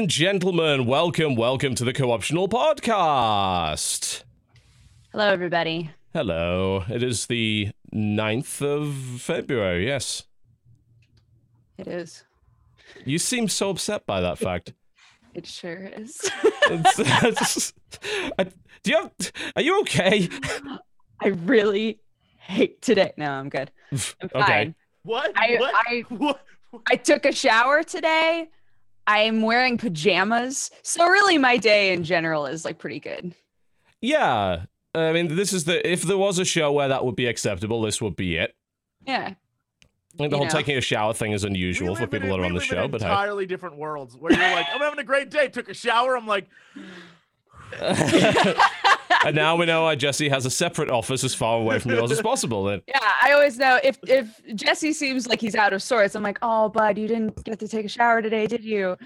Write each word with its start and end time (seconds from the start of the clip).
Ladies 0.00 0.16
and 0.16 0.40
gentlemen, 0.42 0.86
welcome, 0.86 1.34
welcome 1.36 1.74
to 1.74 1.84
the 1.84 1.92
Co-optional 1.92 2.48
Podcast. 2.48 4.24
Hello, 5.12 5.28
everybody. 5.28 5.90
Hello. 6.14 6.84
It 6.88 7.02
is 7.02 7.26
the 7.26 7.68
9th 7.94 8.62
of 8.62 9.20
February, 9.20 9.84
yes. 9.88 10.22
It 11.76 11.86
is. 11.86 12.24
You 13.04 13.18
seem 13.18 13.46
so 13.48 13.68
upset 13.68 14.06
by 14.06 14.22
that 14.22 14.38
fact. 14.38 14.72
It 15.34 15.44
sure 15.44 15.90
is. 15.94 16.18
It's- 16.70 16.98
it's- 16.98 17.72
I- 18.38 18.44
do 18.82 18.90
you 18.92 18.96
have, 19.02 19.12
are 19.54 19.60
you 19.62 19.80
okay? 19.82 20.30
I 21.22 21.28
really 21.28 22.00
hate 22.38 22.80
today. 22.80 23.12
No, 23.18 23.30
I'm 23.30 23.50
good. 23.50 23.70
I'm 23.92 23.98
fine. 23.98 24.30
Okay. 24.34 24.74
What? 25.02 25.32
I- 25.36 25.56
what? 25.58 25.74
I- 25.76 26.04
what? 26.08 26.40
I 26.90 26.96
took 26.96 27.26
a 27.26 27.32
shower 27.32 27.82
today. 27.82 28.48
I'm 29.10 29.42
wearing 29.42 29.76
pajamas. 29.76 30.70
So 30.82 31.04
really 31.08 31.36
my 31.36 31.56
day 31.56 31.92
in 31.92 32.04
general 32.04 32.46
is 32.46 32.64
like 32.64 32.78
pretty 32.78 33.00
good. 33.00 33.34
Yeah. 34.00 34.66
I 34.94 35.12
mean, 35.12 35.34
this 35.34 35.52
is 35.52 35.64
the, 35.64 35.88
if 35.88 36.02
there 36.02 36.16
was 36.16 36.38
a 36.38 36.44
show 36.44 36.70
where 36.70 36.86
that 36.88 37.04
would 37.04 37.16
be 37.16 37.26
acceptable, 37.26 37.82
this 37.82 38.00
would 38.00 38.14
be 38.14 38.36
it. 38.36 38.54
Yeah. 39.04 39.34
I 40.14 40.16
think 40.16 40.30
the 40.30 40.36
You 40.36 40.36
whole 40.36 40.44
know. 40.46 40.50
taking 40.50 40.76
a 40.76 40.80
shower 40.80 41.12
thing 41.12 41.32
is 41.32 41.42
unusual 41.42 41.96
for 41.96 42.02
live 42.02 42.14
in 42.14 42.20
people 42.20 42.36
that 42.36 42.40
are 42.42 42.44
on 42.44 42.52
the 42.52 42.60
live 42.60 42.62
in 42.62 42.68
show, 42.68 42.88
but 42.88 43.00
hey. 43.02 43.08
entirely 43.08 43.46
different 43.46 43.76
worlds 43.78 44.16
where 44.16 44.32
you're 44.32 44.40
like, 44.40 44.66
I'm 44.72 44.80
having 44.80 45.00
a 45.00 45.04
great 45.04 45.28
day. 45.30 45.48
Took 45.48 45.68
a 45.68 45.74
shower. 45.74 46.16
I'm 46.16 46.26
like, 46.28 46.48
and 49.24 49.36
now 49.36 49.56
we 49.56 49.66
know 49.66 49.82
why 49.82 49.94
Jesse 49.94 50.28
has 50.28 50.46
a 50.46 50.50
separate 50.50 50.90
office 50.90 51.24
as 51.24 51.34
far 51.34 51.58
away 51.58 51.78
from 51.78 51.92
yours 51.92 52.10
as 52.10 52.20
possible. 52.20 52.64
Then. 52.64 52.82
Yeah, 52.88 52.98
I 53.22 53.32
always 53.32 53.58
know 53.58 53.78
if 53.82 53.98
if 54.06 54.40
Jesse 54.54 54.92
seems 54.92 55.26
like 55.28 55.40
he's 55.40 55.54
out 55.54 55.72
of 55.72 55.82
sorts, 55.82 56.14
I'm 56.14 56.22
like, 56.22 56.38
oh, 56.42 56.68
bud, 56.68 56.98
you 56.98 57.06
didn't 57.08 57.42
get 57.44 57.58
to 57.60 57.68
take 57.68 57.84
a 57.86 57.88
shower 57.88 58.22
today, 58.22 58.46
did 58.46 58.64
you? 58.64 58.96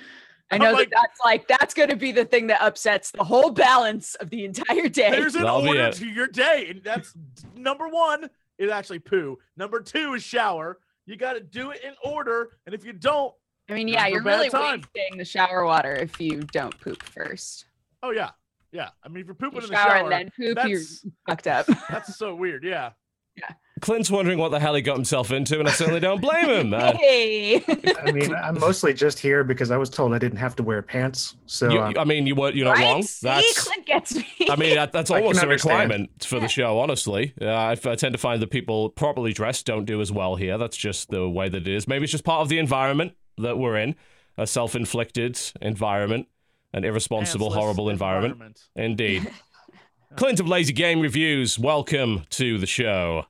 I 0.51 0.59
know 0.59 0.73
like- 0.73 0.91
that 0.91 0.97
that's 1.03 1.21
like 1.25 1.49
that's 1.49 1.75
going 1.75 1.89
to 1.89 1.97
be 1.97 2.13
the 2.13 2.25
thing 2.25 2.47
that 2.49 2.61
upsets 2.63 3.11
the 3.11 3.25
whole 3.25 3.51
balance 3.51 4.15
of 4.17 4.31
the 4.31 4.45
entire 4.45 4.89
day. 4.89 5.11
there's 5.11 5.35
an 5.35 5.43
That'll 5.43 5.67
order 5.67 5.91
to 5.91 6.07
your 6.07 6.27
day. 6.27 6.67
And 6.71 6.83
that's 6.85 7.15
number 7.57 7.89
one 7.89 8.29
is 8.59 8.71
actually 8.71 9.01
poo. 9.01 9.39
Number 9.57 9.81
two 9.81 10.15
is 10.15 10.23
shower. 10.23 10.79
You 11.07 11.17
got 11.17 11.33
to 11.35 11.41
do 11.41 11.71
it 11.71 11.83
in 11.83 11.95
order. 12.05 12.51
And 12.67 12.75
if 12.75 12.85
you 12.85 12.93
don't, 12.93 13.35
I 13.69 13.73
mean, 13.75 13.89
yeah, 13.89 14.07
you're 14.07 14.23
bad 14.23 14.37
really 14.37 14.51
time. 14.51 14.85
wasting 14.95 15.19
the 15.19 15.25
shower 15.25 15.65
water 15.65 15.95
if 15.95 16.21
you 16.21 16.41
don't 16.53 16.79
poop 16.81 17.03
first. 17.03 17.65
oh, 18.03 18.11
yeah. 18.11 18.31
Yeah. 18.75 18.89
I 19.05 19.09
mean, 19.09 19.21
if 19.21 19.27
you're 19.27 19.35
pooping 19.37 19.61
You 19.61 19.65
in 19.67 19.71
the 19.71 19.77
shower, 19.77 19.91
shower, 19.91 20.11
and 20.11 20.13
then 20.13 20.33
poop, 20.37 20.69
you're 20.69 20.81
that's, 20.81 21.07
fucked 21.29 21.47
up. 21.47 21.67
that's 21.91 22.17
so 22.19 22.35
weird. 22.35 22.65
Yeah. 22.65 22.91
Yeah. 23.37 23.51
Clint's 23.81 24.11
wondering 24.11 24.39
what 24.39 24.51
the 24.51 24.61
hell 24.61 24.75
he 24.75 24.83
got 24.83 24.95
himself 24.95 25.33
into, 25.33 25.59
and 25.59 25.69
I 25.69 25.73
certainly 25.73 25.99
don't 26.01 26.21
blame 26.21 26.49
him. 26.49 26.75
Uh, 26.75 26.93
hey, 26.93 27.63
I 28.05 28.13
mean, 28.13 28.33
I'm 28.33 28.59
mostly 28.61 28.95
just 28.95 29.19
here 29.19 29.43
because 29.43 29.73
I 29.73 29.77
was 29.77 29.91
told 29.91 30.15
I 30.15 30.19
didn't 30.19 30.39
have 30.39 30.55
to 30.57 30.63
wear 30.63 30.81
pants. 30.81 31.37
So 31.47 31.71
you, 31.71 31.81
um, 31.81 31.95
I 31.99 32.05
mean, 32.05 32.27
you 32.27 32.37
were 32.37 32.51
you're 32.51 32.65
not 32.65 32.77
right? 32.77 32.93
wrong. 32.93 33.03
See, 33.03 33.27
That's 33.27 33.65
Clint 33.65 33.87
gets 33.87 34.15
me. 34.15 34.27
I 34.49 34.55
mean, 34.55 34.77
that, 34.77 34.93
that's 34.93 35.11
I 35.11 35.21
almost 35.21 35.43
a 35.43 35.49
requirement 35.49 36.25
for 36.25 36.39
the 36.39 36.49
show, 36.49 36.79
honestly. 36.79 37.35
Uh, 37.41 37.47
I, 37.47 37.73
I 37.73 37.95
tend 37.97 38.13
to 38.13 38.19
find 38.19 38.41
that 38.41 38.51
people 38.51 38.91
properly 38.91 39.33
dressed 39.33 39.67
don't 39.67 39.85
do 39.85 40.01
as 40.01 40.13
well 40.13 40.37
here. 40.37 40.57
That's 40.57 40.77
just 40.77 41.11
the 41.11 41.29
way 41.29 41.49
that 41.49 41.63
it 41.63 41.69
is. 41.69 41.89
Maybe 41.89 42.05
it's 42.05 42.13
just 42.13 42.25
part 42.25 42.43
of 42.43 42.49
the 42.49 42.61
environment 42.61 43.15
that 43.39 43.59
we're 43.59 43.77
in 43.77 43.97
a 44.37 44.47
self 44.47 44.75
inflicted 44.75 45.39
environment, 45.61 46.29
an 46.75 46.85
irresponsible, 46.85 47.51
Pantsless 47.51 47.55
horrible 47.55 47.89
environment. 47.89 48.61
Indeed. 48.77 49.31
Clint 50.17 50.41
of 50.41 50.49
Lazy 50.49 50.73
Game 50.73 51.01
Reviews, 51.01 51.59
welcome 51.59 52.25
to 52.31 52.59
the 52.59 52.67
show. 52.67 53.27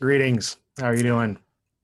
greetings. 0.00 0.56
How 0.78 0.86
are 0.86 0.94
you 0.94 1.02
doing? 1.02 1.38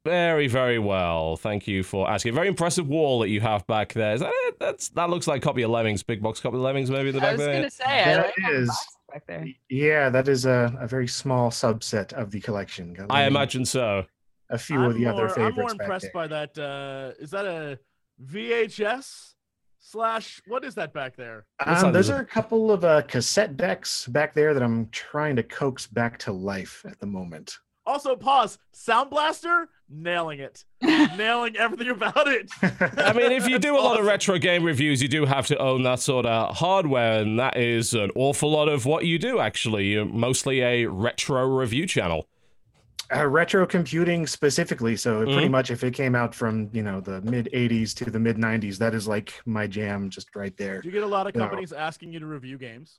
Very, 0.05 0.47
very 0.49 0.79
well. 0.79 1.37
Thank 1.37 1.67
you 1.67 1.83
for 1.83 2.11
asking. 2.11 2.35
Very 2.35 2.49
impressive 2.49 2.87
wall 2.89 3.21
that 3.21 3.29
you 3.29 3.41
have 3.41 3.67
back 3.67 3.93
there. 3.95 4.15
Is 4.15 4.21
that 4.21 4.33
it? 4.33 4.59
That's 4.59 4.89
that 4.91 5.09
looks 5.11 5.27
like 5.27 5.43
copy 5.43 5.63
of 5.63 5.71
Lemmings, 5.71 6.03
big 6.03 6.23
box 6.23 6.41
copy 6.41 6.57
of 6.57 6.63
Lemmings, 6.63 6.91
maybe 6.91 7.09
in 7.11 7.15
the 7.17 7.21
I 7.21 7.25
back 7.25 7.37
was 7.39 7.47
there. 7.47 7.55
gonna 7.55 7.71
say, 7.71 7.85
I 7.85 8.17
like 8.23 8.35
is- 8.51 8.87
back 9.13 9.27
there. 9.27 9.47
Yeah, 9.71 10.11
that 10.11 10.29
is 10.29 10.45
a, 10.47 10.77
a 10.81 10.87
very 10.87 11.09
small 11.09 11.51
subset 11.51 12.13
of 12.15 12.31
the 12.31 12.41
collection. 12.41 12.93
Got 12.95 13.11
I 13.11 13.25
imagine 13.27 13.65
so. 13.65 14.05
a 14.51 14.59
few 14.59 14.77
I'm 14.79 14.85
of 14.91 14.95
the 14.95 15.01
more, 15.05 15.13
other 15.13 15.29
I'm 15.29 15.35
favorites. 15.35 15.57
more 15.57 15.69
back 15.69 15.81
impressed 15.81 16.03
there. 16.03 16.13
by 16.13 16.27
that. 16.29 16.59
Uh, 16.59 17.13
is 17.23 17.31
that 17.31 17.47
a 17.47 17.79
VHS 18.27 19.34
slash? 19.85 20.41
What 20.47 20.65
is 20.65 20.75
that 20.75 20.93
back 20.93 21.17
there? 21.17 21.47
Um, 21.65 21.93
those 21.93 22.11
are 22.11 22.21
a 22.21 22.25
couple 22.25 22.73
of 22.73 22.85
uh, 22.85 23.03
cassette 23.03 23.57
decks 23.57 24.07
back 24.09 24.35
there 24.35 24.55
that 24.55 24.63
I'm 24.63 24.89
trying 24.91 25.37
to 25.37 25.43
coax 25.43 25.87
back 25.87 26.19
to 26.21 26.33
life 26.33 26.85
at 26.89 26.99
the 26.99 27.07
moment. 27.07 27.59
Also, 27.87 28.17
pause. 28.17 28.59
Sound 28.73 29.11
Blaster, 29.11 29.69
nailing 29.91 30.41
it, 30.41 30.65
nailing 30.83 31.55
everything 31.59 31.91
about 31.91 32.27
it. 32.27 32.51
I 32.63 33.13
mean, 33.13 33.31
if 33.31 33.47
you 33.47 33.59
do 33.59 33.77
a 33.77 33.81
lot 33.81 34.01
of 34.01 34.07
retro 34.07 34.39
game 34.39 34.65
reviews, 34.65 35.03
you 35.03 35.09
do 35.09 35.27
have 35.27 35.47
to 35.49 35.59
own 35.59 35.83
that 35.83 36.01
sort 36.01 36.25
of 36.25 36.57
hardware, 36.57 37.21
and 37.21 37.39
that 37.39 37.59
is 37.59 37.93
an 37.93 38.11
awful 38.15 38.51
lot 38.51 38.71
of 38.71 38.87
what 38.87 39.05
you 39.05 39.19
do, 39.19 39.39
actually. 39.39 39.89
You're 39.89 40.07
mostly 40.07 40.63
a 40.63 40.87
retro 40.87 41.47
review 41.47 41.87
channel. 41.87 42.27
Uh, 43.17 43.27
retro 43.27 43.67
computing 43.67 44.27
specifically. 44.27 44.97
So 44.97 45.25
pretty 45.25 45.49
Mhm. 45.49 45.53
much, 45.53 45.71
if 45.71 45.85
it 45.85 45.93
came 45.95 46.15
out 46.15 46.35
from 46.35 46.69
you 46.73 46.83
know 46.83 47.01
the 47.01 47.21
mid 47.23 47.49
'80s 47.53 47.95
to 47.95 48.11
the 48.11 48.19
mid 48.19 48.37
'90s, 48.39 48.79
that 48.79 48.95
is 48.95 49.07
like 49.07 49.33
my 49.47 49.67
jam, 49.67 50.11
just 50.11 50.35
right 50.35 50.57
there. 50.57 50.81
Do 50.81 50.89
you 50.89 50.93
get 50.93 51.03
a 51.05 51.07
lot 51.07 51.27
of 51.27 51.35
No. 51.35 51.43
companies 51.43 51.73
asking 51.73 52.13
you 52.13 52.19
to 52.21 52.27
review 52.27 52.59
games? 52.59 52.99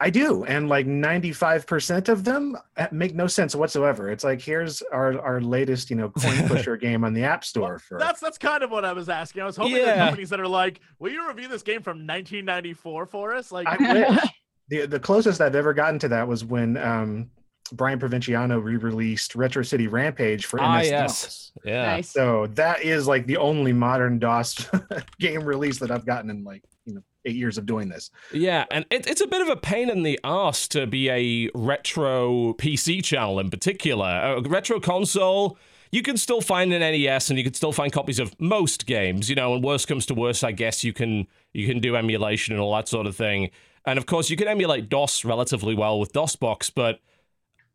I 0.00 0.10
do, 0.10 0.44
and 0.44 0.68
like 0.68 0.86
95% 0.86 2.08
of 2.08 2.24
them 2.24 2.56
uh, 2.76 2.88
make 2.90 3.14
no 3.14 3.28
sense 3.28 3.54
whatsoever. 3.54 4.10
It's 4.10 4.24
like 4.24 4.40
here's 4.40 4.82
our 4.92 5.20
our 5.20 5.40
latest, 5.40 5.88
you 5.88 5.94
know, 5.96 6.10
coin 6.10 6.48
pusher 6.48 6.76
game 6.76 7.04
on 7.04 7.14
the 7.14 7.22
App 7.22 7.44
Store 7.44 7.78
for 7.78 7.98
That's 8.00 8.18
that's 8.20 8.36
kind 8.36 8.64
of 8.64 8.70
what 8.72 8.84
I 8.84 8.92
was 8.92 9.08
asking. 9.08 9.42
I 9.42 9.46
was 9.46 9.56
hoping 9.56 9.74
there 9.74 9.86
Yeah. 9.86 10.02
are 10.02 10.06
companies 10.06 10.30
that 10.30 10.40
are 10.40 10.48
like, 10.48 10.80
"Will 10.98 11.12
you 11.12 11.26
review 11.28 11.46
this 11.46 11.62
game 11.62 11.80
from 11.82 12.06
1994 12.06 13.06
for 13.06 13.34
us?" 13.34 13.52
Like, 13.52 13.68
I 13.68 13.76
wish. 14.10 14.20
the 14.68 14.86
the 14.86 14.98
closest 14.98 15.40
I've 15.40 15.54
ever 15.54 15.72
gotten 15.72 16.00
to 16.00 16.08
that 16.08 16.26
was 16.26 16.44
when 16.44 16.76
um 16.76 17.30
Brian 17.72 17.98
Provinciano 17.98 18.62
re-released 18.62 19.34
Retro 19.34 19.62
City 19.62 19.86
Rampage 19.88 20.46
for 20.46 20.60
Ah, 20.60 20.80
yes. 20.80 21.52
Yeah. 21.64 21.86
nice. 21.86 22.10
So 22.10 22.46
that 22.54 22.82
is 22.82 23.06
like 23.06 23.26
the 23.26 23.36
only 23.38 23.72
modern 23.72 24.18
DOS 24.18 24.68
game 25.18 25.42
release 25.44 25.78
that 25.78 25.90
I've 25.90 26.04
gotten 26.04 26.30
in 26.30 26.44
like 26.44 26.62
you 26.84 26.94
know 26.94 27.00
eight 27.24 27.36
years 27.36 27.56
of 27.56 27.64
doing 27.64 27.88
this. 27.88 28.10
Yeah, 28.32 28.66
and 28.70 28.84
it, 28.90 29.06
it's 29.06 29.22
a 29.22 29.26
bit 29.26 29.40
of 29.40 29.48
a 29.48 29.56
pain 29.56 29.88
in 29.88 30.02
the 30.02 30.20
ass 30.24 30.68
to 30.68 30.86
be 30.86 31.08
a 31.08 31.50
retro 31.54 32.52
PC 32.54 33.02
channel 33.02 33.40
in 33.40 33.50
particular. 33.50 34.06
A 34.06 34.40
retro 34.42 34.78
console, 34.78 35.56
you 35.90 36.02
can 36.02 36.16
still 36.18 36.42
find 36.42 36.72
an 36.72 36.80
NES 36.80 37.30
and 37.30 37.38
you 37.38 37.44
can 37.44 37.54
still 37.54 37.72
find 37.72 37.92
copies 37.92 38.18
of 38.18 38.38
most 38.38 38.84
games, 38.84 39.30
you 39.30 39.36
know, 39.36 39.54
and 39.54 39.64
worst 39.64 39.88
comes 39.88 40.04
to 40.06 40.14
worst, 40.14 40.44
I 40.44 40.52
guess 40.52 40.84
you 40.84 40.92
can 40.92 41.26
you 41.54 41.66
can 41.66 41.80
do 41.80 41.96
emulation 41.96 42.52
and 42.52 42.60
all 42.60 42.74
that 42.74 42.88
sort 42.88 43.06
of 43.06 43.16
thing. 43.16 43.50
And 43.86 43.98
of 43.98 44.04
course, 44.06 44.28
you 44.28 44.36
can 44.36 44.48
emulate 44.48 44.88
DOS 44.88 45.24
relatively 45.24 45.74
well 45.74 45.98
with 46.00 46.12
DOSBox, 46.12 46.72
but 46.74 47.00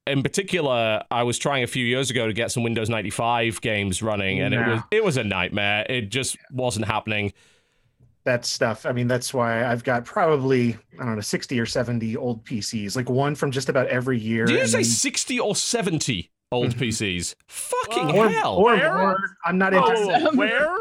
in 0.10 0.24
particular, 0.24 1.04
I 1.12 1.24
was 1.24 1.38
trying 1.38 1.64
a 1.64 1.68
few 1.68 1.86
years 1.86 2.10
ago 2.10 2.28
to 2.28 2.34
get 2.34 2.52
some 2.52 2.64
Windows 2.64 2.90
95 2.90 3.62
games 3.62 4.02
running, 4.02 4.40
and 4.42 4.54
it 4.54 4.60
was 4.68 4.82
it 4.92 5.04
was 5.04 5.18
a 5.18 5.24
nightmare. 5.24 5.86
It 5.90 6.10
just 6.10 6.38
wasn't 6.52 6.86
happening. 6.86 7.34
that 8.26 8.46
stuff. 8.46 8.86
I 8.86 8.92
mean, 8.92 9.08
that's 9.08 9.34
why 9.34 9.66
I've 9.66 9.84
got 9.84 10.06
probably 10.06 10.78
I 11.00 11.06
don't 11.06 11.16
know 11.16 11.22
sixty 11.22 11.60
or 11.60 11.66
seventy 11.66 12.16
old 12.18 12.44
PCs, 12.46 12.96
like 12.96 13.10
one 13.10 13.34
from 13.36 13.52
just 13.52 13.70
about 13.70 13.88
every 13.88 14.20
year. 14.20 14.46
Did 14.46 14.60
you 14.60 14.68
say 14.68 14.78
then- 14.80 14.84
60 14.86 15.40
or 15.40 15.56
70 15.56 16.30
old 16.52 16.76
Mhm. 16.76 16.80
PCs? 16.80 17.36
Fucking 17.48 18.12
or, 18.18 18.30
hell. 18.30 18.56
or 18.58 18.64
Where? 18.76 18.98
more? 18.98 19.18
I'm 19.46 19.58
not 19.58 19.74
interested. 19.74 20.28
oh, 20.28 20.36
where, 20.36 20.78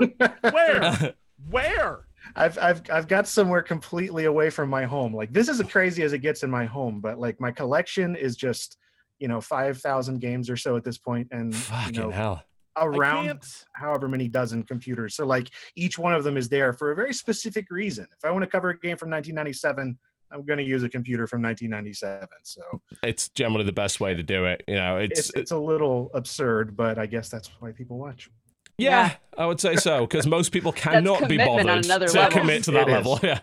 where, 0.52 1.14
where? 1.50 1.98
I've 2.36 2.58
I've 2.58 2.82
I've 2.92 3.08
got 3.08 3.26
somewhere 3.26 3.62
completely 3.62 4.26
away 4.26 4.50
from 4.50 4.68
my 4.68 4.84
home. 4.84 5.14
Like 5.14 5.32
this 5.32 5.48
is 5.48 5.60
as 5.60 5.66
crazy 5.70 6.02
as 6.02 6.12
it 6.12 6.18
gets 6.18 6.42
in 6.42 6.50
my 6.50 6.66
home, 6.66 7.00
but 7.00 7.18
like 7.18 7.40
my 7.40 7.50
collection 7.50 8.14
is 8.16 8.36
just 8.36 8.76
you 9.18 9.28
know 9.28 9.40
five 9.40 9.78
thousand 9.78 10.20
games 10.20 10.48
or 10.50 10.56
so 10.56 10.76
at 10.76 10.84
this 10.84 10.98
point, 10.98 11.28
and 11.30 11.54
Fucking 11.54 11.94
you 11.94 12.00
know 12.02 12.10
hell. 12.10 12.42
Around 12.80 13.42
however 13.72 14.06
many 14.08 14.28
dozen 14.28 14.62
computers. 14.62 15.16
So 15.16 15.26
like 15.26 15.50
each 15.74 15.98
one 15.98 16.14
of 16.14 16.22
them 16.22 16.36
is 16.36 16.48
there 16.48 16.72
for 16.72 16.92
a 16.92 16.94
very 16.94 17.12
specific 17.12 17.66
reason. 17.70 18.06
If 18.16 18.24
I 18.24 18.30
want 18.30 18.44
to 18.44 18.46
cover 18.48 18.70
a 18.70 18.78
game 18.78 18.96
from 18.96 19.10
1997, 19.10 19.98
I'm 20.30 20.44
going 20.44 20.58
to 20.58 20.64
use 20.64 20.84
a 20.84 20.88
computer 20.88 21.26
from 21.26 21.42
1997. 21.42 22.28
So 22.44 22.62
It's 23.02 23.30
generally 23.30 23.64
the 23.64 23.72
best 23.72 23.98
way 23.98 24.14
to 24.14 24.22
do 24.22 24.44
it. 24.44 24.62
You 24.68 24.76
know, 24.76 24.98
it's, 24.98 25.18
it's 25.18 25.30
it's 25.30 25.50
a 25.50 25.58
little 25.58 26.10
absurd, 26.14 26.76
but 26.76 27.00
I 27.00 27.06
guess 27.06 27.28
that's 27.28 27.50
why 27.58 27.72
people 27.72 27.98
watch. 27.98 28.30
yeah, 28.76 29.14
I 29.36 29.46
would 29.46 29.58
say 29.58 29.74
so 29.74 30.06
because 30.06 30.24
most 30.38 30.52
people 30.52 30.70
cannot 30.70 31.28
be 31.28 31.36
bothered 31.36 31.82
to 31.82 31.88
level. 31.88 32.28
commit 32.30 32.62
to 32.64 32.70
that 32.72 32.88
It 32.88 32.90
is. 32.90 32.94
level. 33.06 33.18
Yeah. 33.24 33.40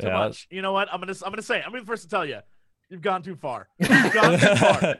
Too 0.00 0.06
Yeah. 0.06 0.14
much. 0.14 0.46
You 0.50 0.62
know 0.62 0.72
what? 0.72 0.88
I'm 0.90 1.00
gonna 1.00 1.12
I'm 1.22 1.32
gonna 1.32 1.42
say. 1.42 1.58
it. 1.58 1.64
I'm 1.66 1.72
gonna 1.72 1.84
first 1.84 2.04
to 2.04 2.08
tell 2.08 2.24
you, 2.24 2.38
you've 2.92 3.02
gone 3.02 3.22
too 3.22 3.34
far. 3.34 3.68
You've 3.78 4.12
gone 4.12 4.38
too 4.38 4.54
far. 4.56 4.96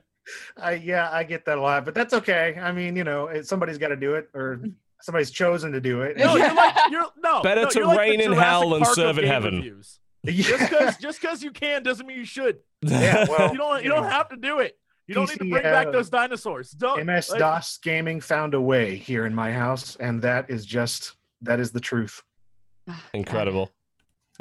I 0.56 0.72
yeah, 0.74 1.10
I 1.12 1.24
get 1.24 1.44
that 1.44 1.58
a 1.58 1.60
lot, 1.60 1.84
but 1.84 1.94
that's 1.94 2.14
okay. 2.14 2.56
I 2.60 2.72
mean, 2.72 2.96
you 2.96 3.04
know, 3.04 3.42
somebody's 3.42 3.78
got 3.78 3.88
to 3.88 3.96
do 3.96 4.14
it, 4.14 4.28
or 4.34 4.62
somebody's 5.00 5.30
chosen 5.30 5.72
to 5.72 5.80
do 5.80 6.02
it. 6.02 6.16
No, 6.16 6.36
you're 6.36 6.54
like 6.54 6.74
you're 6.90 7.06
no. 7.22 7.42
Better 7.42 7.62
no, 7.62 7.68
to 7.68 7.78
you're 7.78 7.88
like 7.88 7.98
reign 7.98 8.20
in 8.20 8.32
hell 8.32 8.70
than 8.70 8.80
Park 8.80 8.90
of 8.90 8.94
serve 8.94 9.18
in 9.18 9.26
heaven. 9.26 9.56
reviews. 9.56 9.98
Just 10.24 10.70
because 10.70 10.96
just 10.98 11.20
because 11.20 11.42
you 11.42 11.50
can 11.50 11.82
doesn't 11.82 12.06
mean 12.06 12.16
you 12.16 12.24
should. 12.24 12.58
yeah, 12.82 13.26
well, 13.28 13.50
You 13.50 13.58
don't 13.58 13.82
you 13.82 13.90
don't 13.90 14.08
have 14.08 14.28
to 14.28 14.36
do 14.36 14.60
it. 14.60 14.78
You 15.08 15.16
don't 15.16 15.28
need 15.28 15.38
to 15.38 15.44
PC, 15.44 15.50
bring 15.50 15.62
back 15.64 15.88
uh, 15.88 15.90
those 15.90 16.08
dinosaurs. 16.08 16.70
Don't 16.70 17.04
MS 17.04 17.30
like, 17.30 17.40
DOS 17.40 17.78
gaming 17.82 18.20
found 18.20 18.54
a 18.54 18.60
way 18.60 18.94
here 18.94 19.26
in 19.26 19.34
my 19.34 19.52
house, 19.52 19.96
and 19.96 20.22
that 20.22 20.48
is 20.48 20.64
just 20.64 21.16
that 21.40 21.58
is 21.58 21.72
the 21.72 21.80
truth. 21.80 22.22
Incredible. 23.12 23.72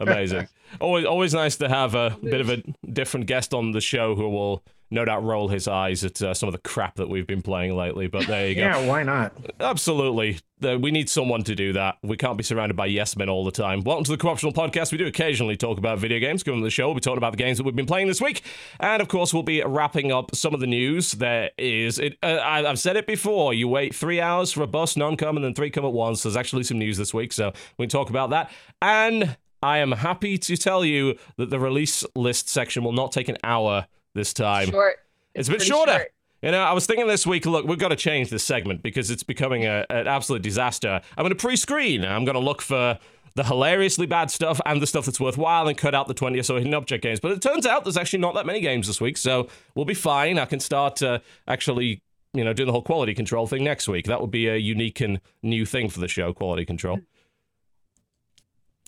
Amazing. 0.02 0.48
always, 0.80 1.06
always 1.06 1.34
nice 1.34 1.58
to 1.58 1.70
have 1.70 1.96
a 1.96 2.18
bit 2.22 2.42
of 2.42 2.50
a 2.50 2.64
different 2.92 3.28
guest 3.28 3.54
on 3.54 3.72
the 3.72 3.82
show 3.82 4.16
who 4.16 4.30
will 4.30 4.64
no 4.92 5.06
doubt 5.06 5.24
roll 5.24 5.48
his 5.48 5.68
eyes 5.68 6.04
at 6.04 6.22
uh, 6.22 6.34
some 6.34 6.50
of 6.50 6.54
the 6.54 6.60
crap 6.60 6.96
that 6.96 7.08
we've 7.08 7.26
been 7.26 7.42
playing 7.42 7.76
lately. 7.76 8.08
But 8.08 8.28
there 8.28 8.50
you 8.50 8.56
go. 8.56 8.62
Yeah, 8.62 8.86
why 8.86 9.04
not? 9.04 9.34
Absolutely. 9.60 10.40
Uh, 10.62 10.78
we 10.78 10.92
need 10.92 11.10
someone 11.10 11.44
to 11.44 11.56
do 11.56 11.74
that. 11.74 11.98
We 12.04 12.18
can't 12.18 12.38
be 12.38 12.44
surrounded 12.44 12.76
by 12.76 12.88
yes 12.88 13.16
men 13.16 13.30
all 13.30 13.46
the 13.46 13.52
time. 13.52 13.82
Welcome 13.82 14.04
to 14.04 14.12
the 14.12 14.18
Corruptional 14.18 14.52
Podcast. 14.54 14.92
We 14.92 14.98
do 14.98 15.08
occasionally 15.08 15.56
talk 15.56 15.78
about 15.78 15.98
video 15.98 16.20
games. 16.20 16.44
Come 16.44 16.56
on 16.56 16.62
the 16.62 16.70
show. 16.70 16.88
We'll 16.88 16.96
be 16.96 17.02
talking 17.02 17.18
about 17.18 17.32
the 17.32 17.38
games 17.38 17.58
that 17.58 17.64
we've 17.64 17.76
been 17.76 17.86
playing 17.86 18.08
this 18.08 18.22
week. 18.22 18.44
And 18.82 19.02
of 19.02 19.08
course, 19.08 19.34
we'll 19.34 19.44
be 19.44 19.64
wrapping 19.64 20.12
up 20.12 20.36
some 20.36 20.54
of 20.54 20.60
the 20.60 20.68
news. 20.68 21.14
There 21.14 21.52
is, 21.58 21.98
it, 21.98 22.18
uh, 22.22 22.26
I, 22.26 22.70
I've 22.70 22.80
said 22.80 22.98
it 22.98 23.08
before, 23.08 23.54
you 23.54 23.70
wait 23.70 23.96
three 23.96 24.20
hours 24.20 24.52
for 24.52 24.62
a 24.62 24.68
bus, 24.68 24.98
none 24.98 25.16
come, 25.16 25.38
and 25.38 25.44
then 25.44 25.54
three 25.54 25.70
come 25.70 25.86
at 25.86 25.94
once. 25.94 26.24
There's 26.24 26.36
actually 26.36 26.64
some 26.64 26.78
news 26.78 26.98
this 26.98 27.14
week, 27.14 27.32
so 27.32 27.54
we 27.78 27.86
can 27.86 27.90
talk 27.90 28.10
about 28.10 28.32
that. 28.32 28.52
And 28.82 29.38
I 29.62 29.78
am 29.80 29.92
happy 29.92 30.38
to 30.38 30.58
tell 30.58 30.84
you 30.84 31.16
that 31.38 31.50
the 31.50 31.60
release 31.60 32.04
list 32.16 32.50
section 32.50 32.84
will 32.84 32.94
not 32.94 33.12
take 33.12 33.30
an 33.30 33.38
hour 33.44 33.88
this 34.14 34.34
time. 34.34 34.70
Short. 34.70 34.96
It's 35.34 35.48
a 35.48 35.52
bit 35.52 35.62
shorter. 35.62 35.92
short. 35.92 36.12
You 36.42 36.52
know, 36.52 36.64
I 36.64 36.74
was 36.74 36.88
thinking 36.88 37.08
this 37.08 37.28
week, 37.28 37.46
look, 37.46 37.68
we've 37.68 37.78
got 37.78 37.90
to 37.90 37.96
change 37.96 38.32
this 38.32 38.44
segment 38.44 38.82
because 38.82 39.12
it's 39.12 39.22
becoming 39.22 39.66
a, 39.66 39.86
an 39.92 40.08
absolute 40.08 40.42
disaster. 40.42 41.00
I'm 41.16 41.24
going 41.24 41.30
to 41.30 41.36
pre 41.36 41.56
screen. 41.56 42.04
I'm 42.04 42.26
going 42.26 42.34
to 42.36 42.40
look 42.40 42.64
for 42.64 42.98
the 43.36 43.44
hilariously 43.44 44.08
bad 44.08 44.32
stuff 44.32 44.60
and 44.66 44.82
the 44.82 44.88
stuff 44.88 45.06
that's 45.06 45.20
worthwhile 45.20 45.68
and 45.68 45.78
cut 45.78 45.96
out 45.96 46.08
the 46.08 46.14
20 46.14 46.40
or 46.40 46.44
so 46.44 46.58
hidden 46.58 46.74
object 46.74 47.04
games. 47.04 47.20
But 47.20 47.32
it 47.32 47.42
turns 47.42 47.66
out 47.66 47.84
there's 47.84 47.96
actually 47.96 48.20
not 48.20 48.34
that 48.34 48.46
many 48.46 48.60
games 48.60 48.88
this 48.88 49.00
week, 49.00 49.18
so 49.18 49.48
we'll 49.76 49.86
be 49.86 49.94
fine. 49.94 50.40
I 50.40 50.46
can 50.46 50.60
start 50.60 51.02
uh, 51.02 51.20
actually, 51.48 52.02
you 52.34 52.44
know, 52.44 52.54
doing 52.54 52.68
the 52.68 52.74
whole 52.74 52.82
quality 52.82 53.14
control 53.14 53.48
thing 53.48 53.64
next 53.64 53.88
week. 53.88 54.06
That 54.08 54.20
would 54.20 54.32
be 54.32 54.48
a 54.48 54.58
unique 54.58 55.00
and 55.00 55.22
new 55.44 55.66
thing 55.66 55.90
for 55.90 56.00
the 56.00 56.08
show, 56.08 56.34
quality 56.34 56.66
control. 56.66 57.00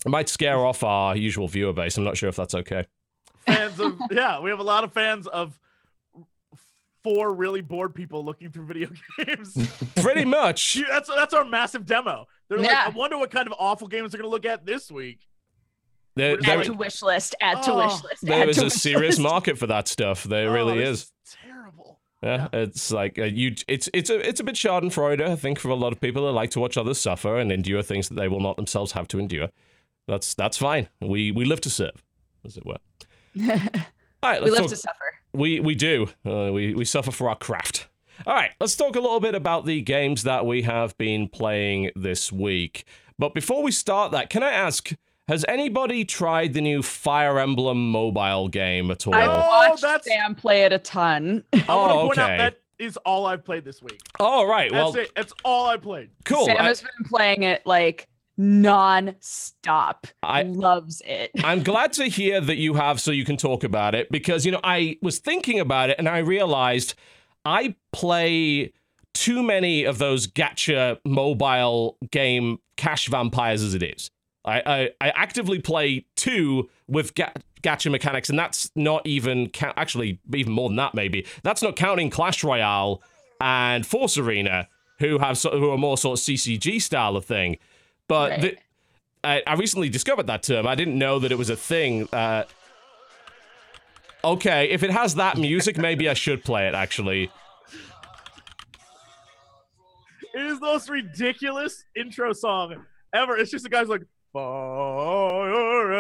It 0.05 0.09
might 0.09 0.29
scare 0.29 0.65
off 0.65 0.83
our 0.83 1.15
usual 1.15 1.47
viewer 1.47 1.73
base. 1.73 1.97
I'm 1.97 2.03
not 2.03 2.17
sure 2.17 2.29
if 2.29 2.35
that's 2.35 2.53
okay. 2.55 2.85
Fans 3.45 3.79
of 3.79 3.97
yeah, 4.11 4.39
we 4.39 4.49
have 4.49 4.59
a 4.59 4.63
lot 4.63 4.83
of 4.83 4.91
fans 4.93 5.27
of 5.27 5.57
four 7.03 7.33
really 7.33 7.61
bored 7.61 7.93
people 7.93 8.23
looking 8.23 8.49
through 8.49 8.65
video 8.65 8.89
games. 9.25 9.55
Pretty 9.95 10.25
much. 10.25 10.81
That's 10.89 11.09
that's 11.09 11.33
our 11.33 11.45
massive 11.45 11.85
demo. 11.85 12.27
They're 12.49 12.57
like, 12.59 12.69
Yeah. 12.69 12.83
I 12.85 12.89
wonder 12.89 13.17
what 13.17 13.31
kind 13.31 13.47
of 13.47 13.53
awful 13.59 13.87
games 13.87 14.11
they're 14.11 14.19
gonna 14.21 14.31
look 14.31 14.45
at 14.45 14.65
this 14.65 14.91
week. 14.91 15.19
There, 16.15 16.33
Add 16.33 16.43
there, 16.43 16.59
Add 16.59 16.65
to 16.65 16.73
wish 16.73 17.01
list. 17.01 17.35
Add 17.41 17.63
to 17.63 17.73
Oh, 17.73 17.77
wish 17.77 18.03
list. 18.03 18.21
there 18.25 18.43
add 18.43 18.49
is 18.49 18.57
to 18.57 18.65
a 18.67 18.69
serious 18.69 19.17
list. 19.17 19.21
market 19.21 19.57
for 19.57 19.67
that 19.67 19.87
stuff. 19.87 20.23
There 20.23 20.49
Oh, 20.49 20.53
really 20.53 20.79
is. 20.83 21.11
terrible. 21.41 21.99
Yeah, 22.21 22.47
it's 22.53 22.91
like 22.91 23.19
uh, 23.19 23.23
you. 23.23 23.55
It's 23.67 23.89
it's 23.93 24.09
a 24.09 24.25
it's 24.25 24.39
a 24.39 24.43
bit 24.43 24.55
Schadenfreude, 24.55 25.21
I 25.27 25.35
think, 25.35 25.59
for 25.59 25.69
a 25.69 25.75
lot 25.75 25.91
of 25.91 25.99
people 25.99 26.25
that 26.25 26.31
like 26.31 26.51
to 26.51 26.59
watch 26.59 26.77
others 26.77 26.99
suffer 26.99 27.37
and 27.37 27.51
endure 27.51 27.81
things 27.81 28.07
that 28.09 28.15
they 28.15 28.27
will 28.29 28.39
not 28.39 28.55
themselves 28.55 28.91
have 28.93 29.07
to 29.09 29.19
endure. 29.19 29.49
That's 30.07 30.33
that's 30.33 30.57
fine. 30.57 30.89
We 31.01 31.31
we 31.31 31.45
live 31.45 31.61
to 31.61 31.69
serve, 31.69 32.03
as 32.45 32.57
it 32.57 32.65
were. 32.65 32.77
All 34.23 34.29
right, 34.31 34.43
we 34.43 34.51
let's 34.51 34.51
live 34.51 34.61
talk. 34.61 34.69
to 34.69 34.75
suffer. 34.75 35.13
We 35.33 35.59
we 35.59 35.75
do. 35.75 36.07
Uh, 36.25 36.51
we 36.51 36.73
we 36.73 36.85
suffer 36.85 37.11
for 37.11 37.29
our 37.29 37.35
craft. 37.35 37.87
All 38.27 38.33
right, 38.35 38.51
let's 38.59 38.75
talk 38.75 38.95
a 38.95 38.99
little 38.99 39.19
bit 39.19 39.33
about 39.35 39.65
the 39.65 39.81
games 39.81 40.23
that 40.23 40.45
we 40.45 40.61
have 40.63 40.97
been 40.97 41.27
playing 41.27 41.91
this 41.95 42.31
week. 42.31 42.85
But 43.17 43.33
before 43.33 43.63
we 43.63 43.71
start 43.71 44.11
that, 44.11 44.29
can 44.29 44.43
I 44.43 44.51
ask? 44.51 44.91
Has 45.29 45.45
anybody 45.47 46.03
tried 46.03 46.53
the 46.53 46.59
new 46.61 46.83
Fire 46.83 47.39
Emblem 47.39 47.89
mobile 47.89 48.49
game 48.49 48.91
at 48.91 49.07
all? 49.07 49.15
I've 49.15 49.29
Oh, 49.29 49.69
watched 49.69 49.81
that's- 49.81 50.03
Sam 50.05 50.35
play 50.35 50.63
it 50.63 50.73
a 50.73 50.79
ton. 50.79 51.43
I 51.53 51.57
want 51.57 51.67
to 51.67 51.73
Oh, 51.73 52.09
okay. 52.11 52.21
out 52.33 52.37
that 52.39 52.59
is 52.77 52.97
all 52.97 53.25
I've 53.25 53.45
played 53.45 53.63
this 53.63 53.81
week. 53.81 54.01
All 54.19 54.45
right. 54.45 54.69
That's 54.69 54.93
Well, 54.93 55.03
it. 55.03 55.11
That's 55.15 55.33
all 55.45 55.65
I 55.67 55.77
played. 55.77 56.09
cool. 56.25 56.45
Sam 56.45 56.57
I- 56.59 56.63
has 56.63 56.81
been 56.81 57.05
playing 57.07 57.43
it 57.43 57.65
like 57.65 58.09
non-stop. 58.37 60.07
I- 60.21 60.43
loves 60.43 61.01
it. 61.05 61.31
I'm 61.43 61.63
glad 61.63 61.93
to 61.93 62.05
hear 62.05 62.41
that 62.41 62.57
you 62.57 62.75
have 62.75 62.99
so 62.99 63.11
you 63.11 63.25
can 63.25 63.37
talk 63.37 63.63
about 63.63 63.95
it 63.95 64.09
because, 64.11 64.45
you 64.45 64.51
know, 64.51 64.61
I 64.63 64.97
was 65.01 65.19
thinking 65.19 65.59
about 65.59 65.89
it 65.89 65.97
and 65.99 66.07
I 66.07 66.19
realized 66.19 66.95
I 67.45 67.75
play 67.91 68.73
too 69.13 69.43
many 69.43 69.83
of 69.83 69.97
those 69.99 70.27
gacha 70.27 70.97
mobile 71.05 71.97
game 72.11 72.57
cash 72.77 73.07
vampires 73.07 73.61
as 73.61 73.75
it 73.75 73.83
is. 73.83 74.09
I, 74.45 74.61
I, 74.65 74.89
I 75.07 75.09
actively 75.11 75.59
play 75.59 76.05
two 76.15 76.69
with 76.87 77.15
ga- 77.15 77.33
gacha 77.61 77.89
mechanics, 77.89 78.29
and 78.29 78.37
that's 78.37 78.69
not 78.75 79.05
even 79.07 79.49
ca- 79.49 79.73
actually 79.77 80.19
even 80.33 80.51
more 80.51 80.69
than 80.69 80.75
that. 80.77 80.93
Maybe 80.93 81.25
that's 81.43 81.61
not 81.61 81.75
counting 81.75 82.09
Clash 82.09 82.43
Royale 82.43 83.01
and 83.39 83.85
Force 83.85 84.17
Arena, 84.17 84.67
who 84.99 85.19
have 85.19 85.37
so, 85.37 85.51
who 85.51 85.69
are 85.69 85.77
more 85.77 85.97
sort 85.97 86.19
of 86.19 86.23
CCG 86.23 86.81
style 86.81 87.15
of 87.15 87.23
thing. 87.25 87.57
But 88.13 88.29
Right. 88.29 88.41
the, 88.41 88.57
I, 89.23 89.41
I 89.47 89.53
recently 89.55 89.89
discovered 89.89 90.27
that 90.27 90.43
term. 90.43 90.67
I 90.67 90.75
didn't 90.75 90.99
know 90.99 91.17
that 91.17 91.31
it 91.31 91.37
was 91.39 91.49
a 91.49 91.55
thing. 91.55 92.07
Uh, 92.13 92.43
okay, 94.23 94.69
if 94.69 94.83
it 94.83 94.91
has 94.91 95.15
that 95.15 95.35
music, 95.35 95.79
maybe 95.79 96.07
I 96.07 96.13
should 96.13 96.43
play 96.43 96.67
it. 96.67 96.75
Actually, 96.75 97.31
It 100.35 100.41
is 100.45 100.59
the 100.59 100.65
most 100.67 100.89
ridiculous 100.89 101.85
intro 101.95 102.33
song 102.33 102.85
ever. 103.15 103.35
It's 103.35 103.49
just 103.49 103.63
the 103.63 103.69
guy's 103.71 103.87
like 103.87 104.03
Fire 104.33 105.93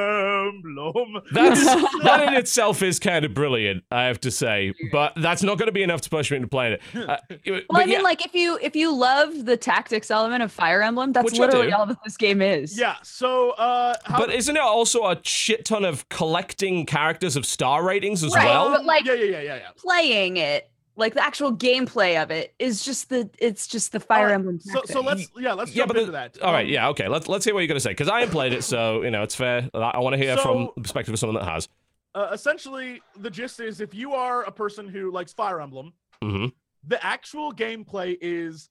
Emblem. 0.47 1.21
that's 1.33 1.63
that 2.03 2.25
in 2.27 2.33
itself 2.33 2.81
is 2.81 2.99
kind 2.99 3.25
of 3.25 3.33
brilliant. 3.33 3.83
I 3.91 4.03
have 4.05 4.19
to 4.21 4.31
say, 4.31 4.73
but 4.91 5.13
that's 5.17 5.43
not 5.43 5.57
going 5.57 5.67
to 5.67 5.71
be 5.73 5.83
enough 5.83 6.01
to 6.01 6.09
push 6.09 6.31
me 6.31 6.37
into 6.37 6.47
playing 6.47 6.73
it. 6.73 6.81
Uh, 6.95 7.17
Well, 7.47 7.61
I 7.73 7.85
mean, 7.85 7.89
yeah, 7.89 7.99
like 8.01 8.25
if 8.25 8.33
you 8.33 8.57
if 8.61 8.75
you 8.75 8.91
love 8.95 9.45
the 9.45 9.55
tactics 9.57 10.09
element 10.11 10.43
of 10.43 10.51
Fire 10.51 10.81
Emblem, 10.81 11.11
that's 11.13 11.25
Which 11.25 11.39
literally 11.39 11.71
all 11.71 11.85
that 11.85 11.97
this 12.03 12.17
game 12.17 12.41
is. 12.41 12.77
yeah. 12.77 12.95
So, 13.03 13.51
uh, 13.51 13.95
how, 14.05 14.17
but 14.17 14.31
isn't 14.33 14.55
it 14.55 14.61
also 14.61 15.05
a 15.05 15.19
shit 15.23 15.65
ton 15.65 15.85
of 15.85 16.07
collecting 16.09 16.85
characters 16.85 17.35
of 17.35 17.45
star 17.45 17.83
ratings 17.83 18.23
as 18.23 18.33
Right, 18.35 18.45
well? 18.45 18.71
but 18.71 18.85
like- 18.85 19.05
yeah, 19.05 19.13
yeah, 19.13 19.23
yeah, 19.25 19.41
yeah, 19.41 19.55
yeah. 19.55 19.67
playing 19.77 20.37
it, 20.37 20.69
like 20.95 21.13
the 21.13 21.23
actual 21.23 21.55
gameplay 21.55 22.21
of 22.21 22.29
it, 22.31 22.53
is 22.59 22.83
just 22.83 23.09
the 23.09 23.29
it's 23.39 23.67
just 23.67 23.91
the 23.91 23.99
Fire 23.99 24.19
All 24.19 24.25
right, 24.27 24.33
Emblem. 24.35 24.59
So, 24.59 24.81
so 24.85 25.01
let's 25.01 25.29
yeah, 25.37 25.53
let's 25.53 25.71
Yeah, 25.71 25.81
jump 25.83 25.87
but 25.89 25.97
into 25.97 26.05
the- 26.07 26.17
that. 26.17 26.41
All 26.41 26.51
right, 26.53 26.65
Um, 26.67 26.71
yeah, 26.71 26.89
okay. 26.89 27.07
Let's 27.07 27.27
let's 27.27 27.45
hear 27.45 27.53
what 27.53 27.61
you're 27.61 27.67
going 27.67 27.75
to 27.77 27.81
say 27.81 27.91
because 27.91 28.07
I 28.09 28.19
haven't 28.19 28.33
played 28.33 28.53
it, 28.53 28.63
so 28.63 29.01
you 29.01 29.11
know 29.11 29.23
it's 29.23 29.35
fair. 29.35 29.69
I, 29.73 29.79
I 29.79 29.99
want 29.99 30.13
to 30.13 30.17
hear 30.17 30.37
from 30.37 30.69
the 30.75 30.81
perspective 30.81 31.13
of 31.13 31.19
someone 31.19 31.35
that 31.43 31.49
has. 31.49 31.67
Uh, 32.15 32.29
essentially, 32.31 33.01
the 33.19 33.29
gist 33.29 33.59
is 33.59 33.81
if 33.81 33.93
you 33.95 34.13
are 34.13 34.43
a 34.43 34.51
person 34.51 34.87
who 34.87 35.11
likes 35.11 35.33
Fire 35.33 35.59
Emblem, 35.61 35.93
hmm 36.21 36.47
the 36.85 37.03
actual 37.03 37.53
gameplay 37.53 38.17
is 38.21 38.69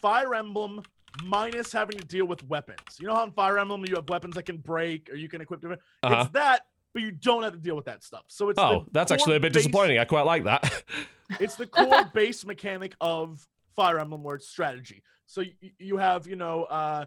Fire 0.00 0.34
Emblem 0.34 0.82
minus 1.24 1.72
having 1.72 1.98
to 1.98 2.04
deal 2.06 2.26
with 2.26 2.42
weapons. 2.48 2.78
You 3.00 3.08
know 3.08 3.14
how 3.16 3.24
in 3.24 3.32
Fire 3.32 3.58
Emblem 3.58 3.84
you 3.88 3.96
have 3.96 4.08
weapons 4.08 4.34
that 4.36 4.44
can 4.44 4.58
break 4.58 5.08
or 5.10 5.16
you 5.16 5.28
can 5.28 5.40
equip 5.40 5.60
different. 5.60 5.82
Uh-huh. 6.04 6.22
It's 6.22 6.30
that, 6.34 6.66
but 6.94 7.02
you 7.02 7.10
don't 7.10 7.42
have 7.42 7.52
to 7.52 7.58
deal 7.58 7.76
with 7.76 7.84
that 7.86 8.02
stuff. 8.02 8.24
So 8.28 8.48
it's 8.48 8.58
Oh, 8.58 8.86
that's 8.92 9.12
actually 9.12 9.36
a 9.36 9.40
bit 9.40 9.52
base- 9.52 9.64
disappointing. 9.64 9.98
I 9.98 10.04
quite 10.04 10.26
like 10.26 10.44
that. 10.44 10.82
It's 11.40 11.56
the 11.56 11.66
core 11.66 12.06
base 12.14 12.46
mechanic 12.46 12.94
of 13.02 13.46
Fire 13.76 13.98
Emblem 14.00 14.22
it's 14.36 14.48
strategy. 14.48 15.02
So 15.26 15.42
you, 15.42 15.52
you 15.78 15.96
have, 15.98 16.26
you 16.26 16.36
know, 16.36 16.64
uh, 16.64 17.04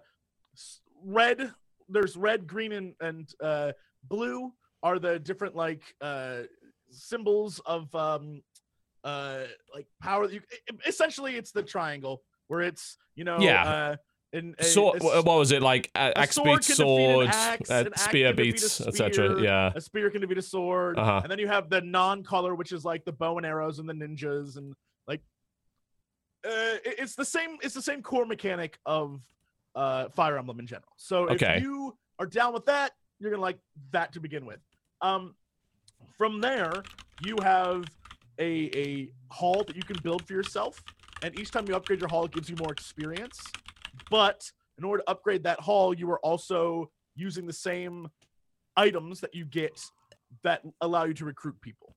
red. 1.03 1.51
There's 1.89 2.15
red, 2.15 2.45
green, 2.45 2.71
and 2.71 2.93
and 3.01 3.27
uh, 3.41 3.71
blue 4.03 4.53
are 4.83 5.00
the 5.00 5.17
different 5.17 5.55
like 5.55 5.81
uh, 6.01 6.41
symbols 6.91 7.59
of 7.65 7.93
um, 7.95 8.43
uh, 9.03 9.45
like 9.73 9.88
power. 10.01 10.29
You, 10.29 10.41
essentially, 10.85 11.35
it's 11.35 11.51
the 11.51 11.63
triangle 11.63 12.21
where 12.47 12.61
it's 12.61 12.97
you 13.15 13.23
know 13.23 13.39
Yeah. 13.39 13.95
Uh, 14.33 14.38
and 14.38 14.55
so 14.61 14.93
what 15.00 15.25
was 15.25 15.51
it 15.51 15.61
like? 15.61 15.91
Uh, 15.93 16.11
a 16.15 16.19
axe 16.19 16.35
sword 16.35 16.59
beats 16.59 16.75
sword, 16.75 17.27
axe, 17.27 17.69
uh, 17.69 17.85
spear 17.97 18.33
beats, 18.33 18.79
etc. 18.79 19.41
Yeah. 19.41 19.71
a 19.75 19.81
spear 19.81 20.09
can 20.09 20.21
defeat 20.21 20.38
a 20.38 20.41
sword 20.41 20.97
Uh-huh. 20.97 21.19
and 21.23 21.29
then 21.31 21.38
you 21.39 21.47
have 21.47 21.69
the 21.69 21.81
non-color 21.81 22.55
which 22.55 22.71
is 22.71 22.85
like 22.85 23.03
the 23.05 23.11
bow 23.11 23.38
and 23.38 23.45
arrows 23.45 23.79
and 23.79 23.89
the 23.89 23.93
ninjas 23.93 24.55
and 24.57 24.73
like 25.07 25.19
uh, 26.45 26.77
it- 26.85 26.95
it's 27.00 27.15
the 27.15 27.25
same 27.25 27.57
it's 27.61 27.73
the 27.73 27.81
same 27.81 28.01
core 28.01 28.25
mechanic 28.25 28.79
of 28.85 29.19
uh 29.75 30.09
fire 30.09 30.38
emblem 30.38 30.59
in 30.59 30.67
general 30.67 30.91
so 30.97 31.29
Okay. 31.29 31.57
if 31.57 31.63
you 31.63 31.95
are 32.19 32.25
down 32.25 32.53
with 32.53 32.65
that 32.65 32.91
you're 33.19 33.31
gonna 33.31 33.41
like 33.41 33.59
that 33.91 34.11
to 34.13 34.19
begin 34.19 34.45
with 34.45 34.59
um 35.01 35.35
from 36.17 36.41
there 36.41 36.71
you 37.25 37.35
have 37.41 37.85
a 38.39 38.69
a 38.75 39.11
hall 39.29 39.63
that 39.65 39.75
you 39.75 39.83
can 39.83 39.97
build 40.03 40.25
for 40.25 40.33
yourself 40.33 40.81
and 41.21 41.38
each 41.39 41.51
time 41.51 41.65
you 41.67 41.75
upgrade 41.75 42.00
your 42.00 42.09
hall 42.09 42.25
it 42.25 42.31
gives 42.31 42.50
you 42.50 42.55
more 42.57 42.71
experience 42.71 43.39
but 44.10 44.50
in 44.77 44.83
order 44.83 45.03
to 45.03 45.10
upgrade 45.10 45.43
that 45.43 45.60
hall 45.60 45.93
you 45.93 46.10
are 46.12 46.19
also 46.19 46.89
using 47.15 47.45
the 47.45 47.53
same 47.53 48.07
items 48.77 49.19
that 49.19 49.33
you 49.36 49.45
get 49.45 49.79
that 50.43 50.62
allow 50.81 51.03
you 51.03 51.13
to 51.13 51.25
recruit 51.25 51.60
people 51.62 51.95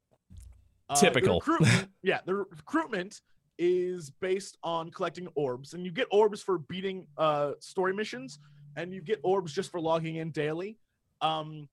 Uh, 0.88 0.94
the 0.96 1.00
Typical. 1.00 1.40
recruitment- 1.40 1.88
yeah 2.02 2.20
the 2.26 2.34
recruitment 2.34 3.20
is 3.58 4.10
based 4.20 4.58
on 4.64 4.90
collecting 4.90 5.28
orbs 5.36 5.74
and 5.74 5.84
you 5.84 5.92
get 5.92 6.08
orbs 6.10 6.42
for 6.42 6.58
beating 6.58 7.06
uh 7.16 7.52
story 7.60 7.94
missions 7.94 8.38
and 8.76 8.92
you 8.92 9.00
get 9.00 9.20
orbs 9.22 9.52
just 9.52 9.70
for 9.70 9.80
logging 9.80 10.16
in 10.16 10.30
daily 10.32 10.76
um 11.20 11.68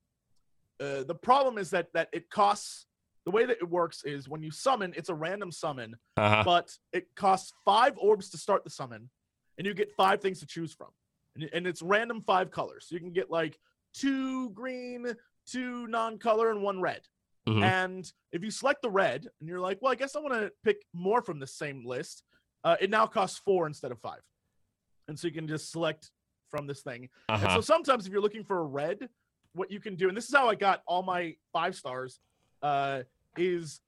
uh, 0.80 1.04
the 1.04 1.16
problem 1.16 1.58
is 1.58 1.70
that 1.72 1.88
that 1.94 2.08
it 2.14 2.30
costs 2.30 2.86
the 3.26 3.32
way 3.32 3.46
that 3.46 3.58
it 3.58 3.70
works 3.70 4.04
is 4.04 4.30
when 4.30 4.42
you 4.44 4.52
summon 4.52 4.94
it's 4.96 5.10
a 5.10 5.14
random 5.16 5.52
summon 5.52 5.96
Uh-huh. 6.18 6.44
but 6.46 6.68
it 6.94 7.06
costs 7.16 7.52
five 7.66 7.94
orbs 7.98 8.30
to 8.30 8.38
start 8.38 8.64
the 8.64 8.70
summon 8.70 9.10
and 9.62 9.68
you 9.68 9.76
get 9.76 9.92
five 9.92 10.20
things 10.20 10.40
to 10.40 10.48
choose 10.48 10.74
from 10.74 10.88
and, 11.36 11.48
and 11.54 11.68
it's 11.68 11.84
random 11.84 12.20
five 12.26 12.50
colors. 12.50 12.88
So 12.90 12.96
you 12.96 13.00
can 13.00 13.12
get 13.12 13.30
like 13.30 13.60
two 13.94 14.50
green, 14.50 15.14
two 15.46 15.86
non-color, 15.86 16.50
and 16.50 16.64
one 16.64 16.82
red. 16.82 17.02
Mhm. 17.48 17.62
And 17.62 18.12
if 18.32 18.44
you 18.44 18.50
select 18.50 18.82
the 18.82 18.90
red, 18.90 19.28
and 19.40 19.48
you're 19.48 19.60
like, 19.60 19.80
well, 19.80 19.92
I 19.92 19.96
guess 19.96 20.16
I 20.16 20.20
want 20.20 20.34
to 20.34 20.52
pick 20.64 20.84
more 20.94 21.22
from 21.22 21.40
the 21.40 21.46
same 21.46 21.86
list, 21.86 22.24
uh, 22.64 22.78
it 22.82 22.90
now 22.90 23.06
costs 23.06 23.38
four 23.38 23.68
instead 23.68 23.92
of 23.92 24.00
five, 24.00 24.22
and 25.08 25.20
so 25.20 25.28
you 25.28 25.34
can 25.34 25.48
just 25.48 25.70
select 25.72 26.10
from 26.50 26.66
this 26.66 26.82
thing. 26.82 27.10
Uh-huh. 27.30 27.56
so 27.56 27.62
sometimes 27.62 28.08
if 28.08 28.12
you're 28.12 28.22
looking 28.22 28.44
for 28.44 28.60
a 28.60 28.64
red, 28.64 29.10
what 29.54 29.70
you 29.70 29.80
can 29.80 29.96
do, 29.96 30.08
and 30.08 30.18
this 30.18 30.28
is 30.28 30.34
how 30.34 30.50
I 30.50 30.56
got 30.56 30.82
all 30.88 31.04
my 31.04 31.36
five 31.54 31.76
stars, 31.76 32.20
uh, 32.64 33.04
is 33.38 33.80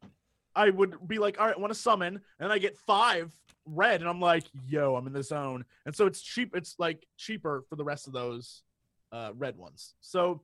I 0.55 0.69
would 0.69 1.07
be 1.07 1.17
like, 1.17 1.39
all 1.39 1.47
right, 1.47 1.57
I 1.57 1.59
want 1.59 1.73
to 1.73 1.79
summon, 1.79 2.21
and 2.39 2.51
I 2.51 2.59
get 2.59 2.77
five 2.77 3.31
red, 3.65 4.01
and 4.01 4.10
I'm 4.10 4.20
like, 4.20 4.43
yo, 4.67 4.96
I'm 4.96 5.08
in 5.08 5.13
the 5.13 5.24
zone. 5.24 5.65
And 5.86 5.96
so 5.96 6.05
it's 6.05 6.22
cheap, 6.22 6.55
it's 6.55 6.75
like 6.79 7.05
cheaper 7.17 7.63
for 7.70 7.75
the 7.75 7.84
rest 7.84 8.08
of 8.08 8.13
those 8.13 8.63
uh 9.12 9.32
red 9.38 9.58
ones. 9.58 9.93
So 10.01 10.41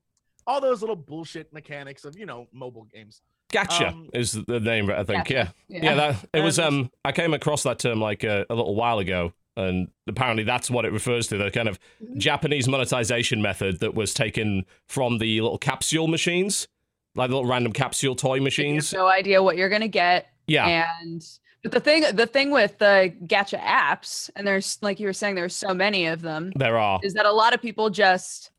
all 0.47 0.61
those 0.61 0.81
little 0.81 0.95
bullshit 0.95 1.51
mechanics 1.53 2.05
of 2.05 2.17
you 2.17 2.25
know 2.25 2.47
mobile 2.53 2.85
games. 2.93 3.21
Gacha 3.51 3.87
um, 3.89 4.09
is 4.13 4.33
the 4.33 4.59
name, 4.59 4.91
I 4.91 5.03
think. 5.03 5.25
Gotcha. 5.27 5.53
Yeah. 5.67 5.81
Yeah, 5.83 5.95
that 5.95 6.25
it 6.33 6.41
was. 6.41 6.59
Um, 6.59 6.91
I 7.03 7.11
came 7.11 7.33
across 7.33 7.63
that 7.63 7.79
term 7.79 7.99
like 7.99 8.23
a, 8.23 8.45
a 8.47 8.53
little 8.53 8.75
while 8.75 8.99
ago, 8.99 9.33
and 9.57 9.87
apparently 10.07 10.43
that's 10.43 10.69
what 10.69 10.85
it 10.85 10.91
refers 10.91 11.27
to. 11.29 11.37
The 11.37 11.49
kind 11.49 11.67
of 11.67 11.79
Mm-hmm. 12.03 12.19
Japanese 12.19 12.67
monetization 12.67 13.41
method 13.41 13.79
that 13.79 13.95
was 13.95 14.13
taken 14.13 14.65
from 14.87 15.17
the 15.17 15.41
little 15.41 15.57
capsule 15.57 16.07
machines, 16.07 16.67
like 17.15 17.29
the 17.31 17.35
little 17.35 17.49
random 17.49 17.73
capsule 17.73 18.15
toy 18.15 18.35
You 18.35 18.41
have 18.41 18.43
machines. 18.43 18.93
no 18.93 19.07
idea 19.07 19.41
what 19.41 19.57
you're 19.57 19.67
gonna 19.69 19.87
get. 19.87 20.27
Yeah, 20.47 20.85
And 21.01 21.25
but 21.63 21.71
the 21.71 21.79
thing 21.79 22.03
the 22.15 22.25
thing 22.25 22.51
with 22.51 22.77
the 22.77 23.13
gacha 23.25 23.59
apps, 23.59 24.29
and 24.35 24.47
there's 24.47 24.77
like 24.81 24.99
you 24.99 25.07
were 25.07 25.13
saying, 25.13 25.35
there's 25.35 25.55
so 25.55 25.73
many 25.73 26.07
of 26.07 26.21
them, 26.21 26.51
there 26.55 26.77
are. 26.77 26.99
is 27.03 27.13
that 27.13 27.25
a 27.25 27.31
lot 27.31 27.53
of 27.53 27.61
people 27.61 27.89
just 27.89 28.51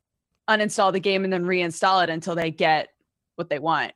uninstall 0.48 0.92
the 0.92 1.00
game 1.00 1.24
and 1.24 1.32
then 1.32 1.44
reinstall 1.44 2.02
it 2.02 2.10
until 2.10 2.34
they 2.34 2.50
get 2.50 2.88
what 3.36 3.48
they 3.48 3.58
want. 3.58 3.92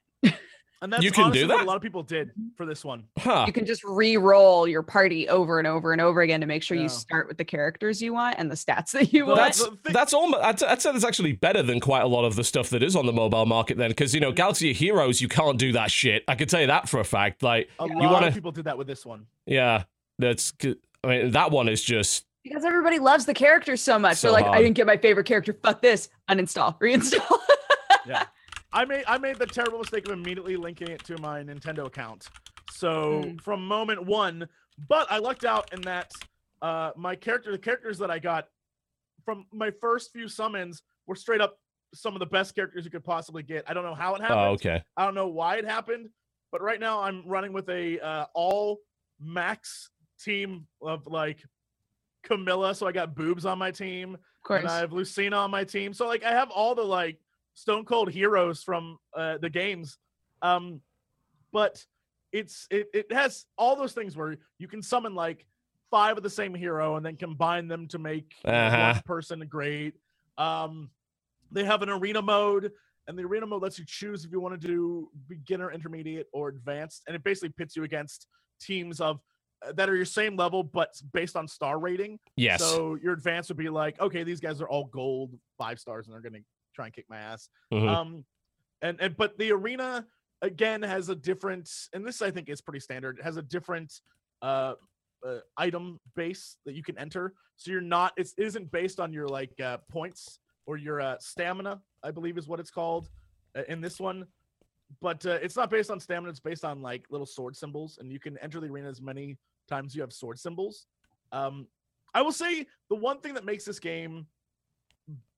And 0.84 0.92
that's 0.92 1.02
You 1.02 1.10
can 1.10 1.24
do 1.32 1.40
honestly 1.40 1.46
what 1.48 1.56
that? 1.58 1.64
a 1.64 1.66
lot 1.66 1.76
of 1.76 1.82
people 1.82 2.02
did 2.02 2.30
for 2.56 2.66
this 2.66 2.84
one. 2.84 3.04
Huh. 3.18 3.44
You 3.46 3.52
can 3.54 3.64
just 3.64 3.82
re-roll 3.84 4.68
your 4.68 4.82
party 4.82 5.28
over 5.30 5.58
and 5.58 5.66
over 5.66 5.92
and 5.92 6.00
over 6.00 6.20
again 6.20 6.40
to 6.42 6.46
make 6.46 6.62
sure 6.62 6.76
Yeah. 6.76 6.82
you 6.84 6.88
start 6.90 7.26
with 7.26 7.38
the 7.38 7.44
characters 7.44 8.02
you 8.02 8.12
want 8.12 8.36
and 8.38 8.50
the 8.50 8.54
stats 8.54 8.90
that 8.92 9.12
you 9.12 9.24
Well, 9.26 9.36
want. 9.36 9.54
That's 9.82 9.92
that's 9.94 10.14
almost. 10.14 10.44
I'd, 10.44 10.62
I'd 10.62 10.82
say 10.82 10.92
that's 10.92 11.04
actually 11.04 11.32
better 11.32 11.62
than 11.62 11.80
quite 11.80 12.02
a 12.02 12.06
lot 12.06 12.24
of 12.24 12.36
the 12.36 12.44
stuff 12.44 12.68
that 12.70 12.82
is 12.82 12.94
on 12.94 13.06
the 13.06 13.12
mobile 13.12 13.46
market. 13.46 13.78
Then, 13.78 13.88
because 13.90 14.14
you 14.14 14.20
know, 14.20 14.28
mm-hmm. 14.28 14.34
Galaxy 14.36 14.70
of 14.72 14.76
Heroes, 14.76 15.20
you 15.20 15.28
can't 15.28 15.58
do 15.58 15.72
that 15.72 15.90
shit. 15.90 16.22
I 16.28 16.34
can 16.34 16.46
tell 16.48 16.60
you 16.60 16.66
that 16.66 16.88
for 16.88 17.00
a 17.00 17.04
fact. 17.04 17.42
Like, 17.42 17.70
A 17.80 17.88
You 17.88 17.94
lot 17.96 18.12
wanna- 18.12 18.26
of 18.28 18.34
people 18.34 18.52
did 18.52 18.64
that 18.66 18.76
with 18.76 18.86
this 18.86 19.06
one. 19.06 19.26
yeah, 19.46 19.84
that's. 20.18 20.52
I 20.62 21.06
mean, 21.06 21.30
that 21.32 21.50
one 21.50 21.68
is 21.68 21.82
just. 21.82 22.26
because 22.42 22.64
everybody 22.64 22.98
loves 22.98 23.24
the 23.24 23.34
characters 23.34 23.80
so 23.80 23.98
much. 23.98 24.18
So 24.18 24.26
They're 24.28 24.32
like, 24.34 24.44
hard. 24.44 24.58
I 24.58 24.62
didn't 24.62 24.76
get 24.76 24.86
my 24.86 24.98
favorite 24.98 25.24
character. 25.26 25.56
Fuck 25.62 25.80
this. 25.80 26.10
Uninstall. 26.28 26.78
Reinstall. 26.80 27.38
Yeah. 28.06 28.24
I 28.74 28.84
made 28.84 29.04
I 29.06 29.18
made 29.18 29.36
the 29.38 29.46
terrible 29.46 29.78
mistake 29.78 30.04
of 30.06 30.12
immediately 30.12 30.56
linking 30.56 30.88
it 30.88 31.02
to 31.04 31.16
my 31.20 31.42
Nintendo 31.42 31.86
account. 31.86 32.28
So 32.72 33.22
Mm. 33.24 33.40
from 33.40 33.66
moment 33.66 34.04
one, 34.04 34.48
but 34.88 35.10
I 35.10 35.18
lucked 35.18 35.44
out 35.44 35.72
in 35.72 35.80
that 35.82 36.12
uh 36.60 36.90
my 36.96 37.14
character 37.14 37.52
the 37.52 37.58
characters 37.58 37.98
that 37.98 38.10
I 38.10 38.18
got 38.18 38.48
from 39.24 39.46
my 39.52 39.70
first 39.80 40.12
few 40.12 40.28
summons 40.28 40.82
were 41.06 41.14
straight 41.14 41.40
up 41.40 41.58
some 41.94 42.14
of 42.14 42.18
the 42.18 42.26
best 42.26 42.54
characters 42.56 42.84
you 42.84 42.90
could 42.90 43.04
possibly 43.04 43.42
get. 43.44 43.64
I 43.70 43.74
don't 43.74 43.84
know 43.84 43.94
how 43.94 44.14
it 44.16 44.20
happened. 44.20 44.40
Oh, 44.40 44.52
okay. 44.54 44.82
I 44.96 45.04
don't 45.04 45.14
know 45.14 45.28
why 45.28 45.56
it 45.56 45.64
happened, 45.64 46.08
but 46.50 46.60
right 46.60 46.80
now 46.80 47.00
I'm 47.00 47.22
running 47.26 47.52
with 47.52 47.68
a 47.68 48.00
uh, 48.00 48.26
all 48.34 48.80
max 49.20 49.90
team 50.20 50.66
of 50.82 51.06
like 51.06 51.38
Camilla. 52.24 52.74
So 52.74 52.86
I 52.88 52.92
got 52.92 53.14
boobs 53.14 53.46
on 53.46 53.58
my 53.58 53.70
team, 53.70 54.14
Of 54.14 54.20
course. 54.42 54.60
and 54.60 54.68
I 54.68 54.78
have 54.78 54.92
Lucina 54.92 55.36
on 55.36 55.50
my 55.52 55.62
team. 55.64 55.92
So 55.94 56.06
like 56.08 56.24
I 56.24 56.30
have 56.32 56.50
all 56.50 56.74
the 56.74 56.82
like 56.82 57.18
Stone 57.54 57.84
Cold 57.84 58.11
heroes 58.11 58.62
from 58.62 58.99
uh, 59.16 59.38
the 59.38 59.50
games. 59.50 59.99
Um, 60.42 60.80
but 61.52 61.84
it's 62.32 62.66
it 62.70 62.88
it 62.92 63.12
has 63.12 63.46
all 63.56 63.76
those 63.76 63.92
things 63.92 64.16
where 64.16 64.37
you 64.58 64.66
can 64.68 64.82
summon 64.82 65.14
like 65.14 65.46
five 65.90 66.16
of 66.16 66.23
the 66.25 66.30
same 66.30 66.54
hero 66.54 66.96
and 66.96 67.06
then 67.06 67.16
combine 67.16 67.68
them 67.68 67.87
to 67.88 67.99
make 67.99 68.34
Uh-huh. 68.44 68.92
one 68.94 69.02
person 69.04 69.40
great. 69.49 69.94
Um, 70.37 70.90
they 71.52 71.64
have 71.64 71.82
an 71.82 71.88
arena 71.88 72.20
mode, 72.20 72.73
and 73.06 73.16
the 73.16 73.23
arena 73.23 73.46
mode 73.46 73.62
lets 73.62 73.78
you 73.78 73.84
choose 73.87 74.25
if 74.25 74.32
you 74.32 74.40
want 74.40 74.61
to 74.61 74.66
do 74.66 75.08
beginner, 75.28 75.70
intermediate, 75.70 76.26
or 76.32 76.49
advanced, 76.49 77.02
and 77.06 77.14
it 77.14 77.23
basically 77.23 77.50
pits 77.50 77.76
you 77.76 77.84
against 77.84 78.26
teams 78.61 79.00
of 79.00 79.20
uh, 79.64 79.70
that 79.73 79.88
are 79.88 79.94
your 79.94 80.04
same 80.04 80.34
level 80.37 80.64
but 80.64 80.90
based 81.12 81.37
on 81.37 81.46
star 81.46 81.78
rating. 81.78 82.18
Yes. 82.37 82.61
So 82.61 82.96
your 83.00 83.12
advance 83.12 83.46
would 83.49 83.56
be 83.58 83.68
like, 83.68 84.00
okay, 84.00 84.25
these 84.25 84.40
guys 84.40 84.61
are 84.61 84.68
all 84.68 84.87
gold, 84.87 85.38
five 85.56 85.78
stars, 85.78 86.08
and 86.08 86.14
they're 86.14 86.23
gonna 86.28 86.42
try 86.74 86.86
and 86.86 86.94
kick 86.94 87.06
my 87.08 87.18
ass. 87.18 87.48
Mhm. 87.72 87.88
Um, 87.88 88.24
and 88.82 89.00
and 89.00 89.16
but 89.16 89.38
the 89.38 89.52
arena 89.52 90.06
again 90.42 90.82
has 90.82 91.08
a 91.08 91.14
different, 91.14 91.70
and 91.92 92.06
this 92.06 92.20
I 92.22 92.30
think 92.30 92.48
is 92.48 92.60
pretty 92.60 92.80
standard. 92.80 93.18
It 93.18 93.24
has 93.24 93.36
a 93.36 93.42
different 93.42 94.00
uh, 94.42 94.74
uh 95.26 95.38
item 95.56 96.00
base 96.14 96.56
that 96.66 96.74
you 96.74 96.82
can 96.82 96.98
enter. 96.98 97.34
So 97.56 97.70
you're 97.70 97.80
not, 97.80 98.12
it's, 98.16 98.34
it 98.36 98.44
isn't 98.44 98.70
based 98.72 99.00
on 99.00 99.12
your 99.12 99.28
like 99.28 99.58
uh, 99.60 99.78
points 99.88 100.40
or 100.66 100.76
your 100.76 101.00
uh, 101.00 101.16
stamina, 101.20 101.80
I 102.02 102.10
believe 102.10 102.36
is 102.36 102.48
what 102.48 102.60
it's 102.60 102.70
called 102.70 103.08
uh, 103.56 103.62
in 103.68 103.80
this 103.80 104.00
one. 104.00 104.26
But 105.00 105.24
uh, 105.26 105.38
it's 105.42 105.56
not 105.56 105.70
based 105.70 105.90
on 105.90 105.98
stamina. 106.00 106.30
It's 106.30 106.40
based 106.40 106.64
on 106.64 106.82
like 106.82 107.06
little 107.10 107.26
sword 107.26 107.56
symbols, 107.56 107.98
and 108.00 108.12
you 108.12 108.20
can 108.20 108.38
enter 108.38 108.60
the 108.60 108.66
arena 108.66 108.88
as 108.88 109.00
many 109.00 109.38
times 109.68 109.94
you 109.94 110.02
have 110.02 110.12
sword 110.12 110.38
symbols. 110.38 110.86
Um, 111.32 111.66
I 112.12 112.22
will 112.22 112.32
say 112.32 112.66
the 112.90 112.96
one 112.96 113.20
thing 113.20 113.34
that 113.34 113.44
makes 113.44 113.64
this 113.64 113.80
game 113.80 114.26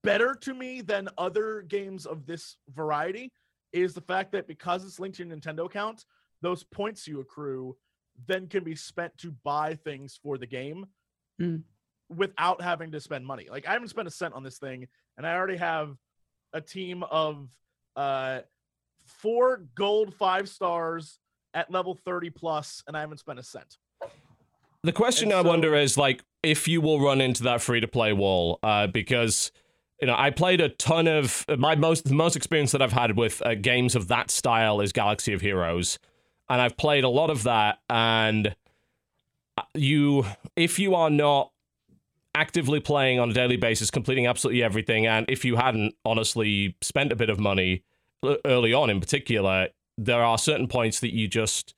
better 0.06 0.34
to 0.34 0.54
me 0.54 0.80
than 0.80 1.08
other 1.18 1.62
games 1.62 2.06
of 2.06 2.24
this 2.26 2.56
variety 2.74 3.32
is 3.72 3.92
the 3.92 4.00
fact 4.00 4.32
that 4.32 4.46
because 4.46 4.84
it's 4.84 4.98
linked 5.00 5.16
to 5.18 5.24
your 5.26 5.36
Nintendo 5.36 5.66
account, 5.66 6.04
those 6.40 6.62
points 6.62 7.06
you 7.06 7.20
accrue 7.20 7.76
then 8.26 8.46
can 8.46 8.64
be 8.64 8.74
spent 8.74 9.16
to 9.18 9.32
buy 9.44 9.74
things 9.74 10.18
for 10.22 10.38
the 10.38 10.46
game 10.46 10.86
Mm. 11.38 11.62
without 12.08 12.62
having 12.62 12.90
to 12.92 13.00
spend 13.00 13.26
money. 13.26 13.46
Like 13.50 13.66
I 13.68 13.72
haven't 13.74 13.88
spent 13.88 14.08
a 14.08 14.10
cent 14.10 14.32
on 14.32 14.42
this 14.42 14.56
thing, 14.58 14.86
and 15.18 15.26
I 15.26 15.34
already 15.34 15.58
have 15.58 15.96
a 16.54 16.60
team 16.62 17.02
of 17.02 17.48
uh 17.96 18.40
four 19.04 19.64
gold 19.74 20.14
five 20.14 20.48
stars 20.48 21.18
at 21.52 21.70
level 21.70 21.94
30 21.94 22.30
plus, 22.30 22.82
and 22.86 22.96
I 22.96 23.00
haven't 23.00 23.18
spent 23.18 23.38
a 23.38 23.42
cent. 23.42 23.76
The 24.82 24.92
question 24.92 25.28
And 25.30 25.40
I 25.40 25.42
so- 25.42 25.48
wonder 25.48 25.74
is 25.74 25.98
like 25.98 26.24
if 26.42 26.66
you 26.68 26.80
will 26.80 27.00
run 27.00 27.20
into 27.20 27.42
that 27.42 27.60
free 27.60 27.80
to 27.80 27.88
play 27.88 28.14
wall, 28.14 28.58
uh, 28.62 28.86
because 28.86 29.52
you 30.00 30.06
know 30.06 30.14
I 30.16 30.30
played 30.30 30.60
a 30.60 30.68
ton 30.68 31.06
of 31.06 31.44
my 31.58 31.74
most 31.74 32.04
the 32.04 32.14
most 32.14 32.36
experience 32.36 32.72
that 32.72 32.82
I've 32.82 32.92
had 32.92 33.16
with 33.16 33.42
uh, 33.44 33.54
games 33.54 33.94
of 33.94 34.08
that 34.08 34.30
style 34.30 34.80
is 34.80 34.92
Galaxy 34.92 35.32
of 35.32 35.40
Heroes, 35.40 35.98
and 36.48 36.60
I've 36.60 36.76
played 36.76 37.04
a 37.04 37.08
lot 37.08 37.30
of 37.30 37.44
that. 37.44 37.78
And 37.88 38.54
uh, 39.56 39.62
you, 39.74 40.26
if 40.54 40.78
you 40.78 40.94
are 40.94 41.10
not 41.10 41.50
actively 42.34 42.80
playing 42.80 43.18
on 43.18 43.30
a 43.30 43.32
daily 43.32 43.56
basis, 43.56 43.90
completing 43.90 44.26
absolutely 44.26 44.62
everything, 44.62 45.06
and 45.06 45.26
if 45.28 45.44
you 45.44 45.56
hadn't 45.56 45.94
honestly 46.04 46.76
spent 46.82 47.12
a 47.12 47.16
bit 47.16 47.30
of 47.30 47.40
money 47.40 47.82
early 48.44 48.72
on, 48.72 48.90
in 48.90 49.00
particular, 49.00 49.68
there 49.96 50.22
are 50.22 50.36
certain 50.36 50.68
points 50.68 51.00
that 51.00 51.14
you 51.14 51.28
just 51.28 51.74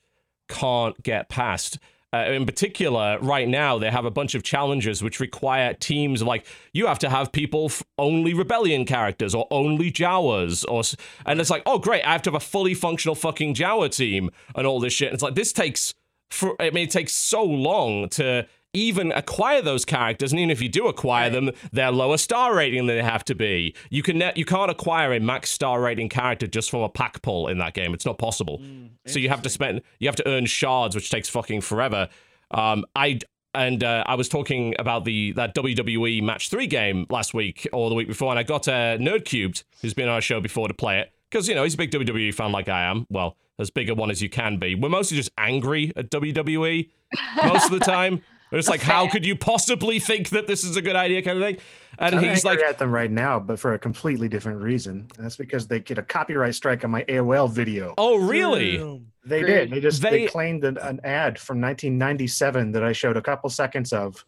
can't 0.48 1.00
get 1.02 1.28
past. 1.28 1.78
Uh, 2.10 2.24
in 2.30 2.46
particular, 2.46 3.18
right 3.20 3.46
now 3.46 3.78
they 3.78 3.90
have 3.90 4.06
a 4.06 4.10
bunch 4.10 4.34
of 4.34 4.42
challenges 4.42 5.02
which 5.02 5.20
require 5.20 5.74
teams 5.74 6.22
like 6.22 6.46
you 6.72 6.86
have 6.86 6.98
to 6.98 7.10
have 7.10 7.30
people 7.32 7.66
f- 7.66 7.82
only 7.98 8.32
rebellion 8.32 8.86
characters 8.86 9.34
or 9.34 9.46
only 9.50 9.92
Jawas 9.92 10.64
or 10.68 10.82
and 11.26 11.38
it's 11.38 11.50
like 11.50 11.62
oh 11.66 11.78
great 11.78 12.02
I 12.04 12.12
have 12.12 12.22
to 12.22 12.30
have 12.30 12.34
a 12.34 12.40
fully 12.40 12.72
functional 12.72 13.14
fucking 13.14 13.54
Jawa 13.54 13.94
team 13.94 14.30
and 14.54 14.66
all 14.66 14.80
this 14.80 14.94
shit. 14.94 15.08
And 15.08 15.14
it's 15.14 15.22
like 15.22 15.34
this 15.34 15.52
takes 15.52 15.92
for 16.30 16.56
I 16.60 16.70
mean 16.70 16.84
it 16.84 16.90
takes 16.90 17.12
so 17.12 17.42
long 17.44 18.08
to 18.10 18.46
even 18.74 19.12
acquire 19.12 19.62
those 19.62 19.84
characters, 19.84 20.32
and 20.32 20.38
even 20.38 20.50
if 20.50 20.60
you 20.60 20.68
do 20.68 20.88
acquire 20.88 21.30
them, 21.30 21.50
they're 21.72 21.90
lower 21.90 22.18
star 22.18 22.54
rating 22.54 22.86
than 22.86 22.96
they 22.96 23.02
have 23.02 23.24
to 23.24 23.34
be. 23.34 23.74
You 23.90 24.02
can 24.02 24.18
ne- 24.18 24.32
you 24.36 24.44
can't 24.44 24.70
acquire 24.70 25.12
a 25.12 25.20
max 25.20 25.50
star 25.50 25.80
rating 25.80 26.08
character 26.08 26.46
just 26.46 26.70
from 26.70 26.80
a 26.80 26.88
pack 26.88 27.22
pull 27.22 27.48
in 27.48 27.58
that 27.58 27.74
game. 27.74 27.94
It's 27.94 28.06
not 28.06 28.18
possible. 28.18 28.62
So 29.06 29.18
you 29.18 29.28
have 29.30 29.42
to 29.42 29.48
spend 29.48 29.82
you 29.98 30.08
have 30.08 30.16
to 30.16 30.28
earn 30.28 30.46
shards, 30.46 30.94
which 30.94 31.10
takes 31.10 31.28
fucking 31.28 31.62
forever. 31.62 32.08
Um, 32.50 32.84
I 32.94 33.20
and 33.54 33.82
uh, 33.82 34.04
I 34.06 34.14
was 34.14 34.28
talking 34.28 34.74
about 34.78 35.04
the 35.04 35.32
that 35.32 35.54
WWE 35.54 36.22
Match 36.22 36.50
Three 36.50 36.66
game 36.66 37.06
last 37.08 37.34
week 37.34 37.66
or 37.72 37.88
the 37.88 37.94
week 37.94 38.08
before, 38.08 38.30
and 38.30 38.38
I 38.38 38.42
got 38.42 38.68
uh, 38.68 38.98
Nerd 38.98 39.24
Cubed, 39.24 39.64
who's 39.80 39.94
been 39.94 40.08
on 40.08 40.14
our 40.14 40.20
show 40.20 40.40
before, 40.40 40.68
to 40.68 40.74
play 40.74 41.00
it 41.00 41.12
because 41.30 41.48
you 41.48 41.54
know 41.54 41.64
he's 41.64 41.74
a 41.74 41.78
big 41.78 41.90
WWE 41.90 42.34
fan 42.34 42.52
like 42.52 42.68
I 42.68 42.82
am. 42.82 43.06
Well, 43.10 43.36
as 43.58 43.70
big 43.70 43.90
a 43.90 43.94
one 43.94 44.10
as 44.10 44.22
you 44.22 44.28
can 44.28 44.58
be. 44.58 44.74
We're 44.74 44.88
mostly 44.88 45.16
just 45.16 45.30
angry 45.38 45.92
at 45.96 46.10
WWE 46.10 46.88
most 47.44 47.66
of 47.66 47.78
the 47.78 47.84
time. 47.84 48.22
We're 48.50 48.58
just 48.58 48.68
like, 48.68 48.80
how 48.80 49.08
could 49.08 49.26
you 49.26 49.36
possibly 49.36 49.98
think 49.98 50.30
that 50.30 50.46
this 50.46 50.64
is 50.64 50.76
a 50.76 50.82
good 50.82 50.96
idea, 50.96 51.22
kind 51.22 51.36
of 51.38 51.44
thing? 51.44 51.58
And 51.98 52.14
I'm 52.14 52.22
he's 52.24 52.44
like, 52.44 52.58
angry 52.58 52.68
at 52.68 52.78
them 52.78 52.90
right 52.92 53.10
now, 53.10 53.38
but 53.40 53.58
for 53.58 53.74
a 53.74 53.78
completely 53.78 54.28
different 54.28 54.62
reason. 54.62 55.08
And 55.16 55.24
that's 55.24 55.36
because 55.36 55.66
they 55.66 55.80
get 55.80 55.98
a 55.98 56.02
copyright 56.02 56.54
strike 56.54 56.84
on 56.84 56.90
my 56.90 57.02
AOL 57.04 57.50
video. 57.50 57.94
oh 57.98 58.16
really? 58.16 58.78
Damn. 58.78 59.06
They 59.24 59.40
Great. 59.42 59.68
did. 59.68 59.70
They 59.72 59.80
just 59.80 60.00
they, 60.00 60.10
They- 60.10 60.26
claimed 60.28 60.64
an, 60.64 60.78
an 60.78 61.00
ad 61.04 61.38
from 61.38 61.60
1997 61.60 62.72
that 62.72 62.82
I 62.84 62.92
showed 62.92 63.16
a 63.16 63.22
couple 63.22 63.50
seconds 63.50 63.92
of. 63.92 64.24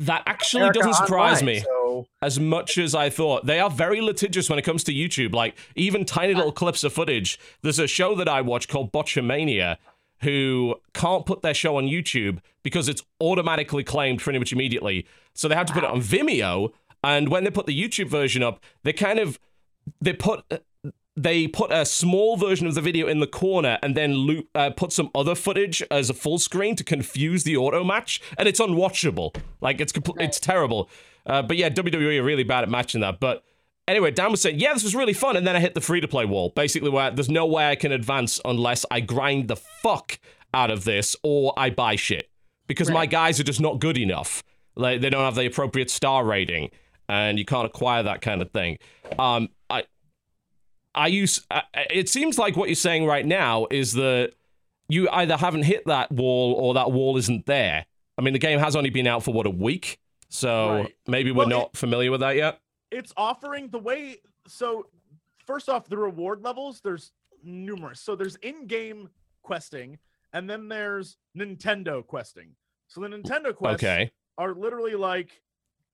That 0.00 0.24
actually 0.26 0.60
America 0.64 0.80
doesn't 0.80 0.94
surprise 0.94 1.40
Online. 1.40 1.54
me. 1.56 1.60
So 1.60 1.66
so 1.86 2.06
as 2.20 2.38
much 2.38 2.76
as 2.76 2.94
I 2.94 3.08
thought. 3.08 3.46
They 3.46 3.60
are 3.60 3.70
very 3.70 4.02
litigious 4.02 4.50
when 4.50 4.58
it 4.58 4.62
comes 4.62 4.84
to 4.84 4.92
YouTube. 4.92 5.32
Like 5.34 5.56
even 5.74 6.04
tiny 6.04 6.34
little 6.34 6.52
clips 6.52 6.84
of 6.84 6.92
footage. 6.92 7.38
There's 7.62 7.78
a 7.78 7.86
show 7.86 8.14
that 8.16 8.28
I 8.28 8.42
watch 8.42 8.68
called 8.68 8.92
Botchamania, 8.92 9.76
who 10.22 10.76
can't 10.94 11.26
put 11.26 11.42
their 11.42 11.54
show 11.54 11.76
on 11.76 11.84
YouTube 11.84 12.38
because 12.62 12.88
it's 12.88 13.02
automatically 13.20 13.84
claimed 13.84 14.20
pretty 14.20 14.38
much 14.38 14.52
immediately. 14.52 15.06
So 15.34 15.48
they 15.48 15.54
have 15.54 15.66
to 15.66 15.72
put 15.72 15.84
it 15.84 15.90
on 15.90 16.00
Vimeo. 16.00 16.72
And 17.04 17.28
when 17.28 17.44
they 17.44 17.50
put 17.50 17.66
the 17.66 17.80
YouTube 17.80 18.08
version 18.08 18.42
up, 18.42 18.62
they 18.82 18.92
kind 18.92 19.18
of 19.18 19.38
they 20.00 20.12
put 20.12 20.44
they 21.16 21.48
put 21.48 21.72
a 21.72 21.86
small 21.86 22.36
version 22.36 22.66
of 22.66 22.74
the 22.74 22.80
video 22.80 23.06
in 23.06 23.20
the 23.20 23.26
corner 23.26 23.78
and 23.82 23.96
then 23.96 24.14
loop, 24.14 24.48
uh, 24.54 24.70
put 24.70 24.92
some 24.92 25.10
other 25.14 25.34
footage 25.34 25.82
as 25.90 26.10
a 26.10 26.14
full 26.14 26.38
screen 26.38 26.76
to 26.76 26.84
confuse 26.84 27.44
the 27.44 27.56
auto 27.56 27.82
match, 27.82 28.20
and 28.36 28.46
it's 28.46 28.60
unwatchable. 28.60 29.34
Like 29.60 29.80
it's 29.80 29.92
compl- 29.92 30.20
it's 30.20 30.38
terrible. 30.38 30.90
Uh, 31.24 31.42
but 31.42 31.56
yeah, 31.56 31.70
WWE 31.70 32.20
are 32.20 32.24
really 32.24 32.44
bad 32.44 32.62
at 32.62 32.68
matching 32.68 33.00
that. 33.00 33.18
But 33.18 33.42
anyway, 33.88 34.10
Dan 34.10 34.30
was 34.30 34.40
saying, 34.40 34.58
yeah, 34.58 34.72
this 34.74 34.82
was 34.84 34.94
really 34.94 35.12
fun, 35.12 35.36
and 35.36 35.46
then 35.46 35.56
I 35.56 35.60
hit 35.60 35.74
the 35.74 35.80
free 35.80 36.00
to 36.00 36.08
play 36.08 36.24
wall. 36.24 36.50
Basically, 36.54 36.90
where 36.90 37.10
there's 37.10 37.28
no 37.30 37.46
way 37.46 37.68
I 37.70 37.76
can 37.76 37.92
advance 37.92 38.40
unless 38.44 38.84
I 38.90 39.00
grind 39.00 39.48
the 39.48 39.56
fuck 39.56 40.18
out 40.54 40.70
of 40.70 40.84
this 40.84 41.14
or 41.22 41.52
I 41.56 41.70
buy 41.70 41.96
shit 41.96 42.30
because 42.66 42.90
my 42.90 43.06
guys 43.06 43.38
are 43.38 43.44
just 43.44 43.60
not 43.60 43.78
good 43.78 43.98
enough. 43.98 44.42
Like 44.74 45.00
they 45.00 45.10
don't 45.10 45.24
have 45.24 45.34
the 45.34 45.46
appropriate 45.46 45.90
star 45.90 46.24
rating, 46.24 46.70
and 47.08 47.38
you 47.38 47.44
can't 47.44 47.66
acquire 47.66 48.02
that 48.02 48.20
kind 48.22 48.42
of 48.42 48.50
thing. 48.50 48.78
Um, 49.18 49.48
I 49.70 49.84
I 50.94 51.08
use. 51.08 51.44
Uh, 51.50 51.60
it 51.90 52.08
seems 52.08 52.38
like 52.38 52.56
what 52.56 52.68
you're 52.68 52.74
saying 52.76 53.06
right 53.06 53.24
now 53.26 53.66
is 53.70 53.92
that 53.94 54.32
you 54.88 55.08
either 55.10 55.36
haven't 55.36 55.64
hit 55.64 55.84
that 55.86 56.10
wall 56.12 56.52
or 56.54 56.74
that 56.74 56.92
wall 56.92 57.16
isn't 57.16 57.46
there. 57.46 57.86
I 58.18 58.22
mean, 58.22 58.32
the 58.32 58.38
game 58.38 58.58
has 58.58 58.74
only 58.76 58.90
been 58.90 59.06
out 59.06 59.22
for 59.24 59.32
what 59.34 59.46
a 59.46 59.50
week, 59.50 59.98
so 60.28 60.68
Right. 60.82 60.94
maybe 61.06 61.30
we're 61.32 61.38
Well, 61.40 61.48
not 61.48 61.76
familiar 61.76 62.10
with 62.10 62.20
that 62.20 62.36
yet. 62.36 62.60
It's 62.90 63.12
offering 63.16 63.68
the 63.68 63.78
way 63.78 64.16
so 64.46 64.86
first 65.44 65.68
off 65.68 65.88
the 65.88 65.96
reward 65.96 66.42
levels 66.42 66.80
there's 66.82 67.12
numerous. 67.42 68.00
So 68.00 68.16
there's 68.16 68.36
in-game 68.36 69.08
questing 69.42 69.98
and 70.32 70.48
then 70.50 70.68
there's 70.68 71.16
nintendo 71.38 72.04
questing. 72.06 72.50
So 72.88 73.00
the 73.00 73.08
nintendo 73.08 73.54
quests 73.54 73.84
Okay. 73.84 74.10
are 74.38 74.54
literally 74.54 74.94
like 74.94 75.40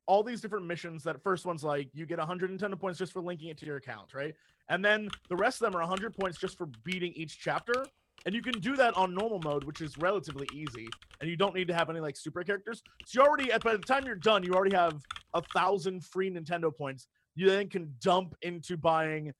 all 0.07 0.23
these 0.23 0.41
different 0.41 0.67
missions 0.67 1.03
that 1.05 1.23
first 1.23 1.47
one's 1.47 1.63
like 1.65 1.89
you 1.95 2.07
get 2.07 2.19
100 2.19 2.51
nintendo 2.51 2.79
points 2.79 2.99
just 2.99 3.13
for 3.13 3.21
linking 3.23 3.49
it 3.49 3.59
to 3.59 3.67
your 3.67 3.77
account 3.77 4.15
right? 4.15 4.35
And 4.69 4.85
then 4.85 5.09
the 5.29 5.37
rest 5.37 5.61
of 5.63 5.71
them 5.71 5.77
are 5.79 5.83
100 5.83 6.15
points 6.15 6.39
just 6.39 6.57
for 6.59 6.67
beating 6.85 7.13
each 7.15 7.39
chapter 7.39 7.85
and 8.25 8.35
you 8.35 8.43
can 8.43 8.53
do 8.61 8.77
that 8.77 8.97
on 8.97 9.15
normal 9.15 9.41
mode 9.41 9.65
which 9.65 9.81
is 9.81 9.97
relatively 9.99 10.47
easy 10.53 10.89
and 11.21 11.29
you 11.29 11.37
don't 11.37 11.55
need 11.55 11.69
to 11.69 11.75
have 11.75 11.91
any 11.91 12.01
like 12.01 12.17
super 12.17 12.43
characters. 12.43 12.83
So 13.07 13.21
you 13.21 13.27
already 13.27 13.53
at 13.53 13.63
by 13.63 13.73
the 13.73 13.79
time 13.79 14.05
you're 14.07 14.15
done 14.17 14.43
you 14.43 14.53
already 14.53 14.75
have 14.77 15.01
a 15.35 15.43
thousand 15.55 16.05
free 16.05 16.31
nintendo 16.31 16.75
points. 16.75 17.09
You 17.35 17.49
then 17.49 17.69
can 17.69 17.95
dump 18.01 18.35
into 18.43 18.77
buying 18.77 19.33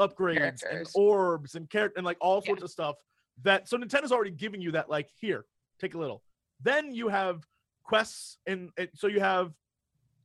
upgrades 0.00 0.62
and 0.70 0.86
orbs 0.94 1.54
and 1.54 1.68
character 1.70 1.98
and 1.98 2.04
like 2.04 2.18
all 2.20 2.40
Yeah. 2.42 2.48
sorts 2.50 2.62
of 2.62 2.70
stuff 2.70 2.96
that 3.42 3.68
so 3.68 3.76
nintendo's 3.76 4.12
already 4.12 4.30
giving 4.30 4.60
you 4.60 4.72
that 4.72 4.88
like 4.88 5.08
here 5.20 5.44
take 5.80 5.94
a 5.94 5.98
little. 5.98 6.22
Then 6.62 6.94
you 6.94 7.08
have 7.08 7.42
quests 7.84 8.38
and 8.46 8.70
so 8.94 9.06
you 9.08 9.20
have 9.20 9.52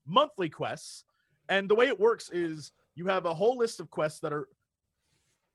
monthly 0.06 0.50
quests 0.50 1.04
and 1.50 1.70
the 1.70 1.76
way 1.76 1.88
it 1.88 2.00
works 2.00 2.30
is 2.32 2.72
you 2.96 3.06
have 3.08 3.26
a 3.26 3.34
whole 3.34 3.58
list 3.58 3.80
of 3.80 3.90
quests 3.90 4.20
that 4.22 4.34
are 4.34 4.48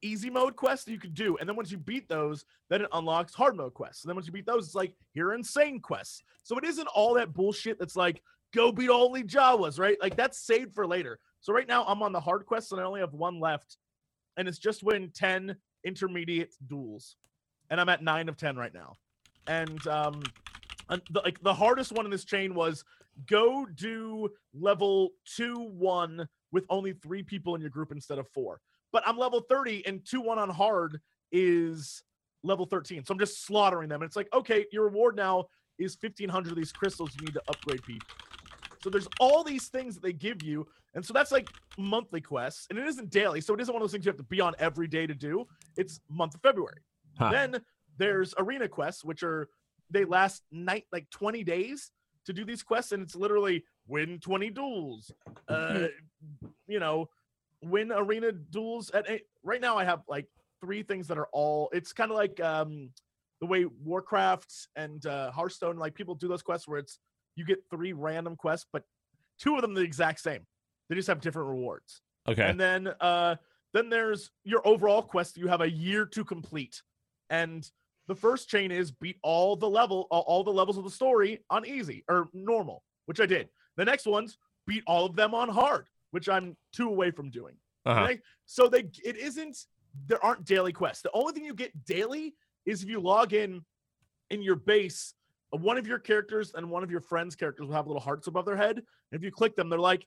easy 0.04 0.28
mode 0.28 0.54
quests 0.54 0.84
that 0.84 0.92
you 0.92 0.98
can 0.98 1.12
do 1.12 1.36
and 1.38 1.48
then 1.48 1.56
once 1.56 1.70
you 1.70 1.78
beat 1.78 2.08
those 2.08 2.44
then 2.68 2.82
it 2.82 2.88
unlocks 2.92 3.34
hard 3.34 3.56
mode 3.56 3.74
quests. 3.74 4.04
And 4.04 4.10
then 4.10 4.16
once 4.16 4.26
you 4.26 4.32
beat 4.32 4.46
those 4.46 4.66
it's 4.66 4.74
like 4.74 4.94
here 5.12 5.28
are 5.28 5.34
insane 5.34 5.80
quests. 5.80 6.22
So 6.42 6.58
it 6.58 6.64
isn't 6.64 6.88
all 6.88 7.14
that 7.14 7.32
bullshit 7.32 7.78
that's 7.78 7.96
like 7.96 8.22
go 8.54 8.70
beat 8.70 8.90
only 8.90 9.24
jawas 9.24 9.78
right? 9.78 9.96
Like 10.00 10.16
that's 10.16 10.38
saved 10.38 10.74
for 10.74 10.86
later. 10.86 11.18
So 11.40 11.52
right 11.52 11.66
now 11.66 11.84
i'm 11.84 12.02
on 12.02 12.12
the 12.12 12.20
hard 12.20 12.44
quests 12.46 12.72
and 12.72 12.80
i 12.80 12.84
only 12.84 13.00
have 13.00 13.14
one 13.14 13.40
left 13.40 13.78
and 14.36 14.46
it's 14.46 14.58
just 14.58 14.82
win 14.82 15.10
10 15.14 15.56
intermediate 15.84 16.54
duels. 16.68 17.16
And 17.70 17.80
i'm 17.80 17.88
at 17.88 18.02
9 18.02 18.28
of 18.28 18.36
10 18.36 18.56
right 18.56 18.74
now. 18.74 18.96
And 19.46 19.86
um 19.86 20.22
the, 20.88 21.22
like 21.24 21.40
the 21.42 21.54
hardest 21.54 21.92
one 21.92 22.04
in 22.04 22.10
this 22.10 22.24
chain 22.24 22.54
was 22.54 22.84
go 23.26 23.66
do 23.74 24.28
level 24.52 25.10
2 25.36 25.54
1 25.54 26.28
with 26.52 26.66
only 26.68 26.92
3 26.92 27.22
people 27.22 27.54
in 27.54 27.60
your 27.60 27.70
group 27.70 27.90
instead 27.90 28.18
of 28.18 28.28
4 28.28 28.60
but 28.94 29.02
i'm 29.06 29.18
level 29.18 29.42
30 29.42 29.86
and 29.86 30.02
2 30.06 30.22
1 30.22 30.38
on 30.38 30.48
hard 30.48 31.00
is 31.30 32.02
level 32.42 32.64
13 32.64 33.04
so 33.04 33.12
i'm 33.12 33.18
just 33.18 33.44
slaughtering 33.44 33.90
them. 33.90 34.00
And 34.00 34.08
it's 34.08 34.16
like 34.16 34.28
okay 34.32 34.64
your 34.72 34.84
reward 34.84 35.16
now 35.16 35.44
is 35.78 35.98
1500 36.00 36.50
of 36.50 36.56
these 36.56 36.72
crystals 36.72 37.10
you 37.18 37.26
need 37.26 37.34
to 37.34 37.42
upgrade 37.48 37.82
people 37.82 38.08
so 38.84 38.90
there's 38.90 39.08
all 39.18 39.42
these 39.42 39.68
things 39.68 39.94
that 39.94 40.02
they 40.02 40.12
give 40.12 40.42
you. 40.42 40.66
And 40.94 41.04
so 41.04 41.14
that's 41.14 41.32
like 41.32 41.48
monthly 41.78 42.20
quests. 42.20 42.66
And 42.68 42.78
it 42.78 42.86
isn't 42.86 43.08
daily. 43.08 43.40
So 43.40 43.54
it 43.54 43.60
isn't 43.62 43.72
one 43.72 43.80
of 43.80 43.84
those 43.84 43.92
things 43.92 44.04
you 44.04 44.10
have 44.10 44.18
to 44.18 44.24
be 44.24 44.42
on 44.42 44.54
every 44.58 44.86
day 44.86 45.06
to 45.06 45.14
do. 45.14 45.46
It's 45.78 46.00
month 46.10 46.34
of 46.34 46.42
february. 46.42 46.82
Huh. 47.18 47.30
then 47.30 47.60
there's 47.96 48.34
arena 48.38 48.66
quests 48.66 49.04
which 49.04 49.22
are 49.22 49.48
they 49.88 50.04
last 50.04 50.42
night 50.50 50.84
like 50.92 51.08
20 51.10 51.44
days 51.44 51.92
to 52.26 52.34
do 52.34 52.44
these 52.44 52.62
quests. 52.62 52.92
And 52.92 53.02
it's 53.02 53.16
literally 53.16 53.64
win 53.88 54.18
20 54.20 54.50
duels. 54.50 55.10
Uh 55.48 55.86
you 56.66 56.78
know 56.78 57.08
win 57.64 57.92
arena 57.92 58.32
duels 58.32 58.90
at 58.90 59.08
a, 59.08 59.20
right 59.42 59.60
now 59.60 59.76
i 59.76 59.84
have 59.84 60.02
like 60.08 60.26
three 60.60 60.82
things 60.82 61.08
that 61.08 61.18
are 61.18 61.28
all 61.32 61.68
it's 61.72 61.92
kind 61.92 62.10
of 62.10 62.16
like 62.16 62.40
um 62.40 62.90
the 63.40 63.46
way 63.46 63.66
warcraft 63.82 64.52
and 64.76 65.04
uh 65.06 65.30
hearthstone 65.30 65.76
like 65.76 65.94
people 65.94 66.14
do 66.14 66.28
those 66.28 66.42
quests 66.42 66.66
where 66.66 66.78
it's 66.78 66.98
you 67.36 67.44
get 67.44 67.58
three 67.70 67.92
random 67.92 68.36
quests 68.36 68.66
but 68.72 68.84
two 69.38 69.56
of 69.56 69.62
them 69.62 69.74
the 69.74 69.80
exact 69.80 70.20
same. 70.20 70.46
They 70.88 70.96
just 70.96 71.08
have 71.08 71.20
different 71.20 71.48
rewards. 71.48 72.00
Okay. 72.26 72.48
and 72.48 72.58
then 72.58 72.88
uh 73.00 73.36
then 73.74 73.90
there's 73.90 74.30
your 74.44 74.66
overall 74.66 75.02
quest 75.02 75.36
you 75.36 75.48
have 75.48 75.60
a 75.60 75.70
year 75.70 76.06
to 76.06 76.24
complete. 76.24 76.80
And 77.28 77.68
the 78.06 78.14
first 78.14 78.48
chain 78.48 78.70
is 78.70 78.90
beat 78.90 79.16
all 79.22 79.56
the 79.56 79.68
level 79.68 80.06
all, 80.10 80.22
all 80.22 80.44
the 80.44 80.52
levels 80.52 80.78
of 80.78 80.84
the 80.84 80.90
story 80.90 81.40
on 81.50 81.66
easy 81.66 82.04
or 82.08 82.28
normal 82.32 82.82
which 83.06 83.20
i 83.20 83.26
did. 83.26 83.48
The 83.76 83.84
next 83.84 84.06
one's 84.06 84.38
beat 84.66 84.82
all 84.86 85.04
of 85.04 85.16
them 85.16 85.34
on 85.34 85.48
hard 85.48 85.88
which 86.14 86.28
i'm 86.28 86.56
two 86.72 86.88
away 86.88 87.10
from 87.10 87.28
doing 87.28 87.54
Uh-huh. 87.84 88.00
right? 88.00 88.20
so 88.46 88.68
they 88.68 88.84
it 89.04 89.16
isn't 89.16 89.56
there 90.06 90.24
aren't 90.24 90.44
daily 90.44 90.72
quests 90.72 91.02
the 91.02 91.10
only 91.12 91.32
thing 91.32 91.44
you 91.44 91.54
get 91.54 91.72
daily 91.84 92.34
is 92.64 92.82
if 92.84 92.88
you 92.88 93.00
log 93.00 93.32
in 93.34 93.62
in 94.30 94.40
your 94.42 94.54
base 94.56 95.14
uh, 95.52 95.56
one 95.58 95.76
of 95.76 95.86
your 95.88 95.98
characters 95.98 96.52
and 96.54 96.70
one 96.70 96.84
of 96.84 96.90
your 96.90 97.00
friends 97.00 97.34
characters 97.34 97.66
will 97.66 97.74
have 97.74 97.88
little 97.88 98.00
hearts 98.00 98.28
above 98.28 98.44
their 98.46 98.56
head 98.56 98.76
and 98.78 98.84
if 99.18 99.22
you 99.24 99.32
click 99.32 99.56
them 99.56 99.68
they're 99.68 99.78
like 99.92 100.06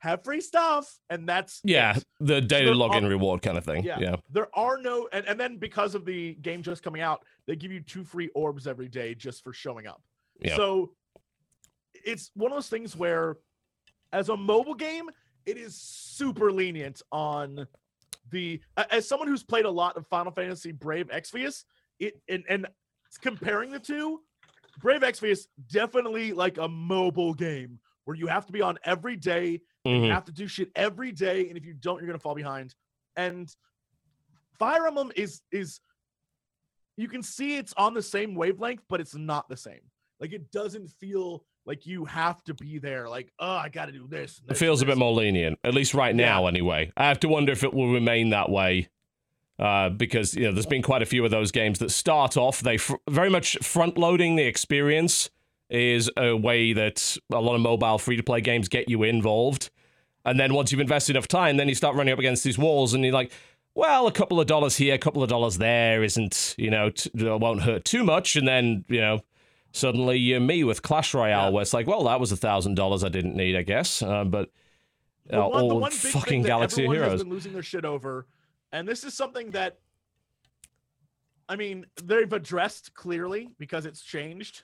have 0.00 0.22
free 0.22 0.40
stuff 0.40 0.96
and 1.10 1.28
that's 1.28 1.60
Yeah, 1.64 1.96
it. 1.96 2.04
the 2.20 2.40
daily 2.40 2.66
there 2.66 2.74
login 2.74 3.02
are- 3.04 3.08
reward 3.08 3.42
kind 3.42 3.58
of 3.58 3.64
thing. 3.64 3.82
Yeah. 3.82 3.98
Yeah. 3.98 4.16
there 4.30 4.46
are 4.56 4.78
no 4.78 5.08
and, 5.12 5.26
and 5.26 5.38
then 5.40 5.56
because 5.58 5.96
of 5.96 6.04
the 6.04 6.34
game 6.34 6.62
just 6.62 6.84
coming 6.84 7.02
out 7.02 7.24
they 7.48 7.56
give 7.56 7.72
you 7.72 7.80
two 7.80 8.04
free 8.04 8.28
orbs 8.36 8.68
every 8.68 8.86
day 8.88 9.16
just 9.16 9.42
for 9.42 9.52
showing 9.52 9.88
up 9.88 10.00
Yeah. 10.40 10.54
so 10.56 10.92
it's 11.92 12.30
one 12.34 12.52
of 12.52 12.56
those 12.56 12.68
things 12.68 12.94
where 12.96 13.36
as 14.12 14.28
a 14.28 14.36
mobile 14.36 14.74
game 14.74 15.06
it 15.48 15.56
is 15.56 15.74
super 15.74 16.52
lenient 16.52 17.00
on 17.10 17.66
the 18.30 18.60
as 18.90 19.08
someone 19.08 19.26
who's 19.26 19.42
played 19.42 19.64
a 19.64 19.70
lot 19.70 19.96
of 19.96 20.06
final 20.06 20.30
fantasy 20.30 20.70
brave 20.72 21.08
exvius 21.08 21.64
it 21.98 22.20
and, 22.28 22.44
and 22.50 22.66
comparing 23.22 23.70
the 23.70 23.78
two 23.80 24.20
brave 24.76 25.00
exvius 25.00 25.46
definitely 25.72 26.32
like 26.32 26.58
a 26.58 26.68
mobile 26.68 27.32
game 27.32 27.78
where 28.04 28.14
you 28.16 28.26
have 28.26 28.44
to 28.44 28.52
be 28.52 28.60
on 28.60 28.78
every 28.84 29.16
day 29.16 29.60
Mhm. 29.86 30.04
you 30.04 30.12
have 30.12 30.24
to 30.26 30.32
do 30.32 30.46
shit 30.46 30.70
every 30.74 31.12
day, 31.12 31.48
and 31.48 31.56
if 31.56 31.64
you 31.64 31.72
don't, 31.72 31.98
you're 31.98 32.06
gonna 32.08 32.18
fall 32.18 32.34
behind. 32.34 32.74
And 33.16 33.48
Fire 34.58 34.86
Emblem 34.86 35.12
is 35.16 35.40
is 35.50 35.80
you 36.96 37.08
can 37.08 37.22
see 37.22 37.56
it's 37.56 37.72
on 37.74 37.94
the 37.94 38.02
same 38.02 38.34
wavelength, 38.34 38.82
but 38.88 39.00
it's 39.00 39.14
not 39.14 39.48
the 39.48 39.56
same. 39.56 39.80
Like 40.20 40.32
it 40.32 40.50
doesn't 40.50 40.88
feel 41.00 41.46
like 41.68 41.86
you 41.86 42.06
have 42.06 42.42
to 42.44 42.54
be 42.54 42.78
there. 42.78 43.08
Like, 43.08 43.30
oh, 43.38 43.46
I 43.46 43.68
got 43.68 43.86
to 43.86 43.92
do 43.92 44.08
this. 44.08 44.38
and 44.38 44.46
It 44.46 44.48
this, 44.54 44.58
feels 44.58 44.80
a 44.80 44.86
bit 44.86 44.96
more 44.96 45.12
lenient, 45.12 45.58
at 45.62 45.74
least 45.74 45.92
right 45.92 46.16
now, 46.16 46.46
anyway. 46.46 46.90
I 46.96 47.06
have 47.06 47.20
to 47.20 47.28
wonder 47.28 47.52
if 47.52 47.62
it 47.62 47.74
will 47.74 47.92
remain 47.92 48.30
that 48.30 48.50
way. 48.50 48.88
Uh, 49.58 49.90
because 49.90 50.34
you 50.34 50.44
know, 50.44 50.52
there's 50.52 50.66
been 50.66 50.82
quite 50.82 51.02
a 51.02 51.06
few 51.06 51.24
of 51.24 51.32
those 51.32 51.50
games 51.50 51.80
that 51.80 51.90
start 51.90 52.36
off 52.36 52.60
they 52.60 52.76
fr- 52.76 52.94
very 53.10 53.28
much 53.28 53.58
front 53.58 53.98
loading 53.98 54.36
the 54.36 54.44
experience 54.44 55.30
is 55.68 56.08
a 56.16 56.32
way 56.32 56.72
that 56.72 57.16
a 57.32 57.40
lot 57.40 57.56
of 57.56 57.60
mobile 57.60 57.98
free 57.98 58.16
to 58.16 58.22
play 58.22 58.40
games 58.40 58.68
get 58.68 58.88
you 58.88 59.02
involved, 59.02 59.70
and 60.24 60.38
then 60.38 60.54
once 60.54 60.70
you've 60.70 60.80
invested 60.80 61.16
enough 61.16 61.26
time, 61.26 61.56
then 61.56 61.68
you 61.68 61.74
start 61.74 61.96
running 61.96 62.12
up 62.12 62.20
against 62.20 62.44
these 62.44 62.56
walls, 62.56 62.94
and 62.94 63.02
you're 63.02 63.12
like, 63.12 63.32
well, 63.74 64.06
a 64.06 64.12
couple 64.12 64.40
of 64.40 64.46
dollars 64.46 64.76
here, 64.76 64.94
a 64.94 64.98
couple 64.98 65.24
of 65.24 65.28
dollars 65.28 65.58
there 65.58 66.04
isn't 66.04 66.54
you 66.56 66.70
know 66.70 66.90
t- 66.90 67.10
won't 67.14 67.62
hurt 67.62 67.84
too 67.84 68.04
much, 68.04 68.36
and 68.36 68.46
then 68.46 68.84
you 68.86 69.00
know 69.00 69.22
suddenly 69.72 70.16
you're 70.18 70.40
me 70.40 70.64
with 70.64 70.82
Clash 70.82 71.14
Royale, 71.14 71.44
Yeah. 71.46 71.48
where 71.50 71.62
it's 71.62 71.74
like, 71.74 71.86
well, 71.86 72.04
that 72.04 72.20
was 72.20 72.32
a 72.32 72.36
thousand 72.36 72.74
dollars 72.74 73.04
I 73.04 73.08
didn't 73.08 73.34
need, 73.36 73.56
I 73.56 73.62
guess, 73.62 74.02
uh, 74.02 74.24
but 74.24 74.50
uh, 75.32 75.36
one- 75.48 75.62
all 75.62 75.80
one 75.80 75.90
big 75.90 75.98
thing 75.98 76.12
fucking 76.12 76.42
Galaxy 76.42 76.82
of 76.84 76.86
everyone 76.90 77.02
has 77.10 77.20
Heroes. 77.20 77.22
been 77.24 77.32
losing 77.32 77.52
their 77.52 77.62
shit 77.62 77.84
over, 77.84 78.26
and 78.72 78.86
this 78.88 79.04
is 79.04 79.14
something 79.14 79.50
that 79.52 79.78
I 81.48 81.56
mean 81.56 81.86
they've 82.04 82.32
addressed 82.32 82.94
clearly 82.94 83.48
because 83.58 83.86
it's 83.86 84.02
changed. 84.02 84.62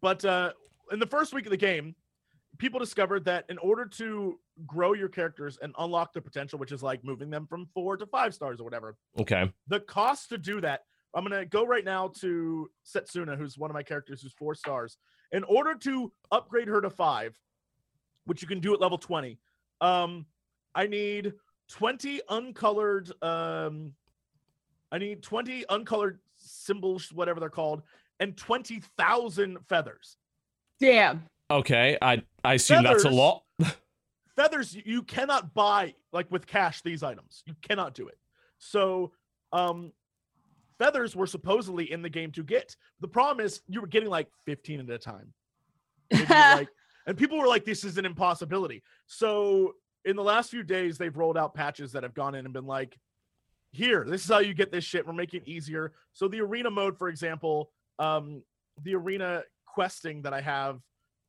But 0.00 0.24
uh, 0.24 0.52
in 0.92 0.98
the 0.98 1.06
first 1.06 1.32
week 1.34 1.46
of 1.46 1.50
the 1.50 1.56
game, 1.56 1.94
people 2.58 2.78
discovered 2.78 3.24
that 3.24 3.44
in 3.48 3.58
order 3.58 3.86
to 3.86 4.38
grow 4.66 4.92
your 4.94 5.08
characters 5.08 5.58
and 5.60 5.74
unlock 5.78 6.12
their 6.12 6.22
potential, 6.22 6.58
which 6.58 6.72
is 6.72 6.82
like 6.82 7.02
moving 7.04 7.30
them 7.30 7.46
from 7.46 7.66
four 7.74 7.96
to 7.96 8.06
five 8.06 8.34
stars 8.34 8.60
or 8.60 8.64
whatever. 8.64 8.96
Okay. 9.18 9.50
The 9.68 9.80
cost 9.80 10.28
to 10.30 10.38
do 10.38 10.60
that, 10.62 10.84
I'm 11.16 11.24
gonna 11.24 11.46
go 11.46 11.64
right 11.66 11.84
now 11.84 12.08
to 12.20 12.70
Setsuna, 12.86 13.38
who's 13.38 13.56
one 13.56 13.70
of 13.70 13.74
my 13.74 13.82
characters, 13.82 14.20
who's 14.20 14.34
four 14.34 14.54
stars. 14.54 14.98
In 15.32 15.42
order 15.44 15.74
to 15.74 16.12
upgrade 16.30 16.68
her 16.68 16.80
to 16.82 16.90
five, 16.90 17.34
which 18.26 18.42
you 18.42 18.48
can 18.48 18.60
do 18.60 18.74
at 18.74 18.80
level 18.80 18.98
20, 18.98 19.38
um, 19.80 20.26
I 20.74 20.86
need 20.86 21.32
20 21.70 22.20
uncolored 22.28 23.10
um 23.24 23.94
I 24.92 24.98
need 24.98 25.22
20 25.22 25.64
uncolored 25.70 26.20
symbols, 26.36 27.10
whatever 27.12 27.40
they're 27.40 27.48
called, 27.48 27.82
and 28.20 28.36
20,000 28.36 29.58
feathers. 29.68 30.16
Damn. 30.78 31.24
Okay. 31.50 31.96
I 32.02 32.22
I 32.44 32.54
assume 32.54 32.84
that's 32.84 33.04
a 33.04 33.10
lot. 33.10 33.42
feathers 34.36 34.74
you- 34.74 34.82
you 34.84 35.02
cannot 35.02 35.54
buy 35.54 35.94
like 36.12 36.30
with 36.30 36.46
cash 36.46 36.82
these 36.82 37.02
items 37.02 37.42
you 37.46 37.54
cannot 37.62 37.94
do 37.94 38.06
it 38.06 38.18
so 38.58 39.10
um 39.52 39.90
feathers 40.78 41.16
were 41.16 41.26
supposedly 41.26 41.90
in 41.90 42.02
the 42.02 42.10
game 42.10 42.32
to 42.32 42.42
get. 42.42 42.76
The 43.00 43.08
problem 43.08 43.44
is 43.44 43.60
you 43.68 43.80
were 43.80 43.86
getting 43.86 44.08
like 44.08 44.28
15 44.44 44.80
at 44.80 44.90
a 44.90 44.98
time. 44.98 45.32
And 46.10 46.28
like 46.30 46.68
and 47.06 47.16
people 47.16 47.38
were 47.38 47.46
like 47.46 47.64
this 47.64 47.84
is 47.84 47.98
an 47.98 48.06
impossibility. 48.06 48.82
So 49.06 49.74
in 50.04 50.16
the 50.16 50.22
last 50.22 50.50
few 50.50 50.62
days 50.62 50.98
they've 50.98 51.16
rolled 51.16 51.38
out 51.38 51.54
patches 51.54 51.92
that 51.92 52.02
have 52.02 52.14
gone 52.14 52.34
in 52.34 52.44
and 52.44 52.54
been 52.54 52.66
like 52.66 52.96
here 53.72 54.06
this 54.08 54.24
is 54.24 54.30
how 54.30 54.38
you 54.38 54.54
get 54.54 54.72
this 54.72 54.84
shit. 54.84 55.06
We're 55.06 55.12
making 55.12 55.42
it 55.42 55.48
easier. 55.48 55.92
So 56.12 56.28
the 56.28 56.40
arena 56.40 56.70
mode 56.70 56.98
for 56.98 57.08
example 57.08 57.70
um 57.98 58.42
the 58.82 58.94
arena 58.94 59.42
questing 59.66 60.22
that 60.22 60.32
i 60.32 60.40
have 60.40 60.80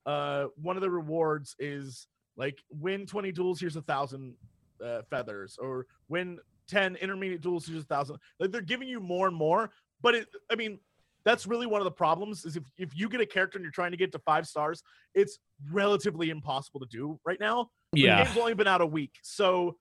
uh 0.05 0.45
one 0.55 0.75
of 0.75 0.81
the 0.81 0.89
rewards 0.89 1.55
is 1.59 2.07
like 2.35 2.61
win 2.69 3.05
20 3.05 3.31
duels 3.31 3.59
here's 3.59 3.75
a 3.75 3.81
thousand 3.81 4.35
uh, 4.83 5.01
feathers 5.09 5.57
or 5.59 5.87
win 6.07 6.39
10 6.67 6.95
intermediate 6.97 7.41
duels 7.41 7.65
here's 7.65 7.83
a 7.83 7.85
thousand 7.85 8.17
like 8.39 8.51
they're 8.51 8.61
giving 8.61 8.87
you 8.87 8.99
more 8.99 9.27
and 9.27 9.35
more 9.35 9.69
but 10.01 10.15
it 10.15 10.27
i 10.51 10.55
mean 10.55 10.79
that's 11.23 11.45
really 11.45 11.65
one 11.65 11.81
of 11.81 11.85
the 11.85 11.91
problems 11.91 12.45
is 12.45 12.55
if, 12.55 12.63
if 12.77 12.97
you 12.97 13.09
get 13.09 13.19
a 13.19 13.25
character 13.25 13.57
and 13.57 13.63
you're 13.63 13.71
trying 13.71 13.91
to 13.91 13.97
get 13.97 14.11
to 14.11 14.19
five 14.19 14.47
stars 14.47 14.83
it's 15.13 15.39
relatively 15.71 16.29
impossible 16.29 16.79
to 16.79 16.85
do 16.87 17.19
right 17.25 17.39
now 17.39 17.69
Yeah. 17.93 18.19
the 18.19 18.25
game's 18.25 18.37
only 18.37 18.53
been 18.53 18.67
out 18.67 18.81
a 18.81 18.85
week 18.85 19.11
so 19.21 19.77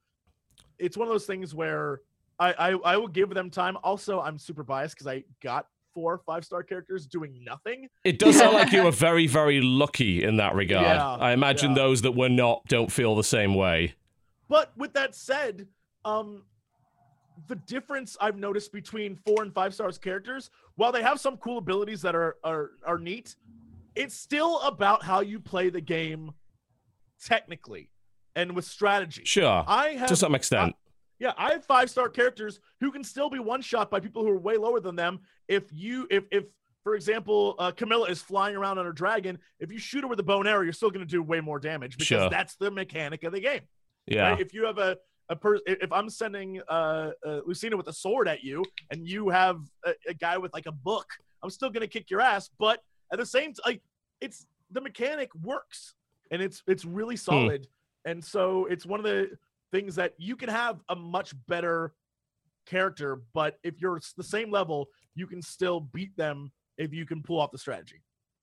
it's 0.79 0.97
one 0.97 1.07
of 1.07 1.13
those 1.13 1.25
things 1.25 1.53
where 1.53 2.01
i 2.39 2.53
i, 2.53 2.69
I 2.93 2.97
will 2.97 3.07
give 3.07 3.29
them 3.29 3.49
time 3.49 3.77
also 3.83 4.19
i'm 4.21 4.37
super 4.37 4.63
biased 4.63 4.95
because 4.95 5.07
i 5.07 5.23
got 5.41 5.67
four 5.93 6.19
five 6.19 6.45
star 6.45 6.61
characters 6.61 7.07
doing 7.07 7.43
nothing 7.43 7.89
It 8.03 8.19
does 8.19 8.37
sound 8.37 8.53
like 8.53 8.71
you 8.71 8.83
were 8.85 8.91
very, 8.91 9.25
very 9.25 9.61
lucky 9.61 10.23
in 10.23 10.37
that 10.37 10.53
regard. 10.53 10.85
Yeah, 10.85 11.13
I 11.15 11.31
imagine 11.31 11.71
yeah. 11.71 11.75
those 11.77 12.03
that 12.03 12.11
were 12.11 12.29
not 12.29 12.63
don't 12.67 12.91
feel 12.91 13.15
the 13.15 13.23
same 13.23 13.55
way. 13.55 13.95
But 14.47 14.71
with 14.77 14.93
that 14.93 15.15
said, 15.15 15.65
um, 16.05 16.43
the 17.47 17.55
difference 17.55 18.17
I've 18.19 18.37
noticed 18.37 18.71
between 18.71 19.15
four 19.15 19.43
and 19.43 19.53
five 19.53 19.73
stars 19.73 19.97
characters, 19.97 20.49
while 20.75 20.91
they 20.91 21.03
have 21.03 21.19
some 21.19 21.37
cool 21.37 21.57
abilities 21.59 22.01
that 22.01 22.15
are 22.15 22.37
are 22.43 22.71
are 22.85 22.97
neat, 22.97 23.35
it's 23.95 24.15
still 24.15 24.59
about 24.61 25.03
how 25.03 25.21
you 25.21 25.39
play 25.39 25.69
the 25.69 25.81
game 25.81 26.31
technically 27.23 27.89
and 28.35 28.55
with 28.55 28.65
strategy. 28.65 29.23
Sure. 29.25 29.63
I 29.67 29.89
have 29.89 30.09
to 30.09 30.15
some 30.15 30.35
extent. 30.35 30.75
yeah, 31.19 31.33
I 31.37 31.51
have 31.51 31.65
five 31.65 31.89
star 31.89 32.09
characters 32.09 32.59
who 32.79 32.91
can 32.91 33.03
still 33.03 33.29
be 33.29 33.39
one 33.39 33.61
shot 33.61 33.89
by 33.89 33.99
people 33.99 34.23
who 34.23 34.29
are 34.29 34.37
way 34.37 34.57
lower 34.57 34.79
than 34.79 34.95
them. 34.95 35.19
If 35.47 35.63
you, 35.71 36.07
if, 36.11 36.25
if, 36.31 36.45
for 36.83 36.95
example, 36.95 37.55
uh, 37.59 37.71
Camilla 37.71 38.07
is 38.09 38.21
flying 38.21 38.55
around 38.55 38.77
on 38.77 38.85
her 38.85 38.91
dragon, 38.93 39.39
if 39.59 39.71
you 39.71 39.79
shoot 39.79 40.01
her 40.01 40.07
with 40.07 40.19
a 40.19 40.23
bow 40.23 40.39
and 40.39 40.47
arrow, 40.47 40.61
you're 40.61 40.73
still 40.73 40.91
going 40.91 41.05
to 41.05 41.09
do 41.11 41.21
way 41.23 41.41
more 41.41 41.59
damage 41.59 41.93
because 41.97 42.07
Sure. 42.07 42.29
that's 42.29 42.55
the 42.55 42.69
mechanic 42.71 43.23
of 43.23 43.33
the 43.33 43.39
game. 43.41 43.61
yeah. 44.05 44.29
Right? 44.31 44.39
If 44.39 44.53
you 44.53 44.65
have 44.65 44.77
a, 44.77 44.97
a 45.29 45.35
per, 45.35 45.59
if 45.65 45.91
I'm 45.91 46.09
sending 46.09 46.61
uh, 46.69 47.11
uh, 47.25 47.41
Lucina 47.45 47.75
with 47.75 47.87
a 47.87 47.93
sword 47.93 48.27
at 48.27 48.43
you 48.43 48.63
and 48.91 49.07
you 49.07 49.29
have 49.29 49.59
a, 49.85 49.93
a 50.07 50.13
guy 50.13 50.37
with 50.37 50.53
like 50.53 50.65
a 50.65 50.71
book, 50.71 51.07
I'm 51.43 51.49
still 51.49 51.69
going 51.69 51.81
to 51.81 51.87
kick 51.87 52.09
your 52.09 52.21
ass. 52.21 52.49
But 52.57 52.81
at 53.11 53.19
the 53.19 53.25
same 53.25 53.53
time, 53.53 53.63
like, 53.65 53.81
it's 54.21 54.45
the 54.71 54.81
mechanic 54.81 55.33
works 55.35 55.93
and 56.31 56.41
it's 56.41 56.63
it's 56.67 56.85
really 56.85 57.15
solid. 57.15 57.67
And 58.05 58.23
so 58.23 58.65
it's 58.65 58.85
one 58.85 58.99
of 58.99 59.03
the 59.03 59.29
things 59.71 59.95
that 59.95 60.13
you 60.17 60.35
can 60.35 60.49
have 60.49 60.79
a 60.89 60.95
much 60.95 61.33
better 61.47 61.93
character, 62.65 63.21
but 63.33 63.59
if 63.63 63.81
you're 63.81 63.99
the 64.15 64.23
same 64.23 64.51
level, 64.51 64.87
you 65.15 65.27
can 65.27 65.41
still 65.41 65.79
beat 65.79 66.15
them 66.17 66.51
if 66.77 66.93
you 66.93 67.05
can 67.05 67.21
pull 67.21 67.39
off 67.39 67.51
the 67.51 67.57
strategy. 67.57 68.01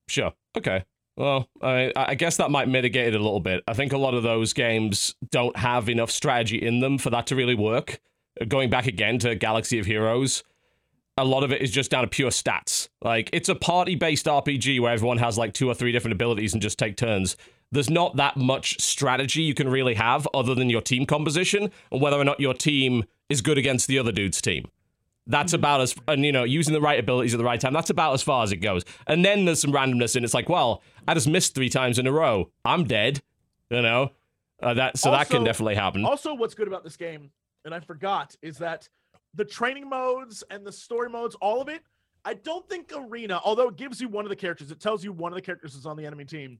Sure. 0.08 0.32
Okay. 0.56 0.84
Well, 1.16 1.48
I, 1.62 1.92
I 1.94 2.14
guess 2.16 2.38
that 2.38 2.50
might 2.50 2.68
mitigate 2.68 3.08
it 3.08 3.14
a 3.14 3.22
little 3.22 3.40
bit. 3.40 3.62
I 3.68 3.74
think 3.74 3.92
a 3.92 3.98
lot 3.98 4.14
of 4.14 4.22
those 4.22 4.52
games 4.52 5.14
don't 5.30 5.56
have 5.56 5.88
enough 5.88 6.10
strategy 6.10 6.60
in 6.60 6.80
them 6.80 6.98
for 6.98 7.10
that 7.10 7.26
to 7.28 7.36
really 7.36 7.54
work. 7.54 8.00
Uh, 8.40 8.46
going 8.46 8.68
back 8.68 8.86
again 8.86 9.18
to 9.20 9.34
Galaxy 9.36 9.78
of 9.78 9.86
Heroes, 9.86 10.42
a 11.16 11.24
lot 11.24 11.44
of 11.44 11.52
it 11.52 11.62
is 11.62 11.70
just 11.70 11.92
down 11.92 12.02
to 12.02 12.08
pure 12.08 12.30
stats. 12.30 12.88
Like, 13.00 13.30
it's 13.32 13.48
a 13.48 13.54
party 13.54 13.94
based 13.94 14.26
RPG 14.26 14.80
where 14.80 14.92
everyone 14.92 15.18
has 15.18 15.38
like 15.38 15.54
two 15.54 15.68
or 15.68 15.74
three 15.74 15.92
different 15.92 16.14
abilities 16.14 16.52
and 16.52 16.60
just 16.60 16.78
take 16.78 16.96
turns. 16.96 17.36
There's 17.70 17.90
not 17.90 18.16
that 18.16 18.36
much 18.36 18.80
strategy 18.80 19.42
you 19.42 19.54
can 19.54 19.68
really 19.68 19.94
have 19.94 20.26
other 20.34 20.54
than 20.54 20.68
your 20.70 20.80
team 20.80 21.06
composition 21.06 21.70
and 21.92 22.00
whether 22.00 22.18
or 22.18 22.24
not 22.24 22.40
your 22.40 22.54
team 22.54 23.04
is 23.28 23.40
good 23.40 23.58
against 23.58 23.86
the 23.86 23.98
other 23.98 24.12
dude's 24.12 24.42
team. 24.42 24.68
That's 25.26 25.54
about 25.54 25.80
as, 25.80 25.94
and 26.06 26.24
you 26.24 26.32
know, 26.32 26.44
using 26.44 26.74
the 26.74 26.80
right 26.80 27.00
abilities 27.00 27.32
at 27.32 27.38
the 27.38 27.44
right 27.44 27.58
time. 27.58 27.72
That's 27.72 27.90
about 27.90 28.12
as 28.12 28.22
far 28.22 28.42
as 28.44 28.52
it 28.52 28.58
goes. 28.58 28.84
And 29.06 29.24
then 29.24 29.46
there's 29.46 29.60
some 29.60 29.72
randomness, 29.72 30.16
and 30.16 30.24
it's 30.24 30.34
like, 30.34 30.48
well, 30.48 30.82
I 31.08 31.14
just 31.14 31.28
missed 31.28 31.54
three 31.54 31.70
times 31.70 31.98
in 31.98 32.06
a 32.06 32.12
row. 32.12 32.50
I'm 32.64 32.84
dead. 32.84 33.22
You 33.70 33.80
know, 33.80 34.10
uh, 34.62 34.74
that 34.74 34.98
so 34.98 35.10
that 35.10 35.30
can 35.30 35.42
definitely 35.42 35.74
happen. 35.74 36.04
Also, 36.04 36.34
what's 36.34 36.54
good 36.54 36.68
about 36.68 36.84
this 36.84 36.96
game, 36.96 37.30
and 37.64 37.74
I 37.74 37.80
forgot, 37.80 38.36
is 38.42 38.58
that 38.58 38.88
the 39.34 39.44
training 39.44 39.88
modes 39.88 40.44
and 40.50 40.64
the 40.64 40.72
story 40.72 41.08
modes, 41.08 41.34
all 41.36 41.60
of 41.60 41.68
it, 41.68 41.82
I 42.24 42.34
don't 42.34 42.68
think 42.68 42.92
Arena, 42.94 43.40
although 43.44 43.68
it 43.68 43.76
gives 43.76 44.00
you 44.00 44.08
one 44.08 44.24
of 44.24 44.28
the 44.28 44.36
characters, 44.36 44.70
it 44.70 44.80
tells 44.80 45.04
you 45.04 45.12
one 45.12 45.32
of 45.32 45.36
the 45.36 45.42
characters 45.42 45.74
is 45.74 45.86
on 45.86 45.96
the 45.96 46.06
enemy 46.06 46.24
team. 46.24 46.58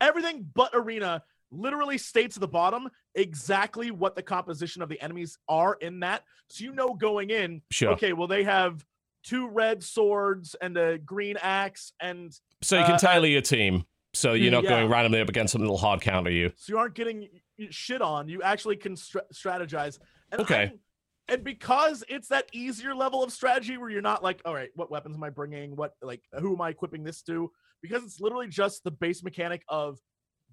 Everything 0.00 0.48
but 0.54 0.70
Arena 0.74 1.22
literally 1.50 1.98
states 1.98 2.36
at 2.36 2.40
the 2.40 2.48
bottom 2.48 2.88
exactly 3.14 3.90
what 3.90 4.14
the 4.16 4.22
composition 4.22 4.82
of 4.82 4.88
the 4.88 5.00
enemies 5.00 5.38
are 5.48 5.74
in 5.80 6.00
that. 6.00 6.22
So 6.48 6.64
you 6.64 6.72
know 6.72 6.94
going 6.94 7.30
in, 7.30 7.62
Sure. 7.70 7.92
okay, 7.92 8.12
well, 8.12 8.28
they 8.28 8.44
have 8.44 8.84
two 9.24 9.48
red 9.48 9.82
swords 9.82 10.54
and 10.60 10.76
a 10.76 10.98
green 10.98 11.36
axe 11.40 11.92
and 12.00 12.32
So 12.62 12.78
you 12.78 12.84
can 12.84 12.94
uh, 12.94 12.98
tailor 12.98 13.26
your 13.26 13.40
team, 13.42 13.84
so 14.14 14.32
you're 14.34 14.52
not 14.52 14.64
yeah. 14.64 14.70
going 14.70 14.88
randomly 14.90 15.20
up 15.20 15.28
against 15.28 15.52
something 15.52 15.66
that'll 15.66 15.78
hard 15.78 16.00
counter 16.00 16.30
you. 16.30 16.52
so 16.56 16.72
you 16.72 16.78
aren't 16.78 16.94
getting 16.94 17.28
shit 17.70 18.02
on. 18.02 18.28
You 18.28 18.42
actually 18.42 18.76
can 18.76 18.96
stra- 18.96 19.24
strategize. 19.34 19.98
And 20.32 20.40
Okay. 20.42 20.54
I'm- 20.54 20.80
and 21.28 21.42
because 21.42 22.04
it's 22.08 22.28
that 22.28 22.48
easier 22.52 22.94
level 22.94 23.24
of 23.24 23.32
strategy 23.32 23.76
where 23.78 23.90
you're 23.90 24.00
not 24.00 24.22
like, 24.22 24.40
all 24.44 24.54
right, 24.54 24.70
what 24.76 24.92
weapons 24.92 25.16
am 25.16 25.24
I 25.24 25.30
bringing? 25.30 25.74
What 25.74 25.94
like 26.00 26.22
who 26.38 26.54
am 26.54 26.60
I 26.60 26.68
equipping 26.70 27.02
this 27.02 27.20
to? 27.22 27.50
Because 27.82 28.04
it's 28.04 28.20
literally 28.20 28.46
just 28.46 28.84
the 28.84 28.92
base 28.92 29.24
mechanic 29.24 29.64
of 29.68 29.98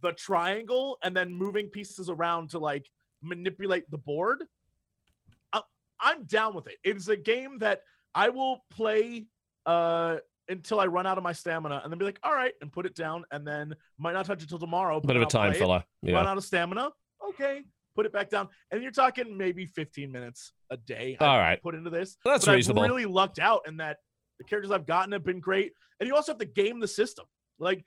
the 0.03 0.11
triangle 0.11 0.99
and 1.03 1.15
then 1.15 1.33
moving 1.33 1.67
pieces 1.67 2.09
around 2.09 2.51
to 2.51 2.59
like 2.59 2.85
manipulate 3.23 3.89
the 3.89 3.97
board. 3.97 4.43
I- 5.51 5.61
I'm 5.99 6.25
down 6.25 6.53
with 6.53 6.67
it. 6.67 6.77
It's 6.83 7.07
a 7.07 7.17
game 7.17 7.57
that 7.59 7.81
I 8.13 8.29
will 8.29 8.63
play 8.69 9.25
uh 9.65 10.17
until 10.49 10.79
I 10.81 10.87
run 10.87 11.07
out 11.07 11.17
of 11.17 11.23
my 11.23 11.31
stamina 11.31 11.79
and 11.83 11.91
then 11.91 11.97
be 11.97 12.03
like, 12.03 12.19
all 12.21 12.33
right, 12.35 12.51
and 12.61 12.69
put 12.71 12.85
it 12.85 12.95
down 12.95 13.23
and 13.31 13.47
then 13.47 13.73
might 13.97 14.11
not 14.11 14.25
touch 14.25 14.43
it 14.43 14.49
till 14.49 14.59
tomorrow. 14.59 14.99
Bit 14.99 15.15
of 15.15 15.21
a 15.21 15.25
time 15.25 15.53
filler. 15.53 15.83
run 16.03 16.27
out 16.27 16.37
of 16.37 16.43
stamina. 16.43 16.89
Okay, 17.29 17.63
put 17.95 18.05
it 18.05 18.11
back 18.11 18.29
down. 18.29 18.49
And 18.69 18.83
you're 18.83 18.91
talking 18.91 19.37
maybe 19.37 19.65
15 19.65 20.11
minutes 20.11 20.51
a 20.69 20.75
day. 20.75 21.15
All 21.19 21.29
I've 21.29 21.39
right. 21.39 21.61
put 21.63 21.75
into 21.75 21.89
this. 21.89 22.17
That's 22.25 22.45
but 22.45 22.55
reasonable. 22.55 22.83
I've 22.83 22.89
really 22.89 23.05
lucked 23.05 23.39
out 23.39 23.61
in 23.67 23.77
that 23.77 23.97
the 24.37 24.43
characters 24.43 24.71
I've 24.71 24.85
gotten 24.85 25.13
have 25.13 25.23
been 25.23 25.39
great. 25.39 25.71
And 26.01 26.07
you 26.07 26.15
also 26.15 26.33
have 26.33 26.39
to 26.39 26.45
game 26.45 26.81
the 26.81 26.89
system. 26.89 27.25
Like 27.57 27.85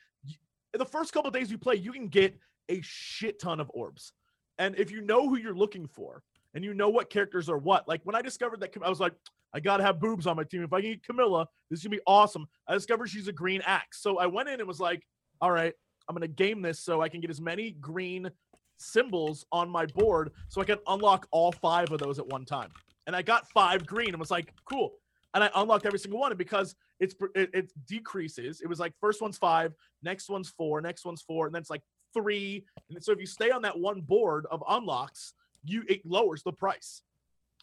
in 0.75 0.79
the 0.79 0.85
first 0.85 1.13
couple 1.13 1.31
days 1.31 1.51
you 1.51 1.59
play, 1.59 1.77
you 1.77 1.93
can 1.93 2.09
get 2.09 2.39
a 2.69 2.81
shit 2.83 3.41
ton 3.41 3.61
of 3.61 3.71
orbs. 3.75 4.13
And 4.59 4.79
if 4.79 4.91
you 4.91 5.01
know 5.01 5.29
who 5.29 5.37
you're 5.37 5.55
looking 5.55 5.87
for 5.87 6.23
and 6.55 6.65
you 6.65 6.75
know 6.75 6.89
what 6.89 7.11
characters 7.11 7.49
are 7.49 7.59
what, 7.59 7.87
like 7.87 8.01
when 8.05 8.15
I 8.15 8.23
discovered 8.23 8.61
that, 8.61 8.75
I 8.83 8.89
was 8.89 9.01
like, 9.01 9.13
I 9.55 9.61
gotta 9.61 9.83
have 9.83 10.01
boobs 10.01 10.27
on 10.27 10.37
my 10.37 10.45
team. 10.45 10.63
If 10.63 10.73
I 10.73 10.81
can 10.81 10.91
get 10.91 11.05
Camilla, 11.05 11.47
this 11.71 11.81
is 11.81 11.85
gonna 11.85 11.97
be 11.97 12.03
awesome. 12.07 12.47
I 12.69 12.75
discovered 12.75 13.09
she's 13.09 13.29
a 13.29 13.33
green 13.33 13.63
axe. 13.65 14.03
So 14.03 14.19
I 14.19 14.27
went 14.27 14.49
in 14.49 14.61
and 14.61 14.69
was 14.69 14.81
like, 14.81 15.07
all 15.41 15.51
right, 15.51 15.73
I'm 16.09 16.15
gonna 16.15 16.29
game 16.29 16.63
this 16.63 16.81
so 16.81 17.01
I 17.01 17.09
can 17.09 17.21
get 17.21 17.31
as 17.31 17.41
many 17.41 17.73
green 17.73 18.31
symbols 18.79 19.47
on 19.53 19.71
my 19.71 19.87
board 19.87 20.33
so 20.49 20.61
I 20.61 20.65
can 20.65 20.79
unlock 20.87 21.27
all 21.31 21.53
five 21.53 21.91
of 21.91 21.99
those 22.01 22.19
at 22.19 22.27
one 22.27 22.45
time. 22.45 22.71
And 23.07 23.15
I 23.15 23.23
got 23.23 23.49
five 23.51 23.87
green 23.87 24.11
and 24.11 24.19
was 24.19 24.31
like, 24.31 24.53
cool. 24.69 24.93
And 25.35 25.45
I 25.45 25.51
unlocked 25.55 25.87
every 25.87 25.99
single 25.99 26.21
one. 26.21 26.33
And 26.33 26.39
because 26.39 26.75
it's 27.01 27.15
it, 27.35 27.51
it 27.53 27.73
decreases, 27.87 28.61
it 28.61 28.69
was 28.69 28.79
like 28.79 28.93
first 29.01 29.21
one's 29.21 29.39
five, 29.39 29.75
next 30.03 30.29
one's 30.29 30.49
four, 30.49 30.81
next 30.81 31.05
one's 31.05 31.23
four, 31.23 31.47
and 31.47 31.55
then 31.55 31.61
it's 31.61 31.71
like 31.71 31.83
three. 32.15 32.65
And 32.91 33.03
so 33.03 33.13
if 33.13 33.21
you 33.21 33.27
stay 33.27 33.51
on 33.51 33.63
that 33.63 33.79
one 33.79 34.01
board 34.01 34.47
of 34.51 34.63
unlocks, 34.69 35.35
you 35.65 35.85
it 35.89 36.05
lowers 36.05 36.43
the 36.43 36.53
price. 36.53 37.03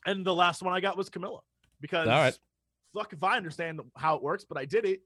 And 0.06 0.26
the 0.26 0.36
last 0.36 0.62
one 0.62 0.74
I 0.74 0.82
got 0.82 0.98
was 0.98 1.10
Camilla 1.10 1.40
because 1.82 2.08
All 2.08 2.14
right. 2.14 2.38
fuck 2.94 3.14
if 3.14 3.24
I 3.24 3.38
understand 3.38 3.82
how 3.96 4.16
it 4.16 4.24
works, 4.24 4.46
but 4.48 4.58
I 4.58 4.66
did 4.66 4.86
it. 4.86 5.02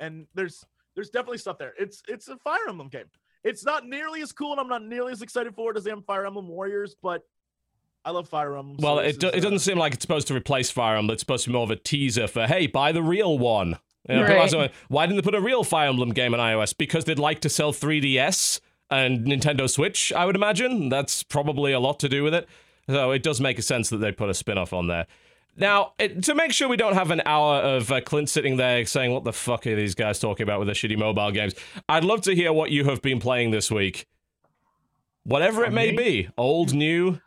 And 0.00 0.26
there's 0.34 0.64
there's 0.94 1.10
definitely 1.10 1.38
stuff 1.38 1.58
there. 1.58 1.74
It's 1.78 2.02
it's 2.08 2.28
a 2.28 2.36
Fire 2.38 2.68
Emblem 2.68 2.88
game. 2.88 3.06
It's 3.44 3.64
not 3.64 3.86
nearly 3.86 4.20
as 4.20 4.32
cool, 4.32 4.52
and 4.52 4.60
I'm 4.60 4.68
not 4.68 4.84
nearly 4.84 5.12
as 5.12 5.22
excited 5.22 5.54
for 5.54 5.70
it 5.70 5.76
as 5.76 5.86
I 5.86 5.90
am 5.90 6.02
Fire 6.02 6.26
Emblem 6.26 6.48
Warriors, 6.48 6.96
but 7.02 7.22
I 8.04 8.10
love 8.10 8.28
Fire 8.28 8.56
Emblem. 8.56 8.78
Well, 8.80 8.96
so 8.96 9.00
it, 9.02 9.18
do, 9.20 9.28
is, 9.28 9.34
it 9.34 9.38
uh, 9.38 9.42
doesn't 9.42 9.58
seem 9.60 9.78
like 9.78 9.94
it's 9.94 10.02
supposed 10.02 10.28
to 10.28 10.34
replace 10.34 10.70
Fire 10.70 10.96
Emblem. 10.96 11.12
It's 11.14 11.22
supposed 11.22 11.44
to 11.44 11.50
be 11.50 11.54
more 11.54 11.64
of 11.64 11.70
a 11.70 11.76
teaser 11.76 12.26
for, 12.26 12.46
hey, 12.46 12.66
buy 12.66 12.92
the 12.92 13.02
real 13.02 13.38
one. 13.38 13.78
You 14.08 14.16
know, 14.16 14.22
Right. 14.22 14.54
ask 14.54 14.56
Why 14.88 15.06
didn't 15.06 15.16
they 15.16 15.22
put 15.22 15.34
a 15.34 15.40
real 15.40 15.64
Fire 15.64 15.88
Emblem 15.88 16.10
game 16.10 16.32
on 16.32 16.40
iOS? 16.40 16.76
Because 16.76 17.04
they'd 17.04 17.18
like 17.18 17.40
to 17.40 17.48
sell 17.48 17.72
3DS 17.72 18.60
and 18.90 19.26
Nintendo 19.26 19.68
Switch, 19.68 20.12
I 20.12 20.24
would 20.24 20.36
imagine. 20.36 20.88
That's 20.88 21.22
probably 21.22 21.72
a 21.72 21.80
lot 21.80 22.00
to 22.00 22.08
do 22.08 22.22
with 22.22 22.32
it. 22.32 22.48
So 22.88 23.10
it 23.10 23.22
does 23.22 23.40
make 23.40 23.60
sense 23.62 23.90
that 23.90 23.98
they 23.98 24.12
put 24.12 24.30
a 24.30 24.34
spin 24.34 24.56
off 24.56 24.72
on 24.72 24.86
there. 24.86 25.06
Now, 25.56 25.92
it, 25.98 26.22
to 26.24 26.34
make 26.34 26.52
sure 26.52 26.68
we 26.68 26.76
don't 26.76 26.94
have 26.94 27.10
an 27.10 27.20
hour 27.26 27.56
of 27.56 27.90
uh, 27.90 28.00
Clint 28.00 28.30
sitting 28.30 28.56
there 28.56 28.86
saying, 28.86 29.12
What 29.12 29.24
the 29.24 29.32
fuck 29.32 29.66
are 29.66 29.74
these 29.74 29.94
guys 29.94 30.18
talking 30.20 30.44
about 30.44 30.60
with 30.60 30.68
their 30.68 30.74
shitty 30.74 30.96
mobile 30.96 31.32
games? 31.32 31.54
I'd 31.88 32.04
love 32.04 32.22
to 32.22 32.34
hear 32.34 32.52
what 32.52 32.70
you 32.70 32.84
have 32.84 33.02
been 33.02 33.18
playing 33.18 33.50
this 33.50 33.70
week. 33.70 34.06
Whatever 35.24 35.64
it 35.64 35.72
may 35.72 35.90
be 35.90 36.28
old, 36.38 36.72
new. 36.72 37.20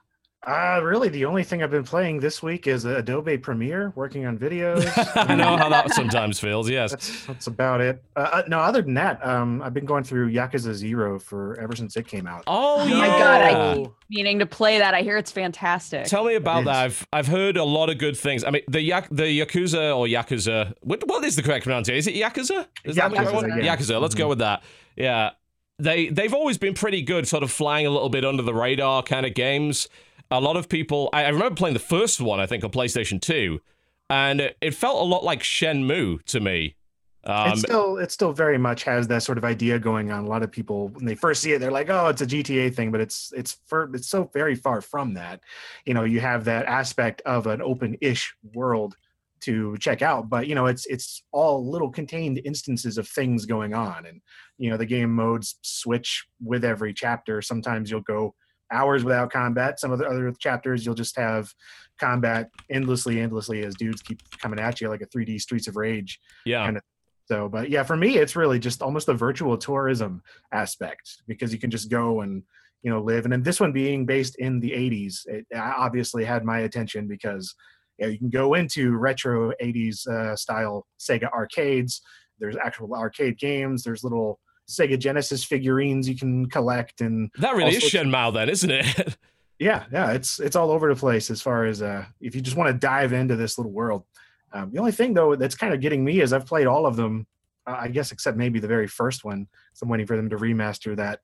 Uh, 0.43 0.79
really, 0.83 1.07
the 1.07 1.23
only 1.23 1.43
thing 1.43 1.61
I've 1.61 1.69
been 1.69 1.83
playing 1.83 2.19
this 2.19 2.41
week 2.41 2.65
is 2.65 2.83
Adobe 2.83 3.37
Premiere, 3.37 3.93
working 3.95 4.25
on 4.25 4.39
videos. 4.39 4.91
I 5.15 5.35
know 5.35 5.55
how 5.55 5.69
that 5.69 5.93
sometimes 5.93 6.39
feels, 6.39 6.67
yes. 6.67 6.89
That's 6.89 7.25
that's 7.27 7.47
about 7.47 7.79
it. 7.79 8.03
Uh, 8.15 8.29
uh, 8.33 8.43
no, 8.47 8.57
other 8.57 8.81
than 8.81 8.95
that, 8.95 9.23
um, 9.23 9.61
I've 9.61 9.75
been 9.75 9.85
going 9.85 10.03
through 10.03 10.31
Yakuza 10.31 10.73
Zero 10.73 11.19
for 11.19 11.59
ever 11.59 11.75
since 11.75 11.95
it 11.95 12.07
came 12.07 12.25
out. 12.25 12.43
Oh, 12.47 12.79
my 12.85 13.05
yeah. 13.05 13.19
God, 13.19 13.41
I 13.41 13.75
keep 13.75 13.91
meaning 14.09 14.39
to 14.39 14.47
play 14.47 14.79
that. 14.79 14.95
I 14.95 15.03
hear 15.03 15.15
it's 15.17 15.31
fantastic. 15.31 16.05
Tell 16.05 16.25
me 16.25 16.33
about 16.33 16.65
that. 16.65 16.75
I've 16.75 17.07
I've 17.13 17.27
heard 17.27 17.55
a 17.55 17.63
lot 17.63 17.91
of 17.91 17.99
good 17.99 18.17
things. 18.17 18.43
I 18.43 18.49
mean, 18.49 18.63
the 18.67 18.81
yak, 18.81 19.09
the 19.11 19.25
yakuza 19.25 19.95
or 19.95 20.07
yakuza. 20.07 20.73
What 20.81 21.07
what 21.07 21.23
is 21.23 21.35
the 21.35 21.43
correct 21.43 21.65
pronunciation? 21.65 21.99
Is 21.99 22.07
it 22.07 22.15
yakuza? 22.15 22.67
Is 22.83 22.95
that 22.95 23.11
the 23.11 23.17
correct 23.17 23.33
one? 23.33 23.43
Yakuza, 23.45 23.63
yeah. 23.63 23.75
Yakuza. 23.75 24.01
Let's 24.01 24.15
go 24.15 24.27
with 24.27 24.39
that. 24.39 24.63
Yeah, 24.95 25.31
they 25.77 26.09
they've 26.09 26.33
always 26.33 26.57
been 26.57 26.73
pretty 26.73 27.03
good, 27.03 27.27
sort 27.27 27.43
of 27.43 27.51
flying 27.51 27.85
a 27.85 27.91
little 27.91 28.09
bit 28.09 28.25
under 28.25 28.43
the 28.43 28.53
radar 28.53 29.03
kind 29.03 29.25
of 29.25 29.35
games. 29.35 29.87
A 30.31 30.39
lot 30.39 30.55
of 30.55 30.69
people. 30.69 31.09
I, 31.13 31.25
I 31.25 31.29
remember 31.29 31.55
playing 31.55 31.73
the 31.73 31.79
first 31.79 32.21
one. 32.21 32.39
I 32.39 32.45
think 32.45 32.63
on 32.63 32.71
PlayStation 32.71 33.21
Two, 33.21 33.61
and 34.09 34.41
it, 34.41 34.57
it 34.61 34.73
felt 34.73 35.01
a 35.01 35.05
lot 35.05 35.23
like 35.23 35.41
Shenmue 35.41 36.23
to 36.25 36.39
me. 36.39 36.75
Um, 37.23 37.51
it 37.51 37.57
still 37.57 37.97
it 37.97 38.11
still 38.11 38.33
very 38.33 38.57
much 38.57 38.83
has 38.83 39.07
that 39.09 39.21
sort 39.21 39.37
of 39.37 39.45
idea 39.45 39.77
going 39.77 40.11
on. 40.11 40.23
A 40.23 40.27
lot 40.27 40.41
of 40.41 40.51
people 40.51 40.87
when 40.87 41.05
they 41.05 41.13
first 41.13 41.41
see 41.41 41.51
it, 41.51 41.59
they're 41.59 41.71
like, 41.71 41.89
"Oh, 41.89 42.07
it's 42.07 42.21
a 42.21 42.25
GTA 42.25 42.73
thing," 42.73 42.91
but 42.91 42.99
it's 42.99 43.31
it's 43.35 43.59
for 43.67 43.91
it's 43.93 44.07
so 44.07 44.29
very 44.33 44.55
far 44.55 44.81
from 44.81 45.13
that. 45.13 45.41
You 45.85 45.93
know, 45.93 46.03
you 46.03 46.19
have 46.19 46.45
that 46.45 46.65
aspect 46.65 47.21
of 47.25 47.45
an 47.45 47.61
open-ish 47.61 48.33
world 48.53 48.95
to 49.41 49.75
check 49.77 50.01
out, 50.01 50.29
but 50.29 50.47
you 50.47 50.55
know, 50.55 50.65
it's 50.65 50.85
it's 50.87 51.23
all 51.31 51.69
little 51.69 51.89
contained 51.89 52.41
instances 52.43 52.97
of 52.97 53.07
things 53.07 53.45
going 53.45 53.75
on, 53.75 54.07
and 54.07 54.21
you 54.57 54.71
know, 54.71 54.77
the 54.77 54.85
game 54.85 55.13
modes 55.13 55.55
switch 55.61 56.25
with 56.43 56.65
every 56.65 56.93
chapter. 56.93 57.41
Sometimes 57.41 57.91
you'll 57.91 58.01
go 58.01 58.33
hours 58.71 59.03
without 59.03 59.31
combat. 59.31 59.79
Some 59.79 59.91
of 59.91 59.99
the 59.99 60.05
other 60.07 60.31
chapters 60.33 60.85
you'll 60.85 60.95
just 60.95 61.17
have 61.17 61.53
combat 61.99 62.49
endlessly, 62.69 63.19
endlessly 63.19 63.63
as 63.63 63.75
dudes 63.75 64.01
keep 64.01 64.21
coming 64.39 64.59
at 64.59 64.81
you 64.81 64.89
like 64.89 65.01
a 65.01 65.05
3D 65.05 65.39
Streets 65.39 65.67
of 65.67 65.75
Rage. 65.75 66.19
yeah. 66.45 66.67
and 66.67 66.81
So, 67.27 67.47
but 67.47 67.69
yeah, 67.69 67.83
for 67.83 67.95
me, 67.95 68.17
it's 68.17 68.35
really 68.35 68.59
just 68.59 68.81
almost 68.81 69.05
the 69.05 69.13
virtual 69.13 69.57
tourism 69.57 70.21
aspect 70.51 71.21
because 71.27 71.53
you 71.53 71.59
can 71.59 71.71
just 71.71 71.89
go 71.89 72.21
and 72.21 72.43
you 72.81 72.91
know 72.91 73.01
live. 73.01 73.25
And 73.25 73.31
then 73.31 73.43
this 73.43 73.59
one 73.59 73.71
being 73.71 74.05
based 74.05 74.35
in 74.37 74.59
the 74.59 74.71
'80s, 74.71 75.27
it 75.27 75.45
obviously 75.55 76.25
had 76.25 76.43
my 76.43 76.59
attention 76.59 77.07
because 77.07 77.55
yeah, 77.99 78.07
you 78.07 78.17
can 78.17 78.29
go 78.29 78.55
into 78.55 78.97
retro 78.97 79.51
'80s 79.61 80.07
uh, 80.07 80.35
style 80.35 80.87
Sega 80.99 81.31
arcades. 81.31 82.01
There's 82.39 82.57
actual 82.57 82.93
arcade 82.95 83.37
games. 83.37 83.83
There's 83.83 84.03
little 84.03 84.39
Sega 84.71 84.97
Genesis 84.97 85.43
figurines 85.43 86.07
you 86.07 86.15
can 86.15 86.47
collect, 86.47 87.01
and 87.01 87.29
That 87.39 87.55
really 87.55 87.75
is 87.75 87.83
Shenmue, 87.83 88.33
then, 88.33 88.49
isn't 88.49 88.71
it? 88.71 89.17
yeah, 89.59 89.85
yeah, 89.91 90.11
it's 90.11 90.39
it's 90.39 90.55
all 90.55 90.71
over 90.71 90.93
the 90.93 90.99
place 90.99 91.29
as 91.29 91.41
far 91.41 91.65
as 91.65 91.81
uh, 91.81 92.05
if 92.19 92.35
you 92.35 92.41
just 92.41 92.57
want 92.57 92.71
to 92.73 92.77
dive 92.77 93.13
into 93.13 93.35
this 93.35 93.57
little 93.57 93.71
world. 93.71 94.05
Um, 94.53 94.71
the 94.71 94.79
only 94.79 94.91
thing 94.91 95.13
though 95.13 95.35
that's 95.35 95.55
kind 95.55 95.73
of 95.73 95.79
getting 95.79 96.03
me 96.03 96.21
is 96.21 96.33
I've 96.33 96.45
played 96.45 96.67
all 96.67 96.85
of 96.85 96.95
them, 96.95 97.27
uh, 97.67 97.77
I 97.79 97.87
guess, 97.87 98.11
except 98.11 98.37
maybe 98.37 98.59
the 98.59 98.67
very 98.67 98.87
first 98.87 99.23
one. 99.23 99.47
So 99.73 99.83
I'm 99.83 99.89
waiting 99.89 100.07
for 100.07 100.17
them 100.17 100.29
to 100.29 100.37
remaster 100.37 100.95
that. 100.97 101.19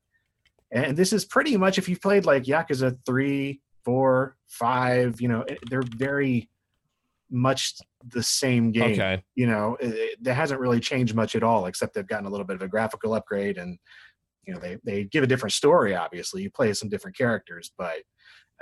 And 0.71 0.97
this 0.97 1.13
is 1.13 1.25
pretty 1.25 1.55
much 1.57 1.77
if 1.77 1.87
you've 1.87 2.01
played 2.01 2.25
like 2.25 2.43
Yakuza 2.43 2.97
three, 3.05 3.61
four, 3.83 4.35
five, 4.47 5.21
you 5.21 5.29
know, 5.29 5.45
they're 5.69 5.81
very 5.81 6.49
much 7.29 7.75
the 8.13 8.23
same 8.23 8.71
game 8.71 8.93
okay. 8.93 9.21
you 9.35 9.47
know 9.47 9.77
it, 9.79 9.93
it, 9.93 10.23
that 10.23 10.35
hasn't 10.35 10.59
really 10.59 10.79
changed 10.79 11.15
much 11.15 11.35
at 11.35 11.43
all 11.43 11.65
except 11.65 11.93
they've 11.93 12.07
gotten 12.07 12.25
a 12.25 12.29
little 12.29 12.45
bit 12.45 12.55
of 12.55 12.61
a 12.61 12.67
graphical 12.67 13.13
upgrade 13.13 13.57
and 13.57 13.77
you 14.45 14.53
know 14.53 14.59
they 14.59 14.77
they 14.83 15.03
give 15.03 15.23
a 15.23 15.27
different 15.27 15.53
story 15.53 15.95
obviously 15.95 16.41
you 16.41 16.49
play 16.49 16.69
as 16.69 16.79
some 16.79 16.89
different 16.89 17.17
characters 17.17 17.71
but 17.77 17.97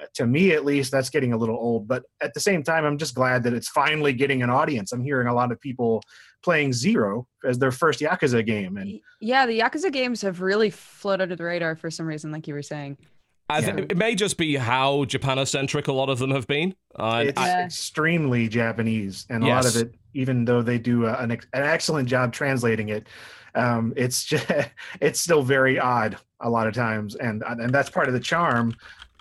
uh, 0.01 0.05
to 0.13 0.25
me 0.25 0.51
at 0.51 0.65
least 0.65 0.91
that's 0.91 1.09
getting 1.09 1.33
a 1.33 1.37
little 1.37 1.55
old 1.55 1.87
but 1.87 2.03
at 2.21 2.33
the 2.33 2.39
same 2.39 2.63
time 2.63 2.85
i'm 2.85 2.97
just 2.97 3.13
glad 3.13 3.43
that 3.43 3.53
it's 3.53 3.69
finally 3.69 4.13
getting 4.13 4.41
an 4.41 4.49
audience 4.49 4.91
i'm 4.91 5.03
hearing 5.03 5.27
a 5.27 5.33
lot 5.33 5.51
of 5.51 5.61
people 5.61 6.01
playing 6.43 6.71
zero 6.73 7.27
as 7.43 7.59
their 7.59 7.71
first 7.71 7.99
yakuza 7.99 8.45
game 8.45 8.77
and 8.77 8.99
Yeah, 9.19 9.47
the 9.47 9.59
Yakuza 9.59 9.91
games 9.91 10.21
have 10.21 10.41
really 10.41 10.69
floated 10.69 11.23
under 11.23 11.35
the 11.35 11.43
radar 11.43 11.75
for 11.75 11.89
some 11.89 12.05
reason, 12.05 12.31
like 12.31 12.47
you 12.47 12.53
were 12.53 12.61
saying. 12.61 12.97
I 13.49 13.59
Yeah. 13.59 13.77
it 13.77 13.97
may 13.97 14.15
just 14.15 14.37
be 14.37 14.55
how 14.55 15.05
Japanocentric 15.05 15.87
a 15.87 15.91
lot 15.93 16.09
of 16.09 16.19
them 16.19 16.31
have 16.31 16.47
been. 16.47 16.75
Uh, 16.95 17.25
it's 17.27 17.39
I- 17.39 17.63
extremely 17.63 18.47
japanese 18.47 19.25
and 19.29 19.43
a 19.43 19.47
lot 19.47 19.65
of 19.65 19.75
it 19.75 19.93
even 20.13 20.45
though 20.45 20.61
they 20.61 20.77
do 20.79 21.05
a, 21.05 21.13
an, 21.17 21.31
ex- 21.31 21.45
an 21.53 21.63
excellent 21.63 22.07
job 22.07 22.31
translating 22.31 22.87
it 22.89 23.07
um, 23.55 23.93
it's 23.97 24.23
just 24.31 24.45
it's 25.01 25.19
still 25.19 25.43
very 25.43 25.77
odd 25.77 26.17
a 26.39 26.49
lot 26.49 26.67
of 26.67 26.73
times 26.73 27.15
and 27.15 27.43
and 27.45 27.73
that's 27.73 27.89
part 27.89 28.07
of 28.07 28.13
the 28.13 28.19
charm 28.19 28.73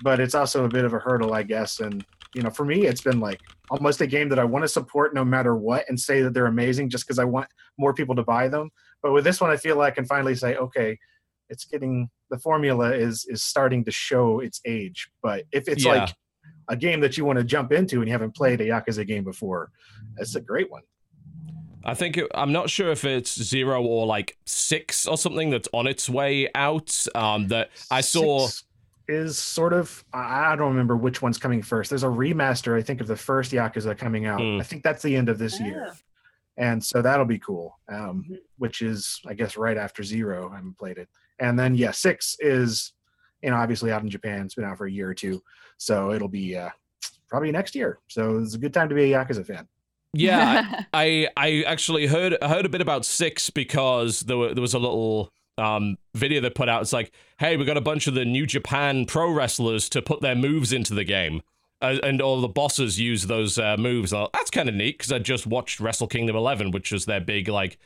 but 0.03 0.21
it's 0.21 0.35
also 0.35 0.65
a 0.65 0.69
bit 0.69 0.85
of 0.85 0.93
a 0.95 0.99
hurdle 0.99 1.35
i 1.35 1.43
guess 1.43 1.81
and 1.81 2.05
you 2.35 2.43
know 2.43 2.51
for 2.51 2.65
me 2.65 2.87
it's 2.87 3.01
been 3.01 3.19
like 3.21 3.41
almost 3.71 4.01
a 4.01 4.07
game 4.07 4.29
that 4.29 4.39
i 4.39 4.45
want 4.45 4.63
to 4.63 4.69
support 4.69 5.15
no 5.15 5.25
matter 5.25 5.57
what 5.57 5.85
and 5.89 5.99
say 5.99 6.23
that 6.23 6.33
they're 6.33 6.47
amazing 6.47 6.89
just 6.89 7.05
because 7.07 7.19
i 7.19 7.25
want 7.25 7.49
more 7.77 7.93
people 7.93 8.15
to 8.15 8.23
buy 8.23 8.47
them 8.49 8.71
but 9.03 9.13
with 9.13 9.25
this 9.25 9.41
one 9.41 9.51
i 9.51 9.57
feel 9.57 9.77
like 9.77 9.93
i 9.93 9.95
can 9.97 10.05
finally 10.05 10.35
say 10.35 10.57
okay 10.57 10.97
it's 11.48 11.64
getting 11.64 12.09
the 12.30 12.38
formula 12.38 12.92
is 12.92 13.26
is 13.28 13.42
starting 13.42 13.85
to 13.85 13.90
show 13.90 14.40
its 14.40 14.61
age 14.64 15.09
but 15.22 15.44
if 15.52 15.68
it's 15.68 15.85
Yeah. 15.85 15.92
like 16.04 16.14
a 16.68 16.76
game 16.76 17.00
that 17.00 17.16
you 17.18 17.24
want 17.24 17.38
to 17.38 17.44
jump 17.44 17.72
into 17.72 17.98
and 18.00 18.07
you 18.09 18.12
haven't 18.12 18.35
played 18.35 18.61
a 18.61 18.66
yakuza 18.66 19.07
game 19.07 19.24
before 19.24 19.70
it's 20.18 20.35
a 20.35 20.40
great 20.40 20.70
one 20.70 20.83
I 21.87 21.92
think 21.92 22.16
it, 22.16 22.30
I'm 22.35 22.50
not 22.50 22.70
sure 22.70 22.90
if 22.90 23.04
it's 23.04 23.40
zero 23.42 23.83
or 23.83 24.07
like 24.07 24.38
six 24.46 25.07
or 25.07 25.18
something 25.18 25.50
that's 25.50 25.68
on 25.74 25.87
its 25.87 26.09
way 26.09 26.48
out. 26.54 26.98
Um, 27.14 27.48
that 27.48 27.68
I 27.90 28.00
saw. 28.00 28.46
Six 28.46 28.64
is 29.07 29.38
sort 29.38 29.74
of 29.74 30.02
I 30.14 30.52
I 30.52 30.57
don't 30.57 30.70
remember 30.70 30.96
which 30.96 31.20
one's 31.20 31.37
coming 31.37 31.61
first. 31.61 31.90
There's 31.90 32.02
a 32.02 32.07
remaster, 32.07 32.78
I 32.78 32.83
think, 32.83 33.02
of 33.02 33.07
the 33.07 33.16
first 33.16 33.52
Yakuza 33.52 33.98
coming 33.98 34.24
out. 34.24 34.40
Hmm. 34.40 34.59
I 34.59 34.62
think 34.64 34.83
that's 34.83 35.02
the 35.02 35.14
end 35.14 35.28
of 35.28 35.37
this 35.38 35.61
year, 35.61 35.92
and 36.57 36.83
so 36.83 37.02
that'll 37.02 37.26
be 37.26 37.38
cool. 37.38 37.78
Um, 37.90 38.24
which 38.57 38.80
is, 38.80 39.20
I 39.26 39.35
guess, 39.35 39.59
right 39.59 39.76
after 39.76 40.02
Zero. 40.02 40.50
I 40.52 40.57
haven't 40.57 40.78
played 40.78 40.96
it, 40.96 41.11
and 41.38 41.59
then 41.59 41.75
yeah, 41.75 41.90
six 41.90 42.37
is, 42.40 42.92
you 43.42 43.51
know, 43.51 43.57
obviously 43.57 43.90
out 43.92 44.03
in 44.03 44.09
Japan. 44.11 44.44
It's 44.44 44.55
been 44.55 44.64
out 44.64 44.79
for 44.79 44.87
a 44.87 44.90
year 44.90 45.09
or 45.09 45.14
two, 45.14 45.42
so 45.79 46.12
it'll 46.12 46.29
be 46.29 46.57
uh, 46.57 46.70
probably 47.29 47.53
next 47.53 47.75
year. 47.75 47.99
So 48.09 48.38
it's 48.38 48.55
a 48.55 48.59
good 48.59 48.75
time 48.75 48.88
to 48.88 48.94
be 48.94 49.12
a 49.12 49.16
Yakuza 49.25 49.44
fan. 49.47 49.66
Yeah, 50.12 50.85
I 50.92 51.29
I 51.37 51.62
actually 51.66 52.07
heard 52.07 52.37
I 52.40 52.49
heard 52.49 52.66
a 52.66 52.68
bit 52.68 52.81
about 52.81 53.05
six 53.05 53.51
because 53.51 54.20
there 54.20 54.37
were, 54.38 54.55
there 54.55 54.62
was 54.62 54.75
a 54.75 54.79
little 54.79 55.33
um 55.59 55.97
video 56.14 56.40
they 56.40 56.51
put 56.51 56.68
out. 56.68 56.83
It's 56.83 56.92
like, 56.92 57.12
hey, 57.38 57.57
we 57.57 57.64
got 57.64 57.77
a 57.77 57.81
bunch 57.83 58.07
of 58.07 58.14
the 58.14 58.25
New 58.25 58.47
Japan 58.47 59.05
pro 59.07 59.31
wrestlers 59.31 59.88
to 59.90 60.03
put 60.03 60.20
their 60.20 60.35
moves 60.37 60.73
into 60.73 60.94
the 60.94 61.05
game. 61.05 61.42
Uh, 61.83 61.99
and 62.03 62.23
all 62.23 62.40
the 62.40 62.49
bosses 62.49 62.99
use 62.99 63.27
those 63.27 63.59
uh, 63.59 63.77
moves. 63.77 64.12
And 64.12 64.23
I- 64.23 64.29
That's 64.33 64.51
kind 64.51 64.68
of 64.70 64.75
neat 64.75 64.97
because 64.97 65.12
I 65.12 65.18
just 65.18 65.47
watched 65.47 65.81
Wrestle 65.81 66.07
Kingdom 66.07 66.35
11, 66.35 66.70
which 66.70 66.90
was 66.90 67.05
their 67.05 67.20
big, 67.20 67.47
like, 67.49 67.77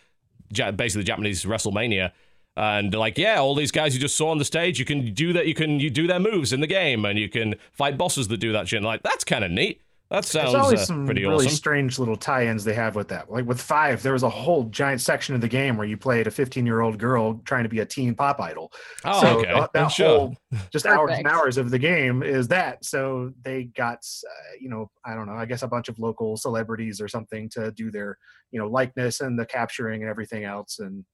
ja- 0.54 0.70
basically 0.70 1.02
Japanese 1.04 1.44
WrestleMania. 1.44 2.12
And 2.58 2.92
like, 2.92 3.16
yeah, 3.16 3.38
all 3.38 3.54
these 3.54 3.70
guys 3.70 3.94
you 3.94 4.00
just 4.00 4.16
saw 4.16 4.30
on 4.30 4.38
the 4.38 4.44
stage, 4.44 4.80
you 4.80 4.84
can 4.84 5.14
do 5.14 5.32
that. 5.32 5.46
You 5.46 5.54
can 5.54 5.78
you 5.78 5.90
do 5.90 6.08
their 6.08 6.18
moves 6.18 6.52
in 6.52 6.60
the 6.60 6.66
game, 6.66 7.04
and 7.04 7.16
you 7.16 7.28
can 7.28 7.54
fight 7.72 7.96
bosses 7.96 8.26
that 8.26 8.38
do 8.38 8.50
that 8.50 8.66
shit. 8.66 8.82
Like, 8.82 9.04
that's 9.04 9.22
kind 9.22 9.44
of 9.44 9.52
neat. 9.52 9.80
That 10.10 10.24
sounds 10.24 10.52
There's 10.52 10.64
always 10.64 10.80
uh, 10.80 10.84
some 10.86 11.04
pretty 11.04 11.24
really 11.24 11.46
awesome. 11.46 11.56
strange 11.56 11.98
little 12.00 12.16
tie-ins 12.16 12.64
they 12.64 12.74
have 12.74 12.96
with 12.96 13.08
that. 13.08 13.30
Like 13.30 13.44
with 13.44 13.60
five, 13.60 14.02
there 14.02 14.14
was 14.14 14.22
a 14.22 14.28
whole 14.28 14.64
giant 14.64 15.02
section 15.02 15.34
of 15.34 15.42
the 15.42 15.48
game 15.48 15.76
where 15.76 15.86
you 15.86 15.98
played 15.98 16.26
a 16.26 16.30
15-year-old 16.30 16.98
girl 16.98 17.40
trying 17.44 17.64
to 17.64 17.68
be 17.68 17.80
a 17.80 17.86
teen 17.86 18.14
pop 18.14 18.40
idol. 18.40 18.72
Oh, 19.04 19.20
so 19.20 19.38
okay. 19.38 19.52
that, 19.52 19.72
that 19.74 19.88
sure. 19.88 20.06
whole 20.06 20.36
just 20.72 20.86
hours 20.86 21.12
and 21.12 21.26
hours 21.26 21.58
of 21.58 21.70
the 21.70 21.78
game 21.78 22.22
is 22.22 22.48
that. 22.48 22.86
So 22.86 23.34
they 23.42 23.64
got, 23.64 23.98
uh, 24.26 24.54
you 24.58 24.70
know, 24.70 24.90
I 25.04 25.14
don't 25.14 25.26
know, 25.26 25.34
I 25.34 25.44
guess 25.44 25.62
a 25.62 25.68
bunch 25.68 25.90
of 25.90 25.98
local 25.98 26.38
celebrities 26.38 27.02
or 27.02 27.08
something 27.08 27.50
to 27.50 27.70
do 27.72 27.90
their, 27.90 28.16
you 28.50 28.58
know, 28.58 28.66
likeness 28.66 29.20
and 29.20 29.38
the 29.38 29.44
capturing 29.44 30.00
and 30.00 30.10
everything 30.10 30.44
else. 30.44 30.78
And 30.78 31.04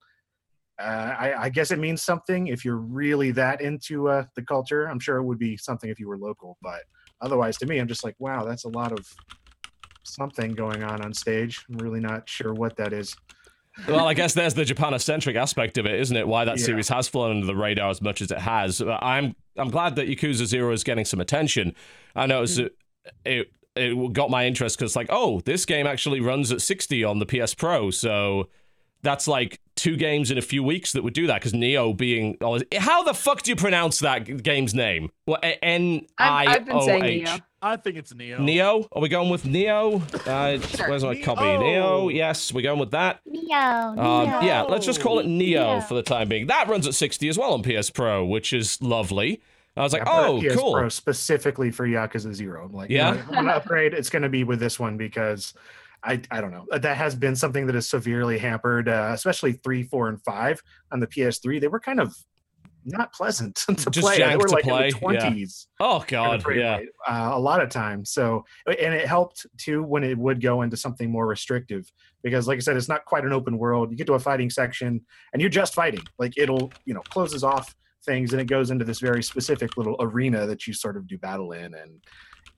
uh, 0.79 1.15
I, 1.17 1.43
I 1.43 1.49
guess 1.49 1.71
it 1.71 1.79
means 1.79 2.01
something 2.03 2.47
if 2.47 2.65
you're 2.65 2.77
really 2.77 3.31
that 3.31 3.61
into 3.61 4.09
uh, 4.09 4.25
the 4.35 4.41
culture. 4.43 4.85
I'm 4.87 4.99
sure 4.99 5.17
it 5.17 5.23
would 5.23 5.39
be 5.39 5.55
something 5.57 5.89
if 5.89 5.99
you 5.99 6.07
were 6.07 6.17
local, 6.17 6.57
but 6.61 6.81
otherwise, 7.21 7.57
to 7.59 7.65
me, 7.65 7.79
I'm 7.79 7.87
just 7.87 8.03
like, 8.03 8.15
wow, 8.19 8.43
that's 8.43 8.65
a 8.65 8.69
lot 8.69 8.91
of 8.91 9.05
something 10.03 10.53
going 10.53 10.83
on 10.83 11.01
on 11.01 11.13
stage. 11.13 11.65
I'm 11.69 11.77
really 11.77 11.99
not 11.99 12.27
sure 12.29 12.53
what 12.53 12.75
that 12.77 12.93
is. 12.93 13.15
well, 13.87 14.07
I 14.07 14.13
guess 14.13 14.33
there's 14.33 14.53
the 14.53 14.63
Japan-centric 14.65 15.35
aspect 15.35 15.77
of 15.77 15.85
it, 15.85 15.99
isn't 15.99 16.15
it? 16.15 16.27
Why 16.27 16.45
that 16.45 16.59
Yeah. 16.59 16.65
series 16.65 16.89
has 16.89 17.07
flown 17.07 17.31
under 17.31 17.45
the 17.45 17.55
radar 17.55 17.89
as 17.89 18.01
much 18.01 18.21
as 18.21 18.31
it 18.31 18.39
has. 18.39 18.81
Uh, 18.81 18.97
I'm 19.01 19.35
I'm 19.57 19.69
glad 19.69 19.95
that 19.95 20.07
Yakuza 20.07 20.45
Zero 20.45 20.71
is 20.73 20.83
getting 20.83 21.05
some 21.05 21.19
attention. 21.21 21.75
I 22.15 22.25
noticed 22.25 22.59
it, 22.59 22.75
it 23.25 23.51
it 23.75 24.13
got 24.13 24.29
my 24.29 24.45
interest 24.45 24.77
because 24.77 24.95
like, 24.95 25.07
oh, 25.09 25.41
this 25.41 25.65
game 25.65 25.87
actually 25.87 26.21
runs 26.21 26.51
at 26.51 26.61
60 26.61 27.03
on 27.03 27.19
the 27.19 27.25
PS 27.25 27.53
Pro, 27.53 27.91
so 27.91 28.47
that's 29.05 29.27
like 29.27 29.59
two 29.75 29.95
games 29.95 30.31
in 30.31 30.37
a 30.37 30.41
few 30.41 30.63
weeks 30.63 30.93
that 30.93 31.03
would 31.03 31.13
do 31.13 31.27
that. 31.27 31.35
Because 31.35 31.53
Neo 31.53 31.93
being 31.93 32.37
always, 32.41 32.63
how 32.77 33.03
the 33.03 33.13
fuck 33.13 33.43
do 33.43 33.51
you 33.51 33.55
pronounce 33.55 33.99
that 33.99 34.43
game's 34.43 34.73
name? 34.73 35.11
Well, 35.25 35.39
N 35.41 36.05
I 36.17 36.45
I've, 36.45 36.49
I've 36.49 36.65
been 36.65 36.81
saying 36.81 37.23
Neo. 37.23 37.37
I 37.61 37.77
think 37.77 37.95
it's 37.97 38.13
Neo. 38.13 38.39
Neo? 38.39 38.87
Are 38.91 39.01
we 39.01 39.09
going 39.09 39.29
with 39.29 39.45
Neo? 39.45 40.01
Uh, 40.25 40.59
Sure. 40.59 40.89
Where's 40.89 41.03
my 41.03 41.19
copy? 41.21 41.41
Neo. 41.41 41.59
Neo. 41.59 42.09
Yes, 42.09 42.53
we're 42.53 42.61
going 42.61 42.79
with 42.79 42.91
that. 42.91 43.21
Neo. 43.25 43.55
Um, 43.57 43.95
Neo. 44.29 44.41
yeah, 44.41 44.61
let's 44.69 44.85
just 44.85 45.01
call 45.01 45.19
it 45.19 45.25
Neo 45.25 45.73
Neo. 45.73 45.81
for 45.81 45.95
the 45.95 46.03
time 46.03 46.27
being. 46.29 46.47
That 46.47 46.67
runs 46.67 46.85
at 46.85 46.93
60 46.93 47.27
as 47.27 47.37
well 47.37 47.53
on 47.53 47.63
PS 47.63 47.89
Pro, 47.89 48.23
which 48.25 48.53
is 48.53 48.79
lovely. 48.81 49.41
I 49.77 49.81
was 49.81 49.93
like, 49.93 50.03
I 50.03 50.05
bought 50.05 50.25
a 50.25 50.27
oh, 50.27 50.41
PS 50.41 50.55
cool. 50.55 50.73
Pro 50.73 50.89
specifically 50.89 51.71
for 51.71 51.87
Yakuza 51.87 52.33
Zero. 52.33 52.65
I'm 52.65 52.71
like, 52.71 52.89
Yeah? 52.89 53.15
yeah, 53.15 53.21
I'm 53.29 53.33
gonna 53.33 53.51
upgrade. 53.51 53.93
It's 53.93 54.09
going 54.09 54.23
to 54.23 54.29
be 54.29 54.43
with 54.43 54.59
this 54.59 54.79
one 54.79 54.95
because 54.95 55.53
I 56.05 56.21
I 56.31 56.41
don't 56.41 56.51
know. 56.51 56.65
That 56.71 56.97
has 56.97 57.15
been 57.15 57.35
something 57.35 57.65
that 57.65 57.75
has 57.75 57.89
severely 57.89 58.37
hampered, 58.37 58.87
uh, 58.87 59.11
especially 59.13 59.53
three, 59.53 59.83
four, 59.83 60.07
and 60.07 60.21
five 60.23 60.61
on 60.91 60.99
the 60.99 61.07
PS3. 61.07 61.59
They 61.59 61.67
were 61.67 61.79
kind 61.79 61.99
of 61.99 62.13
not 62.85 63.11
pleasant 63.13 63.55
to 63.67 63.89
Just 63.89 64.05
play. 64.05 64.19
They 64.19 64.37
were 64.37 64.47
like 64.47 64.63
play, 64.63 64.73
in 64.73 64.79
the 64.79 65.13
yeah. 65.13 65.19
twenties. 65.19 65.67
Oh, 65.79 66.03
God. 66.07 66.43
Yeah. 66.53 66.79
uh, 67.07 67.31
a 67.33 67.39
lot 67.39 67.61
of 67.61 67.69
times. 67.69 68.11
So, 68.11 68.45
and 68.67 68.93
it 68.93 69.07
helped 69.07 69.45
too 69.57 69.83
when 69.83 70.03
it 70.03 70.17
would 70.17 70.41
go 70.41 70.61
into 70.61 70.77
something 70.77 71.11
more 71.11 71.25
restrictive 71.25 71.91
because, 72.23 72.47
like 72.47 72.57
I 72.57 72.59
said, 72.59 72.77
it's 72.77 72.89
not 72.89 73.05
quite 73.05 73.25
an 73.25 73.33
open 73.33 73.57
world. 73.57 73.91
You 73.91 73.97
get 73.97 74.07
to 74.07 74.13
a 74.13 74.19
fighting 74.19 74.49
section 74.49 75.01
and 75.33 75.41
you're 75.41 75.49
just 75.49 75.73
fighting. 75.73 76.03
Like 76.19 76.37
it'll, 76.37 76.71
you 76.85 76.93
know, 76.93 77.01
closes 77.09 77.43
off 77.43 77.75
things 78.05 78.33
and 78.33 78.41
it 78.41 78.45
goes 78.45 78.69
into 78.69 78.85
this 78.85 78.99
very 78.99 79.23
specific 79.23 79.77
little 79.77 79.95
arena 79.99 80.45
that 80.45 80.67
you 80.67 80.73
sort 80.73 80.95
of 80.95 81.07
do 81.07 81.17
battle 81.17 81.53
in, 81.53 81.73
and 81.73 82.01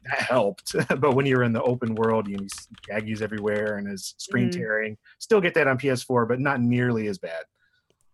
that 0.06 0.20
helped. 0.22 0.74
but 1.00 1.16
when 1.16 1.26
you're 1.26 1.44
in 1.44 1.54
the 1.54 1.62
open 1.64 1.96
world, 1.96 2.28
you 2.28 2.38
see 2.40 2.70
jaggies 2.90 3.22
everywhere 3.22 3.78
and 3.78 3.92
is 3.92 4.14
screen 4.18 4.50
Mhm. 4.50 4.54
tearing. 4.58 4.98
Still 5.20 5.42
get 5.42 5.54
that 5.56 5.68
on 5.68 5.78
PS4, 5.78 6.28
but 6.28 6.40
not 6.40 6.62
nearly 6.62 7.08
as 7.08 7.18
bad. 7.18 7.44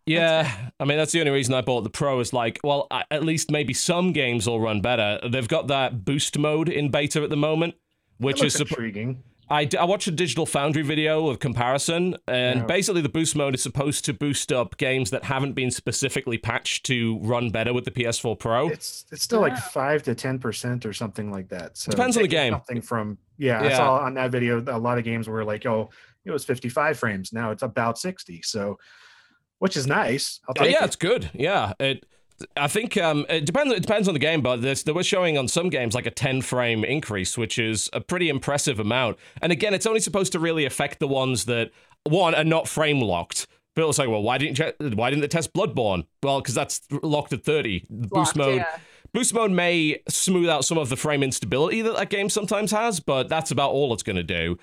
Yeah, 0.06 0.70
I 0.82 0.86
mean 0.86 0.98
that's 0.98 1.14
the 1.14 1.22
only 1.22 1.32
reason 1.32 1.54
I 1.54 1.62
bought 1.62 1.82
the 1.86 1.90
Pro 1.90 2.20
is 2.20 2.34
like, 2.34 2.60
well, 2.64 2.88
I, 2.92 3.06
at 3.10 3.24
least 3.24 3.50
maybe 3.52 3.74
some 3.74 4.12
games 4.12 4.48
will 4.48 4.60
run 4.60 4.82
better. 4.82 5.18
They've 5.30 5.48
got 5.48 5.68
that 5.68 6.04
boost 6.04 6.38
mode 6.38 6.68
in 6.68 6.90
beta 6.90 7.22
at 7.24 7.30
the 7.30 7.38
moment, 7.38 7.76
which 8.18 8.44
is 8.44 8.60
looks 8.60 8.70
suppo- 8.72 8.76
intriguing. 8.76 9.24
I, 9.50 9.66
d- 9.66 9.78
I 9.78 9.84
watched 9.84 10.08
a 10.08 10.12
Digital 10.12 10.46
Foundry 10.46 10.84
video 10.84 11.28
of 11.28 11.40
comparison, 11.40 12.16
and 12.28 12.62
Yeah. 12.62 12.66
basically 12.66 13.02
the 13.02 13.10
boost 13.10 13.36
mode 13.36 13.54
is 13.56 13.62
supposed 13.62 14.06
to 14.06 14.14
boost 14.14 14.52
up 14.52 14.78
games 14.78 15.10
that 15.12 15.24
haven't 15.26 15.54
been 15.54 15.70
specifically 15.70 16.38
patched 16.38 16.86
to 16.88 17.20
run 17.20 17.50
better 17.50 17.74
with 17.74 17.86
the 17.86 17.92
PS4 17.92 18.40
Pro. 18.40 18.70
It's 18.70 19.06
it's 19.12 19.22
still 19.24 19.42
like 19.42 19.58
five 19.58 20.02
to 20.04 20.16
ten 20.16 20.40
percent 20.40 20.86
or 20.86 20.94
something 20.94 21.32
like 21.32 21.50
that. 21.50 21.78
So 21.78 21.92
Depends 21.92 22.16
on 22.18 22.24
the 22.24 22.30
game. 22.30 22.54
Something 22.54 22.82
from 22.82 23.18
yeah, 23.38 23.62
I 23.62 23.70
saw 23.74 23.98
on 24.00 24.14
that 24.16 24.32
video 24.32 24.64
a 24.68 24.80
lot 24.80 24.98
of 24.98 25.04
games 25.04 25.28
were 25.28 25.44
like, 25.44 25.66
oh, 25.66 25.90
it 26.26 26.32
was 26.32 26.46
fifty 26.46 26.70
five 26.70 26.98
frames. 26.98 27.34
Now 27.34 27.52
it's 27.52 27.64
about 27.64 27.98
sixty. 28.00 28.42
So, 28.42 28.80
which 29.60 29.76
is 29.76 29.86
nice. 29.88 30.40
I'll 30.48 30.56
Oh, 30.58 30.64
take 30.64 30.74
yeah, 30.74 30.84
it. 30.84 30.88
it's 30.88 30.96
good. 30.96 31.30
Yeah, 31.34 31.74
it. 31.80 32.06
I 32.58 32.68
think 32.68 32.98
um, 32.98 33.26
it 33.30 33.46
depends. 33.46 33.74
It 33.74 33.82
depends 33.82 34.08
on 34.08 34.14
the 34.14 34.20
game, 34.20 34.42
but 34.42 34.62
this, 34.62 34.84
they 34.84 34.92
were 34.92 35.04
showing 35.04 35.38
on 35.38 35.48
some 35.48 35.70
games 35.70 35.96
like 35.96 36.06
a 36.06 36.12
10 36.12 36.42
frame 36.42 36.84
increase, 36.84 37.38
which 37.38 37.58
is 37.60 37.90
a 37.94 38.02
pretty 38.02 38.30
impressive 38.30 38.80
amount. 38.80 39.18
And 39.42 39.52
again, 39.52 39.74
it's 39.74 39.86
only 39.86 40.00
supposed 40.00 40.32
to 40.34 40.40
really 40.40 40.66
affect 40.66 41.00
the 41.00 41.08
ones 41.08 41.46
that 41.46 41.72
one 42.04 42.36
are 42.36 42.44
not 42.44 42.68
frame 42.68 43.00
locked. 43.02 43.48
People 43.76 43.94
say, 43.94 44.06
"Well, 44.06 44.22
why 44.22 44.38
didn't 44.38 44.60
you, 44.60 44.96
why 44.96 45.10
didn't 45.10 45.22
they 45.22 45.28
test 45.28 45.54
Bloodborne?" 45.54 46.06
Well, 46.22 46.42
because 46.42 46.54
that's 46.56 46.82
locked 47.02 47.34
at 47.34 47.44
30. 47.44 47.86
Boost 47.90 48.36
mode. 48.36 48.58
yeah. 48.58 48.78
Boost 49.14 49.34
mode 49.34 49.52
may 49.52 50.02
smooth 50.10 50.50
out 50.50 50.66
some 50.66 50.78
of 50.78 50.90
the 50.90 50.96
frame 50.96 51.22
instability 51.24 51.82
that 51.82 51.96
that 51.96 52.10
game 52.10 52.30
sometimes 52.30 52.72
has, 52.72 53.00
but 53.00 53.30
that's 53.30 53.52
about 53.52 53.72
all 53.72 53.94
it's 53.94 54.04
going 54.04 54.16
to 54.16 54.24
do. 54.24 54.58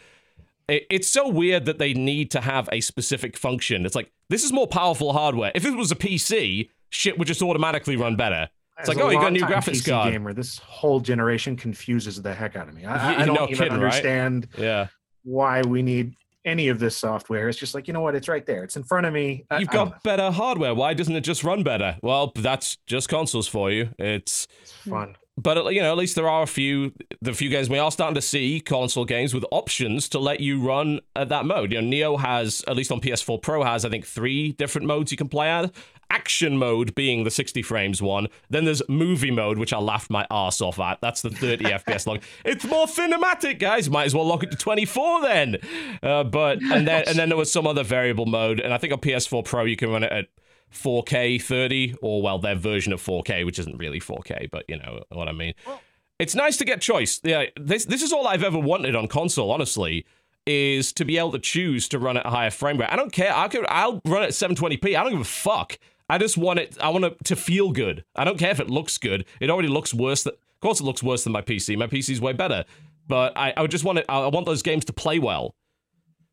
It's 0.68 1.08
so 1.08 1.28
weird 1.28 1.64
that 1.64 1.78
they 1.78 1.94
need 1.94 2.30
to 2.32 2.40
have 2.40 2.68
a 2.70 2.80
specific 2.80 3.36
function. 3.36 3.84
It's 3.84 3.96
like 3.96 4.12
this 4.28 4.44
is 4.44 4.52
more 4.52 4.68
powerful 4.68 5.12
hardware. 5.12 5.50
If 5.54 5.64
it 5.64 5.76
was 5.76 5.90
a 5.90 5.96
PC, 5.96 6.68
shit 6.90 7.18
would 7.18 7.26
just 7.29 7.42
automatically 7.42 7.96
run 7.96 8.16
better. 8.16 8.48
It's 8.79 8.88
As 8.88 8.96
like, 8.96 9.05
oh, 9.05 9.11
you 9.11 9.18
got 9.18 9.29
a 9.29 9.31
new 9.33 9.44
graphics 9.44 9.83
PC 9.83 9.90
card. 9.90 10.12
Gamer, 10.12 10.33
this 10.33 10.59
whole 10.59 11.00
generation 11.00 11.55
confuses 11.57 12.20
the 12.22 12.33
heck 12.33 12.57
out 12.57 12.68
of 12.68 12.74
me. 12.74 12.85
I, 12.85 13.22
I- 13.22 13.24
don't 13.26 13.35
no 13.35 13.44
even 13.44 13.57
kidding, 13.57 13.72
right? 13.74 13.83
understand 13.85 14.48
Yeah, 14.57 14.87
why 15.22 15.62
we 15.62 15.83
need 15.83 16.14
any 16.46 16.68
of 16.68 16.79
this 16.79 16.96
software. 16.96 17.50
It's 17.50 17.59
just 17.59 17.74
like 17.74 17.87
you 17.87 17.92
know 17.92 18.00
what? 18.00 18.14
It's 18.14 18.26
right 18.29 18.46
there. 18.46 18.64
It's 18.64 18.76
in 18.76 18.83
front 18.85 19.05
of 19.07 19.12
me. 19.12 19.44
I- 19.50 19.59
you've 19.59 19.68
I 19.68 19.72
got 19.72 20.03
better 20.03 20.31
hardware. 20.31 20.74
Why 20.74 20.94
doesn't 20.94 21.14
it 21.14 21.20
just 21.20 21.44
run 21.44 21.62
better? 21.62 21.98
Well, 22.03 22.33
that's 22.35 22.79
just 22.87 23.09
consoles 23.11 23.46
for 23.46 23.70
you. 23.70 23.90
It's 23.98 24.48
It's 24.62 24.72
fun. 24.72 25.14
But 25.36 25.56
uh, 25.56 25.68
you 25.68 25.80
know, 25.80 25.90
at 25.90 25.98
least 25.98 26.14
there 26.16 26.28
are 26.28 26.42
a 26.42 26.46
few 26.46 26.92
the 27.20 27.32
few 27.32 27.48
games 27.48 27.68
we 27.68 27.78
are 27.78 27.90
starting 27.90 28.14
to 28.14 28.22
see 28.22 28.60
console 28.60 29.04
games 29.04 29.34
with 29.34 29.44
options 29.50 30.08
to 30.10 30.18
let 30.18 30.40
you 30.40 30.60
run 30.60 31.00
at 31.16 31.28
that 31.28 31.44
mode. 31.44 31.72
You 31.72 31.80
know, 31.80 31.86
Neo 31.86 32.16
has 32.16 32.64
at 32.68 32.76
least 32.76 32.92
on 32.92 33.00
PS4 33.00 33.40
Pro 33.40 33.62
has 33.62 33.84
I 33.84 33.88
think 33.88 34.06
three 34.06 34.52
different 34.52 34.86
modes 34.86 35.10
you 35.10 35.16
can 35.16 35.28
play 35.28 35.48
at. 35.48 35.70
Action 36.12 36.58
mode 36.58 36.92
being 36.96 37.22
the 37.22 37.30
60 37.30 37.62
frames 37.62 38.02
one. 38.02 38.26
Then 38.48 38.64
there's 38.64 38.82
movie 38.88 39.30
mode, 39.30 39.58
which 39.58 39.72
I 39.72 39.78
laughed 39.78 40.10
my 40.10 40.26
ass 40.28 40.60
off 40.60 40.80
at. 40.80 41.00
That's 41.00 41.22
the 41.22 41.30
30 41.30 41.64
FPS 41.66 42.06
log. 42.06 42.22
It's 42.44 42.64
more 42.64 42.86
cinematic, 42.86 43.60
guys. 43.60 43.88
Might 43.88 44.06
as 44.06 44.14
well 44.14 44.26
lock 44.26 44.42
it 44.42 44.50
to 44.50 44.56
24 44.56 45.22
then. 45.22 45.56
Uh, 46.02 46.24
but 46.24 46.60
and 46.60 46.86
then 46.86 47.04
and 47.06 47.16
then 47.16 47.28
there 47.28 47.38
was 47.38 47.52
some 47.52 47.66
other 47.66 47.84
variable 47.84 48.26
mode, 48.26 48.58
and 48.60 48.74
I 48.74 48.78
think 48.78 48.92
on 48.92 48.98
PS4 48.98 49.44
Pro 49.44 49.64
you 49.64 49.76
can 49.76 49.90
run 49.90 50.02
it 50.02 50.12
at 50.12 50.26
4K 50.72 51.42
30, 51.42 51.96
or 52.02 52.22
well, 52.22 52.38
their 52.38 52.54
version 52.54 52.92
of 52.92 53.02
4K, 53.02 53.44
which 53.44 53.59
isn't 53.59 53.78
really 53.78 54.00
4K, 54.00 54.50
but 54.50 54.64
you 54.68 54.78
know 54.78 55.02
what 55.11 55.28
I 55.28 55.33
mean. 55.33 55.54
It's 56.18 56.35
nice 56.35 56.56
to 56.59 56.64
get 56.64 56.80
choice. 56.80 57.20
Yeah, 57.24 57.46
this 57.59 57.87
this 57.87 58.02
is 58.02 58.12
all 58.12 58.28
I've 58.28 58.44
ever 58.44 58.59
wanted 58.59 58.94
on 58.94 59.09
console, 59.09 59.50
honestly, 59.50 60.04
is 60.46 60.92
to 60.94 61.04
be 61.04 61.18
able 61.18 61.33
to 61.33 61.38
choose 61.38 61.88
to 61.88 61.98
run 61.98 62.16
at 62.16 62.26
a 62.26 62.30
higher 62.30 62.50
frame 62.50 62.78
rate. 62.78 62.90
I 62.92 62.96
don't 62.96 63.12
care. 63.12 63.35
I 63.35 63.48
could 63.48 63.64
I'll 63.68 64.00
run 64.04 64.22
at 64.22 64.30
720p. 64.30 64.96
I 64.96 65.02
don't 65.02 65.12
give 65.12 65.20
a 65.20 65.24
fuck. 65.24 65.78
I 66.09 66.18
just 66.18 66.37
want 66.37 66.59
it 66.59 66.76
I 66.80 66.90
want 66.90 67.04
it 67.04 67.24
to 67.24 67.37
feel 67.37 67.72
good. 67.72 68.04
I 68.16 68.24
don't 68.24 68.38
care 68.38 68.50
if 68.50 68.61
it 68.61 68.68
looks 68.68 68.98
good. 68.98 69.24
It 69.40 69.48
already 69.48 69.68
looks 69.68 69.94
worse 69.94 70.24
than 70.24 70.35
of 70.35 70.61
course 70.61 70.80
it 70.80 70.85
looks 70.85 71.02
worse 71.02 71.24
than 71.24 71.33
my 71.33 71.42
PC. 71.42 71.78
My 71.78 71.87
PC's 71.87 72.20
way 72.20 72.33
better. 72.33 72.64
But 73.09 73.37
I, 73.37 73.54
I 73.56 73.66
just 73.66 73.85
want 73.85 73.98
it 73.98 74.06
I 74.09 74.26
want 74.26 74.46
those 74.46 74.62
games 74.62 74.85
to 74.87 74.92
play 74.92 75.18
well. 75.18 75.54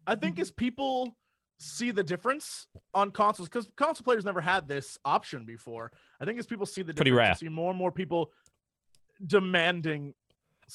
I 0.06 0.16
think 0.16 0.40
as 0.40 0.52
people 0.52 1.16
see 1.60 1.92
the 1.92 2.04
difference 2.04 2.68
on 2.94 3.12
consoles, 3.12 3.50
because 3.50 3.68
console 3.76 4.04
players 4.04 4.26
never 4.26 4.42
had 4.42 4.68
this 4.68 4.98
option 5.04 5.46
before. 5.46 5.92
I 6.22 6.26
think 6.26 6.40
as 6.40 6.46
people 6.46 6.66
see 6.66 6.82
the 6.82 6.94
Pretty 6.94 7.12
difference, 7.12 7.40
see 7.40 7.50
more 7.50 7.70
and 7.72 7.78
more 7.80 7.92
people 7.92 8.32
demanding. 9.26 10.14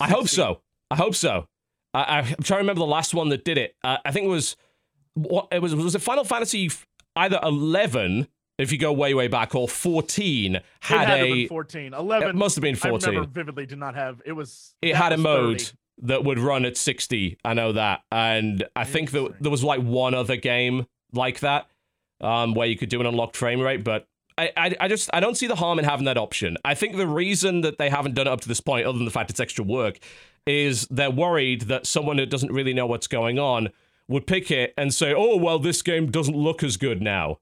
I 0.01 0.09
hope 0.09 0.29
so. 0.29 0.63
I 0.91 0.97
hope 0.97 1.15
so. 1.15 1.49
I, 1.95 2.19
I'm 2.19 2.25
trying 2.25 2.59
to 2.59 2.63
remember 2.63 2.81
the 2.81 2.87
last 2.87 3.15
one 3.15 3.29
that 3.31 3.45
did 3.45 3.59
it. 3.59 3.77
Uh, 3.85 3.99
I 4.05 4.13
think 4.13 4.27
it 4.27 4.31
was 4.31 4.57
what 5.15 5.49
it 5.53 5.61
was. 5.61 5.75
Was 5.75 5.95
it 5.95 6.01
Final 6.01 6.25
Fantasy 6.25 6.71
either 7.17 7.39
11, 7.43 8.29
if 8.59 8.73
you 8.73 8.79
go 8.79 8.93
way 8.93 9.15
way 9.15 9.29
back, 9.29 9.55
or 9.55 9.69
14 9.69 10.57
It 10.57 10.65
had 10.81 11.09
had 11.09 11.21
a. 11.21 11.33
been 11.33 11.49
14. 11.49 11.95
11. 11.95 12.29
It 12.31 12.35
must 12.35 12.57
have 12.57 12.63
been 12.63 12.77
14. 12.77 12.89
I 12.89 12.91
14. 12.91 13.09
remember 13.11 13.31
vividly 13.31 13.67
did 13.67 13.79
not 13.79 13.95
have. 13.95 14.23
It 14.25 14.33
was. 14.33 14.75
It 14.81 14.97
had 14.97 15.13
a 15.13 15.19
mode 15.19 15.61
30. 15.61 15.77
That 15.99 16.25
would 16.25 16.39
run 16.39 16.65
at 16.65 16.77
60. 16.77 17.39
I 17.45 17.55
know 17.55 17.73
that, 17.73 18.03
and 18.11 18.65
I 18.75 18.85
think 18.85 19.11
that 19.13 19.35
there 19.41 19.51
was 19.51 19.65
like 19.65 19.81
one 19.81 20.15
other 20.15 20.37
game 20.37 20.87
like 21.13 21.41
that, 21.41 21.69
um, 22.21 22.55
where 22.55 22.67
you 22.67 22.77
could 22.77 22.89
do 22.89 23.01
an 23.01 23.07
unlocked 23.07 23.37
frame 23.37 23.61
rate, 23.61 23.85
but. 23.85 24.07
I, 24.39 24.51
I, 24.57 24.75
I 24.81 24.89
just 24.89 25.11
I 25.13 25.21
don't 25.21 25.37
see 25.37 25.47
the 25.47 25.57
harm 25.57 25.79
in 25.79 25.85
having 25.85 26.07
that 26.07 26.17
option. 26.17 26.57
I 26.65 26.75
think 26.75 26.97
the 26.97 27.07
reason 27.07 27.61
that 27.61 27.77
they 27.77 27.91
haven't 27.91 28.15
done 28.15 28.27
it 28.27 28.31
up 28.31 28.41
to 28.41 28.49
this 28.49 28.63
point, 28.63 28.87
other 28.87 28.97
than 28.97 29.05
the 29.05 29.11
fact 29.11 29.29
it's 29.29 29.39
extra 29.39 29.63
work, 29.63 29.99
is 30.47 30.87
they're 30.91 31.11
worried 31.11 31.63
that 31.63 31.87
someone 31.87 32.17
that 32.17 32.31
doesn't 32.31 32.51
really 32.51 32.73
know 32.73 32.87
what's 32.87 33.07
going 33.07 33.39
on 33.39 33.69
would 34.09 34.27
pick 34.27 34.51
it 34.51 34.73
and 34.79 34.93
say, 34.93 35.13
"Oh, 35.15 35.37
well, 35.37 35.59
this 35.59 35.83
game 35.83 36.11
doesn't 36.11 36.35
look 36.35 36.63
as 36.63 36.79
good 36.79 37.03
now," 37.03 37.41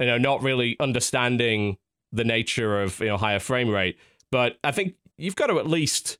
you 0.00 0.06
know, 0.06 0.16
not 0.16 0.42
really 0.42 0.76
understanding 0.80 1.76
the 2.12 2.24
nature 2.24 2.80
of 2.80 3.00
you 3.00 3.08
know 3.08 3.16
higher 3.16 3.38
frame 3.38 3.68
rate. 3.68 3.98
But 4.30 4.58
I 4.64 4.72
think 4.72 4.94
you've 5.16 5.36
got 5.36 5.48
to 5.48 5.58
at 5.58 5.66
least 5.66 6.18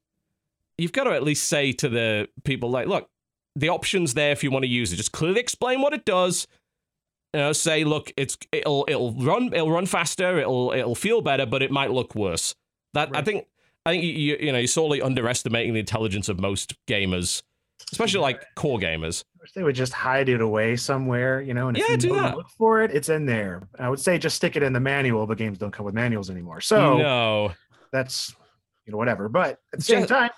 you've 0.81 0.93
got 0.93 1.05
to 1.05 1.11
at 1.13 1.23
least 1.23 1.49
say 1.49 1.73
to 1.73 1.89
the 1.89 2.29
people 2.45 2.71
like, 2.71 2.87
look, 2.87 3.09
the 3.57 3.69
options 3.69 4.15
there 4.15 4.31
if 4.33 4.43
you 4.45 4.51
want 4.51 4.65
to 4.65 4.69
use 4.71 4.93
it. 4.93 4.97
Just 4.97 5.13
clearly 5.13 5.41
explain 5.41 5.81
what 5.83 5.93
it 5.93 6.05
does. 6.05 6.47
You 7.35 7.41
know, 7.41 7.53
say, 7.53 7.85
look, 7.85 8.13
it's 8.17 8.37
it'll 8.51 8.85
it'll 8.89 9.13
run 9.15 9.53
it'll 9.53 9.71
run 9.71 9.87
faster, 9.87 10.39
it'll 10.39 10.73
it'll 10.73 10.95
feel 10.97 11.21
better, 11.21 11.47
but 11.47 11.63
it 11.63 11.71
might 11.71 11.91
look 11.93 12.15
worse. 12.15 12.55
That 12.95 13.17
I 13.17 13.23
think 13.23 13.47
I 13.87 13.91
think 13.91 14.03
you, 14.05 14.37
you 14.41 14.51
know 14.53 14.59
you're 14.59 14.67
sorely 14.67 15.01
underestimating 15.01 15.73
the 15.75 15.81
intelligence 15.81 16.29
of 16.29 16.41
most 16.41 16.75
gamers, 16.89 17.43
especially 17.93 18.21
like 18.21 18.43
core 18.57 18.79
gamers. 18.81 19.23
Wish 19.41 19.53
they 19.53 19.63
would 19.63 19.77
just 19.77 19.93
hide 19.93 20.29
it 20.29 20.41
away 20.41 20.75
somewhere, 20.77 21.41
you 21.41 21.55
know. 21.55 21.69
And 21.69 21.77
if 21.77 21.85
Yeah, 21.85 21.93
you 21.93 21.97
do 21.99 22.15
that. 22.17 22.37
look 22.37 22.49
for 22.59 22.83
it, 22.83 22.91
it's 22.93 23.09
in 23.09 23.27
there. 23.27 23.63
I 23.79 23.89
would 23.89 24.01
say 24.01 24.19
just 24.19 24.35
stick 24.37 24.57
it 24.57 24.63
in 24.65 24.73
the 24.73 24.81
manual, 24.81 25.27
but 25.27 25.39
games 25.39 25.57
don't 25.57 25.71
come 25.73 25.87
with 25.87 25.95
manuals 25.95 26.31
anymore. 26.31 26.61
So 26.61 26.99
no, 26.99 27.53
that's 27.93 28.35
you 28.87 28.91
know 28.93 28.99
whatever. 28.99 29.29
But 29.29 29.61
at 29.73 29.79
the 29.79 29.83
same 29.85 29.99
Just- 30.01 30.09
time, 30.09 30.31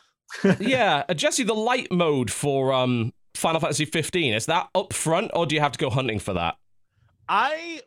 yeah, 0.60 1.04
uh, 1.08 1.14
Jesse, 1.14 1.42
the 1.44 1.54
light 1.54 1.90
mode 1.92 2.30
for 2.30 2.72
um 2.72 3.12
Final 3.34 3.60
Fantasy 3.60 3.84
15 3.84 4.34
is 4.34 4.46
that 4.46 4.68
up 4.74 4.92
front, 4.92 5.30
or 5.34 5.46
do 5.46 5.54
you 5.54 5.60
have 5.60 5.72
to 5.72 5.78
go 5.78 5.90
hunting 5.90 6.18
for 6.18 6.32
that? 6.34 6.56
I 7.28 7.80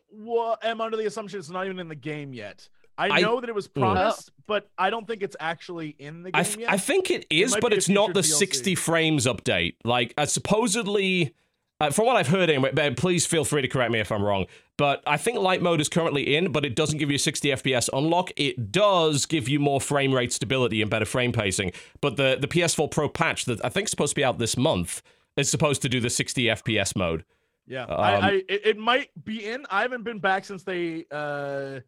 am 0.62 0.80
under 0.80 0.96
the 0.96 1.06
assumption 1.06 1.38
it's 1.38 1.50
not 1.50 1.66
even 1.66 1.78
in 1.78 1.88
the 1.88 1.94
game 1.94 2.32
yet. 2.34 2.68
I 2.98 3.08
I- 3.10 3.20
know 3.20 3.40
that 3.40 3.48
it 3.48 3.54
was 3.54 3.68
Mm. 3.68 3.80
promised, 3.80 4.30
but 4.46 4.68
I 4.78 4.90
don't 4.90 5.06
think 5.06 5.22
it's 5.22 5.36
actually 5.38 5.94
in 5.98 6.22
the 6.22 6.30
game 6.30 6.40
I, 6.40 6.42
th- 6.42 6.58
yet. 6.58 6.70
I 6.72 6.78
think 6.78 7.10
it 7.10 7.26
is, 7.30 7.52
might 7.52 7.60
but 7.60 7.72
it's 7.72 7.88
not 7.88 8.14
the 8.14 8.20
DLC. 8.20 8.38
60 8.38 8.74
frames 8.74 9.26
update. 9.26 9.74
Like, 9.84 10.14
uh, 10.16 10.24
supposedly, 10.26 11.34
uh, 11.80 11.90
from 11.90 12.06
what 12.06 12.16
I've 12.16 12.28
heard 12.28 12.48
anyway, 12.48 12.70
but 12.72 12.96
please 12.96 13.26
feel 13.26 13.44
free 13.44 13.62
to 13.62 13.68
correct 13.68 13.92
me 13.92 14.00
if 14.00 14.10
I'm 14.10 14.22
wrong. 14.22 14.46
But 14.78 15.02
I 15.06 15.16
think 15.16 15.38
light 15.38 15.62
mode 15.62 15.80
is 15.80 15.88
currently 15.88 16.36
in, 16.36 16.52
but 16.52 16.64
it 16.64 16.74
doesn't 16.74 16.98
give 16.98 17.10
you 17.10 17.18
60 17.18 17.48
FPS 17.50 17.88
unlock. 17.92 18.30
It 18.36 18.72
does 18.72 19.26
give 19.26 19.48
you 19.48 19.58
more 19.58 19.80
frame 19.80 20.12
rate 20.12 20.32
stability 20.32 20.82
and 20.82 20.90
better 20.90 21.04
frame 21.04 21.32
pacing. 21.32 21.72
But 22.00 22.16
the, 22.16 22.36
the 22.40 22.48
PS4 22.48 22.90
Pro 22.90 23.08
patch 23.08 23.44
that 23.46 23.64
I 23.64 23.68
think 23.68 23.86
is 23.86 23.90
supposed 23.90 24.12
to 24.12 24.16
be 24.16 24.24
out 24.24 24.38
this 24.38 24.56
month 24.56 25.02
is 25.36 25.50
supposed 25.50 25.82
to 25.82 25.88
do 25.88 26.00
the 26.00 26.10
60 26.10 26.44
FPS 26.44 26.96
mode. 26.96 27.24
yeah, 27.66 27.84
um, 27.84 28.00
I, 28.00 28.12
I 28.12 28.30
it, 28.48 28.66
it 28.66 28.78
might 28.78 29.10
be 29.24 29.46
in. 29.46 29.66
I 29.70 29.82
haven't 29.82 30.02
been 30.04 30.18
back 30.18 30.44
since 30.44 30.62
they 30.62 31.04
uh 31.10 31.80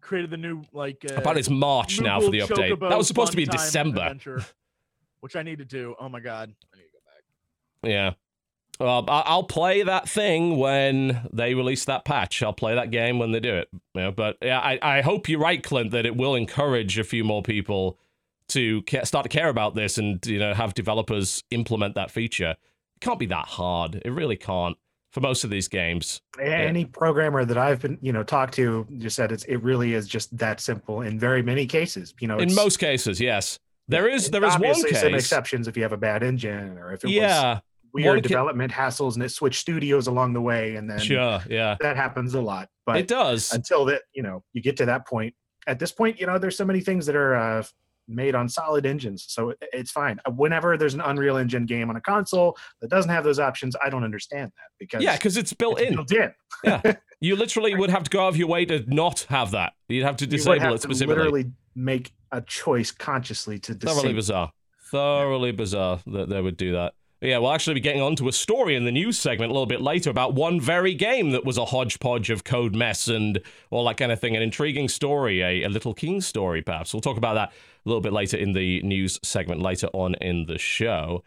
created 0.00 0.30
the 0.30 0.36
new 0.36 0.62
like. 0.72 1.04
Uh, 1.08 1.14
About 1.16 1.36
it's 1.36 1.50
March 1.50 2.00
now 2.00 2.20
for 2.20 2.30
the 2.30 2.40
update. 2.40 2.78
That 2.80 2.98
was 2.98 3.06
supposed 3.08 3.30
to 3.32 3.36
be 3.36 3.44
Time 3.46 3.56
December. 3.56 4.00
adventure, 4.02 4.44
which 5.20 5.36
I 5.36 5.42
need 5.42 5.58
to 5.58 5.64
do. 5.64 5.94
Oh 6.00 6.08
my 6.08 6.20
god, 6.20 6.52
I 6.72 6.76
need 6.78 6.82
to 6.84 6.88
go 6.92 6.98
back. 7.04 7.90
Yeah. 7.90 8.12
Well, 8.78 9.04
I- 9.08 9.22
I'll 9.26 9.44
play 9.44 9.82
that 9.82 10.08
thing 10.08 10.58
when 10.58 11.28
they 11.32 11.54
release 11.54 11.84
that 11.86 12.04
patch. 12.04 12.42
I'll 12.42 12.52
play 12.52 12.74
that 12.74 12.90
game 12.90 13.18
when 13.18 13.32
they 13.32 13.40
do 13.40 13.54
it. 13.54 13.68
You 13.94 14.02
know, 14.02 14.12
but 14.12 14.36
yeah, 14.42 14.58
I, 14.60 14.78
I 14.82 15.00
hope 15.02 15.28
you're 15.28 15.40
right, 15.40 15.62
Clint, 15.62 15.90
that 15.92 16.04
it 16.06 16.16
will 16.16 16.34
encourage 16.34 16.98
a 16.98 17.04
few 17.04 17.24
more 17.24 17.42
people 17.42 17.98
to 18.48 18.82
ca- 18.82 19.04
start 19.04 19.24
to 19.24 19.28
care 19.28 19.48
about 19.48 19.74
this 19.74 19.98
and 19.98 20.24
you 20.26 20.38
know 20.38 20.54
have 20.54 20.74
developers 20.74 21.42
implement 21.50 21.94
that 21.96 22.10
feature. 22.10 22.50
It 22.50 23.00
can't 23.00 23.18
be 23.18 23.26
that 23.26 23.46
hard. 23.46 24.02
It 24.04 24.10
really 24.10 24.36
can't 24.36 24.76
for 25.12 25.20
most 25.20 25.44
of 25.44 25.50
these 25.50 25.66
games. 25.68 26.20
Any 26.40 26.84
programmer 26.84 27.44
that 27.46 27.56
I've 27.56 27.80
been, 27.80 27.98
you 28.02 28.12
know, 28.12 28.22
talked 28.22 28.54
to 28.54 28.86
just 28.98 29.16
said 29.16 29.32
it's 29.32 29.44
it 29.44 29.56
really 29.62 29.94
is 29.94 30.06
just 30.06 30.36
that 30.36 30.60
simple 30.60 31.00
in 31.00 31.18
very 31.18 31.42
many 31.42 31.66
cases. 31.66 32.14
You 32.20 32.28
know, 32.28 32.38
In 32.38 32.54
most 32.54 32.78
cases, 32.78 33.20
yes. 33.20 33.58
There 33.88 34.08
is 34.08 34.30
there 34.30 34.44
is 34.44 34.52
one 34.54 34.66
obviously 34.66 34.94
some 34.94 35.14
exceptions 35.14 35.68
if 35.68 35.76
you 35.76 35.82
have 35.84 35.92
a 35.92 35.96
bad 35.96 36.22
engine 36.22 36.76
or 36.76 36.92
if 36.92 37.02
it 37.04 37.06
was 37.06 37.14
Yeah, 37.14 37.60
weird 38.02 38.14
one 38.16 38.22
ca- 38.22 38.28
development 38.28 38.72
hassles 38.72 39.14
and 39.14 39.22
it 39.22 39.30
switched 39.30 39.60
studios 39.60 40.06
along 40.06 40.32
the 40.34 40.40
way, 40.40 40.76
and 40.76 40.88
then 40.88 40.98
sure, 40.98 41.40
yeah. 41.48 41.76
that 41.80 41.96
happens 41.96 42.34
a 42.34 42.40
lot. 42.40 42.68
But 42.86 42.98
It 42.98 43.08
does. 43.08 43.52
until 43.52 43.84
that, 43.86 44.02
you 44.14 44.22
know, 44.22 44.44
you 44.52 44.62
get 44.62 44.76
to 44.78 44.86
that 44.86 45.06
point. 45.06 45.34
At 45.66 45.78
this 45.78 45.90
point, 45.92 46.20
you 46.20 46.26
know, 46.26 46.38
there's 46.38 46.56
so 46.56 46.64
many 46.64 46.80
things 46.80 47.06
that 47.06 47.16
are 47.16 47.34
uh, 47.34 47.62
made 48.08 48.36
on 48.36 48.48
solid 48.48 48.86
engines, 48.86 49.24
so 49.28 49.50
it- 49.50 49.58
it's 49.72 49.90
fine. 49.90 50.20
Uh, 50.24 50.30
Whenever 50.30 50.76
there's 50.78 50.94
an 50.94 51.00
Unreal 51.00 51.36
Engine 51.36 51.66
game 51.66 51.90
on 51.90 51.96
a 51.96 52.00
console 52.00 52.56
that 52.80 52.88
doesn't 52.88 53.10
have 53.10 53.24
those 53.24 53.40
options, 53.40 53.74
I 53.84 53.90
don't 53.90 54.04
understand 54.04 54.52
that 54.56 54.68
because 54.78 55.02
Yeah, 55.02 55.16
because 55.16 55.36
it's 55.36 55.52
built 55.52 55.80
it's 55.80 55.90
in. 55.90 55.96
built 55.96 56.12
in. 56.84 56.96
You 57.18 57.34
literally 57.34 57.74
would 57.74 57.88
have 57.88 58.04
to 58.04 58.10
go 58.10 58.26
out 58.26 58.28
of 58.28 58.36
your 58.36 58.46
way 58.48 58.66
to 58.66 58.84
not 58.94 59.20
have 59.30 59.52
that. 59.52 59.72
You'd 59.88 60.04
have 60.04 60.18
to 60.18 60.26
disable 60.26 60.60
have 60.60 60.74
it 60.74 60.82
specifically. 60.82 61.16
literally 61.16 61.52
make 61.74 62.12
a 62.30 62.42
choice 62.42 62.90
consciously 62.92 63.58
to 63.60 63.74
Thoroughly 63.74 64.12
bizarre. 64.12 64.50
Thoroughly 64.90 65.50
bizarre 65.50 65.98
that 66.08 66.28
they 66.28 66.40
would 66.42 66.58
do 66.58 66.72
that. 66.72 66.92
But 67.20 67.30
yeah, 67.30 67.38
we'll 67.38 67.52
actually 67.52 67.74
be 67.74 67.80
getting 67.80 68.02
onto 68.02 68.28
a 68.28 68.32
story 68.32 68.76
in 68.76 68.84
the 68.84 68.92
news 68.92 69.18
segment 69.18 69.50
a 69.50 69.54
little 69.54 69.66
bit 69.66 69.80
later 69.80 70.10
about 70.10 70.34
one 70.34 70.60
very 70.60 70.92
game 70.92 71.30
that 71.30 71.46
was 71.46 71.56
a 71.56 71.64
hodgepodge 71.64 72.28
of 72.28 72.44
code 72.44 72.74
mess 72.74 73.08
and 73.08 73.40
all 73.70 73.86
that 73.86 73.96
kind 73.96 74.12
of 74.12 74.20
thing. 74.20 74.36
An 74.36 74.42
intriguing 74.42 74.88
story, 74.88 75.40
a, 75.40 75.62
a 75.62 75.68
little 75.68 75.94
king 75.94 76.20
story, 76.20 76.60
perhaps. 76.60 76.92
We'll 76.92 77.00
talk 77.00 77.16
about 77.16 77.34
that 77.34 77.50
a 77.50 77.88
little 77.88 78.02
bit 78.02 78.12
later 78.12 78.36
in 78.36 78.52
the 78.52 78.82
news 78.82 79.18
segment 79.22 79.62
later 79.62 79.88
on 79.94 80.14
in 80.16 80.44
the 80.46 80.58
show. 80.58 81.24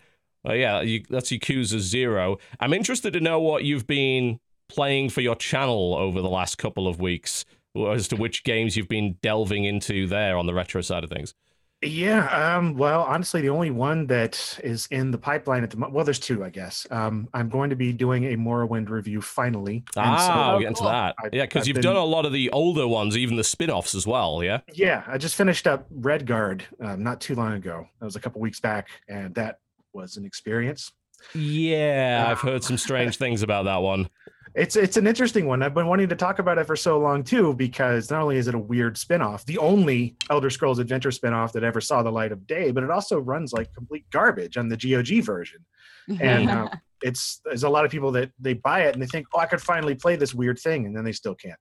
Uh, 0.47 0.53
yeah, 0.53 0.81
you, 0.81 1.03
that's 1.09 1.31
Yakuza 1.31 1.79
Zero. 1.79 2.37
I'm 2.59 2.73
interested 2.73 3.13
to 3.13 3.19
know 3.19 3.39
what 3.39 3.63
you've 3.63 3.87
been 3.87 4.39
playing 4.69 5.09
for 5.09 5.21
your 5.21 5.35
channel 5.35 5.95
over 5.95 6.21
the 6.21 6.29
last 6.29 6.57
couple 6.57 6.87
of 6.87 6.99
weeks, 6.99 7.45
as 7.75 8.07
to 8.09 8.15
which 8.15 8.43
games 8.43 8.77
you've 8.77 8.87
been 8.87 9.17
delving 9.21 9.65
into 9.65 10.07
there 10.07 10.37
on 10.37 10.45
the 10.45 10.53
retro 10.53 10.81
side 10.81 11.03
of 11.03 11.09
things. 11.09 11.33
Yeah. 11.81 12.57
Um, 12.57 12.75
well, 12.75 13.03
honestly, 13.03 13.39
the 13.41 13.49
only 13.49 13.71
one 13.71 14.05
that 14.07 14.59
is 14.63 14.87
in 14.91 15.11
the 15.11 15.17
pipeline 15.17 15.63
at 15.63 15.69
the 15.69 15.77
moment, 15.77 15.93
well, 15.95 16.03
there's 16.03 16.19
two, 16.19 16.43
I 16.43 16.49
guess. 16.49 16.85
Um, 16.91 17.29
I'm 17.33 17.47
going 17.47 17.69
to 17.69 17.75
be 17.77 17.93
doing 17.93 18.25
a 18.25 18.35
Morrowind 18.35 18.89
review 18.89 19.21
finally. 19.21 19.77
and 19.77 19.93
so- 19.95 20.01
Ah, 20.01 20.47
Oh, 20.47 20.51
we'll 20.51 20.59
get 20.59 20.67
into 20.69 20.83
that. 20.83 21.15
I- 21.23 21.29
yeah, 21.31 21.43
because 21.43 21.67
you've 21.67 21.75
been- 21.75 21.83
done 21.83 21.95
a 21.95 22.03
lot 22.03 22.25
of 22.25 22.33
the 22.33 22.49
older 22.51 22.85
ones, 22.87 23.15
even 23.17 23.37
the 23.37 23.43
spin 23.45 23.69
offs 23.69 23.95
as 23.95 24.05
well, 24.05 24.43
yeah? 24.43 24.59
yeah, 24.73 25.03
I 25.07 25.17
just 25.17 25.35
finished 25.35 25.67
up 25.67 25.89
Redguard 25.89 26.63
um, 26.81 27.01
not 27.01 27.21
too 27.21 27.35
long 27.35 27.53
ago. 27.53 27.87
That 27.99 28.05
was 28.05 28.15
a 28.17 28.19
couple 28.19 28.41
weeks 28.41 28.59
back, 28.59 28.89
and 29.07 29.33
that 29.35 29.59
was 29.93 30.17
an 30.17 30.25
experience. 30.25 30.91
Yeah, 31.33 32.25
I've 32.29 32.37
Ah. 32.39 32.41
heard 32.51 32.63
some 32.63 32.77
strange 32.77 33.17
things 33.17 33.41
about 33.41 33.63
that 33.65 33.81
one. 33.81 34.09
It's 34.55 34.75
it's 34.75 34.97
an 34.97 35.07
interesting 35.07 35.45
one. 35.45 35.61
I've 35.61 35.73
been 35.73 35.87
wanting 35.87 36.09
to 36.09 36.15
talk 36.15 36.39
about 36.39 36.57
it 36.57 36.65
for 36.65 36.75
so 36.75 36.99
long 36.99 37.23
too, 37.23 37.53
because 37.53 38.09
not 38.09 38.21
only 38.21 38.37
is 38.37 38.47
it 38.47 38.55
a 38.55 38.59
weird 38.59 38.97
spin-off, 38.97 39.45
the 39.45 39.57
only 39.57 40.15
Elder 40.29 40.49
Scrolls 40.49 40.79
Adventure 40.79 41.11
spin-off 41.11 41.53
that 41.53 41.63
ever 41.63 41.81
saw 41.81 42.01
the 42.03 42.11
light 42.11 42.31
of 42.31 42.47
day, 42.47 42.71
but 42.71 42.83
it 42.83 42.89
also 42.89 43.19
runs 43.19 43.53
like 43.53 43.73
complete 43.73 44.05
garbage 44.09 44.57
on 44.57 44.69
the 44.69 44.77
GOG 44.77 45.23
version. 45.23 45.65
and 46.19 46.49
uh, 46.49 46.67
it's 47.03 47.41
there's 47.45 47.63
a 47.63 47.69
lot 47.69 47.85
of 47.85 47.91
people 47.91 48.11
that 48.11 48.31
they 48.39 48.53
buy 48.53 48.81
it 48.81 48.93
and 48.93 49.01
they 49.01 49.07
think 49.07 49.27
oh 49.33 49.39
i 49.39 49.45
could 49.45 49.61
finally 49.61 49.95
play 49.95 50.15
this 50.15 50.33
weird 50.33 50.59
thing 50.59 50.85
and 50.85 50.95
then 50.95 51.03
they 51.03 51.11
still 51.11 51.35
can't 51.35 51.59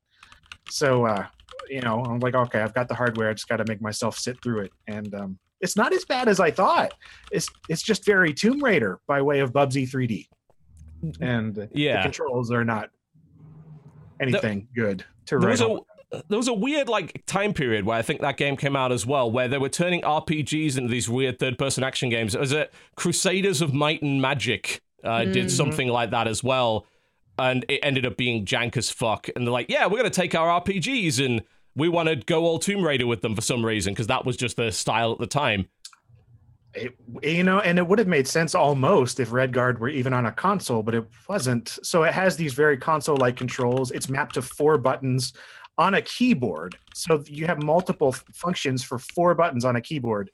so 0.71 1.05
uh 1.05 1.27
you 1.69 1.81
know 1.81 2.03
i'm 2.05 2.19
like 2.21 2.35
okay 2.35 2.61
i've 2.61 2.75
got 2.75 2.89
the 2.89 2.95
hardware 2.95 3.31
i 3.31 3.33
just 3.33 3.49
got 3.49 3.59
to 3.59 3.65
make 3.69 3.81
myself 3.81 4.19
sit 4.19 4.41
through 4.43 4.61
it 4.61 4.73
and 4.87 5.15
um 5.15 5.39
it's 5.61 5.77
not 5.77 5.93
as 5.93 6.05
bad 6.05 6.29
as 6.29 6.41
i 6.41 6.51
thought 6.51 6.93
it's 7.31 7.49
it's 7.69 7.83
just 7.83 8.05
very 8.05 8.33
tomb 8.33 8.63
raider 8.63 9.01
by 9.07 9.21
way 9.21 9.41
of 9.41 9.53
bubsy 9.53 9.89
3d 9.89 10.29
and 11.21 11.57
yeah. 11.57 11.65
the 11.67 11.69
Yeah. 11.75 12.03
controls 12.03 12.51
are 12.51 12.65
not 12.65 12.91
anything 14.21 14.69
good 14.75 15.05
to 15.27 15.39
There 15.39 15.51
was 15.51 15.61
a 15.61 15.79
there 16.29 16.39
was 16.39 16.49
a 16.49 16.55
weird 16.55 16.89
like 16.89 17.23
time 17.27 17.53
period 17.53 17.85
where 17.85 17.99
I 17.99 18.03
think 18.03 18.23
that 18.23 18.39
game 18.39 18.57
came 18.57 18.75
out 18.75 18.93
as 18.93 19.05
well, 19.05 19.31
where 19.31 19.47
they 19.47 19.59
were 19.59 19.69
turning 19.69 20.01
RPGs 20.03 20.79
into 20.79 20.89
these 20.89 21.07
weird 21.09 21.39
third 21.39 21.59
person 21.59 21.85
action 21.85 22.09
games. 22.09 22.35
It 22.35 22.41
Was 22.41 22.53
it 22.53 22.73
Crusaders 22.97 23.61
of 23.61 23.75
Might 23.75 24.01
and 24.01 24.21
Magic? 24.21 24.81
Uh, 25.05 25.25
Did 25.25 25.47
Mhm. 25.47 25.51
something 25.51 25.89
like 25.89 26.11
that 26.11 26.27
as 26.27 26.43
well, 26.43 26.87
and 27.39 27.65
it 27.69 27.81
ended 27.83 28.07
up 28.07 28.17
being 28.17 28.45
jank 28.47 28.77
as 28.77 28.91
fuck. 28.91 29.29
And 29.37 29.47
they're 29.47 29.53
like, 29.53 29.67
yeah, 29.69 29.87
we're 29.87 29.99
gonna 29.99 30.11
take 30.11 30.35
our 30.35 30.49
RPGs 30.49 31.25
and 31.25 31.43
we 31.77 31.89
want 31.91 32.09
to 32.09 32.17
go 32.17 32.45
all 32.45 32.59
Tomb 32.59 32.83
Raider 32.83 33.07
with 33.07 33.21
them 33.21 33.35
for 33.37 33.43
some 33.43 33.65
reason 33.65 33.93
because 33.93 34.07
that 34.09 34.25
was 34.25 34.37
just 34.37 34.57
the 34.57 34.73
style 34.73 35.13
at 35.13 35.19
the 35.19 35.27
time. 35.29 35.69
It, 36.85 36.95
you 37.23 37.45
know, 37.45 37.61
and 37.61 37.79
it 37.79 37.87
would 37.87 37.99
have 37.99 38.09
made 38.09 38.27
sense 38.27 38.55
almost 38.55 39.21
if 39.21 39.31
Redguard 39.31 39.79
were 39.79 39.89
even 39.89 40.13
on 40.13 40.27
a 40.27 40.33
console, 40.33 40.83
but 40.83 40.95
it 40.95 41.05
wasn't. 41.29 41.79
So 41.83 42.05
it 42.05 42.15
has 42.15 42.37
these 42.37 42.55
very 42.55 42.77
console-like 42.77 43.37
controls. 43.37 43.91
It's 43.91 44.09
mapped 44.09 44.35
to 44.35 44.43
four 44.43 44.79
buttons 44.79 45.33
on 45.77 45.95
a 45.95 46.03
keyboard. 46.03 46.77
So 46.95 47.23
you 47.27 47.47
have 47.47 47.63
multiple 47.63 48.13
functions 48.13 48.83
for 48.83 48.99
four 48.99 49.35
buttons 49.35 49.65
on 49.65 49.77
a 49.77 49.81
keyboard, 49.81 50.31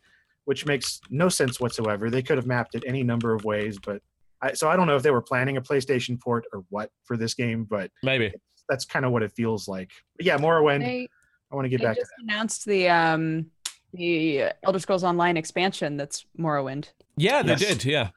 which 0.47 0.67
makes 0.67 1.01
no 1.11 1.29
sense 1.29 1.61
whatsoever. 1.61 2.11
They 2.11 2.23
could 2.23 2.39
have 2.39 2.47
mapped 2.47 2.75
it 2.75 2.85
any 2.87 3.03
number 3.03 3.35
of 3.35 3.45
ways, 3.45 3.79
but 3.79 4.01
I, 4.41 4.53
so 4.53 4.69
I 4.69 4.77
don't 4.77 4.87
know 4.87 4.97
if 4.97 5.03
they 5.03 5.11
were 5.11 5.23
planning 5.23 5.57
a 5.57 5.63
PlayStation 5.63 6.21
port 6.21 6.45
or 6.53 6.65
what 6.71 6.91
for 7.05 7.17
this 7.17 7.35
game, 7.35 7.65
but 7.65 7.91
Maybe. 8.03 8.33
that's 8.69 8.85
kind 8.85 9.05
of 9.05 9.13
what 9.13 9.23
it 9.23 9.33
feels 9.33 9.69
like. 9.69 9.91
But 10.17 10.27
yeah, 10.27 10.39
Morrowind. 10.39 10.81
They, 10.81 11.09
I 11.53 11.55
want 11.55 11.67
to 11.67 11.69
get 11.69 11.81
they 11.81 11.87
back 11.87 11.97
to 11.97 12.03
just 12.03 12.13
announced 12.21 12.65
the 12.65 12.89
um 12.89 13.47
the 13.95 14.53
Elder 14.63 14.79
Scrolls 14.79 15.05
Online 15.05 15.37
expansion 15.37 15.97
that's 15.97 16.27
Morrowind. 16.39 16.91
Yeah, 17.17 17.43
they 17.43 17.51
Yes. 17.53 17.61
did. 17.61 17.85
Yeah. 17.85 18.11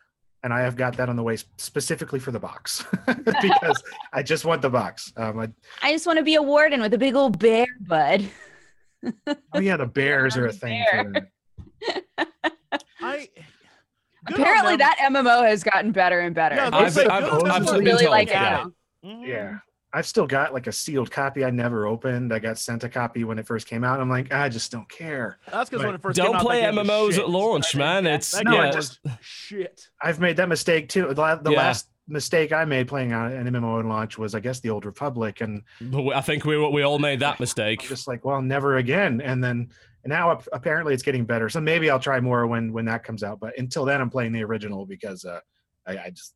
and 0.44 0.54
I 0.54 0.62
have 0.62 0.76
got 0.76 0.96
that 0.98 1.10
on 1.10 1.16
the 1.16 1.24
way 1.24 1.38
specifically 1.58 2.20
for 2.20 2.32
the 2.32 2.40
box 2.40 2.86
because 3.06 3.84
I 4.14 4.24
just 4.24 4.46
want 4.46 4.62
the 4.62 4.70
box. 4.70 5.12
Um, 5.18 5.40
I, 5.40 5.50
I 5.82 5.92
just 5.92 6.06
want 6.06 6.18
to 6.20 6.24
be 6.24 6.36
a 6.36 6.42
warden 6.42 6.80
with 6.82 6.94
a 6.94 6.98
big 6.98 7.16
old 7.16 7.40
bear, 7.40 7.66
bud. 7.82 8.30
oh 9.54 9.60
yeah, 9.60 9.78
the 9.78 9.86
bears 9.88 10.38
are 10.38 10.46
a 10.48 10.54
thing. 10.64 10.86
For 10.92 11.14
I 13.02 13.30
good 14.26 14.40
Apparently, 14.40 14.76
that 14.78 14.98
MMO 15.10 15.48
has 15.48 15.64
gotten 15.64 15.92
better 15.92 16.20
and 16.22 16.36
better. 16.36 16.56
Yeah, 16.56 16.70
I've, 16.74 16.98
I've, 16.98 17.08
I've. 17.10 17.68
I've 17.70 17.80
really 17.80 18.08
like 18.08 18.28
it 18.30 18.32
yeah. 18.34 18.50
now. 18.50 18.72
Mhm. 19.10 19.28
Yeah, 19.28 19.58
I've 19.94 20.06
still 20.06 20.28
got 20.28 20.54
like 20.54 20.68
a 20.68 20.72
sealed 20.72 21.10
copy 21.10 21.46
I 21.46 21.50
never 21.50 21.88
opened. 21.88 22.34
I 22.34 22.40
got 22.40 22.58
sent 22.58 22.84
a 22.84 22.90
copy 22.90 23.24
when 23.24 23.40
it 23.40 23.48
first 23.48 23.68
came 23.68 23.84
out. 23.84 24.00
I'm 24.00 24.10
like, 24.10 24.32
I 24.34 24.50
just 24.50 24.72
don't 24.72 24.88
care. 24.90 25.40
That's 25.52 25.70
because 25.70 25.86
when 25.86 25.96
it 25.96 26.02
first 26.02 26.18
Don't 26.18 26.36
out, 26.36 26.42
play 26.42 26.62
that 26.62 26.76
game 26.76 26.86
MMOs 26.86 27.14
shit. 27.14 27.22
at 27.22 27.30
launch, 27.30 27.76
man. 27.76 28.06
It's 28.06 28.32
That 28.32 28.46
No, 28.46 28.58
I 28.58 28.66
yeah. 28.66 28.76
was 28.76 29.00
shit. 29.22 29.88
I've 30.02 30.20
made 30.20 30.38
that 30.38 30.50
mistake 30.50 30.90
too. 30.90 31.08
The, 31.14 31.40
the 31.42 31.52
Yeah. 31.52 31.58
last 31.58 31.90
mistake 32.10 32.52
I 32.52 32.66
made 32.66 32.88
playing 32.88 33.14
on 33.14 33.32
an 33.32 33.48
MMO 33.48 33.80
in 33.80 33.88
launch 33.88 34.18
was, 34.18 34.36
I 34.36 34.40
guess, 34.42 34.60
the 34.60 34.70
Old 34.70 34.86
Republic, 34.86 35.42
and 35.42 35.64
I 36.14 36.22
think 36.22 36.44
we 36.46 36.58
we 36.70 36.82
all 36.84 37.00
made 37.00 37.22
that 37.22 37.32
I'm 37.36 37.38
mistake. 37.40 37.82
just 37.82 38.08
like, 38.08 38.26
well, 38.26 38.42
never 38.42 38.78
again. 38.78 39.22
And 39.22 39.42
then 39.44 39.70
and 40.04 40.12
now 40.12 40.38
apparently 40.52 40.94
it's 40.94 41.04
getting 41.04 41.24
better. 41.26 41.48
So 41.50 41.60
maybe 41.62 41.90
I'll 41.90 42.00
try 42.00 42.20
more 42.20 42.46
when 42.46 42.74
when 42.74 42.86
that 42.86 43.04
comes 43.06 43.24
out. 43.24 43.40
But 43.40 43.58
until 43.58 43.86
then, 43.86 44.02
I'm 44.02 44.10
playing 44.10 44.34
the 44.34 44.44
original 44.44 44.86
because 44.86 45.24
uh, 45.26 45.40
I, 45.88 45.98
I 45.98 46.10
just 46.10 46.34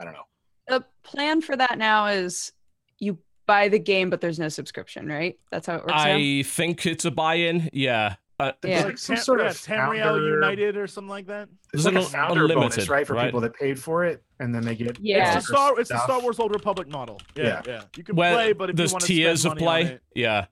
I 0.00 0.04
don't 0.04 0.14
know. 0.14 0.24
The 0.68 0.84
plan 1.02 1.40
for 1.42 1.56
that 1.56 1.76
now 1.78 2.06
is 2.06 2.52
you 2.98 3.18
buy 3.46 3.68
the 3.68 3.78
game, 3.78 4.08
but 4.10 4.20
there's 4.20 4.38
no 4.38 4.48
subscription, 4.48 5.06
right? 5.08 5.38
That's 5.50 5.66
how 5.66 5.74
it 5.76 5.80
works. 5.80 5.92
now? 5.92 6.16
I 6.16 6.42
think 6.44 6.86
it's 6.86 7.04
a 7.04 7.10
buy-in. 7.10 7.68
Yeah. 7.72 8.16
Uh, 8.40 8.52
There's 8.60 8.80
Yeah. 8.80 8.86
like 8.86 8.98
some 8.98 9.16
Tam- 9.16 9.24
sort 9.24 9.40
yeah, 9.40 9.46
of 9.50 9.56
Tamriel 9.56 10.02
founder- 10.04 10.28
United 10.34 10.76
or 10.76 10.86
something 10.88 11.08
like 11.10 11.26
that. 11.26 11.48
There's 11.72 11.84
There's 11.84 11.94
like 11.94 12.02
a 12.02 12.06
an 12.06 12.12
founder 12.12 12.48
bonus, 12.48 12.88
right, 12.88 13.06
for 13.06 13.14
right? 13.14 13.26
people 13.26 13.40
that 13.42 13.54
paid 13.54 13.78
for 13.78 14.04
it, 14.04 14.22
and 14.40 14.52
then 14.54 14.62
they 14.64 14.74
get 14.74 14.98
Yeah. 15.00 15.36
It's 15.36 15.46
the 15.46 15.52
Star. 15.54 15.78
It's 15.78 15.90
the. 15.90 16.02
Star 16.04 16.20
Wars 16.20 16.40
Old 16.40 16.50
Republic 16.52 16.88
model. 16.88 17.20
Yeah, 17.36 17.62
yeah. 17.66 17.82
You 17.96 18.02
can 18.02 18.16
where 18.16 18.34
play, 18.34 18.52
but 18.52 18.70
if 18.70 18.76
there's 18.76 18.90
you 18.90 18.94
want 18.94 19.02
to 19.04 19.06
tiers 19.06 19.40
spend 19.42 19.58
of 19.58 19.64
money 19.64 19.82
on 19.82 19.86
play. 19.86 19.94
it, 19.94 20.02
Yeah. 20.16 20.46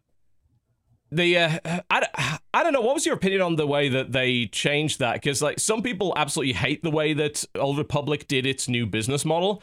The 1.13 1.39
uh, 1.39 1.59
I, 1.91 2.39
I 2.55 2.63
don't 2.63 2.73
know. 2.73 2.81
What 2.83 2.95
was 2.95 3.05
your 3.05 3.17
opinion 3.17 3.41
on 3.43 3.57
the 3.57 3.67
way 3.67 3.89
that 3.89 4.13
they 4.13 4.47
changed 4.47 5.01
that? 5.01 5.15
Because 5.15 5.43
like 5.43 5.59
some 5.59 5.83
people 5.83 6.13
absolutely 6.17 6.53
hate 6.53 6.85
the 6.85 6.91
way 6.93 7.13
that 7.15 7.45
Old 7.57 7.79
Republic 7.79 8.29
did 8.29 8.47
its 8.47 8.69
new 8.69 8.87
business 8.87 9.25
model. 9.25 9.61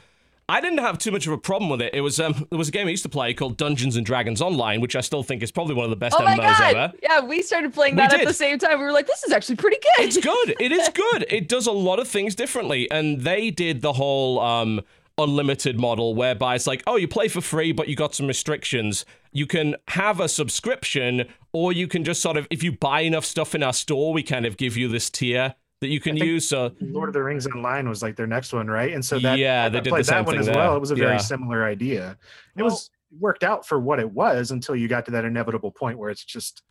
I 0.50 0.62
didn't 0.62 0.78
have 0.78 0.98
too 0.98 1.12
much 1.12 1.28
of 1.28 1.34
a 1.34 1.38
problem 1.38 1.70
with 1.70 1.82
it. 1.82 1.94
It 1.94 2.00
was 2.00 2.22
um, 2.22 2.48
there 2.50 2.58
was 2.58 2.70
a 2.70 2.72
game 2.72 2.88
I 2.88 2.92
used 2.92 3.04
to 3.04 3.10
play 3.10 3.34
called 3.34 3.58
Dungeons 3.58 3.98
and 3.98 4.06
Dragons 4.06 4.42
Online, 4.42 4.80
which 4.80 4.96
I 4.96 5.02
still 5.02 5.22
think 5.22 5.44
is 5.44 5.52
probably 5.52 5.76
one 5.76 5.84
of 5.84 5.90
the 5.90 5.98
best 5.98 6.16
Oh 6.18 6.24
my 6.24 6.38
MMOs 6.38 6.60
god! 6.60 6.76
ever. 6.76 6.94
Yeah, 7.04 7.20
we 7.20 7.42
started 7.42 7.74
playing 7.74 7.96
We 7.96 8.02
that 8.02 8.14
at 8.14 8.26
the 8.26 8.34
same 8.34 8.58
time. 8.58 8.80
We 8.80 8.86
were 8.86 8.94
like, 8.94 9.08
"This 9.08 9.24
is 9.24 9.34
actually 9.34 9.58
pretty 9.58 9.78
good." 9.78 10.06
It's 10.06 10.18
good. 10.18 10.56
It 10.58 10.72
is 10.72 10.88
good. 10.94 11.26
It 11.30 11.50
does 11.50 11.68
a 11.68 11.74
lot 11.74 12.00
of 12.00 12.08
things 12.08 12.34
differently. 12.34 12.90
And 12.90 13.22
they 13.22 13.52
did 13.52 13.82
the 13.82 13.92
whole 13.94 14.40
um, 14.40 14.82
unlimited 15.18 15.78
model 15.80 16.16
whereby 16.16 16.56
it's 16.56 16.68
like, 16.68 16.82
oh, 16.88 16.96
you 16.96 17.10
play 17.10 17.28
for 17.28 17.42
free, 17.42 17.74
but 17.74 17.90
you 17.90 17.98
got 17.98 18.16
some 18.16 18.28
restrictions. 18.28 19.04
You 19.34 19.48
can 19.48 19.76
have 19.90 20.22
a 20.22 20.30
subscription, 20.30 21.28
or 21.52 21.74
you 21.74 21.88
can 21.88 22.06
just 22.06 22.22
sort 22.22 22.38
of, 22.38 22.48
if 22.50 22.64
you 22.64 22.72
buy 22.72 23.02
enough 23.02 23.26
stuff 23.26 23.54
in 23.54 23.64
our 23.64 23.74
store, 23.74 24.14
we 24.14 24.24
kind 24.24 24.46
of 24.46 24.56
give 24.56 24.78
you 24.78 24.88
this 24.88 25.10
tier 25.10 25.56
that 25.82 25.88
you 25.88 26.00
can 26.00 26.18
use. 26.18 26.48
So 26.48 26.72
Lord 26.82 27.10
of 27.10 27.14
the 27.14 27.24
Rings 27.24 27.46
Online 27.48 27.88
was 27.88 28.02
like 28.02 28.16
their 28.16 28.28
next 28.28 28.54
one, 28.54 28.68
right? 28.68 28.94
And 28.94 29.04
so 29.04 29.20
that 29.20 29.38
Yeah, 29.38 29.66
I 29.66 29.70
they 29.70 29.78
did 29.78 29.84
the 29.86 29.90
played 29.92 30.06
same 30.06 30.18
that 30.18 30.26
one 30.26 30.40
as 30.40 30.48
there. 30.48 30.56
well. 30.56 30.76
It 30.76 30.80
was 30.80 30.92
a 30.92 30.96
very 30.96 31.14
Yeah. 31.14 31.18
similar 31.18 31.64
idea. 31.66 32.18
It 32.56 32.64
Well- 32.64 32.72
was 32.72 32.90
worked 33.20 33.44
out 33.44 33.66
for 33.66 33.80
what 33.80 34.00
it 34.00 34.12
was 34.12 34.52
until 34.52 34.76
you 34.76 34.88
got 34.88 35.06
to 35.06 35.12
that 35.12 35.24
inevitable 35.26 35.72
point 35.72 35.98
where 35.98 36.10
it's 36.10 36.26
just 36.26 36.64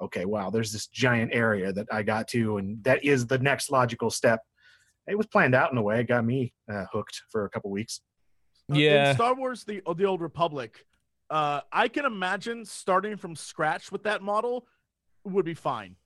okay, 0.00 0.24
wow, 0.24 0.50
there's 0.50 0.72
this 0.72 0.88
giant 0.88 1.32
area 1.32 1.72
that 1.72 1.86
I 1.90 2.02
got 2.02 2.26
to, 2.28 2.58
and 2.58 2.82
that 2.84 3.04
is 3.04 3.26
the 3.26 3.38
next 3.38 3.70
logical 3.70 4.10
step. 4.10 4.40
It 5.06 5.16
was 5.16 5.26
planned 5.26 5.54
out 5.54 5.70
in 5.72 5.78
a 5.78 5.82
way. 5.82 6.00
It 6.00 6.08
got 6.08 6.24
me 6.24 6.52
uh, 6.70 6.84
hooked 6.92 7.22
for 7.30 7.44
a 7.44 7.48
couple 7.50 7.70
weeks. 7.70 8.00
Uh, 8.70 8.74
in 8.74 8.80
Yeah. 8.80 9.14
Star 9.14 9.34
Wars: 9.34 9.64
the 9.64 9.82
the 9.96 10.04
Old 10.04 10.20
Republic. 10.20 10.84
Uh, 11.30 11.60
I 11.72 11.88
can 11.88 12.04
imagine 12.04 12.64
starting 12.66 13.16
from 13.16 13.34
scratch 13.34 13.90
with 13.90 14.02
that 14.02 14.20
model 14.20 14.66
would 15.24 15.44
be 15.46 15.54
fine. 15.54 15.96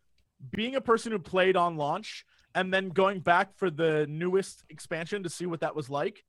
Being 0.51 0.76
a 0.76 0.80
person 0.80 1.12
who 1.12 1.18
played 1.18 1.57
on 1.57 1.76
launch 1.76 2.24
and 2.55 2.72
then 2.72 2.89
going 2.91 3.20
back 3.20 3.57
for 3.57 3.70
the 3.70 4.07
newest 4.09 4.64
expansion 4.70 5.22
to 5.24 5.28
see 5.28 5.47
what 5.47 5.61
that 5.61 5.74
was 5.74 5.91
like, 5.91 6.24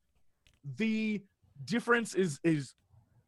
the 0.77 1.21
difference 1.65 2.13
is 2.15 2.39
is 2.43 2.73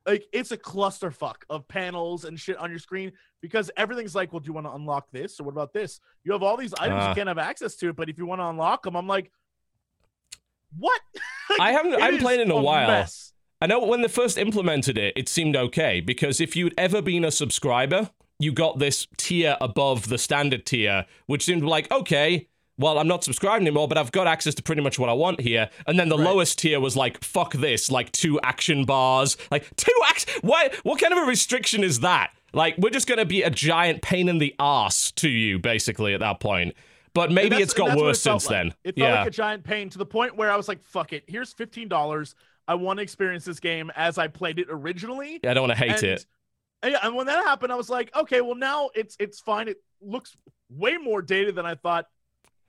like 0.08 0.26
it's 0.34 0.52
a 0.52 0.58
clusterfuck 0.58 1.36
of 1.50 1.68
panels 1.68 2.26
and 2.26 2.40
shit 2.40 2.58
on 2.58 2.70
your 2.72 2.80
screen 2.80 3.12
because 3.42 3.70
everything's 3.78 4.16
like, 4.16 4.34
well, 4.34 4.40
do 4.40 4.48
you 4.48 4.54
want 4.54 4.66
to 4.66 4.74
unlock 4.74 5.06
this 5.12 5.40
or 5.40 5.44
what 5.44 5.52
about 5.52 5.72
this? 5.74 6.00
You 6.24 6.32
have 6.34 6.42
all 6.42 6.58
these 6.58 6.74
items 6.74 7.02
Ah. 7.04 7.10
you 7.10 7.16
can't 7.16 7.28
have 7.28 7.38
access 7.38 7.76
to, 7.78 7.94
but 7.94 8.10
if 8.10 8.18
you 8.18 8.26
want 8.26 8.42
to 8.42 8.46
unlock 8.48 8.82
them, 8.84 8.96
I'm 8.96 9.08
like, 9.08 9.32
what? 10.78 11.00
I 11.60 11.72
haven't- 11.72 11.96
I 11.96 12.00
haven't 12.06 12.16
is 12.16 12.22
played 12.24 12.40
in 12.40 12.50
a 12.52 12.60
while. 12.60 12.88
mess. 12.88 13.34
I 13.62 13.68
know 13.68 13.86
when 13.86 14.02
they 14.02 14.08
first 14.08 14.40
implemented 14.40 14.98
it, 14.98 15.14
it 15.16 15.30
seemed 15.30 15.56
okay 15.56 16.02
because 16.02 16.42
if 16.42 16.56
you'd 16.56 16.74
ever 16.80 17.00
been 17.02 17.24
a 17.24 17.30
subscriber, 17.32 18.10
you 18.44 18.52
got 18.52 18.80
this 18.80 19.08
tier 19.18 19.58
above 19.62 20.10
the 20.10 20.18
standard 20.18 20.66
tier, 20.66 21.06
which 21.28 21.44
seemed 21.46 21.64
like, 21.64 21.92
okay, 21.92 22.48
well, 22.78 22.98
I'm 22.98 23.08
not 23.08 23.24
subscribed 23.24 23.62
anymore, 23.62 23.88
but 23.88 23.98
I've 23.98 24.12
got 24.12 24.28
access 24.28 24.56
to 24.56 24.64
pretty 24.64 24.82
much 24.82 24.98
what 24.98 25.10
I 25.10 25.14
want 25.14 25.42
here. 25.42 25.70
And 25.86 26.00
then 26.00 26.10
the 26.10 26.18
Right. 26.18 26.26
lowest 26.26 26.58
tier 26.60 26.80
was 26.80 26.96
like, 26.96 27.24
fuck 27.24 27.54
this, 27.54 27.92
like 27.92 28.12
two 28.12 28.40
action 28.42 28.86
bars. 28.86 29.38
Like, 29.52 29.70
two 29.76 29.94
action. 30.08 30.30
What, 30.42 30.74
what 30.84 31.00
kind 31.00 31.14
of 31.14 31.20
a 31.20 31.26
restriction 31.28 31.84
is 31.84 32.00
that? 32.00 32.32
Like, 32.54 32.78
we're 32.78 32.90
just 32.90 33.08
going 33.08 33.20
to 33.20 33.26
be 33.26 33.44
a 33.44 33.50
giant 33.50 34.02
pain 34.02 34.28
in 34.28 34.40
the 34.40 34.56
ass 34.60 35.12
to 35.14 35.30
you, 35.30 35.60
basically, 35.60 36.14
at 36.14 36.20
that 36.22 36.40
point. 36.40 36.76
But 37.14 37.32
maybe 37.32 37.58
it's 37.58 37.74
got 37.74 37.98
worse 37.98 38.18
it 38.18 38.22
since 38.22 38.46
like. 38.48 38.52
then. 38.52 38.74
It 38.84 38.96
felt 38.98 39.10
yeah. 39.10 39.20
like 39.20 39.28
a 39.28 39.32
giant 39.32 39.64
pain 39.64 39.90
to 39.90 39.98
the 39.98 40.06
point 40.06 40.36
where 40.36 40.50
I 40.50 40.56
was 40.56 40.68
like, 40.68 40.82
fuck 40.82 41.14
it. 41.14 41.24
Here's 41.28 41.54
$15. 41.54 42.36
I 42.68 42.76
want 42.76 42.98
to 42.98 43.04
experience 43.04 43.46
this 43.46 43.60
game 43.60 43.92
as 43.96 44.18
I 44.18 44.28
played 44.28 44.60
it 44.60 44.68
originally. 44.70 45.40
I 45.46 45.54
don't 45.54 45.68
want 45.68 45.78
to 45.78 45.84
hate 45.86 46.04
and, 46.04 46.04
it. 46.04 46.26
And 46.84 46.92
yeah, 46.94 47.00
and 47.04 47.16
when 47.16 47.28
that 47.28 47.46
happened, 47.46 47.72
I 47.72 47.76
was 47.76 47.90
like, 47.90 48.16
okay, 48.16 48.42
well 48.42 48.56
now 48.56 48.90
it's 48.96 49.16
it's 49.20 49.40
fine. 49.40 49.68
It 49.68 49.78
looks 50.02 50.36
way 50.70 50.98
more 50.98 51.22
dated 51.22 51.56
than 51.56 51.66
I 51.66 51.76
thought. 51.76 52.08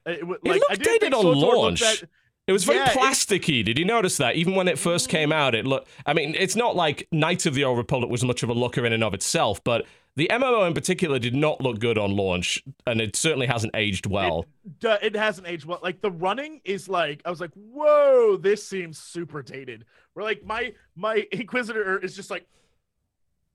It, 0.07 0.21
It 0.21 0.29
like, 0.29 0.63
I 0.69 0.75
looked 0.75 0.85
dated 0.85 1.15
on 1.15 1.25
launch. 1.25 2.05
It 2.49 2.53
was 2.53 2.65
very 2.65 2.79
Yeah, 2.79 2.93
plasticky. 2.93 3.65
Did 3.65 3.79
you 3.79 3.85
notice 3.85 4.17
that? 4.17 4.35
Even 4.35 4.57
when 4.57 4.67
it 4.67 4.79
first 4.79 5.09
came 5.09 5.31
mm. 5.31 5.35
out, 5.35 5.55
it 5.55 5.65
looked. 5.65 5.89
I 6.05 6.13
mean, 6.13 6.35
it's 6.37 6.57
not 6.57 6.75
like 6.75 7.07
Knight 7.13 7.47
of 7.47 7.55
the 7.55 7.65
Old 7.65 7.79
Republic 7.79 8.11
was 8.11 8.25
much 8.25 8.43
of 8.43 8.49
a 8.49 8.53
looker 8.53 8.85
in 8.85 8.93
and 8.93 9.05
of 9.05 9.15
itself, 9.15 9.63
but 9.63 9.87
the 10.17 10.27
MMO 10.31 10.67
in 10.67 10.75
particular 10.75 11.19
did 11.19 11.35
not 11.35 11.61
look 11.61 11.79
good 11.79 11.99
on 11.99 12.17
launch, 12.17 12.63
and 12.87 13.01
it 13.01 13.15
certainly 13.17 13.47
hasn't 13.47 13.75
aged 13.77 14.07
well. 14.07 14.45
Duh, 14.81 14.99
it 15.01 15.15
hasn't 15.15 15.47
aged 15.47 15.65
well. 15.65 15.79
Like 15.83 16.01
the 16.01 16.11
running 16.11 16.61
is 16.65 16.89
like 16.89 17.23
I 17.25 17.31
was 17.31 17.41
like, 17.41 17.53
whoa, 17.55 18.37
this 18.37 18.67
seems 18.67 18.99
super 18.99 19.43
dated. 19.43 19.85
Where 20.15 20.25
like 20.25 20.45
my 20.45 20.75
my 20.97 21.27
Inquisitor 21.33 21.99
is 21.99 22.17
just 22.17 22.31
like, 22.31 22.47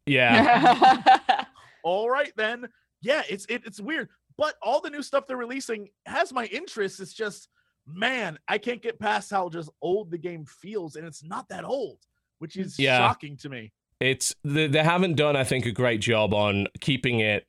yeah, 0.07 1.45
all 1.83 2.09
right 2.09 2.31
then, 2.35 2.67
yeah, 3.01 3.21
it's 3.29 3.45
it, 3.45 3.63
it's 3.65 3.79
weird. 3.79 4.09
But 4.37 4.55
all 4.61 4.81
the 4.81 4.89
new 4.89 5.01
stuff 5.01 5.25
they're 5.27 5.35
releasing 5.37 5.89
has 6.05 6.31
my 6.31 6.45
interest. 6.45 6.99
It's 6.99 7.13
just, 7.13 7.49
man, 7.87 8.37
I 8.47 8.57
can't 8.59 8.81
get 8.83 8.99
past 8.99 9.31
how 9.31 9.49
just 9.49 9.69
old 9.81 10.11
the 10.11 10.17
game 10.17 10.45
feels, 10.45 10.95
and 10.95 11.05
it's 11.07 11.23
not 11.23 11.49
that 11.49 11.63
old, 11.65 11.99
which 12.39 12.55
is 12.55 12.77
Yeah. 12.77 12.97
shocking 12.99 13.35
to 13.37 13.49
me. 13.49 13.71
it's 13.99 14.35
they, 14.43 14.67
they 14.67 14.83
haven't 14.83 15.15
done, 15.15 15.35
I 15.35 15.43
think, 15.43 15.65
a 15.65 15.71
great 15.71 16.01
job 16.01 16.33
on 16.33 16.67
keeping 16.81 17.19
it 17.19 17.47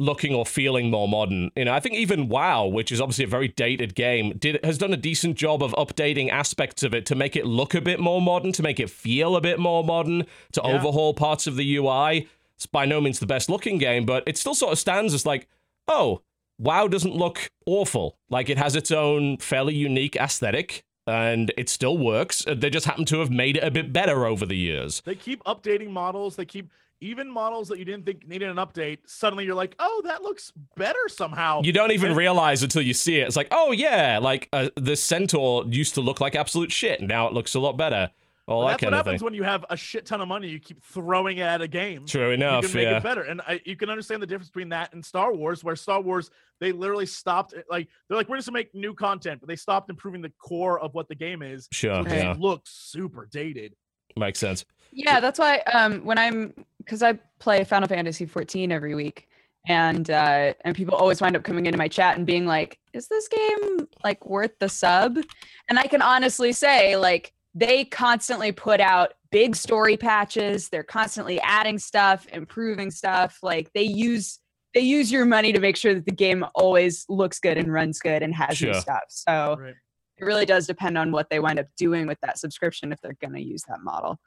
looking 0.00 0.34
or 0.34 0.44
feeling 0.46 0.90
more 0.90 1.06
modern. 1.06 1.50
You 1.54 1.66
know, 1.66 1.72
I 1.74 1.80
think 1.80 1.94
even 1.96 2.28
WoW, 2.28 2.66
which 2.66 2.90
is 2.90 3.00
obviously 3.00 3.24
a 3.24 3.28
very 3.28 3.48
dated 3.48 3.94
game, 3.94 4.36
did 4.38 4.58
has 4.64 4.78
done 4.78 4.92
a 4.92 4.96
decent 4.96 5.36
job 5.36 5.62
of 5.62 5.72
updating 5.72 6.30
aspects 6.30 6.82
of 6.82 6.94
it 6.94 7.06
to 7.06 7.14
make 7.14 7.36
it 7.36 7.46
look 7.46 7.74
a 7.74 7.80
bit 7.80 8.00
more 8.00 8.20
modern, 8.20 8.52
to 8.52 8.62
make 8.62 8.80
it 8.80 8.90
feel 8.90 9.36
a 9.36 9.40
bit 9.40 9.58
more 9.58 9.84
modern, 9.84 10.26
to 10.52 10.60
Yeah. 10.64 10.70
overhaul 10.72 11.14
parts 11.14 11.46
of 11.46 11.56
the 11.56 11.76
UI. 11.76 12.26
It's 12.56 12.66
by 12.66 12.84
no 12.86 13.00
means 13.00 13.20
the 13.20 13.26
best 13.26 13.48
looking 13.48 13.78
game, 13.78 14.04
but 14.04 14.22
it 14.26 14.36
still 14.36 14.54
sort 14.54 14.72
of 14.72 14.78
stands 14.78 15.14
as 15.14 15.24
like, 15.24 15.46
oh, 15.88 16.22
WoW 16.58 16.88
doesn't 16.88 17.14
look 17.16 17.50
awful. 17.66 18.18
Like 18.28 18.50
it 18.50 18.58
has 18.58 18.76
its 18.76 18.90
own 18.90 19.38
fairly 19.38 19.74
unique 19.74 20.16
aesthetic. 20.16 20.84
And 21.06 21.52
it 21.56 21.68
still 21.68 21.98
works. 21.98 22.44
They 22.46 22.70
just 22.70 22.86
happen 22.86 23.04
to 23.06 23.18
have 23.18 23.30
made 23.30 23.56
it 23.56 23.64
a 23.64 23.70
bit 23.70 23.92
better 23.92 24.26
over 24.26 24.46
the 24.46 24.54
years. 24.56 25.02
They 25.04 25.16
keep 25.16 25.42
updating 25.44 25.88
models. 25.90 26.36
They 26.36 26.44
keep 26.44 26.70
even 27.00 27.30
models 27.30 27.68
that 27.68 27.78
you 27.78 27.84
didn't 27.84 28.04
think 28.06 28.26
needed 28.28 28.48
an 28.50 28.56
update. 28.56 28.98
Suddenly 29.06 29.44
you're 29.44 29.54
like, 29.54 29.74
oh, 29.78 30.02
that 30.04 30.22
looks 30.22 30.52
better 30.76 31.08
somehow. 31.08 31.62
You 31.62 31.72
don't 31.72 31.92
even 31.92 32.08
And- 32.10 32.16
realize 32.16 32.62
until 32.62 32.82
you 32.82 32.94
see 32.94 33.18
it. 33.20 33.26
It's 33.26 33.36
like, 33.36 33.48
oh 33.50 33.72
yeah, 33.72 34.18
like 34.20 34.48
uh, 34.52 34.68
the 34.76 34.96
centaur 34.96 35.64
used 35.66 35.94
to 35.94 36.00
look 36.00 36.20
like 36.20 36.34
absolute 36.34 36.70
shit. 36.72 37.00
Now 37.00 37.26
it 37.26 37.32
looks 37.32 37.54
a 37.54 37.60
lot 37.60 37.76
better. 37.76 38.10
All 38.46 38.58
Well, 38.60 38.66
that 38.68 38.72
that's 38.72 38.80
kind 38.82 38.90
what 38.92 38.96
happens 38.96 39.20
thing. 39.20 39.24
when 39.26 39.34
you 39.34 39.44
have 39.44 39.64
a 39.70 39.76
shit 39.76 40.06
ton 40.06 40.20
of 40.20 40.26
money. 40.26 40.48
You 40.48 40.58
keep 40.58 40.82
throwing 40.82 41.38
it 41.38 41.42
at 41.42 41.62
a 41.62 41.68
game. 41.68 42.04
True 42.04 42.32
enough. 42.32 42.50
you 42.50 42.58
enough. 42.58 42.64
can 42.72 42.74
make 42.74 42.84
Yeah. 42.88 42.96
it 42.96 43.02
better. 43.02 43.22
And 43.22 43.40
I, 43.42 43.60
you 43.64 43.76
can 43.76 43.90
understand 43.90 44.20
the 44.22 44.26
difference 44.26 44.48
between 44.48 44.70
that 44.70 44.92
and 44.92 45.04
Star 45.04 45.32
Wars, 45.32 45.62
where 45.62 45.76
Star 45.76 46.00
Wars 46.00 46.30
they 46.58 46.72
literally 46.72 47.06
stopped. 47.06 47.54
Like 47.70 47.88
they're 48.08 48.16
like, 48.18 48.28
we're 48.28 48.36
just 48.36 48.48
gonna 48.48 48.58
make 48.58 48.74
new 48.74 48.92
content, 48.92 49.40
but 49.40 49.48
they 49.48 49.56
stopped 49.56 49.88
improving 49.88 50.20
the 50.20 50.32
core 50.40 50.80
of 50.80 50.94
what 50.94 51.08
the 51.08 51.14
game 51.14 51.42
is. 51.42 51.68
Sure. 51.70 52.02
So 52.02 52.10
it 52.12 52.16
Yeah. 52.18 52.34
looks 52.38 52.70
super 52.72 53.28
dated. 53.30 53.74
Makes 54.16 54.40
sense. 54.40 54.64
Yeah, 54.92 55.20
that's 55.20 55.38
why 55.38 55.58
um 55.72 56.04
when 56.04 56.18
I'm 56.18 56.52
because 56.84 57.02
I 57.02 57.14
play 57.38 57.64
Final 57.64 57.88
Fantasy 57.88 58.26
14 58.26 58.72
every 58.72 58.94
week 58.94 59.28
and 59.68 60.10
uh 60.10 60.54
and 60.64 60.74
people 60.74 60.94
always 60.94 61.20
wind 61.20 61.36
up 61.36 61.42
coming 61.42 61.66
into 61.66 61.76
my 61.78 61.88
chat 61.88 62.16
and 62.16 62.26
being 62.26 62.46
like, 62.46 62.78
"Is 62.94 63.08
this 63.08 63.28
game 63.28 63.86
like 64.02 64.24
worth 64.26 64.58
the 64.58 64.68
sub?" 64.68 65.18
And 65.68 65.78
I 65.78 65.86
can 65.86 66.00
honestly 66.02 66.52
say 66.52 66.96
like 66.96 67.32
they 67.54 67.84
constantly 67.84 68.52
put 68.52 68.80
out 68.80 69.12
big 69.30 69.54
story 69.56 69.96
patches. 69.96 70.68
They're 70.68 70.82
constantly 70.82 71.40
adding 71.40 71.78
stuff, 71.78 72.26
improving 72.32 72.90
stuff. 72.90 73.38
Like 73.42 73.70
they 73.74 73.82
use 73.82 74.38
they 74.72 74.80
use 74.80 75.10
your 75.12 75.24
money 75.26 75.52
to 75.52 75.60
make 75.60 75.76
sure 75.76 75.94
that 75.94 76.06
the 76.06 76.12
game 76.12 76.44
always 76.54 77.04
looks 77.08 77.38
good 77.38 77.58
and 77.58 77.72
runs 77.72 77.98
good 77.98 78.22
and 78.22 78.34
has 78.34 78.62
new 78.62 78.72
stuff. 78.74 79.02
So 79.08 79.56
Right. 79.58 79.74
it 80.16 80.24
really 80.24 80.46
does 80.46 80.66
depend 80.66 80.96
on 80.96 81.10
what 81.12 81.28
they 81.28 81.40
wind 81.40 81.58
up 81.58 81.66
doing 81.76 82.06
with 82.06 82.18
that 82.22 82.38
subscription 82.38 82.92
if 82.92 83.00
they're 83.00 83.16
going 83.20 83.34
to 83.34 83.42
use 83.42 83.64
that 83.68 83.82
model. 83.82 84.20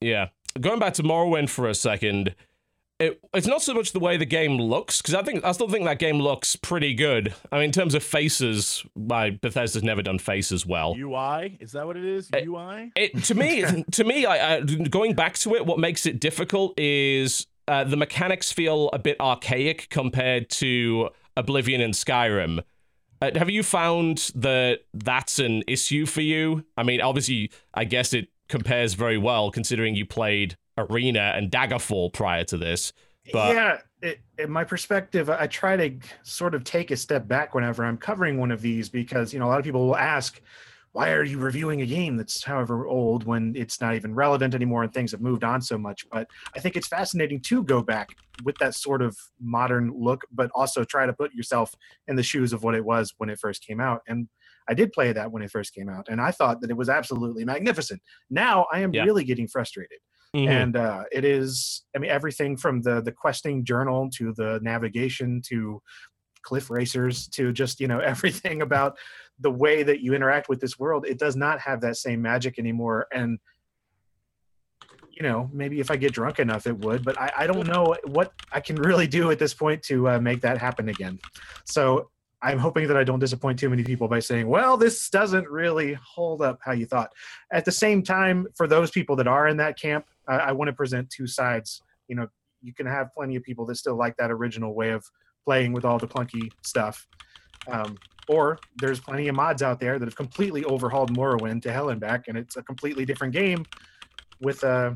Yeah. 0.00 0.28
Going 0.60 0.78
back 0.78 0.94
to 0.94 1.02
Morrowind 1.02 1.50
for 1.50 1.68
a 1.68 1.74
second, 1.74 2.34
it, 3.00 3.20
it's 3.34 3.46
not 3.46 3.60
so 3.60 3.74
much 3.74 3.92
the 3.92 3.98
way 3.98 4.16
the 4.16 4.24
game 4.24 4.56
looks 4.56 5.02
because 5.02 5.14
I 5.14 5.22
think 5.22 5.44
I 5.44 5.52
still 5.52 5.68
think 5.68 5.84
that 5.84 5.98
game 5.98 6.20
looks 6.20 6.54
pretty 6.54 6.94
good. 6.94 7.34
I 7.50 7.56
mean, 7.56 7.66
in 7.66 7.72
terms 7.72 7.94
of 7.94 8.04
faces, 8.04 8.84
my 8.94 9.30
Bethesda's 9.30 9.82
never 9.82 10.02
done 10.02 10.18
faces 10.18 10.64
well. 10.64 10.94
UI 10.96 11.56
is 11.60 11.72
that 11.72 11.86
what 11.86 11.96
it 11.96 12.04
is? 12.04 12.30
Uh, 12.32 12.40
UI. 12.44 12.92
It 12.94 13.24
to 13.24 13.34
me, 13.34 13.64
to 13.90 14.04
me, 14.04 14.26
I, 14.26 14.56
I, 14.56 14.60
going 14.60 15.14
back 15.14 15.34
to 15.38 15.54
it, 15.56 15.66
what 15.66 15.78
makes 15.78 16.06
it 16.06 16.20
difficult 16.20 16.78
is 16.78 17.46
uh, 17.66 17.84
the 17.84 17.96
mechanics 17.96 18.52
feel 18.52 18.90
a 18.92 18.98
bit 18.98 19.18
archaic 19.20 19.88
compared 19.90 20.48
to 20.50 21.10
Oblivion 21.36 21.80
and 21.80 21.94
Skyrim. 21.94 22.62
Uh, 23.20 23.30
have 23.36 23.50
you 23.50 23.62
found 23.62 24.30
that 24.34 24.80
that's 24.92 25.38
an 25.38 25.62
issue 25.66 26.04
for 26.06 26.20
you? 26.20 26.64
I 26.76 26.82
mean, 26.82 27.00
obviously, 27.00 27.50
I 27.72 27.84
guess 27.84 28.12
it 28.12 28.28
compares 28.48 28.94
very 28.94 29.18
well 29.18 29.50
considering 29.50 29.94
you 29.94 30.06
played 30.06 30.56
Arena 30.76 31.32
and 31.34 31.50
Daggerfall 31.50 32.12
prior 32.12 32.44
to 32.44 32.56
this. 32.56 32.92
But 33.32 33.54
yeah, 33.54 33.78
it, 34.02 34.20
in 34.38 34.50
my 34.50 34.64
perspective, 34.64 35.30
I 35.30 35.46
try 35.46 35.76
to 35.76 35.98
sort 36.24 36.54
of 36.54 36.62
take 36.62 36.90
a 36.90 36.96
step 36.96 37.26
back 37.26 37.54
whenever 37.54 37.84
I'm 37.84 37.96
covering 37.96 38.38
one 38.38 38.50
of 38.50 38.60
these 38.60 38.88
because 38.88 39.32
you 39.32 39.38
know 39.38 39.46
a 39.46 39.48
lot 39.48 39.58
of 39.58 39.64
people 39.64 39.86
will 39.86 39.96
ask, 39.96 40.40
why 40.94 41.10
are 41.10 41.24
you 41.24 41.38
reviewing 41.38 41.82
a 41.82 41.86
game 41.86 42.16
that's 42.16 42.44
however 42.44 42.86
old 42.86 43.24
when 43.24 43.52
it's 43.56 43.80
not 43.80 43.96
even 43.96 44.14
relevant 44.14 44.54
anymore 44.54 44.84
and 44.84 44.94
things 44.94 45.10
have 45.10 45.20
moved 45.20 45.42
on 45.42 45.60
so 45.60 45.76
much 45.76 46.08
but 46.08 46.28
i 46.54 46.60
think 46.60 46.76
it's 46.76 46.86
fascinating 46.86 47.40
to 47.40 47.64
go 47.64 47.82
back 47.82 48.10
with 48.44 48.56
that 48.58 48.74
sort 48.74 49.02
of 49.02 49.18
modern 49.40 49.92
look 49.92 50.22
but 50.32 50.50
also 50.54 50.84
try 50.84 51.04
to 51.04 51.12
put 51.12 51.34
yourself 51.34 51.74
in 52.06 52.14
the 52.14 52.22
shoes 52.22 52.52
of 52.52 52.62
what 52.62 52.76
it 52.76 52.84
was 52.84 53.12
when 53.18 53.28
it 53.28 53.40
first 53.40 53.66
came 53.66 53.80
out 53.80 54.02
and 54.06 54.28
i 54.68 54.74
did 54.74 54.92
play 54.92 55.12
that 55.12 55.30
when 55.30 55.42
it 55.42 55.50
first 55.50 55.74
came 55.74 55.88
out 55.88 56.06
and 56.08 56.20
i 56.20 56.30
thought 56.30 56.60
that 56.60 56.70
it 56.70 56.76
was 56.76 56.88
absolutely 56.88 57.44
magnificent 57.44 58.00
now 58.30 58.66
i 58.72 58.80
am 58.80 58.92
Yeah. 58.92 59.04
really 59.04 59.24
getting 59.24 59.48
frustrated 59.48 59.98
Mhm. 60.34 60.48
and 60.48 60.76
uh, 60.76 61.04
it 61.12 61.24
is 61.24 61.84
i 61.94 61.98
mean 62.00 62.10
everything 62.10 62.56
from 62.56 62.82
the 62.82 63.00
the 63.00 63.12
questing 63.12 63.64
journal 63.64 64.08
to 64.16 64.32
the 64.36 64.58
navigation 64.62 65.40
to 65.48 65.80
cliff 66.42 66.70
racers 66.70 67.28
to 67.28 67.52
just 67.52 67.78
you 67.80 67.86
know 67.86 67.98
everything 68.12 68.60
about 68.62 68.98
the 69.38 69.50
way 69.50 69.82
that 69.84 70.00
you 70.00 70.12
interact 70.14 70.48
with 70.48 70.60
this 70.60 70.78
world 70.78 71.06
it 71.06 71.18
does 71.18 71.36
not 71.36 71.60
have 71.60 71.80
that 71.80 71.96
same 71.96 72.20
magic 72.20 72.58
anymore 72.58 73.06
and 73.12 73.38
you 75.10 75.22
know 75.22 75.48
maybe 75.52 75.78
if 75.80 75.90
i 75.90 75.96
get 75.96 76.12
drunk 76.12 76.38
enough 76.40 76.66
it 76.66 76.76
would 76.78 77.04
but 77.04 77.18
i, 77.20 77.30
I 77.38 77.46
don't 77.46 77.66
know 77.68 77.94
what 78.06 78.32
i 78.52 78.60
can 78.60 78.76
really 78.76 79.06
do 79.06 79.30
at 79.30 79.38
this 79.38 79.54
point 79.54 79.82
to 79.84 80.08
uh, 80.08 80.18
make 80.18 80.40
that 80.42 80.58
happen 80.58 80.88
again 80.88 81.18
so 81.64 82.10
i'm 82.44 82.58
hoping 82.58 82.86
that 82.86 82.96
i 82.96 83.04
don't 83.04 83.18
disappoint 83.18 83.58
too 83.58 83.68
many 83.68 83.82
people 83.82 84.06
by 84.06 84.18
saying 84.20 84.46
well 84.46 84.76
this 84.76 85.10
doesn't 85.10 85.48
really 85.48 85.94
hold 85.94 86.42
up 86.42 86.58
how 86.62 86.72
you 86.72 86.86
thought 86.86 87.12
at 87.52 87.64
the 87.64 87.72
same 87.72 88.02
time 88.02 88.46
for 88.54 88.66
those 88.66 88.90
people 88.90 89.16
that 89.16 89.26
are 89.26 89.48
in 89.48 89.56
that 89.56 89.78
camp 89.78 90.06
i, 90.28 90.36
I 90.36 90.52
want 90.52 90.68
to 90.68 90.72
present 90.72 91.10
two 91.10 91.26
sides 91.26 91.82
you 92.08 92.16
know 92.16 92.28
you 92.62 92.72
can 92.72 92.86
have 92.86 93.12
plenty 93.14 93.36
of 93.36 93.42
people 93.42 93.66
that 93.66 93.76
still 93.76 93.96
like 93.96 94.16
that 94.16 94.30
original 94.30 94.74
way 94.74 94.90
of 94.90 95.04
playing 95.44 95.72
with 95.72 95.84
all 95.84 95.98
the 95.98 96.06
clunky 96.06 96.50
stuff 96.62 97.06
um, 97.70 97.96
or 98.28 98.58
there's 98.76 99.00
plenty 99.00 99.28
of 99.28 99.36
mods 99.36 99.62
out 99.62 99.80
there 99.80 99.98
that 99.98 100.06
have 100.06 100.16
completely 100.16 100.64
overhauled 100.64 101.14
Morrowind 101.16 101.62
to 101.62 101.72
hell 101.72 101.90
and 101.90 102.00
back, 102.00 102.28
and 102.28 102.38
it's 102.38 102.56
a 102.56 102.62
completely 102.62 103.04
different 103.04 103.32
game 103.32 103.64
with 104.40 104.64
uh, 104.64 104.92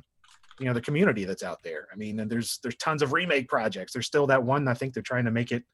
you 0.58 0.66
know 0.66 0.72
the 0.72 0.80
community 0.80 1.24
that's 1.24 1.42
out 1.42 1.62
there. 1.62 1.88
I 1.92 1.96
mean, 1.96 2.20
and 2.20 2.30
there's 2.30 2.58
there's 2.62 2.76
tons 2.76 3.02
of 3.02 3.12
remake 3.12 3.48
projects. 3.48 3.92
There's 3.92 4.06
still 4.06 4.26
that 4.28 4.42
one 4.42 4.66
I 4.68 4.74
think 4.74 4.94
they're 4.94 5.02
trying 5.02 5.24
to 5.26 5.30
make 5.30 5.52
it 5.52 5.64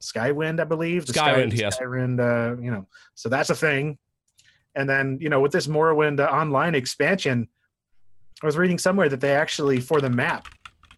Skywind, 0.00 0.60
I 0.60 0.64
believe. 0.64 1.06
The 1.06 1.12
Skywind, 1.12 1.56
yes. 1.56 1.78
Skywind, 1.78 2.20
uh, 2.20 2.60
you 2.60 2.70
know, 2.70 2.86
so 3.14 3.28
that's 3.28 3.50
a 3.50 3.54
thing. 3.54 3.98
And 4.74 4.88
then 4.88 5.18
you 5.20 5.28
know 5.28 5.40
with 5.40 5.52
this 5.52 5.66
Morrowind 5.66 6.20
uh, 6.20 6.24
online 6.24 6.74
expansion, 6.74 7.48
I 8.42 8.46
was 8.46 8.56
reading 8.56 8.78
somewhere 8.78 9.08
that 9.08 9.20
they 9.20 9.34
actually 9.34 9.80
for 9.80 10.00
the 10.00 10.10
map 10.10 10.46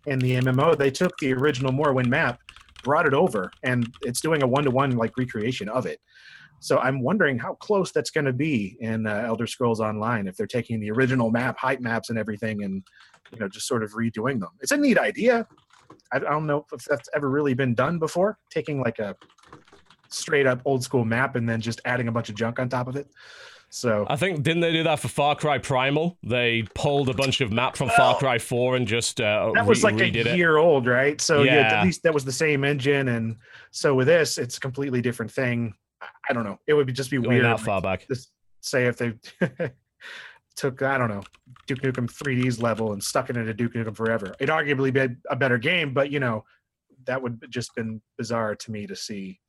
in 0.06 0.18
the 0.18 0.34
MMO 0.40 0.76
they 0.76 0.90
took 0.90 1.16
the 1.18 1.32
original 1.32 1.72
Morrowind 1.72 2.06
map 2.08 2.40
brought 2.82 3.06
it 3.06 3.14
over 3.14 3.50
and 3.62 3.92
it's 4.02 4.20
doing 4.20 4.42
a 4.42 4.46
one-to-one 4.46 4.96
like 4.96 5.16
recreation 5.16 5.68
of 5.68 5.86
it 5.86 6.00
so 6.60 6.78
i'm 6.78 7.00
wondering 7.00 7.38
how 7.38 7.54
close 7.54 7.92
that's 7.92 8.10
going 8.10 8.24
to 8.24 8.32
be 8.32 8.76
in 8.80 9.06
uh, 9.06 9.22
elder 9.26 9.46
scrolls 9.46 9.80
online 9.80 10.26
if 10.26 10.36
they're 10.36 10.46
taking 10.46 10.80
the 10.80 10.90
original 10.90 11.30
map 11.30 11.56
height 11.58 11.80
maps 11.80 12.10
and 12.10 12.18
everything 12.18 12.62
and 12.62 12.82
you 13.32 13.38
know 13.38 13.48
just 13.48 13.66
sort 13.66 13.82
of 13.82 13.92
redoing 13.92 14.40
them 14.40 14.50
it's 14.60 14.72
a 14.72 14.76
neat 14.76 14.98
idea 14.98 15.46
i, 16.12 16.16
I 16.16 16.20
don't 16.20 16.46
know 16.46 16.66
if 16.72 16.84
that's 16.84 17.08
ever 17.14 17.28
really 17.30 17.54
been 17.54 17.74
done 17.74 17.98
before 17.98 18.38
taking 18.50 18.80
like 18.80 18.98
a 18.98 19.16
straight 20.08 20.46
up 20.46 20.60
old 20.64 20.82
school 20.84 21.04
map 21.04 21.36
and 21.36 21.48
then 21.48 21.60
just 21.60 21.80
adding 21.84 22.08
a 22.08 22.12
bunch 22.12 22.28
of 22.28 22.34
junk 22.34 22.58
on 22.58 22.68
top 22.68 22.88
of 22.88 22.96
it 22.96 23.08
so 23.74 24.04
I 24.06 24.16
think 24.16 24.42
didn't 24.42 24.60
they 24.60 24.70
do 24.70 24.82
that 24.82 25.00
for 25.00 25.08
Far 25.08 25.34
Cry 25.34 25.56
Primal? 25.56 26.18
They 26.22 26.64
pulled 26.74 27.08
a 27.08 27.14
bunch 27.14 27.40
of 27.40 27.50
map 27.50 27.74
from 27.74 27.88
Far 27.88 28.18
Cry 28.18 28.36
4 28.36 28.76
and 28.76 28.86
just 28.86 29.18
uh, 29.18 29.50
that 29.54 29.64
was 29.64 29.82
re- 29.82 29.92
like 29.92 30.00
a 30.02 30.10
redid 30.10 30.26
it. 30.26 30.36
year 30.36 30.58
old, 30.58 30.86
right? 30.86 31.18
So 31.22 31.42
yeah. 31.42 31.54
Yeah. 31.54 31.78
at 31.78 31.84
least 31.86 32.02
that 32.02 32.12
was 32.12 32.22
the 32.22 32.32
same 32.32 32.64
engine, 32.64 33.08
and 33.08 33.36
so 33.70 33.94
with 33.94 34.08
this, 34.08 34.36
it's 34.36 34.58
a 34.58 34.60
completely 34.60 35.00
different 35.00 35.32
thing. 35.32 35.72
I- 36.28 36.34
don't 36.34 36.44
know. 36.44 36.58
It 36.66 36.74
would 36.74 36.86
be 36.86 36.92
just 36.92 37.10
be 37.10 37.16
Going 37.16 37.30
weird. 37.30 37.44
that 37.46 37.60
far 37.60 37.80
back. 37.80 38.06
Just 38.08 38.30
say 38.60 38.88
if 38.88 38.98
they 38.98 39.14
took 40.56 40.82
I 40.82 40.98
don't 40.98 41.08
know 41.08 41.22
Duke 41.66 41.80
Nukem 41.80 42.10
3D's 42.10 42.60
level 42.60 42.92
and 42.92 43.02
stuck 43.02 43.30
it 43.30 43.36
into 43.36 43.54
Duke 43.54 43.74
Nukem 43.74 43.96
Forever. 43.96 44.34
It'd 44.38 44.54
arguably 44.54 44.92
be 44.92 45.14
a 45.30 45.36
better 45.36 45.58
game, 45.58 45.94
but 45.94 46.10
you 46.10 46.20
know 46.20 46.44
that 47.06 47.20
would 47.20 47.44
just 47.50 47.74
been 47.74 48.00
bizarre 48.16 48.54
to 48.54 48.70
me 48.70 48.86
to 48.86 48.96
see. 48.96 49.40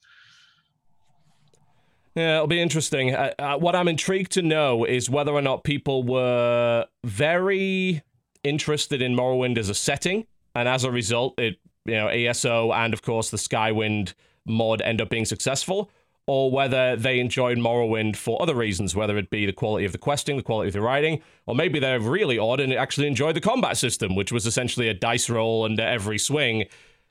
Yeah, 2.16 2.36
it'll 2.36 2.48
be 2.48 2.62
interesting. 2.62 3.16
Uh, 3.16 3.34
uh, 3.40 3.58
what 3.58 3.76
I'm 3.76 3.88
intrigued 3.88 4.34
to 4.34 4.44
know 4.44 4.86
is 4.86 5.10
whether 5.10 5.32
or 5.32 5.42
not 5.42 5.64
people 5.64 6.04
were 6.04 6.86
very 7.04 8.04
interested 8.44 9.02
in 9.02 9.16
Morrowind 9.16 9.58
as 9.58 9.70
a 9.70 9.74
setting, 9.74 10.28
and 10.54 10.68
as 10.68 10.84
a 10.84 10.92
result, 10.92 11.40
it 11.40 11.58
you 11.86 11.96
know 11.96 12.08
ESO 12.08 12.72
and 12.72 12.94
of 12.94 13.02
course 13.02 13.30
the 13.30 13.38
Skywind 13.38 14.14
mod 14.46 14.82
end 14.82 15.02
up 15.02 15.10
being 15.10 15.26
successful, 15.26 15.90
or 16.26 16.52
whether 16.52 16.96
they 16.96 17.20
enjoyed 17.20 17.58
Morrowind 17.58 18.16
for 18.16 18.42
other 18.42 18.56
reasons, 18.56 18.96
whether 18.96 19.18
it 19.18 19.30
be 19.30 19.46
the 19.46 19.54
quality 19.54 19.86
of 19.86 19.92
the 19.92 19.98
questing, 19.98 20.38
the 20.38 20.44
quality 20.44 20.70
of 20.70 20.74
the 20.74 20.82
writing, 20.82 21.22
or 21.48 21.56
maybe 21.56 21.80
they're 21.80 22.00
really 22.00 22.38
odd 22.38 22.60
and 22.60 22.74
actually 22.74 23.08
enjoyed 23.08 23.36
the 23.36 23.42
combat 23.42 23.78
system, 23.78 24.16
which 24.16 24.32
was 24.32 24.46
essentially 24.46 24.88
a 24.88 24.94
dice 24.94 25.30
roll 25.30 25.66
under 25.66 25.84
every 25.84 26.18
swing. 26.18 26.62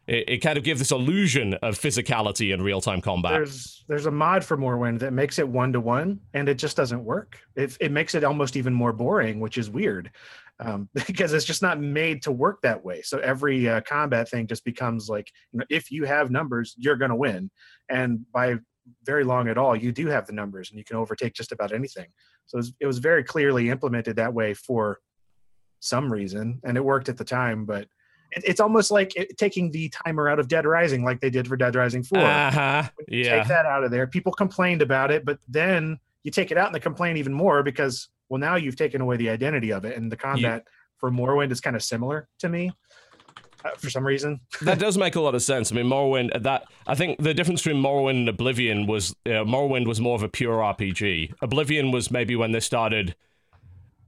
It, 0.07 0.29
it 0.29 0.39
kind 0.39 0.57
of 0.57 0.65
gives 0.65 0.81
this 0.81 0.91
illusion 0.91 1.55
of 1.55 1.79
physicality 1.79 2.55
and 2.55 2.65
real 2.65 2.81
time 2.81 3.03
combat. 3.03 3.33
There's 3.33 3.85
there's 3.87 4.07
a 4.07 4.11
mod 4.11 4.45
for 4.45 4.57
Morrowind 4.57 4.99
that 5.01 5.13
makes 5.13 5.39
it 5.39 5.47
one 5.47 5.73
to 5.75 5.81
one, 5.81 6.19
and 6.33 6.49
it 6.49 6.55
just 6.55 6.77
doesn't 6.77 7.05
work. 7.05 7.39
It 7.55 7.77
it 7.81 7.93
makes 7.93 8.15
it 8.15 8.25
almost 8.25 8.57
even 8.57 8.73
more 8.73 8.95
boring, 8.95 9.41
which 9.41 9.59
is 9.59 9.69
weird, 9.69 10.11
um, 10.59 10.89
because 11.07 11.35
it's 11.35 11.45
just 11.45 11.63
not 11.63 11.79
made 11.79 12.23
to 12.23 12.33
work 12.33 12.63
that 12.63 12.83
way. 12.83 13.03
So 13.03 13.19
every 13.19 13.69
uh, 13.69 13.83
combat 13.83 14.29
thing 14.29 14.47
just 14.47 14.65
becomes 14.65 15.09
like, 15.09 15.31
you 15.53 15.61
know, 15.61 15.67
if 15.69 15.93
you 15.93 16.05
have 16.05 16.31
numbers, 16.31 16.75
you're 16.79 16.97
going 16.97 17.11
to 17.11 17.17
win, 17.17 17.51
and 17.89 18.25
by 18.33 18.57
very 19.05 19.25
long 19.25 19.49
at 19.49 19.59
all, 19.59 19.75
you 19.77 19.93
do 19.93 20.07
have 20.09 20.27
the 20.27 20.33
numbers, 20.33 20.71
and 20.71 20.79
you 20.79 20.85
can 20.85 20.97
overtake 20.97 21.35
just 21.35 21.53
about 21.53 21.73
anything. 21.73 22.07
So 22.47 22.57
it 22.57 22.59
was, 22.59 22.73
it 22.81 22.87
was 22.87 22.99
very 22.99 23.23
clearly 23.25 23.71
implemented 23.71 24.17
that 24.17 24.35
way 24.35 24.55
for 24.55 25.01
some 25.81 26.13
reason, 26.13 26.61
and 26.65 26.77
it 26.77 26.85
worked 26.85 27.09
at 27.09 27.17
the 27.17 27.25
time, 27.25 27.65
but. 27.65 27.83
it- 28.35 28.45
It's 28.47 28.61
almost 28.61 28.91
like 28.91 29.15
it, 29.17 29.37
taking 29.37 29.71
the 29.71 29.89
timer 29.91 30.27
out 30.29 30.39
of 30.39 30.49
Dead 30.49 30.65
Rising, 30.65 31.05
like 31.05 31.21
they 31.21 31.29
did 31.31 31.47
for 31.49 31.57
Dead 31.57 31.75
Rising 31.75 32.03
Four 32.03 32.21
Uh 32.21 32.51
huh. 32.51 32.83
Yeah. 33.09 33.37
take 33.39 33.49
that 33.49 33.67
out 33.67 33.85
of 33.85 33.91
there. 33.91 34.07
People 34.07 34.33
complained 34.33 34.81
about 34.81 35.11
it, 35.11 35.25
but 35.27 35.39
then 35.49 35.99
you 36.23 36.31
take 36.31 36.51
it 36.51 36.57
out 36.57 36.67
and 36.67 36.75
they 36.75 36.81
complain 36.81 37.17
even 37.19 37.33
more 37.35 37.63
because 37.63 38.09
well 38.31 38.39
now 38.41 38.57
you've 38.57 38.77
taken 38.77 39.01
away 39.03 39.17
the 39.19 39.29
identity 39.29 39.71
of 39.73 39.85
it 39.85 39.97
and 39.99 40.11
the 40.11 40.17
combat 40.17 40.67
for 40.97 41.11
Morrowind 41.11 41.51
is 41.53 41.61
kind 41.61 41.77
of 41.77 41.83
similar 41.83 42.27
to 42.39 42.49
me 42.49 42.73
for 43.79 43.91
some 43.91 44.07
reason. 44.07 44.41
that 44.63 44.79
does 44.79 44.99
make 44.99 45.17
a 45.17 45.21
lot 45.21 45.35
of 45.35 45.43
sense. 45.43 45.73
I 45.73 45.75
mean, 45.75 45.87
Morrowind. 45.87 46.43
That 46.43 46.65
I 46.87 46.95
think 46.95 47.23
the 47.23 47.35
difference 47.35 47.63
between 47.63 47.83
Morrowind 47.83 48.19
and 48.19 48.29
Oblivion 48.29 48.87
was 48.87 49.15
uh, 49.27 49.45
Morrowind 49.45 49.87
was 49.87 50.01
more 50.01 50.15
of 50.15 50.23
a 50.23 50.29
pure 50.29 50.59
RPG. 50.59 51.35
Oblivion 51.43 51.91
was 51.91 52.11
maybe 52.11 52.37
when 52.37 52.53
they 52.53 52.61
started. 52.61 53.15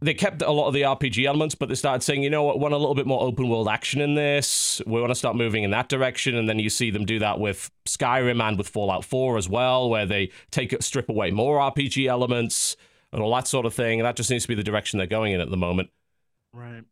They 0.00 0.12
kept 0.12 0.42
a 0.42 0.50
lot 0.50 0.68
of 0.68 0.74
the 0.74 0.82
RPG 0.82 1.24
elements, 1.24 1.54
but 1.54 1.70
they 1.70 1.74
started 1.74 2.02
saying, 2.02 2.22
you 2.22 2.28
know 2.28 2.42
what, 2.42 2.58
we 2.58 2.62
want 2.62 2.74
a 2.74 2.76
little 2.76 2.94
bit 2.94 3.06
more 3.06 3.22
open 3.22 3.48
world 3.48 3.68
action 3.68 4.02
in 4.02 4.14
this. 4.16 4.82
We 4.86 5.00
want 5.00 5.10
to 5.10 5.14
start 5.14 5.34
moving 5.34 5.62
in 5.62 5.70
that 5.70 5.88
direction, 5.88 6.36
and 6.36 6.46
then 6.46 6.58
you 6.58 6.68
see 6.68 6.90
them 6.90 7.06
do 7.06 7.20
that 7.20 7.40
with 7.40 7.70
Skyrim 7.86 8.42
and 8.42 8.58
with 8.58 8.68
Fallout 8.68 9.02
4 9.04 9.38
as 9.38 9.48
well, 9.48 9.88
where 9.88 10.04
they 10.04 10.30
take 10.50 10.74
strip 10.82 11.08
away 11.08 11.30
more 11.30 11.58
RPG 11.58 12.06
elements 12.06 12.76
and 13.14 13.22
all 13.22 13.34
that 13.34 13.48
sort 13.48 13.64
of 13.64 13.72
thing. 13.72 14.00
And 14.00 14.06
that 14.06 14.16
just 14.16 14.28
seems 14.28 14.42
to 14.42 14.48
be 14.48 14.54
the 14.54 14.64
direction 14.64 14.98
they're 14.98 15.06
going 15.06 15.32
in 15.32 15.40
at 15.40 15.48
the 15.48 15.56
moment. 15.56 15.88
Right. 16.52 16.84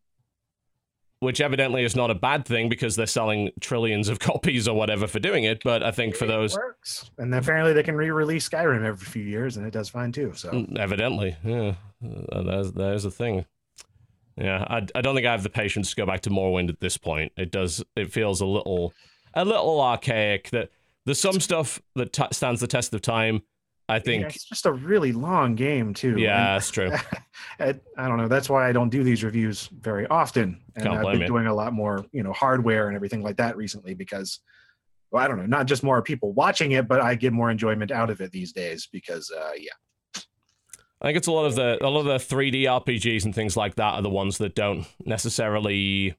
Which 1.23 1.41
evidently 1.41 1.83
is 1.83 1.95
not 1.95 2.11
a 2.11 2.15
bad 2.15 2.45
thing 2.45 2.69
because 2.69 2.95
they're 2.95 3.05
selling 3.07 3.49
trillions 3.61 4.09
of 4.09 4.19
copies 4.29 4.67
or 4.67 4.75
whatever 4.75 5.07
for 5.07 5.19
doing 5.19 5.43
it. 5.45 5.61
But 5.63 5.81
I 5.81 5.91
think 5.91 6.15
for 6.15 6.25
those, 6.27 6.55
works. 6.55 7.09
And 7.17 7.33
apparently 7.33 7.73
they 7.73 7.83
can 7.83 7.95
re-release 7.95 8.47
Skyrim 8.47 8.83
every 8.85 9.05
few 9.05 9.23
years 9.23 9.57
and 9.57 9.65
it 9.65 9.71
does 9.71 9.89
fine 9.89 10.11
too. 10.11 10.33
So 10.35 10.51
Mm, 10.51 10.77
evidently, 10.77 11.35
yeah, 11.43 11.73
uh, 12.31 12.43
there's 12.43 12.71
there's 12.73 13.05
a 13.05 13.11
thing. 13.11 13.45
Yeah, 14.35 14.65
I, 14.67 14.85
I 14.95 15.01
don't 15.01 15.13
think 15.15 15.27
I 15.27 15.31
have 15.31 15.43
the 15.43 15.49
patience 15.49 15.91
to 15.91 15.95
go 15.95 16.05
back 16.05 16.21
to 16.21 16.29
Morrowind 16.29 16.69
at 16.69 16.79
this 16.79 16.97
point. 16.97 17.31
It 17.37 17.51
does. 17.51 17.83
It 17.95 18.11
feels 18.11 18.41
a 18.41 18.45
little 18.45 18.93
a 19.33 19.45
little 19.45 19.79
archaic. 19.79 20.49
That 20.49 20.69
there's 21.05 21.19
some 21.19 21.39
stuff 21.39 21.81
that 21.95 22.13
t- 22.13 22.23
stands 22.31 22.59
the 22.59 22.67
test 22.67 22.93
of 22.93 23.01
time. 23.01 23.43
I 23.89 23.95
Yeah, 23.95 23.99
think. 23.99 24.25
it's 24.35 24.45
just 24.45 24.65
a 24.65 24.71
really 24.71 25.11
long 25.11 25.55
game 25.55 25.93
too. 25.93 26.15
Yeah, 26.17 26.37
And 26.37 26.55
that's 26.55 26.71
true. 26.71 26.91
I, 27.59 27.75
I 27.97 28.07
don't 28.07 28.17
know. 28.17 28.27
That's 28.27 28.49
why 28.49 28.67
I 28.67 28.71
don't 28.71 28.89
do 28.89 29.03
these 29.03 29.23
reviews 29.23 29.67
very 29.81 30.07
often. 30.07 30.61
And 30.75 30.87
I've 30.87 31.03
been 31.11 31.21
you. 31.21 31.27
doing 31.27 31.47
a 31.47 31.53
lot 31.53 31.73
more, 31.73 32.05
you 32.11 32.23
know, 32.23 32.31
hardware 32.33 32.87
and 32.87 32.95
everything 32.95 33.21
like 33.21 33.37
that 33.37 33.57
recently 33.57 33.93
because, 33.93 34.39
well, 35.11 35.23
I 35.23 35.27
don't 35.27 35.37
know, 35.37 35.45
not 35.45 35.65
just 35.67 35.83
more 35.83 36.01
people 36.01 36.31
watching 36.33 36.71
it, 36.71 36.87
but 36.87 37.01
I 37.01 37.15
get 37.15 37.33
more 37.33 37.51
enjoyment 37.51 37.91
out 37.91 38.09
of 38.09 38.21
it 38.21 38.31
these 38.31 38.53
days 38.53 38.87
because, 38.91 39.29
uh, 39.31 39.51
yeah, 39.57 39.71
I 41.01 41.07
think 41.07 41.17
it's 41.17 41.27
a 41.27 41.31
lot 41.31 41.45
of 41.45 41.55
the 41.55 41.85
a 41.85 41.89
lot 41.89 41.99
of 41.99 42.05
the 42.05 42.35
3D 42.35 42.63
RPGs 42.63 43.25
and 43.25 43.35
things 43.35 43.57
like 43.57 43.75
that 43.75 43.95
are 43.95 44.01
the 44.01 44.09
ones 44.09 44.37
that 44.37 44.55
don't 44.55 44.85
necessarily 45.05 46.15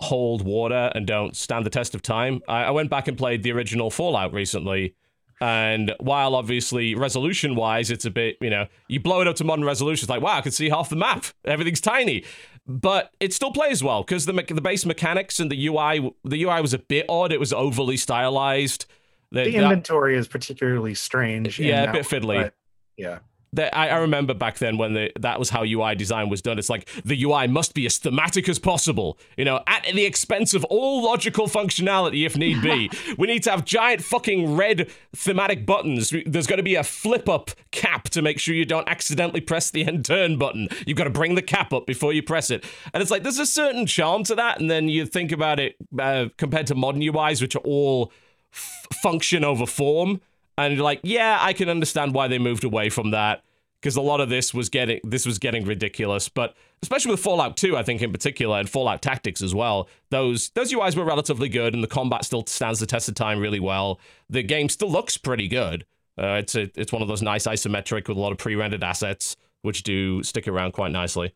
hold 0.00 0.42
water 0.42 0.92
and 0.94 1.06
don't 1.06 1.34
stand 1.34 1.64
the 1.64 1.70
test 1.70 1.94
of 1.94 2.02
time. 2.02 2.40
I, 2.46 2.64
I 2.64 2.70
went 2.70 2.90
back 2.90 3.08
and 3.08 3.16
played 3.16 3.42
the 3.42 3.52
original 3.52 3.90
Fallout 3.90 4.32
recently, 4.34 4.94
And 5.40 5.94
while 6.00 6.34
obviously 6.34 6.94
resolution 6.94 7.54
wise, 7.54 7.90
it's 7.90 8.04
a 8.04 8.10
bit, 8.10 8.38
you 8.40 8.50
know, 8.50 8.66
you 8.88 8.98
blow 9.00 9.20
it 9.20 9.28
up 9.28 9.36
to 9.36 9.44
modern 9.44 9.64
resolution, 9.64 10.04
it's 10.04 10.10
like, 10.10 10.20
wow, 10.22 10.38
I 10.38 10.40
can 10.40 10.50
see 10.52 10.68
half 10.68 10.88
the 10.88 10.96
map. 10.96 11.26
Everything's 11.44 11.80
tiny. 11.80 12.24
But 12.66 13.12
it 13.20 13.32
still 13.32 13.52
plays 13.52 13.82
well 13.82 14.02
because 14.02 14.26
the, 14.26 14.32
me- 14.32 14.42
the 14.42 14.60
base 14.60 14.84
mechanics 14.84 15.40
and 15.40 15.50
the 15.50 15.66
UI, 15.68 16.12
the 16.24 16.42
UI 16.44 16.60
was 16.60 16.74
a 16.74 16.78
bit 16.78 17.06
odd. 17.08 17.32
It 17.32 17.40
was 17.40 17.52
overly 17.52 17.96
stylized. 17.96 18.86
The, 19.30 19.44
that- 19.44 19.54
inventory 19.54 20.16
is 20.16 20.26
particularly 20.28 20.94
strange. 20.94 21.58
Yeah, 21.58 21.84
a 21.84 21.92
bit 21.92 22.04
fiddly. 22.04 22.50
yeah. 22.96 23.18
That 23.52 23.76
I, 23.76 23.88
I 23.88 23.96
remember 23.98 24.34
back 24.34 24.58
then 24.58 24.76
when 24.76 24.94
the, 24.94 25.12
that 25.18 25.38
was 25.38 25.50
how 25.50 25.64
UI 25.64 25.94
design 25.94 26.28
was 26.28 26.42
done. 26.42 26.58
It's 26.58 26.68
like 26.68 26.88
the 27.04 27.22
UI 27.22 27.46
must 27.46 27.74
be 27.74 27.86
as 27.86 27.98
thematic 27.98 28.48
as 28.48 28.58
possible, 28.58 29.18
you 29.36 29.44
know, 29.44 29.62
at 29.66 29.84
the 29.94 30.04
expense 30.04 30.54
of 30.54 30.64
all 30.64 31.02
logical 31.04 31.46
functionality 31.46 32.26
if 32.26 32.36
need 32.36 32.62
be. 32.62 32.90
we 33.18 33.26
need 33.26 33.42
to 33.44 33.50
have 33.50 33.64
giant 33.64 34.02
fucking 34.02 34.56
red 34.56 34.90
thematic 35.14 35.64
buttons. 35.64 36.12
There's 36.26 36.46
going 36.46 36.58
to 36.58 36.62
be 36.62 36.74
a 36.74 36.84
flip 36.84 37.28
up 37.28 37.50
cap 37.70 38.04
to 38.10 38.22
make 38.22 38.38
sure 38.38 38.54
you 38.54 38.64
don't 38.64 38.88
accidentally 38.88 39.40
press 39.40 39.70
the 39.70 39.86
end 39.86 40.04
turn 40.04 40.38
button. 40.38 40.68
You've 40.86 40.98
got 40.98 41.04
to 41.04 41.10
bring 41.10 41.34
the 41.34 41.42
cap 41.42 41.72
up 41.72 41.86
before 41.86 42.12
you 42.12 42.22
press 42.22 42.50
it. 42.50 42.64
And 42.92 43.02
it's 43.02 43.10
like 43.10 43.22
there's 43.22 43.38
a 43.38 43.46
certain 43.46 43.86
charm 43.86 44.24
to 44.24 44.34
that. 44.34 44.60
And 44.60 44.70
then 44.70 44.88
you 44.88 45.06
think 45.06 45.32
about 45.32 45.58
it 45.58 45.76
uh, 45.98 46.26
compared 46.36 46.66
to 46.68 46.74
modern 46.74 47.00
UIs, 47.00 47.40
which 47.40 47.56
are 47.56 47.60
all 47.60 48.12
f- 48.52 48.86
function 49.02 49.44
over 49.44 49.66
form 49.66 50.20
and 50.64 50.74
you're 50.74 50.84
like, 50.84 51.00
yeah, 51.02 51.38
I 51.40 51.52
can 51.52 51.68
understand 51.68 52.14
why 52.14 52.28
they 52.28 52.38
moved 52.38 52.64
away 52.64 52.90
from 52.90 53.12
that 53.12 53.42
because 53.80 53.96
a 53.96 54.00
lot 54.00 54.20
of 54.20 54.28
this 54.28 54.52
was 54.52 54.68
getting 54.68 55.00
this 55.04 55.24
was 55.24 55.38
getting 55.38 55.64
ridiculous. 55.64 56.28
But 56.28 56.56
especially 56.82 57.12
with 57.12 57.20
Fallout 57.20 57.56
2, 57.56 57.76
I 57.76 57.82
think 57.82 58.02
in 58.02 58.12
particular, 58.12 58.58
and 58.58 58.68
Fallout 58.68 59.00
Tactics 59.00 59.40
as 59.40 59.54
well, 59.54 59.88
those 60.10 60.50
those 60.50 60.72
UIs 60.72 60.96
were 60.96 61.04
relatively 61.04 61.48
good, 61.48 61.74
and 61.74 61.82
the 61.82 61.88
combat 61.88 62.24
still 62.24 62.44
stands 62.46 62.80
the 62.80 62.86
test 62.86 63.08
of 63.08 63.14
time 63.14 63.38
really 63.38 63.60
well. 63.60 64.00
The 64.28 64.42
game 64.42 64.68
still 64.68 64.90
looks 64.90 65.16
pretty 65.16 65.48
good. 65.48 65.86
Uh, 66.20 66.40
it's 66.42 66.56
a, 66.56 66.68
it's 66.74 66.92
one 66.92 67.00
of 67.00 67.06
those 67.06 67.22
nice 67.22 67.46
isometric 67.46 68.08
with 68.08 68.16
a 68.16 68.20
lot 68.20 68.32
of 68.32 68.38
pre-rendered 68.38 68.82
assets, 68.82 69.36
which 69.62 69.84
do 69.84 70.22
stick 70.24 70.48
around 70.48 70.72
quite 70.72 70.90
nicely. 70.90 71.32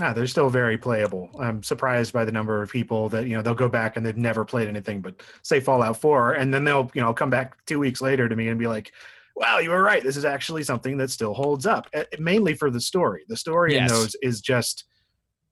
Ah, 0.00 0.12
they're 0.14 0.26
still 0.26 0.48
very 0.48 0.78
playable. 0.78 1.28
I'm 1.38 1.62
surprised 1.62 2.12
by 2.14 2.24
the 2.24 2.32
number 2.32 2.62
of 2.62 2.70
people 2.70 3.08
that 3.10 3.26
you 3.26 3.36
know 3.36 3.42
they'll 3.42 3.54
go 3.54 3.68
back 3.68 3.96
and 3.96 4.04
they've 4.06 4.16
never 4.16 4.44
played 4.44 4.68
anything 4.68 5.00
but 5.02 5.22
say 5.42 5.60
Fallout 5.60 5.98
4, 5.98 6.32
and 6.34 6.52
then 6.52 6.64
they'll 6.64 6.90
you 6.94 7.02
know 7.02 7.12
come 7.12 7.28
back 7.30 7.62
two 7.66 7.78
weeks 7.78 8.00
later 8.00 8.28
to 8.28 8.34
me 8.34 8.48
and 8.48 8.58
be 8.58 8.66
like, 8.66 8.92
"Wow, 9.36 9.58
you 9.58 9.68
were 9.70 9.82
right. 9.82 10.02
This 10.02 10.16
is 10.16 10.24
actually 10.24 10.62
something 10.64 10.96
that 10.96 11.10
still 11.10 11.34
holds 11.34 11.66
up." 11.66 11.88
Mainly 12.18 12.54
for 12.54 12.70
the 12.70 12.80
story. 12.80 13.24
The 13.28 13.36
story 13.36 13.74
Yes. 13.74 13.90
in 13.90 13.96
those 13.96 14.16
is 14.22 14.40
just 14.40 14.84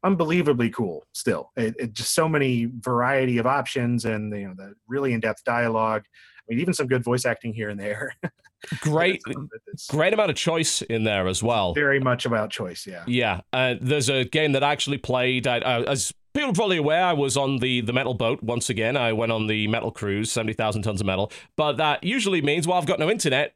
unbelievably 0.02 0.70
cool. 0.70 1.04
Still, 1.12 1.50
it, 1.56 1.74
it 1.78 1.92
just 1.92 2.14
so 2.14 2.26
many 2.26 2.64
variety 2.80 3.36
of 3.36 3.46
options 3.46 4.06
and 4.06 4.34
you 4.34 4.48
know 4.48 4.54
the 4.56 4.74
really 4.88 5.12
in-depth 5.12 5.44
dialogue. 5.44 6.04
I 6.50 6.54
mean, 6.54 6.60
even 6.62 6.74
some 6.74 6.88
good 6.88 7.04
voice 7.04 7.24
acting 7.24 7.54
here 7.54 7.70
and 7.70 7.78
there. 7.78 8.16
Great, 8.80 9.22
Some 9.22 9.44
of 9.44 9.50
it 9.54 9.62
is 9.72 9.86
great 9.86 10.12
amount 10.12 10.30
of 10.30 10.36
choice 10.36 10.82
in 10.82 11.04
there 11.04 11.28
as 11.28 11.42
well. 11.42 11.72
Very 11.72 11.98
much 11.98 12.26
about 12.26 12.50
choice. 12.50 12.86
Yeah. 12.86 13.04
Yeah, 13.06 13.40
uh, 13.54 13.76
there's 13.80 14.10
a 14.10 14.24
game 14.24 14.52
that 14.52 14.62
I 14.62 14.72
actually 14.72 14.98
played. 14.98 15.46
I, 15.46 15.60
uh, 15.60 15.84
as 15.84 16.12
people 16.34 16.50
are 16.50 16.54
probably 16.54 16.76
aware, 16.76 17.02
I 17.02 17.14
was 17.14 17.38
on 17.38 17.58
the, 17.58 17.80
the 17.80 17.94
metal 17.94 18.12
boat 18.12 18.42
once 18.42 18.68
again. 18.68 18.98
I 18.98 19.14
went 19.14 19.32
on 19.32 19.46
the 19.46 19.66
metal 19.68 19.90
cruise, 19.90 20.30
70,000 20.30 20.82
tons 20.82 21.00
of 21.00 21.06
metal. 21.06 21.32
But 21.56 21.78
that 21.78 22.04
usually 22.04 22.42
means, 22.42 22.66
well, 22.66 22.76
I've 22.76 22.84
got 22.84 22.98
no 22.98 23.08
internet. 23.08 23.54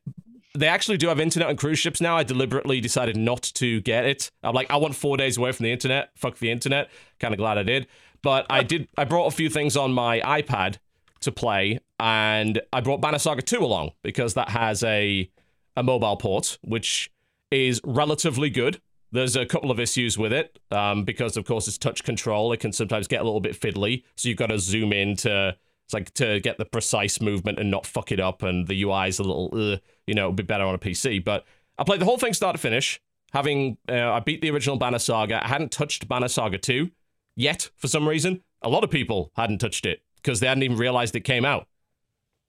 They 0.54 0.68
actually 0.68 0.96
do 0.96 1.08
have 1.08 1.20
internet 1.20 1.48
on 1.48 1.56
cruise 1.56 1.80
ships 1.80 2.00
now. 2.00 2.16
I 2.16 2.22
deliberately 2.22 2.80
decided 2.80 3.16
not 3.16 3.42
to 3.56 3.82
get 3.82 4.06
it. 4.06 4.30
I'm 4.42 4.54
like, 4.54 4.70
I 4.70 4.76
want 4.76 4.94
four 4.94 5.18
days 5.18 5.36
away 5.36 5.52
from 5.52 5.64
the 5.64 5.72
internet. 5.72 6.12
Fuck 6.14 6.38
the 6.38 6.50
internet. 6.50 6.88
Kind 7.18 7.34
of 7.34 7.38
glad 7.38 7.58
I 7.58 7.64
did. 7.64 7.88
But 8.22 8.46
I 8.48 8.62
did. 8.62 8.88
I 8.96 9.04
brought 9.04 9.26
a 9.26 9.32
few 9.32 9.50
things 9.50 9.76
on 9.76 9.92
my 9.92 10.20
iPad 10.20 10.76
to 11.24 11.32
play, 11.32 11.80
and 11.98 12.60
I 12.72 12.80
brought 12.80 13.00
Banner 13.00 13.18
Saga 13.18 13.42
2 13.42 13.58
along 13.58 13.92
because 14.02 14.34
that 14.34 14.50
has 14.50 14.82
a 14.82 15.30
a 15.76 15.82
mobile 15.82 16.16
port, 16.16 16.58
which 16.62 17.10
is 17.50 17.80
relatively 17.84 18.50
good. 18.50 18.80
There's 19.12 19.36
a 19.36 19.46
couple 19.46 19.70
of 19.70 19.78
issues 19.78 20.18
with 20.18 20.32
it 20.32 20.58
um, 20.70 21.04
because, 21.04 21.36
of 21.36 21.44
course, 21.44 21.68
it's 21.68 21.78
touch 21.78 22.04
control. 22.04 22.52
It 22.52 22.60
can 22.60 22.72
sometimes 22.72 23.06
get 23.06 23.20
a 23.20 23.24
little 23.24 23.40
bit 23.40 23.58
fiddly, 23.58 24.02
so 24.16 24.28
you've 24.28 24.38
got 24.38 24.48
to 24.48 24.58
zoom 24.58 24.92
in 24.92 25.16
to 25.16 25.56
it's 25.84 25.92
like 25.92 26.12
to 26.14 26.40
get 26.40 26.56
the 26.56 26.64
precise 26.64 27.20
movement 27.20 27.58
and 27.58 27.70
not 27.70 27.86
fuck 27.86 28.10
it 28.10 28.18
up. 28.18 28.42
And 28.42 28.66
the 28.66 28.82
UI 28.82 29.08
is 29.08 29.18
a 29.18 29.22
little, 29.22 29.50
uh, 29.52 29.76
you 30.06 30.14
know, 30.14 30.22
it'll 30.22 30.32
be 30.32 30.42
better 30.42 30.64
on 30.64 30.74
a 30.74 30.78
PC. 30.78 31.22
But 31.22 31.44
I 31.78 31.84
played 31.84 32.00
the 32.00 32.06
whole 32.06 32.18
thing 32.18 32.32
start 32.32 32.56
to 32.56 32.60
finish. 32.60 33.00
Having 33.32 33.76
uh, 33.88 34.12
I 34.12 34.20
beat 34.20 34.40
the 34.40 34.50
original 34.50 34.76
Banner 34.76 34.98
Saga, 34.98 35.44
I 35.44 35.48
hadn't 35.48 35.72
touched 35.72 36.08
Banner 36.08 36.28
Saga 36.28 36.56
2 36.56 36.90
yet 37.36 37.70
for 37.76 37.88
some 37.88 38.08
reason. 38.08 38.42
A 38.62 38.68
lot 38.68 38.84
of 38.84 38.90
people 38.90 39.30
hadn't 39.36 39.58
touched 39.58 39.84
it 39.84 40.02
because 40.16 40.40
they 40.40 40.46
hadn't 40.46 40.62
even 40.62 40.78
realized 40.78 41.14
it 41.16 41.20
came 41.20 41.44
out. 41.44 41.66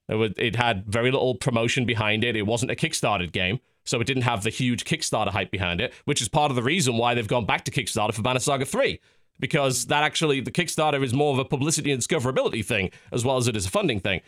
It, 0.08 0.16
would, 0.16 0.38
it 0.38 0.56
had 0.56 0.86
very 0.86 1.12
little 1.12 1.36
promotion 1.36 1.86
behind 1.86 2.24
it. 2.24 2.36
It 2.36 2.46
wasn't 2.46 2.72
a 2.72 2.76
Kickstarted 2.76 3.32
game, 3.32 3.60
so 3.84 4.00
it 4.00 4.08
didn't 4.08 4.24
have 4.24 4.44
the 4.44 4.50
huge 4.50 4.86
Kickstarter 4.86 5.30
hype 5.30 5.52
behind 5.52 5.82
it, 5.82 5.94
which 6.06 6.22
is 6.22 6.28
part 6.28 6.52
of 6.52 6.56
the 6.56 6.64
reason 6.64 6.98
why 6.98 7.14
they've 7.14 7.28
gone 7.28 7.46
back 7.46 7.66
to 7.66 7.72
Kickstarter 7.72 8.14
for 8.14 8.22
Banner 8.22 8.40
Saga 8.40 8.66
3. 8.66 9.00
Because 9.40 9.88
that 9.88 10.04
actually, 10.04 10.40
the 10.40 10.52
Kickstarter 10.52 11.04
is 11.04 11.14
more 11.14 11.34
of 11.34 11.40
a 11.40 11.46
publicity 11.46 11.92
and 11.92 12.02
discoverability 12.02 12.64
thing, 12.64 12.90
as 13.12 13.26
well 13.26 13.36
as 13.36 13.48
it 13.48 13.58
is 13.58 13.66
a 13.66 13.70
funding 13.70 14.00
thing. 14.00 14.22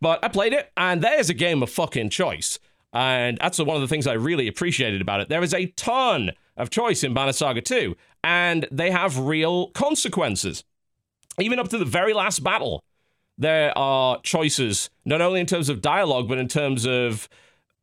But 0.00 0.24
I 0.24 0.28
played 0.28 0.54
it, 0.54 0.72
and 0.76 1.02
there's 1.02 1.28
a 1.28 1.34
game 1.34 1.62
of 1.62 1.68
fucking 1.68 2.10
choice. 2.10 2.58
And 2.94 3.38
that's 3.38 3.58
one 3.58 3.76
of 3.76 3.82
the 3.82 3.88
things 3.88 4.06
I 4.06 4.12
really 4.14 4.48
appreciated 4.48 5.02
about 5.02 5.20
it. 5.20 5.28
There 5.28 5.42
is 5.42 5.52
a 5.52 5.66
ton 5.66 6.30
of 6.56 6.70
choice 6.70 7.02
in 7.02 7.12
Banner 7.12 7.32
Saga 7.32 7.60
2, 7.60 7.96
and 8.22 8.66
they 8.70 8.90
have 8.90 9.18
real 9.18 9.68
consequences. 9.70 10.64
Even 11.38 11.58
up 11.58 11.68
to 11.68 11.78
the 11.78 11.84
very 11.84 12.14
last 12.14 12.44
battle, 12.44 12.84
there 13.38 13.76
are 13.76 14.20
choices, 14.22 14.90
not 15.04 15.20
only 15.20 15.40
in 15.40 15.46
terms 15.46 15.68
of 15.68 15.80
dialogue, 15.82 16.28
but 16.28 16.38
in 16.38 16.48
terms 16.48 16.86
of 16.86 17.28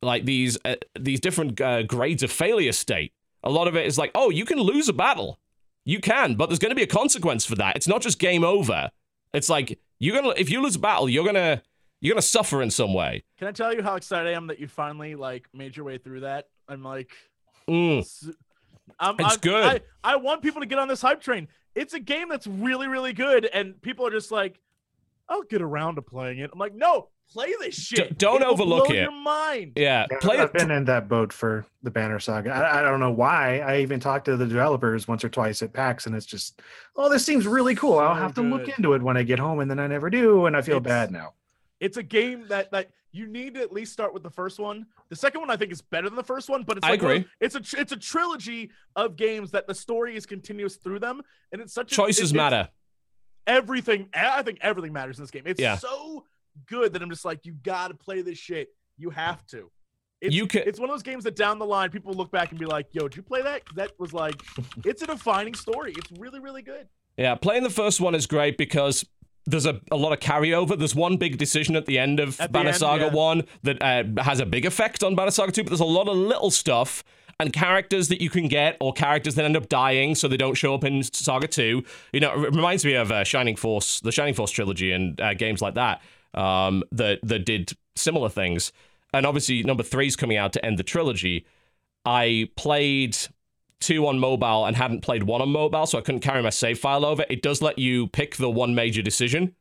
like 0.00 0.24
these 0.24 0.58
uh, 0.64 0.76
these 0.98 1.20
different 1.20 1.60
uh, 1.60 1.82
grades 1.82 2.22
of 2.22 2.30
failure 2.32 2.72
state. 2.72 3.12
A 3.44 3.50
lot 3.50 3.68
of 3.68 3.76
it 3.76 3.86
is 3.86 3.98
like, 3.98 4.10
oh, 4.14 4.30
you 4.30 4.44
can 4.44 4.58
lose 4.58 4.88
a 4.88 4.92
battle, 4.92 5.38
you 5.84 6.00
can, 6.00 6.36
but 6.36 6.46
there's 6.48 6.58
going 6.60 6.70
to 6.70 6.76
be 6.76 6.82
a 6.84 6.86
consequence 6.86 7.44
for 7.44 7.56
that. 7.56 7.76
It's 7.76 7.88
not 7.88 8.00
just 8.02 8.18
game 8.18 8.44
over. 8.44 8.90
It's 9.34 9.48
like 9.48 9.78
you're 9.98 10.14
gonna 10.20 10.34
if 10.36 10.50
you 10.50 10.60
lose 10.62 10.76
a 10.76 10.78
battle, 10.78 11.08
you're 11.08 11.24
gonna 11.24 11.62
you're 12.00 12.12
gonna 12.14 12.22
suffer 12.22 12.62
in 12.62 12.70
some 12.70 12.92
way. 12.94 13.24
Can 13.38 13.48
I 13.48 13.52
tell 13.52 13.74
you 13.74 13.82
how 13.82 13.94
excited 13.96 14.28
I 14.28 14.32
am 14.36 14.46
that 14.48 14.58
you 14.60 14.68
finally 14.68 15.14
like 15.14 15.48
made 15.54 15.76
your 15.76 15.84
way 15.86 15.98
through 15.98 16.20
that? 16.20 16.48
I'm 16.68 16.82
like, 16.82 17.10
Mm. 17.68 18.04
I'm, 18.98 19.14
It's 19.18 19.30
I'm- 19.30 19.38
good. 19.40 19.82
I, 20.04 20.12
I 20.12 20.16
want 20.16 20.42
people 20.42 20.60
to 20.60 20.66
get 20.66 20.78
on 20.78 20.88
this 20.88 21.00
hype 21.02 21.20
train. 21.20 21.48
It's 21.74 21.94
a 21.94 22.00
game 22.00 22.28
that's 22.28 22.46
really, 22.46 22.88
really 22.88 23.12
good, 23.12 23.46
and 23.46 23.80
people 23.82 24.06
are 24.06 24.10
just 24.10 24.30
like, 24.30 24.60
I'll 25.28 25.42
get 25.42 25.62
around 25.62 25.96
to 25.96 26.02
playing 26.02 26.38
it. 26.40 26.50
I'm 26.52 26.58
like, 26.58 26.74
no, 26.74 27.08
play 27.32 27.52
this 27.60 27.74
shit. 27.74 28.18
don't 28.18 28.42
It 28.42 28.46
will 28.46 28.52
overlook 28.52 28.86
blow 28.88 28.94
it. 28.94 29.00
Your 29.02 29.10
mind. 29.12 29.72
Yeah, 29.76 30.06
Yeah, 30.10 30.18
play 30.20 30.38
I've 30.38 30.48
it. 30.48 30.52
been 30.52 30.70
in 30.70 30.84
that 30.86 31.08
boat 31.08 31.32
for 31.32 31.64
the 31.82 31.90
Banner 31.90 32.18
Saga. 32.18 32.50
I, 32.50 32.80
I 32.80 32.82
don't 32.82 33.00
know 33.00 33.12
why. 33.12 33.60
I 33.60 33.78
even 33.80 33.98
talked 34.00 34.26
to 34.26 34.36
the 34.36 34.46
developers 34.46 35.08
once 35.08 35.24
or 35.24 35.28
twice 35.30 35.62
at 35.62 35.72
PAX, 35.72 36.06
and 36.06 36.14
it's 36.14 36.26
just, 36.26 36.60
oh, 36.96 37.08
this 37.08 37.24
seems 37.24 37.46
really 37.46 37.74
cool. 37.74 37.98
I'll 37.98 38.14
So 38.14 38.20
have 38.20 38.34
to 38.34 38.42
look 38.42 38.68
into 38.68 38.92
it 38.94 39.02
when 39.02 39.16
I 39.16 39.22
get 39.22 39.38
home, 39.38 39.60
and 39.60 39.70
then 39.70 39.78
I 39.78 39.86
never 39.86 40.10
do, 40.10 40.46
and 40.46 40.56
I 40.56 40.60
feel 40.62 40.76
It's- 40.78 40.88
bad 40.90 41.10
now. 41.10 41.34
It's 41.80 41.96
a 41.96 42.02
game 42.02 42.46
that 42.48 42.70
that 42.70 42.90
you 43.10 43.26
need 43.26 43.54
to 43.54 43.60
at 43.60 43.72
least 43.72 43.92
start 43.92 44.14
with 44.14 44.22
the 44.22 44.30
first 44.30 44.60
one. 44.60 44.86
The 45.08 45.16
second 45.16 45.40
one 45.40 45.50
I 45.50 45.56
think 45.56 45.72
is 45.72 45.82
better 45.82 46.08
than 46.08 46.14
the 46.16 46.22
first 46.22 46.48
one, 46.48 46.62
but 46.62 46.76
it's 46.78 46.86
I 46.86 46.90
like 46.90 47.02
one 47.02 47.10
of- 47.10 47.16
agree. 47.18 47.30
it's 47.40 47.54
a 47.56 47.62
it's 47.80 47.90
a 47.90 47.96
trilogy 47.96 48.70
of 48.94 49.16
games 49.16 49.50
that 49.50 49.66
the 49.66 49.74
story 49.74 50.14
is 50.16 50.24
continuous 50.24 50.76
through 50.76 51.00
them, 51.00 51.22
and 51.50 51.60
it's 51.60 51.72
such 51.74 51.90
a, 51.90 51.94
Choices 51.96 52.18
it- 52.18 52.22
it's- 52.24 52.32
matter. 52.36 52.68
Everything 53.46 54.08
i 54.14 54.42
think 54.42 54.58
everything 54.62 54.92
matters 54.92 55.18
in 55.18 55.22
this 55.24 55.30
game 55.30 55.42
it's 55.46 55.60
Yeah. 55.60 55.76
so 55.76 56.24
good 56.66 56.92
that 56.92 57.02
i'm 57.02 57.10
just 57.10 57.24
like 57.24 57.44
you 57.44 57.54
gotta 57.62 57.94
play 57.94 58.22
this 58.22 58.38
shit 58.38 58.68
you 58.98 59.10
have 59.10 59.44
to 59.48 59.70
it's, 60.20 60.34
You 60.34 60.46
can- 60.46 60.62
it's 60.66 60.78
one 60.78 60.88
of 60.88 60.94
those 60.94 61.02
games 61.02 61.24
that 61.24 61.34
down 61.34 61.58
the 61.58 61.66
line 61.66 61.90
people 61.90 62.14
look 62.14 62.30
back 62.30 62.50
and 62.50 62.58
be 62.58 62.66
like 62.66 62.86
yo 62.92 63.08
did 63.08 63.16
you 63.16 63.22
play 63.22 63.42
that 63.42 63.62
that 63.74 63.90
was 63.98 64.12
like 64.12 64.40
it's 64.84 65.02
a 65.02 65.06
defining 65.06 65.54
story 65.54 65.92
it's 65.96 66.10
really 66.20 66.40
really 66.40 66.62
good 66.62 66.86
Yeah, 67.16 67.34
playing 67.34 67.62
the 67.64 67.70
first 67.70 68.00
one 68.00 68.14
is 68.14 68.26
great 68.26 68.56
because 68.56 69.04
there's 69.44 69.66
a, 69.66 69.80
a 69.90 69.96
lot 69.96 70.12
of 70.12 70.20
carryover. 70.20 70.78
There's 70.78 70.94
one 70.94 71.16
big 71.16 71.36
decision 71.36 71.74
at 71.74 71.84
the 71.86 71.98
end 71.98 72.20
of 72.20 72.40
At 72.40 72.52
Banner 72.52 72.68
end, 72.68 72.78
Saga 72.78 73.06
yeah. 73.06 73.12
1 73.12 73.42
that 73.64 73.82
uh, 73.82 74.22
has 74.22 74.38
a 74.38 74.46
big 74.46 74.64
effect 74.64 75.02
on 75.02 75.16
Banner 75.16 75.32
Saga 75.32 75.50
2, 75.50 75.64
but 75.64 75.70
there's 75.70 75.80
a 75.80 75.84
lot 75.84 76.06
of 76.06 76.16
little 76.16 76.52
stuff 76.52 77.02
and 77.42 77.52
characters 77.52 78.08
that 78.08 78.22
you 78.22 78.30
can 78.30 78.48
get 78.48 78.76
or 78.80 78.92
characters 78.92 79.34
that 79.34 79.44
end 79.44 79.56
up 79.56 79.68
dying 79.68 80.14
so 80.14 80.28
they 80.28 80.36
don't 80.36 80.54
show 80.54 80.74
up 80.74 80.84
in 80.84 81.02
Saga 81.02 81.48
2. 81.48 81.82
You 82.12 82.20
know, 82.20 82.44
it 82.44 82.54
reminds 82.54 82.84
me 82.84 82.94
of 82.94 83.10
uh, 83.10 83.24
Shining 83.24 83.56
Force, 83.56 84.00
the 84.00 84.12
Shining 84.12 84.32
Force 84.32 84.50
trilogy 84.50 84.92
and 84.92 85.20
uh, 85.20 85.34
games 85.34 85.60
like 85.60 85.74
that 85.74 86.00
um, 86.34 86.84
that, 86.92 87.18
that 87.24 87.44
did 87.44 87.72
similar 87.96 88.28
things. 88.28 88.72
And 89.12 89.26
obviously, 89.26 89.62
number 89.64 89.82
three 89.82 90.06
is 90.06 90.16
coming 90.16 90.38
out 90.38 90.52
to 90.54 90.64
end 90.64 90.78
the 90.78 90.84
trilogy. 90.84 91.44
I 92.06 92.48
played 92.56 93.18
two 93.80 94.06
on 94.06 94.18
mobile 94.18 94.64
and 94.64 94.76
hadn't 94.76 95.02
played 95.02 95.24
one 95.24 95.42
on 95.42 95.50
mobile, 95.50 95.84
so 95.86 95.98
I 95.98 96.00
couldn't 96.00 96.20
carry 96.20 96.42
my 96.42 96.50
save 96.50 96.78
file 96.78 97.04
over. 97.04 97.26
It 97.28 97.42
does 97.42 97.60
let 97.60 97.78
you 97.78 98.06
pick 98.06 98.36
the 98.36 98.48
one 98.48 98.74
major 98.74 99.02
decision, 99.02 99.54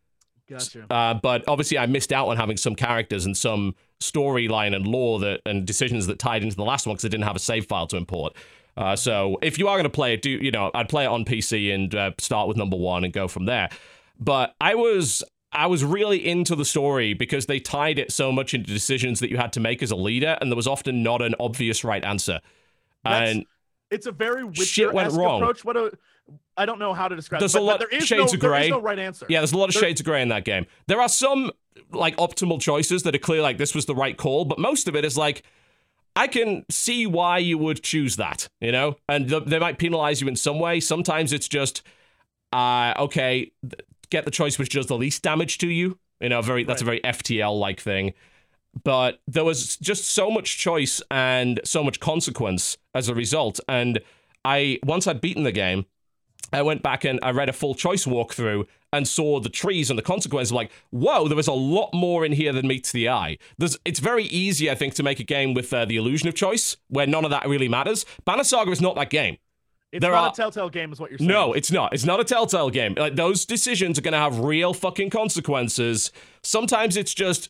gotcha 0.52 0.86
uh, 0.90 1.14
but 1.16 1.44
obviously 1.48 1.78
I 1.78 1.86
missed 1.86 2.12
out 2.14 2.28
on 2.28 2.38
having 2.38 2.58
some 2.58 2.76
characters 2.76 3.26
and 3.26 3.36
some 3.36 3.76
storyline 4.00 4.76
and 4.76 4.86
lore 4.86 5.20
that 5.20 5.42
and 5.46 5.66
decisions 5.66 6.08
that 6.08 6.20
tied 6.20 6.44
into 6.44 6.56
the 6.56 6.64
last 6.66 6.86
one 6.86 6.96
because 6.96 7.06
I 7.06 7.10
didn't 7.10 7.26
have 7.26 7.36
a 7.36 7.40
save 7.40 7.66
file 7.68 7.88
to 7.88 7.98
import. 7.98 8.34
Uh, 8.78 8.96
so 8.96 9.38
if 9.42 9.60
you 9.60 9.68
are 9.68 9.76
going 9.76 9.84
to 9.84 9.90
play 9.90 10.14
it, 10.14 10.22
do 10.22 10.30
you 10.30 10.52
know 10.52 10.72
I'd 10.74 10.90
play 10.90 11.04
it 11.04 11.08
on 11.08 11.26
PC 11.26 11.74
and 11.74 11.94
uh, 11.94 12.12
start 12.18 12.48
with 12.48 12.58
number 12.58 12.78
one 12.78 13.04
and 13.04 13.14
go 13.14 13.28
from 13.28 13.46
there. 13.46 13.70
But 14.20 14.56
I 14.62 14.76
was 14.76 15.24
I 15.52 15.68
was 15.68 15.84
really 15.84 16.26
into 16.26 16.56
the 16.56 16.64
story 16.66 17.14
because 17.14 17.46
they 17.48 17.60
tied 17.60 18.00
it 18.00 18.12
so 18.12 18.32
much 18.32 18.54
into 18.54 18.72
decisions 18.72 19.20
that 19.20 19.30
you 19.30 19.38
had 19.38 19.52
to 19.54 19.60
make 19.60 19.84
as 19.84 19.92
a 19.92 19.96
leader, 19.98 20.38
and 20.40 20.50
there 20.50 20.56
was 20.56 20.68
often 20.68 21.04
not 21.04 21.22
an 21.22 21.36
obvious 21.40 21.84
right 21.84 22.04
answer. 22.06 22.40
That's- 23.04 23.32
and 23.36 23.46
It's 23.90 24.06
a 24.06 24.12
very 24.14 24.52
Shit 24.54 24.94
went 24.94 25.12
wrong. 25.14 25.42
approach. 25.42 25.66
What 25.66 25.76
a 25.76 25.92
I 26.58 26.66
don't 26.66 26.80
know 26.80 26.94
how 26.94 27.08
to 27.08 27.16
describe. 27.16 27.40
There's 27.40 27.56
it, 27.56 27.62
a 27.62 27.64
lot- 27.64 27.80
there 27.80 27.88
is 27.90 28.06
shades 28.06 28.34
no, 28.34 28.36
of 28.38 28.40
grey. 28.40 28.66
is 28.66 28.70
no 28.70 28.82
right 28.82 29.00
answer. 29.00 29.26
yeah, 29.30 29.40
there's 29.40 29.54
a 29.54 29.58
lot 29.58 29.70
of 29.70 29.74
There- 29.74 29.84
shades 29.84 30.00
of 30.02 30.06
gray 30.06 30.22
in 30.22 30.30
that 30.30 30.46
game. 30.46 30.66
There 30.88 31.02
are 31.02 31.10
some 31.10 31.52
like 31.92 32.16
optimal 32.18 32.60
choices 32.62 33.04
that 33.04 33.16
are 33.16 33.20
clear, 33.20 33.42
like 33.42 33.58
this 33.58 33.74
was 33.74 33.86
the 33.86 33.96
right 33.96 34.18
call, 34.18 34.46
but 34.46 34.60
most 34.60 34.88
of 34.88 34.96
it 34.96 35.06
is 35.06 35.18
like. 35.18 35.44
I 36.14 36.28
can 36.28 36.66
see 36.70 37.08
why 37.08 37.38
you 37.38 37.58
would 37.58 37.82
choose 37.84 38.18
that, 38.18 38.50
you 38.60 38.74
know, 38.74 38.98
and 39.08 39.30
th- 39.30 39.46
they 39.46 39.60
might 39.60 39.78
penalize 39.78 40.20
you 40.20 40.28
in 40.28 40.36
some 40.36 40.60
way. 40.60 40.82
Sometimes 40.82 41.32
it's 41.32 41.48
just, 41.48 41.84
uh, 42.52 42.94
okay, 43.00 43.50
th- 43.62 43.76
get 44.10 44.26
the 44.26 44.32
choice 44.32 44.60
which 44.60 44.68
does 44.74 44.88
the 44.88 44.98
least 44.98 45.24
damage 45.24 45.58
to 45.60 45.70
you. 45.70 45.98
You 46.20 46.28
know, 46.28 46.42
very 46.42 46.66
that's 46.66 46.82
a 46.82 46.86
very 46.86 47.00
FTL 47.00 47.58
like 47.58 47.80
thing. 47.80 48.12
But 48.84 49.22
there 49.26 49.46
was 49.46 49.78
just 49.78 50.04
so 50.10 50.30
much 50.30 50.58
choice 50.58 51.02
and 51.10 51.62
so 51.64 51.82
much 51.82 52.02
consequence 52.02 52.78
as 52.94 53.08
a 53.08 53.16
result. 53.16 53.62
And 53.70 54.02
I 54.44 54.80
once 54.84 55.08
I'd 55.08 55.22
beaten 55.22 55.44
the 55.44 55.54
game, 55.54 55.86
I 56.54 56.62
went 56.62 56.84
back 56.84 57.06
and 57.06 57.20
I 57.24 57.32
read 57.32 57.50
a 57.50 57.54
full 57.54 57.76
choice 57.76 58.06
walkthrough 58.06 58.68
and 58.94 59.08
saw 59.08 59.40
the 59.40 59.48
trees 59.50 59.90
and 59.90 59.98
the 59.98 60.04
consequences. 60.04 60.52
Like, 60.52 60.70
whoa, 60.90 61.28
there 61.30 61.38
was 61.38 61.48
a 61.48 61.54
lot 61.54 61.90
more 61.94 62.26
in 62.26 62.34
here 62.34 62.52
than 62.52 62.68
meets 62.68 62.92
the 62.92 63.08
eye. 63.08 63.38
There's, 63.58 63.78
it's 63.86 64.00
very 64.02 64.26
easy, 64.26 64.70
I 64.70 64.76
think, 64.76 64.94
to 64.96 65.04
make 65.04 65.20
a 65.22 65.24
game 65.24 65.54
with 65.54 65.72
uh, 65.74 65.86
the 65.86 65.96
illusion 65.96 66.28
of 66.28 66.36
choice 66.36 66.76
where 66.90 67.08
none 67.08 67.24
of 67.24 67.32
that 67.32 67.48
really 67.48 67.70
matters. 67.70 68.06
Banner 68.26 68.44
Saga 68.44 68.70
is 68.72 68.82
not 68.82 68.96
that 68.96 69.10
game. 69.10 69.38
it's 69.94 70.02
there 70.02 70.12
not 70.12 70.24
are- 70.26 70.32
a 70.34 70.36
telltale 70.36 70.70
game, 70.70 70.92
is 70.92 71.00
what 71.00 71.10
you're 71.10 71.20
saying. 71.20 71.30
No, 71.30 71.54
it's 71.54 71.72
not. 71.72 71.94
It's 71.94 72.04
not 72.04 72.20
a 72.20 72.26
telltale 72.26 72.70
game. 72.70 72.96
Like 72.98 73.16
those 73.16 73.46
decisions 73.46 73.98
are 73.98 74.02
going 74.02 74.12
to 74.12 74.18
have 74.18 74.40
real 74.40 74.74
fucking 74.74 75.10
consequences. 75.10 76.12
Sometimes 76.44 76.98
it's 76.98 77.14
just 77.14 77.50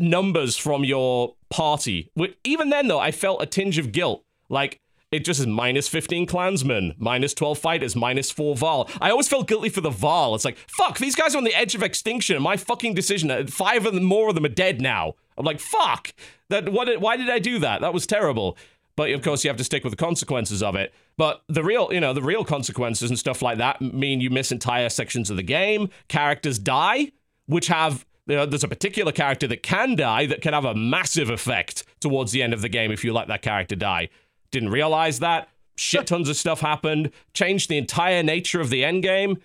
numbers 0.00 0.56
from 0.56 0.84
your 0.84 1.36
party. 1.48 2.10
Even 2.44 2.70
then, 2.70 2.88
though, 2.88 2.98
I 2.98 3.12
felt 3.12 3.40
a 3.42 3.46
tinge 3.46 3.78
of 3.78 3.92
guilt. 3.92 4.24
Like 4.48 4.80
it 5.12 5.24
just 5.24 5.40
is 5.40 5.46
minus 5.46 5.88
15 5.88 6.26
clansmen, 6.26 6.94
minus 6.98 7.32
12 7.34 7.58
fighters, 7.58 7.94
minus 7.94 8.30
4 8.30 8.56
Varl. 8.56 8.88
I 9.00 9.10
always 9.10 9.28
felt 9.28 9.46
guilty 9.46 9.68
for 9.68 9.80
the 9.80 9.90
Varl. 9.90 10.34
It's 10.34 10.44
like, 10.44 10.58
fuck, 10.68 10.98
these 10.98 11.14
guys 11.14 11.34
are 11.34 11.38
on 11.38 11.44
the 11.44 11.54
edge 11.54 11.74
of 11.74 11.82
extinction. 11.82 12.40
My 12.42 12.56
fucking 12.56 12.94
decision. 12.94 13.30
uh, 13.30 13.46
Five 13.46 13.86
of 13.86 13.94
them, 13.94 14.04
more 14.04 14.28
of 14.28 14.34
them 14.34 14.44
are 14.44 14.48
dead 14.48 14.80
now. 14.80 15.14
I'm 15.38 15.44
like, 15.44 15.60
fuck. 15.60 16.12
That 16.48 16.70
what? 16.70 17.00
Why 17.00 17.16
did 17.16 17.28
I 17.28 17.38
do 17.38 17.58
that? 17.60 17.80
That 17.80 17.94
was 17.94 18.06
terrible. 18.06 18.56
But 18.96 19.10
of 19.10 19.22
course, 19.22 19.44
you 19.44 19.50
have 19.50 19.58
to 19.58 19.64
stick 19.64 19.84
with 19.84 19.92
the 19.92 19.96
consequences 19.96 20.62
of 20.62 20.74
it. 20.74 20.94
But 21.18 21.42
the 21.48 21.62
real, 21.62 21.92
you 21.92 22.00
know, 22.00 22.14
the 22.14 22.22
real 22.22 22.44
consequences 22.44 23.10
and 23.10 23.18
stuff 23.18 23.42
like 23.42 23.58
that 23.58 23.80
mean 23.82 24.20
you 24.20 24.30
miss 24.30 24.50
entire 24.50 24.88
sections 24.88 25.28
of 25.28 25.36
the 25.36 25.42
game. 25.42 25.90
Characters 26.08 26.58
die, 26.58 27.12
which 27.46 27.66
have 27.66 28.06
you 28.26 28.34
know, 28.36 28.46
there's 28.46 28.64
a 28.64 28.68
particular 28.68 29.12
character 29.12 29.46
that 29.46 29.62
can 29.62 29.94
die 29.94 30.26
that 30.26 30.40
can 30.40 30.52
have 30.52 30.64
a 30.64 30.74
massive 30.74 31.30
effect 31.30 31.84
towards 32.00 32.32
the 32.32 32.42
end 32.42 32.52
of 32.52 32.60
the 32.60 32.68
game 32.68 32.90
if 32.90 33.04
you 33.04 33.12
let 33.12 33.28
that 33.28 33.42
character 33.42 33.76
die. 33.76 34.08
Didn't 34.50 34.70
realize 34.70 35.20
that. 35.20 35.48
Shit 35.76 36.06
tons 36.06 36.28
of 36.28 36.36
stuff 36.36 36.60
happened. 36.60 37.10
Changed 37.34 37.68
the 37.68 37.76
entire 37.76 38.22
nature 38.22 38.60
of 38.60 38.70
the 38.70 38.84
end 38.84 39.02
game. 39.02 39.38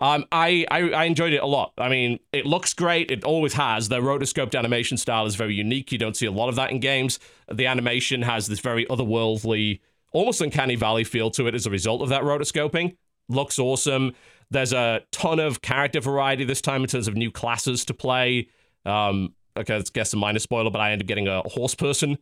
Um, 0.00 0.24
I, 0.32 0.66
I 0.70 0.90
I 0.90 1.04
enjoyed 1.04 1.34
it 1.34 1.42
a 1.42 1.46
lot. 1.46 1.74
I 1.76 1.90
mean, 1.90 2.20
it 2.32 2.46
looks 2.46 2.72
great. 2.72 3.10
It 3.10 3.22
always 3.22 3.52
has. 3.52 3.88
The 3.90 4.00
rotoscoped 4.00 4.58
animation 4.58 4.96
style 4.96 5.26
is 5.26 5.34
very 5.34 5.54
unique. 5.54 5.92
You 5.92 5.98
don't 5.98 6.16
see 6.16 6.26
a 6.26 6.32
lot 6.32 6.48
of 6.48 6.56
that 6.56 6.70
in 6.70 6.80
games. 6.80 7.18
The 7.52 7.66
animation 7.66 8.22
has 8.22 8.46
this 8.46 8.60
very 8.60 8.86
otherworldly, 8.86 9.80
almost 10.12 10.40
uncanny 10.40 10.74
valley 10.74 11.04
feel 11.04 11.30
to 11.32 11.46
it 11.46 11.54
as 11.54 11.66
a 11.66 11.70
result 11.70 12.00
of 12.00 12.08
that 12.08 12.22
rotoscoping. 12.22 12.96
Looks 13.28 13.58
awesome. 13.58 14.14
There's 14.50 14.72
a 14.72 15.02
ton 15.12 15.38
of 15.38 15.60
character 15.60 16.00
variety 16.00 16.44
this 16.44 16.62
time 16.62 16.80
in 16.82 16.88
terms 16.88 17.06
of 17.06 17.14
new 17.14 17.30
classes 17.30 17.84
to 17.84 17.94
play. 17.94 18.48
Um, 18.86 19.34
okay, 19.56 19.76
let's 19.76 19.90
guess 19.90 20.12
a 20.14 20.16
minor 20.16 20.38
spoiler, 20.38 20.70
but 20.70 20.80
I 20.80 20.92
end 20.92 21.02
up 21.02 21.06
getting 21.06 21.28
a 21.28 21.42
horse 21.42 21.74
person, 21.74 22.18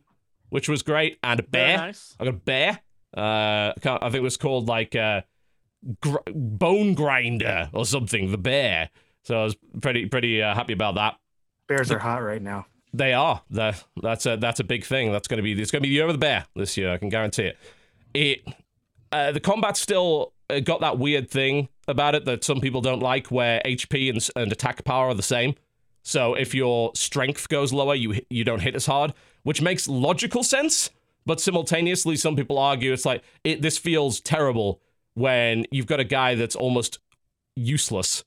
which 0.49 0.69
was 0.69 0.81
great, 0.83 1.17
and 1.23 1.39
a 1.39 1.43
bear. 1.43 1.77
nice. 1.77 2.15
I 2.19 2.25
got 2.25 2.33
a 2.33 2.37
bear. 2.37 2.79
Uh, 3.15 3.19
I, 3.19 3.73
I 3.83 3.99
think 4.01 4.15
it 4.15 4.21
was 4.21 4.37
called 4.37 4.67
like 4.67 4.95
uh, 4.95 5.21
gr- 6.01 6.17
Bone 6.33 6.93
Grinder 6.93 7.69
or 7.73 7.85
something. 7.85 8.31
The 8.31 8.37
bear. 8.37 8.89
So 9.23 9.39
I 9.39 9.43
was 9.43 9.55
pretty 9.81 10.05
pretty 10.05 10.41
uh, 10.41 10.53
happy 10.53 10.73
about 10.73 10.95
that. 10.95 11.17
Bears 11.67 11.91
are 11.91 11.99
hot 11.99 12.23
right 12.23 12.41
now. 12.41 12.65
They 12.93 13.13
are. 13.13 13.41
That 13.51 13.83
that's 14.01 14.25
a 14.25 14.37
that's 14.37 14.59
a 14.59 14.63
big 14.63 14.83
thing. 14.83 15.11
That's 15.11 15.27
going 15.27 15.37
to 15.37 15.43
be 15.43 15.59
it's 15.59 15.71
going 15.71 15.81
to 15.81 15.87
be 15.87 15.89
the 15.89 15.95
year 15.95 16.07
of 16.07 16.13
the 16.13 16.17
bear 16.17 16.45
this 16.55 16.77
year. 16.77 16.91
I 16.91 16.97
can 16.97 17.09
guarantee 17.09 17.43
it. 17.43 17.57
It 18.13 18.41
uh, 19.11 19.31
the 19.31 19.39
combat 19.39 19.77
still 19.77 20.33
uh, 20.49 20.59
got 20.59 20.81
that 20.81 20.97
weird 20.97 21.29
thing 21.29 21.69
about 21.87 22.15
it 22.15 22.25
that 22.25 22.43
some 22.43 22.61
people 22.61 22.81
don't 22.81 23.01
like, 23.01 23.27
where 23.27 23.61
HP 23.65 24.09
and, 24.09 24.27
and 24.35 24.51
attack 24.51 24.83
power 24.83 25.07
are 25.07 25.13
the 25.13 25.23
same. 25.23 25.55
So 26.03 26.33
if 26.33 26.55
your 26.55 26.91
strength 26.95 27.49
goes 27.49 27.73
lower, 27.73 27.95
you 27.95 28.21
you 28.29 28.43
don't 28.43 28.61
hit 28.61 28.75
as 28.75 28.85
hard, 28.85 29.13
which 29.49 29.63
makes 29.63 29.87
logical 29.87 30.43
sense. 30.43 30.91
But 31.25 31.41
simultaneously, 31.41 32.17
some 32.17 32.35
people 32.35 32.59
argue 32.59 32.93
it's 32.93 33.03
like 33.03 33.23
it. 33.43 33.63
This 33.63 33.79
feels 33.79 34.19
terrible 34.19 34.79
when 35.15 35.65
you've 35.71 35.87
got 35.87 35.99
a 35.99 36.03
guy 36.03 36.35
that's 36.35 36.55
almost 36.55 36.99
useless 37.55 38.23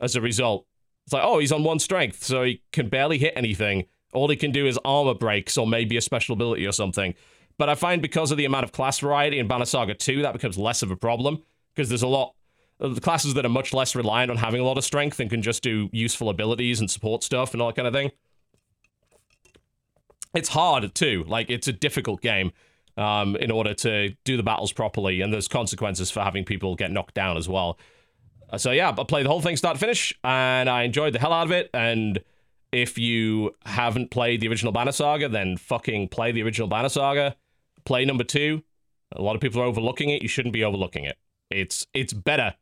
as 0.00 0.16
a 0.16 0.20
result. 0.20 0.66
It's 1.04 1.12
like, 1.12 1.22
oh, 1.24 1.38
he's 1.38 1.52
on 1.52 1.62
one 1.62 1.78
strength, 1.78 2.24
so 2.24 2.42
he 2.42 2.60
can 2.72 2.88
barely 2.88 3.18
hit 3.18 3.34
anything. 3.36 3.84
All 4.12 4.28
he 4.28 4.34
can 4.34 4.50
do 4.50 4.66
is 4.66 4.76
armor 4.84 5.14
breaks 5.14 5.56
or 5.56 5.64
maybe 5.64 5.96
a 5.96 6.00
special 6.00 6.32
ability 6.32 6.66
or 6.66 6.72
something. 6.72 7.14
But 7.56 7.68
I 7.68 7.76
find 7.76 8.02
because 8.02 8.32
of 8.32 8.36
the 8.36 8.44
amount 8.44 8.64
of 8.64 8.72
class 8.72 8.98
variety 8.98 9.38
in 9.38 9.46
Banner 9.46 9.66
Saga 9.66 9.94
2, 9.94 10.22
that 10.22 10.32
becomes 10.32 10.58
less 10.58 10.82
of 10.82 10.90
a 10.90 10.96
problem 10.96 11.40
because 11.72 11.88
there's 11.88 12.02
a 12.02 12.08
lot 12.08 12.34
of 12.80 12.96
the 12.96 13.00
classes 13.00 13.34
that 13.34 13.46
are 13.46 13.48
much 13.48 13.72
less 13.72 13.94
reliant 13.94 14.32
on 14.32 14.38
having 14.38 14.60
a 14.60 14.64
lot 14.64 14.76
of 14.76 14.82
strength 14.82 15.20
and 15.20 15.30
can 15.30 15.40
just 15.40 15.62
do 15.62 15.88
useful 15.92 16.30
abilities 16.30 16.80
and 16.80 16.90
support 16.90 17.22
stuff 17.22 17.52
and 17.52 17.62
all 17.62 17.68
that 17.68 17.76
kind 17.76 17.86
of 17.86 17.94
thing. 17.94 18.10
It's 20.34 20.48
hard 20.48 20.94
too. 20.94 21.24
Like 21.26 21.50
it's 21.50 21.68
a 21.68 21.72
difficult 21.72 22.20
game 22.20 22.52
um, 22.96 23.36
in 23.36 23.50
order 23.50 23.74
to 23.74 24.10
do 24.24 24.36
the 24.36 24.42
battles 24.42 24.72
properly, 24.72 25.20
and 25.20 25.32
there's 25.32 25.48
consequences 25.48 26.10
for 26.10 26.20
having 26.20 26.44
people 26.44 26.74
get 26.76 26.90
knocked 26.90 27.14
down 27.14 27.36
as 27.36 27.48
well. 27.48 27.78
Uh, 28.50 28.58
So 28.58 28.70
yeah, 28.72 28.90
I 28.96 29.04
played 29.04 29.24
the 29.26 29.30
whole 29.30 29.40
thing 29.40 29.56
start 29.56 29.76
to 29.76 29.80
finish, 29.80 30.12
and 30.22 30.68
I 30.68 30.82
enjoyed 30.82 31.12
the 31.12 31.18
hell 31.18 31.32
out 31.32 31.46
of 31.46 31.52
it. 31.52 31.70
And 31.72 32.20
if 32.72 32.98
you 32.98 33.54
haven't 33.64 34.10
played 34.10 34.40
the 34.40 34.48
original 34.48 34.72
Banner 34.72 34.92
Saga, 34.92 35.28
then 35.28 35.56
fucking 35.56 36.08
play 36.08 36.32
the 36.32 36.42
original 36.42 36.68
Banner 36.68 36.88
Saga. 36.88 37.36
Play 37.84 38.04
number 38.04 38.24
two. 38.24 38.62
A 39.12 39.22
lot 39.22 39.36
of 39.36 39.40
people 39.40 39.60
are 39.60 39.64
overlooking 39.64 40.10
it. 40.10 40.22
You 40.22 40.28
shouldn't 40.28 40.52
be 40.52 40.64
overlooking 40.64 41.04
it. 41.04 41.16
It's 41.50 41.86
it's 41.94 42.12
better. 42.12 42.54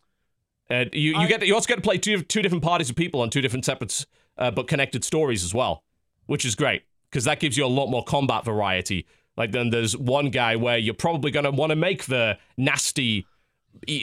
Uh, 0.70 0.84
you 0.92 1.12
you 1.12 1.16
I- 1.16 1.26
get 1.28 1.46
you 1.46 1.54
also 1.54 1.66
get 1.66 1.76
to 1.76 1.82
play 1.82 1.98
two 1.98 2.22
two 2.22 2.42
different 2.42 2.62
parties 2.64 2.90
of 2.90 2.96
people 2.96 3.20
on 3.22 3.30
two 3.30 3.40
different 3.40 3.64
separate 3.64 4.04
uh, 4.36 4.50
but 4.50 4.66
connected 4.68 5.04
stories 5.04 5.44
as 5.44 5.54
well, 5.54 5.82
which 6.26 6.44
is 6.44 6.54
great 6.54 6.82
because 7.12 7.24
that 7.24 7.38
gives 7.38 7.56
you 7.58 7.64
a 7.64 7.68
lot 7.68 7.88
more 7.88 8.02
combat 8.02 8.44
variety. 8.44 9.06
Like 9.36 9.52
then 9.52 9.70
there's 9.70 9.96
one 9.96 10.30
guy 10.30 10.56
where 10.56 10.78
you're 10.78 10.94
probably 10.94 11.30
gonna 11.30 11.50
want 11.52 11.70
to 11.70 11.76
make 11.76 12.06
the 12.06 12.38
nasty 12.56 13.26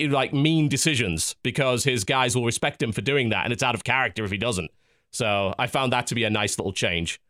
like 0.10 0.34
mean 0.34 0.68
decisions 0.68 1.36
because 1.43 1.84
his 1.84 2.03
guys 2.03 2.36
will 2.36 2.45
respect 2.45 2.82
him 2.82 2.91
for 2.91 3.01
doing 3.01 3.30
that 3.30 3.43
and 3.43 3.53
it's 3.53 3.62
out 3.62 3.76
of 3.76 3.84
character 3.84 4.26
if 4.26 4.32
he 4.32 4.38
doesn't 4.38 4.72
so 5.12 5.53
i 5.60 5.68
found 5.68 5.93
that 5.93 6.07
to 6.07 6.16
be 6.16 6.24
a 6.24 6.30
nice 6.30 6.57
little 6.57 6.74
change 6.74 7.22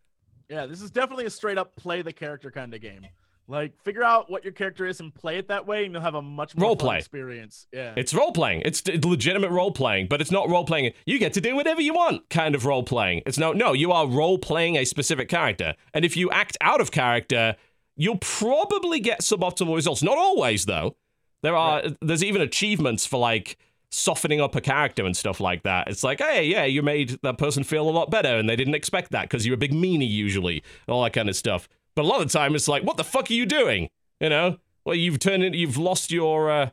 Yeah, 0.48 0.66
this 0.66 0.82
is 0.82 0.90
definitely 0.90 1.26
a 1.26 1.30
straight 1.30 1.58
up 1.58 1.76
play 1.76 2.02
the 2.02 2.14
character 2.14 2.50
kind 2.50 2.74
of 2.74 2.80
game. 2.82 3.06
Like, 3.50 3.74
figure 3.84 4.04
out 4.04 4.30
what 4.30 4.44
your 4.44 4.54
character 4.54 4.86
is 4.86 5.00
and 5.00 5.14
play 5.14 5.40
it 5.40 5.48
that 5.48 5.66
way, 5.66 5.84
and 5.84 5.92
you'll 5.94 6.04
have 6.04 6.14
a 6.16 6.22
much 6.22 6.56
more 6.56 6.68
Role 6.68 6.76
play. 6.76 7.00
experience. 7.00 7.66
Yeah. 7.74 7.94
it's 7.98 8.14
role 8.14 8.32
playing 8.32 8.62
it's 8.64 8.86
legitimate 8.88 9.50
role 9.50 9.72
playing 9.72 10.08
but 10.08 10.22
it's 10.22 10.32
not 10.32 10.50
role 10.50 10.64
playing 10.66 10.94
you 11.06 11.18
get 11.20 11.34
to 11.34 11.42
do 11.42 11.56
whatever 11.56 11.82
you 11.82 11.94
want 11.94 12.30
kind 12.30 12.54
of 12.56 12.66
role 12.66 12.84
playing 12.84 13.22
it's 13.26 13.38
no 13.38 13.52
no 13.54 13.74
you 13.74 13.92
are 13.92 14.08
role 14.08 14.38
playing 14.38 14.76
a 14.76 14.86
specific 14.86 15.28
character 15.30 15.74
and 15.94 16.06
if 16.06 16.16
you 16.16 16.30
act 16.32 16.58
out 16.62 16.80
of 16.82 16.92
character 16.92 17.56
you'll 17.96 18.18
probably 18.18 19.00
get 19.00 19.22
suboptimal 19.22 19.76
results 19.76 20.04
not 20.04 20.18
always 20.18 20.66
though 20.66 20.96
there 21.42 21.56
are 21.56 21.84
there's 22.02 22.24
even 22.24 22.42
achievements 22.42 23.06
for 23.06 23.18
like 23.18 23.58
softening 23.92 24.40
up 24.40 24.56
a 24.56 24.62
character 24.62 25.04
and 25.06 25.18
stuff 25.18 25.40
like 25.40 25.64
that. 25.64 25.88
It's 25.88 26.04
like, 26.04 26.20
hey, 26.20 26.44
yeah, 26.46 26.66
you 26.66 26.84
made 26.84 27.18
that 27.24 27.40
person 27.40 27.64
feel 27.64 27.90
a 27.90 27.92
lot 27.92 28.12
better, 28.12 28.38
and 28.38 28.48
they 28.48 28.56
didn't 28.56 28.76
expect 28.76 29.10
that 29.12 29.24
because 29.24 29.48
you're 29.48 29.56
a 29.56 29.58
big 29.58 29.74
meanie 29.74 30.08
usually, 30.08 30.62
all 30.88 31.04
that 31.04 31.14
kind 31.14 31.28
of 31.28 31.36
stuff. 31.36 31.68
But 31.96 32.04
a 32.04 32.08
lot 32.08 32.22
of 32.22 32.32
the 32.32 32.38
time, 32.38 32.56
it's 32.56 32.68
like, 32.68 32.84
what 32.84 32.98
the 32.98 33.04
fuck 33.04 33.30
are 33.30 33.34
you 33.34 33.46
doing? 33.46 33.90
You 34.20 34.30
know, 34.30 34.58
well, 34.86 34.96
you've 34.96 35.20
turned 35.20 35.44
it, 35.44 35.54
you've 35.56 35.78
lost 35.78 36.12
your, 36.12 36.50
uh, 36.52 36.70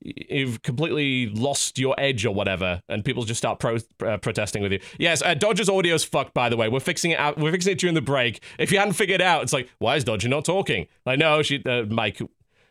you've 0.00 0.62
completely 0.62 1.28
lost 1.28 1.78
your 1.78 1.94
edge 1.98 2.24
or 2.24 2.34
whatever, 2.34 2.82
and 2.88 3.04
people 3.04 3.24
just 3.24 3.38
start 3.38 3.58
pro- 3.58 3.78
uh, 4.04 4.18
protesting 4.18 4.62
with 4.62 4.72
you. 4.72 4.80
Yes, 4.98 5.22
uh, 5.22 5.34
Dodger's 5.34 5.68
audio's 5.68 6.04
fucked, 6.04 6.34
by 6.34 6.48
the 6.48 6.56
way. 6.56 6.68
We're 6.68 6.80
fixing 6.80 7.10
it 7.12 7.18
out. 7.18 7.38
We're 7.38 7.52
fixing 7.52 7.72
it 7.72 7.78
during 7.78 7.94
the 7.94 8.02
break. 8.02 8.42
If 8.58 8.70
you 8.70 8.78
hadn't 8.78 8.94
figured 8.94 9.20
it 9.20 9.24
out, 9.24 9.42
it's 9.42 9.52
like, 9.52 9.68
why 9.78 9.96
is 9.96 10.04
Dodger 10.04 10.28
not 10.28 10.44
talking? 10.44 10.86
Like, 11.04 11.18
no, 11.18 11.42
she, 11.42 11.62
uh, 11.64 11.82
mic, 11.82 12.20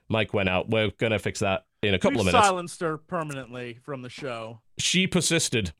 mic 0.09 0.33
went 0.33 0.49
out. 0.49 0.69
We're 0.69 0.91
gonna 0.91 1.19
fix 1.19 1.39
that 1.39 1.65
in 1.81 1.93
a 1.93 1.99
couple 1.99 2.17
we 2.17 2.21
of 2.21 2.25
minutes. 2.27 2.45
silenced 2.47 2.81
her 2.81 2.97
permanently 2.97 3.79
from 3.83 4.01
the 4.01 4.09
show. 4.09 4.61
She 4.77 5.07
persisted. 5.07 5.73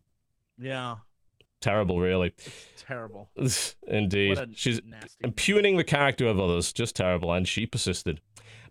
Yeah, 0.58 0.98
Terrible, 1.62 2.00
really. 2.00 2.34
terrible. 2.78 3.30
Indeed. 3.88 4.38
She's 4.56 4.82
nasty. 4.86 5.16
impugning 5.24 5.78
the 5.78 5.84
character 5.84 6.28
of 6.28 6.40
others. 6.40 6.72
Just 6.74 6.96
terrible. 6.96 7.32
And 7.34 7.48
she 7.48 7.66
persisted. 7.66 8.22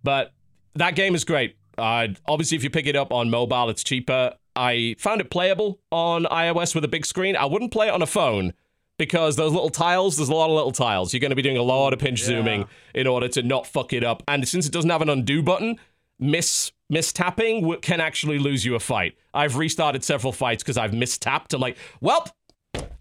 But 0.03 0.33
that 0.75 0.95
game 0.95 1.15
is 1.15 1.25
great. 1.25 1.57
Uh, 1.77 2.09
obviously, 2.29 2.57
if 2.57 2.63
you 2.63 2.71
pick 2.71 2.87
it 2.87 2.95
up 2.95 3.13
on 3.13 3.31
mobile, 3.31 3.69
it's 3.71 3.83
cheaper. 3.83 4.35
I 4.55 4.95
found 4.99 5.21
it 5.21 5.31
playable 5.31 5.81
on 5.91 6.25
iOS 6.27 6.75
with 6.75 6.85
a 6.85 6.89
big 6.89 7.05
screen. 7.05 7.35
I 7.37 7.47
wouldn't 7.47 7.73
play 7.73 7.89
it 7.89 7.95
on 7.95 8.03
a 8.03 8.07
phone 8.07 8.53
because 8.97 9.35
those 9.35 9.53
little 9.53 9.71
tiles, 9.71 10.17
there's 10.17 10.29
a 10.29 10.35
lot 10.35 10.51
of 10.51 10.55
little 10.55 10.71
tiles. 10.71 11.13
You're 11.13 11.21
going 11.21 11.31
to 11.31 11.37
be 11.37 11.43
doing 11.43 11.57
a 11.57 11.63
lot 11.63 11.93
of 11.93 11.99
pinch 11.99 12.21
Yeah. 12.21 12.27
zooming 12.27 12.67
in 12.95 13.09
order 13.09 13.27
to 13.29 13.43
not 13.43 13.67
fuck 13.67 13.93
it 13.93 14.05
up. 14.05 14.23
And 14.29 14.47
since 14.47 14.67
it 14.67 14.73
doesn't 14.73 14.91
have 14.91 15.03
an 15.03 15.09
undo 15.09 15.43
button, 15.43 15.81
miss 16.21 16.71
mistapping 16.91 17.77
can 17.81 18.01
actually 18.01 18.39
lose 18.39 18.65
you 18.65 18.77
a 18.77 18.81
fight. 18.81 19.17
I've 19.33 19.57
restarted 19.57 20.05
several 20.05 20.33
fights 20.33 20.63
because 20.63 20.77
I've 20.79 20.93
mistapped. 20.95 21.53
I'm 21.55 21.61
like, 21.61 21.77
well, 22.01 22.29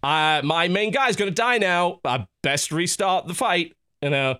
uh, 0.04 0.42
my 0.44 0.68
main 0.68 0.92
guy's 0.92 1.16
to 1.16 1.32
die 1.32 1.58
now. 1.58 2.00
I 2.04 2.28
best 2.42 2.72
restart 2.72 3.28
the 3.28 3.34
fight. 3.34 3.74
You 4.02 4.10
know, 4.10 4.38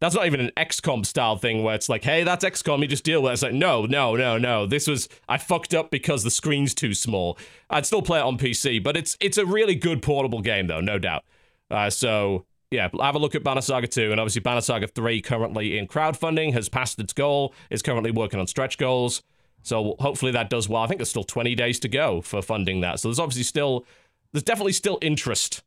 that's 0.00 0.14
not 0.14 0.26
even 0.26 0.40
an 0.40 0.50
XCOM 0.56 1.06
style 1.06 1.36
thing 1.36 1.62
where 1.62 1.74
it's 1.74 1.88
like, 1.88 2.02
hey, 2.02 2.24
that's 2.24 2.44
XCOM, 2.44 2.80
you 2.80 2.88
just 2.88 3.04
deal 3.04 3.22
with 3.22 3.30
it. 3.30 3.32
It's 3.34 3.42
like, 3.42 3.52
no, 3.52 3.86
no, 3.86 4.16
no, 4.16 4.36
no. 4.36 4.66
This 4.66 4.88
was 4.88 5.08
I 5.28 5.38
fucked 5.38 5.72
up 5.72 5.90
because 5.90 6.24
the 6.24 6.30
screen's 6.30 6.74
too 6.74 6.94
small. 6.94 7.38
I'd 7.70 7.86
still 7.86 8.02
play 8.02 8.18
it 8.18 8.22
on 8.22 8.36
PC, 8.36 8.82
but 8.82 8.96
it's 8.96 9.16
it's 9.20 9.38
a 9.38 9.46
really 9.46 9.76
good 9.76 10.02
portable 10.02 10.40
game 10.40 10.66
though, 10.66 10.80
no 10.80 10.98
doubt. 10.98 11.24
Uh, 11.70 11.90
so 11.90 12.44
yeah, 12.70 12.88
have 13.00 13.14
a 13.14 13.18
look 13.18 13.36
at 13.36 13.44
Banner 13.44 13.60
Saga 13.60 13.86
2, 13.86 14.10
and 14.10 14.20
obviously 14.20 14.40
Banner 14.40 14.60
Saga 14.60 14.88
3 14.88 15.22
currently 15.22 15.78
in 15.78 15.86
crowdfunding 15.86 16.52
has 16.54 16.68
passed 16.68 16.98
its 16.98 17.12
goal. 17.12 17.54
Is 17.70 17.82
currently 17.82 18.10
working 18.10 18.40
on 18.40 18.48
stretch 18.48 18.78
goals. 18.78 19.22
So 19.62 19.96
hopefully 19.98 20.32
that 20.32 20.50
does 20.50 20.68
well. 20.68 20.82
I 20.82 20.86
think 20.86 20.98
there's 20.98 21.08
still 21.08 21.24
20 21.24 21.54
days 21.54 21.80
to 21.80 21.88
go 21.88 22.20
for 22.20 22.42
funding 22.42 22.82
that. 22.82 23.00
So 23.00 23.08
there's 23.08 23.18
obviously 23.18 23.44
still 23.44 23.86
there's 24.34 24.42
definitely 24.42 24.72
still 24.72 24.98
interest 25.00 25.62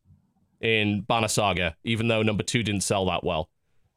in 0.59 1.01
Banner 1.01 1.29
Saga, 1.29 1.77
even 1.85 2.09
though 2.09 2.21
number 2.21 2.43
two 2.43 2.63
didn't 2.63 2.81
sell 2.81 3.05
that 3.05 3.23
well 3.23 3.49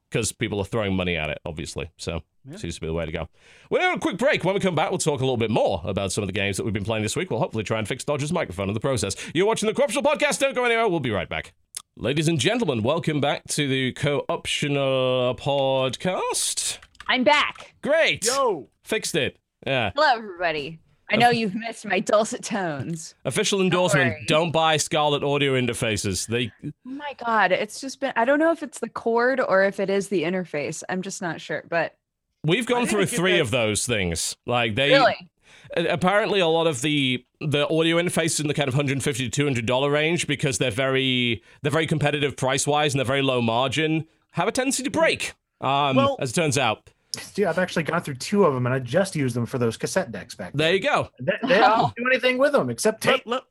because 0.09 0.31
people 0.33 0.61
are 0.61 0.65
throwing 0.65 0.95
money 0.95 1.17
at 1.17 1.29
it, 1.29 1.41
obviously. 1.45 1.91
So 1.97 2.23
seems 2.57 2.77
to 2.77 2.81
be 2.81 2.87
the 2.87 2.93
way 2.93 3.05
to 3.05 3.13
go. 3.13 3.29
We're 3.69 3.81
going 3.81 3.93
to 3.93 3.99
a 3.99 4.01
quick 4.01 4.17
break. 4.17 4.45
When 4.45 4.55
we 4.55 4.61
come 4.61 4.77
back, 4.77 4.91
we'll 4.91 4.99
talk 4.99 5.21
a 5.21 5.25
little 5.25 5.37
bit 5.37 5.51
more 5.51 5.83
about 5.85 6.13
some 6.13 6.23
of 6.23 6.29
the 6.29 6.33
games 6.33 6.57
that 6.57 6.65
we've 6.65 6.73
been 6.73 6.85
playing 6.85 7.03
this 7.03 7.17
week. 7.17 7.31
We'll 7.31 7.41
hopefully 7.41 7.65
try 7.65 7.79
and 7.79 7.87
fix 7.87 8.05
Dodger's 8.05 8.33
microphone 8.33 8.69
in 8.69 8.75
the 8.75 8.81
process. 8.81 9.17
You're 9.35 9.47
watching 9.47 9.67
the 9.67 9.75
Co-Optional 9.75 10.05
Podcast. 10.05 10.39
Don't 10.39 10.55
go 10.55 10.65
anywhere. 10.65 10.89
We'll 10.89 11.01
be 11.01 11.11
right 11.11 11.29
back. 11.29 11.53
Ladies 11.97 12.29
and 12.29 12.39
gentlemen, 12.39 12.83
welcome 12.83 13.21
back 13.21 13.47
to 13.49 13.69
the 13.69 13.93
Co-Optional 13.93 15.35
Podcast. 15.35 16.79
I'm 17.09 17.25
back. 17.25 17.75
Great. 17.83 18.25
Yo, 18.25 18.69
Fixed 18.85 19.17
it. 19.17 19.37
Yeah. 19.67 19.91
Hello, 19.95 20.17
everybody. 20.17 20.79
I 21.11 21.17
know 21.17 21.31
you've 21.31 21.55
missed 21.55 21.85
my 21.87 22.01
dulcet 22.01 22.43
tones. 22.43 23.15
Official 23.25 23.61
endorsement. 23.61 24.11
worry. 24.11 24.25
Don't 24.27 24.51
buy 24.53 24.77
Scarlett 24.77 25.23
audio 25.25 25.55
interfaces. 25.61 26.27
They 26.27 26.53
Oh 26.65 26.71
my 26.85 27.15
god, 27.25 27.53
it's 27.53 27.81
just 27.81 28.01
been 28.01 28.13
I 28.17 28.25
don't 28.25 28.39
know 28.39 28.53
if 28.53 28.63
it's 28.63 28.79
the 28.79 28.89
cord 28.89 29.41
or 29.41 29.65
if 29.65 29.81
it 29.81 29.91
is 29.91 30.09
the 30.09 30.23
interface. 30.23 30.83
I'm 30.89 31.03
just 31.03 31.21
not 31.21 31.41
sure, 31.41 31.65
but 31.69 31.97
we've 32.45 32.67
gone 32.67 32.87
through 32.87 33.07
three 33.07 33.35
that- 33.35 33.41
of 33.43 33.51
those 33.51 33.87
things. 33.87 34.37
Like 34.47 34.75
they 34.75 34.91
really. 34.91 35.31
Apparently 35.77 36.41
a 36.41 36.49
lot 36.49 36.67
of 36.67 36.81
the 36.83 37.25
the 37.41 37.65
audio 37.69 37.97
interfaces 37.97 38.41
in 38.41 38.49
the 38.49 38.55
kind 38.55 38.69
of 38.69 38.75
150 38.75 39.25
to 39.25 39.31
200 39.31 39.67
dollar 39.67 39.91
range 39.91 40.27
because 40.27 40.59
they're 40.59 40.71
very 40.71 41.43
they're 41.63 41.71
very 41.73 41.87
competitive 41.87 42.37
price 42.37 42.67
wise 42.67 42.93
and 42.93 42.99
they're 42.99 43.05
very 43.07 43.23
low 43.23 43.41
margin 43.41 44.05
have 44.33 44.49
a 44.49 44.53
tendency 44.53 44.83
to 44.83 44.91
break 44.91 45.35
um 45.61 45.97
Well- 45.97 46.17
as 46.21 46.31
it 46.31 46.35
turns 46.35 46.59
out 46.59 46.91
Dude, 47.35 47.47
I've 47.47 47.59
actually 47.59 47.83
gone 47.83 48.03
through 48.03 48.15
two 48.15 48.45
of 48.45 48.55
them, 48.55 48.67
and 48.67 48.75
I 48.75 48.79
just 48.79 49.17
used 49.17 49.35
them 49.35 49.45
for 49.47 49.59
those 49.59 49.77
cassette 49.77 50.13
decks 50.13 50.35
back. 50.35 50.53
there 50.55 50.73
you 50.73 50.81
go 50.81 51.09
They, 51.21 51.33
they 51.43 51.59
don't 51.59 51.93
do 51.97 52.05
anything 52.11 52.39
with 52.39 52.53
them 52.53 52.71
except 52.71 53.03
tape. 53.03 53.23
let, 53.27 53.27
let, 53.27 53.43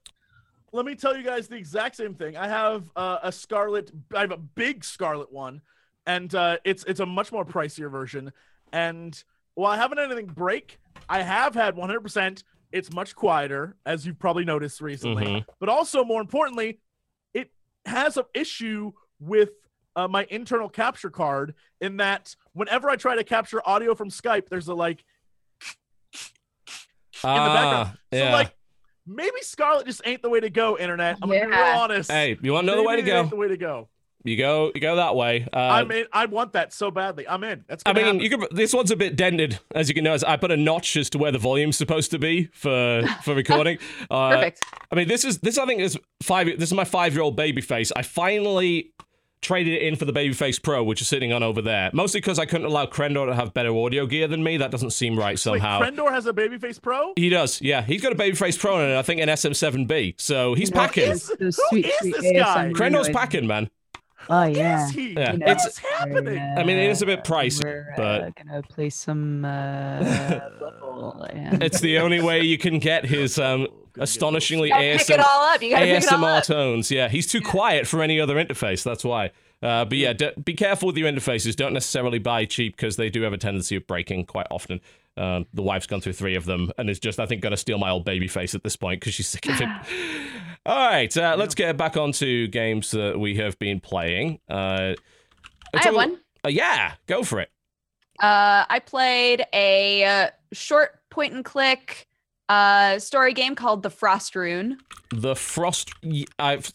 let 0.72 0.86
me 0.86 0.95
tell 0.95 1.18
you 1.18 1.24
guys 1.24 1.47
the 1.47 1.55
exact 1.57 1.95
same 1.97 2.14
thing. 2.14 2.38
I 2.38 2.47
have 2.47 2.89
uh, 2.95 3.18
a 3.24 3.32
Scarlett. 3.32 3.91
I 4.16 4.22
have 4.22 4.32
a 4.32 4.38
big 4.38 4.86
Scarlett 4.86 5.32
one, 5.32 5.62
and 6.05 6.34
uh, 6.36 6.57
it's 6.64 6.84
it's 6.86 6.99
a 6.99 7.05
much 7.05 7.32
more 7.32 7.43
pricier 7.43 7.89
version. 7.91 8.32
And 8.72 9.22
while 9.55 9.72
I 9.72 9.78
haven't 9.78 9.97
had 9.97 10.05
anything 10.12 10.28
break, 10.28 10.80
I 11.10 11.22
have 11.24 11.53
had 11.55 11.76
100%. 11.76 12.43
It's 12.72 12.93
much 12.93 13.16
quieter, 13.16 13.76
as 13.86 14.05
you've 14.05 14.20
probably 14.20 14.45
noticed 14.45 14.80
recently. 14.80 15.26
Mhm. 15.26 15.45
But 15.60 15.70
also, 15.70 16.03
more 16.05 16.22
importantly, 16.22 16.80
it 17.34 17.49
has 17.88 18.16
an 18.18 18.26
issue 18.36 18.91
with 19.20 19.49
uh, 20.00 20.08
my 20.08 20.26
internal 20.30 20.70
capture 20.70 21.10
card 21.10 21.54
in 21.82 21.97
that 21.97 22.36
whenever 22.54 22.89
I 22.89 22.95
try 22.95 23.16
to 23.16 23.24
capture 23.24 23.62
audio 23.68 23.95
from 23.95 24.10
Skype, 24.10 24.47
there's 24.50 24.68
a 24.68 24.74
like 24.74 25.04
in 27.24 27.30
the 27.34 27.36
background. 27.50 27.89
Ah, 27.91 27.93
So 28.14 28.18
yeah. 28.20 28.34
like 28.34 28.56
maybe 29.06 29.41
Scarlett 29.41 29.86
just 29.86 30.02
ain't 30.06 30.22
the 30.22 30.30
way 30.30 30.39
to 30.39 30.50
go, 30.50 30.78
internet. 30.78 31.18
I'm 31.22 31.30
gonna 31.30 31.41
be 31.41 31.47
real 31.47 31.60
honest. 31.60 32.12
hey 32.12 32.38
you 32.41 32.54
want 32.54 32.66
to 32.66 32.72
know 32.72 32.78
the 32.78 32.88
way 32.88 32.95
to 32.95 33.02
Maybe 33.02 33.12
ain't 33.12 33.30
go 33.30 33.36
The 33.36 33.39
way 33.41 33.47
to 33.50 33.58
go. 33.58 33.89
you 34.24 34.38
go 34.38 34.72
you 34.74 34.80
go 34.82 34.95
that 34.97 35.16
way 35.16 35.47
uh, 35.54 35.58
I'm 35.58 35.91
in. 35.91 36.06
I 36.14 36.26
want 36.28 36.54
that 36.54 36.72
so 36.74 36.91
badly. 36.91 37.28
I'm 37.28 37.43
in. 37.43 37.66
That's. 37.68 37.84
I 37.86 37.93
mean, 37.93 38.06
happen. 38.06 38.20
you 38.22 38.30
could. 38.30 38.47
This 38.52 38.74
one's 38.74 38.91
a 38.91 38.95
bit 38.95 39.16
dented, 39.16 39.60
as 39.76 39.89
you 39.89 39.95
can 39.95 40.04
notice. 40.06 40.24
I 40.24 40.38
put 40.38 40.52
a 40.52 40.58
notch 40.58 40.95
as 40.97 41.10
to 41.12 41.18
where 41.18 41.32
the 41.32 41.39
volume's 41.39 41.78
supposed 41.78 42.12
to 42.12 42.20
be 42.20 42.45
for 42.54 43.04
for 43.24 43.34
recording. 43.36 43.80
Uh, 44.10 44.30
Perfect. 44.30 44.62
I 44.91 44.95
mean, 44.95 45.08
this 45.10 45.26
is 45.26 45.39
this. 45.39 45.58
I 45.58 45.66
think 45.66 45.82
is 45.82 45.97
five. 46.22 46.47
This 46.47 46.70
is 46.70 46.74
my 46.74 46.86
five-year-old 46.86 47.38
Babyface. 47.38 47.91
I 47.95 48.02
finally 48.02 48.93
traded 49.41 49.73
it 49.73 49.81
in 49.81 49.95
for 49.95 50.05
the 50.05 50.13
Babyface 50.13 50.61
Pro, 50.61 50.83
which 50.83 51.01
is 51.01 51.07
sitting 51.07 51.31
on 51.31 51.43
over 51.43 51.61
there. 51.61 51.89
Mostly 51.93 52.19
because 52.19 52.39
I 52.39 52.45
couldn't 52.45 52.67
allow 52.67 52.85
Krendor 52.85 53.27
to 53.27 53.35
have 53.35 53.53
better 53.53 53.73
audio 53.75 54.05
gear 54.05 54.27
than 54.27 54.43
me. 54.43 54.57
That 54.57 54.71
doesn't 54.71 54.91
seem 54.91 55.17
right 55.17 55.31
Wait, 55.33 55.39
somehow. 55.39 55.79
Krendor 55.81 56.11
has 56.11 56.25
a 56.25 56.33
Babyface 56.33 56.81
Pro. 56.81 57.13
he 57.15 57.29
does, 57.29 57.61
yeah. 57.61 57.81
He's 57.81 58.01
got 58.01 58.11
a 58.11 58.15
Babyface 58.15 58.59
Pro 58.59 58.77
and 58.83 58.93
I 58.97 59.01
think 59.01 59.21
an 59.21 59.29
SM7B. 59.29 60.15
So 60.19 60.53
he's 60.55 60.71
No, 60.71 60.79
packing. 60.81 61.11
is- 61.11 61.31
who 61.39 61.51
sweet, 61.51 61.85
is 61.85 61.99
this 62.01 62.31
guy? 62.33 62.67
ASMR 62.69 62.73
Krendor's 62.73 63.09
packing, 63.09 63.47
man. 63.47 63.69
Oh 64.30 64.43
yeah. 64.43 64.86
Is 64.86 64.91
he? 64.91 65.13
Yeah, 65.13 65.32
You 65.34 65.38
know, 65.39 65.45
What's 65.47 65.65
it's- 65.65 65.77
happening? 65.99 66.38
I 66.57 66.63
mean, 66.63 66.77
it 66.77 66.89
is 66.91 67.01
a 67.01 67.05
bit 67.05 67.23
pricey, 67.23 67.63
we're, 67.63 67.93
but- 67.97 68.21
uh, 68.21 68.30
gonna 68.43 68.61
play 68.61 68.89
some 68.89 69.43
uh, 69.43 69.99
level, 70.61 71.27
yeah. 71.34 71.57
It's 71.61 71.80
the 71.80 71.97
only 71.99 72.21
way 72.21 72.41
you 72.41 72.57
can 72.57 72.80
get 72.80 73.05
his 73.05 73.39
um, 73.47 73.67
astonishingly 73.97 74.69
You 74.69 74.75
ASM- 74.75 75.23
all 75.25 75.45
up. 75.45 75.61
You 75.61 75.71
gotta 75.71 75.86
pick 75.86 76.03
it 76.03 76.11
all 76.13 76.19
ASMR 76.19 76.38
up. 76.39 76.43
tones. 76.43 76.91
Yeah, 76.91 77.09
he's 77.09 77.27
too 77.27 77.41
quiet 77.41 77.88
for 77.88 78.01
any 78.03 78.19
other 78.19 78.36
interface. 78.36 78.84
That's 78.84 79.03
why. 79.03 79.32
Uh, 79.61 79.84
but 79.84 79.97
yeah, 79.97 80.13
d- 80.13 80.32
be 80.45 80.53
careful 80.53 80.88
with 80.88 80.97
your 80.97 81.11
interfaces. 81.11 81.53
Don't 81.55 81.73
necessarily 81.73 82.17
buy 82.19 82.45
cheap 82.45 82.77
because 82.77 82.95
they 82.95 83.09
do 83.09 83.23
have 83.23 83.34
a 83.34 83.38
tendency 83.38 83.75
of 83.75 83.86
breaking 83.88 84.25
quite 84.25 84.47
often. 84.49 84.80
Um, 85.18 85.45
the 85.53 85.62
wife's 85.62 85.86
gone 85.88 85.99
through 86.01 86.14
three 86.14 86.36
of 86.36 86.45
them 86.45 86.72
and 86.78 86.89
is 86.89 86.99
just, 86.99 87.20
I 87.20 87.26
think, 87.26 87.41
going 87.41 87.51
to 87.51 87.57
steal 87.57 87.78
my 87.78 87.89
old 87.89 88.05
Babyface 88.05 88.55
at 88.55 88.64
this 88.64 88.76
point 88.78 89.01
because 89.01 89.14
she's 89.14 89.28
sick 89.28 89.47
of 89.49 89.60
it. 89.60 89.68
All 90.66 90.88
right, 90.88 91.16
uh, 91.18 91.36
let's 91.38 91.55
get 91.55 91.76
back 91.78 91.97
onto 91.97 92.47
games 92.47 92.91
that 92.91 93.20
we 93.20 93.36
have 93.38 93.57
been 93.60 93.80
playing. 93.80 94.39
Uh, 94.49 94.93
I 95.74 95.80
have 95.84 95.93
a- 95.93 95.97
one. 95.97 96.20
Uh, 96.45 96.49
yeah, 96.49 96.93
go 97.07 97.24
for 97.24 97.39
it. 97.41 97.49
Uh, 98.22 98.66
I 98.70 98.80
played 98.80 99.45
a 99.53 100.03
uh, 100.05 100.30
short 100.53 100.99
point 101.10 101.34
and 101.34 101.43
click 101.43 102.07
uh, 102.49 102.99
story 102.99 103.34
game 103.34 103.55
called 103.55 103.84
The 103.84 103.89
Frostrune. 103.89 104.78
The 105.12 105.36
Frost. 105.36 105.91
y- 106.03 106.26
I've. 106.38 106.72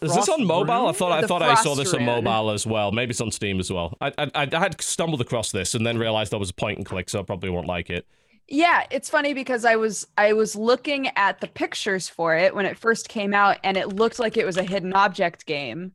Is 0.00 0.14
this 0.14 0.28
on 0.28 0.44
mobile? 0.46 0.86
I 0.86 0.92
thought 0.92 1.12
I 1.12 1.26
thought 1.26 1.42
I 1.42 1.54
saw 1.54 1.74
this 1.74 1.92
on 1.92 2.04
mobile 2.04 2.50
as 2.50 2.66
well. 2.66 2.92
Maybe 2.92 3.10
it's 3.10 3.20
on 3.20 3.30
Steam 3.30 3.60
as 3.60 3.70
well. 3.70 3.96
I 4.00 4.12
I, 4.16 4.30
I 4.34 4.58
had 4.58 4.80
stumbled 4.80 5.20
across 5.20 5.52
this 5.52 5.74
and 5.74 5.86
then 5.86 5.98
realized 5.98 6.32
that 6.32 6.38
was 6.38 6.50
a 6.50 6.54
point 6.54 6.78
and 6.78 6.86
click, 6.86 7.10
so 7.10 7.20
I 7.20 7.22
probably 7.22 7.50
won't 7.50 7.66
like 7.66 7.90
it. 7.90 8.06
Yeah, 8.48 8.86
it's 8.90 9.10
funny 9.10 9.34
because 9.34 9.64
I 9.64 9.76
was 9.76 10.06
I 10.16 10.32
was 10.32 10.56
looking 10.56 11.08
at 11.16 11.40
the 11.40 11.48
pictures 11.48 12.08
for 12.08 12.36
it 12.36 12.54
when 12.54 12.64
it 12.64 12.78
first 12.78 13.08
came 13.08 13.34
out, 13.34 13.58
and 13.64 13.76
it 13.76 13.88
looked 13.88 14.18
like 14.18 14.36
it 14.36 14.46
was 14.46 14.56
a 14.56 14.62
hidden 14.62 14.92
object 14.94 15.44
game, 15.46 15.92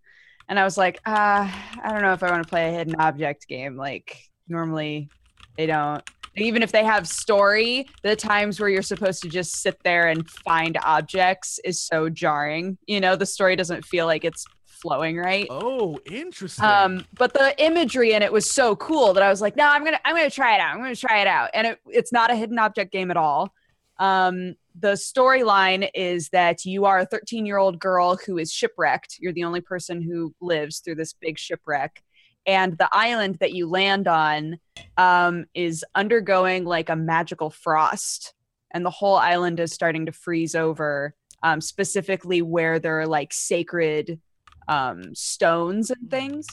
and 0.47 0.59
I 0.59 0.63
was 0.63 0.77
like, 0.77 0.99
uh, 1.05 1.49
I 1.49 1.91
don't 1.91 2.01
know 2.01 2.13
if 2.13 2.21
I 2.21 2.29
want 2.29 2.43
to 2.43 2.49
play 2.49 2.69
a 2.69 2.77
hidden 2.77 2.95
object 2.95 3.47
game. 3.47 3.77
Like 3.77 4.29
normally, 4.47 5.09
they 5.57 5.65
don't. 5.65 6.03
Even 6.37 6.63
if 6.63 6.71
they 6.71 6.83
have 6.83 7.07
story, 7.07 7.87
the 8.03 8.15
times 8.15 8.59
where 8.59 8.69
you're 8.69 8.81
supposed 8.81 9.21
to 9.23 9.29
just 9.29 9.61
sit 9.61 9.77
there 9.83 10.07
and 10.07 10.29
find 10.29 10.77
objects 10.83 11.59
is 11.65 11.79
so 11.79 12.09
jarring. 12.09 12.77
You 12.87 13.01
know, 13.01 13.15
the 13.15 13.25
story 13.25 13.55
doesn't 13.55 13.85
feel 13.85 14.05
like 14.05 14.23
it's 14.23 14.45
flowing 14.65 15.17
right. 15.17 15.47
Oh, 15.49 15.99
interesting. 16.09 16.65
Um, 16.65 17.05
but 17.17 17.33
the 17.33 17.53
imagery 17.63 18.13
in 18.13 18.23
it 18.23 18.31
was 18.31 18.49
so 18.49 18.75
cool 18.75 19.13
that 19.13 19.23
I 19.23 19.29
was 19.29 19.41
like, 19.41 19.55
no, 19.55 19.67
I'm 19.67 19.83
gonna 19.83 19.99
I'm 20.03 20.15
gonna 20.15 20.29
try 20.29 20.55
it 20.55 20.61
out. 20.61 20.73
I'm 20.73 20.81
gonna 20.81 20.95
try 20.95 21.21
it 21.21 21.27
out. 21.27 21.49
And 21.53 21.67
it, 21.67 21.79
it's 21.87 22.11
not 22.11 22.31
a 22.31 22.35
hidden 22.35 22.57
object 22.57 22.91
game 22.91 23.11
at 23.11 23.17
all. 23.17 23.53
Um, 23.99 24.55
the 24.79 24.93
storyline 24.93 25.89
is 25.93 26.29
that 26.29 26.65
you 26.65 26.85
are 26.85 26.99
a 26.99 27.05
13 27.05 27.45
year 27.45 27.57
old 27.57 27.79
girl 27.79 28.17
who 28.25 28.37
is 28.37 28.51
shipwrecked. 28.51 29.17
You're 29.19 29.33
the 29.33 29.43
only 29.43 29.61
person 29.61 30.01
who 30.01 30.33
lives 30.41 30.79
through 30.79 30.95
this 30.95 31.13
big 31.13 31.37
shipwreck. 31.37 32.01
And 32.45 32.77
the 32.77 32.89
island 32.91 33.37
that 33.39 33.53
you 33.53 33.67
land 33.69 34.07
on 34.07 34.57
um, 34.97 35.45
is 35.53 35.85
undergoing 35.95 36.65
like 36.65 36.89
a 36.89 36.95
magical 36.95 37.49
frost. 37.49 38.33
And 38.73 38.85
the 38.85 38.89
whole 38.89 39.17
island 39.17 39.59
is 39.59 39.73
starting 39.73 40.05
to 40.05 40.11
freeze 40.11 40.55
over, 40.55 41.13
um, 41.43 41.61
specifically 41.61 42.41
where 42.41 42.79
there 42.79 42.99
are 42.99 43.07
like 43.07 43.33
sacred 43.33 44.19
um, 44.67 45.13
stones 45.13 45.91
and 45.91 46.09
things. 46.09 46.47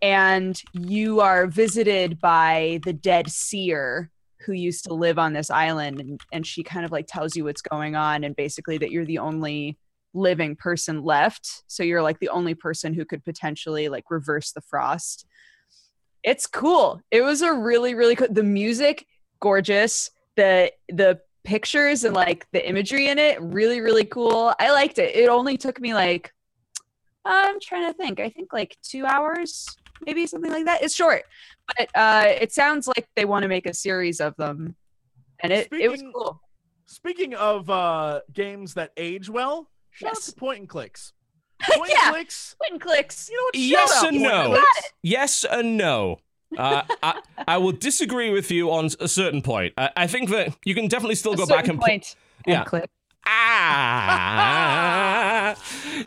And 0.00 0.60
you 0.72 1.20
are 1.20 1.46
visited 1.46 2.20
by 2.20 2.80
the 2.84 2.92
dead 2.92 3.30
seer 3.30 4.10
who 4.44 4.52
used 4.52 4.84
to 4.84 4.94
live 4.94 5.18
on 5.18 5.32
this 5.32 5.50
island. 5.50 6.00
And, 6.00 6.20
and 6.32 6.46
she 6.46 6.64
kind 6.64 6.84
of 6.84 6.90
like 6.90 7.06
tells 7.06 7.36
you 7.36 7.44
what's 7.44 7.62
going 7.62 7.94
on 7.94 8.24
and 8.24 8.34
basically 8.34 8.78
that 8.78 8.90
you're 8.90 9.06
the 9.06 9.18
only 9.18 9.78
living 10.14 10.56
person 10.56 11.02
left. 11.02 11.64
So 11.66 11.82
you're 11.82 12.02
like 12.02 12.18
the 12.18 12.28
only 12.28 12.54
person 12.54 12.94
who 12.94 13.04
could 13.04 13.24
potentially 13.24 13.88
like 13.88 14.04
reverse 14.10 14.52
the 14.52 14.60
frost. 14.60 15.26
It's 16.22 16.46
cool. 16.46 17.00
It 17.10 17.22
was 17.22 17.42
a 17.42 17.52
really, 17.52 17.94
really 17.94 18.14
cool. 18.14 18.28
The 18.30 18.42
music, 18.42 19.06
gorgeous. 19.40 20.10
The 20.36 20.72
the 20.88 21.20
pictures 21.44 22.04
and 22.04 22.14
like 22.14 22.46
the 22.52 22.68
imagery 22.68 23.08
in 23.08 23.18
it 23.18 23.36
really 23.42 23.80
really 23.80 24.04
cool 24.04 24.54
i 24.60 24.70
liked 24.70 25.00
it 25.00 25.16
it 25.16 25.28
only 25.28 25.56
took 25.56 25.80
me 25.80 25.92
like 25.92 26.32
i'm 27.24 27.58
trying 27.58 27.84
to 27.84 27.92
think 27.92 28.20
i 28.20 28.28
think 28.28 28.52
like 28.52 28.76
two 28.80 29.04
hours 29.04 29.66
maybe 30.06 30.24
something 30.24 30.52
like 30.52 30.66
that 30.66 30.84
it's 30.84 30.94
short 30.94 31.24
but 31.76 31.88
uh 31.96 32.26
it 32.28 32.52
sounds 32.52 32.86
like 32.86 33.08
they 33.16 33.24
want 33.24 33.42
to 33.42 33.48
make 33.48 33.66
a 33.66 33.74
series 33.74 34.20
of 34.20 34.36
them 34.36 34.76
and 35.42 35.52
it, 35.52 35.66
it 35.72 35.90
was 35.90 36.00
cool 36.14 36.40
Speaking 36.92 37.34
of 37.34 37.70
uh, 37.70 38.20
games 38.34 38.74
that 38.74 38.90
age 38.98 39.30
well, 39.30 39.70
shout 39.92 40.10
out 40.16 40.22
to 40.22 40.32
point 40.36 40.58
and 40.60 40.68
clicks. 40.68 41.12
Point 41.74 41.92
Yeah. 41.94 42.06
and 42.06 42.14
clicks. 42.14 42.56
and 42.70 42.80
clicks 42.80 43.28
You 43.30 43.36
know 43.36 43.44
what? 43.44 43.54
Yes 43.56 43.92
Shout 44.00 44.08
and 44.12 44.22
no. 44.22 44.48
Clicks. 44.50 44.92
Yes 45.02 45.44
and 45.48 45.76
no. 45.76 46.18
Uh, 46.58 46.82
I, 47.02 47.20
I 47.48 47.56
will 47.58 47.72
disagree 47.72 48.30
with 48.30 48.50
you 48.50 48.70
on 48.70 48.90
a 49.00 49.08
certain 49.08 49.40
point. 49.42 49.72
I, 49.78 49.90
I 49.96 50.06
think 50.06 50.28
that 50.30 50.54
you 50.64 50.74
can 50.74 50.86
definitely 50.88 51.14
still 51.14 51.32
A 51.32 51.36
go 51.36 51.46
back 51.46 51.60
certain 51.66 51.70
and 51.70 51.78
pl- 51.80 51.88
point 51.88 52.16
and 52.46 52.52
Yeah. 52.54 52.64
click 52.64 52.90
ah, 54.22 55.54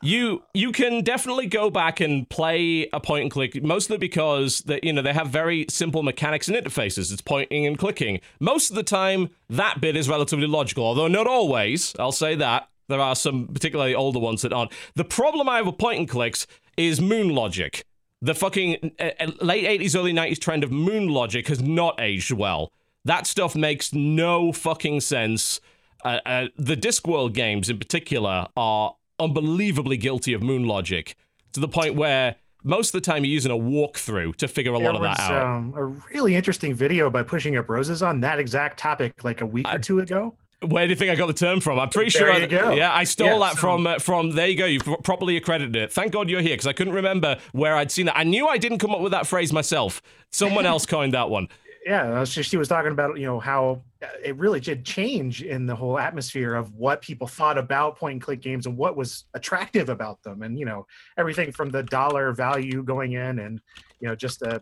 you 0.01 0.43
you 0.53 0.71
can 0.71 1.01
definitely 1.03 1.45
go 1.47 1.69
back 1.69 1.99
and 2.01 2.29
play 2.29 2.87
a 2.93 2.99
point 2.99 3.21
and 3.23 3.31
click 3.31 3.63
mostly 3.63 3.97
because 3.97 4.59
that 4.61 4.83
you 4.83 4.91
know 4.93 5.01
they 5.01 5.13
have 5.13 5.29
very 5.29 5.65
simple 5.69 6.03
mechanics 6.03 6.47
and 6.47 6.57
interfaces 6.57 7.11
it's 7.13 7.21
pointing 7.21 7.65
and 7.65 7.77
clicking 7.77 8.19
most 8.39 8.69
of 8.69 8.75
the 8.75 8.83
time 8.83 9.29
that 9.49 9.79
bit 9.81 9.95
is 9.95 10.09
relatively 10.09 10.47
logical 10.47 10.83
although 10.83 11.07
not 11.07 11.25
always 11.27 11.95
i'll 11.99 12.11
say 12.11 12.35
that 12.35 12.67
there 12.87 12.99
are 12.99 13.15
some 13.15 13.47
particularly 13.47 13.93
older 13.95 14.19
ones 14.19 14.41
that 14.41 14.53
aren't 14.53 14.71
the 14.95 15.03
problem 15.05 15.47
i 15.49 15.57
have 15.57 15.65
with 15.65 15.77
point 15.77 15.99
and 15.99 16.09
clicks 16.09 16.45
is 16.77 16.99
moon 17.01 17.29
logic 17.29 17.85
the 18.21 18.33
fucking 18.35 18.91
uh, 18.99 19.09
uh, 19.19 19.31
late 19.41 19.65
80s 19.81 19.95
early 19.97 20.13
90s 20.13 20.39
trend 20.39 20.63
of 20.63 20.71
moon 20.71 21.07
logic 21.09 21.47
has 21.47 21.61
not 21.61 21.99
aged 21.99 22.31
well 22.31 22.71
that 23.03 23.27
stuff 23.27 23.55
makes 23.55 23.93
no 23.93 24.51
fucking 24.51 24.99
sense 25.01 25.59
uh, 26.03 26.19
uh, 26.25 26.47
the 26.57 26.75
Discworld 26.77 27.33
games 27.33 27.69
in 27.69 27.77
particular 27.79 28.47
are 28.55 28.95
unbelievably 29.19 29.97
guilty 29.97 30.33
of 30.33 30.43
moon 30.43 30.65
logic 30.65 31.15
to 31.53 31.59
the 31.59 31.67
point 31.67 31.95
where 31.95 32.35
most 32.63 32.89
of 32.93 33.01
the 33.01 33.05
time 33.11 33.23
you're 33.23 33.31
using 33.33 33.51
a 33.51 33.55
walkthrough 33.55 34.35
to 34.35 34.47
figure 34.47 34.73
a 34.73 34.77
There 34.77 34.85
lot 34.87 34.95
of 34.95 35.01
was 35.01 35.17
that 35.17 35.31
out. 35.31 35.55
um, 35.57 35.73
a 35.75 35.85
really 35.85 36.35
interesting 36.35 36.73
video 36.73 37.09
by 37.09 37.23
Pushing 37.23 37.57
Up 37.57 37.69
Roses 37.69 38.03
on 38.03 38.21
that 38.21 38.39
exact 38.39 38.77
topic 38.79 39.23
like 39.23 39.41
a 39.41 39.45
week 39.45 39.67
or 39.67 39.79
two 39.79 39.99
ago. 39.99 40.35
Where 40.65 40.85
do 40.85 40.89
you 40.91 40.95
think 40.95 41.11
I 41.11 41.15
got 41.15 41.27
the 41.27 41.33
term 41.33 41.59
from? 41.61 41.79
I'm 41.79 41.89
pretty 41.89 42.17
There 42.17 42.33
sure. 42.33 42.39
you 42.41 42.47
go. 42.47 42.71
Yeah, 42.71 42.93
I 42.93 43.03
stole 43.03 43.27
Yeah, 43.27 43.39
that 43.39 43.53
so- 43.53 43.57
from 43.59 43.87
uh, 43.87 43.99
from. 43.99 44.31
There 44.31 44.47
you 44.47 44.57
go. 44.57 44.65
You've 44.65 44.83
properly 45.03 45.37
accredited 45.37 45.75
it. 45.75 45.93
Thank 45.93 46.11
God 46.11 46.29
you're 46.29 46.41
here 46.41 46.53
because 46.53 46.67
I 46.67 46.73
couldn't 46.73 46.93
remember 46.93 47.37
where 47.51 47.75
I'd 47.75 47.91
seen 47.91 48.05
that. 48.07 48.17
I 48.17 48.23
knew 48.23 48.47
I 48.47 48.57
didn't 48.57 48.79
come 48.79 48.91
up 48.91 48.99
with 49.01 49.11
that 49.11 49.27
phrase 49.27 49.51
myself. 49.53 50.01
Someone 50.31 50.65
else 50.65 50.85
coined 50.85 51.13
that 51.13 51.29
one. 51.29 51.47
Yeah, 51.87 52.23
she, 52.23 52.41
she 52.41 52.57
was 52.57 52.67
talking 52.67 52.91
about 52.91 53.19
you 53.19 53.27
know 53.27 53.39
how 53.39 53.83
uh, 54.01 54.07
it 54.23 54.35
really 54.37 54.59
did 54.59 54.83
change 54.83 55.43
in 55.43 55.67
the 55.67 55.75
whole 55.75 55.99
atmosphere 55.99 56.55
of 56.55 56.73
what 56.73 56.99
people 56.99 57.27
thought 57.27 57.59
about 57.59 57.95
point 57.95 58.13
and 58.13 58.21
click 58.23 58.41
games 58.41 58.65
and 58.65 58.75
what 58.75 58.97
was 58.97 59.25
attractive 59.35 59.89
about 59.89 60.23
them, 60.23 60.41
and 60.41 60.57
you 60.57 60.65
know 60.65 60.87
everything 61.15 61.51
from 61.51 61.69
the 61.69 61.83
dollar 61.83 62.31
value 62.33 62.81
going 62.81 63.11
in 63.11 63.37
and 63.37 63.61
you 63.99 64.07
know 64.07 64.15
just 64.15 64.39
the 64.39 64.59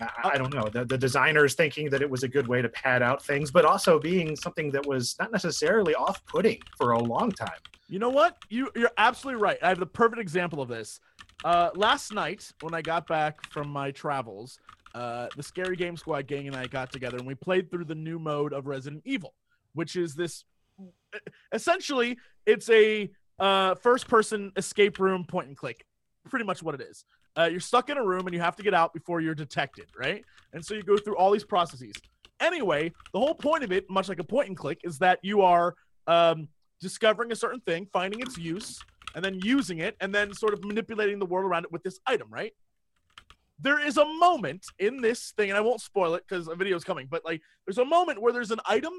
I, 0.00 0.30
I 0.34 0.38
don't 0.38 0.54
know 0.54 0.68
the, 0.68 0.84
the 0.84 0.98
designers 0.98 1.54
thinking 1.54 1.90
that 1.90 2.02
it 2.02 2.10
was 2.10 2.22
a 2.22 2.28
good 2.28 2.46
way 2.46 2.62
to 2.62 2.68
pad 2.68 3.02
out 3.02 3.24
things, 3.24 3.50
but 3.50 3.64
also 3.64 3.98
being 3.98 4.36
something 4.36 4.70
that 4.72 4.86
was 4.86 5.16
not 5.18 5.32
necessarily 5.32 5.94
off-putting 5.94 6.60
for 6.76 6.92
a 6.92 6.98
long 6.98 7.30
time. 7.32 7.58
You 7.88 7.98
know 7.98 8.10
what? 8.10 8.36
You 8.48 8.70
you're 8.76 8.90
absolutely 8.98 9.42
right. 9.42 9.58
I 9.62 9.68
have 9.68 9.78
the 9.78 9.86
perfect 9.86 10.20
example 10.20 10.60
of 10.60 10.68
this. 10.68 11.00
Uh, 11.44 11.70
last 11.74 12.12
night 12.12 12.50
when 12.60 12.74
I 12.74 12.82
got 12.82 13.06
back 13.06 13.50
from 13.50 13.68
my 13.68 13.90
travels, 13.90 14.58
uh, 14.94 15.28
the 15.36 15.42
Scary 15.42 15.76
Game 15.76 15.96
Squad 15.96 16.26
gang 16.26 16.48
and 16.48 16.56
I 16.56 16.66
got 16.66 16.92
together 16.92 17.16
and 17.16 17.26
we 17.26 17.34
played 17.34 17.70
through 17.70 17.84
the 17.84 17.94
new 17.94 18.18
mode 18.18 18.52
of 18.52 18.66
Resident 18.66 19.02
Evil, 19.04 19.34
which 19.74 19.96
is 19.96 20.14
this. 20.14 20.44
Essentially, 21.52 22.18
it's 22.44 22.68
a 22.70 23.10
uh, 23.38 23.74
first-person 23.76 24.52
escape 24.56 24.98
room 24.98 25.24
point 25.24 25.48
and 25.48 25.56
click. 25.56 25.86
Pretty 26.28 26.44
much 26.44 26.62
what 26.62 26.74
it 26.74 26.82
is. 26.82 27.04
Uh, 27.38 27.44
you're 27.44 27.60
stuck 27.60 27.88
in 27.88 27.96
a 27.96 28.04
room 28.04 28.26
and 28.26 28.34
you 28.34 28.40
have 28.40 28.56
to 28.56 28.62
get 28.64 28.74
out 28.74 28.92
before 28.92 29.20
you're 29.20 29.34
detected, 29.34 29.86
right? 29.96 30.24
And 30.52 30.64
so 30.64 30.74
you 30.74 30.82
go 30.82 30.96
through 30.96 31.16
all 31.16 31.30
these 31.30 31.44
processes. 31.44 31.92
Anyway, 32.40 32.92
the 33.12 33.18
whole 33.18 33.34
point 33.34 33.62
of 33.62 33.70
it, 33.70 33.88
much 33.88 34.08
like 34.08 34.18
a 34.18 34.24
point 34.24 34.48
and 34.48 34.56
click, 34.56 34.80
is 34.82 34.98
that 34.98 35.20
you 35.22 35.42
are 35.42 35.74
um, 36.08 36.48
discovering 36.80 37.30
a 37.30 37.36
certain 37.36 37.60
thing, 37.60 37.86
finding 37.92 38.20
its 38.20 38.36
use, 38.36 38.80
and 39.14 39.24
then 39.24 39.38
using 39.42 39.78
it, 39.78 39.96
and 40.00 40.12
then 40.12 40.32
sort 40.34 40.52
of 40.52 40.64
manipulating 40.64 41.18
the 41.20 41.26
world 41.26 41.46
around 41.46 41.64
it 41.64 41.70
with 41.70 41.82
this 41.84 42.00
item, 42.06 42.28
right? 42.28 42.52
There 43.60 43.84
is 43.84 43.98
a 43.98 44.04
moment 44.04 44.66
in 44.78 45.00
this 45.00 45.32
thing, 45.36 45.50
and 45.50 45.56
I 45.56 45.60
won't 45.60 45.80
spoil 45.80 46.14
it 46.14 46.24
because 46.28 46.48
a 46.48 46.56
video 46.56 46.76
is 46.76 46.84
coming, 46.84 47.06
but 47.08 47.24
like 47.24 47.40
there's 47.66 47.78
a 47.78 47.84
moment 47.84 48.20
where 48.20 48.32
there's 48.32 48.52
an 48.52 48.60
item 48.66 48.92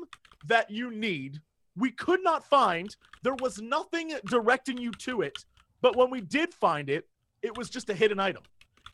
that 0.48 0.70
you 0.70 0.92
need. 0.92 1.40
We 1.76 1.92
could 1.92 2.24
not 2.24 2.44
find, 2.46 2.94
there 3.24 3.36
was 3.40 3.62
nothing 3.62 4.14
directing 4.28 4.78
you 4.78 4.92
to 4.92 5.22
it, 5.22 5.38
but 5.82 5.96
when 5.96 6.10
we 6.10 6.22
did 6.22 6.54
find 6.54 6.90
it, 6.90 7.09
it 7.42 7.58
was 7.58 7.70
just 7.70 7.90
a 7.90 7.94
hidden 7.94 8.20
item. 8.20 8.44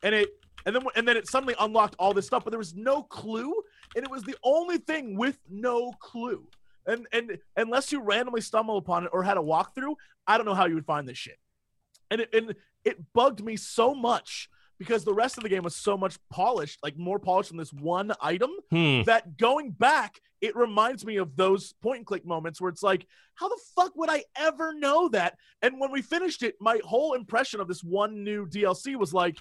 And 0.03 0.13
it 0.13 0.29
and 0.65 0.75
then 0.75 0.83
and 0.95 1.07
then 1.07 1.17
it 1.17 1.27
suddenly 1.27 1.55
unlocked 1.59 1.95
all 1.99 2.13
this 2.13 2.25
stuff, 2.25 2.43
but 2.43 2.51
there 2.51 2.59
was 2.59 2.75
no 2.75 3.03
clue, 3.03 3.53
and 3.95 4.03
it 4.03 4.11
was 4.11 4.23
the 4.23 4.35
only 4.43 4.77
thing 4.77 5.17
with 5.17 5.37
no 5.49 5.91
clue. 5.99 6.47
And 6.87 7.07
and 7.11 7.37
unless 7.55 7.91
you 7.91 8.01
randomly 8.01 8.41
stumble 8.41 8.77
upon 8.77 9.03
it 9.03 9.09
or 9.13 9.23
had 9.23 9.37
a 9.37 9.41
walkthrough, 9.41 9.95
I 10.27 10.37
don't 10.37 10.45
know 10.45 10.53
how 10.53 10.65
you 10.65 10.75
would 10.75 10.85
find 10.85 11.07
this 11.07 11.17
shit. 11.17 11.37
And 12.09 12.21
it 12.21 12.33
and 12.33 12.55
it 12.83 13.13
bugged 13.13 13.43
me 13.43 13.55
so 13.57 13.93
much 13.93 14.49
because 14.79 15.03
the 15.03 15.13
rest 15.13 15.37
of 15.37 15.43
the 15.43 15.49
game 15.49 15.63
was 15.63 15.75
so 15.75 15.97
much 15.97 16.17
polished, 16.29 16.79
like 16.83 16.97
more 16.97 17.19
polished 17.19 17.49
than 17.49 17.57
this 17.57 17.73
one 17.73 18.11
item, 18.21 18.51
Hmm. 18.71 19.03
that 19.03 19.37
going 19.37 19.71
back, 19.71 20.19
it 20.41 20.55
reminds 20.55 21.05
me 21.05 21.17
of 21.17 21.35
those 21.35 21.73
point 21.81 21.97
and 21.99 22.05
click 22.05 22.25
moments 22.25 22.59
where 22.59 22.69
it's 22.69 22.83
like, 22.83 23.07
how 23.35 23.47
the 23.47 23.59
fuck 23.75 23.95
would 23.95 24.09
I 24.09 24.23
ever 24.37 24.73
know 24.73 25.07
that? 25.09 25.37
And 25.61 25.79
when 25.79 25.91
we 25.91 26.01
finished 26.01 26.43
it, 26.43 26.55
my 26.59 26.79
whole 26.83 27.13
impression 27.13 27.59
of 27.59 27.67
this 27.67 27.83
one 27.83 28.23
new 28.23 28.45
DLC 28.45 28.95
was 28.95 29.13
like, 29.13 29.37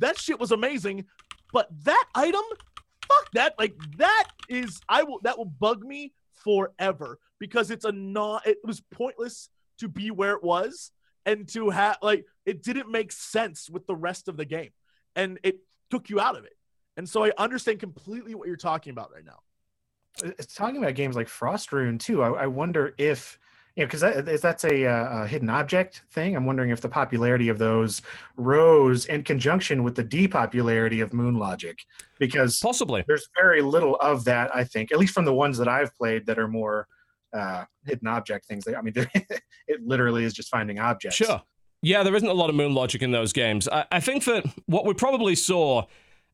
that 0.00 0.18
shit 0.18 0.40
was 0.40 0.50
amazing, 0.52 1.04
but 1.52 1.68
that 1.84 2.04
item, 2.14 2.42
fuck 3.06 3.30
that. 3.34 3.54
Like 3.58 3.74
that 3.98 4.28
is 4.48 4.80
I 4.88 5.02
will 5.04 5.20
that 5.22 5.36
will 5.38 5.44
bug 5.44 5.82
me 5.84 6.12
forever 6.44 7.18
because 7.38 7.70
it's 7.70 7.84
a 7.84 7.92
not 7.92 8.46
it 8.46 8.58
was 8.64 8.80
pointless 8.92 9.48
to 9.78 9.88
be 9.88 10.10
where 10.10 10.32
it 10.32 10.42
was 10.42 10.90
and 11.26 11.48
to 11.48 11.70
have 11.70 11.98
like 12.02 12.26
it 12.46 12.62
didn't 12.62 12.90
make 12.90 13.12
sense 13.12 13.70
with 13.70 13.86
the 13.86 13.94
rest 13.94 14.28
of 14.28 14.36
the 14.36 14.44
game 14.44 14.70
and 15.16 15.38
it 15.42 15.58
took 15.90 16.10
you 16.10 16.20
out 16.20 16.36
of 16.36 16.44
it. 16.44 16.56
And 16.96 17.08
so 17.08 17.24
I 17.24 17.32
understand 17.38 17.80
completely 17.80 18.34
what 18.34 18.46
you're 18.46 18.56
talking 18.56 18.90
about 18.90 19.10
right 19.14 19.24
now. 19.24 19.40
it's 20.22 20.54
talking 20.54 20.82
about 20.82 20.94
games 20.94 21.16
like 21.16 21.28
Frostrune 21.28 21.98
too. 21.98 22.22
I, 22.22 22.42
I 22.42 22.46
wonder 22.46 22.94
if 22.98 23.38
you 23.76 23.82
know 23.82 23.86
because 23.86 24.02
that, 24.02 24.28
is 24.28 24.42
that's 24.42 24.64
a, 24.64 24.86
uh, 24.86 25.22
a 25.22 25.26
hidden 25.26 25.48
object 25.48 26.02
thing. 26.10 26.36
I'm 26.36 26.44
wondering 26.44 26.70
if 26.70 26.82
the 26.82 26.88
popularity 26.88 27.48
of 27.48 27.58
those 27.58 28.02
rose 28.36 29.06
in 29.06 29.22
conjunction 29.22 29.82
with 29.82 29.94
the 29.94 30.04
depopularity 30.04 31.02
of 31.02 31.14
Moon 31.14 31.36
Logic, 31.36 31.78
because 32.18 32.60
Possibly. 32.60 33.02
there's 33.08 33.28
very 33.34 33.62
little 33.62 33.96
of 33.96 34.24
that. 34.24 34.54
I 34.54 34.64
think, 34.64 34.92
at 34.92 34.98
least 34.98 35.14
from 35.14 35.24
the 35.24 35.32
ones 35.32 35.56
that 35.56 35.68
I've 35.68 35.94
played 35.96 36.26
that 36.26 36.38
are 36.38 36.48
more 36.48 36.86
uh, 37.32 37.64
hidden 37.84 38.08
object 38.08 38.46
things. 38.46 38.66
I 38.66 38.80
mean, 38.80 38.94
it 38.96 39.84
literally 39.84 40.24
is 40.24 40.32
just 40.32 40.48
finding 40.48 40.78
objects. 40.78 41.16
Sure. 41.16 41.42
Yeah, 41.82 42.02
there 42.04 42.14
isn't 42.14 42.28
a 42.28 42.34
lot 42.34 42.48
of 42.48 42.54
moon 42.54 42.74
logic 42.74 43.02
in 43.02 43.10
those 43.10 43.32
games. 43.32 43.68
I, 43.68 43.84
I 43.90 44.00
think 44.00 44.24
that 44.24 44.44
what 44.66 44.86
we 44.86 44.94
probably 44.94 45.34
saw 45.34 45.84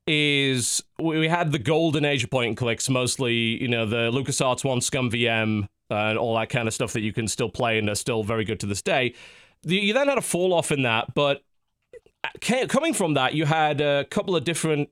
is 0.07 0.83
we 0.99 1.29
had 1.29 1.53
the 1.53 1.59
golden 1.59 2.05
age 2.05 2.25
of 2.25 2.31
point 2.31 2.49
and 2.49 2.57
clicks, 2.57 2.89
mostly, 2.89 3.35
you 3.35 3.69
know, 3.69 3.87
the 3.87 4.11
LucasArts 4.11 4.65
one, 4.65 4.81
ScummVM, 4.81 5.69
and 5.91 6.19
all 6.19 6.35
that 6.37 6.49
kind 6.51 6.69
of 6.69 6.75
stuff 6.75 6.93
that 6.93 7.01
you 7.01 7.13
can 7.13 7.29
still 7.29 7.49
play 7.49 7.79
and 7.79 7.89
are 7.89 7.95
still 7.95 8.23
very 8.23 8.45
good 8.45 8.61
to 8.61 8.67
this 8.67 8.83
day. 8.83 9.15
The, 9.63 9.77
you 9.77 9.93
then 9.93 10.09
had 10.09 10.19
a 10.19 10.23
fall 10.23 10.53
off 10.53 10.71
in 10.71 10.83
that, 10.83 11.15
but 11.15 11.43
coming 12.41 12.95
from 12.95 13.15
that, 13.15 13.35
you 13.35 13.47
had 13.47 13.81
a 13.81 14.05
couple 14.05 14.37
of 14.37 14.45
different 14.45 14.91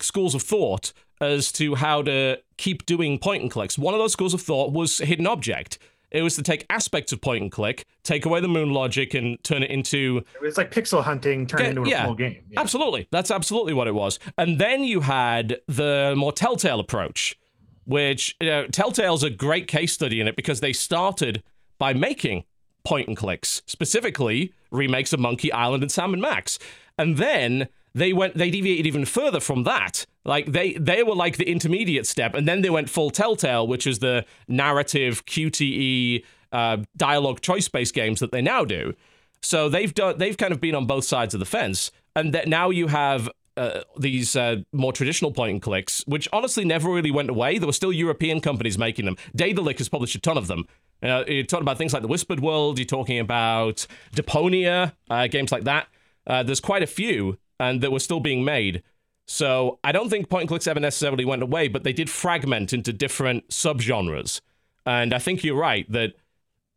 schools 0.00 0.34
of 0.34 0.42
thought 0.42 0.92
as 1.20 1.52
to 1.52 1.74
how 1.74 2.02
to 2.02 2.38
keep 2.56 2.86
doing 2.86 3.18
point 3.18 3.42
and 3.42 3.50
clicks. 3.50 3.78
One 3.78 3.94
of 3.94 4.00
those 4.00 4.12
schools 4.12 4.34
of 4.34 4.40
thought 4.40 4.72
was 4.72 4.98
hidden 4.98 5.26
object. 5.26 5.78
It 6.10 6.22
was 6.22 6.36
to 6.36 6.42
take 6.42 6.64
aspects 6.70 7.12
of 7.12 7.20
point 7.20 7.42
and 7.42 7.52
click, 7.52 7.84
take 8.02 8.24
away 8.24 8.40
the 8.40 8.48
moon 8.48 8.72
logic, 8.72 9.12
and 9.12 9.42
turn 9.44 9.62
it 9.62 9.70
into 9.70 10.24
It's 10.42 10.56
like 10.56 10.70
pixel 10.72 11.02
hunting 11.02 11.46
turned 11.46 11.60
Okay, 11.60 11.68
into 11.70 11.82
a 11.82 11.88
yeah. 11.88 12.06
full 12.06 12.14
game. 12.14 12.42
Yeah. 12.48 12.60
Absolutely. 12.60 13.08
That's 13.10 13.30
absolutely 13.30 13.74
what 13.74 13.88
it 13.88 13.94
was. 13.94 14.18
And 14.38 14.58
then 14.58 14.84
you 14.84 15.00
had 15.02 15.60
the 15.66 16.14
more 16.16 16.32
Telltale 16.32 16.80
approach, 16.80 17.38
which 17.84 18.36
you 18.40 18.48
know, 18.48 18.66
Telltale's 18.68 19.22
a 19.22 19.28
great 19.30 19.66
case 19.66 19.92
study 19.92 20.20
in 20.20 20.26
it 20.28 20.36
because 20.36 20.60
they 20.60 20.72
started 20.72 21.42
by 21.78 21.92
making 21.92 22.44
point 22.84 23.08
and 23.08 23.16
clicks, 23.16 23.60
specifically 23.66 24.54
remakes 24.70 25.12
of 25.12 25.20
Monkey 25.20 25.52
Island 25.52 25.82
and 25.82 25.92
Sam 25.92 26.14
and 26.14 26.22
Max. 26.22 26.58
And 26.96 27.18
then 27.18 27.68
they 27.94 28.14
went 28.14 28.34
they 28.34 28.50
deviated 28.50 28.86
even 28.86 29.04
further 29.04 29.40
from 29.40 29.64
that. 29.64 30.06
Like 30.28 30.52
they 30.52 30.74
they 30.74 31.02
were 31.02 31.14
like 31.14 31.38
the 31.38 31.50
intermediate 31.50 32.06
step, 32.06 32.34
and 32.34 32.46
then 32.46 32.60
they 32.60 32.70
went 32.70 32.90
full 32.90 33.10
Telltale, 33.10 33.66
which 33.66 33.86
is 33.86 33.98
the 33.98 34.26
narrative 34.46 35.24
QTE 35.24 36.22
uh, 36.52 36.78
dialogue 36.96 37.40
choice 37.40 37.68
based 37.68 37.94
games 37.94 38.20
that 38.20 38.30
they 38.30 38.42
now 38.42 38.64
do. 38.64 38.94
So 39.40 39.68
they've 39.68 39.92
done 39.92 40.18
they've 40.18 40.36
kind 40.36 40.52
of 40.52 40.60
been 40.60 40.74
on 40.74 40.86
both 40.86 41.04
sides 41.04 41.32
of 41.32 41.40
the 41.40 41.46
fence, 41.46 41.90
and 42.14 42.34
that 42.34 42.46
now 42.46 42.68
you 42.68 42.88
have 42.88 43.30
uh, 43.56 43.80
these 43.98 44.36
uh, 44.36 44.56
more 44.72 44.92
traditional 44.92 45.32
point 45.32 45.52
and 45.52 45.62
clicks, 45.62 46.04
which 46.06 46.28
honestly 46.32 46.64
never 46.64 46.90
really 46.90 47.10
went 47.10 47.30
away. 47.30 47.58
There 47.58 47.66
were 47.66 47.72
still 47.72 47.92
European 47.92 48.40
companies 48.40 48.78
making 48.78 49.06
them. 49.06 49.16
Daedalic 49.34 49.78
has 49.78 49.88
published 49.88 50.14
a 50.14 50.20
ton 50.20 50.36
of 50.36 50.46
them. 50.46 50.66
Uh, 51.02 51.24
you're 51.26 51.44
talking 51.44 51.62
about 51.62 51.78
things 51.78 51.92
like 51.92 52.02
the 52.02 52.08
Whispered 52.08 52.40
World. 52.40 52.78
You're 52.78 52.86
talking 52.86 53.18
about 53.18 53.86
Deponia, 54.14 54.92
uh, 55.08 55.26
games 55.28 55.52
like 55.52 55.64
that. 55.64 55.88
Uh, 56.26 56.42
there's 56.42 56.60
quite 56.60 56.82
a 56.82 56.86
few, 56.86 57.38
and 57.58 57.80
that 57.80 57.90
were 57.90 58.00
still 58.00 58.20
being 58.20 58.44
made. 58.44 58.82
So 59.30 59.78
I 59.84 59.92
don't 59.92 60.08
think 60.08 60.30
point 60.30 60.42
and 60.42 60.48
clicks 60.48 60.66
ever 60.66 60.80
necessarily 60.80 61.24
went 61.26 61.42
away, 61.42 61.68
but 61.68 61.84
they 61.84 61.92
did 61.92 62.08
fragment 62.08 62.72
into 62.72 62.92
different 62.94 63.46
subgenres. 63.48 64.40
And 64.86 65.12
I 65.12 65.18
think 65.18 65.44
you're 65.44 65.54
right 65.54 65.90
that 65.92 66.14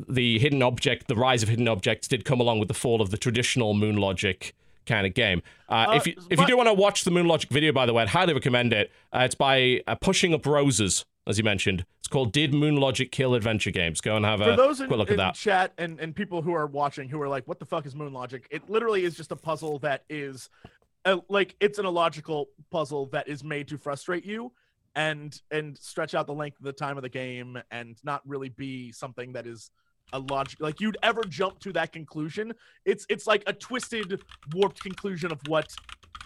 the 0.08 0.38
hidden 0.40 0.62
object, 0.62 1.08
the 1.08 1.16
rise 1.16 1.44
of 1.44 1.50
hidden 1.50 1.70
objects, 1.70 2.10
did 2.10 2.26
come 2.26 2.42
along 2.42 2.60
with 2.60 2.68
the 2.68 2.74
fall 2.74 3.02
of 3.02 3.10
the 3.10 3.18
traditional 3.18 3.74
Moon 3.74 3.96
Logic 3.96 4.54
kind 4.86 5.08
of 5.08 5.14
game. 5.14 5.42
Uh, 5.70 5.86
Uh, 5.90 5.94
if 5.96 6.06
you 6.06 6.16
if 6.30 6.40
you 6.40 6.46
do 6.46 6.58
want 6.58 6.68
to 6.68 6.74
watch 6.74 7.06
the 7.06 7.12
Moon 7.12 7.28
Logic 7.28 7.50
video, 7.50 7.72
by 7.72 7.86
the 7.86 7.94
way, 7.94 8.02
I'd 8.04 8.10
highly 8.10 8.34
recommend 8.34 8.74
it. 8.74 8.92
Uh, 9.14 9.20
it's 9.20 9.36
by 9.36 9.82
uh, 9.88 9.96
Pushing 9.96 10.34
Up 10.34 10.46
Roses, 10.46 11.06
as 11.26 11.38
you 11.38 11.46
mentioned. 11.46 11.86
It's 12.00 12.08
called 12.10 12.34
"Did 12.34 12.54
Moon 12.54 12.76
Logic 12.76 13.10
Kill 13.12 13.34
Adventure 13.34 13.72
Games?" 13.72 14.02
Go 14.02 14.18
and 14.18 14.26
have 14.26 14.40
For 14.42 14.52
a 14.52 14.56
those 14.58 14.82
in, 14.82 14.88
quick 14.88 14.98
look 15.00 15.08
in 15.10 15.14
at 15.14 15.18
that. 15.18 15.36
chat 15.36 15.72
and, 15.78 16.00
and 16.02 16.14
people 16.14 16.42
who 16.42 16.54
are 16.54 16.66
watching 16.68 17.08
who 17.08 17.22
are 17.22 17.30
like, 17.30 17.48
what 17.48 17.60
the 17.60 17.66
fuck 17.66 17.86
is 17.86 17.96
Moon 17.96 18.12
Logic? 18.12 18.46
It 18.52 18.70
literally 18.70 19.06
is 19.06 19.16
just 19.16 19.32
a 19.32 19.36
puzzle 19.38 19.80
that 19.80 20.04
is 20.10 20.50
a, 21.06 21.20
like 21.30 21.56
it's 21.60 21.80
an 21.80 21.86
illogical 21.86 22.50
puzzle 22.72 23.08
that 23.08 23.28
is 23.28 23.44
made 23.44 23.68
to 23.70 23.78
frustrate 23.78 24.26
you 24.26 24.52
and 24.96 25.42
and 25.52 25.78
stretch 25.78 26.16
out 26.16 26.28
the 26.28 26.34
length 26.34 26.60
of 26.60 26.66
the 26.66 26.74
time 26.74 26.98
of 26.98 27.04
the 27.04 27.10
game 27.10 27.58
and 27.72 27.98
not 28.04 28.22
really 28.26 28.50
be 28.50 28.92
something 28.92 29.34
that 29.34 29.48
is 29.48 29.72
a 30.14 30.20
logic 30.20 30.60
like 30.60 30.82
you'd 30.82 30.98
ever 31.04 31.24
jump 31.24 31.60
to 31.60 31.72
that 31.74 31.92
conclusion. 31.92 32.54
It's 32.86 33.06
it's 33.10 33.28
like 33.28 33.44
a 33.48 33.54
twisted, 33.54 34.22
warped 34.54 34.82
conclusion 34.82 35.32
of 35.32 35.40
what 35.48 35.74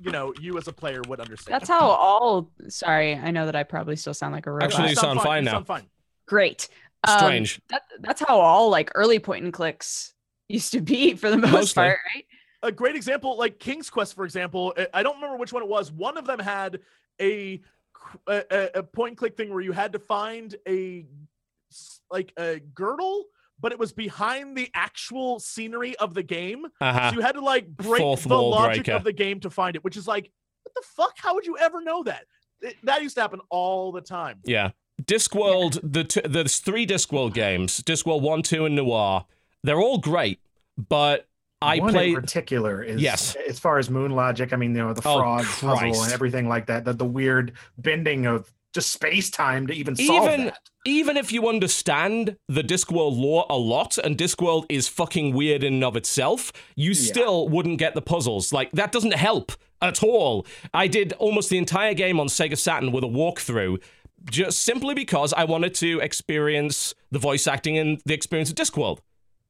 you 0.02 0.12
know 0.12 0.34
you 0.40 0.58
as 0.58 0.68
a 0.68 0.74
player 0.74 1.02
would 1.08 1.20
understand. 1.20 1.54
That's 1.54 1.70
how 1.70 1.82
all. 1.82 2.52
Sorry, 2.68 3.16
I 3.16 3.32
know 3.32 3.46
that 3.46 3.56
I 3.56 3.64
probably 3.64 3.96
still 3.96 4.14
sound 4.14 4.34
like 4.34 4.48
a 4.48 4.52
robot. 4.52 4.72
Actually, 4.72 4.90
you 4.90 4.96
sound 4.96 5.22
fine 5.22 5.44
you 5.44 5.46
now. 5.46 5.52
sound 5.54 5.68
fine. 5.68 5.84
Great. 6.28 6.68
Um, 7.08 7.20
Strange. 7.20 7.62
that, 7.70 7.84
that's 8.00 8.22
how 8.28 8.40
all 8.40 8.70
like 8.70 8.92
early 8.96 9.20
point 9.20 9.44
and 9.44 9.54
clicks 9.54 10.14
used 10.50 10.72
to 10.72 10.82
be 10.82 11.14
for 11.14 11.30
the 11.30 11.38
most 11.38 11.52
Mostly. 11.52 11.84
part, 11.84 12.00
right? 12.16 12.26
A 12.68 12.72
great 12.72 12.96
example 12.96 13.38
like 13.38 13.60
king's 13.60 13.90
quest 13.90 14.16
for 14.16 14.26
example 14.26 14.74
I- 14.94 15.04
don't 15.04 15.16
remember 15.16 15.38
which 15.38 15.54
one 15.54 15.64
it 15.64 15.70
was 15.70 15.92
one 15.92 16.18
of 16.18 16.26
them 16.26 16.40
had 16.40 16.80
a 17.22 17.62
a 18.28 18.84
point 18.84 19.18
click 19.18 19.36
thing 19.38 19.52
where 19.52 19.62
you 19.62 19.72
had 19.72 19.94
to 19.94 20.00
find 20.00 20.56
a 20.68 21.06
like 22.12 22.32
a 22.38 22.60
girdle 22.74 23.26
but 23.60 23.72
it 23.72 23.80
was 23.80 23.92
behind 23.94 24.56
the 24.58 24.70
actual 24.74 25.40
scenery 25.40 25.96
of 25.98 26.14
the 26.14 26.24
game 26.24 26.66
Uh-huh. 26.82 27.10
so 27.10 27.16
you 27.16 27.22
had 27.22 27.34
to 27.36 27.42
like 27.42 27.68
break 27.70 28.02
Fourth 28.02 28.24
the 28.24 28.38
logic 28.42 28.86
breaker. 28.86 28.98
of 28.98 29.04
the 29.04 29.14
game 29.14 29.40
to 29.42 29.50
find 29.50 29.76
it 29.76 29.84
which 29.84 29.98
is 29.98 30.08
like 30.08 30.32
what 30.64 30.74
the 30.76 30.84
fuck 30.96 31.14
how 31.18 31.34
would 31.36 31.46
you 31.46 31.58
ever 31.58 31.82
know 31.82 32.04
that 32.04 32.26
It- 32.62 32.78
that 32.84 33.02
used 33.02 33.16
to 33.16 33.22
happen 33.22 33.42
all 33.50 33.92
the 33.92 34.02
time 34.02 34.40
Yeah. 34.46 34.72
Discworld, 35.04 35.80
the 35.84 36.06
t- 36.06 36.22
there's 36.24 36.60
three 36.60 36.88
Discworld 36.88 37.34
games 37.34 37.82
Discworld 37.82 38.22
1, 38.22 38.44
2, 38.44 38.66
and 38.66 38.76
Noir. 38.78 39.26
They're 39.62 39.80
all 39.82 39.98
great, 39.98 40.40
but 40.78 41.28
I 41.66 41.80
One 41.80 41.92
played. 41.94 42.10
in 42.16 42.22
particular 42.22 42.82
is 42.84 43.02
Yes. 43.02 43.36
as 43.48 43.60
far 43.60 43.78
as 43.80 43.90
moon 43.90 44.12
logic. 44.12 44.54
I 44.54 44.56
mean, 44.56 44.72
you 44.76 44.82
know, 44.84 44.94
the 44.94 45.02
Oh, 45.08 45.20
frog 45.20 45.46
puzzle 45.46 46.04
and 46.04 46.14
everything 46.14 46.48
like 46.48 46.68
that. 46.68 46.86
The, 46.86 46.94
the 46.94 47.06
weird 47.06 47.54
bending 47.78 48.26
of 48.26 48.52
just 48.74 48.92
space 48.92 49.30
time 49.30 49.68
to 49.68 49.74
even 49.74 49.96
solve 49.96 50.24
Even 50.30 50.46
that. 50.48 50.60
even 50.86 51.16
if 51.18 51.32
you 51.32 51.48
understand 51.48 52.36
the 52.50 52.62
Discworld 52.62 53.18
lore 53.18 53.46
a 53.50 53.58
lot, 53.58 53.98
and 53.98 54.18
Discworld 54.18 54.66
is 54.68 54.88
fucking 54.90 55.34
weird 55.34 55.64
in 55.64 55.76
and 55.76 55.84
of 55.84 55.96
itself, 55.96 56.52
you 56.76 56.94
still 56.94 57.48
wouldn't 57.48 57.80
get 57.80 57.96
the 57.96 58.02
puzzles. 58.02 58.52
Like 58.52 58.72
that 58.74 58.92
doesn't 58.92 59.14
help 59.14 59.54
at 59.82 60.04
all. 60.04 60.46
I 60.74 60.88
did 60.88 61.14
almost 61.14 61.50
the 61.50 61.58
entire 61.58 61.94
game 61.94 62.20
on 62.20 62.28
Sega 62.28 62.58
Saturn 62.58 62.92
with 62.92 63.04
a 63.06 63.08
walkthrough, 63.08 63.82
just 64.30 64.62
simply 64.64 64.94
because 64.94 65.32
I 65.34 65.46
wanted 65.46 65.74
to 65.76 66.00
experience 66.02 66.94
the 67.12 67.20
voice 67.20 67.48
acting 67.48 67.78
and 67.78 68.02
the 68.06 68.14
experience 68.14 68.50
of 68.50 68.56
Discworld. 68.58 69.00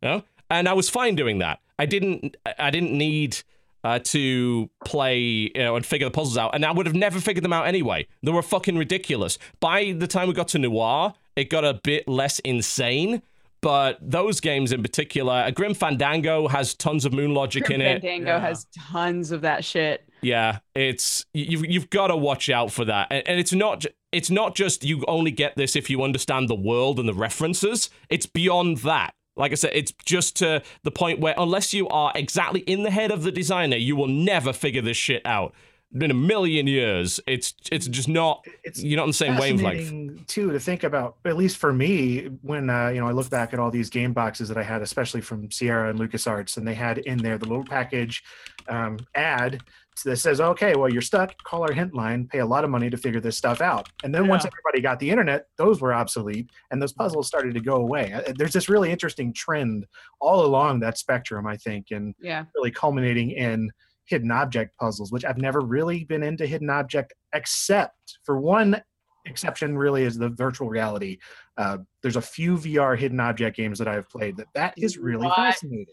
You 0.03 0.09
know? 0.09 0.23
And 0.51 0.69
I 0.69 0.73
was 0.73 0.87
fine 0.89 1.15
doing 1.15 1.39
that. 1.39 1.59
I 1.79 1.85
didn't 1.85 2.37
I 2.59 2.69
didn't 2.69 2.91
need 2.97 3.37
uh, 3.83 3.99
to 3.99 4.69
play, 4.83 5.19
you 5.19 5.51
know, 5.55 5.75
and 5.75 5.85
figure 5.85 6.07
the 6.07 6.11
puzzles 6.11 6.37
out. 6.37 6.55
And 6.55 6.65
I 6.65 6.71
would 6.71 6.85
have 6.87 6.95
never 6.95 7.19
figured 7.19 7.43
them 7.45 7.53
out 7.53 7.67
anyway. 7.67 8.07
They 8.23 8.31
were 8.31 8.41
fucking 8.41 8.77
ridiculous. 8.77 9.37
By 9.59 9.91
the 9.91 10.07
time 10.07 10.27
we 10.27 10.33
got 10.33 10.47
to 10.49 10.59
Noir, 10.59 11.13
it 11.35 11.49
got 11.51 11.63
a 11.65 11.75
bit 11.83 12.07
less 12.07 12.39
insane. 12.39 13.21
But 13.61 13.97
those 14.01 14.39
games 14.41 14.71
in 14.71 14.83
particular, 14.83 15.43
a 15.45 15.51
Grim 15.51 15.73
Fandango 15.73 16.47
has 16.47 16.75
tons 16.75 17.03
of 17.03 17.13
moon 17.13 17.33
logic 17.33 17.69
in 17.71 17.81
it. 17.81 18.01
Fandango 18.01 18.31
Yeah. 18.35 18.39
has 18.39 18.67
tons 18.91 19.31
of 19.31 19.41
that 19.41 19.63
shit. 19.65 20.07
Yeah, 20.21 20.59
it's 20.73 21.25
you've 21.33 21.65
you've 21.65 21.89
got 21.89 22.07
to 22.07 22.15
watch 22.15 22.49
out 22.49 22.71
for 22.71 22.85
that, 22.85 23.07
and, 23.11 23.27
and 23.27 23.39
it's 23.39 23.53
not 23.53 23.85
it's 24.11 24.29
not 24.31 24.55
just 24.55 24.83
you 24.83 25.03
only 25.07 25.31
get 25.31 25.55
this 25.55 25.75
if 25.75 25.89
you 25.89 26.01
understand 26.03 26.47
the 26.49 26.55
world 26.55 26.99
and 26.99 27.07
the 27.07 27.13
references. 27.13 27.89
It's 28.09 28.25
beyond 28.25 28.77
that. 28.77 29.13
Like 29.35 29.51
I 29.51 29.55
said, 29.55 29.71
it's 29.73 29.91
just 30.05 30.37
to 30.37 30.61
the 30.83 30.91
point 30.91 31.19
where 31.19 31.35
unless 31.37 31.73
you 31.73 31.87
are 31.89 32.11
exactly 32.15 32.61
in 32.61 32.83
the 32.83 32.91
head 32.91 33.11
of 33.11 33.23
the 33.23 33.31
designer, 33.31 33.77
you 33.77 33.95
will 33.95 34.07
never 34.07 34.53
figure 34.53 34.81
this 34.81 34.97
shit 34.97 35.25
out. 35.25 35.53
In 35.93 36.11
a 36.11 36.15
million 36.15 36.67
years, 36.67 37.21
it's 37.25 37.53
it's 37.71 37.87
just 37.87 38.09
not. 38.09 38.45
It's 38.63 38.83
You're 38.83 38.97
not 38.97 39.03
on 39.03 39.09
the 39.09 39.13
same 39.13 39.37
wavelength. 39.37 40.27
too 40.27 40.51
to 40.51 40.59
think 40.59 40.83
about 40.83 41.17
at 41.23 41.37
least 41.37 41.57
for 41.57 41.71
me 41.71 42.25
when 42.41 42.69
uh, 42.69 42.89
you 42.89 42.99
know 42.99 43.07
i 43.07 43.11
look 43.11 43.29
back 43.29 43.53
at 43.53 43.59
all 43.59 43.71
these 43.71 43.89
game 43.89 44.11
boxes 44.11 44.49
that 44.49 44.57
i 44.57 44.63
had 44.63 44.81
especially 44.81 45.21
from 45.21 45.49
sierra 45.51 45.89
and 45.89 45.99
lucasarts 45.99 46.57
and 46.57 46.67
they 46.67 46.73
had 46.73 46.97
in 46.97 47.17
there 47.19 47.37
the 47.37 47.45
little 47.45 47.63
package 47.63 48.23
um, 48.67 48.97
ad 49.13 49.61
that 50.03 50.17
says 50.17 50.41
okay 50.41 50.75
well 50.75 50.89
you're 50.91 51.01
stuck 51.01 51.41
call 51.43 51.63
our 51.63 51.71
hint 51.71 51.93
line 51.93 52.27
pay 52.27 52.39
a 52.39 52.45
lot 52.45 52.63
of 52.63 52.69
money 52.69 52.89
to 52.89 52.97
figure 52.97 53.21
this 53.21 53.37
stuff 53.37 53.61
out 53.61 53.87
and 54.03 54.13
then 54.13 54.27
once 54.27 54.45
everybody 54.45 54.81
got 54.81 54.99
the 54.99 55.09
internet 55.09 55.45
those 55.57 55.79
were 55.81 55.93
obsolete 55.93 56.49
and 56.71 56.81
those 56.81 56.91
puzzles 56.93 57.27
started 57.27 57.53
to 57.53 57.61
go 57.61 57.75
away 57.77 58.11
Uh, 58.13 58.33
there's 58.37 58.53
this 58.53 58.67
really 58.69 58.91
interesting 58.91 59.33
trend 59.33 59.85
all 60.19 60.45
along 60.45 60.79
that 60.79 60.97
spectrum 60.97 61.47
i 61.47 61.55
think 61.57 61.87
and 61.91 62.13
Yeah. 62.19 62.45
really 62.55 62.71
culminating 62.71 63.31
in 63.31 63.71
hidden 64.07 64.29
object 64.29 64.77
puzzles, 64.77 65.11
which 65.11 65.25
I've 65.25 65.39
never 65.39 65.61
really 65.61 66.03
been 66.03 66.21
into 66.21 66.45
hidden 66.45 66.69
object, 66.69 67.11
except 67.33 68.19
for 68.23 68.39
one 68.39 68.79
exception, 69.25 69.75
really 69.75 70.03
is 70.03 70.15
the 70.15 70.29
virtual 70.29 70.69
reality. 70.69 71.17
Uh, 71.57 71.79
there's 72.03 72.15
a 72.15 72.21
few 72.21 72.55
VR 72.55 72.95
hidden 72.95 73.19
object 73.19 73.57
games 73.57 73.79
that 73.79 73.87
I've 73.87 74.07
played 74.07 74.37
that 74.37 74.45
that 74.53 74.75
is 74.77 74.99
really 74.99 75.25
What? 75.25 75.35
fascinating. 75.35 75.87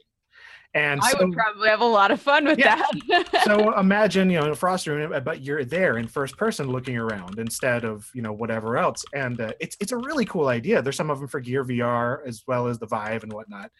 And 0.74 1.00
I 1.02 1.10
so, 1.10 1.18
would 1.26 1.32
probably 1.34 1.68
have 1.68 1.82
a 1.82 1.86
lot 1.86 2.10
of 2.10 2.20
fun 2.20 2.46
with 2.46 2.58
Yeah. 2.58 2.82
that. 3.08 3.42
so 3.44 3.78
imagine 3.78 4.30
you 4.30 4.38
know 4.40 4.46
in 4.46 4.52
a 4.52 4.56
Frostrune, 4.56 5.22
but 5.22 5.42
you're 5.42 5.64
there 5.64 5.98
in 5.98 6.08
first 6.08 6.36
person 6.38 6.70
looking 6.70 6.96
around 6.96 7.38
instead 7.38 7.84
of 7.84 8.08
you 8.14 8.22
know 8.22 8.32
whatever 8.32 8.78
else. 8.78 9.04
And 9.14 9.40
uh, 9.40 9.52
it's 9.60 9.76
it's 9.80 9.92
a 9.92 9.98
really 9.98 10.24
cool 10.24 10.48
idea. 10.48 10.80
There's 10.80 10.96
some 10.96 11.10
of 11.10 11.18
them 11.18 11.28
for 11.28 11.40
Gear 11.40 11.64
VR 11.64 12.26
as 12.26 12.42
well 12.46 12.68
as 12.68 12.78
the 12.78 12.86
Vive 12.86 13.22
and 13.22 13.32
whatnot. 13.32 13.70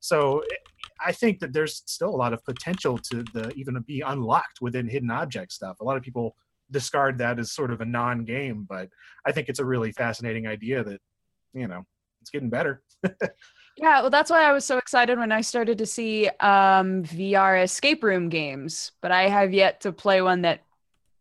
So 0.00 0.40
eh, 0.40 0.56
I 1.04 1.12
think 1.12 1.38
that 1.40 1.52
there's 1.54 1.82
still 1.86 2.10
a 2.10 2.16
lot 2.16 2.32
of 2.34 2.44
potential 2.44 2.98
to 2.98 3.24
the 3.32 3.50
even 3.54 3.80
be 3.86 4.02
unlocked 4.02 4.60
within 4.60 4.86
hidden 4.88 5.10
object 5.10 5.52
stuff. 5.52 5.80
A 5.80 5.84
lot 5.84 5.96
of 5.96 6.02
people 6.02 6.36
discard 6.70 7.18
that 7.18 7.38
as 7.38 7.52
sort 7.52 7.70
of 7.70 7.80
a 7.80 7.84
non-game, 7.86 8.66
but 8.68 8.88
I 9.24 9.32
think 9.32 9.48
it's 9.48 9.58
a 9.60 9.64
really 9.64 9.92
fascinating 9.92 10.46
idea 10.46 10.84
that 10.84 11.00
you 11.54 11.66
know 11.66 11.84
it's 12.20 12.30
getting 12.30 12.50
better. 12.50 12.82
Yeah, 13.76 14.02
well, 14.02 14.10
that's 14.10 14.30
why 14.30 14.44
I 14.44 14.52
was 14.52 14.64
so 14.64 14.78
excited 14.78 15.18
when 15.18 15.32
I 15.32 15.40
started 15.40 15.78
to 15.78 15.86
see 15.86 16.28
um, 16.40 17.02
VR 17.04 17.62
escape 17.62 18.02
room 18.04 18.28
games, 18.28 18.92
but 19.00 19.10
I 19.10 19.28
have 19.28 19.52
yet 19.54 19.80
to 19.82 19.92
play 19.92 20.20
one 20.20 20.42
that 20.42 20.60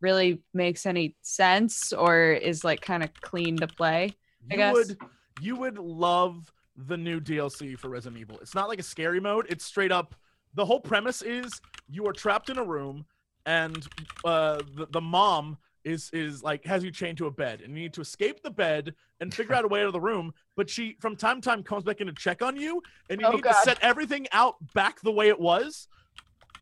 really 0.01 0.41
makes 0.53 0.85
any 0.85 1.15
sense 1.21 1.93
or 1.93 2.31
is 2.33 2.63
like 2.63 2.81
kind 2.81 3.03
of 3.03 3.13
clean 3.21 3.57
to 3.57 3.67
play. 3.67 4.13
I 4.49 4.53
you 4.53 4.57
guess. 4.57 4.73
would 4.73 4.97
you 5.39 5.55
would 5.55 5.77
love 5.77 6.51
the 6.75 6.97
new 6.97 7.19
DLC 7.19 7.77
for 7.77 7.89
Resident 7.89 8.19
Evil. 8.19 8.39
It's 8.41 8.55
not 8.55 8.67
like 8.67 8.79
a 8.79 8.83
scary 8.83 9.19
mode. 9.19 9.45
It's 9.49 9.65
straight 9.65 9.91
up. 9.91 10.15
The 10.55 10.65
whole 10.65 10.79
premise 10.79 11.21
is 11.21 11.61
you 11.89 12.07
are 12.07 12.13
trapped 12.13 12.49
in 12.49 12.57
a 12.57 12.63
room, 12.63 13.05
and 13.45 13.87
uh, 14.25 14.61
the, 14.75 14.87
the 14.91 15.01
mom 15.01 15.57
is 15.83 16.09
is 16.13 16.43
like 16.43 16.63
has 16.65 16.83
you 16.83 16.91
chained 16.91 17.17
to 17.19 17.27
a 17.27 17.31
bed, 17.31 17.61
and 17.61 17.75
you 17.75 17.83
need 17.83 17.93
to 17.93 18.01
escape 18.01 18.41
the 18.43 18.51
bed 18.51 18.93
and 19.19 19.33
figure 19.33 19.55
out 19.55 19.65
a 19.65 19.67
way 19.67 19.81
out 19.81 19.87
of 19.87 19.93
the 19.93 19.99
room. 20.01 20.33
But 20.55 20.69
she 20.69 20.97
from 20.99 21.15
time 21.15 21.41
to 21.41 21.49
time 21.49 21.63
comes 21.63 21.83
back 21.83 22.01
in 22.01 22.07
to 22.07 22.13
check 22.13 22.41
on 22.41 22.55
you, 22.57 22.81
and 23.09 23.19
you 23.21 23.27
Oh, 23.27 23.31
need 23.31 23.43
God. 23.43 23.53
to 23.53 23.57
set 23.63 23.79
everything 23.81 24.27
out 24.31 24.55
back 24.73 25.01
the 25.01 25.11
way 25.11 25.27
it 25.29 25.39
was, 25.39 25.87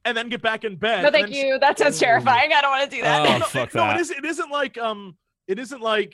and 0.06 0.16
then 0.16 0.30
get 0.30 0.42
back 0.42 0.64
in 0.64 0.76
bed. 0.78 1.04
No, 1.04 1.12
thank 1.12 1.28
then 1.28 1.34
she- 1.34 1.48
you. 1.48 1.60
That 1.60 1.78
sounds 1.78 1.98
Ooh. 1.98 2.06
terrifying. 2.06 2.52
I 2.54 2.62
don't 2.62 2.72
want 2.72 2.90
to 2.90 2.96
do 2.96 3.02
that. 3.04 3.28
Oh, 3.28 3.38
no, 3.40 3.46
fuck 3.46 3.74
no, 3.76 3.82
that. 3.82 3.98
it 3.98 4.02
isn't. 4.02 4.18
It 4.20 4.26
isn't 4.26 4.52
like 4.52 4.78
um, 4.78 5.18
it 5.48 5.60
isn't 5.60 5.82
like 5.82 6.14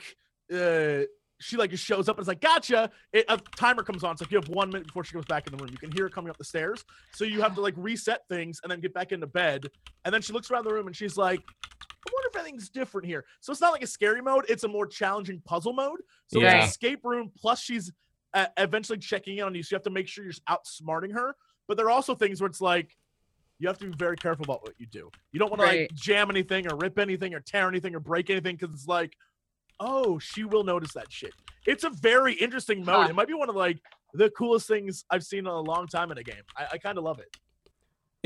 uh, 0.52 1.00
she 1.38 1.56
like 1.58 1.70
just 1.70 1.84
shows 1.84 2.08
up 2.08 2.16
and 2.16 2.22
it's 2.22 2.28
like 2.28 2.40
gotcha. 2.40 2.90
It, 3.12 3.26
a 3.28 3.36
timer 3.56 3.82
comes 3.82 4.02
on. 4.02 4.16
so 4.16 4.24
like 4.24 4.32
you 4.32 4.38
have 4.38 4.48
one 4.48 4.70
minute 4.70 4.86
before 4.86 5.04
she 5.04 5.12
goes 5.14 5.26
back 5.26 5.46
in 5.46 5.54
the 5.56 5.62
room. 5.62 5.70
You 5.70 5.78
can 5.78 5.92
hear 5.92 6.04
her 6.04 6.08
coming 6.10 6.30
up 6.30 6.38
the 6.38 6.44
stairs, 6.44 6.84
so 7.12 7.24
you 7.24 7.40
have 7.42 7.54
to 7.56 7.60
like 7.60 7.74
reset 7.76 8.22
things 8.28 8.58
and 8.62 8.72
then 8.72 8.80
get 8.80 8.94
back 8.94 9.12
into 9.12 9.26
bed. 9.26 9.66
And 10.04 10.14
then 10.14 10.22
she 10.22 10.32
looks 10.32 10.50
around 10.50 10.64
the 10.64 10.72
room 10.72 10.86
and 10.86 10.96
she's 10.96 11.16
like, 11.18 11.40
I 12.06 12.10
wonder 12.12 12.28
if 12.32 12.36
anything's 12.36 12.68
different 12.68 13.06
here. 13.06 13.24
So 13.40 13.50
it's 13.52 13.60
not 13.60 13.72
like 13.72 13.82
a 13.82 13.86
scary 13.86 14.22
mode. 14.22 14.44
It's 14.48 14.64
a 14.64 14.68
more 14.68 14.86
challenging 14.86 15.40
puzzle 15.44 15.72
mode. 15.72 16.00
So 16.28 16.40
Yeah. 16.40 16.56
it's 16.56 16.64
an 16.64 16.68
escape 16.70 17.00
room. 17.04 17.32
Plus 17.36 17.60
she's 17.60 17.92
uh, 18.34 18.46
eventually 18.58 18.98
checking 18.98 19.38
in 19.38 19.44
on 19.44 19.54
you, 19.54 19.62
so 19.62 19.74
you 19.74 19.76
have 19.76 19.84
to 19.84 19.90
make 19.90 20.06
sure 20.08 20.24
you're 20.24 20.32
outsmarting 20.48 21.12
her. 21.14 21.34
But 21.68 21.76
there 21.76 21.86
are 21.86 21.90
also 21.90 22.14
things 22.14 22.40
where 22.40 22.48
it's 22.48 22.60
like 22.60 22.96
you 23.58 23.66
have 23.68 23.78
to 23.78 23.86
be 23.86 23.96
very 23.96 24.16
careful 24.16 24.44
about 24.44 24.62
what 24.62 24.74
you 24.78 24.86
do. 24.86 25.10
You 25.32 25.38
don't 25.40 25.50
want 25.50 25.62
to 25.62 25.66
like 25.66 25.90
jam 25.94 26.30
anything 26.30 26.70
or 26.70 26.76
rip 26.76 26.98
anything 26.98 27.34
or 27.34 27.40
tear 27.40 27.66
anything 27.68 27.94
or 27.94 28.00
break 28.00 28.28
anything 28.30 28.56
because 28.56 28.74
it's 28.74 28.86
like, 28.86 29.14
oh, 29.80 30.18
she 30.18 30.44
will 30.44 30.64
notice 30.64 30.92
that 30.92 31.10
shit. 31.10 31.32
It's 31.66 31.82
a 31.84 31.90
very 31.90 32.34
interesting 32.34 32.84
mode. 32.84 33.04
Huh. 33.04 33.08
It 33.10 33.14
might 33.14 33.28
be 33.28 33.34
one 33.34 33.48
of 33.48 33.56
like 33.56 33.78
the 34.12 34.30
coolest 34.30 34.68
things 34.68 35.04
I've 35.10 35.24
seen 35.24 35.40
in 35.40 35.46
a 35.46 35.60
long 35.60 35.86
time 35.86 36.12
in 36.12 36.18
a 36.18 36.22
game. 36.22 36.42
I, 36.56 36.66
I 36.72 36.78
kind 36.78 36.98
of 36.98 37.04
love 37.04 37.18
it. 37.18 37.34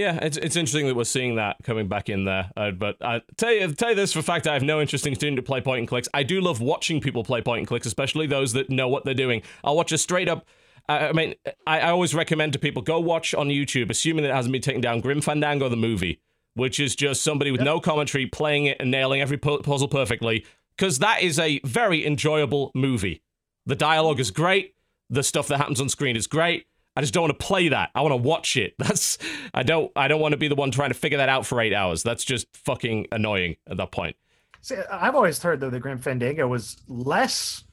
Yeah, 0.01 0.19
it's 0.23 0.39
it's 0.39 0.57
interesting 0.57 0.87
that 0.87 0.97
we're 0.97 1.05
seeing 1.05 1.35
that 1.35 1.57
coming 1.63 1.87
back 1.87 2.09
in 2.09 2.25
there. 2.25 2.51
Uh, 2.57 2.71
but 2.71 2.97
I 3.03 3.21
tell 3.37 3.53
you, 3.53 3.71
tell 3.75 3.91
you 3.91 3.95
this 3.95 4.15
for 4.15 4.21
a 4.21 4.23
fact, 4.23 4.47
I 4.47 4.55
have 4.55 4.63
no 4.63 4.81
interest 4.81 5.07
in 5.07 5.13
continuing 5.13 5.37
to 5.37 5.43
play 5.43 5.61
point 5.61 5.81
and 5.81 5.87
clicks. 5.87 6.09
I 6.15 6.23
do 6.23 6.41
love 6.41 6.63
watching 6.63 7.03
people 7.03 7.23
play 7.23 7.43
point 7.43 7.59
and 7.59 7.69
clicks, 7.69 7.87
especially 7.87 8.27
those 8.27 8.55
that 8.55 8.71
know 8.71 8.89
what 8.89 9.05
they're 9.05 9.13
doing. 9.13 9.43
I'll 9.63 9.77
watch 9.77 9.93
a 9.93 9.99
straight 9.99 10.27
up. 10.27 10.47
I 10.89 11.09
I 11.09 11.13
mean, 11.13 11.35
I, 11.67 11.81
I 11.81 11.91
always 11.91 12.15
recommend 12.15 12.55
to 12.55 12.59
people 12.59 12.81
go 12.81 12.99
watch 12.99 13.35
on 13.35 13.49
YouTube, 13.49 13.91
assuming 13.91 14.23
that 14.23 14.31
it 14.31 14.35
hasn't 14.35 14.53
been 14.53 14.63
taken 14.63 14.81
down, 14.81 15.01
Grim 15.01 15.21
Fandango 15.21 15.69
the 15.69 15.77
movie, 15.77 16.23
which 16.55 16.81
is 16.81 16.97
just 16.97 17.23
somebody 17.23 17.51
with 17.51 17.61
no 17.61 17.79
commentary 17.79 18.25
playing 18.25 18.65
it 18.65 18.79
and 18.81 18.91
nailing 18.91 19.21
every 19.21 19.37
pu- 19.37 19.61
puzzle 19.61 19.89
perfectly, 19.89 20.47
because 20.79 20.99
that 21.01 21.21
is 21.21 21.39
a 21.39 21.61
very 21.63 22.07
enjoyable 22.07 22.71
movie. 22.75 23.21
The 23.67 23.77
dialogue 23.77 24.19
is 24.19 24.31
great. 24.31 24.75
The 25.11 25.23
stuff 25.23 25.47
that 25.49 25.59
happens 25.59 25.79
on 25.79 25.91
screen 25.91 26.17
is 26.17 26.27
great. 26.27 26.67
I 26.97 27.01
just 27.03 27.15
don't 27.15 27.23
want 27.23 27.39
to 27.39 27.45
play 27.47 27.69
that. 27.69 27.91
I 27.95 28.01
want 28.03 28.13
to 28.13 28.17
watch 28.17 28.57
it. 28.57 28.75
That's 28.79 29.17
I 29.55 29.63
don't 29.63 29.91
I 29.97 30.09
don't 30.09 30.21
want 30.21 30.33
to 30.33 30.39
be 30.39 30.49
the 30.49 30.55
one 30.57 30.71
trying 30.71 30.91
to 30.91 30.95
figure 30.95 31.19
that 31.19 31.29
out 31.29 31.47
for 31.47 31.61
eight 31.61 31.73
hours. 31.75 32.03
That's 32.03 32.25
just 32.25 32.47
fucking 32.55 33.07
annoying 33.13 33.57
at 33.69 33.77
that 33.77 33.91
point. 33.93 34.17
See, 34.63 34.77
I've 34.91 35.15
always 35.15 35.41
heard 35.43 35.61
though 35.61 35.71
the 35.71 35.81
Grim 35.81 35.99
Fandango 35.99 36.47
was 36.47 36.77
less, 36.87 37.65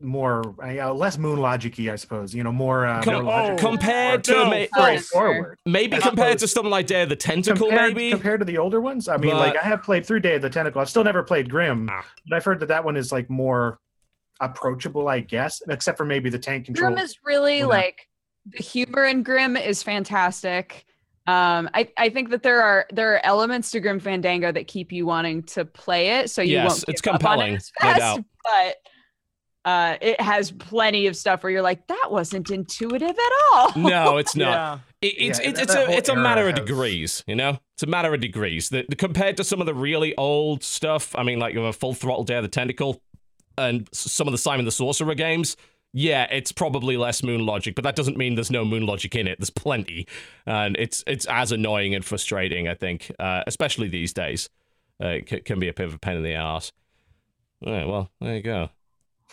more, 0.00 0.54
uh, 0.62 0.92
less 0.92 1.16
moon 1.16 1.38
logic 1.38 1.78
I 1.80 1.96
suppose. 1.96 2.34
You 2.34 2.42
know, 2.42 2.52
more, 2.52 2.84
uh, 2.84 3.02
Com- 3.02 3.14
more 3.14 3.22
logical, 3.22 3.70
compared 3.70 4.28
no, 4.28 4.34
to 4.44 4.50
ma- 4.50 4.50
fun. 4.50 4.68
straightforward. 4.98 5.58
maybe 5.64 5.96
As 5.96 6.02
compared 6.02 6.38
to 6.40 6.48
something 6.48 6.70
like 6.70 6.86
Day 6.86 7.02
of 7.02 7.08
the 7.08 7.16
Tentacle, 7.16 7.68
compared, 7.68 7.94
maybe. 7.94 8.10
compared 8.10 8.40
to 8.40 8.44
the 8.44 8.58
older 8.58 8.80
ones. 8.80 9.08
I 9.08 9.16
mean, 9.16 9.30
But- 9.30 9.38
like 9.38 9.56
I 9.56 9.62
have 9.66 9.82
played 9.82 10.04
through 10.04 10.20
Day 10.20 10.34
of 10.34 10.42
the 10.42 10.50
Tentacle. 10.50 10.82
I've 10.82 10.90
still 10.90 11.04
never 11.04 11.22
played 11.22 11.48
Grim, 11.48 11.88
Ah. 11.90 12.04
but 12.28 12.36
I've 12.36 12.44
heard 12.44 12.60
that 12.60 12.66
that 12.68 12.84
one 12.84 12.96
is 12.98 13.10
like 13.12 13.30
more 13.30 13.78
approachable, 14.40 15.08
I 15.08 15.20
guess, 15.20 15.62
except 15.68 15.96
for 15.96 16.04
maybe 16.04 16.28
the 16.28 16.38
tank 16.38 16.66
control. 16.66 16.90
Grim 16.92 17.02
is 17.02 17.16
really 17.24 17.58
Yeah. 17.60 17.66
like 17.66 18.08
the 18.46 18.62
humor 18.62 19.04
in 19.04 19.22
Grim 19.22 19.56
is 19.56 19.82
fantastic. 19.82 20.84
Um, 21.26 21.70
I, 21.72 21.88
I 21.96 22.10
think 22.10 22.28
that 22.30 22.42
there 22.42 22.60
are 22.62 22.86
there 22.92 23.14
are 23.14 23.20
elements 23.24 23.70
to 23.70 23.80
Grim 23.80 23.98
Fandango 23.98 24.52
that 24.52 24.66
keep 24.66 24.92
you 24.92 25.06
wanting 25.06 25.42
to 25.44 25.64
play 25.64 26.18
it, 26.18 26.30
so 26.30 26.42
you 26.42 26.52
Yes, 26.52 26.68
won't. 26.70 26.84
it's 26.88 27.00
give 27.00 27.14
up 27.14 27.24
on 27.24 27.40
it 27.40 27.54
compelling, 27.54 27.56
as 27.56 27.72
no 27.82 27.88
fast, 27.88 28.00
doubt. 28.00 28.24
But 28.44 28.76
uh, 29.70 29.96
it 30.02 30.20
has 30.20 30.50
plenty 30.50 31.06
of 31.06 31.16
stuff 31.16 31.42
where 31.42 31.50
you're 31.50 31.62
like, 31.62 31.86
that 31.86 32.08
wasn't 32.10 32.50
intuitive 32.50 33.08
at 33.08 33.32
all. 33.54 33.72
no, 33.76 34.18
it's 34.18 34.36
not. 34.36 34.50
Yeah. 34.50 34.78
It, 35.00 35.14
it's 35.18 35.40
Yeah, 35.40 35.48
it's 35.50 35.60
it's 35.60 35.74
a 35.74 35.90
it's 35.90 36.08
a 36.10 36.12
era 36.12 36.22
matter 36.22 36.48
of 36.48 36.58
has- 36.58 36.66
degrees, 36.66 37.24
you 37.26 37.34
know. 37.34 37.58
It's 37.74 37.82
a 37.82 37.86
matter 37.86 38.12
of 38.12 38.20
degrees. 38.20 38.68
The, 38.68 38.84
the- 38.86 38.96
compared 38.96 39.38
to 39.38 39.44
some 39.44 39.60
of 39.60 39.66
the 39.66 39.74
really 39.74 40.14
old 40.16 40.62
stuff, 40.62 41.14
I 41.16 41.22
mean, 41.22 41.38
like 41.38 41.54
you 41.54 41.62
know, 41.62 41.72
Full 41.72 41.94
Throttle 41.94 42.24
Day 42.24 42.36
of 42.36 42.42
the 42.42 42.48
Tentacle, 42.50 43.00
and 43.56 43.88
some 43.94 44.28
of 44.28 44.32
the 44.32 44.38
Simon 44.38 44.66
the 44.66 44.70
Sorcerer 44.72 45.14
games. 45.14 45.56
Yeah, 45.96 46.26
it's 46.28 46.50
probably 46.50 46.96
less 46.96 47.22
moon 47.22 47.46
logic, 47.46 47.76
but 47.76 47.84
that 47.84 47.94
doesn't 47.94 48.16
mean 48.16 48.34
there's 48.34 48.50
no 48.50 48.64
moon 48.64 48.84
logic 48.84 49.14
in 49.14 49.28
it. 49.28 49.38
There's 49.38 49.48
plenty, 49.50 50.08
and 50.44 50.76
it's 50.76 51.04
it's 51.06 51.24
as 51.26 51.52
annoying 51.52 51.94
and 51.94 52.04
frustrating. 52.04 52.66
I 52.66 52.74
think, 52.74 53.12
uh, 53.20 53.44
especially 53.46 53.86
these 53.86 54.12
days, 54.12 54.50
uh, 55.00 55.06
it 55.08 55.28
c- 55.30 55.40
can 55.42 55.60
be 55.60 55.68
a 55.68 55.72
bit 55.72 55.86
of 55.86 55.94
a 55.94 55.98
pain 55.98 56.16
in 56.16 56.24
the 56.24 56.34
ass. 56.34 56.72
All 57.64 57.72
right, 57.72 57.86
well, 57.86 58.10
there 58.20 58.34
you 58.34 58.42
go. 58.42 58.70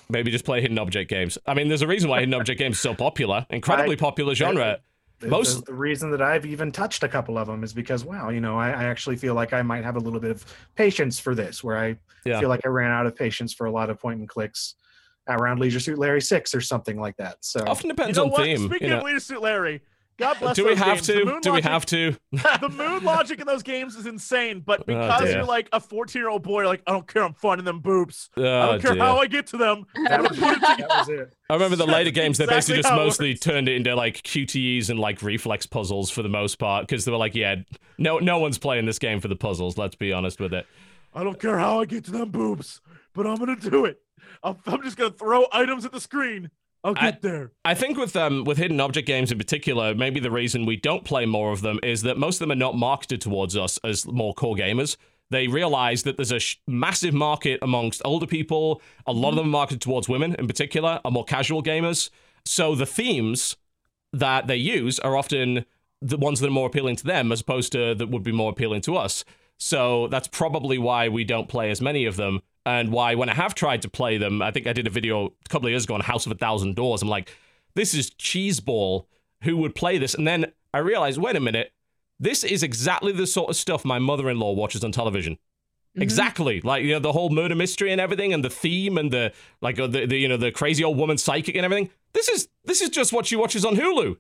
Maybe 0.08 0.30
just 0.30 0.46
play 0.46 0.62
hidden 0.62 0.78
object 0.78 1.10
games. 1.10 1.36
I 1.48 1.56
mean, 1.56 1.68
there's 1.68 1.82
a 1.82 1.88
reason 1.88 2.12
why 2.12 2.20
hidden 2.20 2.36
object 2.36 2.60
games 2.60 2.78
are 2.78 2.82
so 2.82 2.94
popular, 2.94 3.48
incredibly 3.50 3.96
popular 3.96 4.36
genre. 4.36 4.78
The- 5.20 5.30
most- 5.30 5.66
the, 5.66 5.72
the 5.72 5.78
reason 5.78 6.12
that 6.12 6.22
I've 6.22 6.46
even 6.46 6.72
touched 6.72 7.02
a 7.02 7.08
couple 7.08 7.40
of 7.40 7.48
them 7.48 7.64
is 7.64 7.74
because 7.74 8.06
wow, 8.06 8.30
you 8.30 8.40
know, 8.40 8.60
I, 8.60 8.70
I 8.70 8.84
actually 8.84 9.16
feel 9.16 9.34
like 9.34 9.52
I 9.52 9.64
might 9.64 9.84
have 9.84 9.96
a 9.96 10.00
little 10.00 10.20
bit 10.20 10.30
of 10.30 10.46
patience 10.76 11.20
for 11.20 11.34
this, 11.34 11.64
where 11.64 11.78
I 11.80 11.96
Yeah. 12.24 12.40
feel 12.40 12.50
like 12.50 12.62
I 12.66 12.70
ran 12.70 12.92
out 12.92 13.08
of 13.08 13.16
patience 13.16 13.52
for 13.52 13.66
a 13.66 13.72
lot 13.72 13.90
of 13.90 14.00
point 14.00 14.20
and 14.20 14.30
clicks 14.30 14.76
around 15.28 15.60
Leisure 15.60 15.80
Suit 15.80 15.98
Larry 15.98 16.22
Six 16.22 16.54
or 16.56 16.62
something 16.62 17.00
like 17.00 17.18
that. 17.18 17.38
So 17.42 17.64
Often 17.68 17.90
You 17.90 17.96
depends 17.96 18.18
know 18.18 18.26
on 18.26 18.30
what? 18.32 18.44
theme. 18.44 18.68
Speaking 18.68 18.88
you 18.88 18.94
know. 18.94 19.00
of 19.00 19.04
Leisure 19.06 19.20
Suit 19.20 19.42
Larry, 19.42 19.82
God 20.18 20.38
bless 20.40 20.56
Do 20.56 20.66
we 20.66 20.76
have 20.76 20.98
games. 20.98 21.08
To? 21.08 21.26
moon 21.26 21.42
Do 21.42 21.50
we 21.52 21.62
logic- 21.62 21.64
have 21.72 21.86
to? 21.88 22.16
the 22.32 22.70
mood 22.70 23.02
logic 23.04 23.40
in 23.40 23.48
those 23.48 23.64
games 23.64 23.96
is 23.96 24.06
insane, 24.06 24.60
but 24.64 24.82
Oh, 24.82 24.84
because 24.86 25.22
dear. 25.22 25.38
you're 25.38 25.46
like 25.46 25.68
a 25.74 25.80
14 25.80 26.20
year 26.20 26.30
old 26.30 26.44
boy, 26.44 26.66
like 26.68 26.84
I 26.86 26.92
don't 26.92 27.08
care, 27.08 27.24
I'm 27.24 27.34
finding 27.34 27.66
them 27.66 27.80
boobs. 27.80 28.30
I 28.38 28.42
Oh, 28.42 28.44
don't 28.74 28.82
care 28.82 28.94
dear. 28.94 29.04
how 29.04 29.18
I 29.18 29.26
get 29.28 29.48
to 29.48 29.58
them. 29.58 29.86
I'm 29.96 30.06
gonna 30.24 30.30
put 30.30 30.38
it 30.38 30.62
that 30.62 30.90
was 30.90 31.10
it. 31.10 31.34
I 31.50 31.54
remember 31.54 31.76
the 31.76 31.88
later 31.88 32.12
games. 32.12 32.38
They 32.38 32.46
basically 32.46 32.82
just 32.84 32.94
mostly 32.94 33.32
works. 33.32 33.40
turned 33.40 33.68
it 33.68 33.76
into 33.78 33.96
like 33.96 34.22
QTEs 34.24 34.90
and 34.90 35.00
like 35.00 35.22
reflex 35.24 35.66
puzzles 35.66 36.12
for 36.12 36.22
the 36.22 36.30
most 36.30 36.56
part 36.60 36.88
because 36.88 37.06
they 37.06 37.12
were 37.12 37.18
like, 37.18 37.34
yeah, 37.34 37.56
no, 37.98 38.20
no 38.20 38.38
one's 38.38 38.58
playing 38.60 38.86
this 38.86 39.00
game 39.00 39.22
for 39.22 39.28
the 39.28 39.36
puzzles. 39.36 39.78
Let's 39.78 39.96
be 39.96 40.14
honest 40.14 40.40
with 40.40 40.54
it. 40.54 40.68
I 41.16 41.24
don't 41.24 41.40
care 41.40 41.58
how 41.58 41.82
I 41.82 41.86
get 41.86 42.06
to 42.06 42.12
them 42.12 42.30
boobs, 42.30 42.80
but 43.14 43.26
I'm 43.26 43.38
gonna 43.38 43.56
do 43.56 43.86
it. 43.86 44.00
I'll, 44.44 44.60
I'm 44.66 44.82
just 44.84 44.98
gonna 44.98 45.12
throw 45.12 45.46
items 45.52 45.86
at 45.86 45.92
the 45.92 46.02
screen. 46.02 46.50
I'll 46.84 46.96
I- 46.98 47.12
get 47.12 47.22
there. 47.22 47.52
I 47.64 47.74
think 47.76 47.98
with 47.98 48.16
um 48.16 48.44
with 48.44 48.58
hidden 48.58 48.80
object 48.80 49.08
games 49.08 49.32
in 49.32 49.38
particular, 49.38 49.94
maybe 49.96 50.20
the 50.20 50.32
reason 50.32 50.66
we 50.66 50.78
don't 50.78 51.04
play 51.04 51.26
more 51.26 51.52
of 51.52 51.62
them 51.62 51.80
is 51.84 52.02
that 52.04 52.18
most 52.18 52.36
of 52.36 52.40
them 52.40 52.52
are 52.52 52.60
not 52.60 52.76
marketed 52.76 53.22
towards 53.22 53.56
us 53.56 53.78
as 53.84 54.06
more 54.08 54.34
core 54.34 54.56
gamers. 54.56 54.98
They 55.30 55.48
realize 55.48 56.04
that 56.04 56.18
there's 56.18 56.32
a 56.34 56.40
sh- 56.40 56.58
massive 56.68 57.14
market 57.14 57.60
amongst 57.62 58.02
older 58.04 58.28
people. 58.28 58.82
A 59.08 59.14
lot 59.14 59.30
of 59.30 59.36
them 59.36 59.46
are 59.46 59.50
marketed 59.50 59.80
towards 59.80 60.10
women, 60.10 60.36
in 60.38 60.46
particular, 60.48 61.00
are 61.06 61.12
more 61.12 61.24
casual 61.24 61.64
gamers. 61.64 62.10
So 62.44 62.76
the 62.76 62.86
themes 62.86 63.56
that 64.12 64.48
they 64.48 64.58
use 64.58 65.00
are 65.00 65.16
often 65.16 65.64
the 66.02 66.18
ones 66.18 66.42
that 66.42 66.48
are 66.48 66.52
more 66.52 66.68
appealing 66.68 66.98
to 66.98 67.06
them, 67.06 67.32
as 67.32 67.40
opposed 67.40 67.72
to 67.74 67.96
that 67.96 68.10
would 68.10 68.24
be 68.24 68.34
more 68.34 68.52
appealing 68.52 68.82
to 68.82 68.98
us. 68.98 69.24
So 69.58 70.08
that's 70.08 70.28
probably 70.28 70.78
why 70.78 71.08
we 71.08 71.24
don't 71.24 71.48
play 71.48 71.70
as 71.72 71.80
many 71.80 72.06
of 72.06 72.18
them, 72.18 72.42
and 72.66 72.92
why 72.92 73.16
when 73.16 73.30
I 73.30 73.34
have 73.34 73.56
tried 73.56 73.82
to 73.84 73.90
play 73.90 74.18
them, 74.18 74.42
I 74.42 74.52
think 74.52 74.68
I 74.68 74.74
did 74.74 74.88
a 74.88 74.92
video 74.92 75.28
a 75.28 75.50
couple 75.50 75.68
of 75.68 75.72
years 75.72 75.86
ago 75.86 75.96
on 75.96 76.02
House 76.02 76.26
of 76.26 76.32
a 76.32 76.36
Thousand 76.36 76.76
Doors. 76.76 77.02
I'm 77.02 77.08
like, 77.10 77.36
this 77.76 77.94
is 77.94 78.12
cheeseball. 78.12 79.06
Who 79.44 79.58
would 79.58 79.74
play 79.76 79.98
this? 79.98 80.14
And 80.14 80.28
then 80.28 80.52
I 80.74 80.80
realized, 80.80 81.20
wait 81.20 81.36
a 81.36 81.40
minute, 81.40 81.72
this 82.20 82.44
is 82.44 82.62
exactly 82.64 83.12
the 83.12 83.26
sort 83.26 83.50
of 83.50 83.56
stuff 83.56 83.84
my 83.84 83.98
mother-in-law 83.98 84.54
watches 84.54 84.84
on 84.84 84.92
television. 84.92 85.38
Mhm. 85.98 86.04
Exactly, 86.04 86.62
like 86.62 86.84
you 86.84 86.92
know 86.94 87.00
the 87.00 87.12
whole 87.12 87.30
murder 87.30 87.56
mystery 87.56 87.92
and 87.92 88.00
everything, 88.00 88.32
and 88.34 88.46
the 88.46 88.50
theme 88.50 88.98
and 88.98 89.12
the 89.12 89.34
like 89.62 89.78
uh, 89.80 89.88
the, 89.88 90.06
the 90.06 90.16
you 90.18 90.28
know 90.28 90.38
the 90.38 90.52
crazy 90.52 90.84
old 90.84 90.98
woman 90.98 91.18
psychic 91.18 91.56
and 91.56 91.66
everything. 91.66 91.90
This 92.14 92.30
is 92.30 92.48
this 92.64 92.82
is 92.82 92.90
just 92.90 93.12
what 93.12 93.26
she 93.26 93.36
watches 93.36 93.66
on 93.66 93.76
Hulu. 93.76 94.18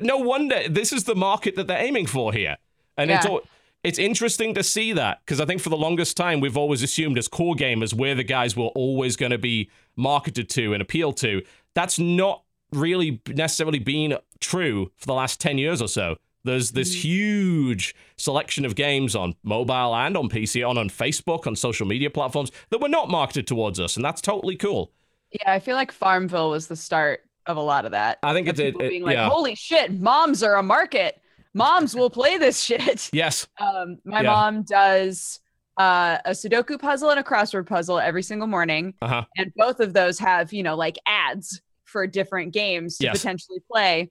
No 0.00 0.16
wonder 0.16 0.68
this 0.68 0.90
is 0.92 1.04
the 1.04 1.14
market 1.14 1.56
that 1.56 1.66
they're 1.66 1.82
aiming 1.84 2.06
for 2.06 2.32
here, 2.32 2.56
and 2.96 3.10
it's 3.10 3.26
all. 3.26 3.42
It's 3.84 3.98
interesting 3.98 4.54
to 4.54 4.62
see 4.62 4.92
that 4.92 5.20
because 5.24 5.40
I 5.40 5.44
think 5.44 5.60
for 5.60 5.70
the 5.70 5.76
longest 5.76 6.16
time 6.16 6.40
we've 6.40 6.56
always 6.56 6.82
assumed 6.82 7.18
as 7.18 7.26
core 7.26 7.56
gamers 7.56 7.92
we're 7.92 8.14
the 8.14 8.22
guys 8.22 8.56
we're 8.56 8.66
always 8.66 9.16
going 9.16 9.32
to 9.32 9.38
be 9.38 9.70
marketed 9.96 10.48
to 10.50 10.72
and 10.72 10.80
appeal 10.80 11.12
to. 11.14 11.42
That's 11.74 11.98
not 11.98 12.44
really 12.72 13.20
necessarily 13.28 13.78
been 13.78 14.18
true 14.40 14.90
for 14.96 15.06
the 15.06 15.14
last 15.14 15.40
10 15.40 15.58
years 15.58 15.82
or 15.82 15.88
so. 15.88 16.16
There's 16.44 16.72
this 16.72 16.94
mm. 16.94 17.00
huge 17.00 17.94
selection 18.16 18.64
of 18.64 18.74
games 18.74 19.14
on 19.14 19.34
mobile 19.42 19.94
and 19.94 20.16
on 20.16 20.28
PC, 20.28 20.68
on 20.68 20.76
on 20.76 20.88
Facebook, 20.88 21.46
on 21.46 21.54
social 21.54 21.86
media 21.86 22.10
platforms 22.10 22.50
that 22.70 22.80
were 22.80 22.88
not 22.88 23.08
marketed 23.08 23.46
towards 23.46 23.78
us, 23.78 23.96
and 23.96 24.04
that's 24.04 24.20
totally 24.20 24.56
cool. 24.56 24.90
Yeah, 25.30 25.52
I 25.52 25.60
feel 25.60 25.76
like 25.76 25.92
Farmville 25.92 26.50
was 26.50 26.66
the 26.66 26.76
start 26.76 27.20
of 27.46 27.56
a 27.56 27.60
lot 27.60 27.84
of 27.84 27.92
that. 27.92 28.18
I 28.22 28.32
think 28.32 28.48
Of 28.48 28.58
it 28.58 28.72
did. 28.72 28.82
it- 28.82 28.90
being 28.90 29.02
like, 29.02 29.14
yeah. 29.14 29.28
holy 29.28 29.54
shit, 29.54 29.92
moms 30.00 30.42
are 30.42 30.56
a 30.56 30.62
market. 30.62 31.20
Moms 31.54 31.94
will 31.94 32.10
play 32.10 32.38
this 32.38 32.62
shit. 32.62 33.10
Yes. 33.12 33.46
Um, 33.60 33.98
my 34.04 34.22
Yeah. 34.22 34.30
mom 34.32 34.62
does 34.62 35.40
uh, 35.78 36.18
a 36.24 36.30
Sudoku 36.30 36.78
puzzle 36.78 37.10
and 37.10 37.18
a 37.20 37.22
crossword 37.22 37.66
puzzle 37.66 37.98
every 37.98 38.22
single 38.22 38.46
morning, 38.48 38.94
Uh 39.02 39.08
huh. 39.08 39.24
and 39.36 39.52
both 39.56 39.80
of 39.80 39.92
those 39.94 40.18
have 40.18 40.52
you 40.52 40.62
know 40.62 40.76
like 40.76 40.98
ads 41.06 41.60
for 41.84 42.06
different 42.06 42.52
games 42.52 42.98
to 42.98 43.04
Yes. 43.04 43.18
potentially 43.18 43.58
play. 43.70 44.10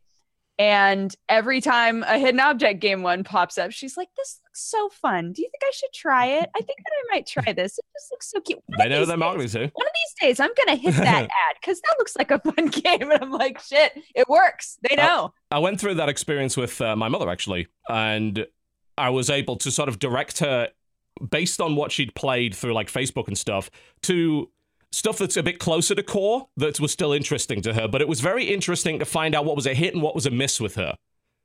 And 0.62 1.16
every 1.28 1.60
time 1.60 2.04
a 2.04 2.20
hidden 2.20 2.40
object 2.40 2.82
game 2.82 3.02
one 3.02 3.24
pops 3.24 3.58
up, 3.58 3.72
she's 3.72 3.98
like, 3.98 4.10
"This 4.16 4.40
looks 4.46 4.62
so 4.62 4.90
fun. 4.90 5.32
Do 5.34 5.42
you 5.42 5.50
think 5.50 5.64
I 5.64 5.72
should 5.74 5.92
try 5.92 6.28
it? 6.28 6.52
I 6.56 6.60
think 6.60 6.78
that 6.78 6.92
I 6.94 7.16
might 7.16 7.26
try 7.26 7.52
this. 7.52 7.80
It 7.80 7.86
just 7.96 8.12
looks 8.12 8.30
so 8.30 8.40
cute." 8.42 8.60
One 8.68 8.78
They 8.78 8.88
know 8.88 9.04
days- 9.04 9.18
marketing 9.18 9.50
to. 9.50 9.60
one 9.74 9.88
of 9.88 9.94
these 9.96 10.14
days 10.22 10.40
I'm 10.40 10.52
gonna 10.56 10.76
hit 10.78 10.94
that 10.94 11.24
ad 11.50 11.56
because 11.60 11.82
that 11.82 11.96
looks 11.98 12.16
like 12.16 12.30
a 12.30 12.38
fun 12.40 12.68
game. 12.84 13.10
And 13.10 13.24
I'm 13.24 13.32
like, 13.32 13.60
shit, 13.60 13.94
it 14.14 14.30
works. 14.30 14.78
They 14.88 14.96
Uh, 14.98 15.06
know. 15.08 15.34
I 15.50 15.58
went 15.58 15.80
through 15.80 15.96
that 15.96 16.10
experience 16.10 16.56
with 16.56 16.80
uh, 16.80 16.96
my 16.96 17.08
mother 17.08 17.28
actually, 17.28 17.68
and 17.90 18.46
I 19.00 19.10
was 19.10 19.32
able 19.32 19.56
to 19.56 19.72
sort 19.72 19.90
of 19.90 19.98
direct 19.98 20.38
her 20.40 20.70
based 21.32 21.60
on 21.60 21.76
what 21.76 21.92
she'd 21.92 22.14
played 22.14 22.54
through 22.54 22.74
like 22.74 22.92
Facebook 22.92 23.28
and 23.28 23.38
stuff 23.38 23.72
to 24.04 24.52
stuff 24.92 25.18
that's 25.18 25.38
a 25.38 25.44
bit 25.44 25.60
closer 25.60 25.96
to 25.96 26.04
core 26.04 26.50
that 26.58 26.80
was 26.80 26.92
still 26.92 27.14
interesting 27.14 27.62
to 27.62 27.74
her. 27.74 27.88
But 27.88 28.02
it 28.02 28.08
was 28.08 28.20
very 28.20 28.46
interesting 28.46 29.00
to 29.00 29.06
find 29.06 29.36
out 29.36 29.46
what 29.46 29.56
was 29.56 29.66
a 29.66 29.74
hit 29.74 29.94
and 29.94 30.04
what 30.04 30.16
was 30.16 30.26
a 30.26 30.32
miss 30.32 30.60
with 30.60 30.76
her. 30.76 30.96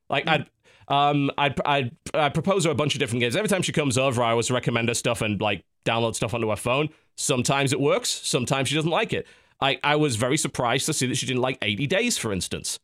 Like 0.09 0.27
I'd. 0.27 0.49
Um, 0.89 1.29
I'd, 1.37 1.59
I'd, 1.65 1.91
I'd 2.13 2.33
propose 2.33 2.63
her 2.63 2.71
a 2.71 2.73
bunch 2.73 2.95
of 2.95 2.99
different 2.99 3.19
games. 3.19 3.35
Every 3.35 3.49
time 3.49 3.61
she 3.61 3.73
comes 3.73 3.97
over, 3.97 4.23
I 4.23 4.31
always 4.31 4.49
recommend 4.49 4.87
her 4.87 4.93
stuff 4.93 5.21
and 5.21 5.41
like 5.41 5.65
download 5.83 6.15
stuff 6.15 6.33
onto 6.33 6.49
her 6.49 6.55
phone. 6.55 6.87
Sometimes 7.17 7.73
it 7.73 7.81
works, 7.81 8.09
sometimes 8.09 8.69
she 8.69 8.75
doesn't 8.75 8.89
like 8.89 9.11
it. 9.11 9.27
I, 9.59 9.79
I 9.83 9.97
was 9.97 10.15
very 10.15 10.37
surprised 10.37 10.85
to 10.85 10.93
see 10.93 11.05
that 11.07 11.15
she 11.15 11.25
didn't 11.25 11.41
like 11.41 11.57
80 11.61 11.87
Days, 11.87 12.17
for 12.17 12.31
instance. 12.31 12.79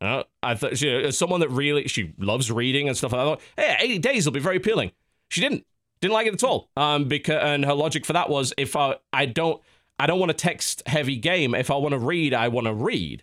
Uh, 0.00 0.24
I 0.42 0.54
thought 0.54 0.76
she, 0.76 0.90
as 0.90 1.16
someone 1.16 1.40
that 1.40 1.50
really 1.50 1.86
she 1.88 2.12
loves 2.18 2.50
reading 2.50 2.88
and 2.88 2.96
stuff. 2.96 3.14
I 3.14 3.18
thought, 3.18 3.40
hey, 3.56 3.76
80 3.80 3.98
days 4.00 4.26
will 4.26 4.32
be 4.32 4.40
very 4.40 4.56
appealing. 4.56 4.92
She 5.28 5.40
didn't. 5.40 5.64
Didn't 6.00 6.12
like 6.12 6.26
it 6.26 6.34
at 6.34 6.44
all. 6.44 6.68
Um, 6.76 7.04
because 7.06 7.40
and 7.42 7.64
her 7.64 7.72
logic 7.72 8.04
for 8.04 8.12
that 8.12 8.28
was 8.28 8.52
if 8.58 8.76
I 8.76 8.96
I 9.12 9.24
don't 9.26 9.62
I 9.98 10.06
don't 10.06 10.18
want 10.18 10.30
a 10.30 10.34
text 10.34 10.82
heavy 10.86 11.16
game. 11.16 11.54
If 11.54 11.70
I 11.70 11.76
want 11.76 11.92
to 11.92 11.98
read, 11.98 12.34
I 12.34 12.48
want 12.48 12.66
to 12.66 12.74
read. 12.74 13.22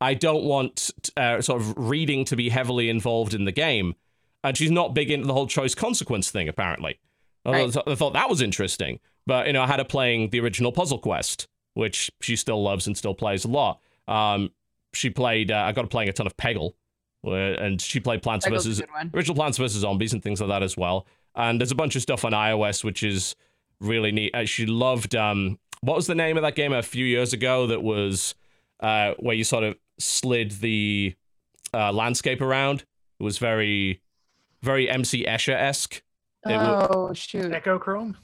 I 0.00 0.14
don't 0.14 0.44
want 0.44 0.90
uh, 1.16 1.40
sort 1.40 1.60
of 1.60 1.74
reading 1.76 2.24
to 2.26 2.36
be 2.36 2.48
heavily 2.48 2.88
involved 2.88 3.34
in 3.34 3.44
the 3.44 3.52
game. 3.52 3.94
And 4.44 4.56
she's 4.56 4.70
not 4.70 4.94
big 4.94 5.10
into 5.10 5.26
the 5.26 5.32
whole 5.32 5.46
choice 5.46 5.74
consequence 5.74 6.30
thing, 6.30 6.48
apparently. 6.48 6.98
I, 7.44 7.50
Right. 7.50 7.72
thought, 7.72 7.88
I 7.88 7.94
thought 7.94 8.12
that 8.14 8.28
was 8.28 8.42
interesting. 8.42 8.98
But, 9.26 9.46
you 9.46 9.52
know, 9.52 9.62
I 9.62 9.66
had 9.68 9.78
her 9.78 9.84
playing 9.84 10.30
the 10.30 10.40
original 10.40 10.72
Puzzle 10.72 10.98
Quest, 10.98 11.46
which 11.74 12.10
she 12.20 12.34
still 12.34 12.62
loves 12.62 12.86
and 12.88 12.96
still 12.96 13.14
plays 13.14 13.44
a 13.44 13.48
lot. 13.48 13.80
Um, 14.08 14.50
she 14.92 15.10
played, 15.10 15.50
uh, 15.52 15.58
I 15.58 15.72
got 15.72 15.82
her 15.82 15.88
playing 15.88 16.08
a 16.08 16.12
ton 16.12 16.26
of 16.26 16.36
Peggle, 16.36 16.72
where, 17.20 17.54
and 17.54 17.80
she 17.80 18.00
played 18.00 18.22
Plants 18.22 18.46
a 18.46 18.50
vs. 18.50 18.82
Original 19.14 19.36
Plants 19.36 19.58
vs. 19.58 19.80
Zombies 19.80 20.12
and 20.12 20.22
things 20.22 20.40
like 20.40 20.50
that 20.50 20.62
as 20.64 20.76
well. 20.76 21.06
And 21.36 21.60
there's 21.60 21.70
a 21.70 21.76
bunch 21.76 21.94
of 21.94 22.02
stuff 22.02 22.24
on 22.24 22.32
iOS, 22.32 22.82
which 22.82 23.04
is 23.04 23.36
really 23.80 24.10
neat. 24.10 24.34
Uh, 24.34 24.44
she 24.44 24.66
loved, 24.66 25.14
um, 25.14 25.58
what 25.82 25.96
was 25.96 26.06
the 26.06 26.14
name 26.14 26.36
of 26.36 26.42
that 26.42 26.54
game 26.54 26.72
a 26.72 26.82
few 26.82 27.04
years 27.04 27.32
ago 27.32 27.66
that 27.66 27.82
was 27.82 28.34
uh, 28.80 29.12
where 29.18 29.34
you 29.36 29.44
sort 29.44 29.64
of 29.64 29.76
slid 29.98 30.52
the 30.52 31.14
uh, 31.74 31.92
landscape 31.92 32.40
around? 32.40 32.84
It 33.20 33.22
was 33.22 33.38
very, 33.38 34.00
very 34.62 34.88
MC 34.88 35.24
Escher 35.24 35.54
esque. 35.54 36.02
It 36.46 36.56
wa- 36.56 36.88
Oh 36.90 37.12
shoot! 37.12 37.52
Echochrome. 37.52 38.16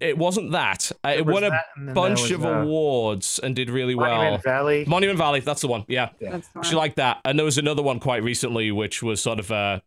It 0.00 0.16
wasn't 0.16 0.52
that. 0.52 0.92
Uh, 1.04 1.14
it 1.16 1.26
won 1.26 1.42
a 1.42 1.50
that, 1.50 1.64
and 1.74 1.88
then 1.88 1.94
there 1.94 1.94
bunch 1.94 2.22
was, 2.22 2.30
of 2.30 2.46
uh, 2.46 2.48
awards 2.50 3.40
and 3.42 3.56
did 3.56 3.68
really 3.68 3.94
well. 3.94 4.14
Monument 4.16 4.42
Valley. 4.44 4.84
Monument 4.86 5.18
Valley, 5.18 5.40
that's 5.40 5.62
the 5.62 5.66
one. 5.68 5.84
Yeah. 5.88 6.10
Yeah. 6.20 6.40
She 6.62 6.76
liked 6.76 6.96
that. 6.96 7.20
And 7.24 7.36
there 7.36 7.44
was 7.44 7.58
another 7.58 7.82
one 7.82 7.98
quite 7.98 8.22
recently, 8.22 8.70
which 8.70 9.02
was 9.02 9.20
sort 9.20 9.40
of 9.40 9.50
uh, 9.50 9.80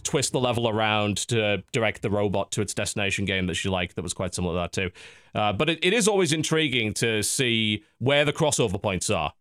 twist 0.00 0.32
the 0.32 0.40
level 0.40 0.68
around 0.68 1.16
to 1.28 1.62
direct 1.72 2.02
the 2.02 2.10
robot 2.10 2.50
to 2.52 2.60
its 2.60 2.74
destination 2.74 3.24
game 3.24 3.46
that 3.46 3.54
she 3.54 3.68
liked 3.68 3.96
that 3.96 4.02
was 4.02 4.14
quite 4.14 4.34
similar 4.34 4.54
to 4.54 4.60
that 4.60 4.72
too. 4.72 4.90
Uh, 5.34 5.52
but 5.52 5.68
it, 5.68 5.78
it 5.82 5.92
is 5.92 6.08
always 6.08 6.32
intriguing 6.32 6.94
to 6.94 7.22
see 7.22 7.84
where 7.98 8.24
the 8.24 8.32
crossover 8.32 8.80
points 8.80 9.10
are 9.10 9.32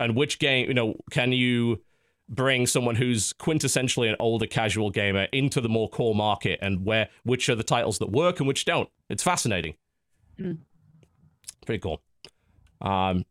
and 0.00 0.14
which 0.14 0.38
game, 0.38 0.68
you 0.68 0.74
know, 0.74 0.94
can 1.10 1.32
you 1.32 1.80
bring 2.28 2.66
someone 2.66 2.94
who's 2.94 3.32
quintessentially 3.34 4.08
an 4.08 4.16
older 4.20 4.46
casual 4.46 4.90
gamer 4.90 5.24
into 5.32 5.60
the 5.60 5.68
more 5.68 5.88
core 5.88 6.14
market 6.14 6.58
and 6.60 6.84
where 6.84 7.08
which 7.24 7.48
are 7.48 7.54
the 7.54 7.62
titles 7.62 7.98
that 7.98 8.10
work 8.10 8.38
and 8.38 8.46
which 8.46 8.64
don't. 8.64 8.88
It's 9.08 9.22
fascinating. 9.22 9.74
Mm. 10.38 10.58
Pretty 11.64 11.80
cool. 11.80 12.02
Um, 12.80 13.24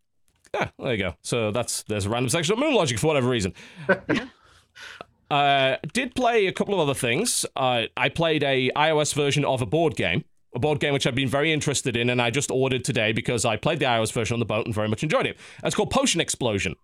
yeah, 0.53 0.69
there 0.79 0.93
you 0.93 0.97
go. 0.97 1.13
So 1.21 1.51
that's 1.51 1.83
there's 1.83 2.05
a 2.05 2.09
random 2.09 2.29
section 2.29 2.53
of 2.53 2.59
Moon 2.59 2.73
Logic 2.73 2.97
for 2.97 3.07
whatever 3.07 3.29
reason. 3.29 3.53
uh, 5.29 5.77
did 5.93 6.15
play 6.15 6.47
a 6.47 6.51
couple 6.51 6.73
of 6.73 6.79
other 6.79 6.93
things. 6.93 7.45
Uh, 7.55 7.83
I 7.95 8.09
played 8.09 8.43
a 8.43 8.69
iOS 8.75 9.13
version 9.13 9.43
of 9.45 9.61
a 9.61 9.65
board 9.65 9.95
game, 9.95 10.23
a 10.55 10.59
board 10.59 10.79
game 10.79 10.93
which 10.93 11.05
I've 11.05 11.15
been 11.15 11.27
very 11.27 11.51
interested 11.51 11.97
in, 11.97 12.09
and 12.09 12.21
I 12.21 12.29
just 12.29 12.51
ordered 12.51 12.83
today 12.83 13.11
because 13.11 13.45
I 13.45 13.57
played 13.57 13.79
the 13.79 13.85
iOS 13.85 14.11
version 14.13 14.35
on 14.35 14.39
the 14.39 14.45
boat 14.45 14.65
and 14.65 14.73
very 14.73 14.87
much 14.87 15.03
enjoyed 15.03 15.25
it. 15.25 15.37
It's 15.63 15.75
called 15.75 15.91
Potion 15.91 16.21
Explosion. 16.21 16.75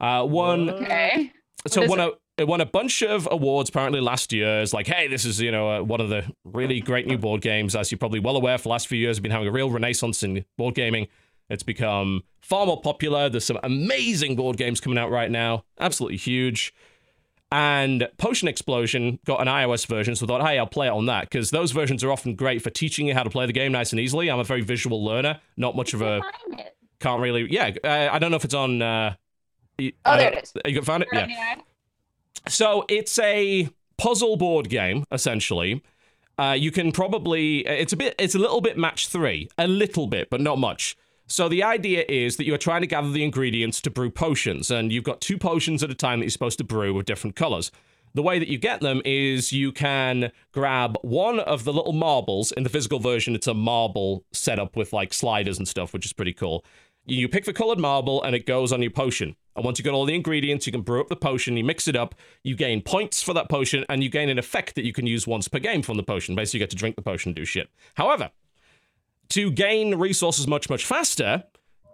Uh, 0.00 0.24
one 0.24 0.70
Okay. 0.70 1.32
so 1.66 1.80
What 1.80 1.82
it 1.82 1.84
is 1.84 1.90
won 1.90 2.00
a 2.00 2.10
it 2.40 2.46
won 2.46 2.60
a 2.60 2.66
bunch 2.66 3.02
of 3.02 3.26
awards 3.32 3.68
apparently 3.68 4.00
last 4.00 4.32
year. 4.32 4.60
It's 4.60 4.72
like, 4.72 4.86
hey, 4.86 5.08
this 5.08 5.24
is 5.24 5.40
you 5.40 5.50
know 5.50 5.68
uh, 5.68 5.82
one 5.82 6.00
of 6.00 6.08
the 6.08 6.24
really 6.44 6.80
great 6.80 7.06
new 7.06 7.18
board 7.18 7.40
games. 7.40 7.74
As 7.74 7.90
you're 7.90 7.98
probably 7.98 8.20
well 8.20 8.36
aware, 8.36 8.56
for 8.58 8.64
the 8.64 8.68
last 8.68 8.86
few 8.86 8.98
years, 8.98 9.18
we've 9.18 9.24
been 9.24 9.32
having 9.32 9.48
a 9.48 9.52
real 9.52 9.70
renaissance 9.70 10.22
in 10.22 10.44
board 10.56 10.76
gaming. 10.76 11.08
It's 11.50 11.64
become 11.64 12.22
far 12.40 12.66
more 12.66 12.80
popular. 12.80 13.28
There's 13.28 13.44
some 13.44 13.58
amazing 13.64 14.36
board 14.36 14.56
games 14.56 14.80
coming 14.80 14.98
out 14.98 15.10
right 15.10 15.30
now, 15.30 15.64
absolutely 15.80 16.18
huge. 16.18 16.72
And 17.50 18.08
Potion 18.18 18.46
Explosion 18.46 19.18
got 19.24 19.40
an 19.40 19.48
iOS 19.48 19.86
version, 19.86 20.14
so 20.14 20.26
I 20.26 20.28
thought, 20.28 20.46
hey, 20.46 20.58
I'll 20.58 20.66
play 20.66 20.86
it 20.88 20.90
on 20.90 21.06
that 21.06 21.22
because 21.30 21.50
those 21.50 21.72
versions 21.72 22.04
are 22.04 22.12
often 22.12 22.34
great 22.34 22.60
for 22.60 22.68
teaching 22.68 23.06
you 23.06 23.14
how 23.14 23.22
to 23.22 23.30
play 23.30 23.46
the 23.46 23.54
game 23.54 23.72
nice 23.72 23.90
and 23.92 24.00
easily. 24.00 24.30
I'm 24.30 24.38
a 24.38 24.44
very 24.44 24.60
visual 24.60 25.02
learner, 25.02 25.40
not 25.56 25.74
much 25.74 25.94
of 25.94 26.02
a 26.02 26.20
can't 27.00 27.22
really. 27.22 27.50
Yeah, 27.50 27.70
uh, 27.82 28.08
I 28.12 28.18
don't 28.18 28.30
know 28.30 28.36
if 28.36 28.44
it's 28.44 28.54
on. 28.54 28.82
Uh, 28.82 29.14
Oh, 29.80 29.90
I 30.04 30.16
there 30.16 30.32
it 30.32 30.42
is. 30.44 30.52
You 30.66 30.74
can 30.74 30.82
find 30.82 31.02
it. 31.04 31.08
Yeah. 31.12 31.54
So 32.48 32.84
it's 32.88 33.18
a 33.18 33.68
puzzle 33.96 34.36
board 34.36 34.68
game, 34.68 35.04
essentially. 35.12 35.82
Uh, 36.38 36.56
you 36.58 36.70
can 36.70 36.92
probably 36.92 37.66
it's 37.66 37.92
a 37.92 37.96
bit 37.96 38.14
it's 38.18 38.34
a 38.34 38.38
little 38.38 38.60
bit 38.60 38.76
match 38.78 39.08
three, 39.08 39.48
a 39.58 39.68
little 39.68 40.06
bit, 40.06 40.30
but 40.30 40.40
not 40.40 40.58
much. 40.58 40.96
So 41.30 41.46
the 41.46 41.62
idea 41.62 42.06
is 42.08 42.38
that 42.38 42.46
you're 42.46 42.56
trying 42.56 42.80
to 42.80 42.86
gather 42.86 43.10
the 43.10 43.22
ingredients 43.22 43.82
to 43.82 43.90
brew 43.90 44.10
potions, 44.10 44.70
and 44.70 44.90
you've 44.90 45.04
got 45.04 45.20
two 45.20 45.36
potions 45.36 45.82
at 45.82 45.90
a 45.90 45.94
time 45.94 46.20
that 46.20 46.24
you're 46.24 46.30
supposed 46.30 46.56
to 46.56 46.64
brew 46.64 46.94
with 46.94 47.04
different 47.04 47.36
colors. 47.36 47.70
The 48.14 48.22
way 48.22 48.38
that 48.38 48.48
you 48.48 48.56
get 48.56 48.80
them 48.80 49.02
is 49.04 49.52
you 49.52 49.70
can 49.70 50.32
grab 50.52 50.96
one 51.02 51.38
of 51.40 51.64
the 51.64 51.72
little 51.72 51.92
marbles. 51.92 52.50
In 52.52 52.62
the 52.62 52.70
physical 52.70 52.98
version, 52.98 53.34
it's 53.34 53.46
a 53.46 53.52
marble 53.52 54.24
setup 54.32 54.74
with 54.74 54.94
like 54.94 55.12
sliders 55.12 55.58
and 55.58 55.68
stuff, 55.68 55.92
which 55.92 56.06
is 56.06 56.14
pretty 56.14 56.32
cool. 56.32 56.64
You 57.04 57.28
pick 57.28 57.44
the 57.44 57.52
colored 57.52 57.78
marble 57.78 58.22
and 58.22 58.34
it 58.34 58.46
goes 58.46 58.72
on 58.72 58.80
your 58.80 58.90
potion. 58.90 59.36
And 59.54 59.66
once 59.66 59.78
you've 59.78 59.84
got 59.84 59.94
all 59.94 60.06
the 60.06 60.14
ingredients, 60.14 60.66
you 60.66 60.72
can 60.72 60.82
brew 60.82 61.00
up 61.00 61.08
the 61.08 61.16
potion, 61.16 61.58
you 61.58 61.64
mix 61.64 61.88
it 61.88 61.96
up, 61.96 62.14
you 62.42 62.56
gain 62.56 62.80
points 62.80 63.22
for 63.22 63.34
that 63.34 63.50
potion, 63.50 63.84
and 63.90 64.02
you 64.02 64.08
gain 64.08 64.30
an 64.30 64.38
effect 64.38 64.74
that 64.76 64.84
you 64.84 64.94
can 64.94 65.06
use 65.06 65.26
once 65.26 65.46
per 65.46 65.58
game 65.58 65.82
from 65.82 65.98
the 65.98 66.02
potion. 66.02 66.34
Basically, 66.34 66.60
you 66.60 66.62
get 66.62 66.70
to 66.70 66.76
drink 66.76 66.96
the 66.96 67.02
potion 67.02 67.30
and 67.30 67.36
do 67.36 67.44
shit. 67.44 67.68
However, 67.94 68.30
to 69.30 69.50
gain 69.50 69.96
resources 69.96 70.46
much, 70.46 70.70
much 70.70 70.84
faster, 70.84 71.44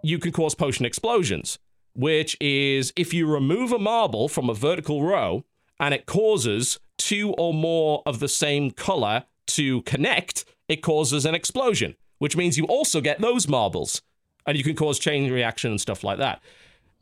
you 0.01 0.19
can 0.19 0.31
cause 0.31 0.55
potion 0.55 0.85
explosions, 0.85 1.59
which 1.93 2.37
is 2.39 2.93
if 2.95 3.13
you 3.13 3.27
remove 3.27 3.71
a 3.71 3.79
marble 3.79 4.27
from 4.27 4.49
a 4.49 4.53
vertical 4.53 5.03
row 5.03 5.43
and 5.79 5.93
it 5.93 6.05
causes 6.05 6.79
two 6.97 7.33
or 7.33 7.53
more 7.53 8.01
of 8.05 8.19
the 8.19 8.29
same 8.29 8.71
color 8.71 9.25
to 9.47 9.81
connect, 9.81 10.45
it 10.67 10.77
causes 10.77 11.25
an 11.25 11.35
explosion, 11.35 11.95
which 12.19 12.37
means 12.37 12.57
you 12.57 12.65
also 12.65 13.01
get 13.01 13.19
those 13.19 13.47
marbles 13.47 14.01
and 14.45 14.57
you 14.57 14.63
can 14.63 14.75
cause 14.75 14.99
chain 14.99 15.31
reaction 15.31 15.71
and 15.71 15.81
stuff 15.81 16.03
like 16.03 16.17
that. 16.19 16.41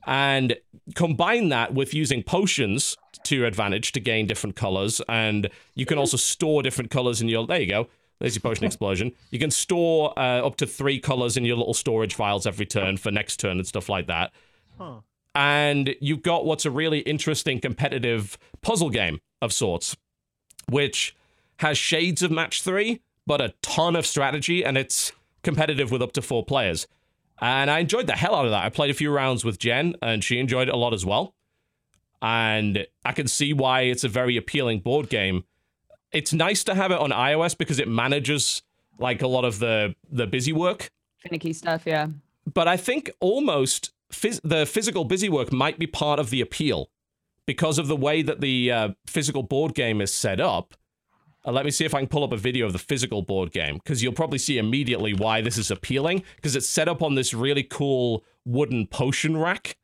And 0.06 0.58
combine 0.96 1.50
that 1.50 1.74
with 1.74 1.94
using 1.94 2.24
potions 2.24 2.98
to 3.24 3.38
your 3.38 3.46
advantage 3.46 3.94
to 3.94 4.00
gain 4.00 4.28
different 4.28 4.56
colors, 4.56 5.02
and 5.08 5.50
you 5.76 5.86
can 5.86 5.98
also 5.98 6.18
store 6.18 6.62
different 6.62 6.92
colors 6.92 7.22
in 7.22 7.30
your. 7.30 7.48
There 7.48 7.62
you 7.62 7.68
go. 7.68 7.88
There's 8.24 8.36
your 8.36 8.42
potion 8.42 8.64
explosion. 8.64 9.12
You 9.32 9.40
can 9.40 9.52
store 9.52 10.18
uh, 10.18 10.48
up 10.48 10.56
to 10.56 10.66
three 10.66 10.98
colors 10.98 11.36
in 11.36 11.44
your 11.44 11.58
little 11.58 11.74
storage 11.74 12.16
files 12.16 12.48
every 12.48 12.66
turn 12.66 12.96
for 12.96 13.12
next 13.12 13.42
turn 13.42 13.58
and 13.58 13.68
stuff 13.68 13.90
like 13.90 14.08
that. 14.08 14.32
Huh. 14.78 15.02
And 15.36 15.94
you've 16.00 16.22
got 16.22 16.46
what's 16.46 16.66
a 16.66 16.72
really 16.72 17.00
interesting 17.00 17.60
competitive 17.60 18.38
puzzle 18.62 18.90
game 18.90 19.20
of 19.42 19.52
sorts, 19.52 19.98
which 20.70 21.18
has 21.58 21.78
shades 21.78 22.24
of 22.24 22.32
match 22.32 22.62
three, 22.62 23.02
but 23.28 23.42
a 23.42 23.54
ton 23.62 23.94
of 23.98 24.06
strategy, 24.06 24.64
and 24.64 24.78
it's 24.78 25.12
competitive 25.42 25.92
with 25.92 26.02
up 26.02 26.14
to 26.14 26.22
four 26.22 26.46
players. 26.46 26.88
And 27.42 27.70
I 27.70 27.80
enjoyed 27.80 28.08
the 28.08 28.14
hell 28.14 28.36
out 28.36 28.46
of 28.46 28.52
that. 28.52 28.64
I 28.64 28.70
played 28.70 28.90
a 28.92 28.94
few 28.94 29.12
rounds 29.12 29.44
with 29.44 29.60
Jen, 29.60 29.98
and 30.02 30.24
she 30.24 30.40
enjoyed 30.40 30.70
it 30.70 30.74
a 30.74 30.78
lot 30.78 30.94
as 30.94 31.06
well. 31.06 31.36
And 32.22 32.88
I 33.04 33.12
can 33.12 33.28
see 33.28 33.52
why 33.52 33.82
it's 33.82 34.06
a 34.06 34.08
very 34.08 34.38
appealing 34.38 34.80
board 34.80 35.10
game. 35.10 35.44
It's 36.14 36.32
nice 36.34 36.64
to 36.66 36.76
have 36.76 36.92
it 36.92 37.00
on 37.00 37.10
iOS 37.10 37.58
because 37.58 37.80
it 37.80 37.88
manages 37.88 38.62
like 39.00 39.22
a 39.22 39.28
lot 39.28 39.46
of 39.46 39.60
the 39.60 39.96
the 40.12 40.28
busy 40.28 40.54
work 40.54 40.92
Finicky 41.20 41.54
stuff. 41.54 41.84
Yeah. 41.86 42.08
but 42.54 42.68
I 42.68 42.78
think 42.78 43.10
almost 43.20 43.92
phys- 44.12 44.42
the 44.44 44.66
physical 44.66 45.06
busy 45.06 45.30
work 45.30 45.52
might 45.52 45.80
be 45.80 45.88
part 45.88 46.20
of 46.20 46.30
the 46.30 46.42
appeal 46.42 46.90
because 47.46 47.78
of 47.80 47.88
the 47.88 47.96
way 47.96 48.22
that 48.22 48.40
the 48.42 48.72
uh, 48.72 48.90
physical 49.08 49.44
board 49.44 49.74
game 49.74 50.00
is 50.02 50.14
set 50.14 50.40
up. 50.40 50.76
Uh, 51.46 51.52
let 51.52 51.66
me 51.66 51.72
see 51.72 51.84
if 51.86 51.94
I 51.94 52.00
can 52.00 52.08
pull 52.08 52.24
up 52.24 52.32
a 52.32 52.38
video 52.38 52.66
of 52.66 52.74
the 52.74 52.80
physical 52.80 53.22
board 53.22 53.52
game 53.52 53.76
because 53.76 54.02
you'll 54.02 54.14
probably 54.14 54.38
see 54.38 54.58
immediately 54.58 55.14
why 55.14 55.42
this 55.42 55.58
is 55.58 55.72
appealing 55.72 56.24
because 56.38 56.56
it's 56.56 56.70
set 56.70 56.88
up 56.88 57.02
on 57.02 57.16
this 57.16 57.34
really 57.34 57.64
cool 57.64 58.24
wooden 58.46 58.88
potion 58.88 59.36
rack. 59.36 59.76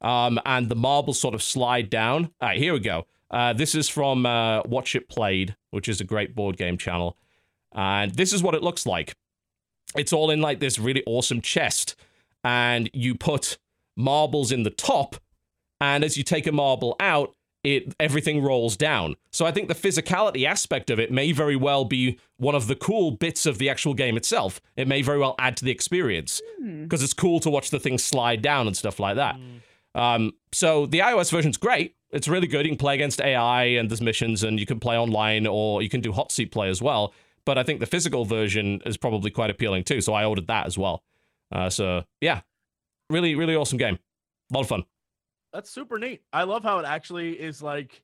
Um, 0.00 0.38
and 0.44 0.68
the 0.68 0.76
marbles 0.76 1.18
sort 1.18 1.34
of 1.34 1.42
slide 1.42 1.90
down. 1.90 2.30
All 2.40 2.48
right, 2.48 2.58
here 2.58 2.72
we 2.72 2.78
go. 2.78 3.06
Uh, 3.30 3.52
this 3.52 3.74
is 3.74 3.88
from 3.88 4.24
uh, 4.26 4.62
Watch 4.62 4.94
It 4.94 5.08
Played, 5.08 5.56
which 5.70 5.88
is 5.88 6.00
a 6.00 6.04
great 6.04 6.34
board 6.34 6.56
game 6.56 6.78
channel. 6.78 7.16
And 7.74 8.14
this 8.14 8.32
is 8.32 8.42
what 8.42 8.54
it 8.54 8.62
looks 8.62 8.86
like. 8.86 9.14
It's 9.96 10.12
all 10.12 10.30
in 10.30 10.40
like 10.40 10.60
this 10.60 10.78
really 10.78 11.02
awesome 11.06 11.40
chest 11.40 11.96
and 12.44 12.88
you 12.92 13.14
put 13.14 13.58
marbles 13.96 14.52
in 14.52 14.62
the 14.62 14.70
top 14.70 15.16
and 15.80 16.04
as 16.04 16.16
you 16.16 16.22
take 16.22 16.46
a 16.46 16.52
marble 16.52 16.94
out 17.00 17.34
it 17.64 17.92
everything 17.98 18.42
rolls 18.42 18.76
down. 18.76 19.16
So 19.32 19.44
i 19.44 19.50
think 19.50 19.68
the 19.68 19.74
physicality 19.74 20.44
aspect 20.44 20.90
of 20.90 21.00
it 21.00 21.10
may 21.10 21.32
very 21.32 21.56
well 21.56 21.84
be 21.84 22.18
one 22.36 22.54
of 22.54 22.68
the 22.68 22.76
cool 22.76 23.10
bits 23.10 23.46
of 23.46 23.58
the 23.58 23.68
actual 23.68 23.94
game 23.94 24.16
itself. 24.16 24.60
It 24.76 24.86
may 24.86 25.02
very 25.02 25.18
well 25.18 25.34
add 25.38 25.56
to 25.58 25.64
the 25.64 25.72
experience 25.72 26.40
because 26.82 27.02
it's 27.02 27.14
cool 27.14 27.40
to 27.40 27.50
watch 27.50 27.70
the 27.70 27.80
thing 27.80 27.98
slide 27.98 28.42
down 28.42 28.66
and 28.68 28.76
stuff 28.76 29.00
like 29.00 29.16
that. 29.16 29.36
Um, 29.94 30.32
so 30.52 30.86
the 30.86 31.00
ios 31.00 31.32
version's 31.32 31.56
great 31.56 31.96
it's 32.10 32.28
really 32.28 32.46
good 32.46 32.64
you 32.64 32.70
can 32.70 32.78
play 32.78 32.94
against 32.94 33.20
ai 33.20 33.64
and 33.64 33.90
there's 33.90 34.00
missions 34.00 34.42
and 34.42 34.58
you 34.58 34.64
can 34.66 34.80
play 34.80 34.96
online 34.96 35.46
or 35.46 35.82
you 35.82 35.88
can 35.88 36.00
do 36.00 36.10
hot 36.12 36.32
seat 36.32 36.50
play 36.50 36.68
as 36.68 36.80
well 36.80 37.12
but 37.48 37.56
I 37.56 37.62
think 37.62 37.80
the 37.80 37.86
physical 37.86 38.26
version 38.26 38.82
is 38.84 38.98
probably 38.98 39.30
quite 39.30 39.48
appealing 39.48 39.82
too. 39.82 40.02
So 40.02 40.12
I 40.12 40.26
ordered 40.26 40.48
that 40.48 40.66
as 40.66 40.76
well. 40.76 41.02
Uh, 41.50 41.70
so 41.70 42.04
yeah, 42.20 42.42
really, 43.08 43.36
really 43.36 43.56
awesome 43.56 43.78
game. 43.78 43.98
A 44.52 44.54
lot 44.54 44.60
of 44.60 44.68
fun. 44.68 44.84
That's 45.54 45.70
super 45.70 45.98
neat. 45.98 46.20
I 46.30 46.42
love 46.42 46.62
how 46.62 46.78
it 46.78 46.84
actually 46.84 47.40
is 47.40 47.62
like 47.62 48.02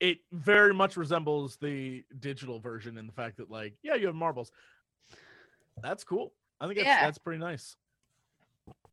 it 0.00 0.18
very 0.32 0.74
much 0.74 0.96
resembles 0.96 1.58
the 1.58 2.02
digital 2.18 2.58
version 2.58 2.98
in 2.98 3.06
the 3.06 3.12
fact 3.12 3.36
that 3.36 3.52
like 3.52 3.74
yeah, 3.84 3.94
you 3.94 4.06
have 4.08 4.16
marbles. 4.16 4.50
That's 5.80 6.02
cool. 6.02 6.32
I 6.60 6.66
think 6.66 6.78
that's 6.78 6.86
Yeah. 6.88 7.04
that's 7.04 7.18
pretty 7.18 7.38
nice. 7.38 7.76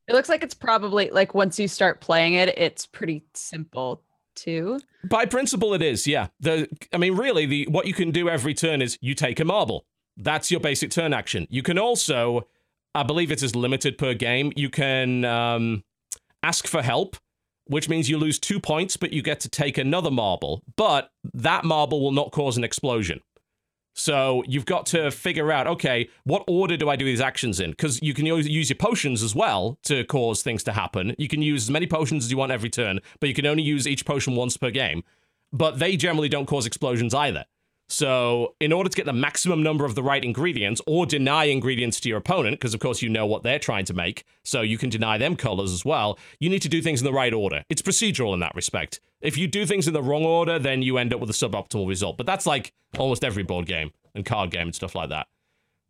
It 0.07 0.13
looks 0.13 0.29
like 0.29 0.43
it's 0.43 0.53
probably 0.53 1.09
like 1.09 1.33
once 1.33 1.57
you 1.57 1.67
start 1.67 1.99
playing 1.99 2.35
it, 2.35 2.55
it's 2.59 2.85
pretty 2.85 3.23
simple 3.33 4.03
too. 4.41 4.79
By 5.03 5.25
principle, 5.25 5.73
it 5.73 5.81
is. 5.81 6.07
Yeah. 6.07 6.27
The 6.39 6.67
I 6.93 6.97
mean, 6.97 7.15
really, 7.15 7.45
the 7.45 7.67
what 7.67 7.87
you 7.87 7.93
can 7.93 8.11
do 8.11 8.29
every 8.29 8.53
turn 8.53 8.81
is 8.81 8.97
you 9.01 9.13
take 9.13 9.39
a 9.39 9.45
marble. 9.45 9.85
That's 10.17 10.51
your 10.51 10.59
basic 10.59 10.91
turn 10.91 11.13
action. 11.13 11.47
You 11.49 11.63
can 11.63 11.77
also, 11.77 12.47
I 12.93 13.03
believe 13.03 13.31
it 13.31 13.41
is 13.41 13.55
limited 13.55 13.97
per 13.97 14.13
game. 14.13 14.51
You 14.55 14.69
can 14.69 15.23
um, 15.23 15.83
ask 16.43 16.67
for 16.67 16.81
help, 16.81 17.15
which 17.65 17.87
means 17.87 18.09
you 18.09 18.17
lose 18.17 18.37
two 18.39 18.59
points, 18.59 18.97
but 18.97 19.13
you 19.13 19.21
get 19.21 19.39
to 19.41 19.49
take 19.49 19.77
another 19.77 20.11
marble. 20.11 20.61
But 20.75 21.11
that 21.33 21.63
marble 21.63 22.01
will 22.01 22.11
not 22.11 22.31
cause 22.31 22.57
an 22.57 22.63
explosion. 22.63 23.21
So 23.93 24.43
you've 24.47 24.65
got 24.65 24.85
to 24.87 25.11
figure 25.11 25.51
out, 25.51 25.67
okay, 25.67 26.09
what 26.23 26.43
order 26.47 26.77
do 26.77 26.89
I 26.89 26.95
do 26.95 27.05
these 27.05 27.19
actions 27.19 27.59
in? 27.59 27.71
Because 27.71 28.01
you 28.01 28.13
can 28.13 28.25
use 28.25 28.69
your 28.69 28.77
potions 28.77 29.23
as 29.23 29.35
well 29.35 29.77
to 29.83 30.03
cause 30.05 30.41
things 30.41 30.63
to 30.63 30.71
happen. 30.71 31.15
You 31.17 31.27
can 31.27 31.41
use 31.41 31.63
as 31.63 31.69
many 31.69 31.87
potions 31.87 32.25
as 32.25 32.31
you 32.31 32.37
want 32.37 32.51
every 32.51 32.69
turn, 32.69 32.99
but 33.19 33.27
you 33.27 33.35
can 33.35 33.45
only 33.45 33.63
use 33.63 33.87
each 33.87 34.05
potion 34.05 34.35
once 34.35 34.55
per 34.57 34.71
game. 34.71 35.03
But 35.51 35.79
they 35.79 35.97
generally 35.97 36.29
don't 36.29 36.45
cause 36.45 36.65
explosions 36.65 37.13
either. 37.13 37.45
So, 37.91 38.53
in 38.59 38.71
order 38.71 38.87
to 38.87 38.95
get 38.95 39.07
the 39.07 39.13
maximum 39.13 39.63
number 39.63 39.83
of 39.83 39.95
the 39.95 40.03
right 40.03 40.23
ingredients 40.23 40.79
or 40.85 41.07
deny 41.07 41.45
ingredients 41.45 41.99
to 42.01 42.09
your 42.09 42.19
opponent, 42.19 42.59
because 42.59 42.75
of 42.75 42.79
course 42.79 43.01
you 43.01 43.09
know 43.09 43.25
what 43.25 43.41
they're 43.41 43.57
trying 43.57 43.85
to 43.85 43.95
make, 43.95 44.25
so 44.43 44.61
you 44.61 44.77
can 44.77 44.91
deny 44.91 45.17
them 45.17 45.35
colors 45.35 45.73
as 45.73 45.83
well, 45.83 46.19
you 46.39 46.51
need 46.51 46.61
to 46.61 46.69
do 46.69 46.83
things 46.83 47.01
in 47.01 47.05
the 47.05 47.11
right 47.11 47.33
order. 47.33 47.63
It's 47.67 47.81
procedural 47.81 48.35
in 48.35 48.41
that 48.41 48.53
respect. 48.53 48.99
If 49.21 49.37
you 49.37 49.47
do 49.47 49.65
things 49.65 49.87
in 49.87 49.93
the 49.93 50.01
wrong 50.01 50.23
order, 50.23 50.59
then 50.59 50.81
you 50.81 50.97
end 50.97 51.13
up 51.13 51.19
with 51.19 51.29
a 51.29 51.33
suboptimal 51.33 51.87
result. 51.87 52.17
But 52.17 52.25
that's 52.25 52.45
like 52.45 52.73
almost 52.97 53.23
every 53.23 53.43
board 53.43 53.65
game 53.65 53.91
and 54.15 54.25
card 54.25 54.51
game 54.51 54.67
and 54.67 54.75
stuff 54.75 54.95
like 54.95 55.09
that. 55.09 55.27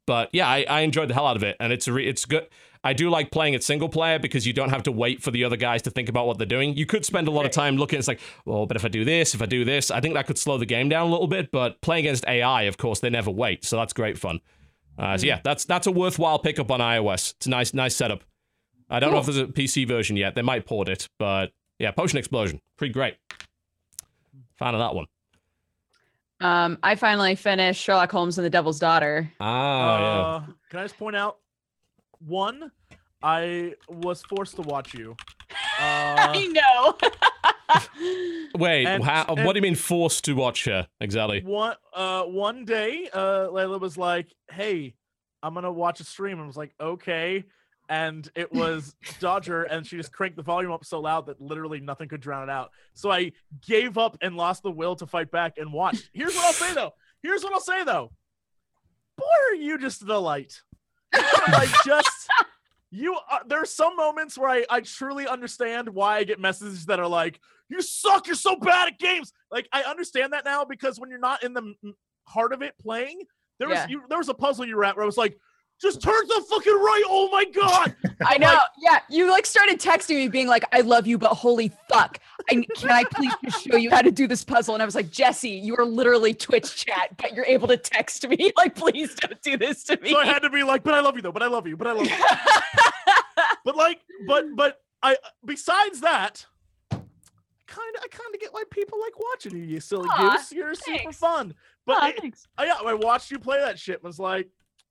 But 0.05 0.29
yeah, 0.33 0.47
I, 0.47 0.65
I 0.67 0.79
enjoyed 0.81 1.07
the 1.07 1.13
hell 1.13 1.27
out 1.27 1.35
of 1.35 1.43
it, 1.43 1.55
and 1.59 1.71
it's 1.71 1.87
a 1.87 1.93
re- 1.93 2.07
it's 2.07 2.25
good. 2.25 2.47
I 2.83 2.93
do 2.93 3.09
like 3.09 3.29
playing 3.29 3.53
it 3.53 3.63
single 3.63 3.89
player 3.89 4.17
because 4.17 4.47
you 4.47 4.53
don't 4.53 4.69
have 4.69 4.83
to 4.83 4.91
wait 4.91 5.21
for 5.21 5.29
the 5.31 5.43
other 5.43 5.57
guys 5.57 5.81
to 5.83 5.91
think 5.91 6.09
about 6.09 6.25
what 6.25 6.37
they're 6.37 6.47
doing. 6.47 6.75
You 6.75 6.85
could 6.85 7.05
spend 7.05 7.27
a 7.27 7.31
lot 7.31 7.45
of 7.45 7.51
time 7.51 7.77
looking. 7.77 7.99
It's 7.99 8.07
like, 8.07 8.21
well, 8.45 8.65
but 8.65 8.77
if 8.77 8.85
I 8.85 8.87
do 8.87 9.05
this, 9.05 9.35
if 9.35 9.41
I 9.41 9.45
do 9.45 9.63
this, 9.65 9.91
I 9.91 9.99
think 9.99 10.15
that 10.15 10.25
could 10.25 10.39
slow 10.39 10.57
the 10.57 10.65
game 10.65 10.89
down 10.89 11.07
a 11.07 11.11
little 11.11 11.27
bit. 11.27 11.51
But 11.51 11.79
playing 11.81 12.05
against 12.05 12.25
AI, 12.27 12.63
of 12.63 12.77
course, 12.77 13.01
they 13.01 13.09
never 13.11 13.29
wait, 13.29 13.65
so 13.65 13.75
that's 13.75 13.93
great 13.93 14.17
fun. 14.17 14.39
Uh, 14.97 15.17
so 15.17 15.27
yeah, 15.27 15.41
that's 15.43 15.63
that's 15.65 15.85
a 15.85 15.91
worthwhile 15.91 16.39
pickup 16.39 16.71
on 16.71 16.79
iOS. 16.79 17.35
It's 17.35 17.45
a 17.45 17.49
nice 17.49 17.73
nice 17.75 17.95
setup. 17.95 18.23
I 18.89 18.99
don't 18.99 19.11
know 19.11 19.19
if 19.19 19.25
there's 19.27 19.37
a 19.37 19.45
PC 19.45 19.87
version 19.87 20.17
yet. 20.17 20.33
They 20.33 20.41
might 20.41 20.65
port 20.65 20.89
it, 20.89 21.07
but 21.19 21.51
yeah, 21.79 21.91
Potion 21.91 22.19
Explosion, 22.19 22.61
pretty 22.77 22.93
great. 22.93 23.15
Fan 24.57 24.73
of 24.75 24.79
that 24.79 24.93
one. 24.93 25.05
Um, 26.41 26.77
I 26.83 26.95
finally 26.95 27.35
finished 27.35 27.81
Sherlock 27.83 28.11
Holmes 28.11 28.37
and 28.37 28.45
the 28.45 28.49
Devil's 28.49 28.79
Daughter. 28.79 29.31
Ah, 29.41 30.35
uh, 30.35 30.45
Can 30.69 30.79
I 30.79 30.83
just 30.83 30.97
point 30.97 31.15
out 31.15 31.37
one? 32.25 32.71
I 33.21 33.73
was 33.89 34.21
forced 34.23 34.55
to 34.57 34.61
watch 34.61 34.93
you. 34.93 35.15
Uh, 35.81 36.33
I 36.35 36.47
know. 36.47 36.97
Wait, 38.59 38.85
and- 38.85 39.01
how, 39.01 39.23
and- 39.29 39.45
what 39.45 39.53
do 39.53 39.57
you 39.59 39.61
mean 39.61 39.75
forced 39.75 40.25
to 40.25 40.33
watch 40.33 40.65
her 40.65 40.87
exactly? 40.99 41.41
one 41.41 41.75
uh 41.93 42.23
one 42.23 42.65
day 42.65 43.09
uh 43.13 43.47
Layla 43.47 43.79
was 43.79 43.97
like, 43.97 44.27
"Hey, 44.51 44.93
I'm 45.41 45.53
going 45.53 45.63
to 45.63 45.71
watch 45.71 46.01
a 46.01 46.03
stream." 46.03 46.41
I 46.41 46.45
was 46.45 46.57
like, 46.57 46.73
"Okay." 46.81 47.45
And 47.89 48.29
it 48.35 48.53
was 48.53 48.95
Dodger 49.19 49.63
and 49.63 49.85
she 49.85 49.97
just 49.97 50.13
cranked 50.13 50.37
the 50.37 50.43
volume 50.43 50.71
up 50.71 50.85
so 50.85 50.99
loud 50.99 51.25
that 51.25 51.41
literally 51.41 51.79
nothing 51.79 52.07
could 52.07 52.21
drown 52.21 52.43
it 52.47 52.51
out. 52.51 52.69
So 52.93 53.11
I 53.11 53.31
gave 53.67 53.97
up 53.97 54.15
and 54.21 54.37
lost 54.37 54.61
the 54.61 54.69
will 54.71 54.95
to 54.97 55.07
fight 55.07 55.31
back 55.31 55.57
and 55.57 55.73
watched. 55.73 56.07
Here's 56.13 56.35
what 56.35 56.45
I'll 56.45 56.53
say 56.53 56.73
though. 56.75 56.93
Here's 57.23 57.43
what 57.43 57.51
I'll 57.51 57.59
say 57.59 57.83
though. 57.83 58.11
Boy, 59.17 59.25
are 59.51 59.55
you 59.55 59.79
just. 59.79 60.03
You 61.11 61.19
are, 61.19 61.51
like 61.51 61.69
just 61.83 62.29
you 62.91 63.15
are, 63.15 63.41
there 63.47 63.61
are 63.61 63.65
some 63.65 63.95
moments 63.95 64.37
where 64.37 64.49
I, 64.49 64.65
I 64.69 64.81
truly 64.81 65.27
understand 65.27 65.89
why 65.89 66.17
I 66.17 66.23
get 66.23 66.39
messages 66.39 66.85
that 66.85 66.99
are 66.99 67.07
like, 67.07 67.39
you 67.69 67.81
suck, 67.81 68.27
you're 68.27 68.35
so 68.35 68.55
bad 68.55 68.89
at 68.89 68.99
games. 68.99 69.33
Like 69.51 69.67
I 69.73 69.81
understand 69.83 70.33
that 70.33 70.45
now 70.45 70.65
because 70.65 70.99
when 70.99 71.09
you're 71.09 71.19
not 71.19 71.43
in 71.43 71.53
the 71.53 71.73
heart 72.27 72.53
of 72.53 72.61
it 72.61 72.73
playing, 72.79 73.21
there 73.57 73.67
was 73.67 73.77
Yeah. 73.79 73.87
you, 73.89 74.03
there 74.09 74.19
was 74.19 74.29
a 74.29 74.33
puzzle 74.35 74.65
you 74.65 74.75
were 74.77 74.85
at 74.85 74.95
where 74.95 75.03
I 75.03 75.07
was 75.07 75.17
like, 75.17 75.37
just 75.81 76.01
turn 76.01 76.21
to 76.27 76.33
the 76.39 76.45
fucking 76.49 76.73
right. 76.73 77.03
Oh 77.07 77.29
my 77.31 77.45
god. 77.45 77.95
I 78.25 78.37
know. 78.37 78.59
yeah, 78.79 78.99
you 79.09 79.29
like 79.29 79.45
started 79.45 79.79
texting 79.79 80.15
me 80.15 80.27
being 80.27 80.47
like, 80.47 80.63
"I 80.73 80.81
love 80.81 81.07
you, 81.07 81.17
but 81.17 81.29
holy 81.29 81.71
fuck, 81.89 82.19
I, 82.49 82.65
can 82.75 82.89
I 82.91 83.03
please 83.13 83.33
just 83.45 83.65
show 83.65 83.77
you 83.77 83.89
how 83.89 84.01
to 84.01 84.11
do 84.11 84.27
this 84.27 84.43
puzzle?" 84.43 84.73
And 84.75 84.81
I 84.83 84.85
was 84.85 84.95
like, 84.95 85.09
"Jesse, 85.09 85.49
you 85.49 85.75
are 85.77 85.85
literally 85.85 86.33
Twitch 86.33 86.75
chat, 86.85 87.15
but 87.17 87.33
you're 87.33 87.45
able 87.45 87.67
to 87.69 87.77
text 87.77 88.27
me. 88.27 88.51
Like, 88.57 88.75
please 88.75 89.15
don't 89.15 89.41
do 89.41 89.55
this 89.57 89.85
to 89.85 89.97
me." 90.01 90.09
So 90.11 90.19
I 90.19 90.25
had 90.25 90.39
to 90.39 90.49
be 90.49 90.63
like, 90.63 90.83
but 90.83 90.93
I 90.93 90.99
love 90.99 91.15
you 91.15 91.21
though, 91.21 91.31
but 91.31 91.43
I 91.43 91.47
love 91.47 91.65
you, 91.65 91.77
but 91.77 91.87
I 91.87 91.93
love 91.93 92.07
you. 92.07 92.15
but 93.63 93.75
like, 93.77 94.01
but 94.27 94.53
but 94.55 94.81
I 95.01 95.15
besides 95.45 96.01
that, 96.01 96.45
kind 96.89 97.95
of 97.95 98.03
I 98.03 98.07
kind 98.09 98.33
of 98.33 98.39
get 98.41 98.53
why 98.53 98.63
people 98.69 98.99
like 98.99 99.13
watching 99.17 99.55
you, 99.55 99.63
you 99.63 99.79
silly 99.79 100.09
Aw, 100.11 100.31
goose. 100.35 100.51
You're 100.51 100.73
super 100.75 101.13
fun. 101.13 101.53
But 101.85 101.97
Aw, 102.03 102.07
it- 102.23 102.35
I, 102.57 102.65
yeah, 102.65 102.73
I 102.85 102.93
watched 102.95 103.31
you 103.31 103.39
play 103.39 103.59
that 103.59 103.79
shit 103.79 103.95
and 103.95 104.03
was 104.03 104.19
like, 104.19 104.49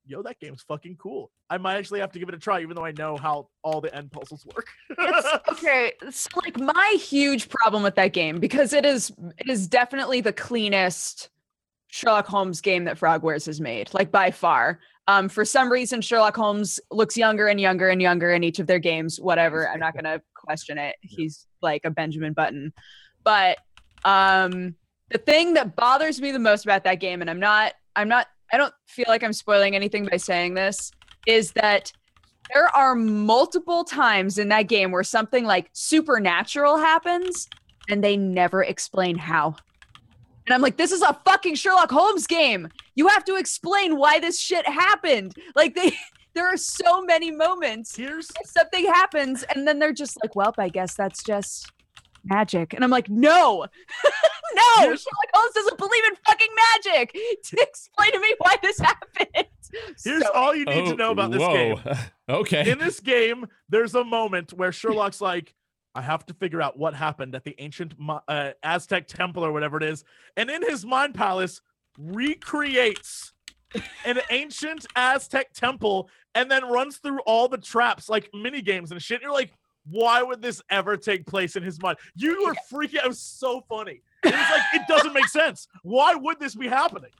yo, 0.09 0.23
that 0.23 0.41
game's 0.41 0.63
fucking 0.63 0.97
cool. 0.97 1.31
I 1.51 1.59
might 1.59 1.77
actually 1.77 2.01
have 2.01 2.13
to 2.13 2.19
give 2.19 2.29
it 2.29 2.35
a 2.35 2.39
try, 2.39 2.61
even 2.61 2.75
though 2.75 2.85
I 2.85 2.93
know 2.93 3.17
how 3.17 3.49
all 3.63 3.81
the 3.81 3.95
end 3.95 4.11
puzzles 4.11 4.47
work. 4.47 4.69
Okay, 5.51 5.93
so 6.11 6.29
like 6.45 6.59
my 6.59 6.97
huge 6.99 7.49
problem 7.49 7.83
with 7.83 7.95
that 7.97 8.13
game 8.13 8.39
because 8.39 8.73
it 8.73 8.85
is 8.85 9.13
it 9.39 9.49
is 9.49 9.67
definitely 9.67 10.21
the 10.21 10.33
cleanest 10.33 11.31
Sherlock 11.89 12.27
Holmes 12.27 12.61
game 12.61 12.85
that 12.85 12.99
Frogwares 12.99 13.47
has 13.47 13.61
made, 13.61 13.93
like 13.93 14.11
by 14.11 14.31
far. 14.31 14.81
Um, 15.09 15.29
for 15.29 15.45
some 15.45 15.71
reason, 15.71 16.01
Sherlock 16.01 16.37
Holmes 16.37 16.79
looks 16.91 17.17
younger 17.17 17.49
and 17.49 17.61
younger 17.61 17.89
and 17.89 18.01
younger 18.01 18.33
in 18.33 18.45
each 18.45 18.59
of 18.59 18.67
their 18.67 18.79
games. 18.79 19.21
Whatever, 19.21 19.69
I'm 19.69 19.81
not 19.81 19.95
gonna 19.95 20.23
question 20.35 20.79
it. 20.79 20.97
He's 21.01 21.47
like 21.61 21.83
a 21.85 21.91
Benjamin 21.91 22.33
Button, 22.33 22.73
but 23.25 23.59
um, 24.05 24.75
the 25.11 25.19
thing 25.19 25.55
that 25.55 25.77
bothers 25.77 26.21
me 26.21 26.33
the 26.33 26.39
most 26.39 26.65
about 26.65 26.85
that 26.85 26.97
game, 26.97 27.21
and 27.21 27.31
I'm 27.31 27.41
not, 27.41 27.73
I'm 27.97 28.09
not, 28.09 28.27
I 28.53 28.57
don't 28.57 28.75
feel 28.87 29.07
like 29.09 29.23
I'm 29.23 29.33
spoiling 29.33 29.75
anything 29.75 30.07
by 30.07 30.17
saying 30.17 30.55
this, 30.55 30.91
is 31.27 31.53
that 31.53 31.93
there 32.53 32.75
are 32.75 32.95
multiple 32.95 33.85
times 33.85 34.39
in 34.39 34.49
that 34.49 34.69
game 34.69 34.91
where 34.91 35.05
something 35.05 35.45
like 35.45 35.69
supernatural 35.73 36.79
happens 36.79 37.49
and 37.89 38.03
they 38.03 38.17
never 38.17 38.63
explain 38.63 39.17
how. 39.17 39.57
And 40.47 40.55
I'm 40.55 40.63
like, 40.63 40.79
this 40.79 40.93
is 40.93 41.03
a 41.03 41.13
fucking 41.27 41.57
Sherlock 41.57 41.91
Holmes 41.91 42.27
game. 42.27 42.69
You 42.95 43.09
have 43.09 43.25
to 43.27 43.37
explain 43.37 43.99
why 43.99 44.19
this 44.19 44.41
shit 44.41 44.67
happened. 44.67 45.35
Like 45.55 45.75
they 45.75 45.93
there 46.35 46.47
are 46.47 46.57
so 46.57 47.03
many 47.03 47.31
moments 47.33 47.97
Here's 47.97 48.29
something 48.45 48.87
happens 48.87 49.45
and 49.55 49.67
then 49.67 49.79
they're 49.79 49.93
just 49.93 50.19
like, 50.23 50.37
well, 50.37 50.55
I 50.57 50.69
guess 50.69 50.95
that's 50.95 51.23
just 51.23 51.71
magic. 52.29 52.75
And 52.75 52.85
I'm 52.85 52.91
like, 52.91 53.09
no. 53.09 53.65
no, 54.55 54.63
Here's- 54.79 55.03
Sherlock 55.03 55.31
Holmes 55.35 55.53
doesn't 55.55 55.79
believe 55.79 56.05
in 56.09 56.17
fucking 56.27 56.49
magic. 56.75 57.17
To 57.45 57.57
explain 57.61 58.13
to 58.13 58.21
me 58.21 58.35
why 58.39 58.57
this 58.63 58.79
happened. 58.81 59.47
here's 60.05 60.23
So- 60.23 60.33
all 60.35 60.55
you 60.55 60.65
need 60.65 60.87
to 60.91 60.95
know 60.97 61.11
about 61.13 61.31
this 61.31 61.41
game. 61.41 61.77
Oh, 62.29 62.39
okay. 62.41 62.71
in 62.71 62.79
this 62.79 63.01
game, 63.01 63.47
there's 63.69 63.95
a 63.95 64.05
moment 64.05 64.53
where 64.53 64.73
Sherlock's 64.73 65.21
like, 65.21 65.55
I 65.95 66.03
have 66.03 66.25
to 66.27 66.35
figure 66.35 66.63
out 66.63 66.79
what 66.79 66.95
happened 66.95 67.35
at 67.35 67.45
the 67.45 67.55
ancient 67.59 67.95
uh, 68.29 68.51
Aztec 68.63 69.09
temple 69.09 69.45
or 69.45 69.53
whatever 69.53 69.79
it 69.79 69.83
is. 69.83 70.05
And 70.37 70.49
in 70.51 70.63
his 70.63 70.85
mind 70.85 71.15
palace, 71.15 71.61
recreates 71.99 73.33
an 74.05 74.19
ancient 74.31 74.87
Aztec 74.97 75.53
temple 75.53 76.09
and 76.35 76.51
then 76.51 76.65
runs 76.69 76.99
through 76.99 77.21
all 77.21 77.49
the 77.49 77.59
traps 77.59 78.09
like 78.09 78.31
mini 78.35 78.63
games 78.63 78.93
and 78.93 79.03
shit. 79.03 79.17
And 79.17 79.23
you're 79.23 79.33
like, 79.33 79.53
why 79.91 80.23
would 80.23 80.43
this 80.43 80.63
ever 80.71 80.97
take 80.97 81.27
place 81.27 81.57
in 81.57 81.63
his 81.63 81.81
mind? 81.81 81.99
You 82.15 82.45
were 82.47 82.55
freaking 82.71 82.99
out. 82.99 83.05
It 83.07 83.09
was 83.09 83.21
so 83.21 83.65
funny. 83.69 84.03
It 84.25 84.33
was 84.33 84.51
like, 84.51 84.63
it 84.75 84.83
doesn't 84.89 85.13
make 85.13 85.29
sense. 85.29 85.69
Why 85.83 86.15
would 86.15 86.41
this 86.41 86.55
be 86.55 86.69
happening? 86.69 87.11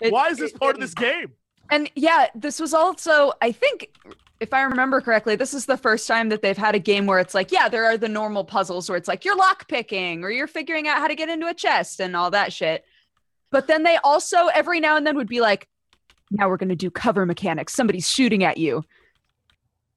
It- 0.00 0.12
Why 0.12 0.28
is 0.28 0.38
this 0.38 0.52
it 0.52 0.60
part 0.60 0.74
of 0.74 0.80
this 0.80 0.94
game? 0.94 1.32
And 1.70 1.90
yeah, 1.94 2.26
this 2.34 2.60
was 2.60 2.74
also, 2.74 3.32
I 3.40 3.50
think, 3.52 3.88
if 4.40 4.52
I 4.52 4.62
remember 4.62 5.00
correctly, 5.00 5.34
this 5.36 5.54
is 5.54 5.64
the 5.64 5.78
first 5.78 6.06
time 6.06 6.28
that 6.28 6.42
they've 6.42 6.58
had 6.58 6.74
a 6.74 6.78
game 6.78 7.06
where 7.06 7.18
it's 7.20 7.32
like, 7.34 7.50
yeah, 7.50 7.68
there 7.70 7.86
are 7.86 7.96
the 7.96 8.08
normal 8.08 8.44
puzzles 8.44 8.88
where 8.90 8.98
it's 8.98 9.08
like 9.08 9.24
you're 9.24 9.36
lock 9.36 9.66
picking 9.68 10.22
or 10.24 10.30
you're 10.30 10.46
figuring 10.46 10.88
out 10.88 10.98
how 10.98 11.08
to 11.08 11.14
get 11.14 11.30
into 11.30 11.46
a 11.46 11.54
chest 11.54 12.00
and 12.00 12.14
all 12.14 12.30
that 12.32 12.52
shit. 12.52 12.84
But 13.50 13.66
then 13.66 13.82
they 13.84 13.96
also 14.04 14.48
every 14.48 14.80
now 14.80 14.96
and 14.96 15.06
then 15.06 15.16
would 15.16 15.28
be 15.28 15.40
like, 15.40 15.68
now 16.30 16.48
we're 16.48 16.56
going 16.58 16.68
to 16.68 16.76
do 16.76 16.90
cover 16.90 17.24
mechanics. 17.24 17.72
Somebody's 17.72 18.10
shooting 18.10 18.44
at 18.44 18.58
you. 18.58 18.84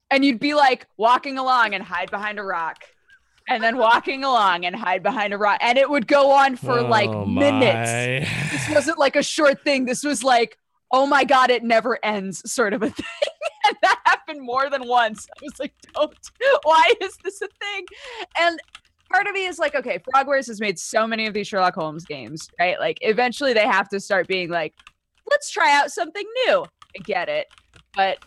And 0.10 0.24
you'd 0.24 0.40
be 0.40 0.54
like 0.54 0.88
walking 0.98 1.38
along 1.38 1.74
and 1.74 1.84
hide 1.84 2.10
behind 2.12 2.40
a 2.40 2.44
rock. 2.44 2.84
And 3.50 3.64
then 3.64 3.78
walking 3.78 4.24
along 4.26 4.66
and 4.66 4.76
hide 4.76 5.02
behind 5.04 5.34
a 5.34 5.38
rock. 5.38 5.60
And 5.62 5.78
it 5.78 5.90
would 5.90 6.06
go 6.08 6.32
on 6.32 6.58
for 6.58 6.82
like 6.82 7.10
Oh, 7.10 7.26
minutes 7.26 7.92
my. 7.92 8.50
this 8.52 8.70
wasn't 8.70 9.00
like 9.00 9.16
a 9.16 9.24
short 9.24 9.64
thing. 9.64 9.86
This 9.86 10.04
was 10.04 10.22
like, 10.24 10.58
oh 10.92 11.06
my 11.06 11.24
god, 11.24 11.50
it 11.50 11.64
never 11.64 11.98
ends, 12.04 12.50
sort 12.52 12.74
of 12.74 12.82
a 12.84 12.90
thing. 12.90 13.06
and 13.68 13.78
that 13.84 14.00
happened 14.06 14.42
more 14.42 14.70
than 14.70 14.86
once. 14.88 15.28
I 15.38 15.40
was 15.44 15.60
like, 15.60 15.74
don't. 15.94 16.14
Why 16.64 16.92
is 17.02 17.18
this 17.24 17.42
a 17.42 17.48
thing? 17.48 17.86
And 18.38 18.60
part 19.10 19.28
of 19.28 19.34
me 19.34 19.46
is 19.46 19.60
like, 19.60 19.76
okay, 19.76 20.00
Frogwares 20.00 20.48
has 20.48 20.60
made 20.60 20.78
so 20.78 21.08
many 21.08 21.26
of 21.26 21.34
these 21.34 21.48
Sherlock 21.48 21.76
Holmes 21.76 22.04
games, 22.06 22.50
right? 22.60 22.78
Like, 22.80 22.98
eventually 23.02 23.54
they 23.54 23.66
have 23.66 23.88
to 23.90 24.00
start 24.02 24.28
being 24.28 24.50
like, 24.50 24.74
let's 25.30 25.50
try 25.52 25.74
out 25.74 25.90
something 25.92 26.26
new. 26.48 26.64
I 26.98 27.00
get 27.04 27.30
it, 27.30 27.48
but 27.96 28.18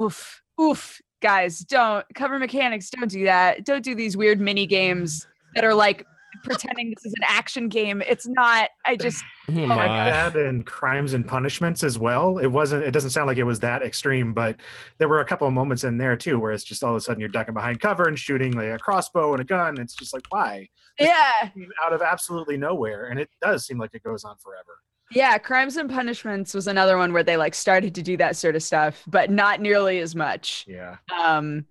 oof, 0.00 0.42
oof, 0.60 1.00
guys, 1.20 1.60
don't 1.60 2.04
cover 2.14 2.38
mechanics. 2.38 2.90
Don't 2.90 3.10
do 3.10 3.24
that. 3.24 3.64
Don't 3.64 3.82
do 3.84 3.94
these 3.94 4.16
weird 4.16 4.40
mini 4.40 4.66
games 4.66 5.26
that 5.54 5.64
are 5.64 5.74
like 5.74 6.04
pretending 6.44 6.90
this 6.90 7.06
is 7.06 7.14
an 7.16 7.24
action 7.28 7.68
game. 7.68 8.02
It's 8.06 8.26
not. 8.26 8.68
I 8.84 8.96
just 8.96 9.24
Oh 9.48 9.52
like 9.52 9.68
my. 9.68 10.10
that 10.10 10.36
and 10.36 10.66
crimes 10.66 11.14
and 11.14 11.26
punishments 11.26 11.82
as 11.84 11.98
well. 11.98 12.38
It 12.38 12.48
wasn't. 12.48 12.84
It 12.84 12.90
doesn't 12.90 13.10
sound 13.10 13.26
like 13.26 13.38
it 13.38 13.44
was 13.44 13.60
that 13.60 13.82
extreme, 13.82 14.34
but 14.34 14.56
there 14.98 15.08
were 15.08 15.20
a 15.20 15.24
couple 15.24 15.46
of 15.46 15.54
moments 15.54 15.84
in 15.84 15.98
there 15.98 16.16
too 16.16 16.38
where 16.38 16.52
it's 16.52 16.64
just 16.64 16.82
all 16.84 16.90
of 16.90 16.96
a 16.96 17.00
sudden 17.00 17.20
you're 17.20 17.28
ducking 17.28 17.54
behind 17.54 17.80
cover 17.80 18.08
and 18.08 18.18
shooting 18.18 18.52
like 18.52 18.68
a 18.68 18.78
crossbow 18.78 19.32
and 19.32 19.40
a 19.40 19.44
gun. 19.44 19.78
It's 19.80 19.94
just 19.94 20.12
like 20.12 20.24
why 20.30 20.68
yeah, 20.98 21.50
out 21.84 21.92
of 21.92 22.02
absolutely 22.02 22.56
nowhere, 22.56 23.06
and 23.06 23.20
it 23.20 23.28
does 23.42 23.66
seem 23.66 23.78
like 23.78 23.94
it 23.94 24.02
goes 24.02 24.24
on 24.24 24.36
forever. 24.38 24.78
Yeah. 25.10 25.38
Crimes 25.38 25.76
and 25.76 25.90
Punishments 25.90 26.54
was 26.54 26.66
another 26.66 26.96
one 26.98 27.12
where 27.12 27.22
they 27.22 27.36
like 27.36 27.54
started 27.54 27.94
to 27.94 28.02
do 28.02 28.16
that 28.16 28.36
sort 28.36 28.56
of 28.56 28.62
stuff, 28.62 29.02
but 29.06 29.30
not 29.30 29.60
nearly 29.60 29.98
as 29.98 30.14
much. 30.14 30.64
Yeah, 30.68 30.96
um 31.16 31.66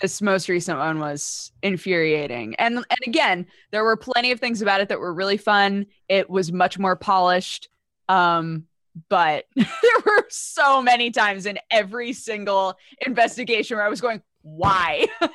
this 0.00 0.22
most 0.22 0.48
recent 0.48 0.78
one 0.78 0.98
was 0.98 1.52
infuriating 1.62 2.54
and 2.56 2.76
and 2.76 2.98
again 3.06 3.46
there 3.70 3.84
were 3.84 3.96
plenty 3.96 4.30
of 4.32 4.40
things 4.40 4.62
about 4.62 4.80
it 4.80 4.88
that 4.88 4.98
were 4.98 5.12
really 5.12 5.36
fun 5.36 5.86
it 6.08 6.28
was 6.28 6.52
much 6.52 6.78
more 6.78 6.96
polished 6.96 7.68
um 8.08 8.64
but 9.08 9.44
there 9.56 9.66
were 10.04 10.26
so 10.30 10.82
many 10.82 11.10
times 11.10 11.46
in 11.46 11.58
every 11.70 12.12
single 12.12 12.74
investigation 13.06 13.76
where 13.76 13.86
i 13.86 13.88
was 13.90 14.00
going 14.00 14.22
why 14.42 15.06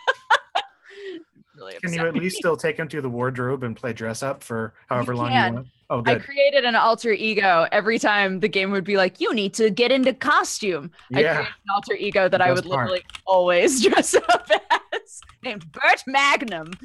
really 1.65 1.79
can 1.79 1.93
you 1.93 2.07
at 2.07 2.15
least 2.15 2.37
still 2.37 2.57
take 2.57 2.77
him 2.77 2.87
to 2.89 3.01
the 3.01 3.09
wardrobe 3.09 3.63
and 3.63 3.75
play 3.75 3.93
dress 3.93 4.23
up 4.23 4.43
for 4.43 4.73
however 4.87 5.15
long 5.15 5.29
can. 5.29 5.53
you 5.53 5.55
want? 5.55 5.67
Oh, 5.89 6.01
good. 6.01 6.17
I 6.17 6.19
created 6.19 6.65
an 6.65 6.75
alter 6.75 7.11
ego 7.11 7.67
every 7.71 7.99
time 7.99 8.39
the 8.39 8.47
game 8.47 8.71
would 8.71 8.83
be 8.83 8.97
like, 8.97 9.21
you 9.21 9.33
need 9.35 9.53
to 9.55 9.69
get 9.69 9.91
into 9.91 10.13
costume. 10.13 10.89
I 11.13 11.21
created 11.21 11.37
an 11.41 11.47
alter 11.73 11.93
ego 11.93 12.27
that 12.27 12.41
I 12.41 12.51
would 12.51 12.65
part. 12.65 12.89
literally 12.89 13.03
always 13.27 13.83
dress 13.85 14.15
up 14.15 14.49
as, 14.91 15.21
named 15.43 15.71
Bert 15.71 16.03
Magnum. 16.07 16.71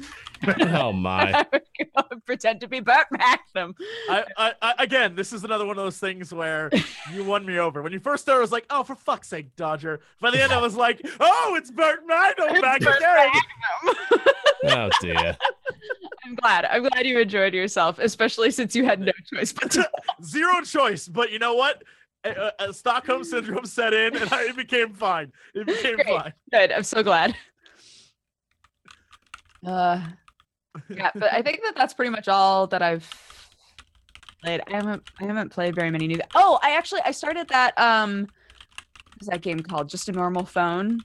Oh 0.59 0.91
my. 0.91 1.31
I 1.33 1.45
would 1.53 1.61
go 1.95 2.17
pretend 2.25 2.61
to 2.61 2.67
be 2.67 2.79
Bert 2.79 3.05
Magnum. 3.11 3.75
I, 4.09 4.25
I, 4.35 4.53
I, 4.59 4.73
again, 4.79 5.13
this 5.15 5.33
is 5.33 5.43
another 5.43 5.67
one 5.67 5.77
of 5.77 5.83
those 5.83 5.99
things 5.99 6.33
where 6.33 6.71
you 7.13 7.23
won 7.23 7.45
me 7.45 7.59
over. 7.59 7.83
When 7.83 7.93
you 7.93 7.99
first 7.99 8.23
started, 8.23 8.39
I 8.39 8.41
was 8.41 8.51
like, 8.51 8.65
"Oh, 8.71 8.81
for 8.81 8.95
fuck's 8.95 9.27
sake, 9.27 9.55
Dodger." 9.55 9.99
By 10.19 10.31
the 10.31 10.41
end, 10.41 10.51
I 10.51 10.59
was 10.59 10.75
like, 10.75 10.99
"Oh, 11.19 11.53
it's 11.55 11.69
Bert 11.69 12.07
Magnum 12.07 12.49
It's 12.49 12.61
back 12.61 12.81
Bert 12.81 12.97
again." 12.97 13.29
Magnum. 13.83 14.19
Oh 14.65 14.89
dear. 15.01 15.37
I'm 16.25 16.35
glad. 16.35 16.65
I'm 16.65 16.83
glad 16.83 17.05
you 17.05 17.19
enjoyed 17.19 17.53
yourself, 17.53 17.97
especially 17.99 18.51
since 18.51 18.75
you 18.75 18.85
had 18.85 18.99
no 19.01 19.11
choice 19.33 19.51
but 19.51 19.71
to. 19.71 19.89
Zero 20.23 20.61
choice, 20.61 21.07
but 21.07 21.31
you 21.31 21.39
know 21.39 21.55
what? 21.55 21.83
Uh, 22.23 22.51
uh, 22.59 22.71
Stockholm 22.71 23.23
syndrome 23.23 23.65
set 23.65 23.93
in, 23.93 24.15
and 24.15 24.31
I, 24.31 24.43
it 24.43 24.55
became 24.55 24.93
fine. 24.93 25.31
It 25.55 25.65
became 25.65 25.95
Great. 25.95 26.07
fine. 26.07 26.33
Good. 26.51 26.71
I'm 26.71 26.83
so 26.83 27.01
glad. 27.01 27.35
Uh, 29.65 30.01
yeah, 30.89 31.11
but 31.15 31.33
I 31.33 31.41
think 31.41 31.61
that 31.63 31.75
that's 31.75 31.93
pretty 31.93 32.11
much 32.11 32.27
all 32.27 32.67
that 32.67 32.81
I've 32.81 33.09
played. 34.43 34.61
I 34.67 34.75
haven't 34.75 35.03
I 35.19 35.25
haven't 35.25 35.49
played 35.51 35.75
very 35.75 35.91
many 35.91 36.07
new. 36.07 36.19
Oh, 36.35 36.59
I 36.63 36.75
actually 36.75 37.01
I 37.05 37.11
started 37.11 37.47
that 37.49 37.77
um, 37.79 38.27
what's 39.15 39.27
that 39.29 39.41
game 39.41 39.59
called? 39.59 39.89
Just 39.89 40.09
a 40.09 40.11
normal 40.11 40.45
phone. 40.45 41.01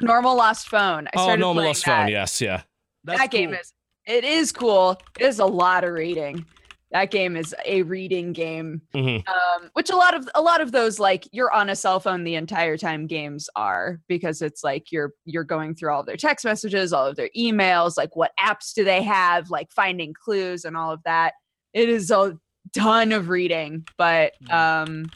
Normal 0.00 0.36
Lost 0.36 0.68
Phone. 0.68 1.06
I 1.08 1.10
Oh, 1.16 1.34
normal 1.36 1.64
lost 1.64 1.84
that. 1.84 2.04
phone. 2.04 2.08
Yes, 2.12 2.40
yeah. 2.40 2.62
That's 3.04 3.20
that 3.22 3.30
game 3.30 3.50
cool. 3.50 3.58
is 3.60 3.72
it 4.06 4.24
is 4.24 4.52
cool. 4.52 5.00
It 5.18 5.24
is 5.26 5.38
a 5.38 5.46
lot 5.46 5.84
of 5.84 5.92
reading. 5.92 6.46
That 6.90 7.10
game 7.10 7.36
is 7.36 7.54
a 7.64 7.82
reading 7.82 8.32
game. 8.32 8.82
hmm 8.92 9.18
Um, 9.26 9.70
which 9.74 9.88
a 9.90 9.96
lot 9.96 10.14
of 10.14 10.28
a 10.34 10.42
lot 10.42 10.60
of 10.60 10.72
those 10.72 10.98
like 10.98 11.26
you're 11.32 11.52
on 11.52 11.70
a 11.70 11.76
cell 11.76 12.00
phone 12.00 12.24
the 12.24 12.34
entire 12.34 12.76
time 12.76 13.06
games 13.06 13.48
are 13.56 14.00
because 14.08 14.42
it's 14.42 14.62
like 14.64 14.90
you're 14.92 15.12
you're 15.24 15.44
going 15.44 15.74
through 15.74 15.92
all 15.92 16.00
of 16.00 16.06
their 16.06 16.16
text 16.16 16.44
messages, 16.44 16.92
all 16.92 17.06
of 17.06 17.16
their 17.16 17.30
emails, 17.38 17.96
like 17.96 18.14
what 18.16 18.32
apps 18.38 18.74
do 18.74 18.84
they 18.84 19.02
have, 19.02 19.48
like 19.50 19.70
finding 19.72 20.12
clues 20.12 20.64
and 20.64 20.76
all 20.76 20.90
of 20.92 21.00
that. 21.04 21.34
It 21.72 21.88
is 21.88 22.10
a 22.10 22.36
ton 22.74 23.12
of 23.12 23.28
reading, 23.28 23.86
but 23.96 24.32
Mhm. 24.42 24.52
um 24.54 25.12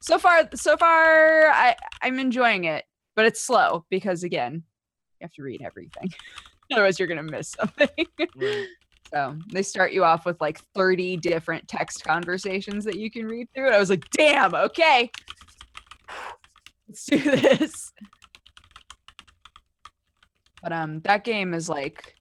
so 0.00 0.18
far 0.18 0.48
so 0.54 0.76
far 0.76 1.48
I 1.48 1.74
I'm 2.02 2.18
enjoying 2.18 2.64
it, 2.64 2.84
but 3.16 3.24
it's 3.26 3.40
slow 3.42 3.84
because 3.90 4.22
again, 4.22 4.62
you 5.18 5.24
have 5.24 5.32
to 5.32 5.42
read 5.42 5.62
everything. 5.62 6.12
Otherwise 6.72 6.98
you're 6.98 7.08
going 7.08 7.24
to 7.24 7.30
miss 7.30 7.50
something. 7.50 7.88
Right. 8.36 8.66
So 9.14 9.36
they 9.52 9.62
start 9.62 9.92
you 9.92 10.02
off 10.02 10.26
with 10.26 10.40
like 10.40 10.58
30 10.74 11.16
different 11.18 11.68
text 11.68 12.02
conversations 12.02 12.84
that 12.84 12.96
you 12.96 13.08
can 13.08 13.24
read 13.26 13.46
through. 13.54 13.66
And 13.66 13.74
I 13.74 13.78
was 13.78 13.88
like, 13.88 14.04
damn, 14.10 14.52
okay. 14.52 15.10
Let's 16.88 17.04
do 17.06 17.18
this. 17.18 17.92
But 20.62 20.72
um 20.72 21.00
that 21.02 21.22
game 21.24 21.54
is 21.54 21.68
like 21.68 22.14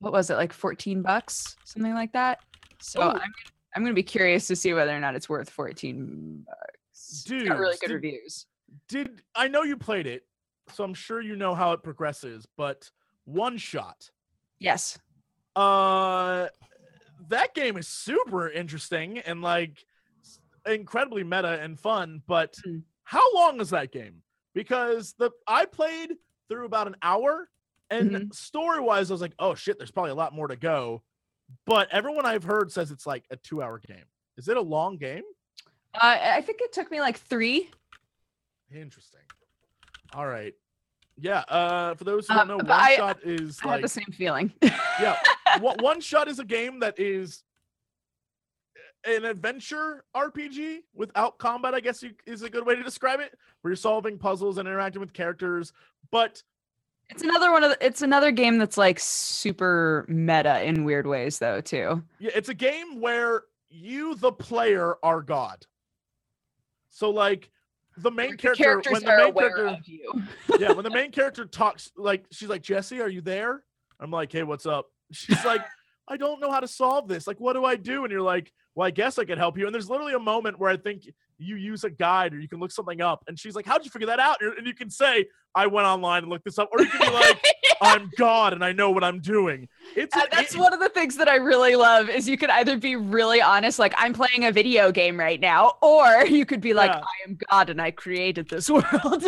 what 0.00 0.12
was 0.12 0.30
it, 0.30 0.34
like 0.36 0.52
14 0.52 1.02
bucks? 1.02 1.56
Something 1.64 1.94
like 1.94 2.12
that. 2.12 2.38
So 2.80 3.00
Oh. 3.00 3.06
I'm 3.08 3.12
gonna, 3.14 3.24
I'm 3.74 3.82
gonna 3.82 3.94
be 3.94 4.02
curious 4.02 4.46
to 4.48 4.56
see 4.56 4.72
whether 4.74 4.94
or 4.94 5.00
not 5.00 5.16
it's 5.16 5.28
worth 5.28 5.50
14 5.50 6.44
bucks. 6.46 7.24
It's 7.30 7.48
got 7.48 7.58
really 7.58 7.76
good 7.80 7.88
did- 7.88 7.94
reviews. 7.94 8.46
Did 8.88 9.22
I 9.34 9.48
know 9.48 9.62
you 9.62 9.76
played 9.78 10.06
it? 10.06 10.26
So 10.74 10.84
I'm 10.84 10.92
sure 10.94 11.22
you 11.22 11.34
know 11.36 11.54
how 11.54 11.72
it 11.72 11.82
progresses. 11.82 12.46
But 12.58 12.90
one 13.28 13.58
shot. 13.58 14.10
Yes. 14.58 14.98
Uh, 15.54 16.48
that 17.28 17.54
game 17.54 17.76
is 17.76 17.86
super 17.86 18.48
interesting 18.48 19.18
and 19.18 19.42
like 19.42 19.84
incredibly 20.66 21.24
meta 21.24 21.60
and 21.60 21.78
fun. 21.78 22.22
But 22.26 22.54
Mm. 22.66 22.82
how 23.04 23.34
long 23.34 23.60
is 23.60 23.70
that 23.70 23.92
game? 23.92 24.22
Because 24.54 25.14
the 25.18 25.30
I 25.46 25.66
played 25.66 26.14
through 26.48 26.64
about 26.64 26.86
an 26.86 26.96
hour, 27.02 27.48
and 27.90 28.34
story 28.34 28.80
wise, 28.80 29.10
I 29.10 29.14
was 29.14 29.20
like, 29.20 29.34
oh 29.38 29.54
shit, 29.54 29.78
there's 29.78 29.90
probably 29.90 30.10
a 30.12 30.14
lot 30.16 30.34
more 30.34 30.48
to 30.48 30.56
go. 30.56 31.02
But 31.66 31.88
everyone 31.90 32.26
I've 32.26 32.44
heard 32.44 32.72
says 32.72 32.90
it's 32.90 33.06
like 33.06 33.24
a 33.30 33.36
two 33.36 33.62
hour 33.62 33.78
game. 33.78 34.04
Is 34.36 34.48
it 34.48 34.56
a 34.56 34.60
long 34.62 34.96
game? 34.96 35.22
Uh, 35.94 36.18
I 36.20 36.40
think 36.42 36.60
it 36.60 36.72
took 36.72 36.90
me 36.90 37.00
like 37.00 37.18
three. 37.18 37.70
Interesting. 38.74 39.20
All 40.14 40.26
right. 40.26 40.54
Yeah. 41.20 41.40
Uh, 41.48 41.94
for 41.94 42.04
those 42.04 42.28
who 42.28 42.34
don't 42.34 42.48
know, 42.48 42.58
but 42.58 42.68
one 42.68 42.80
I- 42.80 42.96
shot 42.96 43.18
is 43.24 43.58
I 43.62 43.68
like 43.68 43.82
the 43.82 43.88
same 43.88 44.06
feeling. 44.12 44.52
yeah. 44.62 45.16
one, 45.60 45.76
one 45.80 46.00
shot 46.00 46.28
is 46.28 46.38
a 46.38 46.44
game 46.44 46.80
that 46.80 46.98
is 46.98 47.42
an 49.04 49.24
adventure 49.24 50.04
RPG 50.14 50.78
without 50.94 51.38
combat. 51.38 51.74
I 51.74 51.80
guess 51.80 52.02
you, 52.02 52.10
is 52.26 52.42
a 52.42 52.50
good 52.50 52.66
way 52.66 52.74
to 52.74 52.82
describe 52.82 53.20
it, 53.20 53.36
where 53.62 53.70
you're 53.70 53.76
solving 53.76 54.18
puzzles 54.18 54.58
and 54.58 54.68
interacting 54.68 55.00
with 55.00 55.12
characters. 55.12 55.72
But 56.10 56.42
It's 57.10 57.22
another 57.22 57.50
one 57.52 57.64
of 57.64 57.70
the, 57.70 57.84
it's 57.84 58.02
another 58.02 58.30
game 58.30 58.58
that's 58.58 58.76
like 58.76 58.98
super 59.00 60.04
meta 60.08 60.62
in 60.62 60.84
weird 60.84 61.06
ways 61.06 61.38
though 61.38 61.60
too. 61.60 62.02
yeah, 62.18 62.30
it's 62.34 62.48
a 62.48 62.54
game 62.54 63.00
where 63.00 63.42
you, 63.70 64.14
the 64.16 64.32
player, 64.32 64.96
are 65.02 65.22
God. 65.22 65.64
So 66.90 67.10
like 67.10 67.50
the 68.02 68.10
main 68.10 68.36
character, 68.36 68.80
when 68.90 69.02
the 69.02 69.16
main 69.16 69.34
character, 69.34 69.66
of 69.66 69.88
you. 69.88 70.22
yeah, 70.58 70.72
when 70.72 70.84
the 70.84 70.90
main 70.94 71.10
character 71.10 71.44
talks, 71.44 71.90
like 71.96 72.24
she's 72.30 72.48
like, 72.48 72.62
Jesse, 72.62 73.00
are 73.00 73.08
you 73.08 73.20
there? 73.20 73.62
I'm 74.00 74.10
like, 74.10 74.32
hey, 74.32 74.42
what's 74.42 74.66
up? 74.66 74.86
She's 75.12 75.44
like, 75.44 75.62
I 76.08 76.16
don't 76.16 76.40
know 76.40 76.50
how 76.50 76.60
to 76.60 76.68
solve 76.68 77.08
this. 77.08 77.26
Like, 77.26 77.40
what 77.40 77.54
do 77.54 77.64
I 77.64 77.76
do? 77.76 78.04
And 78.04 78.12
you're 78.12 78.22
like, 78.22 78.52
well, 78.74 78.86
I 78.86 78.90
guess 78.90 79.18
I 79.18 79.24
could 79.24 79.38
help 79.38 79.58
you. 79.58 79.66
And 79.66 79.74
there's 79.74 79.90
literally 79.90 80.14
a 80.14 80.20
moment 80.20 80.58
where 80.58 80.70
I 80.70 80.76
think 80.76 81.02
you 81.38 81.56
use 81.56 81.84
a 81.84 81.90
guide 81.90 82.32
or 82.32 82.40
you 82.40 82.48
can 82.48 82.60
look 82.60 82.70
something 82.70 83.00
up. 83.00 83.24
And 83.26 83.38
she's 83.38 83.54
like, 83.54 83.66
how'd 83.66 83.84
you 83.84 83.90
figure 83.90 84.06
that 84.06 84.20
out? 84.20 84.36
And 84.40 84.66
you 84.66 84.74
can 84.74 84.90
say, 84.90 85.26
I 85.54 85.66
went 85.66 85.86
online 85.86 86.22
and 86.22 86.30
looked 86.30 86.44
this 86.44 86.58
up. 86.58 86.68
Or 86.72 86.80
you 86.80 86.88
can 86.88 87.00
be 87.00 87.12
like, 87.12 87.42
I'm 87.80 88.10
God 88.16 88.52
and 88.52 88.64
I 88.64 88.72
know 88.72 88.90
what 88.90 89.04
I'm 89.04 89.20
doing. 89.20 89.68
It's 89.96 90.14
Uh, 90.16 90.22
that's 90.30 90.54
it- 90.54 90.58
one 90.60 90.72
of 90.72 90.80
the 90.80 90.88
things 90.88 91.16
that 91.16 91.28
I 91.28 91.36
really 91.36 91.76
love 91.76 92.08
is 92.08 92.28
you 92.28 92.36
could 92.36 92.50
either 92.50 92.76
be 92.78 92.96
really 92.96 93.40
honest, 93.40 93.78
like 93.78 93.94
I'm 93.96 94.12
playing 94.12 94.44
a 94.44 94.52
video 94.52 94.90
game 94.92 95.18
right 95.18 95.40
now, 95.40 95.74
or 95.82 96.24
you 96.26 96.44
could 96.46 96.60
be 96.60 96.74
like, 96.74 96.90
Yeah. 96.90 97.00
I 97.00 97.28
am 97.28 97.38
God 97.50 97.70
and 97.70 97.80
I 97.80 97.90
created 97.90 98.48
this 98.48 98.68
world. 98.70 99.24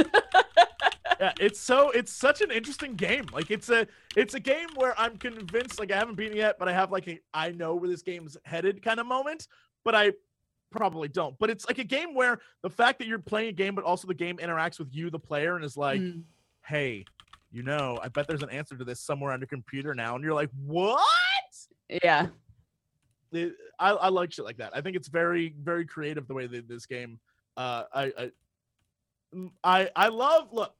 yeah, 1.21 1.33
it's 1.41 1.61
so 1.61 1.91
it's 1.91 2.13
such 2.13 2.41
an 2.41 2.51
interesting 2.51 2.95
game. 2.95 3.27
Like 3.33 3.51
it's 3.51 3.69
a 3.69 3.87
it's 4.17 4.35
a 4.35 4.41
game 4.41 4.69
where 4.77 4.99
I'm 4.99 5.17
convinced 5.17 5.79
like 5.79 5.93
I 5.93 5.97
haven't 5.97 6.15
beaten 6.17 6.37
it 6.37 6.41
yet, 6.41 6.57
but 6.59 6.69
I 6.69 6.73
have 6.73 6.91
like 6.91 7.09
a 7.09 7.19
I 7.35 7.51
know 7.51 7.75
where 7.75 7.89
this 7.89 8.03
game's 8.03 8.37
headed 8.45 8.83
kind 8.83 8.99
of 9.01 9.07
moment, 9.07 9.47
but 9.85 9.95
I 9.95 10.13
probably 10.71 11.09
don't. 11.09 11.37
But 11.39 11.51
it's 11.51 11.67
like 11.67 11.79
a 11.79 11.85
game 11.85 12.15
where 12.15 12.39
the 12.63 12.71
fact 12.71 12.99
that 13.01 13.09
you're 13.09 13.19
playing 13.19 13.49
a 13.49 13.53
game, 13.53 13.75
but 13.75 13.85
also 13.85 14.07
the 14.07 14.15
game 14.15 14.37
interacts 14.39 14.79
with 14.79 14.89
you, 14.95 15.11
the 15.11 15.19
player, 15.19 15.57
and 15.57 15.65
is 15.65 15.77
like, 15.77 16.01
Mm. 16.01 16.23
hey, 16.65 17.05
you 17.53 17.63
know, 17.63 17.99
I 18.03 18.09
bet 18.09 18.29
there's 18.29 18.43
an 18.43 18.51
answer 18.51 18.77
to 18.77 18.85
this 18.85 19.01
somewhere 19.01 19.33
on 19.33 19.41
your 19.41 19.49
computer 19.49 19.95
now, 19.95 20.15
and 20.15 20.25
you're 20.25 20.35
like, 20.35 20.51
what? 20.67 21.01
yeah. 22.03 22.29
It, 23.33 23.53
I, 23.79 23.91
I 23.91 24.09
like 24.09 24.33
shit 24.33 24.45
like 24.45 24.59
that. 24.59 24.73
I 24.75 24.81
think 24.81 24.97
it's 24.97 25.09
very 25.09 25.55
very 25.63 25.87
creative 25.87 26.27
the 26.27 26.35
way 26.35 26.47
they 26.47 26.57
did 26.57 26.69
this 26.69 26.87
game. 26.87 27.19
Uh, 27.57 27.85
I 27.95 28.03
I 28.05 28.31
mm, 29.35 29.51
I 29.63 29.91
I 29.95 30.09
love 30.09 30.49
look 30.53 30.75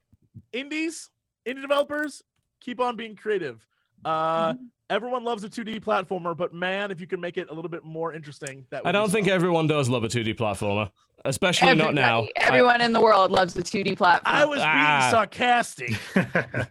indies 0.51 1.09
indie 1.47 1.61
developers 1.61 2.23
keep 2.59 2.79
on 2.79 2.95
being 2.95 3.15
creative. 3.15 3.65
Uh, 4.03 4.53
everyone 4.91 5.23
loves 5.23 5.43
a 5.43 5.49
2D 5.49 5.79
platformer, 5.83 6.35
but 6.37 6.53
man, 6.53 6.91
if 6.91 6.99
you 7.01 7.07
can 7.07 7.19
make 7.19 7.37
it 7.37 7.49
a 7.49 7.53
little 7.53 7.69
bit 7.69 7.83
more 7.83 8.13
interesting, 8.13 8.65
that 8.69 8.83
would 8.83 8.89
I 8.89 8.91
don't 8.91 9.09
think 9.09 9.25
solid. 9.27 9.35
everyone 9.35 9.67
does 9.67 9.89
love 9.89 10.03
a 10.03 10.07
2D 10.07 10.35
platformer, 10.35 10.91
especially 11.25 11.73
not 11.75 11.93
now. 11.95 12.19
Everybody- 12.19 12.31
Everyone 12.47 12.81
in 12.81 12.93
the 12.93 13.01
world 13.01 13.31
loves 13.31 13.53
the 13.53 13.63
2D 13.63 13.95
platform. 13.97 14.35
I 14.35 14.45
was 14.45 14.57
being 14.59 14.67
Ah. 14.69 15.07
sarcastic. 15.09 15.93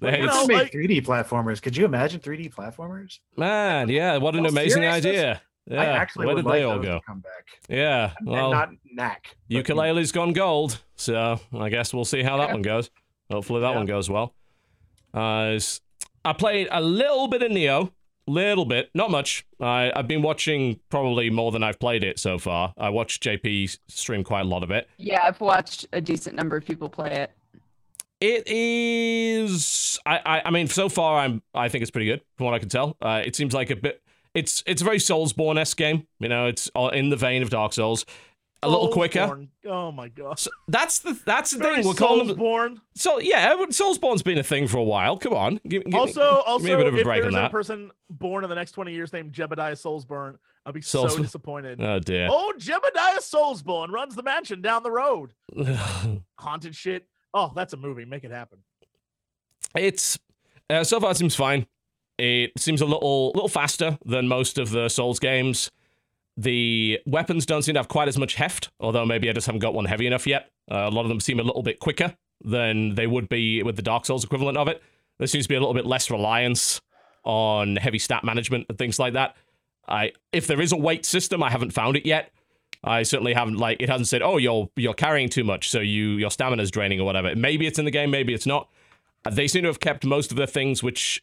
They- 0.00 0.20
you 0.20 0.26
know, 0.26 0.46
make 0.46 0.58
like- 0.58 0.72
3D 0.72 1.00
platformers. 1.02 1.62
Could 1.62 1.76
you 1.76 1.84
imagine 1.84 2.20
3D 2.20 2.52
platformers? 2.52 3.20
man, 3.36 3.88
yeah, 3.88 4.16
what 4.18 4.34
an 4.34 4.44
Oh, 4.44 4.48
amazing 4.50 4.82
seriously? 4.82 5.10
idea. 5.10 5.42
I 5.70 5.76
actually 5.86 6.26
where 6.26 6.34
would 6.34 6.42
did 6.42 6.48
like 6.48 6.58
they 6.58 6.64
all 6.64 6.78
go? 6.78 6.98
to 6.98 7.00
come 7.06 7.20
back. 7.20 7.46
Yeah, 7.70 8.12
and 8.18 8.28
well, 8.28 8.50
not 8.50 8.70
knack. 8.92 9.28
but, 9.30 9.36
you 9.48 9.62
know, 9.62 9.64
Yooka-Laylee's 9.64 10.12
gone 10.12 10.34
gold, 10.34 10.82
so 10.96 11.40
I 11.58 11.70
guess 11.70 11.94
we'll 11.94 12.04
see 12.04 12.22
how 12.22 12.36
that 12.36 12.48
Yeah. 12.48 12.52
one 12.52 12.62
goes. 12.62 12.90
Hopefully 13.30 13.62
that 13.62 13.70
Yeah. 13.70 13.76
one 13.76 13.86
goes 13.86 14.10
well. 14.10 14.34
Uh, 15.14 15.52
s- 15.54 15.80
I 16.24 16.32
played 16.32 16.68
a 16.70 16.80
little 16.80 17.28
bit 17.28 17.42
of 17.42 17.50
Nioh, 17.50 17.90
little 18.26 18.64
bit, 18.64 18.90
not 18.94 19.10
much. 19.10 19.46
I, 19.60 19.92
I've 19.94 20.08
been 20.08 20.22
watching 20.22 20.80
probably 20.88 21.28
more 21.30 21.52
than 21.52 21.62
I've 21.62 21.78
played 21.78 22.02
it 22.02 22.18
so 22.18 22.38
far. 22.38 22.72
I 22.78 22.88
watched 22.90 23.22
JP 23.22 23.78
stream 23.88 24.24
quite 24.24 24.42
a 24.42 24.48
lot 24.48 24.62
of 24.62 24.70
it. 24.70 24.88
yeah, 24.96 25.20
I've 25.24 25.40
watched 25.40 25.86
a 25.92 26.00
decent 26.00 26.36
number 26.36 26.56
of 26.56 26.64
people 26.64 26.88
play 26.88 27.12
it. 27.12 27.30
It 28.20 28.44
is. 28.46 29.98
I, 30.06 30.20
I. 30.24 30.42
I 30.46 30.50
mean, 30.50 30.66
so 30.68 30.88
far, 30.88 31.18
I'm. 31.18 31.42
I 31.52 31.68
think 31.68 31.82
it's 31.82 31.90
pretty 31.90 32.06
good 32.06 32.22
from 32.38 32.46
what 32.46 32.54
I 32.54 32.58
can 32.58 32.70
tell. 32.70 32.96
Uh, 33.02 33.20
it 33.24 33.36
seems 33.36 33.52
like 33.52 33.68
a 33.68 33.76
bit. 33.76 34.02
It's. 34.32 34.62
It's 34.66 34.80
a 34.80 34.84
very 34.84 34.98
Soulsborne 34.98 35.58
esque 35.58 35.76
game. 35.76 36.06
You 36.20 36.28
know, 36.28 36.46
it's 36.46 36.70
in 36.92 37.10
the 37.10 37.16
vein 37.16 37.42
of 37.42 37.50
Dark 37.50 37.74
Souls. 37.74 38.06
A 38.64 38.68
little 38.68 38.88
quicker. 38.88 39.46
Oh 39.66 39.92
my 39.92 40.08
god. 40.08 40.38
So 40.38 40.50
that's 40.68 41.00
the. 41.00 41.18
That's 41.24 41.50
the 41.52 41.58
Very 41.58 41.76
thing. 41.76 41.86
We're 41.86 41.94
calling 41.94 42.26
them. 42.26 42.36
Soulsborne. 42.36 42.76
So 42.94 43.18
yeah, 43.18 43.54
Soulsborne's 43.70 44.22
been 44.22 44.38
a 44.38 44.42
thing 44.42 44.68
for 44.68 44.78
a 44.78 44.84
while. 44.84 45.16
Come 45.16 45.34
on. 45.34 45.60
Give, 45.68 45.84
give, 45.84 45.94
Also, 45.94 46.22
also, 46.22 46.64
me 46.64 46.72
a 46.72 46.76
bit 46.76 46.86
of 46.86 46.94
a 46.94 46.98
if 46.98 47.04
there's 47.06 47.34
a 47.34 47.48
person 47.48 47.90
born 48.10 48.44
in 48.44 48.50
the 48.50 48.56
next 48.56 48.72
20 48.72 48.92
years 48.92 49.12
named 49.12 49.32
Jebediah 49.32 49.72
Soulsborne, 49.72 50.36
I'll 50.66 50.72
be 50.72 50.80
so 50.80 51.08
disappointed. 51.16 51.80
Oh 51.80 51.98
dear. 51.98 52.28
Oh, 52.30 52.52
Jebediah 52.58 53.18
Soulsborne 53.18 53.90
runs 53.90 54.14
the 54.14 54.22
mansion 54.22 54.62
down 54.62 54.82
the 54.82 54.90
road. 54.90 55.32
Haunted 56.38 56.74
shit. 56.74 57.06
Oh, 57.32 57.52
that's 57.54 57.72
a 57.72 57.76
movie. 57.76 58.04
Make 58.04 58.24
it 58.24 58.30
happen. 58.30 58.58
It's 59.74 60.18
uh, 60.70 60.84
so 60.84 61.00
far 61.00 61.10
it 61.10 61.16
seems 61.16 61.34
fine. 61.34 61.66
It 62.18 62.52
seems 62.58 62.80
a 62.80 62.86
little 62.86 63.32
little 63.34 63.48
faster 63.48 63.98
than 64.04 64.28
most 64.28 64.58
of 64.58 64.70
the 64.70 64.88
Souls 64.88 65.18
games. 65.18 65.70
The 66.36 67.00
weapons 67.06 67.46
don't 67.46 67.62
seem 67.62 67.74
to 67.74 67.78
have 67.78 67.88
quite 67.88 68.08
as 68.08 68.18
much 68.18 68.34
heft, 68.34 68.70
although 68.80 69.06
maybe 69.06 69.30
I 69.30 69.32
just 69.32 69.46
haven't 69.46 69.60
got 69.60 69.74
one 69.74 69.84
heavy 69.84 70.06
enough 70.06 70.26
yet. 70.26 70.50
Uh, 70.70 70.88
a 70.88 70.90
lot 70.90 71.02
of 71.02 71.08
them 71.08 71.20
seem 71.20 71.38
a 71.38 71.44
little 71.44 71.62
bit 71.62 71.78
quicker 71.78 72.16
than 72.42 72.94
they 72.96 73.06
would 73.06 73.28
be 73.28 73.62
with 73.62 73.76
the 73.76 73.82
Dark 73.82 74.06
Souls 74.06 74.24
equivalent 74.24 74.58
of 74.58 74.68
it. 74.68 74.82
There 75.18 75.28
seems 75.28 75.44
to 75.44 75.48
be 75.48 75.54
a 75.54 75.60
little 75.60 75.74
bit 75.74 75.86
less 75.86 76.10
reliance 76.10 76.80
on 77.24 77.76
heavy 77.76 77.98
stat 77.98 78.24
management 78.24 78.66
and 78.68 78.76
things 78.76 78.98
like 78.98 79.12
that. 79.14 79.36
I 79.86 80.12
if 80.32 80.46
there 80.46 80.60
is 80.60 80.72
a 80.72 80.76
weight 80.76 81.04
system, 81.04 81.42
I 81.42 81.50
haven't 81.50 81.72
found 81.72 81.96
it 81.96 82.06
yet. 82.06 82.32
I 82.82 83.02
certainly 83.02 83.32
haven't 83.32 83.56
like 83.56 83.80
it 83.80 83.88
hasn't 83.88 84.08
said, 84.08 84.22
"Oh, 84.22 84.36
you're 84.36 84.68
you're 84.76 84.94
carrying 84.94 85.28
too 85.28 85.44
much, 85.44 85.70
so 85.70 85.80
you 85.80 86.12
your 86.12 86.30
stamina's 86.30 86.70
draining 86.70 87.00
or 87.00 87.04
whatever." 87.04 87.34
Maybe 87.34 87.66
it's 87.66 87.78
in 87.78 87.84
the 87.84 87.90
game, 87.90 88.10
maybe 88.10 88.34
it's 88.34 88.46
not. 88.46 88.68
They 89.30 89.48
seem 89.48 89.62
to 89.62 89.68
have 89.68 89.80
kept 89.80 90.04
most 90.04 90.30
of 90.30 90.36
the 90.36 90.46
things 90.46 90.82
which 90.82 91.22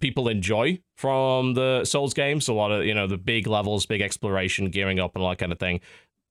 people 0.00 0.28
enjoy 0.28 0.80
from 0.96 1.54
the 1.54 1.84
Souls 1.84 2.14
games. 2.14 2.48
A 2.48 2.52
lot 2.52 2.70
of 2.72 2.84
you 2.84 2.94
know 2.94 3.06
the 3.06 3.18
big 3.18 3.46
levels, 3.46 3.86
big 3.86 4.00
exploration, 4.00 4.70
gearing 4.70 5.00
up, 5.00 5.14
and 5.14 5.22
all 5.22 5.30
that 5.30 5.38
kind 5.38 5.52
of 5.52 5.58
thing. 5.58 5.80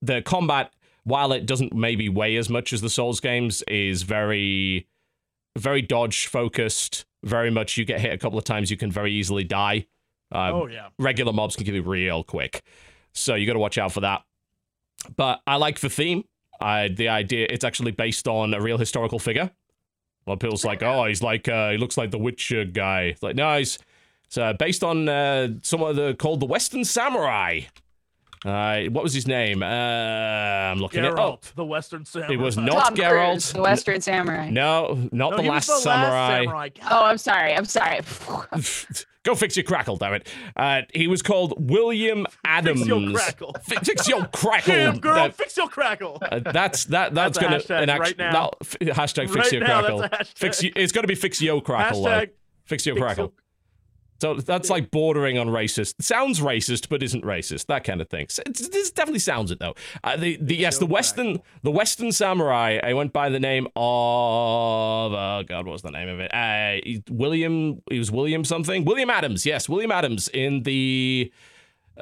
The 0.01 0.21
combat, 0.21 0.73
while 1.03 1.31
it 1.31 1.45
doesn't 1.45 1.73
maybe 1.73 2.09
weigh 2.09 2.35
as 2.35 2.49
much 2.49 2.73
as 2.73 2.81
the 2.81 2.89
Souls 2.89 3.19
games, 3.19 3.63
is 3.67 4.03
very, 4.03 4.87
very 5.57 5.81
dodge 5.81 6.27
focused. 6.27 7.05
Very 7.23 7.49
much, 7.49 7.77
you 7.77 7.85
get 7.85 8.01
hit 8.01 8.11
a 8.11 8.17
couple 8.17 8.37
of 8.37 8.43
times, 8.43 8.69
you 8.69 8.75
can 8.75 8.91
very 8.91 9.13
easily 9.13 9.45
die. 9.45 9.87
Uh, 10.33 10.51
oh 10.51 10.67
yeah. 10.67 10.87
regular 10.97 11.31
mobs 11.31 11.55
can 11.55 11.65
kill 11.65 11.75
you 11.75 11.83
real 11.83 12.23
quick. 12.23 12.63
So 13.13 13.35
you 13.35 13.45
got 13.45 13.53
to 13.53 13.59
watch 13.59 13.77
out 13.77 13.91
for 13.91 14.01
that. 14.01 14.23
But 15.15 15.41
I 15.45 15.57
like 15.57 15.79
the 15.79 15.89
theme. 15.89 16.25
I 16.59 16.87
the 16.87 17.09
idea 17.09 17.47
it's 17.49 17.63
actually 17.63 17.91
based 17.91 18.27
on 18.27 18.53
a 18.53 18.61
real 18.61 18.77
historical 18.77 19.19
figure. 19.19 19.51
People's 20.25 20.65
like, 20.65 20.81
oh, 20.83 21.05
he's 21.05 21.21
like 21.21 21.47
uh, 21.47 21.71
he 21.71 21.77
looks 21.77 21.97
like 21.97 22.11
the 22.11 22.17
Witcher 22.17 22.65
guy. 22.65 23.15
Like, 23.21 23.35
no, 23.35 23.57
he's 23.57 23.77
it's 24.25 24.37
uh, 24.37 24.53
based 24.53 24.83
on 24.83 25.07
uh, 25.07 25.49
someone 25.61 26.15
called 26.15 26.39
the 26.39 26.45
Western 26.45 26.83
Samurai. 26.83 27.61
Uh, 28.45 28.81
what 28.89 29.03
was 29.03 29.13
his 29.13 29.25
name? 29.27 29.63
Uh, 29.63 29.65
I'm 29.65 30.79
looking 30.79 31.05
at. 31.05 31.13
Oh, 31.13 31.15
Geralt, 31.39 31.53
the 31.55 31.63
Western 31.65 32.03
Samurai. 32.05 32.33
it 32.33 32.37
was 32.37 32.57
not 32.57 32.87
Tom 32.87 32.95
Geralt. 32.95 33.29
Cruise, 33.31 33.53
the 33.53 33.61
Western 33.61 34.01
Samurai. 34.01 34.49
no, 34.49 34.95
not 35.11 35.31
No, 35.31 35.37
the 35.37 35.43
last 35.43 35.67
the 35.67 35.75
samurai. 35.77 36.09
Last 36.09 36.43
samurai. 36.43 36.69
Oh, 36.91 37.05
I'm 37.05 37.17
sorry. 37.17 37.53
I'm 37.55 37.65
sorry. 37.65 38.01
Go 39.23 39.35
fix 39.35 39.55
your 39.55 39.63
crackle, 39.63 39.95
damn 39.95 40.15
it. 40.15 40.27
Uh, 40.57 40.81
he 40.93 41.07
was 41.07 41.21
called 41.21 41.53
William 41.69 42.25
Adams. 42.43 42.79
Fix 42.81 42.87
your 42.89 43.11
crackle. 43.13 43.55
Fi- 43.63 43.75
fix 43.77 44.07
your 44.09 44.25
crackle. 44.25 44.73
Damn 44.73 44.99
girl, 44.99 45.17
Uh, 45.17 45.29
fix 45.29 45.55
your 45.55 45.69
crackle. 45.69 46.17
uh, 46.21 46.39
that's 46.39 46.83
that. 46.85 47.13
That's, 47.13 47.37
That's 47.37 47.39
gonna 47.39 47.59
hashtag 47.79 47.83
enact- 47.83 48.01
right 48.01 48.17
now. 48.17 48.31
no, 48.33 48.51
f- 48.59 48.75
hashtag 48.81 49.29
fix 49.29 49.35
Right 49.37 49.51
your 49.53 49.61
now, 49.61 49.79
crackle. 49.79 49.99
that's 50.01 50.31
a. 50.31 50.35
Fix. 50.35 50.63
y- 50.63 50.71
It's 50.75 50.91
gonna 50.91 51.07
be 51.07 51.15
fix 51.15 51.41
yo 51.41 51.61
crackle. 51.61 52.03
though. 52.03 52.09
Hashtag 52.09 52.29
Fix 52.65 52.85
your 52.85 52.95
fix 52.95 53.03
crackle. 53.05 53.23
your- 53.25 53.31
So 54.23 54.35
that's 54.35 54.69
like 54.69 54.89
bordering 54.89 55.37
on 55.37 55.49
racist. 55.49 56.01
Sounds 56.01 56.39
racist, 56.39 56.87
but 56.87 57.03
isn't 57.03 57.25
racist. 57.25 57.65
That 57.65 57.83
kind 57.83 57.99
of 57.99 58.07
thing. 58.07 58.27
So 58.29 58.41
this 58.45 58.89
definitely 58.89 59.19
sounds 59.19 59.51
it 59.51 59.59
though. 59.59 59.73
Uh, 60.01 60.15
the 60.15 60.37
the 60.39 60.55
yes, 60.55 60.77
the 60.77 60.85
Western 60.85 61.41
the 61.61 61.71
Western 61.71 62.09
Samurai. 62.13 62.79
I 62.81 62.93
went 62.93 63.11
by 63.11 63.27
the 63.27 63.41
name 63.41 63.67
of 63.75 65.11
oh 65.11 65.43
god, 65.45 65.65
what 65.65 65.73
was 65.73 65.81
the 65.81 65.91
name 65.91 66.07
of 66.07 66.21
it? 66.21 66.33
Uh, 66.33 67.01
William. 67.09 67.81
He 67.91 67.99
was 67.99 68.11
William 68.11 68.45
something. 68.45 68.85
William 68.85 69.09
Adams. 69.09 69.45
Yes, 69.45 69.67
William 69.67 69.91
Adams 69.91 70.29
in 70.29 70.63
the 70.63 71.29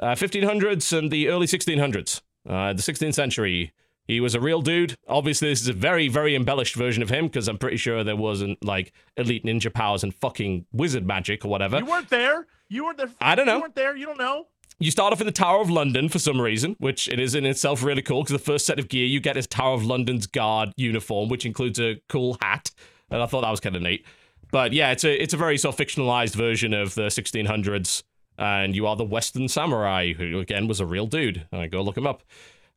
uh, 0.00 0.14
1500s 0.14 0.96
and 0.96 1.10
the 1.10 1.28
early 1.28 1.48
1600s. 1.48 2.20
Uh, 2.48 2.72
the 2.72 2.82
16th 2.82 3.14
century. 3.14 3.72
He 4.06 4.20
was 4.20 4.34
a 4.34 4.40
real 4.40 4.62
dude. 4.62 4.96
Obviously, 5.08 5.48
this 5.48 5.60
is 5.60 5.68
a 5.68 5.72
very, 5.72 6.08
very 6.08 6.34
embellished 6.34 6.74
version 6.74 7.02
of 7.02 7.10
him 7.10 7.26
because 7.26 7.48
I'm 7.48 7.58
pretty 7.58 7.76
sure 7.76 8.02
there 8.02 8.16
wasn't 8.16 8.62
like 8.64 8.92
elite 9.16 9.44
ninja 9.44 9.72
powers 9.72 10.02
and 10.02 10.14
fucking 10.14 10.66
wizard 10.72 11.06
magic 11.06 11.44
or 11.44 11.48
whatever. 11.48 11.78
You 11.78 11.86
weren't 11.86 12.10
there. 12.10 12.46
You 12.68 12.84
weren't 12.84 12.98
there. 12.98 13.10
I 13.20 13.34
don't 13.34 13.46
know. 13.46 13.56
You 13.56 13.62
weren't 13.62 13.74
there. 13.74 13.96
You 13.96 14.06
don't 14.06 14.18
know. 14.18 14.48
You 14.78 14.90
start 14.90 15.12
off 15.12 15.20
in 15.20 15.26
the 15.26 15.32
Tower 15.32 15.60
of 15.60 15.70
London 15.70 16.08
for 16.08 16.18
some 16.18 16.40
reason, 16.40 16.74
which 16.80 17.06
it 17.06 17.20
is 17.20 17.36
in 17.36 17.46
itself 17.46 17.84
really 17.84 18.02
cool 18.02 18.22
because 18.22 18.32
the 18.32 18.44
first 18.44 18.66
set 18.66 18.80
of 18.80 18.88
gear 18.88 19.06
you 19.06 19.20
get 19.20 19.36
is 19.36 19.46
Tower 19.46 19.74
of 19.74 19.84
London's 19.84 20.26
guard 20.26 20.72
uniform, 20.76 21.28
which 21.28 21.46
includes 21.46 21.78
a 21.78 22.00
cool 22.08 22.36
hat, 22.40 22.72
and 23.08 23.22
I 23.22 23.26
thought 23.26 23.42
that 23.42 23.50
was 23.50 23.60
kind 23.60 23.76
of 23.76 23.82
neat. 23.82 24.04
But 24.50 24.72
yeah, 24.72 24.90
it's 24.90 25.04
a 25.04 25.22
it's 25.22 25.34
a 25.34 25.36
very 25.36 25.56
sort 25.56 25.78
of 25.78 25.86
fictionalized 25.86 26.34
version 26.34 26.74
of 26.74 26.96
the 26.96 27.02
1600s, 27.02 28.02
and 28.38 28.74
you 28.74 28.86
are 28.88 28.96
the 28.96 29.04
Western 29.04 29.46
Samurai, 29.46 30.14
who 30.14 30.40
again 30.40 30.66
was 30.66 30.80
a 30.80 30.86
real 30.86 31.06
dude. 31.06 31.46
I 31.52 31.68
go 31.68 31.80
look 31.82 31.96
him 31.96 32.06
up. 32.06 32.24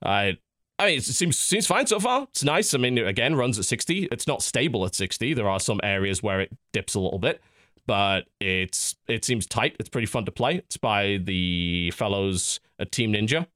I 0.04 0.38
I 0.78 0.88
mean, 0.88 0.98
it 0.98 1.04
seems 1.04 1.38
seems 1.38 1.68
fine 1.68 1.88
so 1.88 2.00
far. 2.00 2.24
It's 2.24 2.44
nice. 2.44 2.74
I 2.74 2.78
mean, 2.78 2.98
again, 2.98 3.36
runs 3.36 3.58
at 3.58 3.66
60. 3.66 4.10
It's 4.12 4.28
not 4.28 4.42
stable 4.42 4.86
at 4.86 4.94
60. 4.94 5.34
There 5.34 5.50
are 5.50 5.60
some 5.60 5.80
areas 5.84 6.22
where 6.22 6.42
it 6.42 6.52
dips 6.74 6.96
a 6.96 7.00
little 7.00 7.20
bit, 7.20 7.42
but 7.88 8.26
it's 8.42 8.96
it 9.08 9.24
seems 9.24 9.46
tight. 9.46 9.76
It's 9.80 9.90
pretty 9.90 10.08
fun 10.08 10.26
to 10.26 10.32
play. 10.32 10.56
It's 10.56 10.78
by 10.78 11.20
the 11.24 11.92
fellows 11.92 12.60
at 12.78 12.92
Team 12.92 13.14
Ninja. 13.14 13.48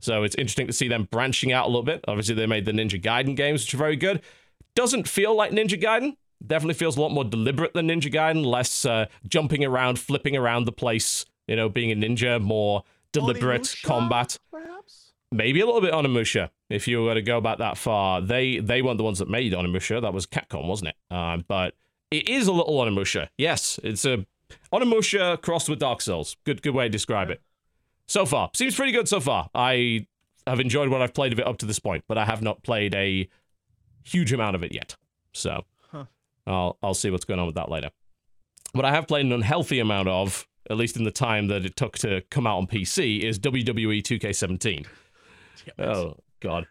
So 0.00 0.22
it's 0.22 0.34
interesting 0.36 0.66
to 0.66 0.72
see 0.72 0.88
them 0.88 1.08
branching 1.10 1.52
out 1.52 1.66
a 1.66 1.68
little 1.68 1.82
bit. 1.82 2.04
Obviously, 2.08 2.34
they 2.34 2.46
made 2.46 2.64
the 2.64 2.72
Ninja 2.72 3.00
Gaiden 3.00 3.36
games, 3.36 3.62
which 3.62 3.74
are 3.74 3.78
very 3.78 3.96
good. 3.96 4.22
Doesn't 4.74 5.08
feel 5.08 5.34
like 5.34 5.52
Ninja 5.52 5.80
Gaiden. 5.80 6.16
Definitely 6.44 6.74
feels 6.74 6.96
a 6.96 7.00
lot 7.00 7.10
more 7.10 7.24
deliberate 7.24 7.74
than 7.74 7.88
Ninja 7.88 8.12
Gaiden. 8.12 8.44
Less 8.44 8.84
uh, 8.84 9.06
jumping 9.28 9.64
around, 9.64 9.98
flipping 9.98 10.36
around 10.36 10.66
the 10.66 10.72
place. 10.72 11.24
You 11.46 11.56
know, 11.56 11.68
being 11.68 11.90
a 11.90 11.96
ninja, 11.96 12.40
more 12.40 12.82
deliberate 13.12 13.74
combat. 13.82 14.38
Maybe 15.30 15.60
a 15.60 15.66
little 15.66 15.80
bit 15.80 15.92
Onimusha 15.92 16.50
if 16.70 16.88
you 16.88 17.02
were 17.02 17.14
to 17.14 17.22
go 17.22 17.40
back 17.40 17.58
that 17.58 17.76
far. 17.76 18.20
They 18.20 18.58
they 18.58 18.82
weren't 18.82 18.98
the 18.98 19.04
ones 19.04 19.18
that 19.18 19.28
made 19.28 19.52
Onimusha. 19.52 20.00
That 20.00 20.12
was 20.14 20.26
Capcom, 20.26 20.66
wasn't 20.66 20.88
it? 20.90 20.96
Uh, 21.10 21.38
but 21.48 21.74
it 22.10 22.28
is 22.28 22.46
a 22.46 22.52
little 22.52 22.76
Onimusha. 22.78 23.28
Yes, 23.36 23.78
it's 23.82 24.04
a 24.04 24.26
Onimusha 24.72 25.40
crossed 25.42 25.68
with 25.68 25.78
Dark 25.78 26.00
Souls. 26.00 26.36
Good 26.44 26.62
good 26.62 26.74
way 26.74 26.84
to 26.84 26.90
describe 26.90 27.30
it. 27.30 27.42
So 28.06 28.24
far, 28.24 28.50
seems 28.54 28.74
pretty 28.74 28.92
good 28.92 29.08
so 29.08 29.20
far. 29.20 29.50
I 29.54 30.06
have 30.46 30.60
enjoyed 30.60 30.88
what 30.88 31.02
I've 31.02 31.12
played 31.12 31.32
of 31.32 31.38
it 31.38 31.46
up 31.46 31.58
to 31.58 31.66
this 31.66 31.78
point, 31.78 32.04
but 32.08 32.16
I 32.16 32.24
have 32.24 32.40
not 32.40 32.62
played 32.62 32.94
a 32.94 33.28
huge 34.04 34.32
amount 34.32 34.56
of 34.56 34.62
it 34.62 34.72
yet. 34.72 34.96
So 35.32 35.64
Huh. 35.92 36.04
I'll 36.46 36.78
I'll 36.82 36.94
see 36.94 37.10
what's 37.10 37.24
going 37.26 37.40
on 37.40 37.46
with 37.46 37.54
that 37.56 37.70
later. 37.70 37.90
What 38.72 38.84
I 38.84 38.90
have 38.92 39.06
played 39.08 39.26
an 39.26 39.32
unhealthy 39.32 39.78
amount 39.78 40.08
of, 40.08 40.46
at 40.70 40.76
least 40.76 40.96
in 40.96 41.04
the 41.04 41.10
time 41.10 41.48
that 41.48 41.64
it 41.64 41.74
took 41.76 41.96
to 41.98 42.22
come 42.30 42.46
out 42.46 42.58
on 42.58 42.66
PC, 42.66 43.20
is 43.20 43.38
WWE 43.38 44.02
2K17. 44.02 44.86
Oh 45.78 46.16
God. 46.40 46.66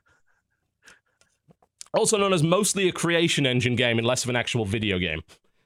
Also 1.94 2.18
known 2.18 2.34
as 2.34 2.44
mostly 2.44 2.88
a 2.88 2.92
creation 2.92 3.46
engine 3.46 3.76
game 3.76 3.98
and 3.98 4.06
less 4.06 4.24
of 4.24 4.30
an 4.30 4.36
actual 4.36 4.66
video 4.66 5.00
game, 5.00 5.22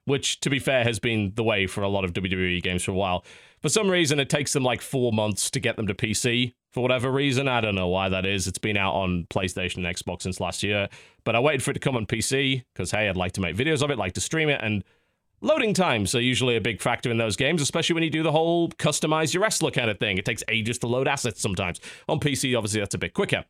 which, 0.06 0.40
to 0.42 0.50
be 0.50 0.60
fair, 0.60 0.84
has 0.84 1.00
been 1.00 1.34
the 1.36 1.44
way 1.44 1.68
for 1.68 1.82
a 1.82 1.90
lot 1.90 2.06
of 2.06 2.14
WWE 2.14 2.62
games 2.62 2.84
for 2.84 2.92
a 2.92 2.96
while. 2.96 3.26
For 3.62 3.70
some 3.70 3.90
reason, 3.90 4.20
it 4.20 4.30
takes 4.30 4.54
them 4.54 4.64
like 4.64 4.82
four 4.82 5.12
months 5.12 5.50
to 5.52 5.60
get 5.60 5.76
them 5.76 5.88
to 5.88 5.94
PC. 5.94 6.54
For 6.72 6.82
whatever 6.82 7.12
reason, 7.12 7.48
I 7.48 7.60
don't 7.60 7.76
know 7.76 7.90
why 7.90 8.08
that 8.10 8.26
is. 8.26 8.48
It's 8.48 8.58
been 8.58 8.78
out 8.78 8.94
on 8.94 9.28
PlayStation 9.30 9.78
and 9.78 9.86
Xbox 9.86 10.22
since 10.22 10.40
last 10.40 10.64
year, 10.64 10.88
but 11.26 11.36
I 11.36 11.40
waited 11.40 11.64
for 11.64 11.72
it 11.72 11.74
to 11.76 11.80
come 11.80 11.98
on 11.98 12.06
PC 12.06 12.64
because 12.74 12.92
hey, 12.92 13.10
I'd 13.10 13.18
like 13.18 13.34
to 13.34 13.42
make 13.42 13.56
videos 13.56 13.82
of 13.84 13.92
it, 13.92 13.98
like 13.98 14.14
to 14.14 14.22
stream 14.22 14.48
it, 14.48 14.62
and 14.64 14.84
Loading 15.44 15.74
times 15.74 16.14
are 16.14 16.22
usually 16.22 16.56
a 16.56 16.62
big 16.62 16.82
factor 16.82 17.10
in 17.10 17.18
those 17.18 17.36
games, 17.36 17.62
especially 17.62 17.96
when 17.96 18.04
you 18.04 18.12
do 18.12 18.22
the 18.22 18.32
whole 18.32 18.70
customize 18.70 19.34
your 19.34 19.42
wrestler 19.42 19.72
kind 19.72 19.90
of 19.90 19.98
thing. 19.98 20.20
It 20.20 20.26
takes 20.26 20.44
ages 20.48 20.78
to 20.80 20.88
load 20.88 21.08
assets 21.08 21.42
sometimes. 21.42 21.80
On 22.08 22.20
PC, 22.20 22.56
obviously, 22.56 22.80
that's 22.80 22.94
a 22.94 23.00
bit 23.00 23.16
quicker. 23.16 23.44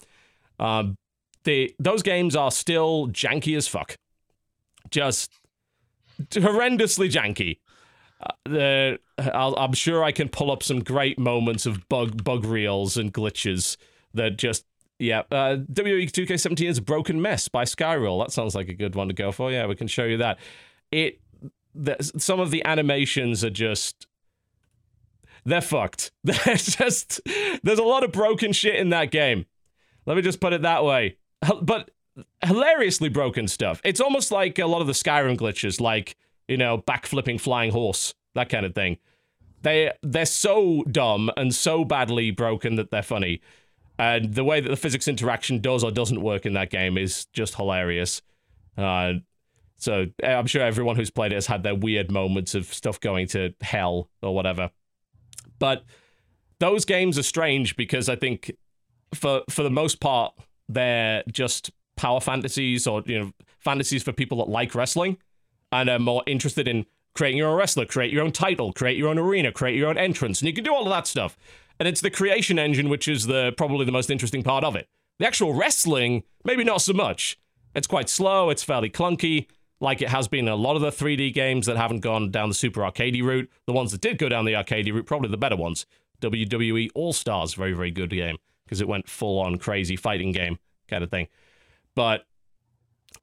Um, 0.57 0.95
the 1.43 1.75
those 1.79 2.01
games 2.01 2.35
are 2.35 2.51
still 2.51 3.07
janky 3.09 3.57
as 3.57 3.67
fuck, 3.67 3.95
just 4.89 5.31
horrendously 6.29 7.11
janky. 7.11 7.59
Uh, 8.21 8.33
the 8.45 8.99
I'll, 9.33 9.55
I'm 9.55 9.73
sure 9.73 10.03
I 10.03 10.11
can 10.11 10.29
pull 10.29 10.51
up 10.51 10.63
some 10.63 10.79
great 10.79 11.19
moments 11.19 11.65
of 11.65 11.89
bug 11.89 12.23
bug 12.23 12.45
reels 12.45 12.95
and 12.95 13.13
glitches 13.13 13.75
that 14.13 14.37
just 14.37 14.65
yeah. 14.99 15.23
Uh, 15.31 15.57
WWE 15.73 16.11
2K17 16.11 16.69
is 16.69 16.77
a 16.77 16.81
broken 16.81 17.21
mess 17.21 17.47
by 17.47 17.63
Skyroll. 17.63 18.23
That 18.23 18.31
sounds 18.31 18.53
like 18.53 18.69
a 18.69 18.73
good 18.73 18.95
one 18.95 19.07
to 19.07 19.13
go 19.15 19.31
for. 19.31 19.51
Yeah, 19.51 19.65
we 19.65 19.75
can 19.75 19.87
show 19.87 20.05
you 20.05 20.17
that. 20.17 20.37
It 20.91 21.19
the, 21.73 21.97
some 22.17 22.39
of 22.39 22.51
the 22.51 22.63
animations 22.65 23.43
are 23.43 23.49
just 23.49 24.07
they're 25.43 25.61
fucked. 25.61 26.11
They're 26.23 26.55
just 26.55 27.19
there's 27.63 27.79
a 27.79 27.83
lot 27.83 28.03
of 28.03 28.11
broken 28.11 28.53
shit 28.53 28.75
in 28.75 28.89
that 28.89 29.11
game. 29.11 29.45
Let 30.05 30.15
me 30.15 30.21
just 30.21 30.39
put 30.39 30.53
it 30.53 30.61
that 30.61 30.83
way. 30.83 31.17
But 31.61 31.91
hilariously 32.43 33.09
broken 33.09 33.47
stuff. 33.47 33.81
It's 33.83 33.99
almost 33.99 34.31
like 34.31 34.59
a 34.59 34.67
lot 34.67 34.81
of 34.81 34.87
the 34.87 34.93
Skyrim 34.93 35.37
glitches, 35.37 35.81
like 35.81 36.15
you 36.47 36.57
know, 36.57 36.77
backflipping 36.77 37.39
flying 37.39 37.71
horse, 37.71 38.13
that 38.35 38.49
kind 38.49 38.65
of 38.65 38.75
thing. 38.75 38.97
They 39.63 39.91
they're 40.03 40.25
so 40.25 40.83
dumb 40.83 41.31
and 41.37 41.53
so 41.53 41.85
badly 41.85 42.31
broken 42.31 42.75
that 42.75 42.91
they're 42.91 43.01
funny. 43.01 43.41
And 43.97 44.33
the 44.33 44.43
way 44.43 44.59
that 44.59 44.69
the 44.69 44.75
physics 44.77 45.07
interaction 45.07 45.59
does 45.59 45.83
or 45.83 45.91
doesn't 45.91 46.21
work 46.21 46.45
in 46.45 46.53
that 46.53 46.69
game 46.69 46.97
is 46.97 47.25
just 47.33 47.55
hilarious. 47.55 48.21
Uh, 48.77 49.13
so 49.81 50.05
eh, 50.21 50.33
I'm 50.33 50.45
sure 50.45 50.61
everyone 50.61 50.95
who's 50.95 51.09
played 51.09 51.31
it 51.31 51.35
has 51.35 51.47
had 51.47 51.63
their 51.63 51.75
weird 51.75 52.11
moments 52.11 52.53
of 52.53 52.71
stuff 52.71 52.99
going 52.99 53.27
to 53.29 53.53
hell 53.61 54.09
or 54.21 54.35
whatever. 54.35 54.69
But 55.57 55.83
those 56.59 56.85
games 56.85 57.17
are 57.17 57.23
strange 57.23 57.75
because 57.75 58.07
I 58.07 58.15
think 58.15 58.51
for 59.13 59.41
for 59.49 59.63
the 59.63 59.71
most 59.71 59.99
part 59.99 60.33
they're 60.69 61.23
just 61.31 61.71
power 61.97 62.21
fantasies 62.21 62.85
or 62.87 63.03
you 63.05 63.19
know 63.19 63.31
fantasies 63.59 64.03
for 64.03 64.11
people 64.13 64.37
that 64.37 64.49
like 64.49 64.75
wrestling 64.75 65.17
and 65.71 65.89
are 65.89 65.99
more 65.99 66.23
interested 66.27 66.67
in 66.67 66.85
creating 67.13 67.39
your 67.39 67.49
own 67.49 67.57
wrestler, 67.57 67.85
create 67.85 68.13
your 68.13 68.23
own 68.23 68.31
title, 68.31 68.71
create 68.71 68.97
your 68.97 69.09
own 69.09 69.17
arena, 69.17 69.51
create 69.51 69.75
your 69.75 69.89
own 69.89 69.97
entrance, 69.97 70.41
and 70.41 70.47
you 70.47 70.53
can 70.53 70.63
do 70.63 70.73
all 70.73 70.83
of 70.83 70.89
that 70.89 71.07
stuff. 71.07 71.37
And 71.79 71.87
it's 71.87 72.01
the 72.01 72.11
creation 72.11 72.59
engine 72.59 72.87
which 72.87 73.07
is 73.07 73.25
the 73.25 73.53
probably 73.57 73.85
the 73.85 73.91
most 73.91 74.11
interesting 74.11 74.43
part 74.43 74.63
of 74.63 74.75
it. 74.75 74.87
The 75.17 75.25
actual 75.25 75.53
wrestling, 75.53 76.23
maybe 76.45 76.63
not 76.63 76.81
so 76.81 76.93
much. 76.93 77.39
It's 77.73 77.87
quite 77.87 78.09
slow, 78.09 78.49
it's 78.49 78.63
fairly 78.63 78.89
clunky, 78.89 79.47
like 79.81 80.01
it 80.01 80.09
has 80.09 80.27
been 80.27 80.47
in 80.47 80.53
a 80.53 80.55
lot 80.55 80.75
of 80.75 80.81
the 80.81 80.91
3D 80.91 81.33
games 81.33 81.65
that 81.65 81.75
haven't 81.75 81.99
gone 81.99 82.29
down 82.29 82.49
the 82.49 82.55
super 82.55 82.81
arcadey 82.81 83.23
route. 83.23 83.49
The 83.65 83.73
ones 83.73 83.91
that 83.91 83.99
did 83.99 84.19
go 84.19 84.29
down 84.29 84.45
the 84.45 84.53
arcadey 84.53 84.93
route, 84.93 85.07
probably 85.07 85.29
the 85.29 85.37
better 85.37 85.55
ones. 85.57 85.85
WWE 86.21 86.89
All 86.93 87.13
Stars, 87.13 87.55
very, 87.55 87.73
very 87.73 87.89
good 87.89 88.11
game, 88.11 88.37
because 88.63 88.79
it 88.79 88.87
went 88.87 89.09
full 89.09 89.39
on 89.39 89.57
crazy 89.57 89.95
fighting 89.95 90.31
game 90.31 90.59
kind 90.87 91.03
of 91.03 91.09
thing. 91.09 91.27
But 91.95 92.25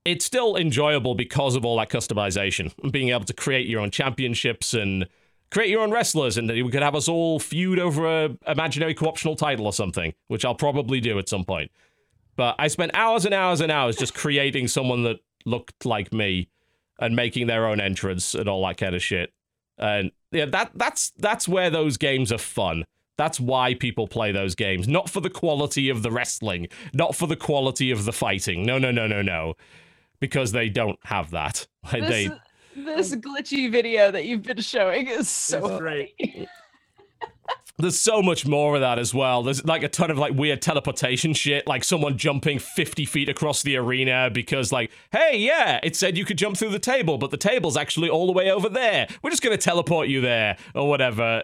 it's 0.05 0.25
still 0.25 0.57
enjoyable 0.57 1.15
because 1.15 1.55
of 1.55 1.65
all 1.65 1.79
that 1.79 1.91
customization 1.91 2.73
and 2.83 2.93
being 2.93 3.11
able 3.11 3.25
to 3.25 3.33
create 3.33 3.69
your 3.69 3.81
own 3.81 3.91
championships 3.91 4.75
and 4.75 5.07
create 5.51 5.71
your 5.71 5.81
own 5.81 5.91
wrestlers 5.91 6.37
and 6.37 6.51
you 6.51 6.69
could 6.69 6.83
have 6.83 6.95
us 6.95 7.09
all 7.09 7.39
feud 7.39 7.79
over 7.79 8.25
a 8.25 8.37
imaginary 8.47 8.95
co-optional 8.95 9.35
title 9.35 9.65
or 9.65 9.73
something 9.73 10.13
which 10.27 10.45
i'll 10.45 10.55
probably 10.55 11.01
do 11.01 11.19
at 11.19 11.27
some 11.27 11.43
point 11.43 11.71
but 12.37 12.55
i 12.59 12.69
spent 12.69 12.91
hours 12.95 13.25
and 13.25 13.33
hours 13.33 13.63
and 13.63 13.73
hours 13.73 13.97
just 13.97 14.13
creating 14.15 14.69
someone 14.69 15.05
that 15.05 15.19
looked 15.45 15.85
like 15.85 16.13
me 16.13 16.49
and 16.99 17.15
making 17.15 17.47
their 17.47 17.67
own 17.67 17.81
entrance 17.81 18.35
and 18.35 18.49
all 18.49 18.67
that 18.67 18.77
kind 18.77 18.95
of 18.95 19.03
shit. 19.03 19.33
And 19.79 20.11
yeah 20.33 20.47
that 20.47 20.73
that's 20.75 21.13
that's 21.19 21.49
where 21.49 21.71
those 21.71 21.97
games 21.97 22.33
are 22.33 22.39
fun. 22.39 22.85
That's 23.17 23.41
why 23.41 23.75
people 23.75 24.07
play 24.07 24.31
those 24.31 24.55
games. 24.55 24.87
Not 24.87 25.11
for 25.11 25.21
the 25.21 25.31
quality 25.31 25.89
of 25.89 26.03
the 26.03 26.11
wrestling. 26.11 26.69
Not 26.93 27.17
for 27.17 27.27
the 27.27 27.37
quality 27.37 27.91
of 27.91 28.05
the 28.05 28.13
fighting. 28.13 28.65
No 28.65 28.79
no 28.79 28.91
no 28.91 29.07
no 29.07 29.23
no. 29.23 29.55
Because 30.21 30.53
they 30.53 30.69
don't 30.69 30.99
have 31.05 31.31
that. 31.31 31.67
This, 31.93 32.09
they 32.09 32.31
this 32.77 33.15
glitchy 33.17 33.71
video 33.71 34.11
that 34.11 34.25
you've 34.25 34.43
been 34.43 34.61
showing 34.61 35.09
is 35.09 35.29
so 35.29 35.79
great. 35.79 36.15
there's 37.79 37.99
so 37.99 38.21
much 38.21 38.45
more 38.45 38.75
of 38.75 38.81
that 38.81 38.99
as 38.99 39.15
well. 39.15 39.43
There's 39.43 39.65
like 39.65 39.85
a 39.85 39.89
ton 39.89 40.11
of 40.11 40.19
like 40.19 40.35
weird 40.35 40.61
teleportation 40.61 41.33
shit, 41.33 41.67
like 41.67 41.85
someone 41.85 42.19
jumping 42.19 42.59
50 42.59 43.05
feet 43.05 43.29
across 43.29 43.63
the 43.63 43.77
arena 43.77 44.31
because 44.33 44.73
like, 44.73 44.91
hey, 45.13 45.39
yeah, 45.39 45.79
it 45.83 45.95
said 45.95 46.19
you 46.19 46.25
could 46.25 46.39
jump 46.39 46.57
through 46.57 46.71
the 46.71 46.81
table, 46.81 47.19
but 47.19 47.31
the 47.31 47.37
table's 47.37 47.77
actually 47.77 48.09
all 48.09 48.27
the 48.27 48.33
way 48.33 48.51
over 48.51 48.69
there. 48.69 49.07
We're 49.23 49.31
just 49.31 49.43
gonna 49.43 49.57
teleport 49.57 50.09
you 50.09 50.21
there 50.21 50.57
or 50.75 50.89
whatever. 50.89 51.43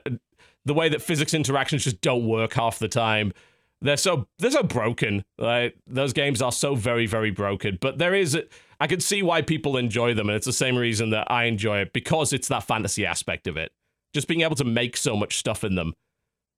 The 0.64 0.74
way 0.74 0.88
that 0.88 1.02
physics 1.02 1.34
interactions 1.34 1.84
just 1.84 2.00
don't 2.00 2.26
work 2.26 2.54
half 2.54 2.78
the 2.80 2.88
time. 2.88 3.32
They're 3.80 3.96
so 3.96 4.26
they're 4.38 4.50
so 4.50 4.62
broken. 4.62 5.24
Like 5.38 5.76
those 5.86 6.12
games 6.12 6.42
are 6.42 6.52
so 6.52 6.74
very 6.74 7.06
very 7.06 7.30
broken. 7.30 7.78
But 7.80 7.98
there 7.98 8.14
is 8.14 8.36
I 8.80 8.86
can 8.88 8.98
see 8.98 9.22
why 9.22 9.42
people 9.42 9.76
enjoy 9.76 10.14
them, 10.14 10.28
and 10.28 10.36
it's 10.36 10.46
the 10.46 10.52
same 10.52 10.76
reason 10.76 11.10
that 11.10 11.30
I 11.30 11.44
enjoy 11.44 11.78
it 11.78 11.92
because 11.92 12.32
it's 12.32 12.48
that 12.48 12.64
fantasy 12.64 13.06
aspect 13.06 13.46
of 13.46 13.56
it. 13.56 13.70
Just 14.14 14.26
being 14.26 14.40
able 14.40 14.56
to 14.56 14.64
make 14.64 14.96
so 14.96 15.16
much 15.16 15.38
stuff 15.38 15.62
in 15.62 15.74
them. 15.74 15.94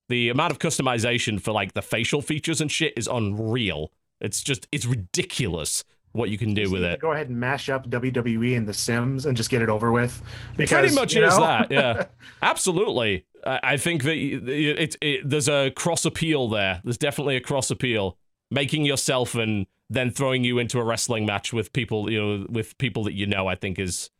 The 0.09 0.29
amount 0.29 0.53
of 0.53 0.59
customization 0.59 1.41
for 1.41 1.53
like 1.53 1.75
the 1.75 1.83
facial 1.83 2.23
features 2.23 2.61
and 2.61 2.71
shit 2.71 2.93
is 2.97 3.09
unreal. 3.09 3.93
It's 4.21 4.43
just 4.43 4.67
it's 4.71 4.87
ridiculous 4.87 5.85
what 6.13 6.31
you 6.31 6.39
can 6.39 6.55
do 6.55 6.71
with 6.71 6.83
it. 6.83 7.01
Go 7.01 7.13
ahead 7.13 7.29
and 7.29 7.39
mash 7.39 7.69
up 7.69 7.89
WWE 7.89 8.57
and 8.57 8.67
The 8.67 8.73
Sims 8.75 9.27
and 9.27 9.37
just 9.37 9.51
get 9.51 9.63
it 9.63 9.69
over 9.69 9.93
with. 9.93 10.23
Pretty 10.55 10.65
Because, 10.65 10.95
much 10.95 11.15
you 11.15 11.25
is 11.25 11.37
know, 11.37 11.45
that, 11.45 11.71
yeah. 11.71 12.07
Absolutely. 12.43 13.27
I, 13.45 13.77
think 13.77 14.03
that 14.03 14.17
it, 14.17 14.97
it, 15.01 15.29
there's 15.29 15.49
a 15.49 15.71
cross 15.71 16.05
appeal 16.05 16.49
there. 16.49 16.81
There's 16.83 16.99
definitely 16.99 17.37
a 17.37 17.41
cross 17.41 17.71
appeal. 17.71 18.17
Making 18.51 18.85
yourself 18.85 19.35
and 19.35 19.67
then 19.89 20.11
throwing 20.11 20.43
you 20.43 20.59
into 20.59 20.81
a 20.81 20.85
wrestling 20.85 21.27
match 21.27 21.53
with 21.53 21.73
people, 21.73 22.11
you 22.11 22.21
know, 22.21 22.47
with 22.49 22.77
people 22.79 23.05
that 23.05 23.13
you 23.13 23.27
know, 23.27 23.47
I 23.47 23.55
think 23.55 23.79
is 23.79 24.11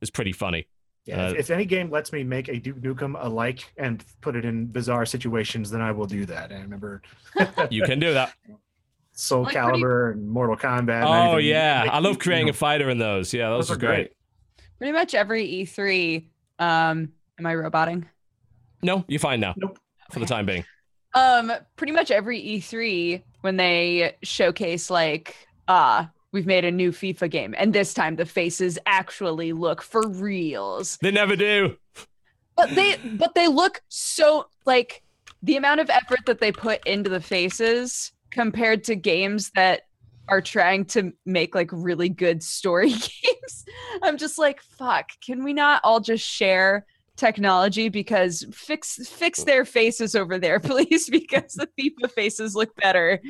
is 0.00 0.10
pretty 0.10 0.32
funny. 0.32 0.66
Yeah, 1.08 1.28
if, 1.28 1.32
Uh, 1.32 1.36
if 1.38 1.50
any 1.50 1.64
game 1.64 1.90
lets 1.90 2.12
me 2.12 2.22
make 2.22 2.48
a 2.48 2.58
Duke 2.58 2.80
Nukem 2.80 3.16
alike 3.18 3.72
and 3.78 4.04
put 4.20 4.36
it 4.36 4.44
in 4.44 4.66
bizarre 4.66 5.06
situations, 5.06 5.70
then 5.70 5.80
I 5.80 5.90
will 5.90 6.06
do 6.06 6.26
that. 6.26 6.52
I 6.52 6.56
remember 6.60 7.02
You 7.70 7.82
can 7.84 7.98
do 7.98 8.12
that. 8.14 8.32
Soul 9.12 9.42
Like, 9.44 9.54
what 9.56 9.72
do 9.74 9.78
you- 9.80 9.84
Calibur 9.84 10.12
and 10.12 10.28
Mortal 10.28 10.56
Kombat. 10.56 11.00
and 11.04 11.34
oh 11.34 11.36
yeah, 11.38 11.82
make 11.84 11.92
I 11.92 11.98
love 11.98 12.12
Duke 12.14 12.22
creating 12.22 12.48
a 12.50 12.52
fighter 12.52 12.88
in 12.90 12.98
those. 12.98 13.32
Yeah, 13.34 13.48
those, 13.50 13.68
Those 13.68 13.70
are 13.70 13.74
are 13.78 13.86
great. 13.88 14.12
Pretty 14.78 14.92
much 14.92 15.14
every 15.14 15.44
E3. 15.64 16.28
Um, 16.60 17.12
am 17.38 17.46
I 17.46 17.54
roboting? 17.54 18.08
No, 18.82 19.04
you're 19.08 19.18
fine 19.18 19.40
now 19.40 19.54
Nope. 19.56 19.76
for 20.12 20.20
the 20.20 20.26
time 20.26 20.46
being. 20.46 20.64
Um, 21.14 21.50
pretty 21.74 21.92
much 21.92 22.10
every 22.12 22.40
E3 22.40 23.22
when 23.40 23.56
they 23.56 24.14
showcase 24.22 24.88
like, 24.90 25.34
ah, 25.66 26.10
we've 26.38 26.46
made 26.46 26.64
a 26.64 26.70
new 26.70 26.92
FIFA 26.92 27.28
game, 27.30 27.54
and 27.58 27.72
this 27.72 27.92
time 27.92 28.14
the 28.14 28.24
faces 28.24 28.78
actually 28.86 29.52
look 29.52 29.82
for 29.82 30.06
reals. 30.06 30.96
They 31.02 31.10
never 31.10 31.34
do. 31.34 31.76
But 32.56 32.76
they 32.76 32.96
but 32.96 33.34
they 33.34 33.48
look 33.48 33.82
so 33.88 34.46
like 34.64 35.02
the 35.42 35.56
amount 35.56 35.80
of 35.80 35.90
effort 35.90 36.20
that 36.26 36.38
they 36.38 36.52
put 36.52 36.86
into 36.86 37.10
the 37.10 37.20
faces 37.20 38.12
compared 38.30 38.84
to 38.84 38.94
games 38.94 39.50
that 39.56 39.82
are 40.28 40.40
trying 40.40 40.84
to 40.84 41.12
make 41.26 41.56
like 41.56 41.70
really 41.72 42.08
good 42.08 42.40
story 42.40 42.90
games. 43.22 43.64
I'm 44.00 44.16
just 44.16 44.38
like, 44.38 44.62
fuck, 44.62 45.08
can 45.24 45.42
we 45.42 45.52
not 45.52 45.80
all 45.82 45.98
just 45.98 46.24
share 46.24 46.86
technology 47.18 47.88
because 47.90 48.46
fix 48.52 48.96
fix 49.08 49.40
oh. 49.40 49.44
their 49.44 49.64
faces 49.64 50.14
over 50.14 50.38
there, 50.38 50.60
please, 50.60 51.10
because 51.10 51.52
the 51.54 51.68
FIFA 51.78 52.10
faces 52.12 52.54
look 52.54 52.74
better. 52.76 53.20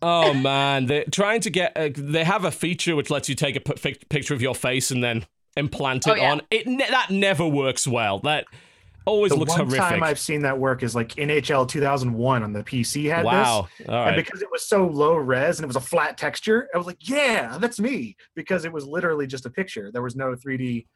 Oh 0.00 0.32
man, 0.32 0.86
they're 0.86 1.04
trying 1.10 1.42
to 1.42 1.50
get. 1.50 1.72
A, 1.76 1.90
they 1.90 2.24
have 2.24 2.44
a 2.44 2.50
feature 2.50 2.96
which 2.96 3.10
lets 3.10 3.28
you 3.28 3.34
take 3.34 3.56
a 3.56 3.60
p- 3.60 3.96
picture 4.08 4.34
of 4.34 4.40
your 4.40 4.54
face 4.54 4.90
and 4.90 5.04
then 5.04 5.26
implant 5.56 6.08
oh, 6.08 6.12
it 6.12 6.18
Oh, 6.18 6.22
yeah. 6.22 6.32
on. 6.32 6.40
It 6.50 6.66
ne- 6.66 6.88
that 6.88 7.10
never 7.10 7.46
works 7.46 7.86
well. 7.86 8.20
That 8.20 8.46
always 9.04 9.32
The 9.32 9.38
looks 9.38 9.50
one 9.50 9.66
horrific. 9.66 9.78
time 9.80 10.02
I've 10.02 10.18
seen 10.18 10.42
that 10.42 10.58
work 10.58 10.82
is 10.82 10.94
like 10.94 11.08
NHL 11.14 11.68
2001 11.68 12.42
on 12.42 12.52
the 12.52 12.62
PC 12.62 13.10
had 13.10 13.26
this. 13.26 13.32
wow. 13.32 13.68
And 13.88 14.16
because 14.16 14.42
it 14.42 14.48
was 14.50 14.64
so 14.64 14.86
low 14.86 15.14
res 15.14 15.58
and 15.58 15.64
it 15.64 15.66
was 15.66 15.76
a 15.76 15.80
flat 15.80 16.16
texture, 16.16 16.68
I 16.74 16.78
was 16.78 16.86
like, 16.86 17.08
yeah, 17.08 17.58
that's 17.58 17.80
me. 17.80 18.16
Because 18.34 18.64
it 18.64 18.72
was 18.72 18.86
literally 18.86 19.26
just 19.26 19.46
a 19.46 19.50
picture. 19.50 19.90
There 19.92 20.02
was 20.02 20.16
no 20.16 20.34
3D. 20.34 20.86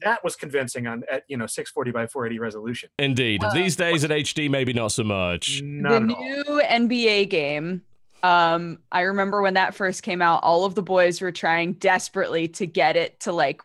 That 0.00 0.22
was 0.24 0.36
convincing 0.36 0.86
on 0.86 1.02
at 1.10 1.24
you 1.28 1.36
know 1.36 1.46
640 1.46 1.90
by 1.90 2.06
480 2.06 2.38
resolution. 2.40 2.90
Indeed. 2.98 3.42
Uh, 3.44 3.52
These 3.52 3.76
days 3.76 4.04
at 4.04 4.10
HD, 4.10 4.48
maybe 4.50 4.72
not 4.72 4.92
so 4.92 5.04
much. 5.04 5.60
Not 5.62 5.90
the 5.90 5.96
at 5.96 6.02
all. 6.16 6.24
new 6.24 6.62
NBA 6.62 7.28
game. 7.30 7.82
Um, 8.22 8.78
I 8.92 9.00
remember 9.02 9.42
when 9.42 9.54
that 9.54 9.74
first 9.74 10.02
came 10.02 10.22
out, 10.22 10.42
all 10.44 10.64
of 10.64 10.74
the 10.76 10.82
boys 10.82 11.20
were 11.20 11.32
trying 11.32 11.72
desperately 11.74 12.46
to 12.48 12.66
get 12.66 12.96
it 12.96 13.18
to 13.20 13.32
like 13.32 13.60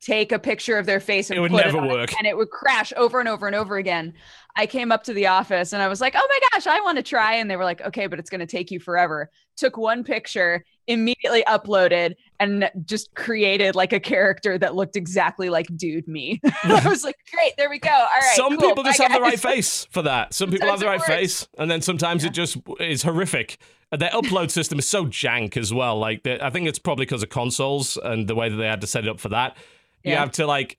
take 0.00 0.32
a 0.32 0.38
picture 0.38 0.78
of 0.78 0.86
their 0.86 1.00
face 1.00 1.30
and 1.30 1.38
It 1.38 1.40
would 1.40 1.50
put 1.50 1.64
never 1.64 1.78
on 1.78 1.88
work. 1.88 2.12
and 2.18 2.26
it 2.26 2.36
would 2.36 2.50
crash 2.50 2.92
over 2.96 3.20
and 3.20 3.28
over 3.28 3.46
and 3.46 3.56
over 3.56 3.76
again. 3.76 4.12
I 4.56 4.66
came 4.66 4.92
up 4.92 5.04
to 5.04 5.12
the 5.14 5.26
office 5.26 5.72
and 5.72 5.82
I 5.82 5.88
was 5.88 6.00
like, 6.00 6.14
"Oh 6.16 6.26
my 6.28 6.38
gosh, 6.52 6.66
I 6.66 6.80
want 6.80 6.96
to 6.96 7.02
try." 7.02 7.34
And 7.34 7.50
they 7.50 7.56
were 7.56 7.64
like, 7.64 7.80
"Okay, 7.80 8.06
but 8.06 8.18
it's 8.18 8.30
going 8.30 8.40
to 8.40 8.46
take 8.46 8.70
you 8.70 8.78
forever." 8.80 9.30
Took 9.56 9.76
one 9.76 10.04
picture, 10.04 10.64
immediately 10.86 11.42
uploaded 11.48 12.14
and 12.40 12.70
just 12.84 13.14
created 13.14 13.74
like 13.74 13.92
a 13.92 14.00
character 14.00 14.58
that 14.58 14.74
looked 14.74 14.96
exactly 14.96 15.48
like 15.48 15.66
dude 15.76 16.06
me. 16.06 16.40
I 16.64 16.86
was 16.88 17.04
like, 17.04 17.16
great, 17.32 17.56
there 17.56 17.70
we 17.70 17.78
go. 17.78 17.90
All 17.90 18.04
right. 18.20 18.36
Some 18.36 18.58
cool. 18.58 18.68
people 18.68 18.84
just 18.84 19.00
have 19.00 19.12
the 19.12 19.20
right 19.20 19.40
face 19.40 19.86
for 19.90 20.02
that. 20.02 20.34
Some 20.34 20.50
people 20.50 20.68
have 20.68 20.80
the 20.80 20.86
right 20.86 20.98
works. 20.98 21.06
face, 21.08 21.48
and 21.58 21.70
then 21.70 21.80
sometimes 21.80 22.22
Yeah. 22.22 22.28
it 22.30 22.32
just 22.34 22.56
is 22.80 23.02
horrific. 23.02 23.58
Their 23.90 24.10
upload 24.10 24.50
system 24.50 24.78
is 24.78 24.86
so 24.86 25.06
jank 25.06 25.56
as 25.56 25.72
well. 25.72 25.98
Like, 25.98 26.26
I 26.26 26.50
think 26.50 26.66
it's 26.68 26.78
probably 26.80 27.04
because 27.06 27.22
of 27.22 27.28
consoles 27.30 27.96
and 28.02 28.26
the 28.28 28.34
way 28.34 28.48
that 28.48 28.56
they 28.56 28.66
had 28.66 28.80
to 28.80 28.86
set 28.86 29.04
it 29.04 29.08
up 29.10 29.20
for 29.20 29.28
that. 29.30 29.56
You 30.02 30.12
Yeah. 30.12 30.20
have 30.20 30.32
to 30.32 30.46
like, 30.46 30.78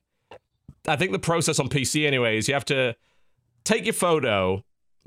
I 0.87 0.97
think 0.97 1.13
the 1.13 1.19
process 1.19 1.59
on 1.59 1.69
PC, 1.69 2.05
anyways, 2.05 2.47
you 2.47 2.53
have 2.53 2.65
to 2.65 2.95
take 3.63 3.85
your 3.85 3.93
photo, 3.93 4.63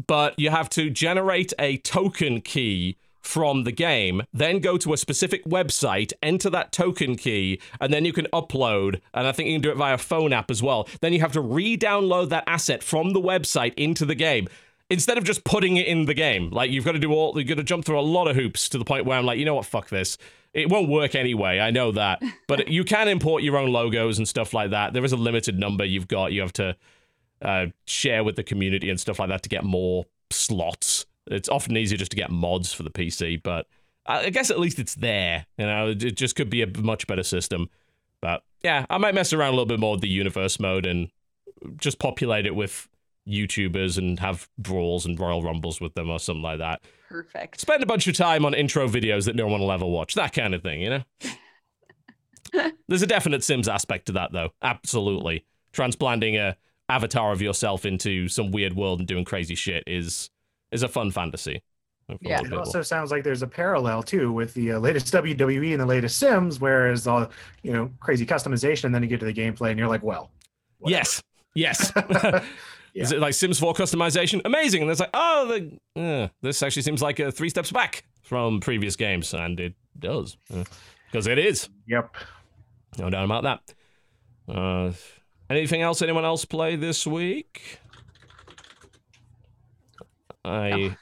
but 0.07 0.39
you 0.39 0.51
have 0.51 0.69
to 0.70 0.91
generate 0.91 1.53
a 1.59 1.77
token 1.79 2.41
key 2.41 2.97
from 3.20 3.65
the 3.65 3.73
game, 3.73 4.23
then 4.32 4.61
go 4.61 4.77
to 4.78 4.93
a 4.93 4.97
specific 4.97 5.45
website, 5.45 6.12
enter 6.23 6.51
that 6.51 6.73
token 6.73 7.16
key, 7.16 7.61
and 7.81 7.93
then 7.93 8.05
you 8.05 8.12
can 8.12 8.27
upload. 8.32 9.01
And 9.15 9.27
I 9.27 9.32
think 9.32 9.49
you 9.49 9.55
can 9.55 9.62
do 9.62 9.70
it 9.70 9.77
via 9.77 9.99
phone 9.99 10.32
app 10.32 10.51
as 10.51 10.62
well. 10.62 10.89
Then 11.01 11.12
you 11.12 11.20
have 11.20 11.32
to 11.32 11.40
re 11.40 11.77
download 11.77 12.28
that 12.31 12.45
asset 12.47 12.82
from 12.82 13.12
the 13.12 13.20
website 13.20 13.74
into 13.74 14.05
the 14.05 14.15
game. 14.15 14.49
Instead 14.90 15.19
of 15.19 15.24
just 15.24 15.45
putting 15.45 15.77
it 15.77 15.86
in 15.86 16.07
the 16.07 16.15
game, 16.15 16.51
like 16.51 16.70
you've 16.70 16.85
got 16.85 16.93
to 16.93 16.99
do 16.99 17.12
all, 17.12 17.39
you've 17.39 17.49
got 17.49 17.57
to 17.57 17.62
jump 17.62 17.85
through 17.85 18.01
a 18.01 18.01
lot 18.01 18.27
of 18.27 18.36
hoops 18.36 18.70
to 18.70 18.78
the 18.78 18.85
point 18.85 19.05
where 19.05 19.19
I'm 19.19 19.27
like, 19.27 19.39
you 19.39 19.45
know 19.45 19.55
what, 19.55 19.66
fuck 19.66 19.90
this. 19.90 20.16
It 20.55 20.70
won't 20.70 20.89
work 20.89 21.15
anyway. 21.15 21.61
I 21.61 21.70
know 21.70 21.93
that, 21.93 22.23
but 22.49 22.69
you 22.69 22.85
can 22.85 23.07
import 23.07 23.43
your 23.43 23.59
own 23.59 23.70
logos 23.70 24.16
and 24.16 24.27
stuff 24.27 24.55
like 24.55 24.70
that. 24.70 24.95
There 24.95 25.05
is 25.05 25.12
a 25.12 25.16
limited 25.16 25.59
number 25.59 25.85
you've 25.85 26.09
got. 26.09 26.32
You 26.32 26.40
have 26.40 26.55
to 26.55 26.77
uh, 27.43 27.66
share 27.86 28.24
with 28.24 28.36
the 28.36 28.43
community 28.43 28.89
and 28.89 28.99
stuff 28.99 29.19
like 29.19 29.28
that 29.28 29.43
to 29.43 29.49
get 29.51 29.62
more 29.62 30.07
slots. 30.31 31.07
It's 31.31 31.49
often 31.49 31.77
easier 31.77 31.99
just 31.99 32.11
to 32.13 32.17
get 32.17 32.31
mods 32.31 32.73
for 32.73 32.83
the 32.83 32.91
PC, 32.91 33.43
but 33.43 33.67
I 34.07 34.31
guess 34.31 34.51
at 34.51 34.59
least 34.59 34.79
it's 34.79 34.95
there. 34.95 35.47
You 35.57 35.67
know, 35.67 35.89
it 35.91 36.03
it 36.03 36.17
just 36.17 36.37
could 36.37 36.51
be 36.51 36.63
a 36.63 36.67
much 36.79 37.07
better 37.07 37.23
system. 37.23 37.69
But 38.21 38.43
yeah, 38.63 38.87
I 38.91 38.99
might 38.99 39.15
mess 39.15 39.33
around 39.33 39.49
a 39.49 39.53
little 39.53 39.67
bit 39.67 39.81
more 39.81 39.93
with 39.93 40.01
the 40.01 40.09
universe 40.09 40.59
mode 40.59 40.87
and 40.87 41.11
just 41.77 41.99
populate 41.99 42.47
it 42.47 42.55
with 42.55 42.89
YouTubers 43.29 43.99
and 43.99 44.19
have 44.21 44.49
brawls 44.59 45.05
and 45.05 45.19
Royal 45.19 45.43
Rumbles 45.43 45.81
with 45.81 45.95
them 45.95 46.11
or 46.11 46.19
something 46.19 46.43
like 46.43 46.59
that. 46.59 46.81
Perfect. 47.09 47.61
Spend 47.61 47.83
a 47.83 47.87
bunch 47.87 48.07
of 48.07 48.17
time 48.17 48.45
on 48.45 48.55
intro 48.55 48.89
videos 48.89 49.27
that 49.27 49.37
no 49.37 49.47
one 49.47 49.61
will 49.61 49.73
ever 49.73 49.87
watch. 49.87 50.15
That 50.15 50.33
kind 50.33 50.55
of 50.55 50.63
thing, 50.63 50.81
you 50.81 50.91
know? 50.91 51.03
There's 52.89 53.03
a 53.03 53.07
definite 53.07 53.45
Sims 53.45 53.69
aspect 53.69 54.07
to 54.07 54.13
that, 54.13 54.33
though. 54.33 54.51
Absolutely. 54.63 55.45
Transplanting 55.73 56.37
a 56.37 56.57
avatar 56.89 57.33
of 57.33 57.43
yourself 57.43 57.85
into 57.85 58.29
some 58.29 58.51
weird 58.51 58.75
world 58.75 59.01
and 59.01 59.07
doing 59.07 59.25
crazy 59.25 59.55
shit 59.55 59.85
is 59.87 60.31
is 60.70 60.82
a 60.82 60.89
fun 60.89 61.11
fantasy. 61.11 61.62
Yeah. 62.20 62.40
It 62.40 62.53
also 62.55 62.81
sounds 62.81 63.11
like 63.11 63.23
there's 63.23 63.43
a 63.43 63.47
parallel 63.47 64.03
too 64.03 64.32
with 64.32 64.55
the 64.55 64.73
uh, 64.73 64.78
latest 64.78 65.12
WWE 65.12 65.73
and 65.73 65.81
the 65.81 65.86
latest 65.86 66.19
Sims, 66.19 66.59
whereas 66.59 67.07
all 67.07 67.31
you 67.62 67.73
know 67.73 67.90
crazy 68.01 68.24
customization, 68.24 68.85
and 68.85 68.95
then 68.95 69.03
you 69.03 69.09
get 69.09 69.20
to 69.20 69.27
the 69.27 69.35
gameplay, 69.35 69.70
and 69.70 69.78
you're 69.78 69.89
like, 69.89 70.03
well, 70.03 70.31
whatever. 70.78 70.99
Yes. 70.99 71.23
Yes. 71.55 71.93
Yeah. 72.95 73.05
Is 73.05 73.12
it 73.12 73.20
like 73.20 73.35
Sims 73.35 73.61
4 73.61 73.74
customization? 73.74 74.40
Amazing. 74.45 74.82
And 74.82 74.90
it's 74.90 74.99
like, 74.99 75.11
oh, 75.15 75.47
the, 75.95 76.03
uh, 76.03 76.28
this 76.43 76.62
actually 76.65 76.82
seems 76.82 77.01
like 77.01 77.20
uh, 77.20 77.31
three 77.31 77.49
steps 77.49 77.70
back 77.70 78.03
from 78.23 78.59
previous 78.61 78.97
games. 78.97 79.35
And 79.35 79.61
it 79.61 79.74
does. 79.99 80.36
Because 81.07 81.28
it 81.28 81.39
is. 81.39 81.69
Yep. 81.86 82.16
No 82.99 83.11
doubt 83.11 83.24
about 83.24 83.43
that. 83.45 84.53
Uh, 84.53 84.93
anything 85.51 85.82
else 85.82 86.03
anyone 86.03 86.24
else 86.24 86.45
play 86.45 86.74
this 86.74 87.07
week? 87.07 87.78
I 90.44 90.97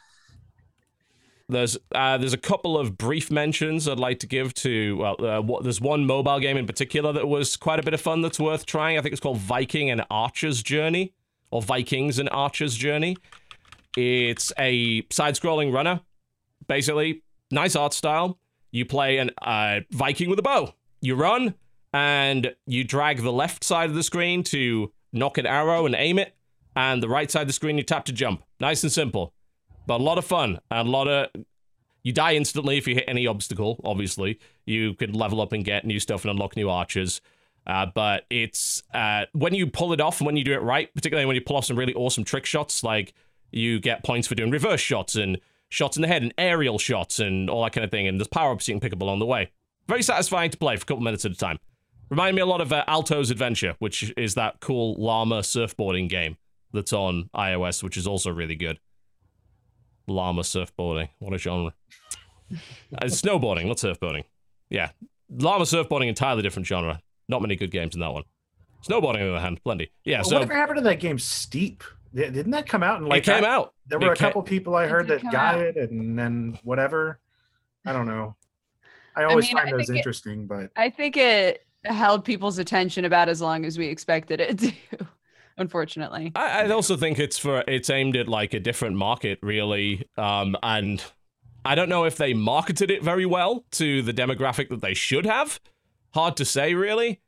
there's 1.49 1.79
uh, 1.95 2.19
there's 2.19 2.33
a 2.33 2.39
couple 2.39 2.79
of 2.79 2.99
brief 2.99 3.31
mentions 3.31 3.87
I'd 3.87 4.01
like 4.01 4.19
to 4.21 4.27
give 4.27 4.53
to 4.55 4.97
well 4.97 5.25
uh, 5.25 5.41
what, 5.41 5.63
there's 5.63 5.81
one 5.81 6.05
mobile 6.07 6.41
game 6.41 6.57
in 6.57 6.67
particular 6.67 7.13
that 7.13 7.29
was 7.29 7.57
quite 7.57 7.79
a 7.79 7.83
bit 7.83 7.95
of 7.95 8.01
fun 8.01 8.23
that's 8.23 8.41
worth 8.41 8.67
trying. 8.67 8.99
I 8.99 9.03
think 9.03 9.13
it's 9.13 9.21
called 9.21 9.39
Viking 9.39 9.91
and 9.91 10.05
Archer's 10.11 10.63
Journey 10.63 11.13
or 11.51 11.63
Vikings 11.63 12.19
and 12.19 12.29
Archer's 12.31 12.77
Journey. 12.77 13.17
It's 13.97 14.53
a 14.59 15.07
side-scrolling 15.11 15.73
runner, 15.73 16.01
basically 16.67 17.23
nice 17.51 17.77
art 17.77 17.95
style. 17.95 18.39
You 18.73 18.85
play 18.85 19.19
an 19.19 19.31
uh, 19.41 19.81
Viking 19.91 20.29
with 20.29 20.39
a 20.39 20.43
bow. 20.43 20.75
You 21.01 21.15
run 21.15 21.55
and 21.93 22.55
you 22.67 22.85
drag 22.85 23.23
the 23.23 23.33
left 23.33 23.65
side 23.65 23.89
of 23.89 23.95
the 23.95 24.03
screen 24.03 24.43
to 24.45 24.93
knock 25.13 25.39
an 25.39 25.47
arrow 25.47 25.87
and 25.87 25.95
aim 25.97 26.19
it, 26.19 26.35
and 26.77 27.03
the 27.03 27.09
right 27.09 27.31
side 27.31 27.43
of 27.43 27.47
the 27.49 27.55
screen 27.55 27.79
you 27.79 27.83
tap 27.83 28.05
to 28.05 28.13
jump. 28.13 28.45
Nice 28.61 28.83
and 28.83 28.93
simple, 28.93 29.33
but 29.87 30.01
a 30.01 30.05
lot 30.05 30.19
of 30.19 30.25
fun 30.25 30.61
and 30.71 30.87
a 30.87 30.91
lot 30.91 31.09
of. 31.09 31.29
You 32.05 32.13
die 32.13 32.35
instantly 32.35 32.79
if 32.79 32.87
you 32.87 32.95
hit 32.95 33.07
any 33.09 33.27
obstacle. 33.27 33.81
Obviously, 33.83 34.39
you 34.65 34.95
can 34.95 35.13
level 35.13 35.41
up 35.41 35.53
and 35.53 35.65
get 35.65 35.85
new 35.85 35.99
stuff 35.99 36.23
and 36.23 36.31
unlock 36.31 36.55
new 36.55 36.71
archers. 36.71 37.21
Uh, 37.67 37.87
but 37.93 38.27
it's 38.31 38.85
uh, 38.95 39.25
when 39.33 39.55
you 39.55 39.67
pull 39.67 39.93
it 39.93 40.01
off 40.01 40.21
and 40.21 40.27
when 40.27 40.37
you 40.37 40.45
do 40.45 40.53
it 40.53 40.63
right, 40.63 40.95
particularly 40.95 41.27
when 41.27 41.35
you 41.35 41.43
pull 41.43 41.57
off 41.57 41.65
some 41.65 41.77
really 41.77 41.95
awesome 41.95 42.23
trick 42.23 42.47
shots, 42.47 42.85
like 42.85 43.13
you 43.51 43.81
get 43.81 44.05
points 44.05 44.29
for 44.29 44.37
doing 44.37 44.53
reverse 44.53 44.81
shots 44.81 45.17
and 45.17 45.39
shots 45.69 45.97
in 45.97 46.03
the 46.03 46.07
head 46.07 46.23
and 46.23 46.33
aerial 46.39 46.79
shots 46.79 47.19
and 47.19 47.51
all 47.51 47.65
that 47.65 47.73
kind 47.73 47.85
of 47.85 47.91
thing. 47.91 48.07
And 48.07 48.21
there's 48.21 48.29
power 48.29 48.53
ups 48.53 48.69
you 48.69 48.75
can 48.75 48.81
pick 48.81 48.93
up 48.93 49.03
along 49.03 49.19
the 49.19 49.27
way. 49.27 49.51
Very 49.89 50.05
satisfying 50.05 50.51
to 50.51 50.57
play 50.57 50.77
for 50.77 50.85
a 50.85 50.87
couple 50.87 51.03
minutes 51.03 51.25
at 51.25 51.33
a 51.33 51.37
time. 51.37 51.59
Reminded 52.09 52.37
me 52.37 52.43
a 52.43 52.47
lot 52.47 52.61
of 52.61 52.73
uh, 52.73 52.85
Alto's 52.87 53.33
Adventure, 53.33 53.75
which 53.81 54.13
is 54.17 54.37
that 54.37 54.61
cool 54.61 54.95
llama 54.95 55.41
surfboarding 55.41 56.09
game 56.09 56.37
that's 56.77 56.93
on 56.93 57.29
iOS, 57.35 57.83
which 57.83 57.97
is 57.97 58.07
also 58.07 58.31
really 58.31 58.55
good. 58.55 58.79
Llama 60.07 60.43
surfboarding. 60.43 61.09
What 61.19 61.35
a 61.35 61.39
genre. 61.39 61.75
Uh, 62.53 63.07
snowboarding, 63.07 63.67
not 63.67 63.79
surfboarding. 63.79 64.23
Yeah. 64.71 64.91
Llama 65.29 65.65
surfboarding, 65.65 66.07
entirely 66.09 66.43
different 66.43 66.67
genre. 66.69 67.01
Not 67.29 67.43
many 67.43 67.57
good 67.57 67.73
games 67.73 67.95
in 67.95 68.01
that 68.01 68.13
one. 68.13 68.23
Snowboarding, 68.89 69.15
on 69.17 69.21
the 69.23 69.31
other 69.35 69.41
hand, 69.41 69.61
plenty. 69.65 69.91
Yeah, 70.05 70.19
Well, 70.19 70.25
so 70.25 70.35
whatever 70.37 70.55
happened 70.55 70.79
to 70.79 70.85
that 70.85 71.01
game, 71.01 71.19
Steep? 71.19 71.83
Didn't 72.15 72.53
that 72.53 72.69
come 72.69 72.85
out? 72.85 72.99
And 73.01 73.09
like 73.09 73.27
it 73.27 73.33
came 73.35 73.45
I- 73.45 73.49
out. 73.49 73.75
There 73.89 73.99
It 74.01 74.05
were 74.05 74.13
a 74.13 74.17
ca- 74.17 74.27
couple 74.27 74.43
people 74.43 74.75
I 74.77 74.87
heard 74.87 75.09
that 75.09 75.23
got 75.25 75.57
out. 75.57 75.61
it, 75.61 75.77
and 75.91 76.17
then 76.19 76.59
whatever. 76.63 77.21
I 77.85 77.93
don't 77.93 78.07
know. 78.07 78.37
I 79.17 79.25
always 79.25 79.47
mean, 79.49 79.59
I 79.59 79.63
find 79.65 79.73
those 79.79 79.87
think 79.87 79.97
it- 79.97 79.99
interesting, 80.01 80.47
but 80.47 80.71
I 80.77 80.91
think 80.91 81.17
it 81.17 81.65
held 81.85 82.25
people's 82.25 82.59
attention 82.59 83.05
about 83.05 83.29
as 83.29 83.41
long 83.41 83.65
as 83.65 83.77
we 83.79 83.87
expected 83.87 84.41
it 84.41 84.59
to. 84.59 84.73
Unfortunately. 85.59 86.33
I, 86.35 86.65
I 86.65 86.71
also 86.71 86.97
think 86.97 87.19
it's 87.19 87.39
for 87.39 87.65
it's 87.67 87.89
aimed 87.91 88.17
at 88.17 88.29
like 88.29 88.53
a 88.55 88.61
different 88.61 88.97
market, 88.97 89.39
really. 89.43 90.07
Um, 90.17 90.57
and 90.63 91.03
I 91.65 91.75
don't 91.75 91.89
know 91.89 92.05
if 92.05 92.17
they 92.17 92.35
marketed 92.35 92.91
it 92.91 93.03
very 93.03 93.27
well 93.27 93.65
to 93.73 94.03
the 94.03 94.13
demographic 94.13 94.69
that 94.69 94.83
they 94.83 94.95
should 94.95 95.25
have. 95.27 95.59
Hard 96.15 96.37
to 96.37 96.45
say, 96.45 96.75
really. 96.75 97.21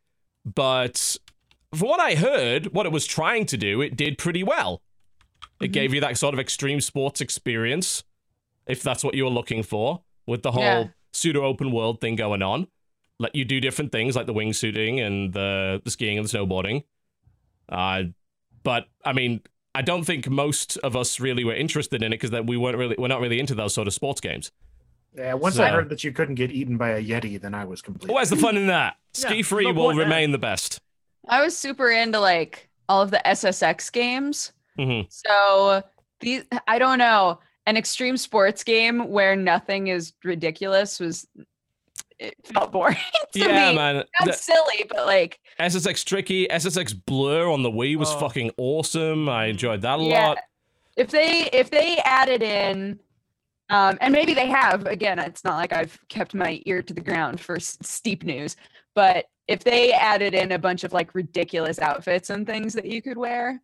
But 0.44 1.16
from 1.74 1.88
what 1.88 2.00
I 2.00 2.14
heard, 2.14 2.66
what 2.74 2.86
it 2.86 2.92
was 2.92 3.06
trying 3.06 3.46
to 3.46 3.56
do, 3.56 3.80
it 3.80 3.96
did 3.96 4.18
pretty 4.18 4.42
well. 4.42 4.82
It 5.60 5.70
Mhm. 5.70 5.72
gave 5.72 5.94
you 5.94 6.00
that 6.02 6.16
sort 6.16 6.34
of 6.34 6.40
extreme 6.40 6.80
sports 6.80 7.20
experience, 7.20 8.04
if 8.66 8.82
that's 8.82 9.02
what 9.02 9.14
you 9.14 9.24
were 9.24 9.30
looking 9.30 9.62
for, 9.62 10.02
with 10.26 10.42
the 10.42 10.52
whole 10.52 10.62
Yeah. 10.62 10.84
pseudo 11.12 11.42
open 11.44 11.72
world 11.72 12.00
thing 12.00 12.14
going 12.14 12.42
on. 12.42 12.68
Let 13.18 13.34
you 13.34 13.44
do 13.44 13.60
different 13.60 13.90
things 13.90 14.14
like 14.14 14.26
the 14.26 14.34
wingsuiting 14.34 15.04
and 15.04 15.32
the, 15.32 15.80
the 15.84 15.90
skiing 15.90 16.18
and 16.18 16.28
the 16.28 16.38
snowboarding. 16.38 16.84
Uh, 17.68 18.04
but 18.68 18.86
I 19.02 19.14
mean, 19.14 19.40
I 19.74 19.80
don't 19.80 20.04
think 20.04 20.28
most 20.28 20.76
of 20.78 20.94
us 20.94 21.20
really 21.20 21.42
were 21.42 21.54
interested 21.54 22.02
in 22.02 22.12
it 22.12 22.16
because 22.16 22.32
that 22.32 22.46
we 22.46 22.58
weren't 22.58 22.76
really 22.76 22.96
we're 22.98 23.08
not 23.08 23.22
really 23.22 23.40
into 23.40 23.54
those 23.54 23.72
sort 23.72 23.88
of 23.88 23.94
sports 23.94 24.20
games. 24.20 24.52
yeah. 25.16 25.32
Once 25.32 25.58
I 25.58 25.70
heard 25.70 25.88
that 25.88 26.04
you 26.04 26.12
couldn't 26.12 26.34
get 26.34 26.50
eaten 26.50 26.76
by 26.76 26.90
a 26.90 27.02
yeti, 27.02 27.40
then 27.40 27.54
I 27.54 27.64
was 27.64 27.80
completely. 27.80 28.14
Where's 28.14 28.28
the 28.28 28.36
fun 28.36 28.58
in 28.58 28.66
that? 28.66 28.96
Yeah, 29.18 29.30
Ski 29.30 29.42
free 29.42 29.64
will 29.72 29.86
point 29.86 29.98
remain 29.98 30.32
the 30.32 30.38
best. 30.38 30.80
I 31.26 31.42
was 31.42 31.56
super 31.56 31.90
into 31.90 32.20
like 32.20 32.68
all 32.90 33.00
of 33.00 33.10
the 33.10 33.22
SSX 33.24 33.90
games. 33.90 34.52
hmm 34.78 35.00
So 35.08 35.82
these 36.20 36.44
I 36.66 36.78
don't 36.78 36.98
know. 36.98 37.40
An 37.64 37.78
extreme 37.78 38.18
sports 38.18 38.62
game 38.64 39.08
where 39.08 39.34
nothing 39.34 39.86
is 39.86 40.12
ridiculous 40.24 41.00
was 41.00 41.26
it 42.18 42.34
felt 42.44 42.72
boring 42.72 42.96
to 43.32 43.38
Yeah, 43.38 43.70
me. 43.70 43.76
man. 43.76 43.96
Not 43.96 44.06
The 44.26 44.32
silly, 44.32 44.84
but 44.88 45.06
like 45.06 45.38
SSX 45.60 46.04
Tricky, 46.04 46.46
SSX 46.48 46.94
Blur 47.06 47.48
on 47.48 47.62
the 47.62 47.70
Wii 47.70 47.96
was 47.96 48.10
Oh. 48.10 48.18
fucking 48.20 48.52
awesome. 48.56 49.28
I 49.28 49.46
enjoyed 49.46 49.82
that 49.82 49.98
a 49.98 50.02
Yeah. 50.02 50.28
lot. 50.28 50.38
if 50.96 51.10
they 51.10 51.48
if 51.52 51.70
they 51.70 51.98
added 52.04 52.42
in 52.42 52.98
um 53.70 53.98
and 54.00 54.12
maybe 54.12 54.34
they 54.34 54.46
have 54.48 54.84
again 54.86 55.18
it's 55.20 55.44
not 55.44 55.56
like 55.56 55.72
i've 55.72 55.96
kept 56.08 56.34
my 56.34 56.60
ear 56.66 56.82
to 56.82 56.92
the 56.94 57.00
ground 57.00 57.38
for 57.40 57.54
s- 57.56 57.76
steep 57.82 58.24
news 58.24 58.56
but 58.96 59.26
if 59.46 59.62
they 59.62 59.92
added 59.92 60.34
in 60.34 60.50
a 60.52 60.58
bunch 60.58 60.82
of 60.84 60.92
like 60.92 61.14
ridiculous 61.14 61.78
outfits 61.78 62.30
and 62.30 62.46
things 62.46 62.72
that 62.72 62.86
you 62.86 63.00
could 63.00 63.16
wear 63.18 63.60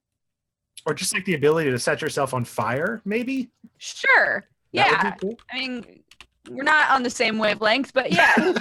or 0.86 0.94
just 0.94 1.12
like 1.12 1.24
the 1.24 1.34
ability 1.34 1.70
to 1.70 1.78
set 1.78 2.02
yourself 2.02 2.34
on 2.34 2.44
fire, 2.44 3.00
maybe. 3.06 3.48
sure 3.78 4.44
That 4.74 4.86
would 4.90 5.02
yeah 5.02 5.10
be 5.14 5.20
cool. 5.20 5.38
i 5.50 5.58
mean 5.58 6.03
we're 6.50 6.62
not 6.62 6.90
on 6.90 7.02
the 7.02 7.10
same 7.10 7.38
wavelength 7.38 7.92
but 7.92 8.12
yeah 8.12 8.32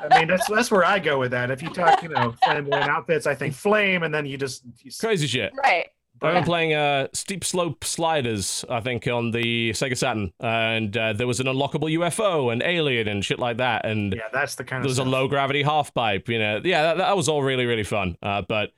I 0.00 0.18
mean, 0.20 0.28
that's 0.28 0.46
that's 0.48 0.70
where 0.70 0.84
I 0.84 1.00
go 1.00 1.18
with 1.18 1.32
that. 1.32 1.50
If 1.50 1.60
you 1.60 1.70
talk, 1.70 2.02
you 2.02 2.08
know, 2.08 2.32
flamboyant 2.44 2.88
outfits, 2.88 3.26
I 3.26 3.34
think 3.34 3.52
flame, 3.54 4.04
and 4.04 4.14
then 4.14 4.26
you 4.26 4.38
just 4.38 4.62
you 4.82 4.90
Crazy 4.98 5.26
shit. 5.26 5.52
right 5.62 5.88
I've 6.22 6.34
been 6.34 6.44
playing 6.44 6.74
uh, 6.74 7.08
Steep 7.12 7.44
Slope 7.44 7.84
Sliders, 7.84 8.64
I 8.68 8.80
think, 8.80 9.06
on 9.06 9.30
the 9.30 9.70
Sega 9.70 9.96
Saturn, 9.96 10.32
and 10.40 10.96
uh, 10.96 11.12
there 11.12 11.26
was 11.26 11.38
an 11.40 11.46
unlockable 11.46 11.92
UFO 11.98 12.52
and 12.52 12.62
alien 12.62 13.06
and 13.06 13.24
shit 13.24 13.38
like 13.38 13.58
that, 13.58 13.84
and 13.86 14.14
Yeah, 14.14 14.22
that's 14.32 14.54
the 14.56 14.64
kind 14.64 14.82
there 14.82 14.86
of. 14.86 14.90
was 14.90 14.98
a 14.98 15.04
low 15.04 15.28
gravity 15.28 15.62
half 15.62 15.92
pipe. 15.94 16.28
You 16.28 16.38
know, 16.38 16.60
yeah, 16.64 16.82
that, 16.82 16.98
that 16.98 17.16
was 17.16 17.28
all 17.28 17.42
really 17.42 17.66
really 17.66 17.84
fun. 17.84 18.16
Uh, 18.22 18.42
but 18.42 18.70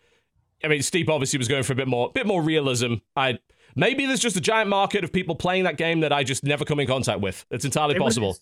I 0.64 0.68
mean, 0.68 0.82
Steep 0.82 1.08
obviously 1.08 1.38
was 1.38 1.48
going 1.48 1.62
for 1.62 1.72
a 1.72 1.76
bit 1.76 1.88
more 1.88 2.10
bit 2.12 2.26
more 2.26 2.42
realism. 2.42 2.94
I 3.16 3.38
maybe 3.76 4.06
there's 4.06 4.20
just 4.20 4.36
a 4.36 4.40
giant 4.40 4.68
market 4.70 5.04
of 5.04 5.12
people 5.12 5.34
playing 5.34 5.64
that 5.64 5.76
game 5.76 6.00
that 6.00 6.12
I 6.12 6.24
just 6.24 6.44
never 6.44 6.64
come 6.64 6.80
in 6.80 6.86
contact 6.86 7.20
with. 7.20 7.44
It's 7.50 7.64
entirely 7.64 7.94
It 7.96 8.00
was- 8.02 8.14
possible. 8.14 8.36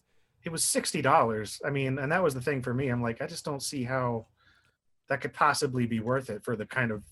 It 0.44 0.52
was 0.52 0.62
sixty 0.64 1.02
dollars. 1.02 1.60
I 1.66 1.70
mean, 1.70 1.98
and 1.98 2.10
that 2.12 2.22
was 2.22 2.32
the 2.32 2.40
thing 2.40 2.62
for 2.62 2.72
me. 2.72 2.88
I'm 2.88 3.02
like, 3.02 3.20
I 3.20 3.26
just 3.26 3.44
don't 3.44 3.62
see 3.62 3.82
how 3.84 4.26
that 5.08 5.20
could 5.20 5.32
possibly 5.34 5.84
be 5.86 6.00
worth 6.00 6.30
it 6.30 6.44
for 6.44 6.54
the 6.56 6.64
kind 6.64 6.90
of. 6.90 7.02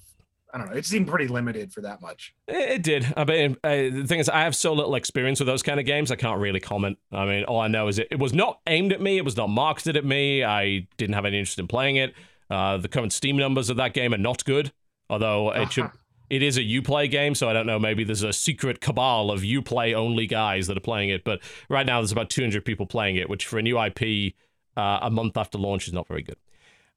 I 0.55 0.59
don't 0.59 0.70
know. 0.70 0.76
It 0.76 0.86
seemed 0.86 1.09
pretty 1.09 1.26
limited 1.26 1.72
for 1.72 1.80
that 1.82 2.01
much. 2.01 2.34
It, 2.47 2.70
it 2.70 2.82
did. 2.82 3.12
I 3.16 3.24
mean, 3.24 3.56
uh, 3.64 3.68
the 3.68 4.05
thing 4.06 4.20
is, 4.20 4.28
I 4.28 4.43
have 4.43 4.55
so 4.55 4.72
little 4.72 4.94
experience 4.94 5.40
with 5.40 5.48
those 5.48 5.62
kind 5.62 5.80
of 5.80 5.84
games. 5.84 6.10
I 6.12 6.16
can't 6.16 6.40
really 6.40 6.60
comment. 6.60 6.98
I 7.12 7.26
mean, 7.26 7.44
all 7.44 7.60
I 7.60 7.66
know 7.66 7.88
is 7.88 7.98
it, 7.98 8.09
it 8.12 8.18
was 8.20 8.32
not 8.32 8.60
aimed 8.68 8.93
at 8.93 9.01
me. 9.02 9.18
It 9.18 9.24
was 9.24 9.36
not 9.36 9.51
marketed 9.51 9.97
at 9.97 10.05
me. 10.05 10.44
I 10.44 10.86
didn't 10.97 11.14
have 11.14 11.24
any 11.24 11.38
interest 11.40 11.59
in 11.59 11.66
playing 11.66 11.97
it. 11.97 12.14
Uh, 12.48 12.76
the 12.78 12.88
current 12.88 13.12
Steam 13.12 13.36
numbers 13.36 13.68
of 13.70 13.76
that 13.78 13.93
game 13.93 14.14
are 14.14 14.18
not 14.18 14.44
good. 14.44 14.72
Although 15.10 15.51
it 15.51 15.72
should, 15.72 15.90
it 16.28 16.43
is 16.43 16.57
a 16.57 16.62
UPlay 16.62 17.11
game, 17.11 17.35
so 17.35 17.48
I 17.48 17.53
don't 17.53 17.66
know. 17.66 17.78
Maybe 17.78 18.05
there's 18.05 18.23
a 18.23 18.32
secret 18.32 18.81
cabal 18.81 19.31
of 19.31 19.43
UPlay 19.43 19.94
only 19.94 20.27
guys 20.27 20.66
that 20.66 20.77
are 20.77 20.81
playing 20.81 21.11
it. 21.11 21.24
But 21.24 21.40
right 21.69 21.86
now, 21.86 22.01
there's 22.01 22.12
about 22.12 22.31
200 22.31 22.65
people 22.65 22.86
playing 22.86 23.16
it, 23.16 23.28
which 23.28 23.47
for 23.47 23.59
a 23.59 23.62
new 23.62 23.81
IP, 23.81 24.35
uh, 24.77 24.98
a 25.03 25.11
month 25.11 25.36
after 25.36 25.59
launch 25.59 25.86
is 25.86 25.93
not 25.93 26.09
very 26.09 26.23
good. 26.23 26.36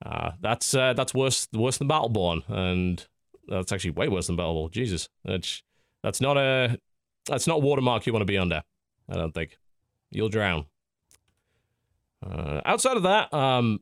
Uh, 0.05 0.31
that's 0.39 0.73
uh, 0.73 0.93
that's 0.93 1.13
worse 1.13 1.47
worse 1.53 1.77
than 1.77 1.87
Battleborn, 1.87 2.43
and 2.47 3.05
that's 3.47 3.71
actually 3.71 3.91
way 3.91 4.07
worse 4.07 4.27
than 4.27 4.37
Battleborn. 4.37 4.71
Jesus, 4.71 5.09
that's 5.25 5.61
that's 6.03 6.21
not 6.21 6.37
a 6.37 6.79
that's 7.27 7.47
not 7.47 7.61
watermark 7.61 8.05
you 8.05 8.13
want 8.13 8.21
to 8.21 8.25
be 8.25 8.37
under. 8.37 8.63
I 9.09 9.15
don't 9.15 9.33
think 9.33 9.57
you'll 10.09 10.29
drown. 10.29 10.65
Uh, 12.25 12.61
outside 12.65 12.97
of 12.97 13.03
that, 13.03 13.33
um, 13.33 13.81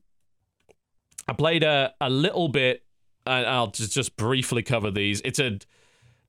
I 1.28 1.34
played 1.34 1.64
a 1.64 1.94
a 2.02 2.10
little 2.10 2.48
bit. 2.48 2.84
I'll 3.28 3.68
just 3.68 3.94
just 3.94 4.16
briefly 4.18 4.64
cover 4.64 4.92
these. 4.92 5.22
It's 5.24 5.40
a 5.40 5.60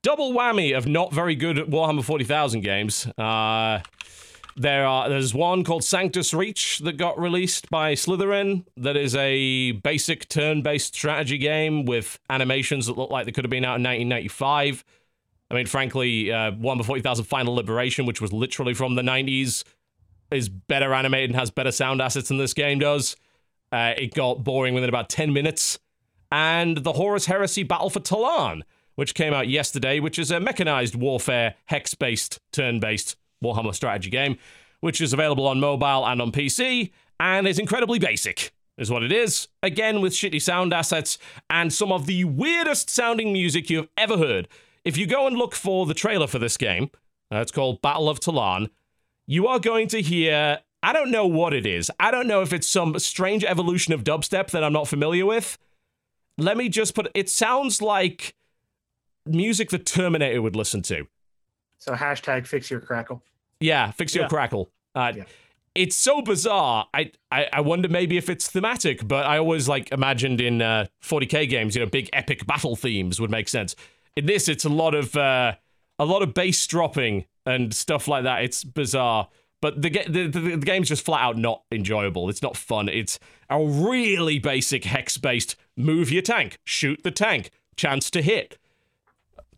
double 0.03 0.33
whammy 0.33 0.77
of 0.77 0.87
not 0.87 1.13
very 1.13 1.35
good 1.35 1.57
Warhammer 1.57 2.05
40,000 2.05 2.61
games. 2.61 3.07
Uh, 3.19 3.81
there 4.57 4.85
are 4.87 5.09
there's 5.09 5.33
one 5.33 5.63
called 5.63 5.85
Sanctus 5.85 6.35
Reach 6.35 6.81
that 6.81 6.97
got 6.97 7.19
released 7.19 7.71
by 7.71 7.95
Slitherine 7.95 8.65
that 8.77 8.97
is 8.97 9.15
a 9.15 9.73
basic 9.73 10.29
turn-based 10.29 10.95
strategy 10.95 11.39
game 11.39 11.85
with 11.85 12.19
animations 12.29 12.87
that 12.87 12.99
look 12.99 13.11
like 13.11 13.25
they 13.25 13.33
could 13.33 13.45
have 13.45 13.51
been 13.51 13.65
out 13.65 13.79
in 13.79 13.85
1995. 13.85 14.85
I 15.51 15.55
mean, 15.55 15.67
frankly, 15.67 16.31
uh, 16.33 16.51
Warhammer 16.53 16.85
40,000 16.85 17.25
Final 17.25 17.55
Liberation, 17.55 18.05
which 18.05 18.21
was 18.21 18.33
literally 18.33 18.75
from 18.75 18.97
the 18.97 19.03
90s, 19.03 19.65
is 20.31 20.49
better 20.49 20.93
animated 20.93 21.31
and 21.31 21.39
has 21.39 21.51
better 21.51 21.73
sound 21.73 22.03
assets 22.03 22.29
than 22.29 22.37
this 22.37 22.53
game 22.53 22.81
does. 22.81 23.17
Uh, 23.73 23.95
it 23.97 24.13
got 24.13 24.45
boring 24.45 24.75
within 24.75 24.89
about 24.89 25.09
10 25.09 25.33
minutes. 25.33 25.79
And 26.31 26.79
the 26.79 26.95
Horus 26.95 27.27
Heresy 27.27 27.63
Battle 27.63 27.91
for 27.91 28.01
Tallarn, 28.01 28.63
which 28.95 29.15
came 29.15 29.33
out 29.33 29.49
yesterday, 29.49 30.01
which 30.01 30.19
is 30.19 30.31
a 30.31 30.41
mechanized 30.41 30.95
warfare, 30.95 31.55
hex 31.67 31.95
based, 31.95 32.41
turn 32.53 32.81
based 32.81 33.17
Warhammer 33.43 33.75
strategy 33.75 34.11
game, 34.11 34.39
which 34.81 35.01
is 35.01 35.13
available 35.13 35.47
on 35.47 35.61
mobile 35.61 36.07
and 36.07 36.21
on 36.21 36.33
PC, 36.33 36.91
and 37.21 37.47
is 37.47 37.59
incredibly 37.59 37.99
basic, 37.99 38.53
is 38.77 38.91
what 38.91 39.03
it 39.03 39.13
is. 39.13 39.49
Again, 39.63 40.01
with 40.01 40.13
shitty 40.13 40.43
sound 40.43 40.73
assets 40.73 41.19
and 41.49 41.73
some 41.73 41.93
of 41.93 42.07
the 42.07 42.25
weirdest 42.25 42.91
sounding 42.91 43.33
music 43.33 43.71
you 43.71 43.79
have 43.79 43.89
ever 43.97 44.19
heard. 44.19 44.49
If 44.85 44.97
you 44.97 45.07
go 45.07 45.27
and 45.27 45.37
look 45.37 45.55
for 45.55 45.87
the 45.87 45.95
trailer 45.95 46.27
for 46.27 46.39
this 46.39 46.57
game, 46.57 46.91
uh, 47.33 47.39
it's 47.39 47.53
called 47.53 47.83
Battle 47.83 48.09
of 48.09 48.21
Tallarn, 48.21 48.69
you 49.27 49.47
are 49.47 49.59
going 49.59 49.89
to 49.89 50.01
hear. 50.01 50.59
I 50.83 50.93
don't 50.93 51.11
know 51.11 51.27
what 51.27 51.53
it 51.53 51.67
is. 51.67 51.91
I 52.01 52.11
don't 52.11 52.29
know 52.29 52.41
if 52.41 52.53
it's 52.53 52.69
some 52.69 52.99
strange 52.99 53.45
evolution 53.45 53.93
of 53.93 54.05
dubstep 54.05 54.51
that 54.53 54.65
I'm 54.65 54.73
not 54.73 54.89
familiar 54.89 55.27
with. 55.27 55.59
Let 56.39 56.57
me 56.57 56.69
just 56.69 56.95
put 56.95 57.09
it 57.15 57.29
sounds 57.29 57.83
like 57.83 58.35
music 59.27 59.71
the 59.71 59.79
Terminator 59.79 60.41
would 60.41 60.57
listen 60.57 60.83
to. 60.83 61.07
So 61.79 61.93
hashtag 61.95 62.47
fix 62.47 62.71
your 62.71 62.81
crackle. 62.81 63.23
Yeah, 63.61 63.91
fix 63.91 64.15
your 64.15 64.25
Yeah. 64.25 64.29
crackle. 64.29 64.71
Uh, 64.95 65.13
Yeah. 65.17 65.25
It's 65.75 65.95
so 65.95 66.23
bizarre. 66.23 66.89
I, 66.93 67.13
I 67.31 67.47
I 67.53 67.61
wonder 67.61 67.89
maybe 67.89 68.17
if 68.17 68.29
it's 68.29 68.49
thematic, 68.51 69.07
but 69.07 69.27
I 69.27 69.39
always 69.39 69.69
like 69.69 69.93
imagined 69.93 70.41
in 70.41 70.61
uh, 70.61 70.87
40k 71.03 71.49
games, 71.49 71.77
you 71.77 71.83
know, 71.85 71.89
big 71.89 72.09
epic 72.13 72.47
battle 72.47 72.75
themes 72.75 73.21
would 73.21 73.31
make 73.31 73.49
sense. 73.49 73.77
In 74.17 74.27
this, 74.27 74.49
it's 74.49 74.65
a 74.65 74.69
lot 74.71 74.95
of 74.97 75.15
uh, 75.17 75.55
a 76.01 76.05
lot 76.05 76.23
of 76.23 76.35
bass 76.35 76.67
dropping 76.67 77.27
and 77.47 77.73
stuff 77.73 78.09
like 78.09 78.25
that. 78.25 78.43
It's 78.43 78.65
bizarre, 78.65 79.29
but 79.61 79.83
the, 79.83 79.91
the, 79.91 80.27
the 80.29 80.41
the 80.57 80.57
game's 80.59 80.89
just 80.89 81.05
flat 81.05 81.23
out 81.23 81.37
not 81.37 81.63
enjoyable. 81.73 82.29
It's 82.29 82.43
not 82.43 82.57
fun. 82.57 82.89
It's 82.89 83.19
a 83.51 83.63
really 83.63 84.39
basic 84.39 84.85
hex 84.85 85.19
based 85.19 85.57
move 85.77 86.11
your 86.11 86.23
tank, 86.23 86.59
shoot 86.65 87.03
the 87.03 87.11
tank, 87.11 87.51
chance 87.77 88.11
to 88.11 88.23
hit 88.23 88.59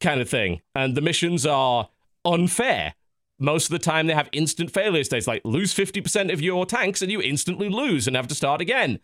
kind 0.01 0.21
of 0.21 0.29
thing. 0.29 0.61
And 0.75 0.97
the 0.97 1.01
missions 1.01 1.47
are 1.47 1.89
unfair. 2.25 2.95
Most 3.39 3.67
of 3.67 3.73
the 3.73 3.79
time, 3.79 4.07
they 4.07 4.15
have 4.15 4.29
instant 4.33 4.71
failure 4.71 5.05
states, 5.05 5.27
like 5.27 5.43
lose 5.45 5.75
50% 5.75 6.33
of 6.33 6.41
your 6.41 6.67
tanks 6.67 7.01
and 7.01 7.11
you 7.11 7.23
instantly 7.23 7.69
lose 7.69 8.07
and 8.07 8.17
have 8.17 8.29
to 8.29 8.35
start 8.35 8.61
again. 8.61 8.99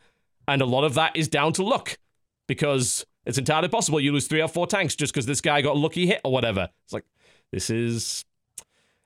And 0.48 0.60
a 0.60 0.66
lot 0.66 0.84
of 0.84 0.94
that 0.94 1.16
is 1.16 1.28
down 1.28 1.52
to 1.54 1.62
luck 1.62 1.98
because 2.46 3.06
it's 3.24 3.38
entirely 3.38 3.68
possible 3.68 3.98
you 3.98 4.12
lose 4.12 4.26
three 4.26 4.42
or 4.42 4.48
four 4.48 4.66
tanks 4.66 4.94
just 4.94 5.12
because 5.12 5.26
this 5.26 5.40
guy 5.40 5.62
got 5.62 5.76
a 5.76 5.78
lucky 5.78 6.06
hit 6.06 6.20
or 6.22 6.32
whatever. 6.32 6.68
It's 6.84 6.92
like, 6.92 7.04
this 7.50 7.70
is 7.70 8.24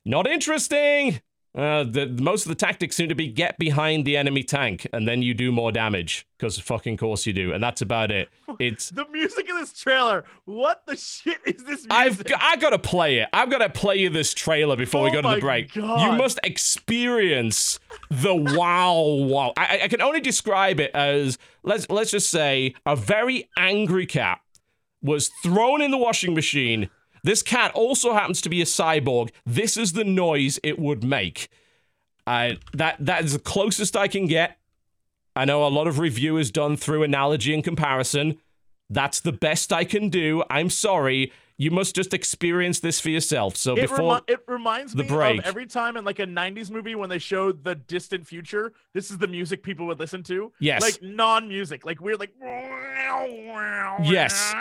not 0.05 0.27
interesting. 0.27 1.21
Uh, 1.53 1.83
the, 1.83 2.07
most 2.07 2.45
of 2.47 2.49
the 2.49 2.55
tactics 2.55 2.95
seem 2.95 3.09
to 3.09 3.15
be 3.17 3.27
get 3.27 3.59
behind 3.59 4.05
the 4.05 4.17
enemy 4.17 4.45
tank 4.45 4.87
and 4.93 5.09
then 5.09 5.21
you 5.21 5.35
do 5.35 5.51
more 5.51 5.73
damage 5.73 6.25
because 6.39 6.61
fucking 6.61 6.97
course 6.97 7.27
you 7.27 7.33
do. 7.33 7.53
And 7.53 7.61
that's 7.61 7.83
about 7.83 8.13
it. 8.13 8.29
It's 8.61 8.91
The 8.91 9.05
music 9.09 9.49
in 9.49 9.57
this 9.57 9.73
trailer. 9.73 10.25
What 10.45 10.83
the 10.87 10.97
shit 10.97 11.39
is 11.47 11.57
this 11.65 11.87
music? 11.87 11.91
I've 11.91 12.25
g- 12.25 12.35
I 12.39 12.55
gotta 12.57 12.79
play 12.79 13.19
it. 13.19 13.29
I've 13.33 13.51
gotta 13.51 13.69
play 13.71 13.97
you 13.97 14.11
this 14.11 14.33
trailer 14.35 14.77
before 14.77 15.03
we 15.03 15.11
Oh 15.11 15.15
go 15.15 15.23
to 15.23 15.35
the 15.37 15.41
break. 15.41 15.73
God. 15.75 16.03
You 16.03 16.13
must 16.19 16.39
experience 16.45 17.81
the 18.11 18.35
wow 18.35 18.93
wow. 19.03 19.53
I, 19.57 19.65
I- 19.65 19.81
I 19.85 19.89
can 19.89 20.01
only 20.03 20.21
describe 20.21 20.79
it 20.81 20.91
as 20.95 21.37
let's 21.63 21.89
let's 21.91 22.11
just 22.11 22.31
say 22.31 22.75
a 22.87 22.95
very 22.97 23.49
angry 23.57 24.07
cat 24.07 24.41
was 25.03 25.31
thrown 25.43 25.81
in 25.83 25.91
the 25.91 25.99
washing 25.99 26.35
machine. 26.35 26.91
This 27.23 27.43
cat 27.43 27.73
also 27.75 28.13
happens 28.15 28.41
to 28.43 28.49
be 28.49 28.61
a 28.63 28.65
cyborg. 28.67 29.31
This 29.47 29.77
is 29.77 29.93
the 29.93 30.05
noise 30.05 30.59
it 30.63 30.79
would 30.79 31.05
make. 31.05 31.49
I 32.27 32.59
that 32.75 32.97
that 33.01 33.25
is 33.25 33.33
the 33.33 33.39
closest 33.39 33.97
I 33.97 34.09
can 34.09 34.27
get. 34.27 34.59
I 35.37 35.45
know 35.45 35.67
a 35.67 35.69
lot 35.69 35.87
of 35.87 35.99
review 35.99 36.37
is 36.37 36.51
done 36.51 36.77
through 36.77 37.03
analogy 37.03 37.55
and 37.55 37.63
comparison. 37.65 38.39
That's 38.89 39.21
the 39.21 39.33
best 39.33 39.73
I 39.73 39.85
can 39.85 40.09
do. 40.09 40.43
I'm 40.51 40.71
sorry. 40.71 41.33
You 41.57 41.71
must 41.71 41.95
just 41.95 42.15
experience 42.15 42.81
this 42.81 42.99
for 43.01 43.11
yourself. 43.11 43.55
So 43.55 43.77
It, 43.77 43.83
before 43.83 43.99
remi- 43.99 44.21
it 44.29 44.41
reminds 44.49 44.95
the 44.95 45.03
me 45.03 45.09
break. 45.09 45.39
of 45.41 45.45
every 45.47 45.67
time 45.67 45.97
in 45.99 46.05
like 46.07 46.19
a 46.19 46.25
90s 46.27 46.71
movie 46.71 46.95
when 46.95 47.11
they 47.11 47.19
showed 47.19 47.63
the 47.65 47.75
distant 47.75 48.27
future, 48.27 48.73
this 48.95 49.11
is 49.11 49.19
the 49.19 49.29
music 49.29 49.63
people 49.63 49.87
would 49.87 49.99
listen 50.01 50.23
to. 50.25 50.53
Yes. 50.59 50.81
Like 50.81 51.03
non-music, 51.03 51.85
like 51.85 52.01
weird 52.01 52.19
like 52.19 52.33
Yes. 54.03 54.55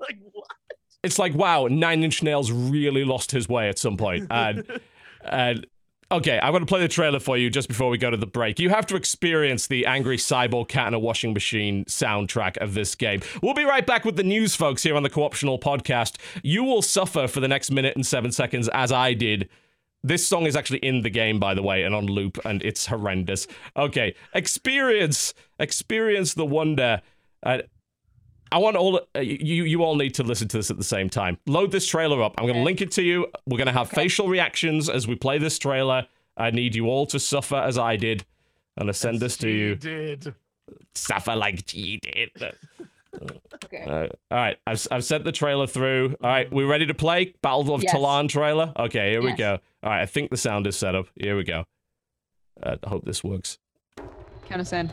Like 0.00 0.18
what? 0.32 0.46
It's 1.02 1.18
like, 1.18 1.34
wow, 1.34 1.66
Nine 1.66 2.04
Inch 2.04 2.22
Nails 2.22 2.50
really 2.52 3.04
lost 3.04 3.32
his 3.32 3.48
way 3.48 3.68
at 3.68 3.78
some 3.78 3.96
point. 3.96 4.26
And, 4.30 4.80
and 5.24 5.66
okay, 6.12 6.38
I'm 6.40 6.52
going 6.52 6.62
to 6.62 6.66
play 6.66 6.80
the 6.80 6.88
trailer 6.88 7.18
for 7.18 7.36
you 7.36 7.50
just 7.50 7.68
before 7.68 7.88
we 7.88 7.98
go 7.98 8.10
to 8.10 8.16
the 8.16 8.26
break. 8.26 8.60
You 8.60 8.70
have 8.70 8.86
to 8.86 8.96
experience 8.96 9.66
the 9.66 9.86
angry 9.86 10.16
cyborg 10.16 10.68
cat 10.68 10.88
in 10.88 10.94
a 10.94 10.98
washing 10.98 11.32
machine 11.32 11.84
soundtrack 11.86 12.56
of 12.58 12.74
this 12.74 12.94
game. 12.94 13.20
We'll 13.42 13.54
be 13.54 13.64
right 13.64 13.86
back 13.86 14.04
with 14.04 14.16
the 14.16 14.22
news, 14.22 14.54
folks, 14.54 14.82
here 14.82 14.94
on 14.94 15.02
the 15.02 15.10
Co-optional 15.10 15.58
podcast. 15.58 16.18
You 16.42 16.62
will 16.62 16.82
suffer 16.82 17.26
for 17.26 17.40
the 17.40 17.48
next 17.48 17.70
minute 17.70 17.96
and 17.96 18.06
seven 18.06 18.30
seconds, 18.30 18.68
as 18.68 18.92
I 18.92 19.14
did. 19.14 19.48
This 20.04 20.26
song 20.26 20.46
is 20.46 20.56
actually 20.56 20.80
in 20.80 21.02
the 21.02 21.10
game, 21.10 21.38
by 21.38 21.54
the 21.54 21.62
way, 21.62 21.84
and 21.84 21.94
on 21.94 22.06
loop, 22.06 22.38
and 22.44 22.62
it's 22.62 22.86
horrendous. 22.86 23.46
Okay, 23.76 24.14
experience, 24.34 25.32
experience 25.60 26.34
the 26.34 26.44
wonder. 26.44 27.00
Uh, 27.44 27.58
I 28.52 28.58
want 28.58 28.76
all 28.76 29.00
uh, 29.16 29.20
you. 29.20 29.64
You 29.64 29.82
all 29.82 29.96
need 29.96 30.14
to 30.14 30.22
listen 30.22 30.48
to 30.48 30.56
this 30.58 30.70
at 30.70 30.76
the 30.76 30.84
same 30.84 31.08
time. 31.10 31.38
Load 31.46 31.72
this 31.72 31.86
trailer 31.86 32.22
up. 32.22 32.34
I'm 32.38 32.44
going 32.44 32.54
to 32.54 32.60
Okay. 32.60 32.64
link 32.64 32.80
it 32.80 32.90
to 32.92 33.02
you. 33.02 33.26
We're 33.46 33.56
going 33.58 33.66
to 33.66 33.72
have 33.72 33.88
facial 33.90 34.28
reactions 34.28 34.88
as 34.88 35.08
we 35.08 35.14
play 35.14 35.38
this 35.38 35.58
trailer. 35.58 36.06
I 36.36 36.50
need 36.50 36.74
you 36.74 36.86
all 36.86 37.06
to 37.06 37.18
suffer 37.18 37.56
as 37.56 37.78
I 37.78 37.96
did. 37.96 38.24
And 38.76 38.82
I'm 38.82 38.86
going 38.86 38.92
to 38.92 38.98
send 38.98 39.20
this 39.20 39.36
to 39.38 39.48
you. 39.48 39.74
Did. 39.76 40.34
Suffer 40.94 41.34
like 41.36 41.66
G 41.66 41.98
did. 41.98 42.30
Okay. 43.64 43.84
Uh, 43.86 44.06
all 44.30 44.38
right, 44.38 44.56
I've, 44.66 44.86
I've 44.90 45.04
sent 45.04 45.24
the 45.24 45.32
trailer 45.32 45.66
through. 45.66 46.16
All 46.22 46.30
right, 46.30 46.50
We're 46.50 46.66
ready 46.66 46.86
to 46.86 46.94
play 46.94 47.34
Battle 47.42 47.74
of 47.74 47.82
Yes. 47.82 47.92
Tallarn 47.94 48.26
trailer? 48.28 48.72
Okay, 48.76 49.10
here 49.10 49.22
we 49.22 49.34
go. 49.34 49.58
All 49.82 49.90
right, 49.90 50.00
I 50.00 50.06
think 50.06 50.30
the 50.30 50.36
sound 50.38 50.66
is 50.66 50.76
set 50.76 50.94
up. 50.94 51.06
Here 51.14 51.36
we 51.36 51.44
go. 51.44 51.64
Uh, 52.62 52.76
I 52.82 52.88
hope 52.88 53.04
this 53.04 53.22
works. 53.22 53.58
Count 54.46 54.62
us 54.62 54.72
in. 54.72 54.90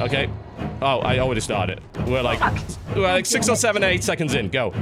Okay. 0.00 0.30
Oh, 0.80 1.00
I 1.00 1.18
already 1.18 1.40
started. 1.40 1.80
We're 2.06 2.22
like, 2.22 2.40
we're 2.96 3.02
like 3.02 3.26
six 3.26 3.48
or 3.48 3.56
seven, 3.56 3.82
eight 3.82 4.02
seconds 4.02 4.34
in. 4.34 4.48
Go. 4.48 4.72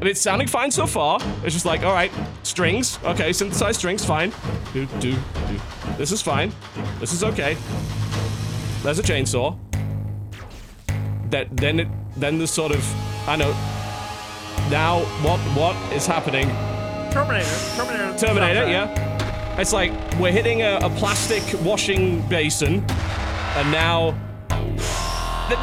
it's 0.00 0.20
sounding 0.20 0.48
fine 0.48 0.70
so 0.70 0.86
far. 0.86 1.20
It's 1.44 1.54
just 1.54 1.64
like, 1.64 1.82
all 1.82 1.92
right, 1.92 2.10
strings. 2.42 2.98
Okay, 3.04 3.32
synthesized 3.32 3.78
strings, 3.78 4.04
fine. 4.04 4.32
Do, 4.72 4.86
do, 5.00 5.12
do. 5.12 5.60
This 5.96 6.10
is 6.10 6.20
fine. 6.20 6.52
This 6.98 7.12
is 7.12 7.22
okay. 7.22 7.56
There's 8.82 8.98
a 8.98 9.02
chainsaw. 9.02 9.56
That 11.30 11.56
then 11.56 11.80
it 11.80 11.88
then 12.16 12.38
the 12.38 12.46
sort 12.46 12.72
of 12.72 12.84
I 13.28 13.36
know. 13.36 13.52
Now 14.70 15.00
what 15.22 15.38
what 15.56 15.76
is 15.92 16.06
happening? 16.06 16.48
Terminator. 17.12 17.48
Terminator. 17.76 18.18
Terminator, 18.18 18.68
yeah. 18.68 19.60
It's 19.60 19.72
like 19.72 19.92
we're 20.18 20.32
hitting 20.32 20.62
a, 20.62 20.78
a 20.82 20.90
plastic 20.90 21.42
washing 21.62 22.26
basin, 22.28 22.84
and 23.58 23.72
now 23.72 24.10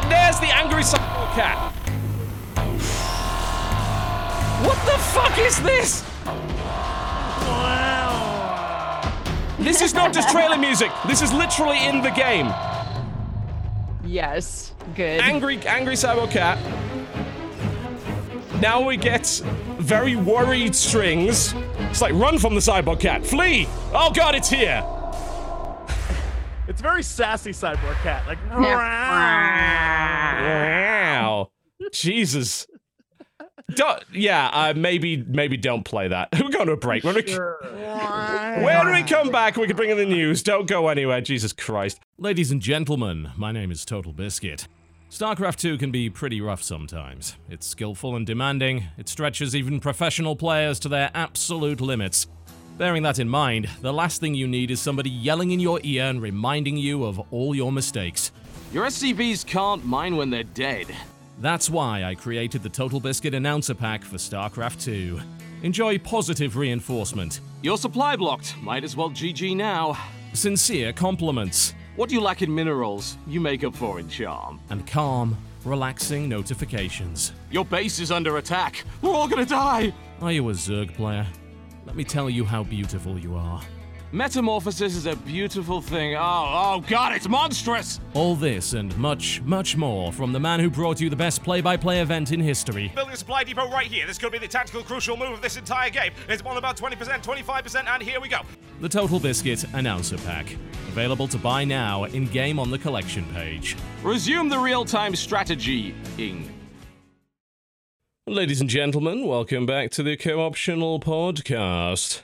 there's 0.09 0.37
the 0.41 0.53
angry 0.53 0.83
cyborg 0.83 1.31
cat. 1.33 1.71
What 4.65 4.75
the 4.85 4.97
fuck 5.13 5.37
is 5.39 5.61
this? 5.61 6.01
This 9.57 9.81
is 9.81 9.93
not 9.93 10.13
just 10.13 10.29
trailer 10.29 10.57
music. 10.57 10.91
This 11.07 11.21
is 11.21 11.31
literally 11.31 11.85
in 11.85 12.01
the 12.01 12.09
game. 12.09 12.47
Yes. 14.03 14.73
Good. 14.95 15.21
Angry, 15.21 15.57
angry 15.65 15.95
cyborg 15.95 16.31
cat. 16.31 16.59
Now 18.59 18.85
we 18.85 18.97
get 18.97 19.41
very 19.79 20.17
worried 20.17 20.75
strings. 20.75 21.55
It's 21.79 22.01
like 22.01 22.13
run 22.13 22.39
from 22.39 22.55
the 22.55 22.61
cyborg 22.61 22.99
cat, 22.99 23.25
flee! 23.25 23.67
Oh 23.93 24.11
god, 24.13 24.35
it's 24.35 24.49
here. 24.49 24.83
It's 26.75 26.81
very 26.81 27.03
sassy 27.03 27.51
cyborg 27.51 27.95
cat. 28.03 28.27
Like, 28.27 28.37
Wow. 30.51 31.51
Jesus. 31.93 32.67
Don't, 33.75 34.03
yeah, 34.11 34.49
uh, 34.51 34.73
maybe 34.75 35.23
maybe 35.25 35.55
don't 35.55 35.85
play 35.85 36.09
that. 36.09 36.27
We're 36.37 36.49
going 36.49 36.67
to 36.67 36.73
a 36.73 36.77
break. 36.77 37.05
When 37.05 37.15
we, 37.15 37.21
when 37.23 38.91
we 38.91 39.03
come 39.03 39.31
back, 39.31 39.55
we 39.55 39.67
can 39.67 39.77
bring 39.77 39.89
in 39.89 39.97
the 39.97 40.05
news. 40.05 40.43
Don't 40.43 40.67
go 40.67 40.89
anywhere. 40.89 41.21
Jesus 41.21 41.53
Christ. 41.53 42.01
Ladies 42.17 42.51
and 42.51 42.61
gentlemen, 42.61 43.31
my 43.37 43.53
name 43.53 43.71
is 43.71 43.85
Total 43.85 44.11
Biscuit. 44.11 44.67
StarCraft 45.09 45.55
2 45.55 45.77
can 45.77 45.91
be 45.91 46.09
pretty 46.09 46.41
rough 46.41 46.61
sometimes. 46.61 47.37
It's 47.49 47.65
skillful 47.65 48.17
and 48.17 48.27
demanding, 48.27 48.87
it 48.97 49.07
stretches 49.07 49.55
even 49.55 49.79
professional 49.79 50.35
players 50.35 50.77
to 50.79 50.89
their 50.89 51.09
absolute 51.13 51.79
limits. 51.79 52.27
Bearing 52.77 53.03
that 53.03 53.19
in 53.19 53.29
mind, 53.29 53.69
the 53.81 53.93
last 53.93 54.19
thing 54.19 54.35
you 54.35 54.47
need 54.47 54.69
is 54.69 54.81
somebody 54.81 55.09
yelling 55.09 55.51
in 55.51 55.59
your 55.59 55.79
ear 55.83 56.05
and 56.05 56.21
reminding 56.21 56.75
you 56.75 57.05
of 57.05 57.21
all 57.31 57.55
your 57.55 57.71
mistakes. 57.71 58.31
Your 58.73 58.85
SCVs 58.85 59.45
can't 59.45 59.85
mine 59.85 60.17
when 60.17 60.29
they're 60.29 60.43
dead. 60.43 60.87
That's 61.39 61.69
why 61.69 62.03
I 62.03 62.15
created 62.15 62.63
the 62.63 62.69
Total 62.69 62.99
Biscuit 62.99 63.33
Announcer 63.33 63.73
Pack 63.73 64.03
for 64.03 64.17
StarCraft 64.17 64.83
2. 64.83 65.19
Enjoy 65.63 65.97
positive 65.97 66.57
reinforcement, 66.57 67.39
Your 67.61 67.77
supply 67.77 68.15
blocked. 68.17 68.55
Might 68.61 68.83
as 68.83 68.95
well 68.95 69.09
GG 69.09 69.55
now. 69.55 69.97
sincere 70.33 70.91
compliments, 70.91 71.73
What 71.95 72.09
do 72.09 72.15
you 72.15 72.21
lack 72.21 72.41
in 72.41 72.53
minerals, 72.53 73.17
you 73.25 73.39
make 73.39 73.63
up 73.63 73.73
for 73.73 73.99
in 74.01 74.09
charm. 74.09 74.59
and 74.69 74.85
calm, 74.85 75.37
relaxing 75.63 76.27
notifications. 76.27 77.31
Your 77.51 77.63
base 77.63 77.99
is 77.99 78.11
under 78.11 78.35
attack. 78.37 78.83
We're 79.01 79.13
all 79.13 79.29
gonna 79.29 79.45
die. 79.45 79.93
Are 80.21 80.31
you 80.33 80.49
a 80.49 80.53
Zerg 80.53 80.93
player? 80.93 81.25
Let 81.85 81.95
me 81.95 82.03
tell 82.03 82.29
you 82.29 82.45
how 82.45 82.63
beautiful 82.63 83.19
you 83.19 83.35
are. 83.35 83.61
Metamorphosis 84.11 84.95
is 84.95 85.07
a 85.07 85.15
beautiful 85.17 85.81
thing. 85.81 86.15
Oh, 86.15 86.19
oh 86.21 86.83
god, 86.87 87.13
it's 87.13 87.27
monstrous! 87.27 87.99
All 88.13 88.35
this 88.35 88.73
and 88.73 88.95
much, 88.97 89.41
much 89.41 89.75
more 89.75 90.13
from 90.13 90.31
the 90.31 90.39
man 90.39 90.59
who 90.59 90.69
brought 90.69 91.01
you 91.01 91.09
the 91.09 91.15
best 91.15 91.43
play 91.43 91.59
by 91.59 91.75
play 91.75 92.01
event 92.01 92.31
in 92.31 92.39
history. 92.39 92.91
Building 92.95 93.13
a 93.13 93.17
supply 93.17 93.43
depot 93.43 93.69
right 93.69 93.87
here. 93.87 94.07
This 94.07 94.17
could 94.17 94.31
be 94.31 94.37
the 94.37 94.47
tactical 94.47 94.83
crucial 94.83 95.17
move 95.17 95.31
of 95.31 95.41
this 95.41 95.57
entire 95.57 95.89
game. 95.89 96.13
It's 96.29 96.41
on 96.43 96.55
about 96.55 96.77
20%, 96.77 96.95
25%, 97.23 97.87
and 97.87 98.01
here 98.01 98.21
we 98.21 98.29
go. 98.29 98.39
The 98.79 98.89
Total 98.89 99.19
Biscuit 99.19 99.65
Announcer 99.73 100.17
Pack. 100.19 100.53
Available 100.87 101.27
to 101.27 101.37
buy 101.37 101.65
now 101.65 102.05
in 102.05 102.25
game 102.27 102.57
on 102.57 102.71
the 102.71 102.77
collection 102.77 103.25
page. 103.33 103.75
Resume 104.01 104.47
the 104.47 104.57
real 104.57 104.85
time 104.85 105.15
strategy 105.15 105.93
ing. 106.17 106.54
Ladies 108.27 108.59
and 108.59 108.67
gentlemen, 108.67 109.27
welcome 109.27 109.67
back 109.67 109.91
to 109.91 110.01
the 110.01 110.17
Co-optional 110.17 110.99
Podcast. 110.99 112.23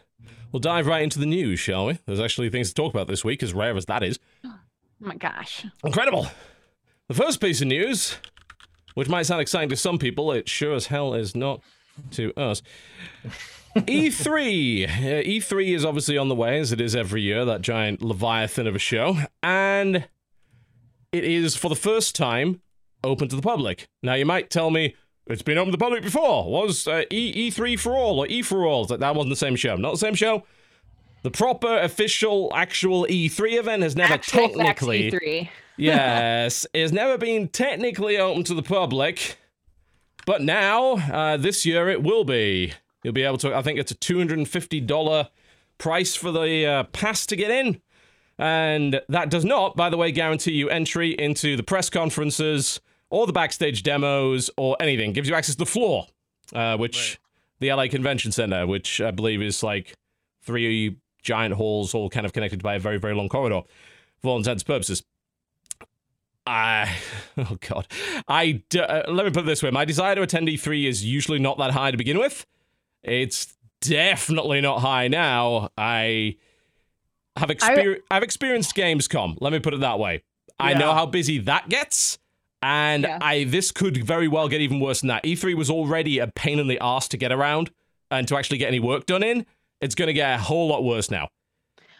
We'll 0.51 0.59
dive 0.59 0.87
right 0.87 1.03
into 1.03 1.19
the 1.19 1.27
news, 1.27 1.59
shall 1.59 1.85
we? 1.85 1.99
There's 2.07 2.19
actually 2.19 2.49
things 2.49 2.69
to 2.69 2.73
talk 2.73 2.91
about 2.91 3.07
this 3.07 3.23
week, 3.23 3.43
as 3.43 3.53
rare 3.53 3.77
as 3.77 3.85
that 3.85 4.01
is. 4.01 4.17
oh 4.43 4.57
my 4.99 5.15
gosh. 5.15 5.63
Incredible! 5.85 6.25
The 7.07 7.13
first 7.13 7.39
piece 7.39 7.61
of 7.61 7.67
news, 7.67 8.17
which 8.95 9.09
might 9.09 9.27
sound 9.27 9.41
exciting 9.41 9.69
to 9.69 9.75
some 9.75 9.99
people, 9.99 10.31
it 10.31 10.49
sure 10.49 10.73
as 10.73 10.87
hell 10.87 11.13
is 11.13 11.35
not 11.35 11.61
to 12.13 12.33
us. 12.35 12.63
E3. 13.75 14.89
Uh, 14.89 15.23
E3 15.23 15.75
is 15.75 15.85
obviously 15.85 16.17
on 16.17 16.29
the 16.29 16.35
way, 16.35 16.59
as 16.59 16.71
it 16.71 16.81
is 16.81 16.95
every 16.95 17.21
year, 17.21 17.45
that 17.45 17.61
giant 17.61 18.01
leviathan 18.01 18.65
of 18.65 18.75
a 18.75 18.79
show. 18.79 19.17
And 19.43 20.07
it 21.11 21.23
is, 21.23 21.55
for 21.55 21.69
the 21.69 21.75
first 21.75 22.15
time, 22.15 22.61
open 23.03 23.29
to 23.29 23.35
the 23.35 23.41
public. 23.43 23.87
Now, 24.01 24.15
you 24.15 24.25
might 24.25 24.49
tell 24.49 24.71
me, 24.71 24.95
it's 25.27 25.41
been 25.41 25.57
open 25.57 25.71
to 25.71 25.77
the 25.77 25.83
public 25.83 26.03
before. 26.03 26.49
Was 26.49 26.87
uh, 26.87 27.03
e- 27.11 27.49
E3 27.49 27.79
for 27.79 27.93
all 27.93 28.19
or 28.19 28.27
E 28.27 28.41
for 28.41 28.65
all? 28.65 28.85
Like, 28.85 28.99
that 28.99 29.15
wasn't 29.15 29.31
the 29.31 29.35
same 29.35 29.55
show. 29.55 29.75
Not 29.75 29.91
the 29.91 29.97
same 29.97 30.15
show. 30.15 30.43
The 31.23 31.31
proper, 31.31 31.77
official, 31.79 32.51
actual 32.55 33.05
E3 33.05 33.59
event 33.59 33.83
has 33.83 33.95
never 33.95 34.13
Actual 34.13 34.49
technically 34.49 35.11
E3. 35.11 35.49
yes, 35.77 36.65
has 36.73 36.91
never 36.91 37.17
been 37.17 37.47
technically 37.47 38.17
open 38.17 38.43
to 38.45 38.55
the 38.55 38.63
public, 38.63 39.37
but 40.25 40.41
now, 40.41 40.93
uh, 40.93 41.37
this 41.37 41.65
year, 41.65 41.89
it 41.89 42.01
will 42.01 42.23
be. 42.23 42.73
You'll 43.03 43.13
be 43.13 43.23
able 43.23 43.37
to, 43.39 43.55
I 43.55 43.61
think 43.61 43.79
it's 43.79 43.91
a 43.91 43.95
$250 43.95 45.29
price 45.77 46.15
for 46.15 46.31
the 46.31 46.65
uh, 46.65 46.83
pass 46.85 47.25
to 47.27 47.35
get 47.35 47.49
in. 47.51 47.81
And 48.37 49.01
that 49.09 49.29
does 49.29 49.45
not, 49.45 49.75
by 49.75 49.89
the 49.89 49.97
way, 49.97 50.11
guarantee 50.11 50.53
you 50.53 50.69
entry 50.69 51.11
into 51.11 51.55
the 51.55 51.63
press 51.63 51.89
conferences 51.89 52.79
or 53.11 53.27
the 53.27 53.33
backstage 53.33 53.83
demos 53.83 54.49
or 54.57 54.75
anything. 54.79 55.13
Gives 55.13 55.29
you 55.29 55.35
access 55.35 55.53
to 55.55 55.59
the 55.59 55.65
floor, 55.67 56.07
uh, 56.53 56.77
which 56.77 57.19
the 57.59 57.71
LA 57.71 57.87
Convention 57.87 58.31
Center, 58.31 58.65
which 58.65 58.99
I 58.99 59.11
believe 59.11 59.41
is 59.41 59.61
like 59.61 59.93
three 60.41 60.97
giant 61.21 61.53
halls 61.53 61.93
all 61.93 62.09
kind 62.09 62.25
of 62.25 62.33
connected 62.33 62.63
by 62.63 62.75
a 62.75 62.79
very, 62.79 62.97
very 62.97 63.13
long 63.13 63.29
corridor 63.29 63.61
for 64.21 64.29
all 64.29 64.37
intents 64.37 64.63
and 64.63 64.67
purposes. 64.67 65.03
I, 66.47 66.97
oh 67.37 67.57
god, 67.69 67.87
I 68.27 68.63
d- 68.69 68.79
uh, 68.79 69.11
let 69.11 69.25
me 69.25 69.31
put 69.31 69.43
it 69.43 69.45
this 69.45 69.61
way: 69.61 69.69
my 69.69 69.85
desire 69.85 70.15
to 70.15 70.23
attend 70.23 70.47
E3 70.47 70.87
is 70.87 71.05
usually 71.05 71.37
not 71.39 71.57
that 71.59 71.71
high 71.71 71.91
to 71.91 71.97
begin 71.97 72.17
with. 72.17 72.47
It's 73.03 73.55
definitely 73.81 74.61
not 74.61 74.79
high 74.79 75.07
now. 75.07 75.69
I 75.77 76.37
have 77.37 77.49
exper- 77.49 77.99
I've 78.09 78.23
experienced 78.23 78.75
Gamescom. 78.75 79.37
Let 79.39 79.53
me 79.53 79.59
put 79.59 79.73
it 79.73 79.81
that 79.81 79.99
way. 79.99 80.23
I 80.59 80.73
know 80.79 80.93
how 80.93 81.05
busy 81.05 81.37
that 81.39 81.69
gets, 81.69 82.19
and 82.61 83.03
Yeah. 83.03 83.17
I 83.21 83.43
this 83.45 83.71
could 83.71 84.03
very 84.05 84.27
well 84.27 84.47
get 84.47 84.61
even 84.61 84.79
worse 84.79 85.01
than 85.01 85.07
that. 85.09 85.23
E3 85.23 85.55
was 85.55 85.69
already 85.69 86.19
a 86.19 86.27
pain 86.27 86.59
in 86.59 86.67
the 86.67 86.79
ass 86.81 87.07
to 87.09 87.17
get 87.17 87.31
around 87.31 87.71
and 88.09 88.27
to 88.27 88.37
actually 88.37 88.57
get 88.57 88.67
any 88.67 88.79
work 88.79 89.05
done 89.05 89.23
in. 89.23 89.45
It's 89.79 89.95
going 89.95 90.07
to 90.07 90.13
get 90.13 90.35
a 90.35 90.37
whole 90.37 90.67
lot 90.67 90.83
worse 90.83 91.09
now. 91.09 91.29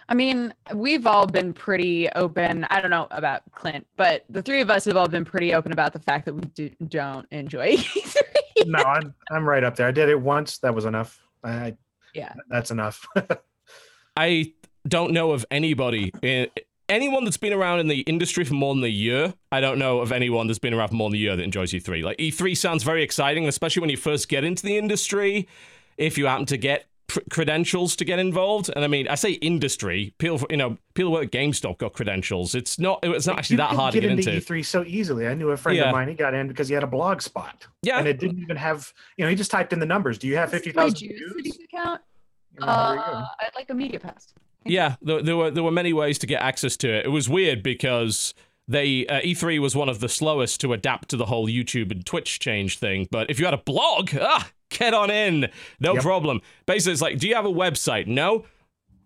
I 0.09 0.13
mean, 0.13 0.53
we've 0.73 1.07
all 1.07 1.25
been 1.25 1.53
pretty 1.53 2.09
open. 2.09 2.65
I 2.69 2.81
don't 2.81 2.91
know 2.91 3.07
about 3.11 3.43
Clint, 3.53 3.87
but 3.95 4.25
the 4.29 4.41
three 4.41 4.59
of 4.59 4.69
us 4.69 4.83
have 4.85 4.97
all 4.97 5.07
been 5.07 5.23
pretty 5.23 5.53
open 5.53 5.71
about 5.71 5.93
the 5.93 5.99
fact 5.99 6.25
that 6.25 6.33
we 6.33 6.41
do, 6.41 6.69
don't 6.89 7.25
enjoy 7.31 7.77
E3. 7.77 8.17
no, 8.67 8.79
I'm 8.79 9.13
I'm 9.31 9.47
right 9.47 9.63
up 9.63 9.77
there. 9.77 9.87
I 9.87 9.91
did 9.91 10.09
it 10.09 10.19
once. 10.19 10.57
That 10.59 10.75
was 10.75 10.83
enough. 10.85 11.17
I, 11.43 11.75
Yeah. 12.13 12.33
that's 12.49 12.71
enough. 12.71 13.07
I 14.17 14.53
don't 14.87 15.13
know 15.13 15.31
of 15.31 15.45
anybody 15.49 16.11
in 16.21 16.47
anyone 16.91 17.23
that's 17.23 17.37
been 17.37 17.53
around 17.53 17.79
in 17.79 17.87
the 17.87 18.01
industry 18.01 18.43
for 18.43 18.53
more 18.53 18.75
than 18.75 18.83
a 18.83 18.87
year. 18.87 19.33
I 19.51 19.61
don't 19.61 19.79
know 19.79 19.99
of 19.99 20.11
anyone 20.11 20.45
that's 20.47 20.59
been 20.59 20.73
around 20.73 20.89
for 20.89 20.95
more 20.95 21.09
than 21.09 21.15
a 21.15 21.19
year 21.19 21.35
that 21.35 21.41
enjoys 21.43 21.71
E3. 21.71 22.03
Like 22.03 22.17
E3 22.17 22.55
sounds 22.55 22.83
very 22.83 23.01
exciting, 23.01 23.47
especially 23.47 23.81
when 23.81 23.89
you 23.89 23.97
first 23.97 24.29
get 24.29 24.43
into 24.43 24.63
the 24.63 24.77
industry. 24.77 25.47
If 25.97 26.17
you 26.17 26.25
happen 26.27 26.45
to 26.47 26.57
get 26.57 26.85
credentials 27.29 27.95
to 27.97 28.05
get 28.05 28.19
involved, 28.19 28.69
and 28.73 28.85
I 28.85 28.87
mean, 28.87 29.07
I 29.07 29.15
say 29.15 29.31
industry. 29.33 30.13
People, 30.17 30.45
you 30.49 30.55
know, 30.57 30.77
people 30.93 31.09
who 31.11 31.13
work 31.15 31.25
at 31.25 31.31
GameStop 31.31 31.77
got 31.77 31.91
credentials. 31.93 32.55
It's 32.55 32.79
not. 32.79 32.99
It's 33.03 33.27
not 33.27 33.37
actually 33.37 33.55
You 33.55 33.57
that 33.57 33.69
can 33.69 33.77
hard 33.77 33.93
to 33.93 33.99
get 33.99 34.11
into. 34.11 34.29
E3 34.31 34.65
so 34.65 34.83
easily. 34.85 35.27
I 35.27 35.33
knew 35.33 35.49
a 35.49 35.57
friend 35.57 35.77
Yeah. 35.77 35.89
of 35.89 35.91
mine. 35.93 36.07
He 36.07 36.13
got 36.13 36.33
in 36.33 36.47
because 36.47 36.67
he 36.69 36.73
had 36.73 36.83
a 36.83 36.87
blog 36.87 37.21
spot, 37.21 37.67
Yeah, 37.83 37.99
and 37.99 38.07
it 38.07 38.19
didn't 38.19 38.39
even 38.39 38.55
have. 38.57 38.93
You 39.17 39.25
know, 39.25 39.29
he 39.29 39.35
just 39.35 39.51
typed 39.51 39.73
in 39.73 39.79
the 39.79 39.85
numbers. 39.85 40.17
Do 40.17 40.27
you 40.27 40.37
have 40.37 40.51
fifty 40.51 40.71
My 40.71 40.83
thousand 40.83 41.09
Juice 41.09 41.19
views? 41.43 41.59
account. 41.73 42.01
You 42.59 42.65
know, 42.65 42.67
there 42.67 42.95
you 42.95 43.01
go. 43.01 43.17
Uh, 43.17 43.25
I'd 43.41 43.55
like 43.55 43.69
a 43.69 43.73
media 43.73 43.99
pass. 43.99 44.33
Yeah, 44.65 44.95
there, 45.01 45.21
there 45.21 45.37
were 45.37 45.51
there 45.51 45.63
were 45.63 45.71
many 45.71 45.93
ways 45.93 46.17
to 46.19 46.27
get 46.27 46.41
access 46.41 46.77
to 46.77 46.89
it. 46.93 47.05
It 47.05 47.09
was 47.09 47.27
weird 47.27 47.63
because 47.63 48.33
they 48.67 49.05
uh, 49.07 49.21
E3 49.21 49.59
was 49.59 49.75
one 49.75 49.89
of 49.89 49.99
the 49.99 50.09
slowest 50.09 50.61
to 50.61 50.73
adapt 50.73 51.09
to 51.09 51.17
the 51.17 51.25
whole 51.25 51.47
YouTube 51.47 51.91
and 51.91 52.05
Twitch 52.05 52.39
change 52.39 52.77
thing. 52.77 53.07
But 53.11 53.29
if 53.29 53.39
you 53.39 53.45
had 53.45 53.53
a 53.53 53.57
blog, 53.57 54.11
ah, 54.21 54.49
get 54.69 54.93
on 54.93 55.09
in, 55.09 55.49
no 55.79 55.93
Yep. 55.95 56.03
problem. 56.03 56.41
Basically, 56.65 56.93
it's 56.93 57.01
like, 57.01 57.17
do 57.17 57.27
you 57.27 57.35
have 57.35 57.45
a 57.45 57.51
website? 57.51 58.07
No. 58.07 58.45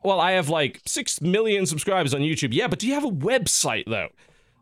Well, 0.03 0.19
I 0.19 0.33
have 0.33 0.49
like 0.49 0.81
six 0.85 1.21
million 1.21 1.65
subscribers 1.65 2.13
on 2.13 2.21
YouTube. 2.21 2.49
Yeah, 2.53 2.67
but 2.67 2.79
do 2.79 2.87
you 2.87 2.93
have 2.93 3.05
a 3.05 3.09
website 3.11 3.85
though? 3.87 4.09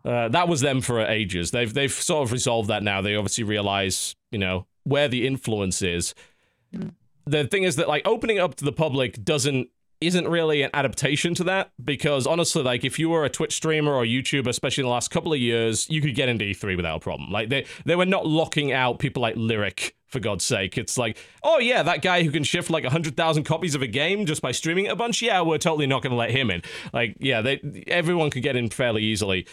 Uh, 0.09 0.27
that 0.29 0.47
was 0.47 0.61
them 0.61 0.79
for 0.81 1.01
ages. 1.01 1.51
They've 1.51 1.73
they've 1.73 1.91
sort 1.91 2.23
of 2.27 2.31
resolved 2.31 2.69
that 2.69 2.83
now. 2.83 3.01
They 3.01 3.15
obviously 3.15 3.43
realize, 3.45 4.15
you 4.31 4.37
know, 4.39 4.67
where 4.83 5.07
the 5.07 5.25
influence 5.25 5.81
is. 5.81 6.13
Mm. 6.73 6.91
The 7.25 7.45
thing 7.45 7.63
is 7.63 7.77
that 7.77 7.87
like 7.87 8.05
opening 8.05 8.37
up 8.37 8.55
to 8.55 8.65
the 8.65 8.71
public 8.73 9.23
doesn't 9.23 9.69
isn't 10.07 10.27
really 10.27 10.61
an 10.61 10.69
adaptation 10.73 11.33
to 11.35 11.43
that 11.45 11.71
because 11.83 12.27
honestly, 12.27 12.63
like 12.63 12.83
if 12.83 12.99
you 12.99 13.09
were 13.09 13.25
a 13.25 13.29
Twitch 13.29 13.55
streamer 13.55 13.93
or 13.93 14.03
YouTuber, 14.03 14.47
especially 14.47 14.83
in 14.83 14.87
the 14.87 14.91
last 14.91 15.11
couple 15.11 15.33
of 15.33 15.39
years, 15.39 15.89
you 15.89 16.01
could 16.01 16.15
get 16.15 16.29
into 16.29 16.45
E3 16.45 16.75
without 16.75 16.97
a 16.97 16.99
problem. 16.99 17.31
Like 17.31 17.49
they 17.49 17.65
they 17.85 17.95
were 17.95 18.05
not 18.05 18.25
locking 18.25 18.71
out 18.71 18.99
people 18.99 19.21
like 19.21 19.35
Lirik 19.35 19.93
for 20.07 20.19
God's 20.19 20.45
sake. 20.45 20.77
It's 20.77 20.97
like, 20.97 21.17
oh 21.43 21.59
yeah, 21.59 21.83
that 21.83 22.01
guy 22.01 22.23
who 22.23 22.31
can 22.31 22.43
shift 22.43 22.69
like 22.69 22.85
hundred 22.85 23.17
thousand 23.17 23.43
copies 23.43 23.75
of 23.75 23.81
a 23.81 23.87
game 23.87 24.25
just 24.25 24.41
by 24.41 24.51
streaming 24.51 24.87
a 24.87 24.95
bunch. 24.95 25.21
Yeah, 25.21 25.41
we're 25.41 25.57
totally 25.57 25.87
not 25.87 26.01
going 26.01 26.11
to 26.11 26.17
let 26.17 26.31
him 26.31 26.49
in. 26.49 26.61
Like 26.93 27.17
yeah, 27.19 27.41
they 27.41 27.83
everyone 27.87 28.29
could 28.29 28.43
get 28.43 28.55
in 28.55 28.69
fairly 28.69 29.03
easily. 29.03 29.45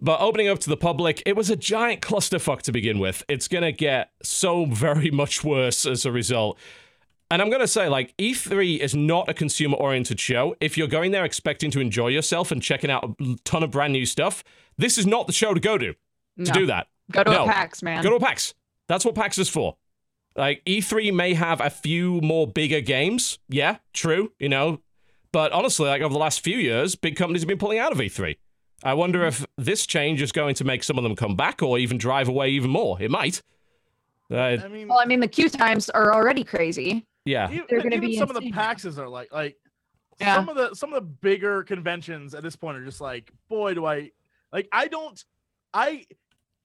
But 0.00 0.20
opening 0.20 0.48
up 0.48 0.58
to 0.60 0.68
the 0.68 0.76
public, 0.76 1.22
it 1.24 1.36
was 1.36 1.48
a 1.48 1.54
giant 1.54 2.00
clusterfuck 2.00 2.62
to 2.62 2.72
begin 2.72 2.98
with. 2.98 3.22
It's 3.28 3.46
going 3.46 3.62
to 3.62 3.70
get 3.70 4.10
so 4.20 4.64
very 4.64 5.10
much 5.12 5.44
worse 5.44 5.86
as 5.86 6.04
a 6.04 6.10
result. 6.10 6.58
And 7.32 7.40
I'm 7.40 7.48
going 7.48 7.62
to 7.62 7.66
say, 7.66 7.88
like, 7.88 8.14
E3 8.18 8.78
is 8.78 8.94
not 8.94 9.26
a 9.26 9.32
consumer 9.32 9.78
oriented 9.78 10.20
show. 10.20 10.54
If 10.60 10.76
you're 10.76 10.86
going 10.86 11.12
there 11.12 11.24
expecting 11.24 11.70
to 11.70 11.80
enjoy 11.80 12.08
yourself 12.08 12.52
and 12.52 12.62
checking 12.62 12.90
out 12.90 13.16
a 13.18 13.36
ton 13.44 13.62
of 13.62 13.70
brand 13.70 13.94
new 13.94 14.04
stuff, 14.04 14.44
this 14.76 14.98
is 14.98 15.06
not 15.06 15.26
the 15.26 15.32
show 15.32 15.54
to 15.54 15.60
go 15.60 15.78
to 15.78 15.94
to 15.94 15.96
No. 16.36 16.52
do 16.52 16.66
that. 16.66 16.88
Go 17.10 17.24
to 17.24 17.30
No. 17.30 17.44
a 17.44 17.46
PAX, 17.46 17.82
man. 17.82 18.02
Go 18.02 18.10
to 18.10 18.16
a 18.16 18.20
PAX. 18.20 18.52
That's 18.86 19.06
what 19.06 19.14
PAX 19.14 19.38
is 19.38 19.48
for. 19.48 19.78
Like 20.36 20.62
E3 20.66 21.10
may 21.10 21.32
have 21.32 21.62
a 21.62 21.70
few 21.70 22.20
more 22.20 22.46
bigger 22.46 22.82
games. 22.82 23.38
Yeah, 23.48 23.78
true, 23.94 24.32
you 24.38 24.50
know. 24.50 24.82
But 25.32 25.52
honestly, 25.52 25.88
like 25.88 26.02
over 26.02 26.12
the 26.12 26.18
last 26.18 26.44
few 26.44 26.58
years, 26.58 26.96
big 26.96 27.16
companies 27.16 27.40
have 27.40 27.48
been 27.48 27.56
pulling 27.56 27.78
out 27.78 27.92
of 27.92 27.98
E3. 27.98 28.36
I 28.84 28.92
wonder 28.92 29.24
if 29.24 29.46
this 29.56 29.86
change 29.86 30.20
is 30.20 30.32
going 30.32 30.54
to 30.56 30.64
make 30.64 30.84
some 30.84 30.98
of 30.98 31.02
them 31.02 31.16
come 31.16 31.34
back 31.34 31.62
or 31.62 31.78
even 31.78 31.96
drive 31.96 32.28
away 32.28 32.50
even 32.50 32.68
more. 32.68 33.00
It 33.00 33.10
might. 33.10 33.40
Uh, 34.30 34.36
I 34.36 34.68
mean, 34.68 34.88
well, 34.88 34.98
I 34.98 35.06
mean, 35.06 35.20
the 35.20 35.28
queue 35.28 35.48
times 35.48 35.88
are 35.88 36.12
already 36.12 36.44
crazy. 36.44 37.06
Yeah. 37.24 37.50
even, 37.50 37.64
They're 37.68 37.80
gonna 37.82 37.96
even 37.96 38.10
be 38.10 38.16
some 38.16 38.28
of 38.30 38.34
the 38.36 38.42
insane. 38.42 38.52
PAXs 38.54 38.98
are 38.98 39.08
like 39.08 39.32
like 39.32 39.56
Yeah. 40.20 40.34
some 40.36 40.48
of 40.48 40.56
the 40.56 40.74
some 40.74 40.92
of 40.92 41.02
the 41.02 41.08
bigger 41.20 41.62
conventions 41.62 42.34
at 42.34 42.42
this 42.42 42.56
point 42.56 42.76
are 42.78 42.84
just 42.84 43.00
like, 43.00 43.30
boy, 43.48 43.74
do 43.74 43.86
I 43.86 44.10
like 44.52 44.68
I 44.72 44.88
don't 44.88 45.22
I 45.74 46.04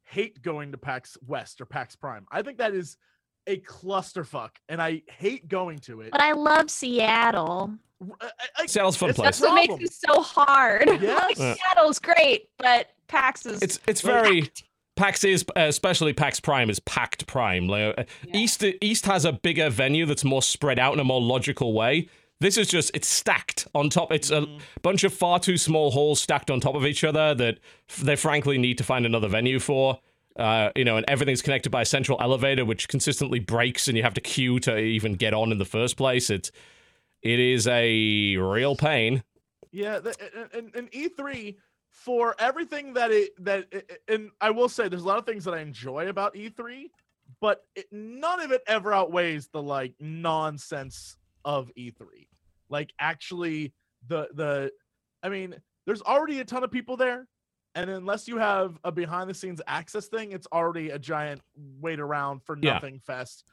hate 0.04 0.42
going 0.42 0.72
to 0.72 0.78
PAX 0.78 1.18
West 1.28 1.60
or 1.62 1.66
PAX 1.66 1.96
Prime. 1.96 2.26
I 2.32 2.42
think 2.42 2.58
that 2.60 2.74
is 2.74 2.98
a 3.46 3.58
clusterfuck, 3.60 4.52
and 4.68 4.82
I 4.82 5.02
hate 5.08 5.48
going 5.48 5.80
to 5.80 6.02
it. 6.02 6.12
But 6.12 6.22
I 6.22 6.34
love 6.34 6.70
Seattle. 6.70 7.74
Uh, 8.02 8.06
I- 8.22 8.26
I- 8.26 8.64
I- 8.64 8.66
Seattle's 8.66 8.98
fun 8.98 9.10
it's 9.10 9.18
place. 9.18 9.40
That's 9.40 9.42
what 9.42 9.56
makes 9.56 9.84
it 9.84 9.94
so 9.94 10.22
hard. 10.22 10.88
Yes. 11.02 11.24
like, 11.24 11.38
Yeah. 11.38 11.56
Seattle's 11.56 12.00
great, 12.00 12.50
but 12.58 12.90
PAX 13.08 13.46
is. 13.46 13.62
It's 13.62 13.80
it's 13.88 14.02
very 14.02 14.52
PAX 14.98 15.24
is 15.24 15.46
uh, 15.56 15.62
especially 15.62 16.14
PAX 16.14 16.40
Prime 16.40 16.70
is 16.70 16.80
packed 16.82 17.28
Prime. 17.28 17.68
Like, 17.68 17.98
uh, 17.98 18.04
Yeah. 18.26 18.38
East 18.38 18.64
East 18.82 19.06
has 19.06 19.24
a 19.26 19.32
bigger 19.32 19.70
venue 19.70 20.06
that's 20.06 20.24
more 20.24 20.42
spread 20.42 20.80
out 20.80 20.94
in 20.94 21.00
a 21.00 21.04
more 21.04 21.22
logical 21.22 21.74
way. 21.74 22.10
This 22.40 22.58
is 22.58 22.68
just 22.68 22.92
it's 22.94 23.08
stacked 23.08 23.68
on 23.74 23.90
top. 23.90 24.12
It's 24.12 24.30
a 24.30 24.46
bunch 24.82 25.04
of 25.04 25.14
far 25.14 25.40
too 25.40 25.58
small 25.58 25.92
halls 25.92 26.22
stacked 26.22 26.52
on 26.52 26.60
top 26.60 26.76
of 26.76 26.86
each 26.86 27.04
other 27.04 27.34
that 27.36 27.60
they 28.02 28.16
frankly 28.16 28.58
need 28.58 28.78
to 28.78 28.84
find 28.84 29.06
another 29.06 29.28
venue 29.28 29.60
for. 29.60 30.00
Uh, 30.36 30.70
you 30.76 30.86
know, 30.86 30.98
and 30.98 31.06
everything's 31.08 31.42
connected 31.42 31.72
by 31.72 31.82
a 31.82 31.86
central 31.86 32.22
elevator, 32.22 32.64
which 32.64 32.88
consistently 32.88 33.40
breaks, 33.40 33.88
and 33.88 33.98
you 33.98 34.04
have 34.04 34.14
to 34.14 34.22
queue 34.22 34.60
to 34.60 34.78
even 34.78 35.14
get 35.14 35.34
on 35.34 35.52
in 35.52 35.58
the 35.58 35.66
first 35.66 35.98
place. 35.98 36.30
It's 36.30 36.52
it 37.24 37.40
is 37.40 37.66
a 37.68 38.38
real 38.38 38.76
pain. 38.76 39.24
Yeah, 39.72 39.98
the, 40.00 40.16
and, 40.54 40.54
and, 40.54 40.76
and 40.76 40.92
E3 40.92 41.56
for 42.06 42.36
everything 42.40 42.94
that 42.94 43.12
it 43.12 43.32
that 43.44 43.66
it, 43.72 44.02
and 44.08 44.30
I 44.40 44.52
will 44.52 44.70
say 44.70 44.88
there's 44.88 45.02
a 45.04 45.08
lot 45.08 45.18
of 45.18 45.26
things 45.26 45.44
that 45.46 45.54
I 45.54 45.60
enjoy 45.62 46.10
about 46.10 46.36
E3, 46.36 46.92
but 47.42 47.64
it, 47.76 47.88
none 47.92 48.40
of 48.40 48.52
it 48.52 48.62
ever 48.68 48.94
outweighs 48.94 49.48
the 49.48 49.62
like 49.62 49.96
nonsense 50.00 51.18
of 51.44 51.72
E3. 51.78 52.28
Like 52.70 52.94
actually 53.00 53.74
the 54.08 54.30
the 54.34 54.72
I 55.24 55.30
mean, 55.30 55.56
there's 55.86 56.02
already 56.04 56.40
a 56.40 56.46
ton 56.46 56.64
of 56.64 56.72
people 56.72 56.98
there 56.98 57.28
and 57.76 57.90
unless 57.90 58.28
you 58.28 58.38
have 58.38 58.78
a 58.84 58.92
behind 58.92 59.30
the 59.30 59.34
scenes 59.34 59.62
access 59.68 60.08
thing, 60.08 60.32
it's 60.32 60.48
already 60.54 60.92
a 60.92 61.00
giant 61.00 61.42
wait 61.80 62.00
around 62.00 62.44
for 62.44 62.56
Yeah. 62.62 62.74
nothing 62.74 63.00
fest. 63.00 63.44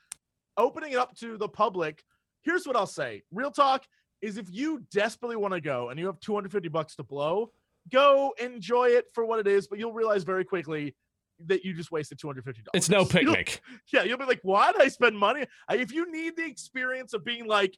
Opening 0.57 0.93
it 0.93 0.99
up 0.99 1.17
to 1.17 1.37
the 1.39 1.49
public, 1.49 2.05
here's 2.43 2.67
what 2.67 2.77
I'll 2.77 2.87
say. 2.87 3.23
Real 3.33 3.51
talk 3.51 3.85
is 4.21 4.37
if 4.37 4.47
you 4.51 4.83
desperately 4.93 5.37
want 5.37 5.55
to 5.55 5.61
go 5.61 5.89
and 5.89 5.99
you 5.99 6.07
have 6.07 6.21
250 6.21 6.69
bucks 6.69 6.95
to 6.97 7.03
blow, 7.03 7.51
go 7.91 8.33
enjoy 8.41 8.89
it 8.89 9.07
for 9.13 9.25
what 9.25 9.41
it 9.41 9.47
is, 9.47 9.67
but 9.69 9.79
you'll 9.79 9.93
realize 9.93 10.25
very 10.25 10.45
quickly 10.45 10.95
that 11.47 11.65
you 11.65 11.75
just 11.75 11.91
wasted 11.91 12.19
250 12.19 12.63
dollars. 12.63 12.71
It's 12.75 12.89
no 12.89 13.05
picnic. 13.19 13.61
yeah, 13.93 14.05
you'll 14.05 14.19
be 14.19 14.25
like, 14.25 14.41
why 14.43 14.73
did 14.73 14.81
I 14.81 14.89
spend 14.89 15.19
money? 15.19 15.45
If 15.71 15.93
you 15.93 16.11
need 16.11 16.37
the 16.37 16.45
experience 16.45 17.13
of 17.13 17.25
being 17.25 17.47
like, 17.47 17.77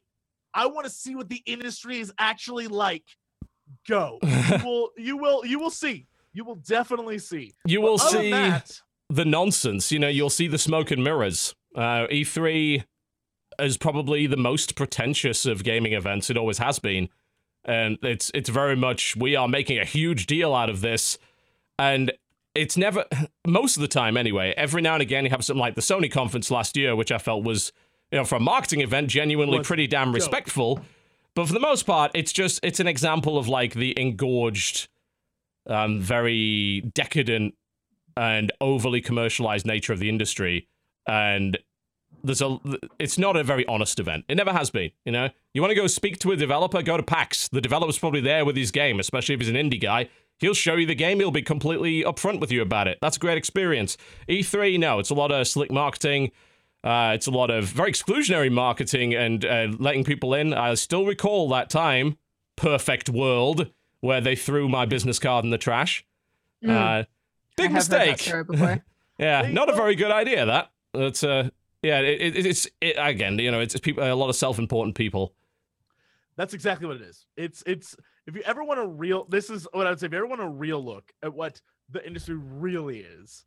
I 0.54 0.66
want 0.66 0.84
to 0.84 0.90
see 0.90 1.14
what 1.14 1.28
the 1.28 1.42
industry 1.46 1.98
is 2.00 2.12
actually 2.18 2.68
like, 2.68 3.04
go. 3.88 4.18
you 4.22 4.58
will 4.64 4.90
you 4.96 5.16
will 5.16 5.44
you 5.44 5.58
will 5.58 5.70
see. 5.70 6.06
You 6.32 6.44
will 6.44 6.56
definitely 6.56 7.18
see. 7.18 7.54
You 7.64 7.80
will 7.80 7.96
see. 7.98 8.30
that, 8.30 8.80
the 9.08 9.24
nonsense. 9.24 9.90
You 9.90 9.98
know, 9.98 10.08
you'll 10.08 10.30
see 10.30 10.48
the 10.48 10.58
smoke 10.58 10.90
and 10.90 11.02
mirrors. 11.02 11.54
Uh, 11.74 12.06
E3 12.10 12.84
is 13.58 13.76
probably 13.78 14.26
the 14.26 14.36
most 14.36 14.76
pretentious 14.76 15.46
of 15.46 15.64
gaming 15.64 15.94
events. 15.94 16.28
It 16.28 16.36
always 16.36 16.58
has 16.58 16.78
been, 16.78 17.08
and 17.66 17.98
it's 18.02 18.30
it's 18.32 18.48
very 18.48 18.76
much 18.76 19.16
we 19.16 19.36
are 19.36 19.48
making 19.48 19.78
a 19.78 19.84
huge 19.84 20.26
deal 20.26 20.54
out 20.54 20.70
of 20.70 20.80
this, 20.80 21.18
and 21.78 22.12
it's 22.54 22.76
never 22.76 23.04
most 23.46 23.76
of 23.76 23.82
the 23.82 23.88
time 23.88 24.16
anyway. 24.16 24.54
Every 24.56 24.80
now 24.80 24.94
and 24.94 25.02
again, 25.02 25.24
you 25.24 25.30
have 25.30 25.44
something 25.44 25.60
like 25.60 25.74
the 25.74 25.82
Sony 25.82 26.10
conference 26.10 26.50
last 26.50 26.76
year, 26.76 26.96
which 26.96 27.12
I 27.12 27.18
felt 27.18 27.44
was 27.44 27.72
you 28.10 28.18
know 28.18 28.24
for 28.24 28.36
a 28.36 28.40
marketing 28.40 28.80
event 28.80 29.08
genuinely 29.08 29.60
pretty 29.60 29.86
damn 29.86 30.14
respectful. 30.14 30.80
But 31.34 31.48
for 31.48 31.52
the 31.52 31.60
most 31.60 31.82
part, 31.82 32.12
it's 32.14 32.32
just 32.32 32.60
it's 32.62 32.80
an 32.80 32.86
example 32.86 33.36
of 33.36 33.48
like 33.48 33.74
the 33.74 33.98
engorged, 34.00 34.88
um, 35.66 36.00
very 36.00 36.80
decadent 36.94 37.54
and 38.16 38.50
overly 38.62 39.02
commercialized 39.02 39.66
nature 39.66 39.92
of 39.92 39.98
the 39.98 40.08
industry 40.08 40.66
and 41.06 41.58
there's 42.26 42.42
a 42.42 42.58
it's 42.98 43.18
not 43.18 43.36
a 43.36 43.44
very 43.44 43.66
honest 43.66 43.98
event. 43.98 44.24
It 44.28 44.36
never 44.36 44.52
has 44.52 44.70
been 44.70 44.90
you 45.04 45.12
know? 45.12 45.30
You 45.54 45.62
want 45.62 45.70
to 45.70 45.74
go 45.74 45.86
speak 45.86 46.18
to 46.20 46.32
a 46.32 46.36
developer? 46.36 46.82
Go 46.82 46.96
to 46.96 47.02
pax. 47.02 47.48
The 47.48 47.60
developer's 47.60 47.98
probably 47.98 48.20
there 48.20 48.44
with 48.44 48.56
his 48.56 48.70
game 48.70 49.00
especially 49.00 49.34
if 49.34 49.40
he's 49.40 49.48
an 49.48 49.56
indie 49.56 49.80
guy. 49.80 50.08
He'll 50.38 50.52
show 50.52 50.74
you 50.74 50.84
the 50.84 50.94
game. 50.94 51.18
He'll 51.18 51.30
be 51.30 51.40
completely 51.40 52.02
upfront 52.02 52.40
with 52.40 52.52
you 52.52 52.60
about 52.60 52.88
it. 52.88 52.98
That's 53.00 53.16
a 53.16 53.20
great 53.20 53.38
experience. 53.38 53.96
E3 54.28 54.78
no 54.78 54.98
it's 54.98 55.10
a 55.10 55.14
lot 55.14 55.32
of 55.32 55.46
slick 55.46 55.70
marketing. 55.70 56.32
Uh, 56.84 57.12
it's 57.14 57.26
a 57.26 57.30
lot 57.32 57.50
of 57.50 57.64
very 57.64 57.90
exclusionary 57.90 58.52
marketing 58.52 59.14
and 59.14 59.44
uh, 59.44 59.68
letting 59.78 60.04
people 60.04 60.34
in. 60.34 60.54
I 60.54 60.74
still 60.74 61.04
recall 61.04 61.48
that 61.48 61.68
time 61.68 62.16
perfect 62.54 63.08
world 63.08 63.70
where 64.00 64.20
they 64.20 64.36
threw 64.36 64.68
my 64.68 64.86
business 64.86 65.18
card 65.18 65.44
in 65.44 65.50
the 65.50 65.58
trash. 65.58 66.04
Mm. 66.64 66.70
uh, 66.70 67.04
big 67.56 67.70
I 67.70 67.74
have 67.74 67.82
heard 67.82 67.90
that 67.90 68.06
mistake. 68.08 68.18
story 68.20 68.44
before. 68.44 68.84
yeah, 69.18 69.48
not 69.50 69.68
a 69.68 69.74
very 69.74 69.94
good 69.94 70.10
idea. 70.10 70.46
That. 70.46 70.70
It's 70.94 71.22
uh 71.22 71.50
yeah, 71.86 72.00
it, 72.00 72.36
it, 72.36 72.46
it's 72.46 72.66
it, 72.80 72.96
again, 72.98 73.38
you 73.38 73.50
know, 73.50 73.60
it's, 73.60 73.74
it's 73.74 73.82
people 73.82 74.02
a 74.02 74.12
lot 74.14 74.28
of 74.28 74.36
self-important 74.36 74.96
people. 74.96 75.34
That's 76.36 76.52
exactly 76.52 76.86
what 76.86 76.96
it 76.96 77.02
is. 77.02 77.26
It's 77.36 77.62
it's 77.66 77.96
if 78.26 78.34
you 78.34 78.42
ever 78.44 78.64
want 78.64 78.80
a 78.80 78.86
real 78.86 79.24
this 79.28 79.48
is 79.50 79.66
what 79.72 79.86
I 79.86 79.90
would 79.90 80.00
say 80.00 80.06
if 80.06 80.12
you 80.12 80.18
ever 80.18 80.26
want 80.26 80.42
a 80.42 80.48
real 80.48 80.84
look 80.84 81.12
at 81.22 81.32
what 81.32 81.60
the 81.88 82.04
industry 82.06 82.34
really 82.36 83.00
is, 83.00 83.44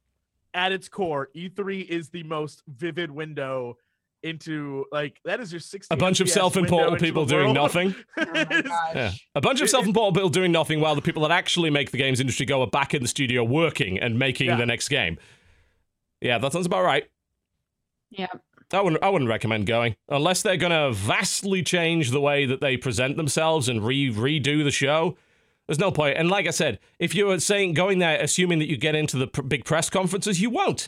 at 0.54 0.72
its 0.72 0.88
core, 0.90 1.30
E3 1.36 1.86
is 1.88 2.10
the 2.10 2.24
most 2.24 2.64
vivid 2.68 3.12
window 3.12 3.78
into 4.24 4.86
like 4.92 5.20
that 5.24 5.40
is 5.40 5.52
your 5.54 5.60
60 5.62 5.94
A 5.94 5.98
bunch 5.98 6.20
of 6.20 6.30
self-important 6.30 7.00
people 7.00 7.26
doing 7.26 7.54
nothing. 7.54 7.94
Oh 8.18 8.26
my 8.34 8.44
gosh. 8.44 8.96
Yeah, 8.96 9.12
a 9.36 9.42
bunch 9.42 9.62
of 9.62 9.70
self-important 9.70 10.16
people 10.16 10.30
doing 10.30 10.52
nothing 10.52 10.82
while 10.82 10.96
the 10.96 11.02
people 11.02 11.22
that 11.24 11.32
actually 11.32 11.70
make 11.70 11.92
the 11.92 11.98
games 11.98 12.20
industry 12.20 12.46
go 12.46 12.62
are 12.62 12.68
back 12.68 12.94
in 12.94 13.02
the 13.02 13.08
studio 13.08 13.44
working 13.44 14.00
and 14.00 14.18
making 14.20 14.48
Yeah. 14.48 14.58
the 14.58 14.66
next 14.66 14.90
game. 14.90 15.18
Yeah, 16.22 16.38
that 16.38 16.52
sounds 16.52 16.66
about 16.66 16.84
right. 16.84 17.06
Yeah. 18.10 18.28
I 18.72 18.82
wouldn't, 18.82 19.04
I 19.04 19.10
wouldn't 19.10 19.30
recommend 19.30 19.66
going 19.66 19.96
unless 20.10 20.42
they're 20.44 20.58
gonna 20.58 20.92
vastly 20.92 21.64
change 21.64 22.12
the 22.12 22.22
way 22.22 22.46
that 22.46 22.62
they 22.62 22.78
present 22.78 23.18
themselves 23.18 23.68
and 23.68 23.84
re 23.86 24.12
redo 24.12 24.64
the 24.64 24.72
show. 24.72 25.18
There's 25.68 25.80
no 25.80 25.92
point. 25.92 26.18
And 26.18 26.30
like 26.30 26.48
I 26.48 26.52
said, 26.52 26.80
if 26.98 27.14
you're 27.14 27.40
saying 27.40 27.74
going 27.74 28.00
there 28.00 28.20
assuming 28.20 28.60
that 28.60 28.70
you 28.70 28.78
get 28.78 28.96
into 28.96 29.18
the 29.18 29.28
pr- 29.28 29.44
big 29.44 29.66
press 29.66 29.90
conferences, 29.90 30.42
you 30.42 30.50
won't. 30.50 30.88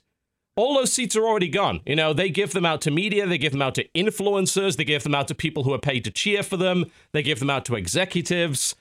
All 0.56 0.76
those 0.76 0.92
seats 0.92 1.16
are 1.16 1.24
already 1.24 1.48
gone. 1.48 1.82
You 1.86 1.96
know, 1.96 2.14
they 2.14 2.30
give 2.30 2.52
them 2.52 2.66
out 2.66 2.82
to 2.82 2.92
media, 2.92 3.26
they 3.26 3.38
give 3.38 3.52
them 3.52 3.62
out 3.62 3.76
to 3.76 3.88
influencers, 3.96 4.78
they 4.78 4.84
give 4.84 5.04
them 5.04 5.16
out 5.16 5.28
to 5.30 5.36
people 5.36 5.64
who 5.64 5.74
are 5.74 5.80
paid 5.80 6.04
to 6.04 6.12
cheer 6.12 6.44
for 6.44 6.58
them, 6.58 6.86
they 7.14 7.24
give 7.24 7.40
them 7.40 7.50
out 7.50 7.66
to 7.66 7.76
executives. 7.76 8.76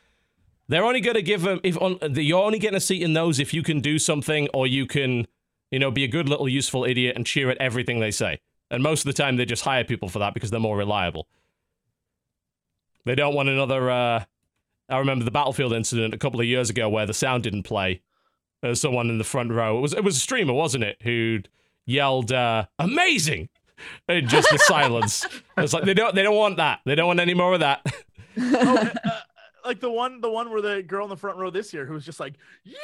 They're 0.69 0.85
only 0.85 1.01
going 1.01 1.17
to 1.17 1.23
give 1.23 1.43
them 1.43 1.61
if 1.65 1.77
on, 1.81 1.99
you're 2.15 2.43
only 2.43 2.59
getting 2.59 2.77
a 2.77 2.81
seat 2.81 3.03
in 3.03 3.13
those 3.13 3.41
if 3.41 3.53
you 3.53 3.63
can 3.63 3.81
do 3.81 3.99
something 3.99 4.49
or 4.55 4.67
you 4.67 4.87
can, 4.87 5.27
you 5.71 5.79
know, 5.79 5.91
be 5.91 6.05
a 6.05 6.09
good 6.09 6.29
little 6.29 6.49
useful 6.49 6.85
idiot 6.85 7.17
and 7.17 7.27
cheer 7.27 7.51
at 7.51 7.59
everything 7.59 8.01
they 8.01 8.11
say. 8.11 8.41
And 8.71 8.83
most 8.83 9.01
of 9.01 9.07
the 9.07 9.23
time, 9.23 9.37
they 9.37 9.45
just 9.45 9.65
hire 9.65 9.85
people 9.85 10.09
for 10.09 10.21
that 10.21 10.35
because 10.35 10.51
they're 10.51 10.61
more 10.61 10.77
reliable. 10.77 11.27
They 13.05 13.15
don't 13.15 13.35
want 13.35 13.49
another. 13.49 13.91
Uh, 13.91 14.25
I 14.89 14.99
remember 14.99 15.25
the 15.25 15.31
Battlefield 15.31 15.73
incident 15.73 16.15
a 16.15 16.19
couple 16.19 16.41
of 16.41 16.47
years 16.47 16.71
ago 16.71 16.89
where 16.89 17.07
the 17.07 17.15
sound 17.15 17.43
didn't 17.43 17.63
play. 17.63 18.03
There 18.61 18.69
was 18.69 18.81
someone 18.81 19.09
in 19.09 19.19
the 19.19 19.25
front 19.25 19.53
row. 19.53 19.79
It 19.79 19.81
was 19.81 19.93
it 19.95 20.05
was 20.05 20.17
a 20.17 20.21
streamer, 20.21 20.53
wasn't 20.53 20.85
it, 20.85 20.99
who 21.03 21.41
yelled 21.87 22.31
uh, 22.31 22.67
"amazing" 22.79 23.49
and 24.09 24.29
just 24.29 24.51
the 24.51 24.59
silence. 24.59 25.27
It's 25.57 25.73
like 25.73 25.85
they 25.85 25.95
don't 25.95 26.15
they 26.15 26.23
don't 26.23 26.37
want 26.37 26.59
that. 26.59 26.81
They 26.85 26.95
don't 26.95 27.07
want 27.07 27.21
any 27.21 27.35
more 27.35 27.55
of 27.55 27.61
that. 27.61 27.85
oh, 28.39 28.91
uh, 29.05 29.21
like 29.65 29.81
the 29.81 29.91
one, 29.91 30.21
the 30.21 30.31
one 30.31 30.51
where 30.51 30.63
the 30.63 30.83
girl 30.83 31.05
in 31.05 31.11
the 31.11 31.17
front 31.17 31.39
row 31.39 31.51
this 31.51 31.73
year 31.73 31.87
who 31.87 31.95
was 31.95 32.05
just 32.05 32.21
like, 32.21 32.35
yeah, 32.65 32.77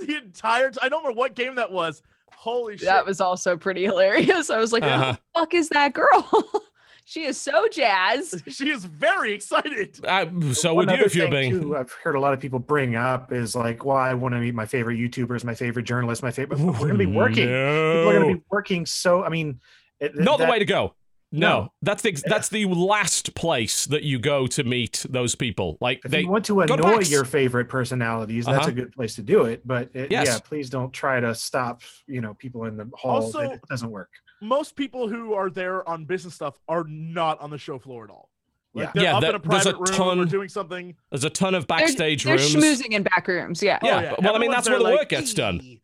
the 0.06 0.16
entire. 0.16 0.70
T- 0.70 0.78
I 0.82 0.88
don't 0.88 1.02
remember 1.02 1.18
what 1.18 1.34
game 1.34 1.54
that 1.56 1.70
was. 1.72 2.02
Holy 2.34 2.76
shit! 2.76 2.86
That 2.86 3.06
was 3.06 3.20
also 3.20 3.56
pretty 3.56 3.84
hilarious. 3.84 4.50
I 4.50 4.58
was 4.58 4.72
like, 4.72 4.82
Uh-huh. 4.82 5.04
"Who 5.06 5.12
the 5.12 5.18
fuck 5.40 5.54
is 5.54 5.68
that 5.70 5.92
girl? 5.94 6.50
she 7.04 7.24
is 7.24 7.40
so 7.40 7.66
jazzed." 7.68 8.42
she 8.52 8.70
is 8.70 8.84
very 8.84 9.32
excited. 9.32 9.98
Uh, 10.04 10.26
so 10.52 10.74
One 10.74 10.86
would 10.86 10.98
you 10.98 11.04
if 11.04 11.14
you're 11.14 11.30
thing, 11.30 11.50
being. 11.52 11.62
too, 11.62 11.76
I've 11.76 11.90
heard 11.92 12.14
a 12.14 12.20
lot 12.20 12.34
of 12.34 12.40
people 12.40 12.58
bring 12.58 12.94
up 12.96 13.32
is 13.32 13.54
like, 13.54 13.84
well, 13.84 13.96
I 13.96 14.14
want 14.14 14.34
to 14.34 14.40
meet 14.40 14.54
my 14.54 14.66
favorite 14.66 14.98
YouTubers, 14.98 15.44
my 15.44 15.54
favorite 15.54 15.84
journalists, 15.84 16.22
my 16.22 16.30
favorite. 16.30 16.58
We're 16.60 16.72
going 16.72 16.88
to 16.90 16.98
be 16.98 17.06
working. 17.06 17.46
People 17.46 18.08
are 18.08 18.12
going 18.18 18.28
to 18.28 18.38
be 18.38 18.44
working. 18.50 18.86
So, 18.86 19.24
I 19.24 19.28
mean, 19.28 19.60
it, 20.00 20.14
Not 20.16 20.38
the 20.38 20.46
way 20.46 20.58
to 20.58 20.64
go. 20.66 20.94
No, 21.36 21.48
No. 21.62 21.72
that's 21.82 22.02
the 22.02 22.16
that's 22.26 22.48
the 22.48 22.64
last 22.66 23.34
place 23.34 23.86
that 23.86 24.02
you 24.02 24.18
go 24.18 24.46
to 24.48 24.64
meet 24.64 25.04
those 25.08 25.34
people. 25.34 25.76
Like 25.80 26.00
If 26.04 26.10
they 26.10 26.20
you 26.22 26.28
want 26.28 26.44
to 26.46 26.54
go 26.66 26.66
to 26.66 26.74
annoy 26.74 27.00
your 27.00 27.24
favorite 27.24 27.68
personalities, 27.68 28.46
that's 28.46 28.58
Uh-huh. 28.58 28.68
a 28.68 28.72
good 28.72 28.92
place 28.92 29.14
to 29.16 29.22
do 29.22 29.44
it. 29.44 29.66
But 29.66 29.90
it, 29.94 30.10
Yes. 30.10 30.26
yeah, 30.26 30.38
please 30.38 30.70
don't 30.70 30.92
try 30.92 31.20
to 31.20 31.34
stop. 31.34 31.82
You 32.06 32.20
know, 32.20 32.34
people 32.34 32.64
in 32.64 32.76
the 32.76 32.90
hall. 32.94 33.16
Also- 33.22 33.40
it, 33.40 33.52
it 33.54 33.60
doesn't 33.68 33.90
work. 33.90 34.10
Most 34.40 34.76
people 34.76 35.08
who 35.08 35.34
are 35.34 35.48
there 35.50 35.88
on 35.88 36.04
business 36.04 36.34
stuff 36.34 36.58
are 36.68 36.84
not 36.88 37.40
on 37.40 37.50
the 37.50 37.58
show 37.58 37.78
floor 37.78 38.04
at 38.04 38.10
all. 38.10 38.28
Like 38.74 38.86
Yeah. 38.86 38.90
they're 38.94 39.02
Yeah, 39.04 39.14
up 39.16 39.20
there- 39.22 39.30
in 39.30 39.36
a 39.36 39.38
there's 39.40 39.66
a 39.66 39.72
private 39.72 39.98
room 39.98 40.08
or 40.10 40.14
ton- 40.24 40.28
doing 40.28 40.48
something. 40.50 40.94
There's 41.10 41.24
a 41.24 41.30
ton 41.30 41.54
of 41.54 41.66
They're, 41.66 41.78
backstage 41.78 42.24
they're 42.24 42.36
rooms. 42.36 42.54
schmoozing 42.54 42.90
in 42.92 43.02
back 43.02 43.26
rooms. 43.28 43.62
Yeah. 43.62 43.78
Yeah, 43.82 43.96
Oh, 43.96 44.00
yeah. 44.00 44.10
but- 44.10 44.22
well, 44.24 44.36
I 44.36 44.38
mean, 44.38 44.50
that's 44.50 44.68
where 44.68 44.78
there 44.78 44.84
the 44.86 44.90
like, 44.92 45.00
work 45.00 45.08
gets 45.08 45.32
done. 45.32 45.80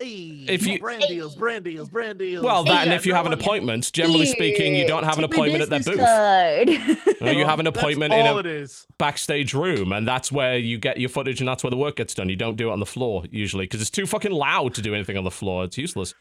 "Hey, 0.00 0.44
hey, 0.46 0.54
If 0.54 0.66
you- 0.66 0.78
brand 0.78 1.04
deals, 1.08 1.34
brand 1.36 1.64
deals, 1.64 1.88
brand 1.88 2.18
deals. 2.18 2.44
Well, 2.44 2.64
that 2.64 2.84
and 2.86 2.92
if 2.92 3.06
you 3.06 3.14
have 3.14 3.26
an 3.26 3.32
appointment, 3.32 3.90
generally 3.92 4.26
speaking, 4.26 4.74
you 4.74 4.86
don't 4.86 5.04
have 5.04 5.18
an 5.18 5.24
appointment 5.24 5.62
at 5.62 5.70
their 5.70 5.80
booth. 5.80 7.22
Or 7.22 7.32
you 7.32 7.44
have 7.46 7.60
an 7.60 7.66
appointment 7.66 8.12
in 8.12 8.26
all 8.26 8.36
a 8.36 8.40
it 8.40 8.46
is. 8.46 8.86
backstage 8.98 9.54
room, 9.54 9.92
and 9.92 10.06
that's 10.06 10.30
where 10.32 10.58
you 10.58 10.78
get 10.78 10.98
your 10.98 11.08
footage, 11.08 11.40
and 11.40 11.48
that's 11.48 11.62
where 11.62 11.70
the 11.70 11.76
work 11.76 11.96
gets 11.96 12.14
done. 12.14 12.28
You 12.28 12.36
don't 12.36 12.56
do 12.56 12.68
it 12.68 12.72
on 12.72 12.80
the 12.80 12.86
floor 12.86 13.24
usually 13.30 13.64
because 13.64 13.80
it's 13.80 13.90
too 13.90 14.06
fucking 14.06 14.32
loud 14.32 14.74
to 14.74 14.82
do 14.82 14.94
anything 14.94 15.16
on 15.16 15.24
the 15.24 15.30
floor. 15.30 15.64
It's 15.64 15.78
useless. 15.78 16.14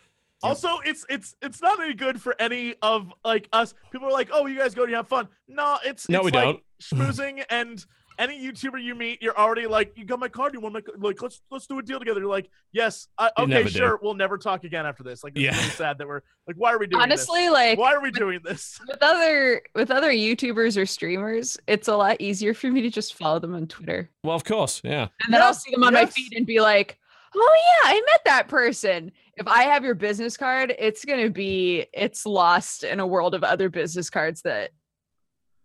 Also, 0.44 0.80
it's 0.86 1.06
it's 1.10 1.36
it's 1.42 1.62
not 1.62 1.82
any 1.82 1.94
good 1.94 2.22
for 2.22 2.36
any 2.40 2.76
of 2.82 3.14
like 3.24 3.48
us. 3.54 3.74
People 3.92 4.10
are 4.10 4.12
like, 4.12 4.30
"Oh, 4.34 4.46
you 4.46 4.58
guys 4.58 4.76
go 4.76 4.82
and 4.84 4.90
you 4.92 4.98
have 4.98 5.08
fun." 5.08 5.30
No, 5.48 5.78
it's 5.86 6.10
No, 6.10 6.20
it's 6.20 6.26
we 6.26 6.32
like 6.32 6.44
don't. 6.44 6.62
schmoozing 6.82 7.44
and 7.50 7.86
any 8.20 8.40
YouTuber 8.40 8.82
you 8.82 8.96
meet, 8.96 9.22
you're 9.22 9.38
already 9.38 9.68
like, 9.68 9.94
"You 9.98 10.06
got 10.06 10.20
my 10.20 10.28
card? 10.28 10.54
You 10.54 10.60
want 10.62 10.74
my 10.74 10.82
c- 10.82 10.94
like? 10.98 11.22
Let's 11.22 11.42
let's 11.52 11.68
do 11.68 11.80
a 11.80 11.82
deal 11.84 12.00
together." 12.00 12.20
You're 12.20 12.30
like, 12.30 12.50
"Yes, 12.72 13.08
I, 13.18 13.32
okay, 13.38 13.46
never 13.50 13.64
do. 13.66 13.70
sure. 13.70 14.00
We'll 14.02 14.14
never 14.14 14.38
talk 14.38 14.64
again 14.64 14.86
after 14.86 15.04
this." 15.04 15.24
Like, 15.24 15.34
it's 15.36 15.42
Yeah. 15.44 15.56
really 15.56 15.70
sad 15.70 15.98
that 15.98 16.08
we're 16.08 16.22
like, 16.48 16.56
"Why 16.58 16.74
are 16.74 16.80
we 16.80 16.88
doing 16.88 17.00
this? 17.00 17.04
Honestly, 17.30 17.42
this? 17.44 17.52
like 17.52 17.78
Why 17.80 17.94
are 17.94 18.02
we 18.02 18.12
doing 18.12 18.40
this?" 18.44 18.80
with 18.88 19.02
other 19.02 19.62
with 19.76 19.92
other 19.92 20.12
YouTubers 20.12 20.78
or 20.82 20.86
streamers, 20.86 21.58
it's 21.68 21.88
a 21.88 21.96
lot 21.96 22.18
easier 22.20 22.54
for 22.54 22.70
me 22.72 22.82
to 22.82 22.90
just 22.90 23.16
follow 23.16 23.40
them 23.40 23.56
on 23.56 23.68
Twitter, 23.68 24.10
Well, 24.24 24.36
of 24.36 24.44
course, 24.44 24.82
yeah. 24.84 25.08
and 25.26 25.34
then 25.34 25.42
Yeah, 25.42 25.48
I'll 25.48 25.54
see 25.54 25.72
them 25.72 25.84
on 25.84 25.94
my 25.94 26.06
feed 26.06 26.34
and 26.36 26.46
be 26.46 26.60
like, 26.62 26.98
"Oh 27.36 27.56
yeah, 27.84 27.90
I 27.92 28.02
met 28.12 28.22
that 28.26 28.48
person." 28.48 29.12
If 29.36 29.48
I 29.48 29.64
have 29.64 29.84
your 29.84 29.96
business 29.96 30.38
card, 30.38 30.76
it's 30.78 31.04
gonna 31.06 31.30
be 31.30 31.88
it's 31.94 32.26
lost 32.26 32.84
in 32.84 33.00
a 33.00 33.08
world 33.08 33.34
of 33.34 33.44
other 33.44 33.68
business 33.70 34.10
cards 34.10 34.42
that 34.44 34.70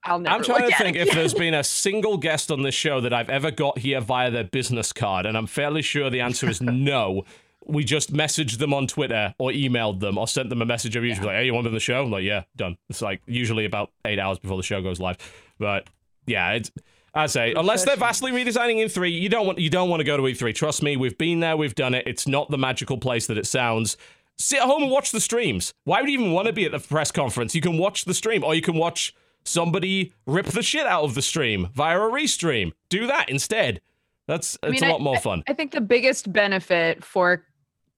I'll 0.09 0.19
never. 0.19 0.35
I'm 0.35 0.43
trying 0.43 0.69
to 0.69 0.77
think 0.77 0.97
if 0.97 1.13
there's 1.13 1.35
been 1.45 1.55
a 1.55 1.65
single 1.65 2.17
guest 2.17 2.51
on 2.51 2.63
this 2.63 2.75
show 2.75 3.01
that 3.01 3.13
I've 3.13 3.31
ever 3.31 3.51
got 3.51 3.79
here 3.79 4.01
via 4.01 4.31
their 4.31 4.45
business 4.45 4.93
card, 4.93 5.27
and 5.27 5.37
I'm 5.37 5.47
fairly 5.47 5.83
sure 5.83 6.11
the 6.11 6.21
answer 6.21 6.49
is 6.49 6.61
no. 6.63 7.25
We 7.67 7.85
just 7.85 8.15
messaged 8.15 8.59
them 8.59 8.73
on 8.73 8.87
Twitter 8.87 9.35
or 9.39 9.51
emailed 9.51 10.01
them 10.01 10.17
or 10.17 10.27
sent 10.27 10.49
them 10.49 10.63
a 10.63 10.65
message 10.65 10.97
over 10.97 11.05
usually 11.05 11.27
like, 11.27 11.37
hey, 11.37 11.45
you 11.45 11.53
want 11.53 11.65
to 11.65 11.69
be 11.69 11.73
on 11.73 11.75
the 11.75 11.81
show? 11.81 12.03
I'm 12.03 12.11
like, 12.11 12.25
yeah, 12.25 12.45
done. 12.57 12.79
It's 12.89 13.03
like 13.03 13.21
usually 13.27 13.67
about 13.67 13.91
eight 14.07 14.19
hours 14.19 14.39
before 14.39 14.57
the 14.57 14.63
show 14.63 14.81
goes 14.81 14.99
live. 14.99 15.19
But 15.59 15.87
yeah, 16.27 16.53
it's 16.53 16.71
I 17.15 17.27
say, 17.27 17.53
unless 17.55 17.85
they're 17.85 17.97
vastly 17.97 18.33
redesigning 18.33 18.85
E3, 18.85 19.21
you 19.21 19.29
don't 19.29 19.47
want 19.47 19.59
you 19.59 19.71
don't 19.71 19.91
want 19.91 20.01
to 20.01 20.05
go 20.05 20.17
to 20.17 20.23
E3. 20.23 20.55
Trust 20.55 20.83
me, 20.83 20.97
we've 20.97 21.19
been 21.19 21.41
there, 21.41 21.57
we've 21.57 21.75
done 21.75 21.95
it. 21.95 22.07
It's 22.07 22.27
not 22.27 22.51
the 22.51 22.59
magical 22.59 22.97
place 22.97 23.27
that 23.27 23.37
it 23.37 23.47
sounds. 23.47 23.97
Sit 24.39 24.61
at 24.61 24.67
home 24.67 24.83
and 24.85 24.91
watch 24.91 25.11
the 25.11 25.21
streams. 25.21 25.75
Why 25.85 26.01
would 26.01 26.09
you 26.09 26.19
even 26.19 26.33
want 26.33 26.47
to 26.47 26.53
be 26.53 26.65
at 26.65 26.71
the 26.71 26.79
press 26.79 27.11
conference? 27.11 27.55
You 27.55 27.61
can 27.61 27.77
watch 27.77 28.05
the 28.05 28.15
stream, 28.15 28.45
or 28.45 28.55
you 28.55 28.63
can 28.63 28.77
watch 28.77 29.15
somebody 29.49 30.13
rip 30.27 30.47
the 30.47 30.63
shit 30.63 30.87
out 30.87 31.05
of 31.05 31.15
the 31.15 31.23
stream 31.23 31.69
via 31.75 31.99
a 31.99 32.11
restream. 32.11 32.73
Do 32.89 33.07
that 33.07 33.29
instead. 33.29 33.81
That's 34.27 34.59
it's 34.63 34.81
mean, 34.81 34.85
a 34.85 34.87
I- 34.87 34.91
lot 34.93 35.01
more 35.01 35.19
fun. 35.19 35.43
I 35.49 35.55
think 35.55 35.73
the 35.73 35.81
biggest 35.81 36.33
benefit 36.33 37.03
for 37.03 37.45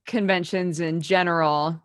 conventions 0.07 0.79
in 0.79 1.01
general 1.01 1.81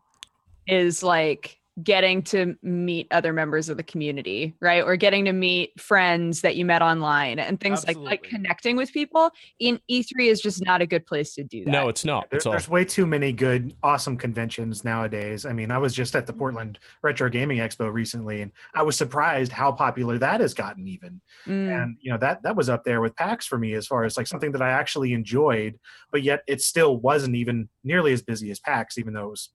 is 0.66 1.02
like 1.02 1.59
getting 1.82 2.23
to 2.23 2.57
meet 2.62 3.07
other 3.11 3.32
members 3.32 3.69
of 3.69 3.77
the 3.77 3.82
community, 3.82 4.55
right? 4.61 4.82
Or 4.82 4.97
getting 4.97 5.27
to 5.27 5.32
meet 5.32 5.78
friends 5.78 6.40
that 6.40 6.57
you 6.57 6.65
met 6.65 6.81
online 6.81 7.39
and 7.39 7.61
things 7.61 7.86
like 7.86 7.97
like 7.98 8.23
connecting 8.23 8.77
with 8.77 8.93
people. 8.93 9.31
In 9.61 9.78
E3 9.90 10.28
is 10.28 10.40
just 10.40 10.65
not 10.65 10.81
a 10.81 10.86
good 10.86 11.05
place 11.07 11.35
to 11.35 11.44
do 11.44 11.65
that. 11.65 11.70
No, 11.70 11.89
it's 11.89 12.05
not. 12.05 12.31
There- 12.31 12.39
It's 12.39 12.47
all. 12.47 12.53
there's 12.53 12.69
way 12.69 12.85
too 12.85 13.07
many 13.07 13.31
good, 13.32 13.74
awesome 13.82 14.16
conventions 14.16 14.85
nowadays. 14.85 15.44
I 15.44 15.53
mean, 15.53 15.70
I 15.70 15.78
was 15.78 15.93
just 15.94 16.16
at 16.16 16.27
the 16.27 16.32
Portland 16.32 16.78
Retro 17.03 17.28
Gaming 17.28 17.59
Expo 17.59 17.93
recently, 17.93 18.40
and 18.43 18.53
I 18.74 18.82
was 18.82 18.97
surprised 18.97 19.53
how 19.53 19.70
popular 19.73 20.16
that 20.19 20.40
has 20.40 20.55
gotten. 20.55 20.89
Even 20.89 21.20
Mm. 21.47 21.82
and 21.82 21.97
you 22.01 22.11
know 22.11 22.19
that 22.19 22.43
that 22.43 22.57
was 22.57 22.69
up 22.70 22.85
there 22.85 23.01
with 23.01 23.15
PAX 23.16 23.47
for 23.47 23.59
me 23.59 23.74
as 23.74 23.86
far 23.86 24.05
as 24.05 24.16
like 24.16 24.27
something 24.27 24.53
that 24.53 24.62
I 24.62 24.70
actually 24.70 25.12
enjoyed, 25.12 25.78
but 26.11 26.23
yet 26.23 26.43
it 26.47 26.62
still 26.62 26.97
wasn't 26.97 27.36
even 27.36 27.69
nearly 27.85 28.12
as 28.12 28.23
busy 28.23 28.51
as 28.51 28.59
PAX, 28.61 28.97
even 28.98 29.12
though 29.12 29.27
it 29.27 29.31
was 29.31 29.51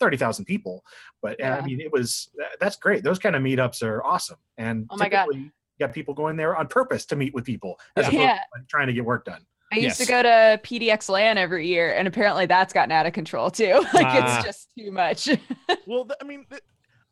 thirty 0.00 0.16
thousand 0.16 0.44
people. 0.46 0.84
But 1.22 1.32
uh, 1.32 1.36
Yeah. 1.44 1.56
I 1.56 1.64
mean, 1.64 1.80
it 1.80 1.92
was 1.92 2.28
that's 2.60 2.76
great. 2.76 3.02
Those 3.04 3.18
kind 3.18 3.36
of 3.36 3.42
meetups 3.42 3.82
are 3.82 4.02
awesome, 4.04 4.38
and 4.58 4.86
Oh 4.90 4.96
my 4.96 5.08
God. 5.08 5.24
typically 5.26 5.40
you 5.44 5.50
got 5.86 5.92
people 5.92 6.14
going 6.14 6.36
there 6.36 6.56
on 6.56 6.68
purpose 6.68 7.04
to 7.06 7.16
meet 7.16 7.34
with 7.34 7.44
people 7.44 7.78
as 7.96 8.06
opposed 8.06 8.20
Yeah. 8.22 8.34
to 8.38 8.64
trying 8.68 8.86
to 8.88 8.92
get 8.92 9.04
work 9.04 9.24
done. 9.24 9.44
I 9.72 9.76
used 9.76 9.98
Yes. 9.98 10.06
to 10.06 10.12
go 10.12 10.22
to 10.22 10.60
PDX 10.62 11.08
LAN 11.08 11.36
every 11.36 11.66
year, 11.66 11.92
and 11.94 12.06
apparently 12.06 12.46
that's 12.46 12.72
gotten 12.72 12.92
out 12.92 13.06
of 13.06 13.12
control 13.12 13.50
too. 13.50 13.84
like 13.94 14.06
Ah. 14.06 14.36
it's 14.38 14.44
just 14.46 14.68
too 14.78 14.90
much. 14.92 15.28
Well, 15.86 16.04
th- 16.04 16.16
I 16.20 16.24
mean, 16.24 16.46
th- 16.48 16.62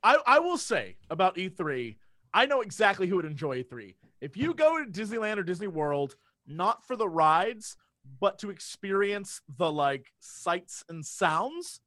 I 0.03 0.19
I 0.27 0.39
will 0.39 0.59
say 0.59 0.97
about 1.11 1.37
E3, 1.37 1.97
I 2.35 2.47
know 2.47 2.61
exactly 2.61 3.07
who 3.07 3.17
would 3.17 3.25
enjoy 3.25 3.63
E3. 3.63 3.95
If 4.21 4.37
you 4.37 4.55
go 4.55 4.83
to 4.83 4.89
Disneyland 4.91 5.39
or 5.39 5.43
Disney 5.43 5.67
World, 5.67 6.15
not 6.47 6.87
for 6.87 6.95
the 6.97 7.09
rides, 7.09 7.77
but 8.21 8.39
to 8.41 8.51
experience 8.51 9.41
the 9.59 9.71
like 9.71 10.07
sights 10.21 10.85
and 10.89 11.05
sounds, 11.05 11.81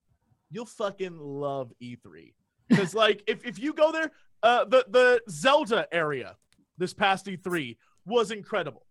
you'll 0.55 0.65
fucking 0.65 1.19
love 1.19 1.73
E3. 1.81 2.33
Because 2.69 2.95
like 2.95 3.21
if 3.27 3.45
if 3.45 3.59
you 3.59 3.73
go 3.73 3.91
there, 3.91 4.11
uh, 4.41 4.65
the 4.65 4.85
the 4.89 5.21
Zelda 5.29 5.87
area 5.91 6.35
this 6.77 6.93
past 6.93 7.25
E3 7.27 7.77
was 8.05 8.31
incredible. 8.31 8.85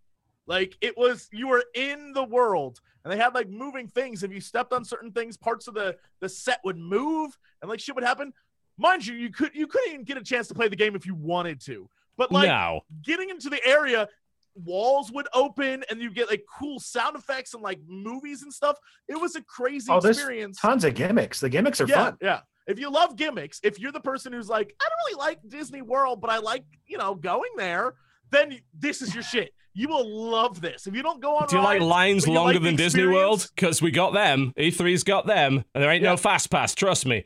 Like 0.46 0.76
it 0.82 0.96
was, 0.96 1.28
you 1.32 1.48
were 1.48 1.64
in 1.74 2.12
the 2.12 2.22
world, 2.22 2.80
and 3.02 3.12
they 3.12 3.16
had 3.16 3.34
like 3.34 3.48
moving 3.48 3.88
things. 3.88 4.22
If 4.22 4.30
you 4.30 4.40
stepped 4.40 4.72
on 4.74 4.84
certain 4.84 5.10
things, 5.10 5.36
parts 5.36 5.66
of 5.66 5.74
the 5.74 5.96
the 6.20 6.28
set 6.28 6.60
would 6.64 6.76
move, 6.76 7.36
and 7.62 7.68
like 7.68 7.80
shit 7.80 7.94
would 7.94 8.04
happen. 8.04 8.32
Mind 8.76 9.06
you, 9.06 9.14
you 9.14 9.30
could 9.30 9.54
you 9.54 9.66
couldn't 9.66 9.92
even 9.92 10.04
get 10.04 10.18
a 10.18 10.22
chance 10.22 10.48
to 10.48 10.54
play 10.54 10.68
the 10.68 10.76
game 10.76 10.94
if 10.94 11.06
you 11.06 11.14
wanted 11.14 11.60
to. 11.62 11.88
But 12.16 12.30
like 12.30 12.48
no. 12.48 12.82
getting 13.02 13.30
into 13.30 13.48
the 13.48 13.64
area, 13.66 14.08
walls 14.54 15.10
would 15.12 15.26
open, 15.34 15.84
and 15.90 16.00
you 16.00 16.10
get 16.10 16.28
like 16.28 16.44
cool 16.50 16.78
sound 16.80 17.16
effects 17.16 17.54
and 17.54 17.62
like 17.62 17.78
movies 17.86 18.42
and 18.42 18.52
stuff. 18.52 18.76
It 19.08 19.20
was 19.20 19.36
a 19.36 19.42
crazy 19.42 19.90
Oh, 19.90 19.98
experience. 19.98 20.58
Tons 20.60 20.84
of 20.84 20.94
gimmicks. 20.94 21.40
The 21.40 21.48
gimmicks 21.48 21.80
are 21.80 21.86
yeah, 21.86 21.94
fun. 21.94 22.16
yeah. 22.20 22.40
If 22.66 22.78
you 22.78 22.90
love 22.90 23.16
gimmicks, 23.16 23.60
if 23.62 23.78
you're 23.78 23.92
the 23.92 24.00
person 24.00 24.32
who's 24.32 24.48
like, 24.48 24.74
I 24.80 24.88
don't 24.88 25.14
really 25.16 25.26
like 25.28 25.38
Disney 25.48 25.82
World, 25.82 26.20
but 26.20 26.30
I 26.30 26.38
like, 26.38 26.64
you 26.86 26.96
know, 26.96 27.14
going 27.14 27.50
there, 27.56 27.94
then 28.30 28.58
this 28.78 29.02
is 29.02 29.12
your 29.14 29.22
shit. 29.22 29.52
You 29.74 29.88
will 29.88 30.08
love 30.30 30.60
this. 30.60 30.86
If 30.86 30.94
you 30.94 31.02
don't 31.02 31.20
go 31.20 31.36
on, 31.36 31.48
Do 31.48 31.56
you 31.56 31.62
like 31.62 31.80
lines 31.82 32.26
longer 32.28 32.54
like 32.54 32.62
than 32.62 32.76
Disney 32.76 33.06
World? 33.06 33.48
Because 33.54 33.82
we 33.82 33.90
got 33.90 34.14
them. 34.14 34.52
E3's 34.56 35.02
got 35.02 35.26
them, 35.26 35.64
and 35.74 35.82
there 35.82 35.90
ain't 35.90 36.02
Yeah. 36.04 36.10
no 36.12 36.16
fast 36.16 36.48
pass. 36.50 36.74
Trust 36.74 37.06
me. 37.06 37.24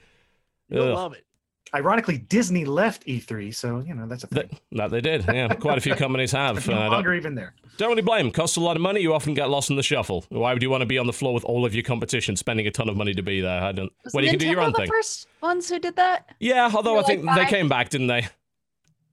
You'll 0.70 0.84
Ugh. 0.88 0.94
love 0.94 1.12
it. 1.12 1.24
Ironically, 1.74 2.18
Disney 2.18 2.64
left 2.64 3.06
E3, 3.06 3.54
so 3.54 3.80
you 3.86 3.94
know 3.94 4.06
that's 4.06 4.24
a 4.24 4.26
thing. 4.28 4.48
That, 4.72 4.76
that 4.78 4.90
they 4.90 5.00
did. 5.00 5.24
Yeah, 5.26 5.48
quite 5.54 5.78
a 5.78 5.80
few 5.80 5.94
companies 6.04 6.32
have. 6.32 6.66
no 6.66 6.72
and 6.74 6.80
I 6.80 6.84
don't- 6.84 6.92
longer 6.92 7.14
even 7.14 7.34
there. 7.34 7.54
Don't 7.76 7.90
really 7.90 8.02
blame. 8.02 8.32
Costs 8.32 8.56
a 8.56 8.60
lot 8.60 8.74
of 8.74 8.82
money. 8.82 9.00
You 9.00 9.14
often 9.14 9.34
get 9.34 9.50
lost 9.50 9.70
in 9.70 9.76
the 9.76 9.82
shuffle. 9.84 10.24
Why 10.30 10.52
would 10.52 10.62
you 10.62 10.70
want 10.70 10.80
to 10.80 10.86
be 10.86 10.98
on 10.98 11.06
the 11.06 11.12
floor 11.12 11.32
with 11.32 11.44
all 11.44 11.64
of 11.64 11.74
your 11.74 11.84
competition, 11.84 12.34
spending 12.36 12.66
a 12.66 12.72
ton 12.72 12.88
of 12.88 12.96
money 12.96 13.14
to 13.14 13.22
be 13.22 13.40
there? 13.40 13.62
I 13.62 13.70
don't. 13.72 13.92
Was 14.04 14.14
Well, 14.14 14.24
you 14.24 14.30
can 14.30 14.38
do 14.40 14.46
your 14.48 14.56
Nintendo 14.56 14.64
own 14.66 14.72
the 14.72 14.78
thing. 14.78 14.88
first 14.88 15.28
ones 15.40 15.68
who 15.68 15.78
did 15.78 15.94
that? 15.96 16.34
Yeah, 16.40 16.70
although 16.74 16.94
Were 16.94 17.00
I 17.00 17.04
think 17.04 17.24
like 17.24 17.36
they 17.48 17.56
came 17.56 17.68
back, 17.68 17.90
didn't 17.90 18.08
they? 18.08 18.26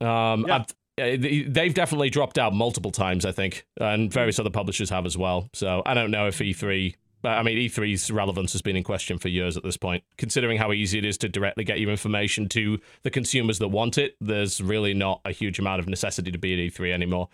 Um, 0.02 0.46
Yeah. 0.48 0.64
Uh, 0.98 1.18
they- 1.18 1.44
they've 1.48 1.74
definitely 1.74 2.10
dropped 2.10 2.38
out 2.38 2.54
multiple 2.54 2.90
times, 2.92 3.26
I 3.26 3.34
think, 3.34 3.66
and 3.82 4.12
various 4.12 4.40
other 4.40 4.50
publishers 4.50 4.90
have 4.92 5.06
as 5.06 5.18
well. 5.18 5.50
So 5.54 5.84
I 5.86 5.94
don't 5.94 6.10
know 6.10 6.28
if 6.28 6.40
E3. 6.40 6.96
I 7.28 7.44
mean, 7.44 7.58
E3's 7.58 8.10
relevance 8.12 8.52
has 8.54 8.62
been 8.62 8.76
in 8.76 8.84
question 8.84 9.18
for 9.18 9.28
years 9.30 9.58
at 9.58 9.64
this 9.64 9.78
point. 9.78 10.04
Considering 10.18 10.58
how 10.58 10.72
easy 10.72 10.98
it 10.98 11.06
is 11.06 11.18
to 11.20 11.30
directly 11.30 11.64
get 11.64 11.80
your 11.80 11.92
information 11.92 12.48
to 12.50 12.80
the 13.04 13.10
consumers 13.10 13.60
that 13.60 13.68
want 13.70 13.98
it, 13.98 14.16
there's 14.22 14.62
really 14.62 14.94
not 14.94 15.22
a 15.26 15.32
huge 15.32 15.60
amount 15.60 15.80
of 15.80 15.88
necessity 15.88 16.32
to 16.32 16.38
be 16.38 16.54
at 16.54 16.74
E3 16.74 16.92
anymore. 16.94 17.30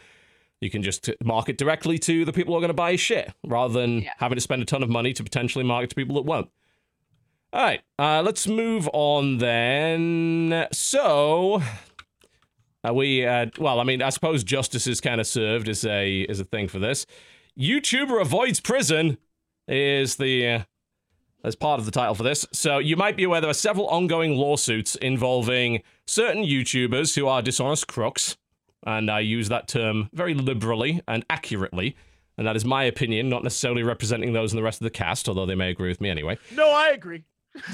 You 0.60 0.70
can 0.70 0.84
just 0.84 1.10
market 1.24 1.58
directly 1.58 1.98
to 2.00 2.24
the 2.26 2.32
people 2.34 2.54
who 2.54 2.58
are 2.60 2.62
going 2.62 2.70
to 2.70 2.74
buy 2.76 2.92
your 2.92 2.98
shit 3.00 3.34
rather 3.46 3.74
than 3.74 4.02
Yeah. 4.02 4.12
having 4.18 4.36
to 4.36 4.42
spend 4.42 4.62
a 4.62 4.66
ton 4.66 4.84
of 4.84 4.90
money 4.90 5.12
to 5.14 5.24
potentially 5.24 5.64
market 5.64 5.90
to 5.90 5.96
people 5.96 6.16
that 6.16 6.26
won't. 6.26 6.50
All 7.54 7.62
right, 7.62 7.82
uh, 8.00 8.22
let's 8.24 8.48
move 8.48 8.88
on 8.94 9.40
then. 9.40 10.68
So, 10.72 11.62
uh, 12.88 12.94
we, 12.94 13.26
uh, 13.26 13.48
well, 13.58 13.80
I 13.80 13.84
mean, 13.84 14.02
I 14.02 14.10
suppose 14.10 14.44
justice 14.44 14.88
is 14.88 15.02
kind 15.02 15.20
of 15.20 15.28
served 15.28 15.68
as 15.68 15.84
a 15.84 16.26
as 16.28 16.40
a 16.40 16.46
thing 16.46 16.68
for 16.68 16.80
this. 16.80 17.06
YouTuber 17.60 18.22
avoids 18.22 18.60
prison 18.62 19.18
is 19.68 20.16
the 20.16 20.48
uh, 20.48 20.64
as 21.44 21.56
part 21.56 21.80
of 21.80 21.86
the 21.86 21.92
title 21.92 22.16
for 22.16 22.24
this. 22.24 22.46
So 22.52 22.78
you 22.78 22.96
might 22.96 23.18
be 23.18 23.24
aware 23.24 23.42
there 23.42 23.50
are 23.50 23.54
several 23.54 23.88
ongoing 23.88 24.36
lawsuits 24.36 24.96
involving 24.96 25.82
certain 26.06 26.44
YouTubers 26.44 27.16
who 27.16 27.28
are 27.28 27.42
dishonest 27.42 27.88
crooks, 27.88 28.38
and 28.86 29.10
I 29.10 29.22
use 29.22 29.50
that 29.50 29.68
term 29.68 30.10
very 30.14 30.34
liberally 30.34 31.02
and 31.08 31.26
accurately. 31.30 31.96
And 32.38 32.48
that 32.48 32.56
is 32.56 32.66
my 32.66 32.84
opinion, 32.86 33.30
not 33.30 33.44
necessarily 33.44 33.84
representing 33.84 34.34
those 34.34 34.52
in 34.52 34.58
the 34.58 34.64
rest 34.64 34.82
of 34.82 34.86
the 34.86 34.90
cast, 34.90 35.28
although 35.28 35.46
they 35.46 35.56
may 35.56 35.70
agree 35.70 35.90
with 35.90 36.02
me 36.02 36.10
anyway. 36.10 36.38
No, 36.56 36.72
I 36.72 36.90
agree. 36.90 37.24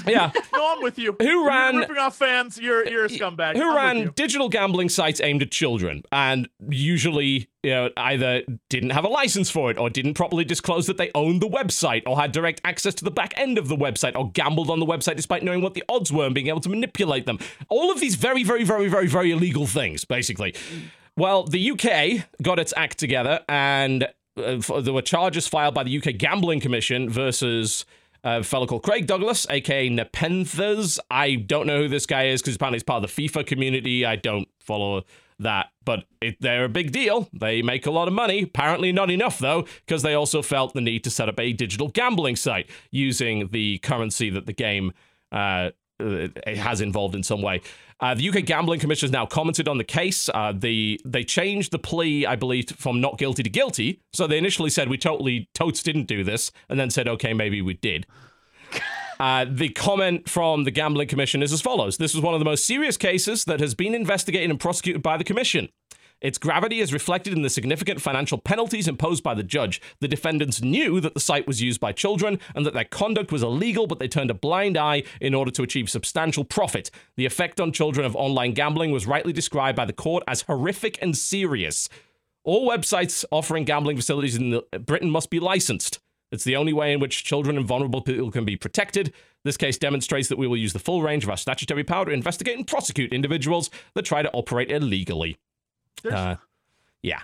Yeah. 0.06 0.30
No, 0.52 0.74
I'm 0.76 0.82
with 0.82 0.98
you. 0.98 1.14
Who 1.20 1.24
You're 1.24 1.46
ran- 1.46 1.76
ripping 1.76 1.98
off 1.98 2.16
fans? 2.16 2.58
You're 2.58 2.84
you're 2.88 3.04
a 3.04 3.08
scumbag. 3.08 3.54
who 3.56 3.70
I'm 3.70 3.76
ran 3.76 4.12
digital 4.16 4.48
gambling 4.48 4.88
sites 4.88 5.20
aimed 5.20 5.40
at 5.42 5.52
children 5.52 6.02
and 6.10 6.48
usually 6.68 7.48
you 7.62 7.70
know, 7.70 7.90
either 7.96 8.42
didn't 8.70 8.90
have 8.90 9.04
a 9.04 9.08
license 9.08 9.50
for 9.50 9.70
it 9.70 9.78
or 9.78 9.88
didn't 9.90 10.14
properly 10.14 10.44
disclose 10.44 10.86
that 10.86 10.96
they 10.96 11.10
owned 11.14 11.40
the 11.42 11.48
website 11.48 12.02
or 12.06 12.18
had 12.18 12.32
direct 12.32 12.60
access 12.64 12.94
to 12.94 13.04
the 13.04 13.10
back 13.10 13.34
end 13.36 13.56
of 13.58 13.68
the 13.68 13.76
website 13.76 14.16
or 14.16 14.30
gambled 14.32 14.68
on 14.70 14.80
the 14.80 14.86
website 14.86 15.14
despite 15.16 15.42
knowing 15.44 15.60
what 15.60 15.74
the 15.74 15.84
odds 15.88 16.10
were 16.12 16.26
and 16.26 16.34
being 16.34 16.48
able 16.48 16.60
to 16.60 16.68
manipulate 16.68 17.26
them. 17.26 17.38
All 17.68 17.92
of 17.92 18.00
these 18.00 18.14
very, 18.16 18.42
very, 18.42 18.64
very, 18.64 18.88
very, 18.88 19.06
very 19.06 19.30
illegal 19.30 19.66
things, 19.66 20.04
basically. 20.04 20.54
Well, 21.16 21.44
the 21.44 21.70
UK 21.72 22.26
got 22.42 22.58
its 22.58 22.72
act 22.76 22.98
together 22.98 23.40
and 23.48 24.04
uh, 24.36 24.42
f- 24.42 24.70
there 24.82 24.92
were 24.94 25.02
charges 25.02 25.46
filed 25.46 25.74
by 25.74 25.82
the 25.84 25.98
UK 25.98 26.16
Gambling 26.16 26.60
Commission 26.60 27.08
versus 27.10 27.84
a 28.24 28.42
fellow 28.42 28.66
called 28.66 28.82
Craig 28.82 29.06
Douglas, 29.06 29.46
aka 29.50 29.88
Nepenthez. 29.88 30.98
I 31.10 31.36
don't 31.36 31.66
know 31.66 31.82
who 31.82 31.88
this 31.88 32.06
guy 32.06 32.26
is 32.26 32.42
because 32.42 32.56
apparently 32.56 32.76
he's 32.76 32.82
part 32.82 33.04
of 33.04 33.14
the 33.14 33.28
FIFA 33.28 33.46
community. 33.46 34.04
I 34.04 34.16
don't 34.16 34.48
follow 34.60 35.04
that, 35.38 35.66
but 35.84 36.04
it, 36.20 36.36
they're 36.40 36.64
a 36.64 36.68
big 36.68 36.92
deal. 36.92 37.28
They 37.32 37.62
make 37.62 37.86
a 37.86 37.90
lot 37.90 38.08
of 38.08 38.14
money. 38.14 38.42
Apparently, 38.42 38.92
not 38.92 39.10
enough 39.10 39.38
though, 39.38 39.66
because 39.86 40.02
they 40.02 40.14
also 40.14 40.42
felt 40.42 40.74
the 40.74 40.80
need 40.80 41.04
to 41.04 41.10
set 41.10 41.28
up 41.28 41.38
a 41.38 41.52
digital 41.52 41.88
gambling 41.88 42.36
site 42.36 42.68
using 42.90 43.48
the 43.48 43.78
currency 43.78 44.30
that 44.30 44.46
the 44.46 44.52
game 44.52 44.92
uh, 45.30 45.70
uh, 46.00 46.28
has 46.46 46.80
involved 46.80 47.14
in 47.14 47.22
some 47.22 47.42
way. 47.42 47.60
Uh, 48.00 48.14
the 48.14 48.28
UK 48.28 48.44
Gambling 48.44 48.78
Commission 48.78 49.06
has 49.06 49.12
now 49.12 49.26
commented 49.26 49.66
on 49.66 49.78
the 49.78 49.84
case. 49.84 50.28
Uh, 50.28 50.52
the 50.56 51.00
they 51.04 51.24
changed 51.24 51.72
the 51.72 51.78
plea, 51.78 52.24
I 52.26 52.36
believe, 52.36 52.70
from 52.70 53.00
not 53.00 53.18
guilty 53.18 53.42
to 53.42 53.50
guilty. 53.50 54.00
So 54.12 54.26
they 54.26 54.38
initially 54.38 54.70
said 54.70 54.88
we 54.88 54.98
totally 54.98 55.48
totes 55.54 55.82
didn't 55.82 56.06
do 56.06 56.22
this, 56.22 56.52
and 56.68 56.78
then 56.78 56.90
said 56.90 57.08
okay, 57.08 57.32
maybe 57.34 57.62
we 57.62 57.74
did. 57.74 58.06
Uh, 59.20 59.44
the 59.50 59.68
comment 59.70 60.28
from 60.28 60.62
the 60.62 60.70
Gambling 60.70 61.08
Commission 61.08 61.42
is 61.42 61.52
as 61.52 61.60
follows 61.60 61.96
This 61.96 62.14
was 62.14 62.22
one 62.22 62.34
of 62.34 62.38
the 62.38 62.44
most 62.44 62.64
serious 62.64 62.96
cases 62.96 63.46
that 63.46 63.58
has 63.58 63.74
been 63.74 63.92
investigated 63.92 64.48
and 64.48 64.60
prosecuted 64.60 65.02
by 65.02 65.16
the 65.16 65.24
Commission. 65.24 65.70
Its 66.20 66.38
gravity 66.38 66.80
is 66.80 66.92
reflected 66.92 67.32
in 67.32 67.42
the 67.42 67.50
significant 67.50 68.00
financial 68.00 68.38
penalties 68.38 68.88
imposed 68.88 69.22
by 69.22 69.34
the 69.34 69.44
judge. 69.44 69.80
The 70.00 70.08
defendants 70.08 70.60
knew 70.60 71.00
that 71.00 71.14
the 71.14 71.20
site 71.20 71.46
was 71.46 71.62
used 71.62 71.80
by 71.80 71.92
children 71.92 72.40
and 72.56 72.66
that 72.66 72.74
their 72.74 72.84
conduct 72.84 73.30
was 73.30 73.42
illegal, 73.42 73.86
but 73.86 74.00
they 74.00 74.08
turned 74.08 74.30
a 74.30 74.34
blind 74.34 74.76
eye 74.76 75.04
in 75.20 75.32
order 75.32 75.52
to 75.52 75.62
achieve 75.62 75.88
substantial 75.88 76.44
profit. 76.44 76.90
The 77.16 77.26
effect 77.26 77.60
on 77.60 77.70
children 77.70 78.04
of 78.04 78.16
online 78.16 78.52
gambling 78.52 78.90
was 78.90 79.06
rightly 79.06 79.32
described 79.32 79.76
by 79.76 79.84
the 79.84 79.92
court 79.92 80.24
as 80.26 80.42
horrific 80.42 80.98
and 81.00 81.16
serious. 81.16 81.88
All 82.42 82.68
websites 82.68 83.24
offering 83.30 83.64
gambling 83.64 83.96
facilities 83.96 84.36
in 84.36 84.60
Britain 84.86 85.10
must 85.10 85.30
be 85.30 85.38
licensed. 85.38 86.00
It's 86.32 86.44
the 86.44 86.56
only 86.56 86.72
way 86.72 86.92
in 86.92 86.98
which 86.98 87.24
children 87.24 87.56
and 87.56 87.66
vulnerable 87.66 88.02
people 88.02 88.30
can 88.32 88.44
be 88.44 88.56
protected. 88.56 89.14
This 89.44 89.56
case 89.56 89.78
demonstrates 89.78 90.28
that 90.28 90.38
we 90.38 90.48
will 90.48 90.56
use 90.56 90.72
the 90.72 90.78
full 90.78 91.00
range 91.00 91.22
of 91.22 91.30
our 91.30 91.36
statutory 91.36 91.84
power 91.84 92.06
to 92.06 92.10
investigate 92.10 92.56
and 92.56 92.66
prosecute 92.66 93.12
individuals 93.12 93.70
that 93.94 94.04
try 94.04 94.22
to 94.22 94.32
operate 94.32 94.70
illegally. 94.70 95.38
There's, 96.02 96.14
Uh, 96.14 96.36
yeah. 97.02 97.20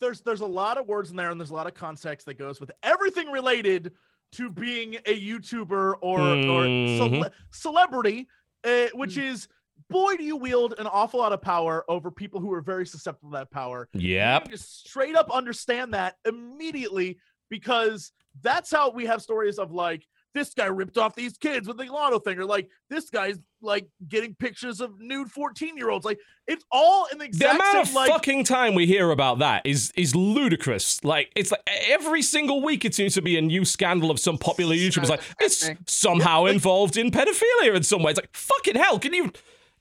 there's 0.00 0.20
there's 0.22 0.40
a 0.40 0.46
lot 0.46 0.78
of 0.78 0.86
words 0.86 1.10
in 1.10 1.16
there, 1.16 1.30
and 1.30 1.40
there's 1.40 1.50
a 1.50 1.54
lot 1.54 1.66
of 1.66 1.74
context 1.74 2.26
that 2.26 2.34
goes 2.34 2.60
with 2.60 2.70
everything 2.82 3.30
related 3.30 3.92
to 4.32 4.50
being 4.50 4.96
a 5.06 5.20
YouTuber 5.20 5.94
or 6.00 6.20
or 6.20 6.64
Mhm. 6.66 6.98
cele- 6.98 7.30
celebrity, 7.50 8.28
uh, 8.64 8.88
which 8.94 9.16
is 9.16 9.48
boy, 9.90 10.16
do 10.16 10.24
you 10.24 10.36
wield 10.36 10.74
an 10.78 10.86
awful 10.86 11.20
lot 11.20 11.32
of 11.32 11.42
power 11.42 11.84
over 11.90 12.10
people 12.10 12.40
who 12.40 12.52
are 12.52 12.60
very 12.62 12.86
susceptible 12.86 13.30
to 13.30 13.36
that 13.38 13.50
power. 13.50 13.88
Yeah, 13.92 14.40
just 14.48 14.86
straight 14.86 15.16
up 15.16 15.30
understand 15.30 15.94
that 15.94 16.16
immediately 16.24 17.18
because 17.50 18.12
that's 18.40 18.70
how 18.70 18.90
we 18.90 19.06
have 19.06 19.20
stories 19.20 19.58
of 19.58 19.72
like 19.72 20.06
this 20.34 20.52
guy 20.52 20.66
ripped 20.66 20.98
off 20.98 21.14
these 21.14 21.38
kids 21.38 21.68
with 21.68 21.78
the 21.78 21.84
lotto 21.84 22.18
thing, 22.18 22.38
or 22.38 22.44
like 22.44 22.68
this 22.90 23.08
guy's 23.08 23.38
like 23.62 23.86
getting 24.08 24.34
pictures 24.34 24.80
of 24.80 25.00
nude 25.00 25.30
14 25.30 25.76
year 25.76 25.90
olds. 25.90 26.04
Like 26.04 26.18
it's 26.46 26.64
all 26.70 27.06
in 27.12 27.18
the 27.18 27.24
The 27.24 27.28
exact 27.28 27.54
amount 27.54 27.72
same 27.72 27.82
of 27.82 27.94
like 27.94 28.10
fucking 28.10 28.44
time 28.44 28.74
we 28.74 28.86
hear 28.86 29.10
about 29.10 29.38
that 29.38 29.62
is 29.64 29.92
is 29.96 30.14
ludicrous. 30.14 31.02
Like 31.04 31.32
it's 31.36 31.50
like 31.50 31.62
every 31.88 32.20
single 32.22 32.62
week 32.62 32.84
it 32.84 32.94
seems 32.94 33.14
to 33.14 33.22
be 33.22 33.38
a 33.38 33.42
new 33.42 33.64
scandal 33.64 34.10
of 34.10 34.18
some 34.18 34.36
popular 34.36 34.74
YouTuber's 34.74 35.08
like 35.10 35.22
it's 35.40 35.60
disgusting. 35.60 35.84
somehow 35.86 36.46
involved 36.46 36.96
in 36.96 37.10
pedophilia 37.10 37.74
in 37.74 37.82
some 37.82 38.02
way. 38.02 38.10
It's 38.10 38.20
like 38.20 38.34
fucking 38.36 38.74
hell. 38.76 38.98
Can 38.98 39.14
you? 39.14 39.32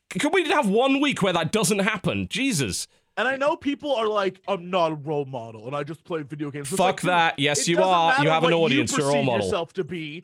Can 0.09 0.31
we 0.31 0.47
have 0.49 0.69
one 0.69 1.01
week 1.01 1.23
where 1.23 1.33
that 1.33 1.51
doesn't 1.51 1.79
happen? 1.79 2.27
Jesus. 2.29 2.87
And 3.15 3.27
I 3.27 3.35
know 3.35 3.55
people 3.55 3.93
are 3.95 4.07
like, 4.07 4.41
I'm 4.47 4.71
not 4.71 4.91
a 4.91 4.95
role 4.95 5.25
model, 5.25 5.67
and 5.67 5.75
I 5.75 5.83
just 5.83 6.03
play 6.03 6.23
video 6.23 6.49
games. 6.49 6.69
It's 6.69 6.77
Fuck 6.77 7.03
like, 7.03 7.35
that. 7.35 7.39
Yes, 7.39 7.67
you 7.67 7.81
are. 7.81 8.13
You 8.13 8.17
matter 8.17 8.31
have 8.31 8.43
an 8.43 8.53
audience. 8.53 8.91
You 8.91 8.99
You're 8.99 9.09
a 9.11 9.13
role 9.13 9.23
model. 9.23 9.45
yourself 9.45 9.73
to 9.73 9.83
be. 9.83 10.23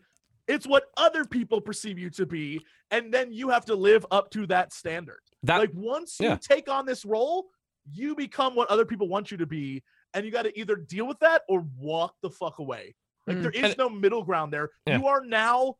It's 0.49 0.65
what 0.67 0.85
other 0.97 1.23
people 1.26 1.61
perceive 1.61 1.97
you 1.99 2.09
to 2.11 2.26
be, 2.26 2.65
and 2.91 3.13
then 3.13 3.31
you 3.31 3.49
have 3.49 3.63
to 3.65 3.76
live 3.76 4.05
up 4.11 4.31
to 4.31 4.45
that 4.47 4.73
standard. 4.73 5.19
That 5.43 5.57
like 5.59 5.71
once 5.73 6.17
you 6.19 6.38
take 6.41 6.67
on 6.69 6.85
this 6.85 7.05
role, 7.05 7.47
you 7.89 8.15
become 8.15 8.55
what 8.55 8.67
other 8.69 8.84
people 8.85 9.07
want 9.07 9.31
you 9.31 9.38
to 9.38 9.45
be, 9.45 9.84
and 10.13 10.26
you 10.26 10.31
got 10.31 10.41
to 10.43 10.59
either 10.59 10.76
deal 10.76 11.07
with 11.07 11.19
that 11.19 11.43
or 11.47 11.65
walk 11.77 12.15
the 12.23 12.30
fuck 12.30 12.59
away. 12.59 12.95
Like 13.27 13.38
Mm. 13.38 13.41
there 13.43 13.51
is 13.51 13.63
And- 13.63 13.77
no 13.77 13.89
middle 13.89 14.23
ground 14.23 14.51
there. 14.51 14.71
Yeah. 14.88 14.97
You 14.97 15.07
are 15.07 15.21
now 15.23 15.76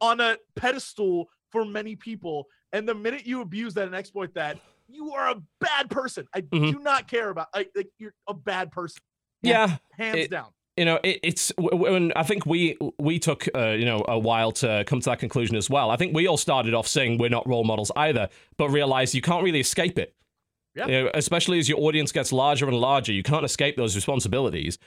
on 0.00 0.20
a 0.20 0.38
pedestal 0.56 1.28
for 1.50 1.64
many 1.66 1.94
people, 1.94 2.48
and 2.72 2.88
the 2.88 2.94
minute 2.94 3.26
you 3.26 3.42
abuse 3.42 3.74
that 3.74 3.86
and 3.86 3.94
exploit 3.94 4.32
that, 4.34 4.58
you 4.88 5.12
are 5.12 5.28
a 5.30 5.42
bad 5.60 5.90
person. 5.90 6.26
I 6.34 6.40
Mhm. 6.40 6.72
do 6.72 6.78
not 6.78 7.08
care 7.08 7.28
about. 7.28 7.48
I, 7.52 7.66
like 7.74 7.90
you're 7.98 8.14
a 8.26 8.32
bad 8.34 8.72
person, 8.72 9.02
yeah. 9.42 9.76
hands 9.92 10.16
It- 10.16 10.30
down. 10.30 10.52
You 10.78 10.84
know, 10.84 11.00
it, 11.02 11.20
it's 11.22 11.52
when 11.58 12.12
I 12.14 12.22
think 12.22 12.46
we 12.46 12.78
we 12.98 13.18
took 13.18 13.48
uh, 13.54 13.70
you 13.70 13.84
know 13.84 14.04
a 14.06 14.18
while 14.18 14.52
to 14.52 14.84
come 14.86 15.00
to 15.00 15.10
that 15.10 15.18
conclusion 15.18 15.56
as 15.56 15.68
well. 15.68 15.90
I 15.90 15.96
think 15.96 16.14
we 16.14 16.26
all 16.26 16.36
started 16.36 16.72
off 16.72 16.86
saying 16.86 17.18
we're 17.18 17.28
not 17.28 17.46
role 17.48 17.64
models 17.64 17.90
either, 17.96 18.28
but 18.56 18.70
realized 18.70 19.14
you 19.14 19.20
can't 19.20 19.42
really 19.42 19.60
escape 19.60 19.98
it. 19.98 20.14
Yeah. 20.74 20.86
You 20.86 20.92
know, 20.92 21.10
especially 21.14 21.58
as 21.58 21.68
your 21.68 21.80
audience 21.80 22.12
gets 22.12 22.32
larger 22.32 22.66
and 22.68 22.76
larger, 22.76 23.12
you 23.12 23.24
can't 23.24 23.44
escape 23.44 23.76
those 23.76 23.96
responsibilities. 23.96 24.78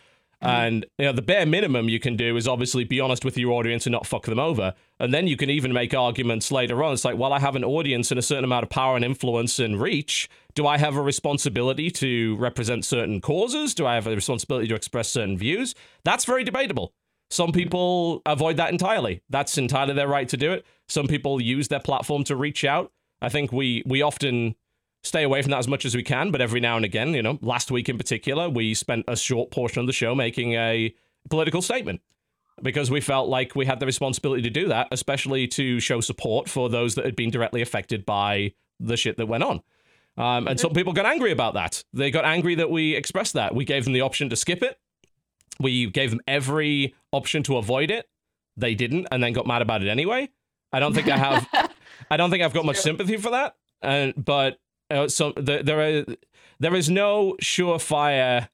And 0.42 0.86
you 0.98 1.06
know, 1.06 1.12
the 1.12 1.22
bare 1.22 1.46
minimum 1.46 1.88
you 1.88 2.00
can 2.00 2.16
do 2.16 2.36
is 2.36 2.48
obviously 2.48 2.84
be 2.84 3.00
honest 3.00 3.24
with 3.24 3.38
your 3.38 3.52
audience 3.54 3.86
and 3.86 3.92
not 3.92 4.08
fuck 4.08 4.26
them 4.26 4.40
over. 4.40 4.74
And 5.00 5.14
then 5.14 5.28
you 5.28 5.38
can 5.38 5.50
even 5.50 5.72
make 5.72 5.94
arguments 5.94 6.52
later 6.52 6.84
on. 6.84 6.94
It's 6.94 7.06
like, 7.06 7.18
well, 7.18 7.34
I 7.34 7.40
have 7.40 7.56
an 7.56 7.64
audience 7.64 8.12
and 8.12 8.18
a 8.18 8.24
certain 8.24 8.44
amount 8.44 8.64
of 8.64 8.70
power 8.70 8.96
and 8.96 9.06
influence 9.06 9.60
and 9.60 9.80
reach. 9.80 10.30
Do 10.56 10.66
I 10.66 10.78
have 10.78 10.96
a 10.96 11.02
responsibility 11.02 11.92
to 11.92 12.36
represent 12.38 12.86
certain 12.86 13.22
causes? 13.22 13.76
Do 13.76 13.86
I 13.86 13.96
have 13.96 14.08
a 14.08 14.16
responsibility 14.16 14.68
to 14.68 14.76
express 14.76 15.10
certain 15.10 15.38
views? 15.38 15.76
That's 16.04 16.26
very 16.26 16.44
debatable. 16.44 16.94
Some 17.30 17.52
people 17.54 18.22
avoid 18.26 18.58
that 18.58 18.72
entirely. 18.72 19.22
That's 19.30 19.58
entirely 19.58 19.94
their 19.94 20.08
right 20.08 20.28
to 20.28 20.38
do 20.38 20.52
it. 20.52 20.66
Some 20.90 21.08
people 21.08 21.42
use 21.42 21.70
their 21.70 21.80
platform 21.80 22.24
to 22.26 22.36
reach 22.36 22.66
out. 22.66 22.92
I 23.22 23.30
think 23.30 23.54
we 23.54 23.84
we 23.86 24.02
often 24.02 24.56
stay 25.04 25.24
away 25.24 25.42
from 25.42 25.52
that 25.52 25.60
as 25.60 25.68
much 25.68 25.86
as 25.86 25.96
we 25.96 26.04
can, 26.04 26.32
but 26.32 26.42
every 26.42 26.60
now 26.60 26.76
and 26.76 26.86
again, 26.86 27.14
you 27.14 27.24
know, 27.24 27.40
last 27.42 27.72
week 27.72 27.90
in 27.90 27.98
particular, 27.98 28.50
we 28.50 28.74
spent 28.74 29.06
a 29.08 29.16
short 29.16 29.52
portion 29.52 29.80
of 29.80 29.88
the 29.88 29.94
show 29.94 30.14
making 30.14 30.54
a 30.54 30.94
political 31.30 31.62
statement 31.62 32.02
because 32.62 32.92
we 32.92 33.02
felt 33.02 33.28
like 33.28 33.56
we 33.56 33.66
had 33.66 33.80
the 33.80 33.86
responsibility 33.86 34.42
to 34.44 34.50
do 34.50 34.68
that, 34.68 34.88
especially 34.92 35.48
to 35.48 35.80
show 35.80 36.02
support 36.02 36.48
for 36.48 36.70
those 36.70 36.96
that 36.96 37.06
had 37.06 37.16
been 37.16 37.32
directly 37.32 37.62
affected 37.62 38.06
by 38.06 38.54
the 38.80 38.98
shit 38.98 39.18
that 39.18 39.26
went 39.26 39.44
on. 39.44 39.62
Um, 40.18 40.48
and 40.48 40.60
some 40.60 40.74
people 40.74 40.94
got 40.94 41.06
angry 41.06 41.32
about 41.32 41.54
that. 41.54 41.84
They 41.94 42.12
got 42.12 42.26
angry 42.26 42.56
that 42.56 42.70
we 42.70 42.96
expressed 42.96 43.34
that. 43.34 43.56
We 43.56 43.66
gave 43.66 43.86
them 43.86 43.94
the 43.94 44.02
option 44.02 44.30
to 44.30 44.36
skip 44.36 44.62
it. 44.62 44.80
We 45.60 45.90
gave 45.90 46.10
them 46.10 46.22
every 46.28 46.96
option 47.12 47.44
to 47.44 47.58
avoid 47.58 47.92
it. 47.92 48.08
They 48.58 48.76
didn't, 48.76 49.08
and 49.12 49.24
then 49.24 49.34
got 49.34 49.48
mad 49.48 49.62
about 49.62 49.82
it 49.82 49.88
anyway. 49.88 50.30
I 50.74 50.80
don't 50.80 50.94
think 50.94 51.10
I 51.10 51.18
have. 51.18 51.48
I 52.12 52.18
don't 52.18 52.30
think 52.30 52.44
I've 52.44 52.54
got 52.54 52.66
much 52.66 52.78
sympathy 52.78 53.18
for 53.18 53.32
that. 53.32 53.56
And 53.82 54.14
but 54.16 54.60
uh, 54.92 55.08
so 55.08 55.34
the, 55.36 55.62
there 55.64 55.82
are 55.82 56.06
there 56.60 56.76
is 56.76 56.90
no 56.90 57.36
surefire 57.42 58.48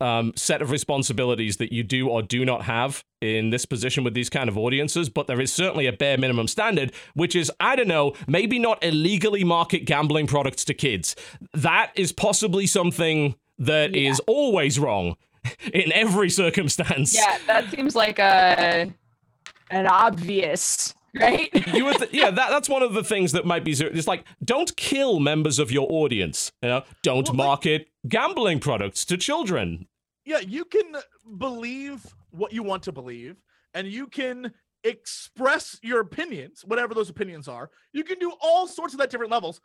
um, 0.00 0.32
set 0.36 0.60
of 0.60 0.70
responsibilities 0.70 1.56
that 1.58 1.72
you 1.72 1.82
do 1.82 2.08
or 2.08 2.22
do 2.22 2.44
not 2.44 2.62
have 2.64 3.04
in 3.20 3.50
this 3.50 3.64
position 3.64 4.04
with 4.04 4.14
these 4.14 4.28
kind 4.28 4.48
of 4.48 4.58
audiences, 4.58 5.08
but 5.08 5.26
there 5.26 5.40
is 5.40 5.52
certainly 5.52 5.86
a 5.86 5.92
bare 5.92 6.18
minimum 6.18 6.46
standard, 6.46 6.92
which 7.14 7.34
is, 7.34 7.50
I 7.60 7.76
don't 7.76 7.88
know, 7.88 8.14
maybe 8.26 8.58
not 8.58 8.82
illegally 8.84 9.44
market 9.44 9.80
gambling 9.80 10.26
products 10.26 10.64
to 10.66 10.74
kids. 10.74 11.16
That 11.54 11.92
is 11.94 12.12
possibly 12.12 12.66
something 12.66 13.36
that 13.58 13.94
is 13.94 14.20
always 14.26 14.78
wrong 14.78 15.16
in 15.72 15.92
every 15.92 16.30
circumstance. 16.30 17.14
Yeah, 17.14 17.38
that 17.46 17.70
seems 17.70 17.94
like 17.94 18.18
a 18.18 18.92
an 19.70 19.86
obvious 19.86 20.94
right? 21.20 21.48
you 21.74 21.84
would 21.84 21.98
th- 21.98 22.12
yeah, 22.12 22.30
that, 22.30 22.50
that's 22.50 22.68
one 22.68 22.82
of 22.82 22.92
the 22.94 23.04
things 23.04 23.32
that 23.32 23.44
might 23.44 23.64
be. 23.64 23.72
zero- 23.72 23.90
It's 23.94 24.06
like 24.08 24.24
don't 24.44 24.74
kill 24.76 25.20
members 25.20 25.58
of 25.58 25.70
your 25.72 25.86
audience. 25.90 26.52
You 26.62 26.68
know, 26.68 26.84
don't 27.02 27.28
Well, 27.28 27.36
like- 27.36 27.46
market 27.46 27.88
gambling 28.08 28.60
products 28.60 29.04
to 29.06 29.16
children. 29.16 29.86
yeah, 30.24 30.40
you 30.40 30.64
can 30.64 30.96
believe 31.38 32.04
what 32.30 32.52
you 32.52 32.62
want 32.62 32.82
to 32.84 32.92
believe, 32.92 33.36
and 33.74 33.86
you 33.86 34.06
can 34.06 34.52
express 34.82 35.78
your 35.82 36.00
opinions, 36.00 36.62
whatever 36.64 36.94
those 36.94 37.08
opinions 37.10 37.48
are. 37.48 37.70
You 37.92 38.04
can 38.04 38.18
do 38.18 38.32
all 38.42 38.66
sorts 38.66 38.94
of 38.94 39.00
that 39.00 39.10
different 39.10 39.32
levels. 39.32 39.60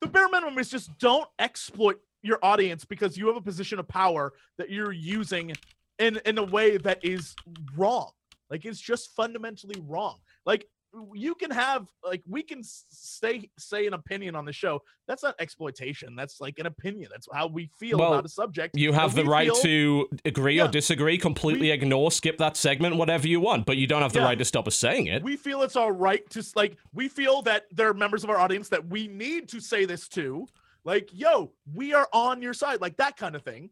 The 0.00 0.06
bare 0.08 0.28
minimum 0.28 0.58
is 0.58 0.68
just 0.70 0.96
don't 0.98 1.28
exploit 1.38 1.98
your 2.22 2.38
audience 2.42 2.84
because 2.84 3.16
you 3.16 3.26
have 3.26 3.36
a 3.36 3.40
position 3.40 3.78
of 3.78 3.86
power 3.88 4.32
that 4.58 4.70
you're 4.70 4.92
using 4.92 5.52
in 5.98 6.20
in 6.26 6.38
a 6.38 6.42
way 6.42 6.76
that 6.78 7.04
is 7.04 7.34
wrong. 7.76 8.10
Like 8.50 8.64
it's 8.64 8.80
just 8.80 9.14
fundamentally 9.14 9.80
wrong. 9.86 10.18
Like 10.46 10.66
you 11.12 11.34
can 11.34 11.50
have 11.50 11.88
like 12.04 12.22
we 12.28 12.42
can 12.42 12.62
say 12.62 13.50
say 13.58 13.86
an 13.86 13.94
opinion 13.94 14.36
on 14.36 14.44
the 14.44 14.52
show. 14.52 14.80
That's 15.08 15.22
not 15.22 15.34
exploitation. 15.38 16.14
That's 16.16 16.40
like 16.40 16.58
an 16.58 16.66
opinion. 16.66 17.08
That's 17.10 17.28
how 17.32 17.46
we 17.48 17.66
feel 17.78 17.98
Well, 17.98 18.12
about 18.14 18.24
a 18.24 18.28
subject. 18.28 18.76
You 18.76 18.92
have 18.92 19.14
the 19.14 19.24
right 19.24 19.48
feel- 19.48 19.62
to 19.62 20.08
agree 20.24 20.60
or 20.60 20.68
disagree, 20.68 21.18
completely 21.18 21.68
We- 21.68 21.72
ignore, 21.72 22.10
skip 22.10 22.38
that 22.38 22.56
segment, 22.56 22.96
whatever 22.96 23.26
you 23.28 23.40
want, 23.40 23.66
but 23.66 23.76
you 23.76 23.86
don't 23.86 24.02
have 24.02 24.12
the 24.12 24.20
Yeah. 24.20 24.26
right 24.26 24.38
to 24.38 24.44
stop 24.44 24.66
us 24.68 24.76
saying 24.76 25.06
it. 25.08 25.22
we 25.22 25.36
feel 25.36 25.62
it's 25.62 25.76
our 25.76 25.92
right 25.92 26.28
to 26.30 26.42
like 26.54 26.76
we 26.92 27.08
feel 27.08 27.42
that 27.42 27.64
there 27.70 27.88
are 27.88 27.94
members 27.94 28.24
of 28.24 28.30
our 28.30 28.38
audience 28.38 28.68
that 28.70 28.86
we 28.88 29.08
need 29.08 29.48
to 29.50 29.60
say 29.60 29.84
this 29.84 30.08
to 30.08 30.46
like 30.84 31.08
yo 31.12 31.52
we 31.72 31.92
are 31.94 32.08
on 32.12 32.40
your 32.42 32.52
side 32.54 32.80
like 32.80 32.96
that 32.98 33.16
kind 33.16 33.34
of 33.34 33.42
thing 33.42 33.70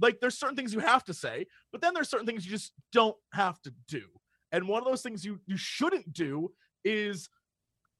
like 0.00 0.20
there's 0.20 0.38
certain 0.38 0.56
things 0.56 0.72
you 0.72 0.80
have 0.80 1.04
to 1.04 1.12
say 1.12 1.46
but 1.72 1.80
then 1.80 1.92
there's 1.94 2.08
certain 2.08 2.26
things 2.26 2.44
you 2.44 2.50
just 2.50 2.72
don't 2.92 3.16
have 3.32 3.60
to 3.62 3.72
do 3.88 4.02
and 4.52 4.66
one 4.66 4.82
of 4.82 4.88
those 4.88 5.02
things 5.02 5.24
you 5.24 5.40
you 5.46 5.56
shouldn't 5.56 6.12
do 6.12 6.50
is 6.84 7.28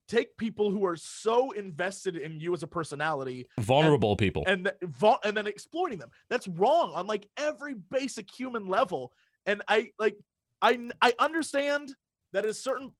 take 0.08 0.36
people 0.38 0.70
who 0.70 0.86
are 0.86 0.96
so 0.96 1.50
invested 1.50 2.16
in 2.16 2.40
you 2.40 2.54
as 2.54 2.62
a 2.62 2.66
personality 2.66 3.46
Vulnerable 3.60 4.16
people. 4.16 4.42
and 4.46 4.70
th- 5.00 5.16
and 5.24 5.36
then 5.36 5.46
exploiting 5.46 5.98
them. 5.98 6.10
That's 6.30 6.48
wrong 6.48 6.92
on 6.94 7.06
like 7.06 7.28
every 7.36 7.74
basic 7.90 8.28
human 8.34 8.66
level. 8.66 9.12
And 9.46 9.62
I 9.68 9.90
like 9.98 10.16
i 10.60 10.76
i 11.00 11.12
understand 11.18 11.94
that 12.32 12.44
at 12.44 12.50
a 12.50 12.54
certain 12.54 12.90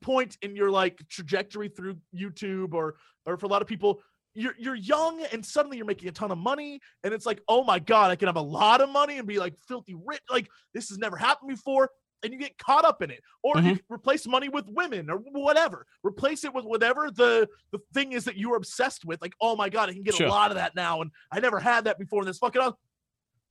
point 0.00 0.36
in 0.42 0.56
your 0.56 0.70
like 0.70 1.00
trajectory 1.08 1.68
through 1.68 1.96
YouTube 2.14 2.74
or 2.74 2.96
or 3.26 3.36
for 3.36 3.46
a 3.46 3.48
lot 3.48 3.60
of 3.62 3.68
people 3.68 4.00
you're 4.34 4.54
you're 4.58 4.74
young 4.74 5.22
and 5.32 5.44
suddenly 5.44 5.76
you're 5.76 5.86
making 5.86 6.08
a 6.08 6.12
ton 6.12 6.30
of 6.30 6.38
money 6.38 6.80
and 7.04 7.12
it's 7.12 7.26
like 7.26 7.42
oh 7.48 7.64
my 7.64 7.78
god 7.78 8.10
I 8.10 8.16
can 8.16 8.28
have 8.28 8.36
a 8.36 8.40
lot 8.40 8.80
of 8.80 8.88
money 8.88 9.18
and 9.18 9.26
be 9.26 9.38
like 9.38 9.54
filthy 9.66 9.94
rich 10.06 10.20
like 10.30 10.48
this 10.74 10.88
has 10.90 10.98
never 10.98 11.16
happened 11.16 11.50
before 11.50 11.90
and 12.22 12.32
you 12.32 12.38
get 12.38 12.56
caught 12.58 12.84
up 12.84 13.02
in 13.02 13.10
it 13.10 13.20
or 13.42 13.56
you 13.58 13.74
Mhm. 13.74 13.80
replace 13.88 14.26
money 14.26 14.48
with 14.48 14.66
women 14.68 15.08
or 15.10 15.16
whatever 15.18 15.86
replace 16.02 16.44
it 16.44 16.52
with 16.52 16.64
whatever 16.64 17.10
the 17.10 17.48
the 17.70 17.78
thing 17.94 18.12
is 18.12 18.24
that 18.24 18.36
you're 18.36 18.56
obsessed 18.56 19.04
with 19.04 19.20
like 19.22 19.34
oh 19.40 19.54
my 19.56 19.68
god 19.68 19.88
i 19.88 19.92
can 19.92 20.02
get 20.02 20.14
Sure. 20.14 20.26
a 20.26 20.30
lot 20.30 20.50
of 20.50 20.56
that 20.56 20.74
now 20.74 21.00
and 21.00 21.10
i 21.30 21.40
never 21.40 21.60
had 21.60 21.84
that 21.84 21.98
before 21.98 22.20
and 22.20 22.28
this 22.28 22.38
fucking 22.38 22.60
up 22.62 22.78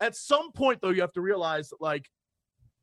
at 0.02 0.16
some 0.16 0.52
point 0.52 0.82
though 0.82 0.90
you 0.90 1.02
have 1.02 1.14
to 1.14 1.22
realize 1.22 1.70
that 1.70 1.82
like 1.82 2.10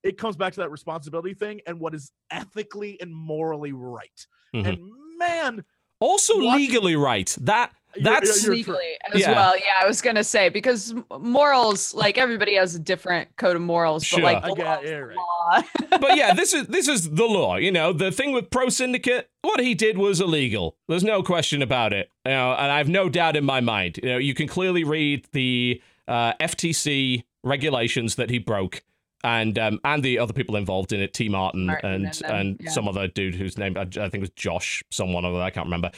it 0.02 0.16
comes 0.18 0.36
back 0.36 0.52
to 0.54 0.60
that 0.60 0.70
responsibility 0.70 1.34
thing 1.34 1.60
and 1.66 1.78
what 1.80 1.94
is 1.94 2.12
ethically 2.30 3.00
and 3.00 3.14
morally 3.14 3.72
right 3.72 4.26
Mhm. 4.54 4.66
and 4.68 5.18
man 5.18 5.64
Also 6.00 6.36
legally 6.36 6.96
right. 6.96 7.34
That 7.40 7.72
that's 8.02 8.42
you're- 8.44 8.56
legally 8.56 8.96
as 9.12 9.20
Yeah. 9.20 9.32
well. 9.32 9.56
Yeah, 9.56 9.82
I 9.82 9.86
was 9.86 10.00
gonna 10.02 10.24
say 10.24 10.48
because 10.48 10.94
morals, 11.18 11.94
like 11.94 12.18
everybody 12.18 12.54
has 12.56 12.74
a 12.74 12.78
different 12.78 13.34
code 13.36 13.56
of 13.56 13.62
morals, 13.62 14.04
Sure. 14.04 14.20
but 14.20 14.24
like 14.34 14.44
I 14.44 14.48
the 14.48 14.54
get- 14.54 14.64
law 14.66 14.80
yeah, 14.82 14.94
right. 14.96 15.16
law. 15.16 15.62
but 16.00 16.16
yeah, 16.16 16.34
this 16.34 16.52
is 16.52 16.66
this 16.68 16.88
is 16.88 17.10
the 17.10 17.24
law. 17.26 17.56
You 17.56 17.72
know, 17.72 17.92
the 17.92 18.10
thing 18.10 18.32
with 18.32 18.50
Pro 18.50 18.68
Syndicate, 18.68 19.28
what 19.42 19.60
he 19.60 19.74
did 19.74 19.98
was 19.98 20.20
illegal. 20.20 20.76
There's 20.88 21.04
no 21.04 21.22
question 21.22 21.62
about 21.62 21.92
it. 21.92 22.10
You 22.26 22.32
know, 22.32 22.52
and 22.52 22.70
I 22.72 22.78
have 22.78 22.88
no 22.88 23.08
doubt 23.08 23.36
in 23.36 23.44
my 23.44 23.60
mind. 23.60 23.98
You 24.02 24.08
know, 24.10 24.18
you 24.18 24.34
can 24.34 24.48
clearly 24.48 24.84
read 24.84 25.26
the 25.32 25.80
uh, 26.08 26.32
FTC 26.40 27.24
regulations 27.42 28.16
that 28.16 28.30
he 28.30 28.38
broke, 28.38 28.82
and 29.22 29.58
um, 29.58 29.80
and 29.84 30.02
the 30.02 30.18
other 30.18 30.32
people 30.32 30.56
involved 30.56 30.92
in 30.92 31.00
it, 31.00 31.12
TmarTn, 31.12 31.30
Martin 31.66 31.70
and 31.70 32.04
and 32.06 32.14
them, 32.14 32.34
and 32.34 32.56
yeah. 32.60 32.70
some 32.70 32.88
other 32.88 33.06
dude 33.08 33.34
whose 33.34 33.56
name 33.58 33.76
I, 33.76 33.82
I 33.82 34.08
think 34.08 34.20
was 34.20 34.30
Josh, 34.30 34.82
someone 34.90 35.24
over 35.24 35.36
there, 35.36 35.46
I 35.46 35.50
can't 35.50 35.66
remember. 35.66 35.90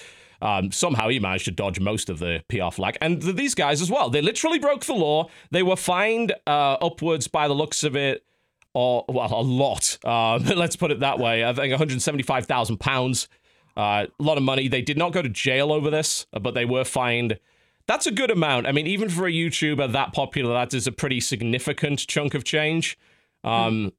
Um, 0.46 0.70
somehow 0.70 1.08
he 1.08 1.18
managed 1.18 1.46
to 1.46 1.50
dodge 1.50 1.80
most 1.80 2.08
of 2.08 2.20
the 2.20 2.40
PR 2.48 2.70
flag, 2.70 2.96
and 3.00 3.20
th- 3.20 3.34
these 3.34 3.52
guys 3.52 3.82
as 3.82 3.90
well. 3.90 4.10
They 4.10 4.22
literally 4.22 4.60
broke 4.60 4.84
the 4.84 4.94
law. 4.94 5.28
They 5.50 5.64
were 5.64 5.74
fined 5.74 6.34
uh, 6.46 6.74
upwards 6.74 7.26
by 7.26 7.48
the 7.48 7.54
looks 7.54 7.82
of 7.82 7.96
it 7.96 8.24
or 8.72 9.04
well, 9.08 9.32
a 9.32 9.42
lot. 9.42 9.98
Um, 10.04 10.44
let's 10.56 10.76
put 10.76 10.92
it 10.92 11.00
that 11.00 11.18
way. 11.18 11.44
I 11.44 11.52
think 11.52 11.72
175,000 11.72 12.78
pounds, 12.78 13.26
uh, 13.76 14.06
a 14.20 14.22
lot 14.22 14.36
of 14.36 14.44
money. 14.44 14.68
They 14.68 14.82
did 14.82 14.96
not 14.96 15.12
go 15.12 15.20
to 15.20 15.28
jail 15.28 15.72
over 15.72 15.90
this, 15.90 16.26
but 16.30 16.54
they 16.54 16.64
were 16.64 16.84
fined. 16.84 17.40
That's 17.88 18.06
a 18.06 18.12
good 18.12 18.30
amount. 18.30 18.68
I 18.68 18.72
mean, 18.72 18.86
even 18.86 19.08
for 19.08 19.26
a 19.26 19.32
YouTuber 19.32 19.90
that 19.92 20.12
popular, 20.12 20.52
that 20.52 20.72
is 20.74 20.86
a 20.86 20.92
pretty 20.92 21.18
significant 21.18 22.06
chunk 22.06 22.34
of 22.34 22.44
change. 22.44 22.96
Um, 23.42 23.92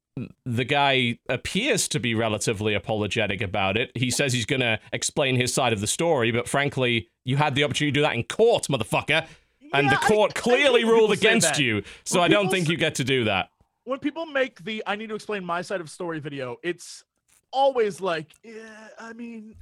the 0.46 0.64
guy 0.66 1.20
appears 1.30 1.88
to 1.90 2.00
be 2.00 2.16
relatively 2.16 2.74
apologetic 2.74 3.42
about 3.42 3.78
it. 3.78 3.92
He 3.96 4.10
says 4.12 4.34
he's 4.34 4.46
going 4.46 4.62
to 4.62 4.80
explain 4.94 5.36
his 5.36 5.54
side 5.54 5.74
of 5.74 5.82
the 5.82 5.88
story, 5.88 6.32
but 6.32 6.48
frankly, 6.48 7.10
you 7.26 7.38
had 7.38 7.56
the 7.56 7.64
opportunity 7.64 7.92
to 7.92 8.00
do 8.00 8.02
that 8.02 8.16
in 8.16 8.24
court, 8.24 8.64
motherfucker. 8.68 9.26
And 9.74 9.88
Yeah, 9.88 9.92
the 9.92 10.06
court 10.06 10.32
I 10.38 10.40
clearly 10.40 10.86
when 10.86 10.94
ruled 10.94 11.12
against 11.12 11.60
you. 11.60 11.84
So 12.06 12.20
When 12.22 12.32
I 12.32 12.34
don't 12.34 12.50
think 12.50 12.70
you 12.70 12.78
get 12.78 12.96
to 12.96 13.04
do 13.04 13.26
that. 13.26 13.50
when 13.84 14.00
people 14.00 14.26
make 14.26 14.64
the 14.64 14.84
i 14.86 14.96
need 14.96 15.08
to 15.10 15.16
explain 15.16 15.44
my 15.46 15.62
side 15.62 15.80
of 15.82 15.90
story 15.90 16.20
video 16.20 16.58
it's 16.62 17.04
always 17.52 18.02
like 18.02 18.34
yeah 18.44 18.90
i 19.00 19.14
mean 19.14 19.56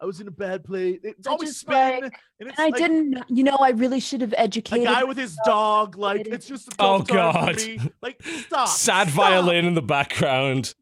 i 0.00 0.04
was 0.04 0.20
in 0.20 0.28
a 0.28 0.30
bad 0.30 0.64
place 0.64 1.00
it's 1.02 1.26
I 1.26 1.30
always 1.30 1.56
spin 1.56 2.02
like- 2.02 2.14
and 2.40 2.48
it's 2.48 2.58
And 2.58 2.66
I 2.66 2.68
like 2.68 2.76
didn't, 2.76 3.24
you 3.28 3.44
know, 3.44 3.56
I 3.60 3.70
really 3.70 4.00
should 4.00 4.20
have 4.20 4.34
educated. 4.36 4.82
a 4.88 4.92
guy 4.92 5.04
with 5.04 5.16
his 5.16 5.36
dog 5.44 5.96
like 5.96 6.26
it's 6.26 6.46
just 6.46 6.68
a 6.68 6.74
Oh, 6.78 7.00
God. 7.02 7.60
like 8.02 8.20
stop 8.22 8.68
Sad 8.68 9.08
stop. 9.08 9.14
violin 9.16 9.64
in 9.66 9.74
the 9.74 9.82
background. 9.82 10.74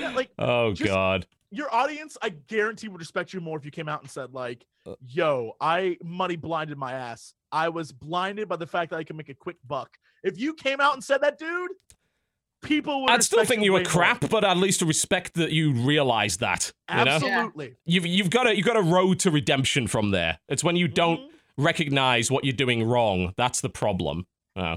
yeah 0.00 0.10
like 0.14 0.30
Oh 0.38 0.72
Just- 0.72 0.88
god. 0.90 1.26
your 1.50 1.72
audience 1.74 2.16
i 2.22 2.30
guarantee 2.30 2.88
would 2.88 3.00
respect 3.00 3.32
you 3.32 3.40
more 3.40 3.56
if 3.58 3.64
you 3.64 3.70
came 3.70 3.88
out 3.88 4.00
and 4.02 4.10
said 4.10 4.32
like 4.32 4.64
Uh. 4.86 4.94
yo 5.06 5.52
i 5.60 5.96
money 6.02 6.36
blinded 6.36 6.76
my 6.78 6.92
ass 6.92 7.34
i 7.52 7.68
was 7.68 7.92
blinded 7.92 8.48
by 8.48 8.56
the 8.56 8.66
fact 8.66 8.90
that 8.90 8.96
i 8.98 9.04
could 9.04 9.16
make 9.16 9.28
a 9.28 9.34
quick 9.34 9.56
buck 9.66 9.96
if 10.24 10.38
you 10.38 10.52
came 10.54 10.80
out 10.80 10.94
and 10.94 11.02
said 11.04 11.20
that 11.22 11.38
dude 11.38 11.70
people 12.62 13.02
would 13.02 13.10
I'd 13.10 13.22
still 13.22 13.44
think 13.44 13.62
you 13.62 13.72
were 13.72 13.78
way 13.78 13.84
more. 13.84 13.90
crap, 13.92 14.28
but 14.30 14.44
at 14.44 14.56
least 14.56 14.82
respect 14.82 15.34
that 15.34 15.52
you 15.52 15.72
realized 15.72 16.40
that. 16.40 16.72
You 16.90 17.04
know? 17.04 17.10
absolutely 17.12 17.76
You've 17.86 18.06
you've 18.06 18.30
got 18.30 18.46
a 18.46 18.56
you've 18.56 18.66
got 18.66 18.76
a 18.76 18.82
road 18.82 19.18
to 19.20 19.30
redemption 19.30 19.86
from 19.86 20.10
there. 20.10 20.38
It's 20.48 20.64
when 20.64 20.76
you 20.76 20.88
don't 20.88 21.20
Mhm. 21.20 21.28
recognize 21.56 22.30
what 22.30 22.44
you're 22.44 22.52
doing 22.52 22.82
wrong. 22.82 23.32
That's 23.36 23.60
the 23.60 23.68
problem. 23.70 24.26
Oh. 24.56 24.76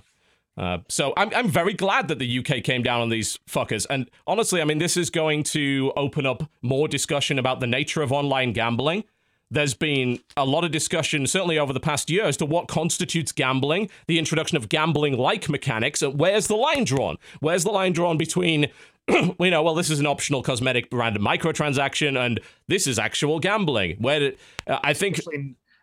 Uh, 0.58 0.80
so 0.90 1.14
I'm 1.16 1.34
I'm 1.34 1.48
very 1.48 1.74
glad 1.74 2.08
that 2.10 2.20
the 2.20 2.28
UK 2.40 2.62
came 2.64 2.84
down 2.84 3.02
on 3.02 3.10
these 3.10 3.40
fuckers. 3.50 3.88
And 3.90 4.10
honestly, 4.28 4.62
I 4.62 4.66
mean, 4.66 4.80
this 4.80 4.98
is 4.98 5.10
going 5.10 5.44
to 5.44 5.94
open 5.96 6.26
up 6.26 6.44
more 6.62 6.88
discussion 6.88 7.40
about 7.40 7.62
the 7.62 7.68
nature 7.68 8.02
of 8.02 8.12
online 8.12 8.52
gambling. 8.54 9.06
There's 9.52 9.74
been 9.74 10.20
a 10.38 10.46
lot 10.46 10.64
of 10.64 10.72
discussion, 10.72 11.28
certainly 11.28 11.60
over 11.60 11.74
the 11.74 11.80
past 11.82 12.10
year, 12.10 12.24
as 12.24 12.38
to 12.38 12.46
what 12.46 12.70
constitutes 12.70 13.34
gambling, 13.34 13.90
the 14.08 14.18
introduction 14.18 14.56
of 14.56 14.70
gambling 14.70 15.18
like 15.18 15.50
mechanics, 15.50 16.02
where's 16.02 16.48
the 16.48 16.56
line 16.56 16.86
drawn? 16.86 17.18
Where's 17.42 17.66
the 17.66 17.72
line 17.72 17.92
drawn 17.92 18.18
between, 18.18 18.68
you 19.10 19.52
know, 19.52 19.62
well, 19.62 19.76
this 19.76 19.90
is 19.90 20.00
an 20.00 20.06
optional 20.06 20.42
cosmetic 20.42 20.88
random 20.92 21.24
microtransaction, 21.24 22.18
and 22.18 22.40
this 22.68 22.88
is 22.88 22.98
actual 22.98 23.40
gambling? 23.40 23.98
Where 24.00 24.32
uh, 24.68 24.80
I 24.84 24.94
think 24.94 25.20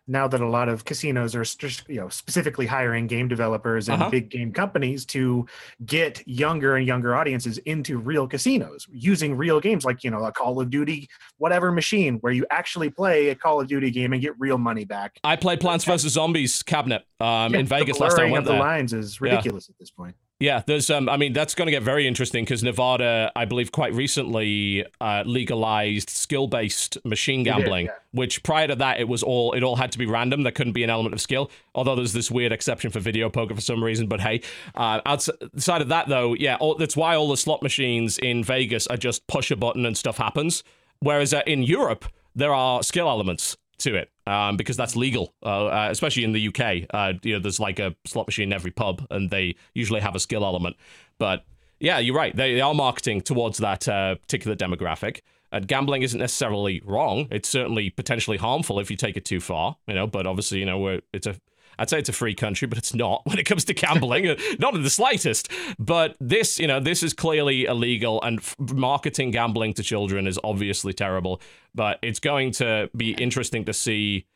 now 0.09 0.27
that 0.27 0.41
a 0.41 0.49
lot 0.49 0.67
of 0.67 0.83
casinos 0.83 1.35
are 1.35 1.45
you 1.87 1.99
know 2.01 2.09
specifically 2.09 2.65
hiring 2.65 3.07
game 3.07 3.27
developers 3.29 3.87
and 3.87 4.01
Uh-huh. 4.01 4.09
big 4.09 4.29
game 4.29 4.51
companies 4.51 5.05
to 5.05 5.45
get 5.85 6.21
younger 6.27 6.75
and 6.75 6.85
younger 6.87 7.15
audiences 7.15 7.57
into 7.59 7.97
real 7.99 8.27
casinos 8.27 8.87
using 8.91 9.37
real 9.37 9.59
games 9.59 9.85
like 9.85 10.03
you 10.03 10.11
know 10.11 10.23
a 10.25 10.31
Call 10.31 10.59
of 10.59 10.69
Duty 10.69 11.07
whatever 11.37 11.71
machine 11.71 12.15
where 12.21 12.33
you 12.33 12.45
actually 12.49 12.89
play 12.89 13.29
a 13.29 13.35
Call 13.35 13.61
of 13.61 13.67
Duty 13.67 13.91
game 13.91 14.11
and 14.13 14.21
get 14.21 14.33
real 14.39 14.57
money 14.57 14.83
back. 14.85 15.19
I 15.23 15.35
played 15.35 15.59
Plants 15.59 15.85
vs 15.85 16.11
Zombies 16.11 16.63
cabinet 16.63 17.03
um, 17.19 17.53
Yeah, 17.53 17.59
in 17.59 17.65
Vegas 17.67 17.99
last 17.99 18.17
time 18.17 18.27
I 18.27 18.31
went 18.31 18.39
of 18.39 18.45
the 18.45 18.51
there. 18.53 18.59
lines 18.61 18.91
is 18.93 19.21
ridiculous 19.21 19.69
at 19.69 19.77
this 19.79 19.91
point. 19.91 20.15
Yeah, 20.39 20.63
there's 20.65 20.89
um 20.89 21.09
I 21.09 21.17
mean 21.17 21.33
that's 21.33 21.53
going 21.53 21.65
to 21.65 21.71
get 21.71 21.83
very 21.83 22.07
interesting 22.07 22.45
because 22.45 22.63
Nevada, 22.63 23.29
I 23.35 23.43
believe 23.43 23.73
quite 23.73 23.93
recently 23.93 24.85
uh, 25.01 25.23
legalized 25.25 26.09
skill-based 26.09 26.97
machine 27.03 27.43
did, 27.43 27.51
gambling, 27.51 27.87
yeah. 27.87 27.91
which 28.11 28.41
prior 28.41 28.67
to 28.67 28.75
that 28.77 29.01
it 29.01 29.09
was 29.09 29.21
all 29.21 29.51
it 29.51 29.63
all 29.63 29.75
had 29.75 29.91
to 29.91 29.97
be 29.97 30.05
random. 30.05 30.43
There 30.43 30.53
couldn't 30.53 30.71
be 30.71 30.83
an 30.85 30.89
element 30.89 31.13
of 31.13 31.19
skill. 31.19 31.51
Although 31.75 31.97
there's 31.97 32.13
this 32.13 32.31
weird 32.31 32.53
exception 32.53 32.89
for 32.89 33.01
video 33.01 33.29
poker 33.29 33.53
for 33.53 33.59
some 33.59 33.83
reason, 33.83 34.07
but 34.07 34.21
hey, 34.21 34.41
uh, 34.75 35.01
outside 35.05 35.81
of 35.81 35.89
that 35.89 36.07
though, 36.07 36.33
yeah, 36.35 36.55
all, 36.61 36.75
that's 36.75 36.95
why 36.95 37.15
all 37.15 37.27
the 37.27 37.37
slot 37.37 37.61
machines 37.61 38.17
in 38.17 38.41
Vegas 38.41 38.87
are 38.87 38.97
just 38.97 39.27
push 39.27 39.51
a 39.51 39.57
button 39.57 39.85
and 39.85 39.97
stuff 39.97 40.17
happens. 40.17 40.63
Whereas 41.01 41.33
uh, 41.33 41.41
in 41.47 41.63
Europe 41.63 42.05
there 42.33 42.53
are 42.53 42.81
skill 42.81 43.09
elements 43.09 43.57
to 43.79 43.95
it 43.95 44.11
um, 44.27 44.57
because 44.57 44.77
that's 44.77 44.95
legal, 44.95 45.33
uh, 45.43 45.65
uh, 45.65 45.87
especially 45.91 46.23
in 46.23 46.31
the 46.31 46.47
UK. 46.47 46.87
Uh, 46.93 47.13
you 47.23 47.33
know, 47.33 47.39
there's 47.39 47.59
like 47.59 47.79
a 47.79 47.95
slot 48.05 48.27
machine 48.27 48.49
in 48.49 48.53
every 48.53 48.71
pub, 48.71 49.05
and 49.09 49.29
they 49.29 49.55
usually 49.73 50.01
have 50.01 50.15
a 50.15 50.19
skill 50.19 50.45
element. 50.45 50.75
But 51.17 51.45
yeah, 51.79 51.99
you're 51.99 52.15
right. 52.15 52.35
They, 52.35 52.55
they 52.55 52.61
are 52.61 52.73
marketing 52.73 53.21
towards 53.21 53.57
that 53.59 53.87
uh, 53.87 54.15
particular 54.15 54.55
demographic. 54.55 55.21
And 55.51 55.67
gambling 55.67 56.03
isn't 56.03 56.19
necessarily 56.19 56.81
wrong. 56.85 57.27
It's 57.31 57.49
certainly 57.49 57.89
potentially 57.89 58.37
harmful 58.37 58.79
if 58.79 58.91
you 58.91 58.97
take 58.97 59.17
it 59.17 59.25
too 59.25 59.39
far, 59.39 59.77
you 59.87 59.95
know. 59.95 60.05
But 60.05 60.27
obviously, 60.27 60.59
you 60.59 60.65
know, 60.65 60.99
it's 61.11 61.25
a 61.25 61.35
I'd 61.79 61.89
say 61.89 61.99
it's 61.99 62.09
a 62.09 62.13
free 62.13 62.35
country, 62.35 62.67
but 62.67 62.77
it's 62.77 62.93
not 62.93 63.21
when 63.25 63.39
it 63.39 63.45
comes 63.45 63.65
to 63.65 63.73
gambling, 63.73 64.27
uh, 64.27 64.35
not 64.59 64.75
in 64.75 64.83
the 64.83 64.89
slightest. 64.89 65.49
But 65.79 66.15
this, 66.19 66.59
you 66.59 66.67
know, 66.67 66.79
this 66.79 67.01
is 67.01 67.13
clearly 67.13 67.65
illegal, 67.65 68.21
and 68.21 68.39
f- 68.39 68.55
marketing 68.59 69.31
gambling 69.31 69.73
to 69.75 69.83
children 69.83 70.27
is 70.27 70.39
obviously 70.43 70.93
terrible. 70.93 71.41
But 71.73 71.99
it's 72.01 72.19
going 72.19 72.51
to 72.53 72.89
be 72.95 73.11
interesting 73.13 73.65
to 73.65 73.73
see 73.73 74.27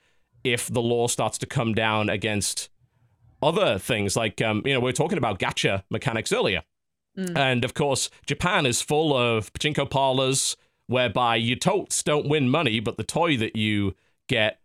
if 0.43 0.67
the 0.67 0.81
law 0.81 1.07
starts 1.07 1.38
to 1.39 1.45
come 1.45 1.73
down 1.73 2.09
against 2.09 2.69
other 3.41 3.77
things, 3.77 4.15
like 4.15 4.41
um, 4.41 4.61
you 4.65 4.73
know, 4.73 4.80
we 4.80 4.89
are 4.89 4.93
talking 4.93 5.17
about 5.17 5.39
gacha 5.39 5.83
mechanics 5.89 6.31
earlier. 6.31 6.63
And 7.35 7.63
of 7.63 7.73
course, 7.75 8.09
Japan 8.25 8.65
is 8.65 8.81
full 8.81 9.15
of 9.15 9.53
pachinko 9.53 9.89
parlors 9.89 10.57
whereby 10.88 11.35
you 11.35 11.55
totes 11.55 12.01
don't 12.01 12.27
win 12.27 12.49
money, 12.49 12.80
but 12.80 12.97
the 12.97 13.03
toy 13.03 13.38
that 13.38 13.55
you 13.55 13.93
get 14.27 14.59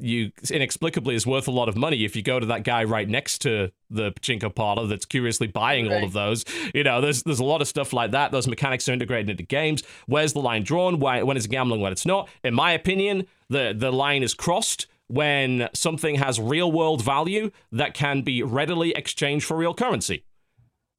you 0.00 0.32
inexplicably 0.50 1.14
is 1.14 1.26
worth 1.26 1.46
a 1.46 1.50
lot 1.50 1.68
of 1.68 1.76
money 1.76 2.04
if 2.04 2.16
you 2.16 2.22
go 2.22 2.40
to 2.40 2.46
that 2.46 2.64
guy 2.64 2.84
right 2.84 3.08
next 3.08 3.38
to 3.42 3.70
the 3.90 4.12
pachinko 4.12 4.54
parlor 4.54 4.86
that's 4.86 5.04
curiously 5.04 5.46
buying 5.46 5.92
all 5.92 6.04
of 6.04 6.12
those. 6.12 6.44
You 6.74 6.84
know, 6.84 7.00
there's 7.00 7.22
there's 7.22 7.40
a 7.40 7.44
lot 7.44 7.60
of 7.60 7.68
stuff 7.68 7.92
like 7.92 8.12
that. 8.12 8.32
Those 8.32 8.48
mechanics 8.48 8.88
are 8.88 8.92
integrated 8.92 9.30
into 9.30 9.42
games. 9.42 9.82
Where's 10.06 10.32
the 10.32 10.40
line 10.40 10.62
drawn? 10.62 10.98
Why, 10.98 11.22
when 11.22 11.36
it's 11.36 11.46
gambling? 11.46 11.80
When 11.80 11.92
it's 11.92 12.06
not? 12.06 12.28
In 12.42 12.54
my 12.54 12.72
opinion, 12.72 13.26
the 13.48 13.74
the 13.76 13.92
line 13.92 14.22
is 14.22 14.34
crossed 14.34 14.86
when 15.08 15.68
something 15.74 16.14
has 16.16 16.38
real 16.38 16.70
world 16.70 17.02
value 17.02 17.50
that 17.72 17.94
can 17.94 18.22
be 18.22 18.42
readily 18.42 18.92
exchanged 18.92 19.44
for 19.44 19.56
real 19.56 19.74
currency. 19.74 20.24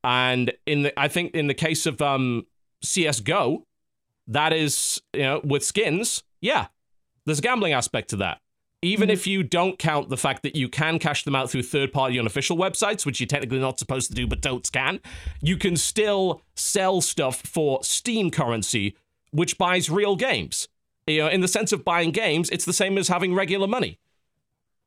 And 0.03 0.51
in 0.65 0.83
the, 0.83 0.99
I 0.99 1.07
think 1.07 1.33
in 1.33 1.47
the 1.47 1.53
case 1.53 1.85
of 1.85 2.01
um, 2.01 2.45
CS:GO, 2.83 3.65
that 4.27 4.51
is, 4.53 5.01
you 5.13 5.21
know, 5.21 5.41
with 5.43 5.63
skins, 5.63 6.23
yeah, 6.41 6.67
there's 7.25 7.39
a 7.39 7.41
gambling 7.41 7.73
aspect 7.73 8.09
to 8.09 8.15
that. 8.17 8.39
Even 8.83 9.11
if 9.11 9.27
you 9.27 9.43
don't 9.43 9.77
count 9.77 10.09
the 10.09 10.17
fact 10.17 10.41
that 10.41 10.55
you 10.55 10.67
can 10.67 10.97
cash 10.97 11.23
them 11.23 11.35
out 11.35 11.51
through 11.51 11.61
third 11.63 11.93
party 11.93 12.17
unofficial 12.17 12.57
websites, 12.57 13.05
which 13.05 13.19
you're 13.19 13.27
technically 13.27 13.59
not 13.59 13.77
supposed 13.77 14.09
to 14.09 14.15
do, 14.15 14.25
but 14.25 14.41
totes 14.41 14.71
can, 14.71 14.99
you 15.39 15.55
can 15.55 15.77
still 15.77 16.41
sell 16.55 16.99
stuff 16.99 17.41
for 17.41 17.83
Steam 17.83 18.31
currency, 18.31 18.95
which 19.31 19.57
buys 19.59 19.89
real 19.89 20.15
games. 20.15 20.67
You 21.05 21.19
know, 21.19 21.27
in 21.27 21.41
the 21.41 21.47
sense 21.47 21.71
of 21.71 21.85
buying 21.85 22.11
games, 22.11 22.49
it's 22.49 22.65
the 22.65 22.73
same 22.73 22.97
as 22.97 23.07
having 23.07 23.35
regular 23.35 23.67
money. 23.67 23.99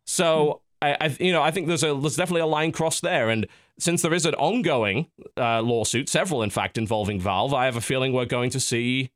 So 0.05 0.63
I, 0.83 0.97
I, 1.01 1.17
you 1.21 1.33
know, 1.33 1.43
I 1.43 1.51
think 1.51 1.67
there's 1.67 1.83
a 1.83 1.95
there's 1.95 2.17
definitely 2.17 2.43
a 2.43 2.47
line 2.47 2.73
crossed 2.73 3.03
there, 3.03 3.31
and 3.31 3.47
since 3.79 4.03
there 4.03 4.15
is 4.15 4.27
an 4.27 4.35
ongoing 4.35 5.09
uh, 5.37 5.63
lawsuit, 5.63 6.09
several 6.09 6.43
in 6.43 6.51
fact 6.51 6.79
involving 6.79 7.21
Valve, 7.21 7.55
I 7.55 7.65
have 7.65 7.77
a 7.77 7.81
feeling 7.81 8.13
we're 8.13 8.27
going 8.27 8.51
to 8.51 8.61
see 8.61 9.11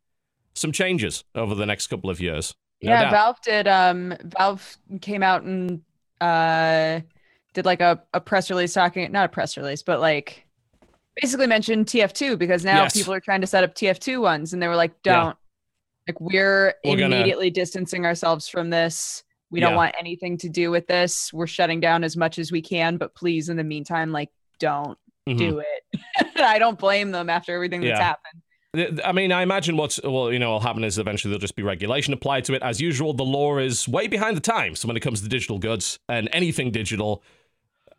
some 0.55 0.73
changes 0.73 1.25
over 1.35 1.55
the 1.55 1.67
next 1.67 1.89
couple 1.89 2.11
of 2.11 2.21
years. 2.21 2.55
No 2.83 2.93
yeah, 2.93 3.03
doubt. 3.05 3.11
Valve 3.13 3.37
did. 3.43 3.69
Um, 3.69 4.15
Valve 4.25 4.77
came 5.01 5.23
out 5.23 5.43
and 5.43 5.81
uh, 6.21 7.01
did 7.55 7.65
like 7.65 7.81
a, 7.81 8.03
a 8.15 8.21
press 8.21 8.51
release 8.51 8.73
talking, 8.73 9.11
not 9.11 9.25
a 9.27 9.29
press 9.29 9.57
release, 9.57 9.83
but 9.83 10.01
like 10.01 10.47
basically 11.21 11.47
mentioned 11.49 11.87
TF2 11.87 12.39
because 12.39 12.65
now 12.65 12.83
Yes. 12.85 12.95
people 12.97 13.13
are 13.13 13.21
trying 13.21 13.41
to 13.41 13.47
set 13.49 13.65
up 13.65 13.75
TF2 13.75 14.21
ones, 14.21 14.53
and 14.53 14.63
they 14.63 14.69
were 14.69 14.77
like, 14.77 15.03
"Don't." 15.03 15.37
Like 16.07 16.21
we're, 16.21 16.75
We're 16.85 16.97
gonna- 16.97 17.17
immediately 17.17 17.51
distancing 17.51 18.07
ourselves 18.07 18.49
from 18.49 18.71
this. 18.71 19.25
We 19.51 19.61
don't 19.61 19.73
Yeah. 19.73 19.77
want 19.77 19.95
anything 19.99 20.39
to 20.39 20.49
do 20.49 20.71
with 20.71 20.87
this. 20.87 21.33
We're 21.33 21.47
shutting 21.47 21.81
down 21.81 22.03
as 22.05 22.17
much 22.17 22.39
as 22.39 22.51
we 22.53 22.63
can, 22.63 22.97
but 22.97 23.15
please, 23.15 23.49
in 23.49 23.57
the 23.59 23.65
meantime, 23.65 24.11
like, 24.13 24.31
don't 24.59 24.97
Mhm. 25.29 25.37
do 25.39 25.59
it. 25.59 26.01
I 26.37 26.59
don't 26.59 26.79
blame 26.79 27.11
them 27.11 27.29
after 27.29 27.53
everything 27.55 27.81
that's 27.83 27.99
Yeah. 27.99 28.05
happened. 28.05 28.43
I 28.77 29.13
mean, 29.13 29.33
I 29.33 29.43
imagine 29.43 29.79
what's 29.79 29.99
well, 30.03 30.31
you 30.31 30.39
know, 30.39 30.51
will 30.53 30.61
happen 30.61 30.85
is 30.85 30.99
eventually 30.99 31.31
there'll 31.31 31.41
just 31.41 31.57
be 31.57 31.63
regulation 31.63 32.13
applied 32.13 32.45
to 32.45 32.55
it. 32.55 32.63
As 32.63 32.81
usual, 32.81 33.15
the 33.15 33.25
law 33.25 33.59
is 33.59 33.89
way 33.89 34.09
behind 34.09 34.37
the 34.37 34.43
times 34.43 34.85
when 34.85 34.97
it 34.97 35.01
comes 35.01 35.23
to 35.23 35.29
digital 35.29 35.59
goods 35.59 35.99
and 36.09 36.29
anything 36.33 36.71
digital. 36.71 37.23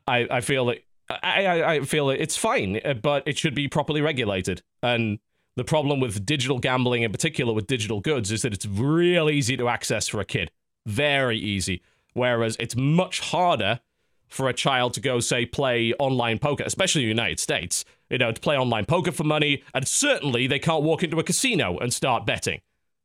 I, 0.08 0.28
I 0.30 0.42
feel 0.42 0.66
that 0.68 0.84
I, 1.10 1.64
I, 1.64 1.80
feel 1.82 2.12
it's 2.12 2.38
fine, 2.38 2.80
uh, 2.86 2.94
but 2.94 3.24
it 3.28 3.38
should 3.38 3.56
be 3.56 3.68
properly 3.68 4.02
regulated. 4.02 4.62
And 4.84 5.20
the 5.56 5.64
problem 5.64 6.00
with 6.00 6.24
digital 6.26 6.60
gambling, 6.60 7.02
in 7.02 7.12
particular 7.12 7.52
with 7.52 7.66
digital 7.66 8.00
goods, 8.00 8.32
is 8.32 8.44
that 8.44 8.54
it's 8.54 8.66
real 8.68 9.30
easy 9.30 9.58
to 9.58 9.70
access 9.70 10.08
for 10.08 10.22
a 10.22 10.26
kid, 10.26 10.52
very 10.86 11.38
easy. 11.38 11.82
Whereas 12.14 12.56
it's 12.60 12.76
much 12.76 13.22
harder 13.22 13.80
for 14.28 14.48
a 14.48 14.54
child 14.54 14.94
to 14.94 15.02
go, 15.02 15.20
say, 15.20 15.46
play 15.46 15.94
online 16.00 16.38
poker, 16.38 16.64
especially 16.64 17.02
in 17.02 17.08
the 17.08 17.22
United 17.22 17.40
States, 17.40 17.84
you 18.10 18.18
know, 18.18 18.32
to 18.32 18.42
play 18.42 18.58
online 18.58 18.86
poker 18.86 19.12
for 19.12 19.24
money. 19.24 19.64
And 19.74 19.88
certainly 19.88 20.48
they 20.48 20.60
can't 20.60 20.84
walk 20.84 21.04
into 21.04 21.20
a 21.20 21.24
casino 21.24 21.78
and 21.78 21.94
start 21.94 22.26
betting. 22.26 22.62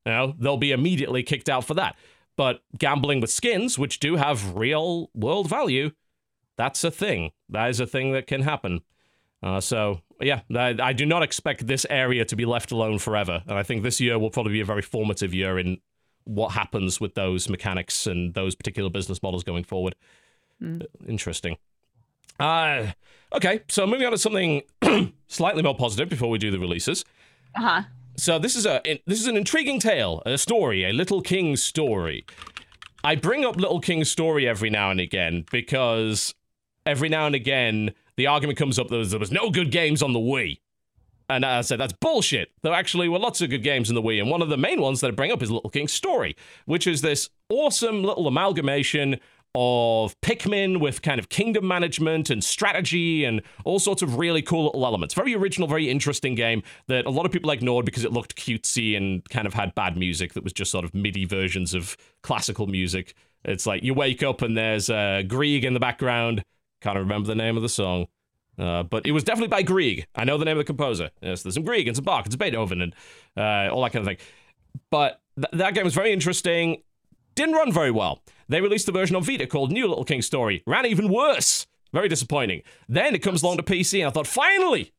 You 0.07 0.13
know, 0.13 0.35
they'll 0.39 0.57
be 0.57 0.73
immediately 0.73 1.23
kicked 1.23 1.49
out 1.49 1.65
for 1.65 1.75
that. 1.75 1.97
But 2.37 2.63
gambling 2.77 3.21
with 3.21 3.31
skins, 3.31 3.79
which 3.79 4.01
do 4.01 4.17
have 4.17 4.57
real 4.57 5.11
world 5.15 5.49
value, 5.49 5.93
that's 6.57 6.83
a 6.85 6.91
thing. 6.91 7.31
That 7.49 7.71
is 7.71 7.81
a 7.81 7.87
thing 7.87 8.13
that 8.13 8.27
can 8.27 8.43
happen. 8.43 8.81
Uh, 9.43 9.61
so, 9.61 10.01
yeah, 10.21 10.41
I, 10.55 10.75
I 10.83 10.93
do 10.93 11.07
not 11.07 11.23
expect 11.23 11.67
this 11.67 11.87
area 11.91 12.25
to 12.25 12.37
be 12.37 12.45
left 12.45 12.73
alone 12.73 12.99
forever. 12.99 13.43
And 13.47 13.59
I 13.59 13.63
think 13.63 13.83
this 13.83 14.01
year 14.01 14.19
will 14.19 14.31
probably 14.31 14.53
be 14.53 14.61
a 14.61 14.65
very 14.65 14.83
formative 14.83 15.35
year 15.35 15.59
in 15.59 15.79
what 16.25 16.53
happens 16.53 17.01
with 17.01 17.15
those 17.15 17.49
mechanics 17.49 18.07
and 18.07 18.33
those 18.35 18.55
particular 18.55 18.89
business 18.91 19.23
models 19.23 19.45
going 19.45 19.65
forward. 19.65 19.95
Interesting. 21.07 21.57
Uh, 22.39 22.93
okay, 23.35 23.61
so 23.69 23.87
moving 23.87 24.07
on 24.07 24.13
to 24.13 24.19
something 24.19 24.63
slightly 25.29 25.63
more 25.63 25.77
positive 25.77 26.09
before 26.09 26.31
we 26.31 26.39
do 26.39 26.51
the 26.51 26.59
releases. 26.59 27.05
Uh 27.55 27.61
huh. 27.61 27.83
So 28.17 28.39
this 28.39 28.55
is 28.55 28.67
a 28.67 28.81
this 29.07 29.21
is 29.21 29.27
an 29.27 29.37
intriguing 29.37 29.81
tale, 29.81 30.23
a 30.25 30.39
story, 30.39 30.85
a 30.85 30.93
Little 30.93 31.21
King 31.21 31.57
story. 31.57 32.25
I 33.03 33.17
bring 33.17 33.45
up 33.45 33.57
Little 33.57 33.81
King's 33.81 34.11
story 34.11 34.49
every 34.49 34.71
now 34.71 34.91
and 34.91 35.01
again 35.01 35.45
because 35.51 36.35
every 36.87 37.09
now 37.09 37.27
and 37.27 37.35
again 37.35 37.93
the 38.17 38.27
argument 38.27 38.59
comes 38.59 38.79
up 38.79 38.89
that 38.89 39.09
there 39.09 39.19
was 39.19 39.33
no 39.33 39.51
good 39.51 39.71
games 39.71 40.03
on 40.03 40.13
the 40.13 40.21
Wii. 40.21 40.61
And 41.29 41.45
I 41.45 41.63
said, 41.63 41.81
that's 41.81 41.95
bullshit. 41.95 42.51
There 42.63 42.75
actually 42.75 43.09
were 43.09 43.19
lots 43.19 43.41
of 43.41 43.49
good 43.49 43.63
games 43.63 43.89
in 43.89 43.95
the 43.95 44.03
Wii. 44.03 44.21
And 44.21 44.31
one 44.31 44.43
of 44.43 44.51
the 44.51 44.59
main 44.59 44.81
ones 44.81 45.01
that 45.01 45.09
I 45.09 45.11
bring 45.11 45.33
up 45.33 45.43
is 45.43 45.51
Little 45.51 45.71
King's 45.71 45.93
Story, 45.93 46.37
which 46.67 46.87
is 46.87 47.01
this 47.01 47.31
awesome 47.49 48.05
little 48.05 48.27
amalgamation 48.29 49.19
of 49.55 50.21
Pikmin 50.21 50.81
with 50.81 51.03
kind 51.03 51.19
of 51.19 51.29
kingdom 51.29 51.67
management 51.69 52.29
and 52.29 52.43
strategy 52.43 53.25
and 53.25 53.41
all 53.65 53.79
sorts 53.79 54.03
of 54.03 54.17
really 54.17 54.43
cool 54.43 54.65
little 54.65 54.85
elements. 54.85 55.15
Very 55.15 55.35
original, 55.35 55.69
very 55.69 55.89
interesting 55.89 56.35
game 56.35 56.63
that 56.89 57.07
a 57.07 57.11
lot 57.11 57.25
of 57.25 57.33
people 57.33 57.51
ignored 57.51 57.85
because 57.85 58.05
it 58.05 58.13
looked 58.13 58.37
cutesy 58.37 58.97
and 58.97 59.29
kind 59.31 59.47
of 59.47 59.55
had 59.55 59.75
bad 59.75 59.97
music 59.97 60.33
that 60.35 60.43
was 60.43 60.53
just 60.53 60.71
sort 60.71 60.85
of 60.85 60.93
MIDI 60.95 61.25
versions 61.25 61.73
of 61.73 61.97
classical 62.23 62.67
music. 62.67 63.15
It's 63.45 63.67
like 63.67 63.83
you 63.83 63.95
wake 63.95 64.23
up 64.23 64.43
and 64.43 64.57
there's 64.57 64.91
uh, 64.91 65.23
Grieg 65.27 65.65
in 65.65 65.75
the 65.75 65.81
background. 65.81 66.45
Can't 66.81 66.99
remember 66.99 67.29
the 67.29 67.35
name 67.35 67.57
of 67.57 67.63
the 67.63 67.69
song. 67.69 68.07
Uh, 68.59 68.83
but 68.85 69.07
it 69.07 69.13
was 69.13 69.25
definitely 69.25 69.49
by 69.49 69.63
Grieg. 69.63 70.07
I 70.15 70.25
know 70.25 70.39
the 70.39 70.45
name 70.45 70.59
of 70.59 70.61
the 70.61 70.65
composer. 70.65 71.11
Yes, 71.21 71.43
there's 71.43 71.55
some 71.55 71.65
Grieg 71.65 71.89
and 71.89 71.97
some 71.97 72.05
Bach 72.05 72.25
and 72.25 72.33
some 72.33 72.39
Beethoven 72.39 72.81
and 72.81 72.95
uh, 73.37 73.73
all 73.73 73.83
that 73.83 73.93
kind 73.93 74.07
of 74.07 74.07
thing. 74.07 74.25
But 74.91 75.21
th- 75.37 75.51
that 75.53 75.75
game 75.75 75.85
was 75.85 75.95
very 75.95 76.13
interesting. 76.13 76.83
Didn't 77.35 77.55
run 77.55 77.73
very 77.73 77.91
well. 77.91 78.23
They 78.49 78.61
released 78.61 78.89
a 78.89 78.93
version 78.93 79.17
on 79.17 79.25
Vita 79.25 79.47
called 79.47 79.73
New 79.73 79.89
Little 79.89 80.05
King 80.05 80.23
Story. 80.23 80.63
Ran 80.67 80.87
even 80.87 81.09
worse. 81.09 81.67
Very 81.93 82.09
disappointing. 82.09 82.63
Then 82.89 83.15
it 83.15 83.23
comes 83.23 83.43
along 83.43 83.57
to 83.59 83.63
PC, 83.63 84.01
and 84.01 84.09
I 84.09 84.11
thought, 84.11 84.27
finally, 84.27 84.93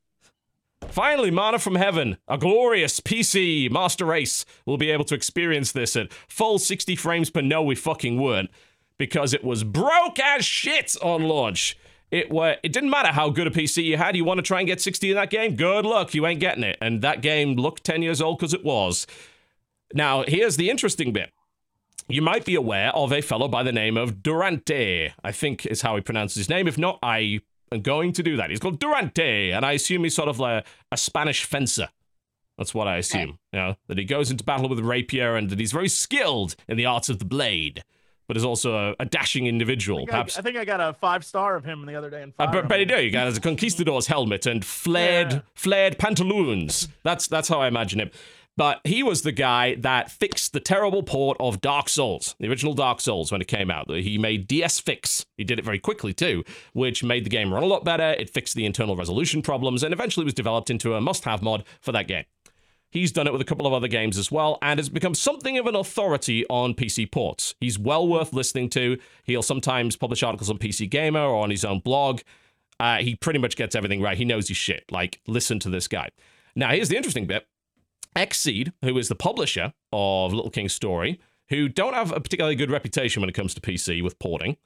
finally, 0.87 1.29
Manna 1.29 1.59
from 1.59 1.75
Heaven, 1.75 2.17
a 2.27 2.37
glorious 2.37 2.99
PC 2.99 3.69
master 3.69 4.05
race, 4.05 4.45
will 4.65 4.77
be 4.77 4.91
able 4.91 5.05
to 5.05 5.15
experience 5.15 5.71
this 5.71 5.95
at 5.95 6.13
full 6.29 6.57
60 6.57 6.95
frames 6.95 7.29
per 7.29 7.41
no, 7.41 7.61
we 7.61 7.75
fucking 7.75 8.19
weren't, 8.19 8.49
because 8.97 9.33
it 9.33 9.43
was 9.43 9.63
broke 9.63 10.19
as 10.19 10.45
shit 10.45 10.95
on 11.01 11.23
launch. 11.23 11.77
It 12.11 12.31
were 12.31 12.57
it 12.63 12.71
didn't 12.71 12.91
matter 12.91 13.11
how 13.11 13.29
good 13.29 13.47
a 13.47 13.51
PC 13.51 13.83
you 13.83 13.97
had. 13.97 14.15
You 14.15 14.23
want 14.23 14.37
to 14.37 14.43
try 14.43 14.59
and 14.59 14.67
get 14.67 14.79
60 14.79 15.09
in 15.09 15.15
that 15.15 15.29
game? 15.29 15.55
Good 15.55 15.85
luck, 15.85 16.13
you 16.13 16.25
ain't 16.25 16.39
getting 16.39 16.63
it. 16.63 16.77
And 16.79 17.01
that 17.01 17.21
game 17.21 17.55
looked 17.55 17.83
10 17.83 18.03
years 18.03 18.21
old 18.21 18.37
because 18.37 18.53
it 18.53 18.63
was. 18.63 19.05
Now, 19.93 20.23
here's 20.25 20.55
the 20.55 20.69
interesting 20.69 21.11
bit. 21.11 21.31
You 22.07 22.21
might 22.21 22.45
be 22.45 22.55
aware 22.55 22.89
of 22.95 23.11
a 23.11 23.21
fellow 23.21 23.47
by 23.47 23.63
the 23.63 23.71
name 23.71 23.97
of 23.97 24.21
Durante, 24.21 25.11
I 25.23 25.31
think 25.31 25.65
is 25.65 25.81
how 25.81 25.95
he 25.95 26.01
pronounces 26.01 26.37
his 26.37 26.49
name. 26.49 26.67
If 26.67 26.77
not, 26.77 26.99
I 27.01 27.39
am 27.71 27.81
going 27.81 28.11
to 28.13 28.21
do 28.23 28.37
that. 28.37 28.49
He's 28.51 28.59
called 28.59 28.79
Durante, 28.79 29.51
and 29.51 29.65
I 29.65 29.71
assume 29.73 30.03
he's 30.03 30.15
sort 30.15 30.29
of 30.29 30.39
like 30.39 30.65
a 30.91 30.97
Spanish 30.97 31.43
fencer. 31.45 31.89
That's 32.57 32.73
what 32.73 32.87
I 32.87 32.97
assume. 32.97 33.39
You 33.51 33.59
know, 33.59 33.75
that 33.87 33.97
he 33.97 34.05
goes 34.05 34.29
into 34.31 34.43
battle 34.43 34.69
with 34.69 34.79
a 34.79 34.83
rapier 34.83 35.35
and 35.35 35.49
that 35.49 35.59
he's 35.59 35.71
very 35.73 35.89
skilled 35.89 36.55
in 36.69 36.77
the 36.77 36.85
arts 36.85 37.09
of 37.09 37.19
the 37.19 37.25
blade, 37.25 37.83
but 38.27 38.37
is 38.37 38.45
also 38.45 38.75
a, 38.77 38.95
a 38.99 39.05
dashing 39.05 39.45
I 39.45 39.49
individual. 39.49 39.99
think 39.99 40.09
I, 40.09 40.11
Perhaps 40.11 40.37
I 40.37 40.41
think 40.41 40.57
I 40.57 40.63
got 40.63 40.79
a 40.79 40.93
five 40.93 41.25
star 41.25 41.55
of 41.55 41.65
him 41.65 41.85
the 41.85 41.95
other 41.95 42.09
day 42.09 42.21
in 42.21 42.33
I 42.39 42.45
Fire 42.51 42.63
bet 42.63 42.79
you 42.79 42.85
do. 42.85 43.01
You 43.03 43.11
got 43.11 43.25
has 43.25 43.35
a 43.37 43.41
conquistador's 43.41 44.07
helmet 44.07 44.45
and 44.45 44.63
flared 44.63 45.31
Yeah. 45.33 45.39
flared 45.55 45.97
pantaloons. 45.97 46.87
That's 47.03 47.27
that's 47.27 47.49
how 47.49 47.59
I 47.59 47.67
imagine 47.67 47.99
him. 47.99 48.11
But 48.57 48.79
he 48.85 49.03
was 49.03 49.23
the 49.23 49.33
guy 49.33 49.75
that 49.75 50.09
fixed 50.09 50.53
the 50.53 50.61
terrible 50.61 51.03
port 51.03 51.35
of 51.41 51.59
Dark 51.59 51.89
Souls, 51.89 52.35
the 52.39 52.47
original 52.47 52.73
Dark 52.73 53.01
Souls, 53.01 53.31
when 53.31 53.41
it 53.41 53.49
came 53.49 53.69
out. 53.69 53.89
He 53.89 54.17
made 54.17 54.47
DS 54.47 54.79
Fix. 54.79 55.25
He 55.35 55.43
did 55.43 55.59
it 55.59 55.65
very 55.65 55.79
quickly, 55.79 56.13
too, 56.13 56.43
which 56.71 57.03
made 57.03 57.25
the 57.25 57.29
game 57.29 57.53
run 57.53 57.63
a 57.63 57.67
lot 57.67 57.83
better. 57.83 58.11
It 58.11 58.29
fixed 58.29 58.55
the 58.55 58.65
internal 58.65 58.95
resolution 58.95 59.41
problems 59.41 59.83
and 59.83 59.93
eventually 59.93 60.23
was 60.23 60.33
developed 60.33 60.69
into 60.69 60.93
a 60.93 61.01
must 61.01 61.25
have 61.25 61.41
mod 61.41 61.65
for 61.81 61.91
that 61.91 62.07
game. 62.07 62.23
He's 62.89 63.11
done 63.11 63.27
it 63.27 63.33
with 63.33 63.41
a 63.41 63.45
couple 63.45 63.67
of 63.67 63.73
other 63.73 63.89
games 63.89 64.17
as 64.17 64.31
well 64.31 64.57
and 64.61 64.79
has 64.79 64.87
become 64.87 65.15
something 65.15 65.57
of 65.57 65.67
an 65.67 65.75
authority 65.75 66.45
on 66.49 66.75
PC 66.75 67.11
ports. 67.11 67.53
He's 67.59 67.77
well 67.77 68.07
worth 68.07 68.31
listening 68.31 68.69
to. 68.69 68.97
He'll 69.25 69.43
sometimes 69.43 69.97
publish 69.97 70.23
articles 70.23 70.49
on 70.49 70.59
PC 70.59 70.89
Gamer 70.89 71.19
or 71.19 71.43
on 71.43 71.49
his 71.49 71.65
own 71.65 71.79
blog. 71.79 72.21
Uh, 72.79 72.99
he 72.99 73.15
pretty 73.15 73.39
much 73.39 73.57
gets 73.57 73.75
everything 73.75 74.01
right. 74.01 74.17
He 74.17 74.23
knows 74.23 74.47
his 74.47 74.55
shit. 74.55 74.89
Like, 74.89 75.19
listen 75.27 75.59
to 75.59 75.69
this 75.69 75.89
guy. 75.89 76.09
Now, 76.55 76.69
here's 76.69 76.87
the 76.87 76.95
interesting 76.95 77.27
bit. 77.27 77.45
Xseed, 78.15 78.71
who 78.81 78.97
is 78.97 79.07
the 79.07 79.15
publisher 79.15 79.73
of 79.91 80.33
Little 80.33 80.51
King's 80.51 80.73
Story, 80.73 81.19
who 81.49 81.67
don't 81.67 81.93
have 81.93 82.11
a 82.11 82.19
particularly 82.19 82.55
good 82.55 82.71
reputation 82.71 83.21
when 83.21 83.29
it 83.29 83.35
comes 83.35 83.53
to 83.53 83.61
PC 83.61 84.01
with 84.01 84.17
porting, 84.19 84.57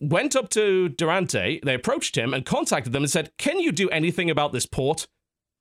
went 0.00 0.34
up 0.34 0.48
to 0.50 0.88
Durante, 0.88 1.60
they 1.62 1.74
approached 1.74 2.16
him 2.16 2.32
and 2.32 2.44
contacted 2.44 2.92
them 2.92 3.02
and 3.02 3.10
said, 3.10 3.36
"Can 3.36 3.60
you 3.60 3.70
do 3.72 3.88
anything 3.90 4.30
about 4.30 4.52
this 4.52 4.66
port? 4.66 5.06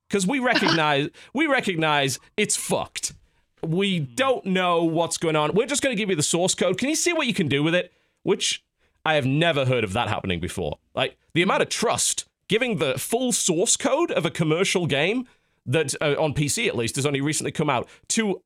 Because 0.08 0.26
we 0.26 0.40
recognize 0.40 1.10
we 1.34 1.46
recognize 1.46 2.20
it's 2.38 2.56
fucked. 2.56 3.14
We 3.62 4.00
don't 4.00 4.46
know 4.46 4.84
what's 4.86 5.18
going 5.18 5.36
on. 5.36 5.54
We're 5.54 5.68
just 5.68 5.84
going 5.84 5.96
to 5.96 6.00
give 6.02 6.10
you 6.10 6.16
the 6.16 6.24
source 6.24 6.56
code. 6.56 6.78
Can 6.78 6.90
you 6.90 6.96
see 6.96 7.14
what 7.14 7.28
you 7.28 7.34
can 7.34 7.48
do 7.48 7.62
with 7.64 7.76
it?" 7.76 7.94
Which 8.24 8.64
I 9.06 9.16
have 9.16 9.26
never 9.26 9.66
heard 9.66 9.84
of 9.84 9.94
that 9.94 10.10
happening 10.10 10.40
before. 10.40 10.78
Like 10.94 11.18
the 11.34 11.42
amount 11.42 11.62
of 11.62 11.70
trust 11.70 12.26
giving 12.48 12.78
the 12.78 12.98
full 12.98 13.32
source 13.32 13.78
code 13.78 14.12
of 14.12 14.26
a 14.26 14.32
commercial 14.32 14.88
game 14.88 15.28
that 15.70 15.94
uh, 16.02 16.16
on 16.20 16.34
PC 16.34 16.68
at 16.68 16.76
least 16.76 16.96
has 16.96 17.06
only 17.06 17.22
recently 17.22 17.52
come 17.52 17.70
out 17.70 17.88
to 18.10 18.42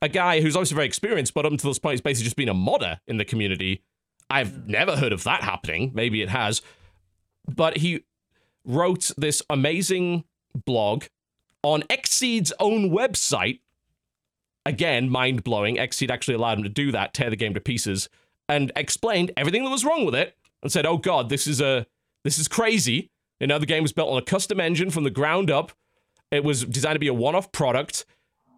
a 0.00 0.08
guy 0.08 0.40
who's 0.40 0.56
obviously 0.56 0.76
very 0.76 0.86
experienced, 0.86 1.34
but 1.34 1.44
up 1.44 1.52
until 1.52 1.70
this 1.70 1.78
point, 1.78 1.94
he's 1.94 2.00
basically 2.00 2.24
just 2.24 2.36
been 2.36 2.48
a 2.48 2.54
modder 2.54 3.00
in 3.06 3.16
the 3.16 3.24
community. 3.24 3.82
I've 4.30 4.66
never 4.68 4.96
heard 4.96 5.12
of 5.12 5.24
that 5.24 5.42
happening. 5.42 5.90
Maybe 5.94 6.22
it 6.22 6.28
has, 6.28 6.62
but 7.46 7.78
he 7.78 8.04
wrote 8.64 9.10
this 9.16 9.42
amazing 9.50 10.24
blog 10.64 11.04
on 11.62 11.82
Xseed's 11.82 12.52
own 12.58 12.90
website. 12.90 13.60
Again, 14.64 15.10
mind 15.10 15.42
blowing. 15.42 15.76
Xseed 15.76 16.10
actually 16.10 16.34
allowed 16.34 16.58
him 16.58 16.64
to 16.64 16.68
do 16.68 16.92
that, 16.92 17.14
tear 17.14 17.30
the 17.30 17.36
game 17.36 17.54
to 17.54 17.60
pieces, 17.60 18.08
and 18.48 18.70
explained 18.76 19.32
everything 19.36 19.64
that 19.64 19.70
was 19.70 19.84
wrong 19.84 20.04
with 20.04 20.14
it, 20.14 20.36
and 20.62 20.70
said, 20.70 20.86
"Oh 20.86 20.98
God, 20.98 21.28
this 21.28 21.46
is 21.46 21.60
a 21.60 21.86
this 22.24 22.38
is 22.38 22.46
crazy." 22.46 23.10
You 23.40 23.48
know, 23.48 23.58
the 23.58 23.66
game 23.66 23.82
was 23.82 23.92
built 23.92 24.08
on 24.08 24.18
a 24.18 24.24
custom 24.24 24.60
engine 24.60 24.90
from 24.90 25.02
the 25.02 25.10
ground 25.10 25.50
up. 25.50 25.72
It 26.32 26.42
was 26.42 26.64
designed 26.64 26.96
to 26.96 27.00
be 27.00 27.08
a 27.08 27.14
one-off 27.14 27.52
product. 27.52 28.04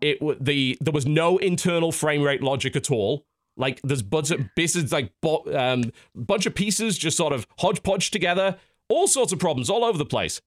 It 0.01 0.20
w- 0.20 0.39
the 0.41 0.78
there 0.81 0.93
was 0.93 1.07
no 1.07 1.36
internal 1.39 1.93
frame 1.93 2.23
rate 2.23 2.43
logic 2.43 2.77
at 2.77 2.91
all. 2.91 3.27
Like 3.57 3.81
there's 3.83 4.03
bunch 4.03 4.31
of 4.31 4.41
pieces, 4.57 4.93
like 4.93 5.12
bo- 5.20 5.44
um, 5.55 5.93
bunch 6.15 6.47
of 6.47 6.55
pieces 6.55 6.97
just 6.97 7.17
sort 7.17 7.33
of 7.33 7.47
hodgepodge 7.59 8.11
together. 8.11 8.57
All 8.89 9.07
sorts 9.07 9.33
of 9.33 9.39
problems 9.39 9.69
all 9.69 9.85
over 9.85 9.99
the 9.99 10.05
place. 10.07 10.41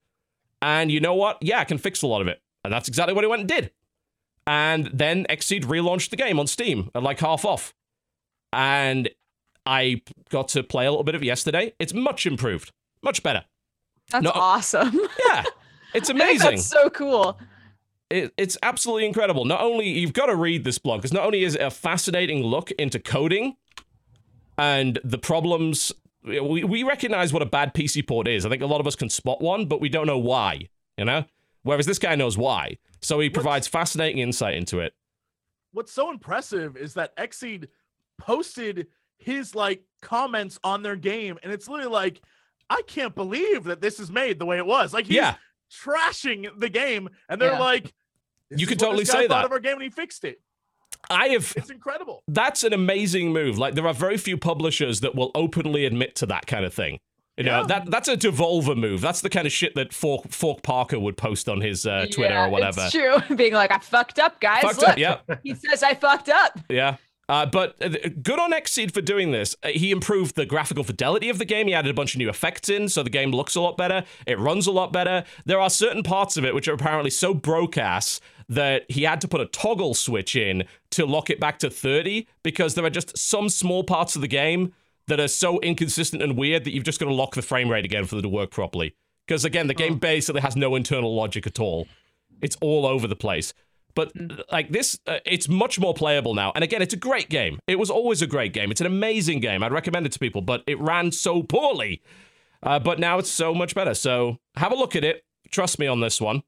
And 0.61 0.91
you 0.91 0.99
know 0.99 1.13
what? 1.13 1.37
Yeah, 1.41 1.59
I 1.59 1.63
can 1.65 1.77
fix 1.77 2.01
a 2.01 2.07
lot 2.07 2.21
of 2.21 2.27
it. 2.27 2.41
And 2.63 2.73
that's 2.73 2.87
exactly 2.87 3.13
what 3.13 3.23
he 3.23 3.27
went 3.29 3.41
and 3.41 3.49
did. 3.49 3.71
And 4.45 4.87
then 4.93 5.25
Xseed 5.29 5.63
relaunched 5.65 6.09
the 6.09 6.15
game 6.15 6.39
on 6.39 6.47
Steam 6.47 6.89
at 6.95 7.03
like 7.03 7.19
half 7.19 7.45
off. 7.45 7.73
And 8.53 9.09
I 9.65 10.01
got 10.29 10.47
to 10.49 10.63
play 10.63 10.85
a 10.85 10.91
little 10.91 11.03
bit 11.03 11.15
of 11.15 11.21
it 11.21 11.25
yesterday. 11.25 11.73
It's 11.79 11.93
much 11.93 12.25
improved, 12.25 12.71
much 13.03 13.23
better. 13.23 13.43
That's 14.11 14.25
awesome. 14.27 14.99
Yeah, 15.27 15.43
it's 15.93 16.09
amazing. 16.15 16.51
That's 16.51 16.65
so 16.65 16.89
cool. 16.89 17.39
it, 18.09 18.33
it's 18.37 18.57
absolutely 18.63 19.05
incredible. 19.05 19.45
Not 19.45 19.61
only 19.61 19.87
you've 19.89 20.13
got 20.13 20.27
to 20.27 20.35
read 20.35 20.63
this 20.63 20.77
blog 20.77 20.99
because 20.99 21.13
not 21.13 21.25
only 21.25 21.43
is 21.43 21.55
it 21.55 21.61
a 21.61 21.71
fascinating 21.71 22.43
look 22.43 22.71
into 22.71 22.99
coding 22.99 23.55
and 24.57 24.99
the 25.03 25.17
problems. 25.17 25.91
We, 26.23 26.63
we 26.63 26.83
recognize 26.83 27.31
what 27.31 27.41
a 27.41 27.45
bad 27.45 27.73
PC 27.73 28.05
port 28.05 28.27
is. 28.27 28.45
I 28.45 28.49
think 28.49 28.61
a 28.61 28.65
lot 28.65 28.81
of 28.81 28.87
us 28.87 28.95
can 28.95 29.09
spot 29.09 29.39
one, 29.39 29.65
but 29.65 29.79
we 29.79 29.87
don't 29.87 30.07
know 30.07 30.17
why. 30.17 30.67
You 30.97 31.05
know, 31.05 31.25
whereas 31.63 31.85
this 31.85 31.99
guy 31.99 32.15
knows 32.15 32.37
why. 32.37 32.79
So 33.01 33.19
he 33.19 33.29
provides 33.29 33.67
fascinating 33.67 34.17
insight 34.17 34.55
into 34.55 34.79
it. 34.79 34.93
What's 35.71 35.91
so 35.91 36.09
impressive 36.09 36.75
is 36.75 36.95
that 36.95 37.15
Xseed 37.17 37.67
posted 38.17 38.87
his 39.19 39.53
like 39.53 39.83
comments 40.01 40.59
on 40.63 40.81
their 40.81 40.95
game, 40.95 41.37
and 41.43 41.53
it's 41.53 41.69
literally 41.69 41.91
like, 41.91 42.21
I 42.69 42.81
can't 42.87 43.13
believe 43.13 43.65
that 43.65 43.79
this 43.79 43.99
is 43.99 44.09
made 44.09 44.39
the 44.39 44.45
way 44.45 44.57
it 44.57 44.65
was. 44.65 44.93
Like 44.93 45.05
he's 45.05 45.17
Yeah. 45.17 45.35
Trashing 45.71 46.47
the 46.59 46.69
game, 46.69 47.09
and 47.29 47.41
they're 47.41 47.53
Yeah. 47.53 47.59
like, 47.59 47.93
You 48.49 48.63
is 48.63 48.67
could 48.69 48.79
totally 48.79 49.05
say 49.05 49.27
thought 49.27 49.41
that. 49.41 49.45
of 49.45 49.51
our 49.51 49.59
game, 49.59 49.73
and 49.73 49.83
he 49.83 49.89
fixed 49.89 50.23
it. 50.23 50.39
I 51.09 51.29
have 51.29 51.53
It's 51.55 51.69
incredible. 51.69 52.23
that's 52.27 52.63
an 52.63 52.73
amazing 52.73 53.31
move. 53.31 53.57
Like 53.57 53.75
there 53.75 53.87
are 53.87 53.93
very 53.93 54.17
few 54.17 54.37
publishers 54.37 55.01
that 55.01 55.15
will 55.15 55.31
openly 55.35 55.85
admit 55.85 56.15
to 56.15 56.25
that 56.27 56.47
kind 56.47 56.65
of 56.65 56.73
thing. 56.73 56.99
You 57.37 57.43
know, 57.43 57.61
Yeah. 57.61 57.67
that 57.67 57.91
that's 57.91 58.07
a 58.07 58.17
devolver 58.17 58.75
move. 58.75 58.99
That's 58.99 59.21
the 59.21 59.29
kind 59.29 59.45
of 59.45 59.53
shit 59.53 59.75
that 59.75 59.93
Fork, 59.93 60.29
Fork 60.31 60.63
Parker 60.63 60.99
would 60.99 61.17
post 61.17 61.47
on 61.47 61.61
his 61.61 61.85
uh, 61.85 62.07
Twitter 62.11 62.33
Yeah, 62.33 62.45
or 62.47 62.49
whatever. 62.49 62.81
It's 62.85 62.91
true. 62.93 63.19
Being 63.35 63.53
like, 63.53 63.71
I 63.71 63.77
fucked 63.77 64.17
up, 64.17 64.41
guys. 64.41 64.63
Fucked 64.63 64.79
Look, 64.79 64.89
up, 64.89 64.97
yeah. 64.97 65.17
He 65.43 65.53
says 65.53 65.83
I 65.83 65.93
fucked 65.93 66.29
up. 66.29 66.59
Yeah. 66.67 66.97
Uh, 67.29 67.45
but 67.45 67.75
uh, 67.83 67.89
good 68.21 68.39
on 68.39 68.51
Xseed 68.51 68.93
for 68.93 69.01
doing 69.01 69.31
this. 69.31 69.55
Uh, 69.61 69.69
he 69.69 69.91
improved 69.91 70.35
the 70.35 70.45
graphical 70.45 70.83
fidelity 70.83 71.29
of 71.29 71.39
the 71.39 71.45
game. 71.45 71.67
He 71.67 71.73
added 71.73 71.91
a 71.91 71.93
bunch 71.93 72.15
of 72.15 72.19
new 72.19 72.29
effects 72.29 72.69
in, 72.69 72.87
so 72.87 73.03
the 73.03 73.09
game 73.09 73.31
looks 73.31 73.55
a 73.55 73.61
lot 73.61 73.75
better. 73.77 74.05
It 74.25 74.39
runs 74.39 74.65
a 74.65 74.71
lot 74.71 74.93
better. 74.93 75.25
There 75.45 75.59
are 75.59 75.69
certain 75.69 76.03
parts 76.03 76.37
of 76.37 76.45
it 76.45 76.55
which 76.55 76.67
are 76.67 76.73
apparently 76.73 77.09
so 77.09 77.33
broke 77.33 77.77
ass 77.77 78.21
that 78.47 78.89
he 78.89 79.03
had 79.03 79.19
to 79.21 79.27
put 79.27 79.41
a 79.41 79.45
toggle 79.45 79.93
switch 79.93 80.35
in 80.35 80.63
to 80.91 81.05
lock 81.05 81.29
it 81.29 81.39
back 81.39 81.59
to 81.59 81.69
30 81.69 82.27
because 82.43 82.75
there 82.75 82.85
are 82.85 82.89
just 82.89 83.17
some 83.17 83.49
small 83.49 83.83
parts 83.83 84.15
of 84.15 84.21
the 84.21 84.27
game 84.27 84.73
that 85.07 85.19
are 85.19 85.27
so 85.27 85.59
inconsistent 85.59 86.21
and 86.21 86.37
weird 86.37 86.63
that 86.63 86.73
you've 86.73 86.83
just 86.85 86.99
got 86.99 87.07
to 87.07 87.13
lock 87.13 87.35
the 87.35 87.41
frame 87.41 87.69
rate 87.69 87.85
again 87.85 88.05
for 88.05 88.17
it 88.17 88.21
to 88.21 88.29
work 88.29 88.51
properly. 88.51 88.95
Because 89.25 89.43
again, 89.43 89.67
the 89.67 89.73
game 89.73 89.97
basically 89.97 90.41
has 90.41 90.55
no 90.55 90.75
internal 90.75 91.13
logic 91.13 91.45
at 91.45 91.59
all. 91.59 91.87
It's 92.41 92.55
all 92.61 92.85
over 92.85 93.07
the 93.07 93.15
place. 93.15 93.53
But 93.97 94.11
like 94.51 94.69
this, 94.69 94.99
uh, 95.07 95.17
it's 95.25 95.49
much 95.49 95.79
more 95.79 95.91
playable 95.91 96.35
now. 96.35 96.51
And 96.53 96.63
again, 96.63 96.83
it's 96.83 96.93
a 96.93 96.97
great 96.97 97.29
game. 97.29 97.57
It 97.65 97.79
was 97.79 97.89
always 97.89 98.21
a 98.21 98.27
great 98.27 98.53
game. 98.53 98.69
It's 98.69 98.79
an 98.79 98.85
amazing 98.85 99.39
game. 99.39 99.63
I'd 99.63 99.71
recommend 99.71 100.05
it 100.05 100.11
to 100.11 100.19
people, 100.19 100.41
but 100.41 100.61
it 100.67 100.79
ran 100.79 101.11
so 101.11 101.41
poorly. 101.41 102.03
Uh, 102.61 102.77
but 102.77 102.99
now 102.99 103.17
it's 103.17 103.31
so 103.31 103.55
much 103.55 103.73
better. 103.73 103.95
So 103.95 104.37
have 104.55 104.71
a 104.71 104.75
look 104.75 104.95
at 104.95 105.03
it. 105.03 105.25
Trust 105.49 105.79
me 105.79 105.87
on 105.87 105.99
this 105.99 106.21
one. 106.21 106.43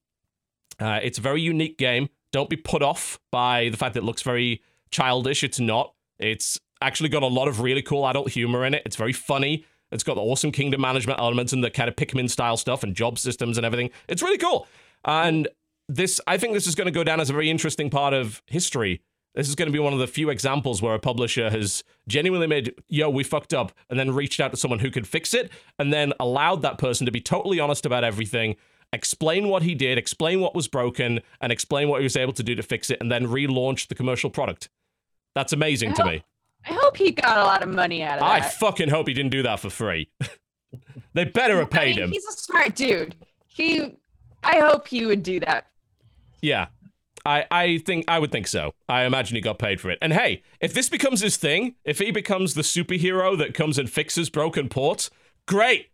Uh, 0.80 1.00
it's 1.02 1.18
a 1.18 1.22
very 1.22 1.42
unique 1.42 1.80
game. 1.80 2.10
Don't 2.32 2.52
be 2.52 2.56
put 2.56 2.84
off 2.84 3.20
by 3.32 3.70
the 3.70 3.78
fact 3.78 3.96
that 3.96 4.02
it 4.02 4.06
looks 4.06 4.22
very 4.22 4.62
childish. 4.92 5.44
It's 5.44 5.60
not. 5.60 5.96
It's 6.20 6.60
actually 6.84 7.10
got 7.10 7.24
a 7.24 7.28
lot 7.28 7.48
of 7.48 7.62
really 7.62 7.82
cool 7.82 8.08
adult 8.08 8.30
humor 8.30 8.64
in 8.64 8.76
it. 8.76 8.84
It's 8.86 8.96
very 8.96 9.14
funny. 9.14 9.66
It's 9.92 10.04
got 10.04 10.14
the 10.14 10.22
awesome 10.22 10.52
kingdom 10.52 10.82
management 10.82 11.20
elements 11.20 11.52
and 11.52 11.64
the 11.64 11.72
kind 11.72 11.90
of 11.90 11.96
Pikmin 11.96 12.30
style 12.30 12.58
stuff 12.58 12.84
and 12.84 12.96
job 12.96 13.18
systems 13.18 13.58
and 13.58 13.66
everything. 13.66 13.90
It's 14.08 14.22
really 14.22 14.38
cool. 14.38 14.68
And 15.04 15.48
this, 15.90 16.22
I 16.28 16.38
think 16.38 16.54
this 16.54 16.68
is 16.68 16.76
going 16.76 16.86
to 16.86 16.92
go 16.92 17.04
down 17.04 17.20
as 17.20 17.30
a 17.30 17.34
very 17.34 17.50
interesting 17.50 17.90
part 17.90 18.14
of 18.14 18.42
history. 18.46 19.02
This 19.36 19.50
is 19.50 19.56
going 19.56 19.68
to 19.68 19.74
be 19.74 19.80
one 19.80 19.94
of 19.94 20.00
the 20.00 20.08
few 20.08 20.30
examples 20.30 20.82
where 20.82 20.94
a 20.94 21.00
publisher 21.00 21.50
has 21.50 21.84
genuinely 22.08 22.48
made, 22.48 22.74
yo, 22.88 23.10
we 23.10 23.24
fucked 23.24 23.54
up, 23.54 23.72
and 23.90 24.00
then 24.00 24.12
reached 24.12 24.40
out 24.40 24.52
to 24.52 24.58
someone 24.58 24.80
who 24.80 24.92
could 24.92 25.08
fix 25.08 25.34
it, 25.34 25.52
and 25.78 25.92
then 25.92 26.14
allowed 26.20 26.62
that 26.62 26.78
person 26.78 27.06
to 27.06 27.12
be 27.12 27.22
totally 27.22 27.60
honest 27.60 27.86
about 27.86 28.04
everything, 28.04 28.56
explain 28.94 29.48
what 29.48 29.64
he 29.64 29.76
did, 29.76 29.98
explain 29.98 30.40
what 30.40 30.56
was 30.56 30.68
broken, 30.68 31.22
and 31.42 31.52
explain 31.52 31.90
what 31.90 32.02
he 32.02 32.04
was 32.04 32.16
able 32.16 32.34
to 32.34 32.44
do 32.44 32.56
to 32.56 32.64
fix 32.64 32.90
it, 32.90 32.98
and 33.02 33.12
then 33.12 33.28
relaunch 33.28 33.88
the 33.88 33.96
commercial 33.96 34.30
product. 34.30 34.70
That's 35.36 35.54
amazing 35.54 35.94
to 35.96 36.06
me. 36.06 36.24
I 36.68 36.74
hope 36.74 36.98
he 36.98 37.12
got 37.12 37.38
a 37.38 37.44
lot 37.44 37.64
of 37.64 37.70
money 37.70 38.04
out 38.04 38.18
of 38.18 38.24
I 38.24 38.40
that. 38.40 38.48
I 38.48 38.50
fucking 38.50 38.90
hope 38.90 39.08
he 39.08 39.14
didn't 39.14 39.32
do 39.32 39.44
that 39.44 39.60
for 39.60 39.70
free. 39.70 40.10
they 41.14 41.24
better 41.24 41.58
have 41.60 41.74
I 41.74 41.78
paid 41.78 41.96
mean, 41.96 42.06
him. 42.06 42.12
He's 42.12 42.26
a 42.26 42.34
smart 42.34 42.76
dude. 42.76 43.16
He, 43.48 43.96
I 44.44 44.60
hope 44.60 44.88
he 44.88 45.06
would 45.06 45.24
do 45.24 45.40
that. 45.42 45.68
Yeah. 46.42 46.68
I, 47.26 47.46
I 47.52 47.78
think 47.80 48.06
I 48.08 48.18
would 48.20 48.32
think 48.32 48.48
so. 48.48 48.72
I 48.88 49.04
imagine 49.04 49.36
he 49.36 49.42
got 49.42 49.60
paid 49.60 49.82
for 49.82 49.90
it. 49.90 49.98
And 50.02 50.14
hey, 50.14 50.42
if 50.62 50.74
this 50.74 50.90
becomes 50.90 51.20
his 51.22 51.38
thing, 51.38 51.76
if 51.84 52.00
he 52.00 52.12
becomes 52.12 52.54
the 52.54 52.62
superhero 52.62 53.38
that 53.38 53.54
comes 53.54 53.78
and 53.78 53.90
fixes 53.90 54.30
broken 54.30 54.70
ports, 54.70 55.10
great. 55.46 55.88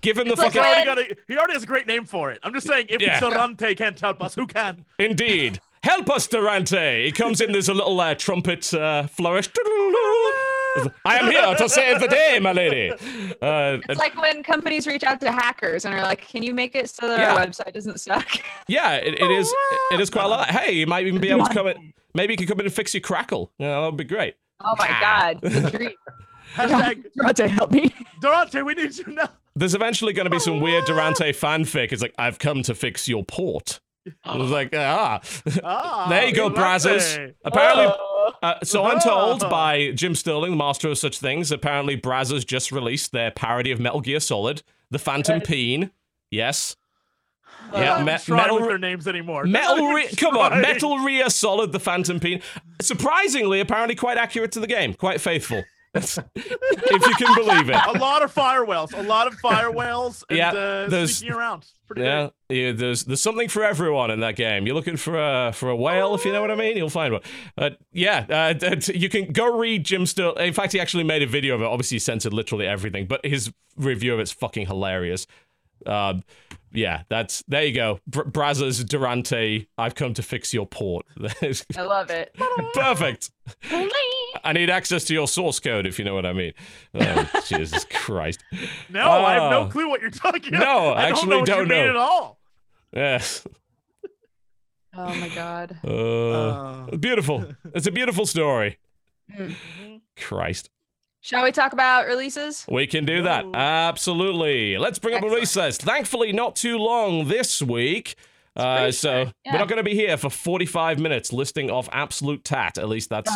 Give 0.00 0.18
him 0.18 0.26
the 0.26 0.32
It's 0.32 0.42
like 0.42 0.52
He 0.52 0.58
fucking 0.58 0.88
already, 0.88 1.06
got 1.06 1.12
a, 1.12 1.16
he 1.28 1.36
already 1.36 1.52
has 1.52 1.62
a 1.62 1.66
great 1.66 1.86
name 1.86 2.06
for 2.06 2.30
it. 2.30 2.40
I'm 2.42 2.52
just 2.52 2.66
saying, 2.66 2.86
if 2.88 3.00
Yeah. 3.00 3.20
Durante 3.20 3.74
can't 3.74 3.98
help 4.00 4.22
us, 4.22 4.34
who 4.34 4.46
can? 4.46 4.84
Indeed. 4.98 5.60
Help 5.82 6.08
us, 6.08 6.26
Durante. 6.26 7.04
He 7.04 7.12
comes 7.12 7.42
in, 7.42 7.52
there's 7.52 7.68
a 7.68 7.74
little 7.74 8.00
uh, 8.00 8.14
trumpet 8.14 8.72
uh, 8.72 9.06
flourish. 9.06 9.50
I 11.04 11.18
am 11.18 11.30
here 11.30 11.54
to 11.56 11.68
save 11.68 12.00
the 12.00 12.08
day, 12.08 12.38
my 12.40 12.52
lady. 12.52 12.90
Uh, 13.40 13.78
It's 13.88 13.98
like 13.98 14.20
when 14.20 14.42
companies 14.42 14.86
reach 14.86 15.04
out 15.04 15.20
to 15.20 15.30
hackers 15.30 15.84
and 15.84 15.94
are 15.94 16.02
like, 16.02 16.26
"Can 16.26 16.42
you 16.42 16.54
make 16.54 16.74
it 16.74 16.90
so 16.90 17.08
that 17.08 17.20
our 17.20 17.44
website 17.46 17.72
doesn't 17.72 18.00
suck?" 18.00 18.26
yeah, 18.68 18.94
it, 18.94 19.14
it 19.20 19.30
is. 19.30 19.52
It 19.92 20.00
is 20.00 20.10
quite 20.10 20.24
a 20.24 20.28
lot. 20.28 20.50
Hey, 20.50 20.72
you 20.72 20.86
might 20.86 21.06
even 21.06 21.20
be 21.20 21.30
able 21.30 21.46
to 21.46 21.54
come 21.54 21.66
in. 21.68 21.92
Maybe 22.14 22.32
you 22.34 22.36
could 22.38 22.48
come 22.48 22.60
in 22.60 22.66
and 22.66 22.74
fix 22.74 22.94
your 22.94 23.00
crackle. 23.00 23.52
Yeah, 23.58 23.80
that 23.80 23.86
would 23.86 23.96
be 23.96 24.04
great. 24.04 24.34
Oh 24.60 24.74
my 24.78 24.88
god, 25.00 25.40
the 25.42 25.70
dream. 25.76 25.90
Hashtag 26.54 27.04
Durante, 27.16 27.48
help 27.48 27.72
me. 27.72 27.92
Durante, 28.20 28.62
we 28.62 28.74
need 28.74 28.96
you 28.96 29.06
now. 29.08 29.28
There's 29.56 29.74
eventually 29.74 30.12
going 30.12 30.24
to 30.26 30.30
be 30.30 30.38
some 30.38 30.60
weird 30.60 30.84
Durante 30.84 31.32
fanfic. 31.32 31.92
It's 31.92 32.00
like, 32.02 32.14
I've 32.18 32.38
come 32.38 32.62
to 32.64 32.74
fix 32.74 33.08
your 33.08 33.24
port. 33.24 33.80
I 34.24 34.36
was 34.36 34.50
like, 34.50 34.70
ah. 34.74 35.20
Ah, 35.62 36.06
there 36.08 36.26
you 36.26 36.34
go. 36.34 36.50
Brazzers. 36.50 37.34
Apparently, 37.44 37.86
Oh. 37.86 38.32
uh, 38.42 38.54
so 38.64 38.84
I'm 38.90 39.00
told 39.00 39.40
by 39.48 39.92
Jim 39.92 40.14
Sterling, 40.14 40.50
the 40.52 40.56
master 40.56 40.88
of 40.88 40.98
such 40.98 41.18
things, 41.18 41.50
apparently 41.52 41.96
Brazzers 41.96 42.46
just 42.46 42.72
released 42.72 43.12
their 43.12 43.30
parody 43.30 43.70
of 43.70 43.80
Metal 43.80 44.00
Gear 44.00 44.20
Solid, 44.20 44.62
The 44.90 44.98
Phantom 44.98 45.40
Peen. 45.40 45.90
Yes. 46.30 46.76
I'm 47.72 47.82
Yeah, 47.82 47.98
me- 48.00 48.34
metal, 48.36 48.56
with 48.60 48.68
their 48.68 48.78
names 48.78 49.08
anymore. 49.08 49.44
metal, 49.46 49.88
Re- 49.88 50.08
come 50.16 50.36
on. 50.36 50.60
Metal 50.60 50.98
Rear 50.98 51.30
Solid, 51.30 51.72
The 51.72 51.80
Phantom 51.80 52.20
Peen. 52.20 52.42
Surprisingly, 52.82 53.60
apparently 53.60 53.94
quite 53.94 54.18
accurate 54.18 54.52
to 54.52 54.60
the 54.60 54.66
game, 54.66 54.92
quite 54.94 55.20
faithful. 55.20 55.64
If 55.94 56.16
you 56.90 57.14
can 57.26 57.34
believe 57.34 57.70
it. 57.70 57.76
A 57.94 57.98
lot 57.98 58.22
of 58.22 58.32
fire 58.32 58.64
whales. 58.64 58.92
A 58.92 59.02
lot 59.02 59.26
of 59.26 59.34
fire 59.34 59.70
whales. 59.70 60.24
And, 60.28 60.38
Yeah, 60.38 60.50
uh, 60.50 60.88
there's- 60.88 61.16
sneaking 61.16 61.36
around. 61.36 61.66
Pretty 61.86 62.00
Yeah, 62.02 62.30
yeah, 62.48 62.72
there's 62.72 63.04
there's 63.04 63.20
something 63.20 63.46
for 63.48 63.62
everyone 63.62 64.10
in 64.10 64.20
that 64.20 64.36
game. 64.36 64.66
You're 64.66 64.74
looking 64.74 64.96
for 64.96 65.18
a 65.18 65.52
for 65.52 65.68
a 65.68 65.76
whale, 65.76 66.14
if 66.14 66.24
you 66.24 66.32
know 66.32 66.40
what 66.40 66.50
I 66.50 66.54
mean. 66.54 66.78
You'll 66.78 66.88
find 66.88 67.12
one. 67.12 67.20
But 67.56 67.78
yeah, 67.92 68.24
uh, 68.62 68.76
you 68.94 69.10
can 69.10 69.32
go 69.32 69.54
read 69.54 69.84
Jim 69.84 70.06
Still. 70.06 70.32
In 70.36 70.54
fact, 70.54 70.72
he 70.72 70.80
actually 70.80 71.04
made 71.04 71.22
a 71.22 71.26
video 71.26 71.54
of 71.54 71.60
it. 71.60 71.66
Obviously, 71.66 71.96
he 71.96 71.98
censored 71.98 72.32
literally 72.32 72.66
everything, 72.66 73.06
but 73.06 73.20
his 73.26 73.52
review 73.76 74.14
of 74.14 74.20
it's 74.20 74.32
fucking 74.32 74.66
hilarious. 74.66 75.26
Um, 75.84 76.22
yeah, 76.74 77.02
that's 77.08 77.42
there 77.48 77.64
you 77.64 77.72
go. 77.74 78.00
Br- 78.06 78.22
Brazzers 78.24 78.86
Durante, 78.86 79.68
I've 79.78 79.94
come 79.94 80.12
to 80.14 80.22
fix 80.22 80.52
your 80.52 80.66
port. 80.66 81.06
I 81.76 81.82
love 81.82 82.10
it. 82.10 82.34
Perfect. 82.74 83.30
I 84.44 84.52
need 84.52 84.68
access 84.68 85.04
to 85.04 85.14
your 85.14 85.26
source 85.28 85.60
code, 85.60 85.86
if 85.86 85.98
you 85.98 86.04
know 86.04 86.14
what 86.14 86.26
I 86.26 86.32
mean. 86.34 86.52
Oh, 86.94 87.30
Jesus 87.46 87.84
Christ. 87.86 88.44
good. 88.50 88.68
No, 88.90 89.08
I 89.10 89.34
have 89.34 89.50
no 89.50 89.60
Oh. 89.62 89.68
clue 89.68 89.88
what 89.88 90.00
you're 90.02 90.10
talking 90.10 90.54
about. 90.54 90.60
No, 90.64 90.88
I 90.90 91.04
actually 91.08 91.20
don't 91.20 91.30
know 91.30 91.38
what 91.38 91.46
don't 91.46 91.58
you 91.60 91.66
mean 91.74 91.84
know. 91.84 91.90
at 91.90 91.96
all. 91.96 92.38
Yes. 92.92 93.46
Oh 94.96 95.14
my 95.14 95.28
god. 95.34 95.78
Uh, 95.82 96.88
Uh. 96.92 96.96
beautiful. 96.96 97.44
It's 97.74 97.86
a 97.86 97.90
beautiful 97.92 98.26
story. 98.26 98.78
Mm. 99.34 99.54
Christ. 100.16 100.70
Shall 101.24 101.42
we 101.42 101.52
talk 101.52 101.72
about 101.72 102.06
releases? 102.06 102.66
We 102.70 102.86
can 102.86 103.06
do 103.06 103.22
that. 103.22 103.46
Ooh. 103.46 103.54
Absolutely. 103.54 104.76
Let's 104.76 104.98
bring 104.98 105.14
up 105.14 105.22
a 105.22 105.24
Excellent. 105.24 105.40
recess. 105.40 105.78
Thankfully, 105.78 106.32
not 106.32 106.54
too 106.54 106.76
long 106.76 107.28
this 107.28 107.62
week. 107.62 108.16
Uh, 108.54 108.90
so 108.92 109.24
short, 109.24 109.34
we're 109.46 109.58
not 109.58 109.68
going 109.68 109.78
to 109.78 109.82
be 109.82 109.94
here 109.94 110.18
for 110.18 110.28
45 110.28 110.98
minutes 110.98 111.32
listing 111.32 111.70
off 111.70 111.88
absolute 111.92 112.44
tat. 112.44 112.76
At 112.76 112.90
least 112.90 113.08
that's 113.08 113.32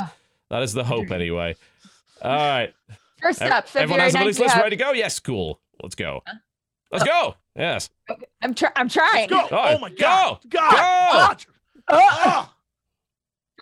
that 0.50 0.62
is 0.62 0.74
the 0.74 0.84
hope 0.84 1.10
anyway. 1.10 1.56
All 2.20 2.30
right. 2.36 2.74
First 3.22 3.40
Ev- 3.40 3.52
up, 3.52 3.66
Everyone 3.74 4.00
has 4.00 4.14
a 4.14 4.18
release 4.18 4.38
we 4.38 4.44
list 4.44 4.54
have- 4.54 4.62
ready 4.64 4.76
to 4.76 4.84
go? 4.84 4.92
Yes, 4.92 5.18
cool. 5.18 5.58
Let's 5.82 5.94
go. 5.94 6.22
Let's 6.92 7.04
go. 7.04 7.36
Yes. 7.56 7.88
I'm, 8.42 8.52
try- 8.54 8.70
I'm 8.76 8.88
trying. 8.90 9.28
Go. 9.30 9.48
right, 9.50 9.76
Oh 9.76 9.78
my 9.78 9.88
god. 9.90 10.40
go. 10.50 10.58
God. 10.60 11.38
Go. 11.38 11.96
God. 11.96 12.00
Ah. 12.12 12.54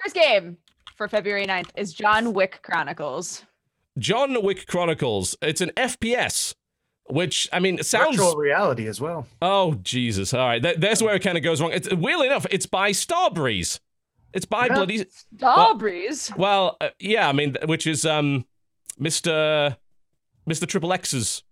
First 0.03 0.17
game 0.17 0.59
for 0.97 1.07
February 1.07 1.47
9th 1.47 1.71
is 1.77 1.95
John 1.95 2.33
Wick 2.35 2.59
Chronicles. 2.63 3.45
John 3.99 4.43
Wick 4.43 4.67
Chronicles. 4.67 5.37
It's 5.43 5.61
an 5.61 5.71
FPS, 5.77 6.55
which 7.09 7.49
I 7.53 7.61
mean 7.61 7.79
it 7.79 7.87
sounds 7.87 8.17
Virtual 8.17 8.37
reality 8.37 8.87
as 8.87 9.01
well. 9.01 9.27
Oh 9.41 9.75
Jesus! 9.83 10.33
All 10.35 10.47
right, 10.47 10.63
Th- 10.63 10.77
there's 10.77 11.03
where 11.03 11.15
it 11.15 11.23
kind 11.23 11.37
of 11.39 11.45
goes 11.45 11.61
wrong. 11.61 11.73
It's 11.73 11.93
weirdly 11.93 12.27
enough, 12.27 12.47
it's 12.51 12.67
by 12.67 12.91
Starbreeze. 12.91 13.81
It's 14.33 14.45
by 14.47 14.67
Yeah. 14.67 14.75
bloody 14.75 15.07
Starbreeze. 15.37 16.37
well, 16.37 16.77
uh, 16.81 16.91
yeah. 16.99 17.29
I 17.29 17.33
mean, 17.33 17.57
which 17.67 17.87
is 17.87 18.05
um, 18.05 18.45
Mister 18.99 19.77
Mister 20.47 20.67
Triple 20.67 20.93
X's 20.93 21.43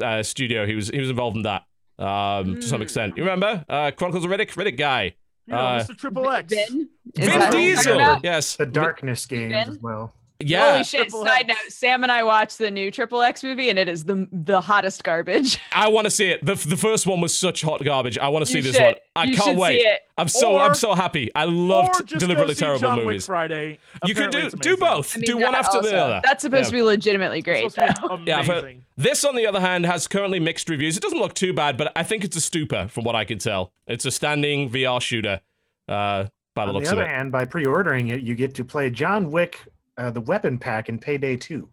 uh, 0.00 0.22
studio. 0.22 0.66
He 0.66 0.74
was 0.74 0.88
he 0.88 0.98
was 1.00 1.10
involved 1.10 1.36
in 1.36 1.42
that 1.44 1.62
um 1.98 2.56
to 2.56 2.62
some 2.62 2.78
Hmm. 2.78 2.82
extent. 2.82 3.16
You 3.16 3.22
remember 3.22 3.64
uh, 3.68 3.92
Chronicles 3.92 4.24
of 4.24 4.30
Riddick? 4.30 4.50
Riddick 4.50 4.76
guy. 4.76 5.14
You 5.46 5.52
know, 5.54 5.58
Uh, 5.58 5.84
Mr. 5.84 5.96
Triple 5.96 6.28
X. 6.30 6.52
Vin. 6.52 6.88
Vin 7.14 7.38
that 7.38 7.52
who 7.54 7.60
you're 7.60 7.76
talking 7.76 7.92
Diesel. 7.98 8.20
Yes. 8.24 8.56
The 8.56 8.66
Darkness 8.66 9.26
games 9.26 9.52
Vin? 9.52 9.68
as 9.68 9.78
well. 9.78 10.12
Yeah. 10.40 10.72
Holy 10.72 10.84
shit! 10.84 11.02
Triple 11.02 11.24
Side 11.24 11.48
X. 11.48 11.48
note: 11.48 11.72
Sam 11.72 12.02
and 12.02 12.10
I 12.10 12.24
watched 12.24 12.58
the 12.58 12.70
new 12.70 12.90
Triple 12.90 13.22
X 13.22 13.44
movie, 13.44 13.70
and 13.70 13.78
it 13.78 13.88
is 13.88 14.04
the 14.04 14.28
the 14.32 14.60
hottest 14.60 15.04
garbage. 15.04 15.58
I 15.72 15.88
want 15.88 16.06
to 16.06 16.10
see 16.10 16.26
it. 16.26 16.44
The, 16.44 16.54
the 16.56 16.76
first 16.76 17.06
one 17.06 17.20
was 17.20 17.32
such 17.36 17.62
hot 17.62 17.84
garbage. 17.84 18.18
I 18.18 18.28
want 18.28 18.44
to 18.44 18.50
see 18.50 18.58
You 18.58 18.62
this 18.64 18.78
one. 18.80 18.94
I 19.14 19.24
You 19.24 19.36
can't 19.36 19.56
wait. 19.56 19.80
see 19.80 19.86
it. 19.86 20.00
I'm 20.18 20.26
so 20.28 20.58
I'm 20.58 20.74
so 20.74 20.94
happy. 20.94 21.30
I 21.36 21.44
loved 21.44 22.08
deliberately 22.18 22.56
terrible 22.56 22.80
John 22.80 22.96
Wick 22.98 23.06
movies. 23.06 23.26
Friday. 23.26 23.78
You 24.04 24.14
can 24.14 24.30
do 24.30 24.50
do 24.50 24.76
both. 24.76 25.16
I 25.16 25.20
mean, 25.20 25.26
do 25.26 25.34
one 25.36 25.52
that 25.52 25.66
after 25.66 25.80
the 25.80 25.96
other. 25.96 26.20
That's 26.24 26.42
supposed 26.42 26.64
Yeah. 26.64 26.70
to 26.70 26.76
be 26.76 26.82
legitimately 26.82 27.40
great. 27.42 27.70
supposed 27.70 28.24
be 28.24 28.30
Yeah, 28.30 28.38
I've 28.40 28.46
heard- 28.46 28.58
amazing. 28.64 28.84
This, 28.96 29.24
on 29.24 29.34
the 29.36 29.46
other 29.46 29.60
hand, 29.60 29.86
has 29.86 30.06
currently 30.06 30.38
mixed 30.40 30.68
reviews. 30.68 30.96
It 30.96 31.02
doesn't 31.02 31.18
look 31.18 31.34
too 31.34 31.52
bad, 31.52 31.76
but 31.76 31.90
I 31.96 32.02
think 32.04 32.22
it's 32.24 32.36
a 32.36 32.40
stupor 32.40 32.86
from 32.88 33.02
what 33.04 33.16
I 33.16 33.24
can 33.24 33.38
tell. 33.38 33.72
It's 33.88 34.04
a 34.04 34.10
standing 34.12 34.68
VR 34.70 35.00
shooter, 35.00 35.40
uh, 35.88 36.26
by 36.54 36.64
the 36.64 36.68
On 36.68 36.74
looks 36.74 36.88
the 36.88 36.92
of 36.94 36.98
other 37.00 37.08
it. 37.08 37.12
hand, 37.12 37.32
by 37.32 37.44
pre-ordering 37.44 38.08
it, 38.08 38.20
you 38.22 38.36
get 38.36 38.54
to 38.54 38.64
play 38.64 38.88
John 38.90 39.32
Wick, 39.32 39.58
uh, 39.96 40.10
the 40.10 40.20
weapon 40.20 40.58
pack 40.58 40.88
in 40.88 40.98
Payday 40.98 41.36
2. 41.36 41.68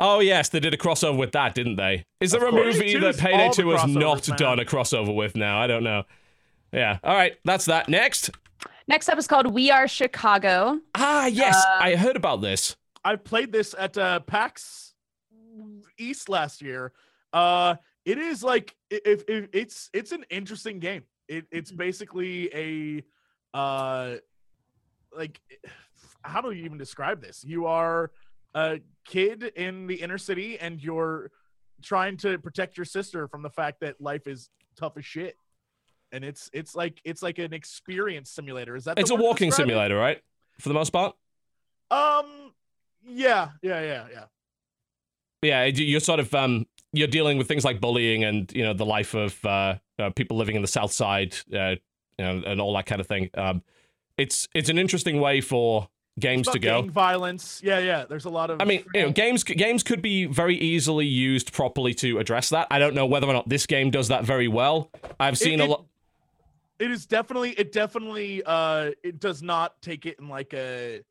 Oh 0.00 0.20
yes, 0.20 0.48
they 0.48 0.60
did 0.60 0.72
a 0.72 0.76
crossover 0.76 1.16
with 1.18 1.32
that, 1.32 1.54
didn't 1.54 1.74
they? 1.76 2.04
Is 2.20 2.30
there 2.30 2.46
Of 2.46 2.54
a 2.54 2.56
course. 2.56 2.76
movie 2.76 2.96
that 2.98 3.18
Payday 3.18 3.50
Two 3.52 3.70
has 3.70 3.84
not 3.86 4.28
man. 4.28 4.38
done 4.38 4.60
a 4.60 4.64
crossover 4.64 5.12
with 5.14 5.34
now? 5.34 5.60
I 5.60 5.66
don't 5.66 5.82
know. 5.82 6.04
Yeah. 6.72 6.98
All 7.02 7.14
right, 7.16 7.36
that's 7.44 7.64
that. 7.64 7.88
Next. 7.88 8.30
Next 8.86 9.08
up 9.08 9.18
is 9.18 9.26
called 9.26 9.52
We 9.52 9.70
Are 9.72 9.88
Chicago. 9.88 10.78
Ah, 10.94 11.26
yes, 11.26 11.56
Uh, 11.56 11.78
I 11.80 11.96
heard 11.96 12.14
about 12.16 12.40
this. 12.42 12.76
I 13.04 13.16
played 13.16 13.50
this 13.52 13.74
at 13.76 13.98
uh, 13.98 14.20
PAX 14.20 14.94
East 15.98 16.28
last 16.28 16.62
year. 16.62 16.92
Uh, 17.32 17.74
it 18.04 18.18
is 18.18 18.42
like 18.44 18.76
if, 18.90 19.24
if 19.28 19.48
it's 19.52 19.90
it's 19.92 20.12
an 20.12 20.24
interesting 20.30 20.78
game. 20.78 21.02
It, 21.26 21.46
it's 21.50 21.72
basically 21.72 22.50
a 22.54 23.02
uh, 23.56 24.16
like 25.16 25.40
how 26.28 26.40
do 26.40 26.50
you 26.52 26.64
even 26.64 26.78
describe 26.78 27.20
this? 27.20 27.44
You 27.46 27.66
are 27.66 28.10
a 28.54 28.80
kid 29.04 29.42
in 29.56 29.86
the 29.86 29.96
inner 29.96 30.18
city 30.18 30.58
and 30.58 30.82
you're 30.82 31.30
trying 31.82 32.16
to 32.18 32.38
protect 32.38 32.76
your 32.76 32.84
sister 32.84 33.28
from 33.28 33.42
the 33.42 33.50
fact 33.50 33.80
that 33.80 34.00
life 34.00 34.26
is 34.26 34.50
tough 34.76 34.96
as 34.96 35.04
shit. 35.04 35.36
And 36.12 36.24
it's 36.24 36.48
it's 36.52 36.74
like 36.74 37.00
it's 37.04 37.22
like 37.22 37.38
an 37.38 37.52
experience 37.52 38.30
simulator. 38.30 38.74
Is 38.76 38.84
that 38.84 38.98
It's 38.98 39.10
a 39.10 39.14
walking 39.14 39.48
describe 39.50 39.66
it? 39.68 39.70
simulator, 39.70 39.96
right? 39.96 40.20
For 40.58 40.68
the 40.70 40.74
most 40.74 40.90
part. 40.90 41.14
Um, 41.90 42.52
yeah, 43.06 43.50
yeah, 43.62 43.80
yeah, 43.82 44.06
yeah. 44.12 44.24
Yeah, 45.42 45.64
you- 45.64 45.84
you're 45.84 46.00
sort 46.00 46.20
of 46.20 46.34
um, 46.34 46.66
you're 46.92 47.06
dealing 47.08 47.38
with 47.38 47.46
things 47.46 47.64
like 47.64 47.80
bullying 47.80 48.24
and 48.24 48.50
you 48.52 48.64
know 48.64 48.72
the 48.74 48.86
life 48.86 49.14
of 49.14 49.42
uh, 49.44 49.76
uh, 49.98 50.10
people 50.16 50.36
living 50.36 50.56
in 50.56 50.62
the 50.62 50.68
South 50.68 50.92
Side, 50.92 51.36
uh, 51.52 51.76
you 52.18 52.24
know, 52.24 52.42
and 52.46 52.60
all 52.60 52.74
that 52.74 52.86
kind 52.86 53.00
of 53.00 53.06
thing. 53.06 53.30
Um, 53.34 53.62
it's 54.16 54.48
it's 54.54 54.68
an 54.68 54.78
interesting 54.78 55.20
way 55.20 55.40
for 55.40 55.88
games 56.18 56.48
to 56.48 56.58
go. 56.58 56.82
violence. 56.82 57.60
Yeah, 57.62 57.78
yeah. 57.78 58.04
There's 58.08 58.24
a 58.24 58.30
lot 58.30 58.50
of. 58.50 58.60
I 58.60 58.64
mean, 58.64 58.84
you 58.94 59.02
know, 59.02 59.10
games 59.10 59.44
games 59.44 59.82
could 59.82 60.02
be 60.02 60.26
very 60.26 60.56
easily 60.56 61.06
used 61.06 61.52
properly 61.52 61.94
to 61.94 62.18
address 62.18 62.50
that. 62.50 62.66
I 62.70 62.78
don't 62.78 62.94
know 62.94 63.06
whether 63.06 63.26
or 63.26 63.32
not 63.32 63.48
this 63.48 63.66
game 63.66 63.90
does 63.90 64.08
that 64.08 64.24
very 64.24 64.48
well. 64.48 64.90
I've 65.20 65.38
seen 65.38 65.60
a 65.60 65.64
it- 65.64 65.70
lot. 65.70 65.84
it 66.78 66.90
is 66.90 67.06
definitely. 67.06 67.50
It 67.50 67.72
definitely. 67.72 68.42
Uh, 68.44 68.90
it 69.02 69.20
does 69.20 69.42
not 69.42 69.80
take 69.82 70.06
it 70.06 70.18
in 70.18 70.28
like 70.28 70.52
a. 70.54 71.02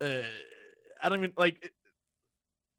Uh, 0.00 0.22
I 1.02 1.08
don't 1.08 1.18
even 1.18 1.32
like. 1.36 1.72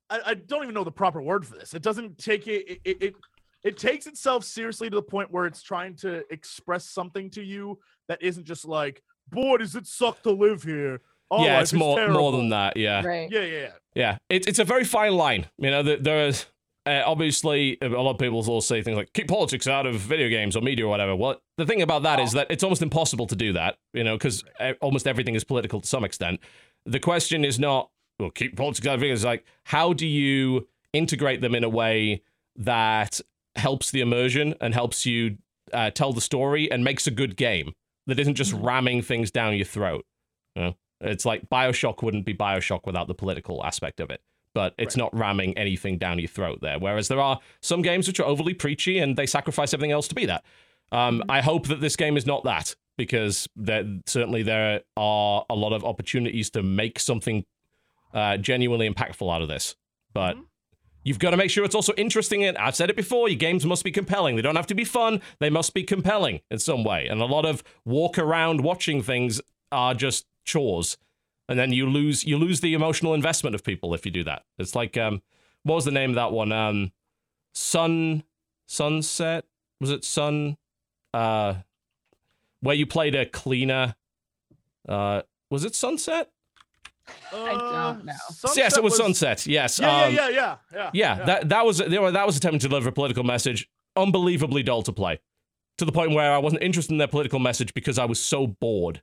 I, 0.10 0.22
I 0.28 0.34
don't 0.36 0.64
even 0.64 0.74
know 0.74 0.84
the 0.84 0.92
proper 0.92 1.22
word 1.22 1.46
for 1.46 1.56
this. 1.58 1.74
It 1.74 1.82
doesn't 1.82 2.18
take 2.18 2.48
it. 2.48 2.70
It, 2.70 2.82
it. 2.84 3.04
it 3.04 3.16
it 3.64 3.76
takes 3.76 4.06
itself 4.06 4.44
seriously 4.46 4.90
to 4.90 4.96
the 4.96 5.02
point 5.02 5.32
where 5.32 5.46
it's 5.46 5.62
trying 5.64 5.96
to 5.98 6.24
express 6.32 6.86
something 6.90 7.30
to 7.32 7.44
you 7.44 7.80
that 8.08 8.22
isn't 8.22 8.46
just 8.46 8.66
like, 8.66 9.02
"Boy, 9.30 9.58
does 9.58 9.76
it 9.76 9.88
suck 9.88 10.22
to 10.24 10.32
live 10.32 10.64
here." 10.64 11.02
Our 11.32 11.46
yeah, 11.46 11.60
it's 11.62 11.74
is 11.74 11.80
more 11.80 12.08
more 12.10 12.32
than 12.32 12.50
that. 12.50 12.78
Yeah. 12.78 13.06
Right. 13.06 13.30
Yeah, 13.32 13.42
yeah, 13.42 13.60
yeah. 13.60 13.70
Yeah, 13.96 14.18
it's 14.30 14.48
it's 14.48 14.60
a 14.60 14.64
very 14.64 14.84
fine 14.84 15.14
line. 15.16 15.48
You 15.58 15.72
know, 15.72 15.84
there- 15.84 15.98
there's 15.98 16.46
uh, 16.86 17.04
obviously 17.06 17.78
a 17.82 17.88
lot 17.90 18.12
of 18.12 18.18
people 18.18 18.42
will 18.44 18.62
say 18.62 18.82
things 18.82 18.96
like 18.96 19.12
keep 19.14 19.28
politics 19.28 19.68
out 19.68 19.86
of 19.86 19.96
video 19.96 20.30
games 20.30 20.56
or 20.56 20.62
media 20.62 20.86
or 20.86 20.90
whatever. 20.90 21.16
Well, 21.16 21.42
the 21.58 21.66
thing 21.66 21.82
about 21.82 22.04
that 22.04 22.20
is 22.20 22.32
that 22.34 22.48
it's 22.50 22.64
almost 22.64 22.82
impossible 22.82 23.28
to 23.28 23.36
do 23.36 23.52
that. 23.54 23.78
You 23.94 24.04
know, 24.06 24.16
because 24.18 24.44
almost 24.82 25.06
everything 25.08 25.36
is 25.36 25.44
political 25.44 25.82
to 25.82 25.88
some 25.88 26.04
extent. 26.06 26.40
The 26.86 27.00
question 27.00 27.44
is 27.44 27.60
not 27.60 27.90
well, 28.20 28.30
keep 28.30 28.56
politics 28.56 28.88
out 28.88 28.94
of 28.96 29.00
video. 29.02 29.14
It's 29.16 29.24
like 29.26 29.44
how 29.66 29.94
do 29.94 30.08
you 30.08 30.68
integrate 30.94 31.42
them 31.42 31.54
in 31.56 31.64
a 31.66 31.70
way 31.70 32.22
that 32.56 33.20
helps 33.56 33.92
the 33.92 34.02
immersion 34.02 34.54
and 34.62 34.74
helps 34.74 35.06
you 35.06 35.38
uh, 35.74 35.90
tell 35.92 36.14
the 36.14 36.22
story 36.22 36.72
and 36.72 36.84
makes 36.84 37.08
a 37.08 37.12
good 37.12 37.36
game 37.36 37.74
that 38.06 38.20
isn't 38.20 38.36
just 38.36 38.54
ramming 38.54 39.02
things 39.02 39.32
down 39.32 39.56
your 39.56 39.66
throat. 39.66 40.06
You 40.56 40.62
know? 40.62 40.76
It's 41.02 41.26
like 41.26 41.50
Bioshock 41.50 42.02
wouldn't 42.04 42.26
be 42.26 42.34
Bioshock 42.34 42.86
without 42.86 43.08
the 43.08 43.14
political 43.14 43.64
aspect 43.66 44.00
of 44.00 44.10
it, 44.10 44.22
but 44.54 44.74
it's 44.78 44.96
Right. 44.96 45.04
not 45.04 45.16
ramming 45.18 45.58
anything 45.58 45.98
down 45.98 46.20
your 46.20 46.28
throat 46.28 46.60
there. 46.62 46.80
Whereas 46.80 47.08
there 47.08 47.20
are 47.22 47.40
some 47.62 47.82
games 47.82 48.08
which 48.08 48.20
are 48.20 48.26
overly 48.26 48.54
preachy 48.54 48.98
and 49.00 49.16
they 49.16 49.26
sacrifice 49.26 49.74
everything 49.74 49.92
else 49.92 50.08
to 50.08 50.16
be 50.16 50.26
that. 50.26 50.44
Um, 50.92 51.24
I 51.30 51.42
hope 51.42 51.68
that 51.68 51.82
this 51.82 51.96
game 51.96 52.18
is 52.18 52.26
not 52.26 52.44
that 52.46 52.76
because 52.98 53.48
there, 53.56 53.84
certainly 54.06 54.42
there 54.44 54.82
are 54.96 55.46
a 55.50 55.56
lot 55.56 55.74
of 55.74 55.84
opportunities 55.86 56.50
to 56.52 56.64
make 56.64 57.00
something 57.00 57.46
uh, 58.14 58.38
genuinely 58.38 58.90
impactful 58.90 59.32
out 59.32 59.42
of 59.42 59.48
this. 59.50 59.76
But 60.14 60.38
Mhm. 60.38 60.46
You've 61.04 61.20
got 61.20 61.30
to 61.32 61.38
make 61.38 61.50
sure 61.50 61.64
it's 61.64 61.76
also 61.76 61.94
interesting. 61.94 62.44
And 62.44 62.58
I've 62.58 62.76
said 62.76 62.90
it 62.90 62.96
before, 62.98 63.30
your 63.30 63.38
games 63.38 63.66
must 63.66 63.86
be 63.86 63.92
compelling. 63.92 64.36
They 64.36 64.42
don't 64.42 64.58
have 64.58 64.68
to 64.68 64.76
be 64.76 64.84
fun, 64.84 65.22
they 65.40 65.50
must 65.50 65.74
be 65.74 65.84
compelling 65.84 66.42
in 66.52 66.60
some 66.60 66.84
way. 66.84 67.08
And 67.08 67.22
a 67.22 67.26
lot 67.26 67.46
of 67.46 67.64
walk 67.86 68.18
around 68.18 68.60
watching 68.62 69.02
things 69.02 69.40
are 69.72 69.94
just 69.94 70.26
chores. 70.48 70.98
And 71.50 71.58
then 71.58 71.72
you 71.72 71.88
lose 71.88 72.26
you 72.26 72.38
lose 72.38 72.62
the 72.62 72.74
emotional 72.74 73.14
investment 73.14 73.56
of 73.56 73.64
people 73.64 73.94
if 73.94 74.06
you 74.06 74.12
do 74.12 74.24
that. 74.24 74.44
It's 74.58 74.76
like 74.76 74.98
um 74.98 75.22
what 75.64 75.76
was 75.76 75.86
the 75.86 75.92
name 75.92 76.10
of 76.12 76.16
that 76.16 76.32
one? 76.32 76.52
Um 76.52 76.92
Sun 77.54 78.24
Sunset? 78.68 79.46
Was 79.80 79.92
it 79.92 80.04
Sun 80.04 80.58
uh 81.14 81.56
where 82.62 82.76
you 82.76 82.86
played 82.86 83.16
a 83.16 83.26
cleaner 83.26 83.96
uh 84.90 85.22
was 85.50 85.64
it 85.64 85.76
Sunset? 85.76 86.32
I 87.32 87.94
don't 87.94 88.06
know. 88.06 88.14
yes, 88.56 88.78
it 88.78 88.84
was, 88.84 88.98
Sunset. 88.98 89.46
Yes. 89.46 89.80
Yeah, 89.80 90.06
um, 90.06 90.14
yeah, 90.14 90.30
yeah, 90.30 90.30
yeah, 90.30 90.56
yeah. 90.74 90.90
yeah, 90.94 91.26
that 91.26 91.50
that 91.50 91.66
was 91.66 91.78
they 91.78 92.00
were, 92.00 92.12
that 92.12 92.26
was 92.26 92.38
attempting 92.38 92.60
to 92.60 92.68
deliver 92.68 92.90
a 92.90 92.92
political 92.92 93.24
message. 93.24 93.70
Unbelievably 93.96 94.64
dull 94.64 94.84
to 94.84 94.92
play, 94.94 95.20
to 95.78 95.86
the 95.86 95.92
point 95.92 96.14
where 96.14 96.34
I 96.34 96.38
wasn't 96.38 96.64
interested 96.64 96.92
in 96.92 96.98
their 96.98 97.08
political 97.08 97.40
message 97.40 97.74
because 97.74 97.98
I 97.98 98.06
was 98.06 98.22
so 98.22 98.48
bored. 98.48 99.02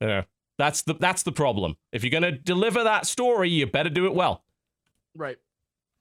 Yeah, 0.00 0.24
that's 0.60 0.82
the 0.82 0.94
that's 0.94 1.22
the 1.24 1.32
problem. 1.32 1.76
If 1.90 2.04
you're 2.04 2.10
gonna 2.10 2.32
deliver 2.32 2.84
that 2.84 3.06
story, 3.06 3.48
you 3.50 3.66
better 3.66 3.90
do 3.90 4.06
it 4.06 4.14
well. 4.14 4.44
right. 5.16 5.36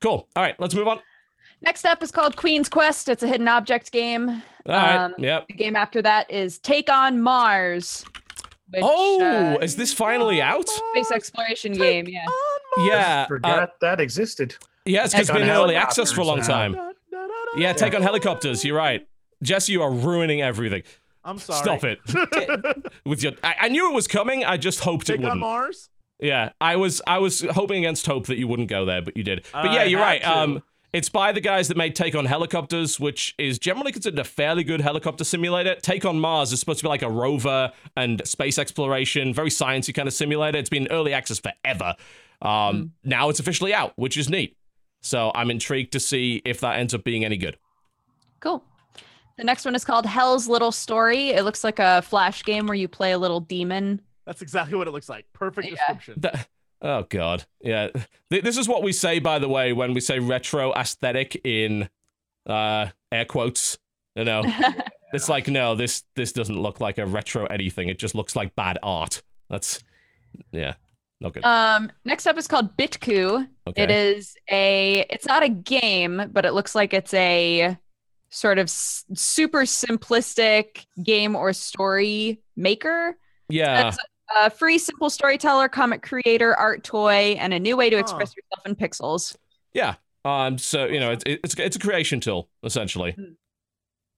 Cool. 0.02 0.28
All 0.36 0.44
right, 0.44 0.56
let's 0.60 0.74
move 0.76 0.88
on. 0.88 1.00
Next 1.62 1.84
up 1.86 2.02
is 2.04 2.10
called 2.12 2.36
Queen's 2.38 2.70
Quest. 2.70 3.10
It's 3.10 3.22
a 3.24 3.28
hidden 3.28 3.48
object 3.50 3.92
game. 3.92 4.30
All 4.30 4.42
right. 4.66 4.96
Um, 4.96 5.14
yep. 5.18 5.48
The 5.48 5.54
game 5.56 5.76
after 5.76 6.02
that 6.02 6.30
is 6.32 6.58
Take 6.60 6.90
on 6.90 7.20
Mars. 7.22 8.06
Which, 8.72 8.82
Oh, 8.86 9.20
uh, 9.22 9.58
is 9.64 9.76
this 9.76 9.92
finally 9.94 10.42
out? 10.42 10.70
space 10.70 11.12
exploration 11.12 11.74
game? 11.74 12.08
Yeah. 12.08 12.24
Yeah. 12.86 13.28
Forgot 13.28 13.60
Uh, 13.64 13.68
that 13.82 14.00
existed. 14.00 14.56
yeah, 14.86 15.04
it's, 15.04 15.14
it's 15.14 15.28
Take 15.28 15.36
on 15.36 15.42
been 15.42 15.50
in 15.50 15.56
early 15.56 15.76
access 15.76 16.12
for 16.12 16.22
a 16.22 16.26
long 16.26 16.42
time. 16.42 16.78
Yeah, 17.58 17.74
take 17.74 17.94
on 17.96 18.02
helicopters. 18.04 18.64
You're 18.64 18.78
right. 18.78 19.06
Jesse, 19.44 19.72
you 19.74 19.82
are 19.82 19.92
ruining 19.92 20.42
everything. 20.42 20.84
I'm 21.24 21.38
sorry. 21.40 21.62
Stop 21.62 21.84
it. 21.84 22.94
With 23.06 23.24
your, 23.24 23.34
I, 23.44 23.56
I 23.62 23.70
knew 23.70 23.90
it 23.92 23.94
was 23.94 24.08
coming. 24.08 24.46
I 24.46 24.58
just 24.58 24.80
hoped 24.82 25.10
it 25.10 25.14
wouldn't. 25.14 25.26
Take 25.26 25.32
on 25.32 25.40
wouldn't. 25.40 25.42
Mars. 25.42 25.90
Yeah, 26.22 26.52
I 26.60 26.76
was 26.76 27.02
I 27.08 27.20
was 27.20 27.42
hoping 27.42 27.78
against 27.78 28.06
hope 28.06 28.28
that 28.28 28.38
you 28.38 28.48
wouldn't 28.48 28.70
go 28.70 28.84
there, 28.86 29.02
but 29.02 29.16
you 29.16 29.24
did. 29.24 29.46
But 29.54 29.72
yeah, 29.72 29.84
you're 29.84 30.02
right. 30.02 30.22
to. 30.22 30.38
Um, 30.38 30.64
it's 30.92 31.08
by 31.08 31.32
the 31.32 31.40
guys 31.40 31.68
that 31.68 31.78
made 31.78 31.96
Take 31.96 32.16
on 32.16 32.26
Helicopters, 32.26 33.00
which 33.00 33.36
is 33.38 33.60
generally 33.60 33.92
considered 33.92 34.20
a 34.20 34.24
fairly 34.24 34.64
good 34.64 34.82
helicopter 34.82 35.24
simulator. 35.24 35.76
Take 35.76 36.04
on 36.04 36.20
Mars 36.20 36.52
is 36.52 36.60
supposed 36.60 36.80
to 36.80 36.86
be 36.86 36.90
like 36.90 37.04
a 37.04 37.10
rover 37.12 37.72
and 37.96 38.22
space 38.26 38.58
exploration, 38.58 39.32
very 39.34 39.52
sciencey 39.52 39.94
kind 39.94 40.08
of 40.08 40.14
simulator. 40.16 40.58
It's 40.58 40.70
been 40.70 40.88
early 40.90 41.14
access 41.14 41.40
forever. 41.40 41.96
Um, 42.42 42.94
Now 43.04 43.30
it's 43.30 43.40
officially 43.40 43.72
out, 43.74 43.94
which 43.98 44.18
is 44.18 44.30
neat. 44.30 44.58
So 45.02 45.32
I'm 45.36 45.52
intrigued 45.52 45.92
to 45.94 46.00
see 46.00 46.42
if 46.44 46.60
that 46.62 46.80
ends 46.80 46.94
up 46.96 47.04
being 47.04 47.24
any 47.24 47.38
good. 47.38 47.58
Cool. 48.40 48.64
The 49.40 49.46
next 49.46 49.64
one 49.64 49.74
is 49.74 49.86
called 49.86 50.06
Hell's 50.06 50.50
Little 50.50 50.74
Story. 50.74 51.30
It 51.30 51.46
looks 51.46 51.64
like 51.64 51.80
a 51.80 52.02
flash 52.02 52.44
game 52.44 52.68
where 52.68 52.76
you 52.76 52.90
play 52.90 53.14
a 53.14 53.18
little 53.18 53.40
demon. 53.40 54.02
That's 54.26 54.42
exactly 54.42 54.78
what 54.78 54.86
it 54.86 54.92
looks 54.92 55.08
like. 55.08 55.28
Perfect 55.32 55.66
Yeah. 55.70 55.76
description. 55.76 56.20
Th- 56.22 56.46
oh 56.82 57.04
god, 57.08 57.46
yeah. 57.62 57.88
This 58.30 58.58
is 58.58 58.68
what 58.68 58.84
we 58.84 58.92
say, 58.92 59.20
by 59.20 59.40
the 59.40 59.48
way, 59.48 59.72
when 59.72 59.94
we 59.94 60.02
say 60.02 60.20
retro 60.20 60.74
aesthetic 60.74 61.40
in 61.46 61.88
uh, 62.46 62.88
air 63.14 63.24
quotes. 63.24 63.78
You 64.18 64.26
know, 64.26 64.44
it's 65.14 65.30
like 65.30 65.48
no, 65.48 65.74
this 65.74 66.04
this 66.18 66.34
doesn't 66.34 66.60
look 66.62 66.82
like 66.82 66.98
a 66.98 67.06
retro 67.06 67.46
anything. 67.46 67.88
It 67.88 67.98
just 67.98 68.16
looks 68.16 68.36
like 68.36 68.54
bad 68.58 68.78
art. 68.84 69.22
That's 69.50 69.82
yeah, 70.52 70.74
not 71.22 71.34
good. 71.34 71.46
Um, 71.46 71.94
next 72.04 72.28
up 72.28 72.38
is 72.38 72.46
called 72.46 72.76
Bitku. 72.76 73.48
Okay. 73.68 73.84
It 73.84 73.90
is 73.90 74.36
a. 74.52 75.06
It's 75.10 75.28
not 75.28 75.44
a 75.44 75.50
game, 75.50 76.30
but 76.34 76.44
it 76.44 76.52
looks 76.54 76.76
like 76.76 76.94
it's 76.94 77.14
a 77.14 77.78
sort 78.30 78.60
of 78.60 78.66
s- 78.66 79.06
super 79.14 79.62
simplistic 79.62 80.86
game 81.04 81.36
or 81.36 81.52
story 81.54 82.42
maker. 82.56 83.18
yeah, 83.50 83.84
That's 83.84 83.98
a 84.38 84.50
free, 84.50 84.78
simple 84.78 85.10
storyteller, 85.10 85.68
comic 85.70 86.02
creator, 86.04 86.56
art 86.56 86.84
toy, 86.84 87.36
and 87.40 87.54
a 87.54 87.60
new 87.60 87.76
way 87.76 87.90
to 87.90 87.98
express 87.98 88.34
yourself 88.36 88.66
in 88.66 88.76
pixels. 88.76 89.36
yeah. 89.74 89.96
Um, 90.26 90.58
so 90.58 90.86
you 90.86 91.00
know, 91.00 91.12
it's 91.12 91.24
it's 91.26 91.56
it's 91.58 91.76
a 91.78 91.80
creation 91.80 92.20
tool 92.20 92.50
essentially, 92.64 93.14
Hmm. 93.14 93.24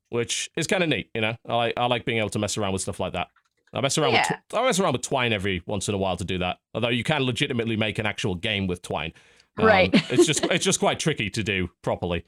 which 0.09 0.49
is 0.57 0.67
kind 0.67 0.83
of 0.83 0.89
neat. 0.89 1.09
You 1.13 1.21
know, 1.21 1.35
I 1.47 1.55
like 1.55 1.73
I 1.77 1.85
like 1.85 2.05
being 2.05 2.17
able 2.17 2.29
to 2.31 2.39
mess 2.39 2.57
around 2.57 2.73
with 2.73 2.81
stuff 2.81 2.99
like 2.99 3.13
that. 3.13 3.27
I 3.73 3.81
mess 3.81 3.97
around 3.97 4.13
with 4.13 4.25
Yeah. 4.29 4.37
tw- 4.49 4.55
I 4.55 4.65
mess 4.65 4.79
around 4.79 4.93
with 4.93 5.03
Twine 5.03 5.31
every 5.31 5.61
once 5.67 5.87
in 5.87 5.93
a 5.95 5.97
while 5.97 6.17
to 6.17 6.25
do 6.25 6.39
that. 6.39 6.57
Although 6.73 6.89
you 6.89 7.03
can 7.03 7.21
legitimately 7.23 7.77
make 7.77 7.99
an 7.99 8.05
actual 8.05 8.35
game 8.35 8.67
with 8.67 8.81
Twine. 8.81 9.13
Um, 9.57 9.65
Right. 9.65 9.89
it's 10.11 10.25
just 10.25 10.43
it's 10.51 10.65
just 10.65 10.79
quite 10.79 10.99
tricky 10.99 11.29
to 11.29 11.43
do 11.43 11.69
properly, 11.83 12.25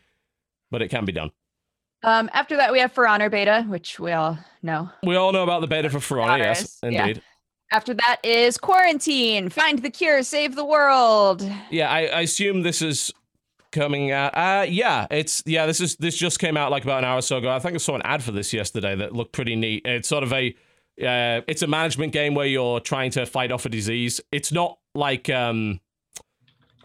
but 0.72 0.82
it 0.84 0.90
can 0.90 1.04
be 1.04 1.12
done. 1.12 1.32
Um, 2.04 2.30
after 2.34 2.58
that, 2.58 2.72
we 2.72 2.80
have 2.80 2.92
For 2.92 3.08
Honor 3.08 3.30
Beta, 3.30 3.66
which 3.68 4.00
we 4.00 4.12
all 4.12 4.38
know. 4.62 4.90
We 5.04 5.16
all 5.16 5.32
know 5.32 5.44
about 5.44 5.62
the 5.62 5.68
beta 5.68 5.90
for 5.90 6.00
Ferrari, 6.00 6.42
yes, 6.42 6.80
Honors, 6.84 6.94
yeah. 6.94 7.06
indeed. 7.08 7.24
After 7.72 7.94
that 7.94 8.20
is 8.24 8.58
Quarantine, 8.58 9.50
Find 9.50 9.80
the 9.80 9.90
Cure, 9.90 10.22
Save 10.22 10.56
the 10.56 10.66
World. 10.66 11.50
Yeah, 11.72 11.90
I, 11.90 12.06
I 12.06 12.22
assume 12.22 12.62
this 12.62 12.82
is 12.82 13.12
coming 13.72 14.12
out. 14.12 14.38
Uh, 14.38 14.66
yeah, 14.68 15.08
it's 15.10 15.44
yeah. 15.46 15.66
This 15.66 15.82
is 15.82 15.96
this 15.96 16.16
just 16.16 16.40
came 16.40 16.56
out 16.56 16.72
like 16.72 16.84
about 16.84 17.00
an 17.00 17.06
hour 17.06 17.18
or 17.18 17.22
so 17.22 17.38
ago. 17.38 17.50
I 17.50 17.60
think 17.60 17.76
I 17.76 17.78
saw 17.78 17.96
an 17.96 18.04
ad 18.04 18.22
for 18.22 18.32
this 18.32 18.54
yesterday 18.54 18.96
that 18.96 19.14
looked 19.14 19.32
pretty 19.32 19.56
neat. 19.56 19.82
It's 19.86 20.08
sort 20.08 20.24
of 20.24 20.32
a 20.32 20.56
uh, 21.02 21.42
it's 21.48 21.64
a 21.64 21.68
management 21.68 22.14
game 22.14 22.36
where 22.36 22.46
you're 22.46 22.80
trying 22.80 23.12
to 23.12 23.26
fight 23.26 23.52
off 23.52 23.66
a 23.66 23.70
disease. 23.70 24.22
It's 24.32 24.52
not 24.52 24.78
like 24.94 25.30
um, 25.30 25.80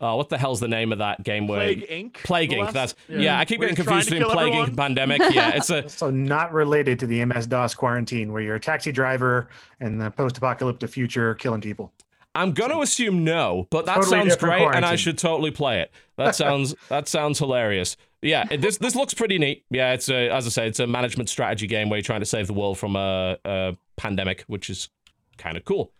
oh, 0.01 0.17
what 0.17 0.29
the 0.29 0.39
hell's 0.39 0.61
the 0.61 0.69
name 0.69 0.93
of 0.93 0.99
that 0.99 1.23
game 1.23 1.47
where 1.47 1.61
Plague 1.61 1.89
Inc. 1.89 2.15
Plague 2.25 2.51
the 2.51 2.57
Inc. 2.57 2.73
That's 2.73 2.95
yeah. 3.09 3.39
I 3.39 3.45
keep 3.45 3.61
getting 3.61 3.77
confused 3.77 4.09
to 4.09 4.15
between 4.15 4.31
Plague 4.31 4.47
Inc. 4.47 4.49
everyone. 4.51 4.69
and 4.69 4.77
Pandemic. 4.77 5.23
Yeah, 5.31 5.51
it's 5.55 5.71
a 5.71 5.89
So 5.89 6.11
not 6.11 6.53
related 6.53 6.99
to 7.01 7.07
the 7.07 7.25
MS 7.25 7.47
DOS 7.47 7.75
quarantine, 7.75 8.33
where 8.33 8.43
you're 8.43 8.57
a 8.57 8.61
taxi 8.61 8.93
driver 8.93 9.49
in 9.81 9.99
the 9.99 10.11
post-apocalyptic 10.11 10.91
future 10.91 11.35
killing 11.35 11.61
people. 11.61 11.93
I'm 12.35 12.53
gonna 12.53 12.79
assume 12.81 13.25
no, 13.25 13.67
but 13.71 13.87
that 13.87 13.97
Totally 13.97 14.11
sounds 14.19 14.35
different 14.35 14.59
great, 14.67 14.77
and 14.77 14.85
I 14.85 14.95
should 14.97 15.19
totally 15.19 15.51
play 15.51 15.81
it. 15.81 15.91
That 16.17 16.35
sounds 16.37 16.75
that 16.89 17.09
sounds 17.09 17.39
hilarious. 17.39 17.97
Yeah, 18.23 18.47
it- 18.51 18.61
this 18.61 18.79
this 18.79 18.95
looks 18.95 19.15
pretty 19.15 19.39
neat. 19.39 19.65
Yeah, 19.71 19.93
it's 19.93 20.09
a 20.09 20.29
as 20.31 20.47
I 20.47 20.51
say, 20.51 20.69
it's 20.69 20.79
a 20.79 20.87
management 20.87 21.29
strategy 21.31 21.67
game 21.67 21.89
where 21.89 21.97
you're 21.99 22.05
trying 22.05 22.21
to 22.21 22.27
save 22.27 22.47
the 22.47 22.53
world 22.53 22.79
from 22.79 22.95
a, 22.97 23.39
a 23.45 23.77
pandemic, 23.97 24.45
which 24.47 24.71
is 24.71 24.89
kind 25.37 25.57
of 25.57 25.65
cool. 25.65 25.93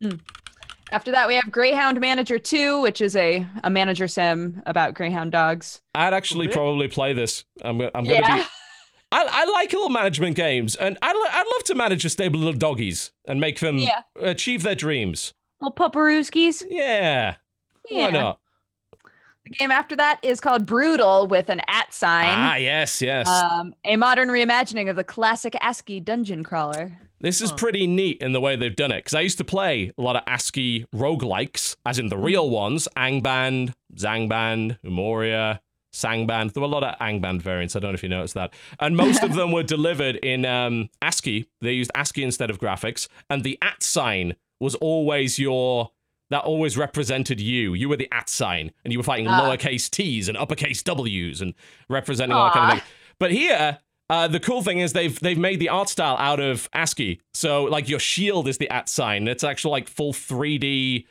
Hmm. 0.00 0.12
After 0.92 1.10
that, 1.12 1.26
we 1.28 1.34
have 1.34 1.50
Greyhound 1.50 2.00
Manager 2.00 2.38
2, 2.38 2.80
which 2.82 3.00
is 3.00 3.16
a, 3.16 3.46
a 3.64 3.70
manager 3.70 4.06
sim 4.06 4.62
about 4.66 4.94
Greyhound 4.94 5.32
dogs. 5.32 5.80
I'd 5.94 6.12
actually 6.14 6.46
Really? 6.46 6.56
probably 6.56 6.88
play 6.88 7.12
this. 7.12 7.44
I'm 7.62 7.80
I'm 7.80 7.90
gonna 8.04 8.10
Yeah. 8.10 8.36
be. 8.36 8.42
I, 9.12 9.26
I 9.30 9.44
like 9.44 9.72
little 9.72 9.90
management 9.90 10.34
games, 10.36 10.74
and 10.76 10.98
I'd, 11.00 11.14
I'd 11.30 11.46
love 11.56 11.64
to 11.64 11.74
manage 11.74 12.04
a 12.04 12.10
stable 12.10 12.38
little 12.40 12.58
doggies 12.58 13.12
and 13.26 13.40
make 13.40 13.60
them 13.60 13.78
Yeah. 13.78 14.02
achieve 14.20 14.62
their 14.62 14.74
dreams. 14.74 15.32
Little 15.60 15.74
pupperooskies. 15.74 16.64
Yeah, 16.68 17.36
Yeah. 17.88 18.04
why 18.06 18.10
not? 18.10 18.40
The 19.44 19.50
game 19.50 19.70
after 19.70 19.94
that 19.96 20.18
is 20.22 20.40
called 20.40 20.66
Brutal 20.66 21.26
with 21.28 21.48
an 21.48 21.60
at 21.68 21.92
sign. 21.94 22.26
Ah, 22.28 22.56
yes, 22.56 23.00
yes. 23.02 23.28
Um, 23.28 23.74
a 23.84 23.96
modern 23.96 24.28
reimagining 24.30 24.88
of 24.90 24.96
the 24.96 25.04
classic 25.04 25.54
ASCII 25.60 26.00
dungeon 26.00 26.42
crawler. 26.42 26.98
This 27.24 27.40
is 27.40 27.52
pretty 27.52 27.86
neat 27.86 28.18
in 28.20 28.32
the 28.34 28.40
way 28.40 28.54
they've 28.54 28.76
done 28.76 28.92
it 28.92 28.98
because 28.98 29.14
I 29.14 29.22
used 29.22 29.38
to 29.38 29.44
play 29.44 29.90
a 29.96 30.02
lot 30.02 30.14
of 30.14 30.24
ASCII 30.26 30.84
roguelikes, 30.94 31.74
as 31.86 31.98
in 31.98 32.08
the 32.08 32.18
real 32.18 32.50
ones 32.50 32.86
Angband, 32.98 33.72
Zangband, 33.96 34.76
Umoria, 34.84 35.60
Sangband. 35.90 36.52
There 36.52 36.60
were 36.60 36.66
a 36.66 36.70
lot 36.70 36.84
of 36.84 36.98
Angband 36.98 37.40
variants. 37.40 37.74
I 37.74 37.78
don't 37.78 37.92
know 37.92 37.94
if 37.94 38.02
you 38.02 38.10
noticed 38.10 38.34
that. 38.34 38.52
And 38.78 38.94
most 38.94 39.22
of 39.22 39.34
them 39.36 39.52
were 39.52 39.62
delivered 39.62 40.16
in 40.16 40.44
um, 40.44 40.90
ASCII. 41.00 41.48
They 41.62 41.72
used 41.72 41.90
ASCII 41.94 42.22
instead 42.22 42.50
of 42.50 42.58
graphics. 42.58 43.08
And 43.30 43.42
the 43.42 43.56
at 43.62 43.82
sign 43.82 44.36
was 44.60 44.74
always 44.74 45.38
your. 45.38 45.92
That 46.28 46.44
always 46.44 46.76
represented 46.76 47.40
you. 47.40 47.72
You 47.72 47.88
were 47.88 47.96
the 47.96 48.08
at 48.12 48.28
sign, 48.28 48.72
and 48.84 48.92
you 48.92 48.98
were 48.98 49.02
fighting 49.02 49.28
Ah. 49.28 49.40
lowercase 49.40 49.88
t's 49.88 50.28
and 50.28 50.36
uppercase 50.36 50.82
w's 50.82 51.40
and 51.40 51.54
representing 51.88 52.36
all 52.36 52.46
that 52.46 52.52
kind 52.52 52.72
of 52.72 52.78
thing. 52.78 52.88
But 53.18 53.30
here, 53.30 53.78
uh, 54.10 54.28
the 54.28 54.40
cool 54.40 54.62
thing 54.62 54.78
is 54.80 54.92
they've 54.92 55.18
they've 55.20 55.38
made 55.38 55.60
the 55.60 55.68
art 55.68 55.88
style 55.88 56.16
out 56.18 56.40
of 56.40 56.68
ASCII. 56.72 57.20
So 57.32 57.64
like 57.64 57.88
your 57.88 57.98
shield 58.00 58.48
is 58.48 58.58
the 58.58 58.68
at 58.70 58.88
sign. 58.88 59.26
It's 59.28 59.42
actual 59.44 59.70
like 59.70 59.88
full 59.88 60.12
3D 60.12 61.06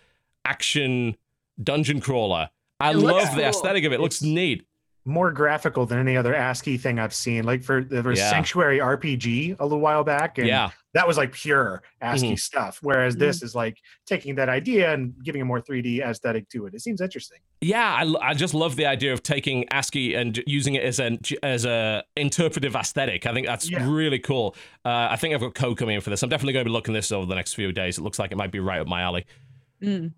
action 0.46 1.16
dungeon 1.62 2.02
crawler. 2.02 2.50
I 2.80 2.92
It 2.92 2.98
love 2.98 3.30
the 3.36 3.42
cool. 3.42 3.50
aesthetic 3.50 3.84
of 3.86 3.94
it. 3.94 3.96
It 3.96 4.02
looks 4.02 4.22
neat. 4.22 4.66
More 5.06 5.32
graphical 5.32 5.86
than 5.86 6.00
any 6.00 6.16
other 6.18 6.34
ASCII 6.34 6.78
thing 6.78 7.00
I've 7.00 7.14
seen. 7.14 7.44
Like 7.44 7.64
for 7.64 7.84
there 7.84 8.04
was 8.04 8.20
Yeah. 8.20 8.30
Sanctuary 8.30 8.80
RPG 8.80 9.58
a 9.60 9.64
little 9.64 9.80
while 9.80 10.04
back, 10.04 10.38
and 10.38 10.48
Yeah. 10.48 10.72
That 10.94 11.08
was 11.08 11.18
like 11.18 11.32
pure 11.34 11.82
ASCII 12.02 12.34
Mhm. 12.34 12.40
stuff. 12.40 12.80
Whereas 12.82 13.16
this 13.16 13.42
is 13.42 13.56
like 13.56 13.78
taking 14.06 14.36
that 14.36 14.48
idea 14.50 14.94
and 14.94 15.14
giving 15.24 15.42
a 15.42 15.46
more 15.46 15.60
3D 15.60 16.02
aesthetic 16.02 16.48
to 16.50 16.68
it. 16.68 16.74
It 16.76 16.82
seems 16.82 17.02
interesting. 17.02 17.40
Yeah, 17.62 17.94
I, 17.94 18.30
I 18.30 18.34
just 18.36 18.54
love 18.54 18.76
the 18.76 18.86
idea 18.86 19.12
of 19.12 19.24
taking 19.24 19.66
ASCII 19.72 20.14
and 20.16 20.42
using 20.46 20.76
it 20.76 20.84
as 20.84 21.00
an 21.00 21.20
as 21.42 21.66
a 21.66 22.04
interpretive 22.16 22.76
aesthetic. 22.76 23.26
I 23.26 23.34
think 23.34 23.48
that's 23.48 23.70
Yeah. 23.72 23.90
really 23.90 24.20
cool. 24.20 24.56
Uh, 24.86 25.08
I 25.10 25.16
think 25.16 25.34
I've 25.34 25.42
got 25.42 25.56
code 25.56 25.78
coming 25.78 25.96
in 25.96 26.02
for 26.02 26.10
this. 26.12 26.22
I'm 26.24 26.30
definitely 26.30 26.54
going 26.54 26.66
to 26.66 26.70
be 26.70 26.74
looking 26.74 26.94
this 26.94 27.12
over 27.12 27.26
the 27.26 27.36
next 27.36 27.54
few 27.54 27.72
days. 27.72 27.98
It 27.98 28.02
looks 28.02 28.20
like 28.20 28.32
it 28.32 28.38
might 28.38 28.52
be 28.52 28.60
right 28.60 28.80
up 28.80 28.88
my 28.88 29.02
alley. 29.02 29.26
Mm. 29.82 30.14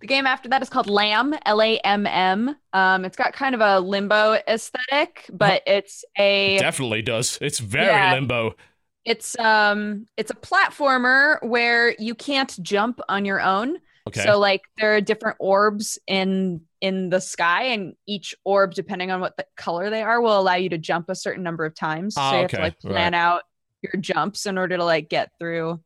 The 0.00 0.06
game 0.08 0.26
after 0.26 0.48
that 0.48 0.60
is 0.62 0.68
called 0.68 0.88
Lamb, 0.88 1.32
L 1.46 1.62
A 1.62 1.78
M 1.78 2.06
M. 2.08 2.56
Um, 2.72 3.04
it's 3.04 3.16
got 3.16 3.32
kind 3.34 3.54
of 3.54 3.60
a 3.60 3.78
limbo 3.78 4.36
aesthetic, 4.48 5.26
but 5.32 5.62
it's 5.66 6.04
a 6.18 6.58
Definitely 6.58 7.02
does. 7.02 7.38
It's 7.40 7.60
very 7.60 7.86
Yeah. 7.86 8.14
limbo. 8.14 8.56
It's 9.04 9.38
um 9.38 10.06
it's 10.16 10.30
a 10.30 10.34
platformer 10.34 11.42
where 11.42 11.94
you 11.98 12.14
can't 12.14 12.56
jump 12.62 13.00
on 13.08 13.24
your 13.24 13.40
own. 13.40 13.78
Okay. 14.08 14.22
So 14.22 14.38
like 14.38 14.62
there 14.78 14.94
are 14.96 15.00
different 15.00 15.36
orbs 15.40 15.98
in 16.06 16.62
in 16.80 17.10
the 17.10 17.20
sky, 17.20 17.64
and 17.66 17.94
each 18.06 18.34
orb, 18.44 18.74
depending 18.74 19.10
on 19.10 19.20
what 19.20 19.36
the 19.36 19.46
color 19.56 19.90
they 19.90 20.02
are, 20.02 20.20
will 20.20 20.38
allow 20.38 20.54
you 20.54 20.68
to 20.70 20.78
jump 20.78 21.08
a 21.08 21.14
certain 21.14 21.42
number 21.42 21.64
of 21.64 21.74
times. 21.74 22.14
Ah, 22.16 22.30
so 22.30 22.36
you 22.36 22.42
have 22.42 22.50
to 22.50 22.60
like 22.60 22.80
plan 22.80 23.14
out 23.14 23.42
your 23.82 24.00
jumps 24.00 24.46
in 24.46 24.58
order 24.58 24.76
to 24.76 24.84
like 24.84 25.08
get 25.08 25.30
through. 25.38 25.80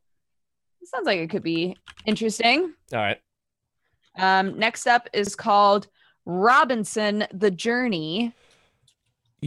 It 0.80 0.88
sounds 0.88 1.06
like 1.06 1.18
it 1.18 1.30
could 1.30 1.42
be 1.42 1.76
interesting. 2.06 2.72
All 2.92 2.98
right. 3.00 3.20
Um, 4.18 4.58
next 4.58 4.86
up 4.86 5.08
is 5.12 5.36
called 5.36 5.88
Robinson: 6.24 7.26
The 7.32 7.50
Journey. 7.50 8.34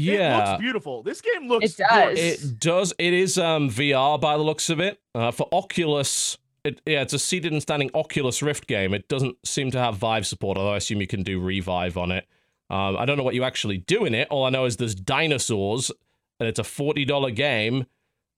It 0.07 0.13
Yeah. 0.19 0.37
looks 0.51 0.61
beautiful. 0.61 1.03
This 1.03 1.21
game 1.21 1.47
looks. 1.47 1.65
It 1.65 1.77
does. 1.77 1.89
gorgeous. 1.89 2.43
It 2.45 2.59
does. 2.59 2.93
It 2.99 3.13
is 3.13 3.37
um, 3.37 3.69
VR 3.69 4.19
by 4.19 4.37
the 4.37 4.43
looks 4.43 4.69
of 4.69 4.79
it. 4.79 4.99
Uh, 5.13 5.31
for 5.31 5.47
Oculus, 5.51 6.37
it, 6.63 6.81
yeah, 6.85 7.01
it's 7.01 7.13
a 7.13 7.19
seated 7.19 7.51
and 7.51 7.61
standing 7.61 7.89
Oculus 7.93 8.41
Rift 8.41 8.67
game. 8.67 8.93
It 8.93 9.07
doesn't 9.07 9.35
seem 9.45 9.71
to 9.71 9.79
have 9.79 9.95
Vive 9.95 10.25
support, 10.25 10.57
although 10.57 10.73
I 10.73 10.77
assume 10.77 11.01
you 11.01 11.07
can 11.07 11.23
do 11.23 11.39
Revive 11.39 11.97
on 11.97 12.11
it. 12.11 12.25
Um, 12.69 12.97
I 12.97 13.05
don't 13.05 13.17
know 13.17 13.23
what 13.23 13.35
you 13.35 13.43
actually 13.43 13.77
do 13.79 14.05
in 14.05 14.13
it. 14.13 14.27
All 14.29 14.45
I 14.45 14.49
know 14.49 14.65
is 14.65 14.77
there's 14.77 14.95
dinosaurs, 14.95 15.91
and 16.39 16.47
it's 16.47 16.59
a 16.59 16.63
forty 16.63 17.03
dollar 17.05 17.31
game. 17.31 17.85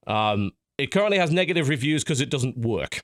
Um, 0.08 0.52
it 0.78 0.88
currently 0.92 1.18
has 1.20 1.32
negative 1.32 1.70
reviews 1.70 2.04
because 2.04 2.22
it 2.22 2.30
doesn't 2.30 2.58
work. 2.58 3.02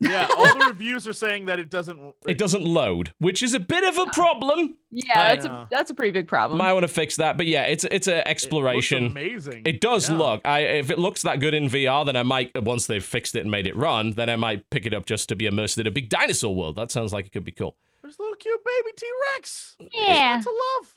Yeah, 0.00 0.26
all 0.36 0.58
the 0.58 0.66
reviews 0.68 1.06
are 1.08 1.12
saying 1.12 1.46
that 1.46 1.58
it 1.58 1.70
doesn't. 1.70 2.14
It 2.26 2.36
doesn't 2.36 2.64
load, 2.64 3.12
which 3.20 3.42
is 3.42 3.54
a 3.54 3.60
bit 3.60 3.84
of 3.84 3.96
a 3.96 4.10
problem. 4.10 4.76
Yeah, 4.90 5.04
I 5.14 5.28
that's 5.34 5.46
know. 5.46 5.52
a 5.52 5.68
that's 5.70 5.90
a 5.90 5.94
pretty 5.94 6.10
big 6.10 6.26
problem. 6.28 6.58
Might 6.58 6.72
want 6.72 6.82
to 6.84 6.88
fix 6.88 7.16
that, 7.16 7.36
but 7.36 7.46
yeah, 7.46 7.62
it's 7.62 7.84
it's 7.84 8.06
an 8.08 8.14
It 8.14 8.16
looks 8.18 8.30
exploration. 8.30 9.06
amazing. 9.06 9.62
It 9.64 9.80
does 9.80 10.10
Yeah. 10.10 10.16
look. 10.16 10.40
I 10.44 10.60
if 10.60 10.90
it 10.90 10.98
looks 10.98 11.22
that 11.22 11.40
good 11.40 11.54
in 11.54 11.68
VR, 11.68 12.04
then 12.04 12.16
I 12.16 12.22
might 12.24 12.50
once 12.62 12.86
they've 12.86 13.04
fixed 13.04 13.34
it 13.36 13.40
and 13.40 13.50
made 13.50 13.66
it 13.66 13.76
run, 13.76 14.12
then 14.12 14.28
I 14.28 14.36
might 14.36 14.68
pick 14.70 14.84
it 14.84 14.92
up 14.92 15.06
just 15.06 15.28
to 15.30 15.36
be 15.36 15.46
immersed 15.46 15.78
in 15.78 15.86
a 15.86 15.90
big 15.90 16.08
dinosaur 16.08 16.54
world. 16.54 16.76
That 16.76 16.90
sounds 16.90 17.12
like 17.12 17.26
it 17.26 17.32
could 17.32 17.44
be 17.44 17.52
cool. 17.52 17.76
There's 18.02 18.18
a 18.18 18.22
little 18.22 18.36
cute 18.36 18.60
baby 18.64 18.90
T 18.96 19.06
Rex. 19.34 19.76
Yeah. 19.92 20.40
To 20.42 20.50
love. 20.50 20.94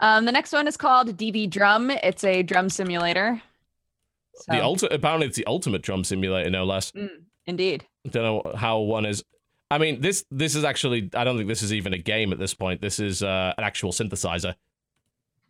Um, 0.00 0.24
the 0.24 0.32
next 0.32 0.52
one 0.52 0.66
is 0.66 0.76
called 0.76 1.16
DV 1.16 1.48
Drum. 1.50 1.90
It's 1.90 2.24
a 2.24 2.42
drum 2.42 2.68
simulator. 2.70 3.42
The 4.48 4.54
So- 4.58 4.88
ulti- 4.88 4.92
apparently 4.92 5.28
it's 5.28 5.36
the 5.36 5.46
ultimate 5.46 5.82
drum 5.82 6.02
simulator, 6.02 6.50
no 6.50 6.64
less. 6.64 6.90
Mm, 6.90 7.08
indeed. 7.46 7.86
Don't 8.10 8.22
know 8.44 8.52
how 8.56 8.80
one 8.80 9.06
is. 9.06 9.24
I 9.70 9.78
mean, 9.78 10.00
this 10.00 10.24
this 10.30 10.54
is 10.54 10.64
actually. 10.64 11.10
I 11.14 11.24
don't 11.24 11.36
think 11.36 11.48
this 11.48 11.62
is 11.62 11.72
even 11.72 11.92
a 11.94 11.98
game 11.98 12.32
at 12.32 12.38
this 12.38 12.54
point. 12.54 12.80
This 12.80 12.98
is 12.98 13.22
uh, 13.22 13.54
an 13.56 13.64
actual 13.64 13.92
synthesizer. 13.92 14.54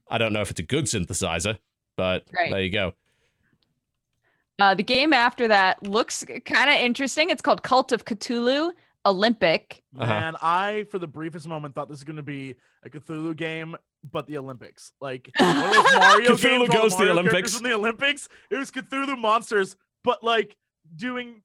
I 0.09 0.19
don't 0.19 0.33
know 0.33 0.41
if 0.41 0.51
it's 0.51 0.61
a 0.61 0.65
good 0.65 0.85
synthesizer, 0.85 1.59
but 1.97 2.25
Right. 2.37 2.51
there 2.51 2.63
you 2.63 2.71
go. 2.71 2.93
Uh, 4.59 4.75
the 4.75 4.83
game 4.85 5.13
after 5.13 5.49
that 5.49 5.83
looks 5.83 6.25
kind 6.45 6.71
of 6.71 6.77
interesting. 6.77 7.31
It's 7.31 7.43
called 7.43 7.63
Cult 7.63 7.91
of 7.91 8.05
Cthulhu 8.05 8.71
Olympic. 9.05 9.83
Uh-huh. 9.99 10.07
Man, 10.07 10.37
I 10.41 10.87
for 10.91 10.99
the 10.99 11.09
briefest 11.09 11.49
moment 11.49 11.75
thought 11.75 11.89
this 11.89 11.97
was 11.97 12.05
going 12.05 12.17
to 12.17 12.23
be 12.23 12.55
a 12.85 12.89
Cthulhu 12.91 13.37
game, 13.37 13.77
but 14.13 14.27
the 14.29 14.39
Olympics. 14.39 14.93
Like 15.01 15.31
one 15.39 15.57
of 15.57 15.73
those 15.75 15.93
Mario 15.95 16.31
Cthulhu 16.33 16.41
games, 16.41 16.45
where 16.45 16.61
all 16.61 16.67
goes 16.83 16.97
to 16.97 17.05
the 17.05 17.11
Olympics. 17.11 17.57
In 17.59 17.65
the 17.65 17.75
Olympics, 17.75 18.29
it 18.51 18.57
was 18.57 18.71
Cthulhu 18.71 19.19
monsters, 19.19 19.77
but 20.05 20.23
like 20.23 20.57
doing 20.95 21.43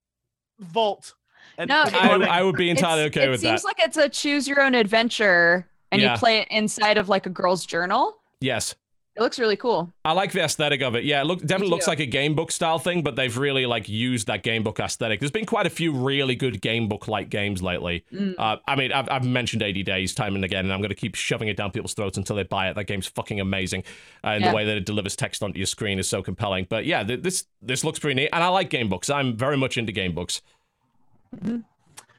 vault. 0.59 1.13
And 1.57 1.67
No, 1.67 1.83
it- 1.83 1.93
I. 1.93 2.39
I 2.39 2.43
would 2.43 2.55
be 2.55 2.69
entirely 2.69 3.03
okay 3.05 3.25
it 3.25 3.29
with 3.29 3.41
seems 3.41 3.63
like 3.63 3.79
it's 3.79 3.97
a 3.97 4.07
choose 4.09 4.47
your 4.47 4.61
own 4.61 4.75
adventure, 4.75 5.67
and 5.91 6.01
Yeah. 6.01 6.13
you 6.13 6.17
play 6.19 6.39
it 6.39 6.47
inside 6.49 6.97
of 6.97 7.09
like 7.09 7.25
a 7.25 7.29
girl's 7.29 7.65
journal. 7.65 8.17
yes. 8.41 8.75
It 9.19 9.23
looks 9.23 9.38
really 9.38 9.57
cool. 9.57 9.91
I 10.06 10.14
like 10.14 10.31
the 10.31 10.41
aesthetic 10.41 10.81
of 10.81 10.95
it. 10.95 11.03
Yeah, 11.03 11.19
it 11.19 11.25
look, 11.25 11.41
definitely 11.41 11.67
looks 11.72 11.88
like 11.88 11.99
a 11.99 12.06
game 12.06 12.35
book 12.35 12.53
style 12.53 12.80
thing, 12.80 13.03
but 13.03 13.17
they've 13.17 13.38
really 13.38 13.65
like 13.65 13.89
used 13.89 14.27
that 14.27 14.43
game 14.43 14.64
book 14.64 14.80
aesthetic. 14.80 15.19
There's 15.19 15.30
been 15.30 15.45
quite 15.45 15.65
a 15.67 15.69
few 15.69 15.91
really 15.91 16.35
good 16.38 16.61
game 16.61 16.88
book 16.88 17.09
like 17.09 17.30
games 17.30 17.61
lately. 17.61 18.06
Mm. 18.14 18.35
Uh, 18.38 18.56
I 18.65 18.77
mean, 18.77 18.93
I've, 18.93 19.09
I've 19.11 19.25
mentioned 19.25 19.61
80 19.61 19.83
Days 19.83 20.15
time 20.15 20.35
and 20.35 20.45
again, 20.45 20.64
and 20.64 20.72
I'm 20.73 20.80
going 20.80 20.88
to 20.88 20.95
keep 20.95 21.15
shoving 21.15 21.49
it 21.49 21.57
down 21.57 21.72
people's 21.72 21.93
throats 21.93 22.17
until 22.17 22.38
they 22.38 22.43
buy 22.43 22.69
it. 22.69 22.75
That 22.75 22.85
game's 22.85 23.07
fucking 23.07 23.41
amazing, 23.41 23.83
uh, 24.23 24.27
and 24.27 24.43
Yeah. 24.45 24.51
the 24.51 24.56
way 24.56 24.64
that 24.64 24.77
it 24.77 24.85
delivers 24.85 25.17
text 25.17 25.43
onto 25.43 25.57
your 25.59 25.65
screen 25.67 25.99
is 25.99 26.07
so 26.07 26.23
compelling. 26.23 26.65
But 26.69 26.85
yeah, 26.85 27.03
th- 27.03 27.22
this 27.22 27.45
this 27.61 27.83
looks 27.83 27.99
pretty 27.99 28.15
neat, 28.15 28.30
and 28.31 28.41
I 28.41 28.48
like 28.48 28.69
game 28.69 28.88
books. 28.88 29.09
I'm 29.09 29.35
very 29.35 29.57
much 29.57 29.77
into 29.77 29.91
game 29.91 30.14
books. 30.15 30.41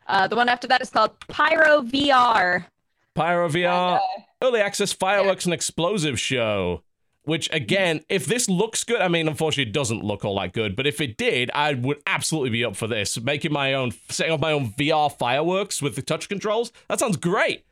Uh, 0.07 0.29
the 0.29 0.37
one 0.37 0.51
after 0.51 0.67
that 0.69 0.83
is 0.83 0.91
called 0.91 1.19
Pyro 1.29 1.81
VR. 1.83 2.67
Pyro 3.15 3.49
VR, 3.49 4.01
early 4.43 4.61
access 4.61 4.93
fireworks 4.93 5.45
and 5.45 5.53
explosive 5.55 6.19
show. 6.19 6.83
Which 7.25 7.51
again, 7.53 8.01
if 8.09 8.25
this 8.25 8.49
looks 8.49 8.83
good, 8.83 9.01
I 9.01 9.09
mean, 9.09 9.29
unfortunately, 9.29 9.71
it 9.71 9.75
doesn't 9.75 10.03
look 10.03 10.25
all 10.25 10.39
that 10.41 10.53
good. 10.53 10.75
But 10.75 10.87
if 10.87 11.01
it 11.01 11.17
did, 11.17 11.51
I 11.55 11.75
would 11.75 12.01
absolutely 12.07 12.51
be 12.51 12.65
up 12.65 12.77
for 12.77 12.87
this. 12.87 13.21
Making 13.21 13.53
my 13.53 13.75
own, 13.75 13.93
setting 14.09 14.33
up 14.33 14.41
my 14.41 14.53
own 14.53 14.73
VR 14.73 15.13
fireworks 15.17 15.83
with 15.83 15.97
the 15.97 16.03
touch 16.03 16.29
controls. 16.29 16.73
That 16.89 16.99
sounds 16.99 17.17
great. 17.19 17.65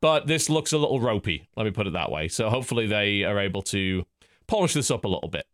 But 0.00 0.26
this 0.26 0.48
looks 0.48 0.72
a 0.72 0.78
little 0.78 1.00
ropey. 1.00 1.48
Let 1.56 1.64
me 1.64 1.72
put 1.72 1.86
it 1.86 1.92
that 1.94 2.10
way. 2.10 2.28
So 2.28 2.50
hopefully 2.50 2.86
they 2.86 3.24
are 3.24 3.38
able 3.38 3.62
to 3.62 4.06
polish 4.46 4.74
this 4.74 4.90
up 4.90 5.04
a 5.04 5.08
little 5.08 5.28
bit. 5.28 5.46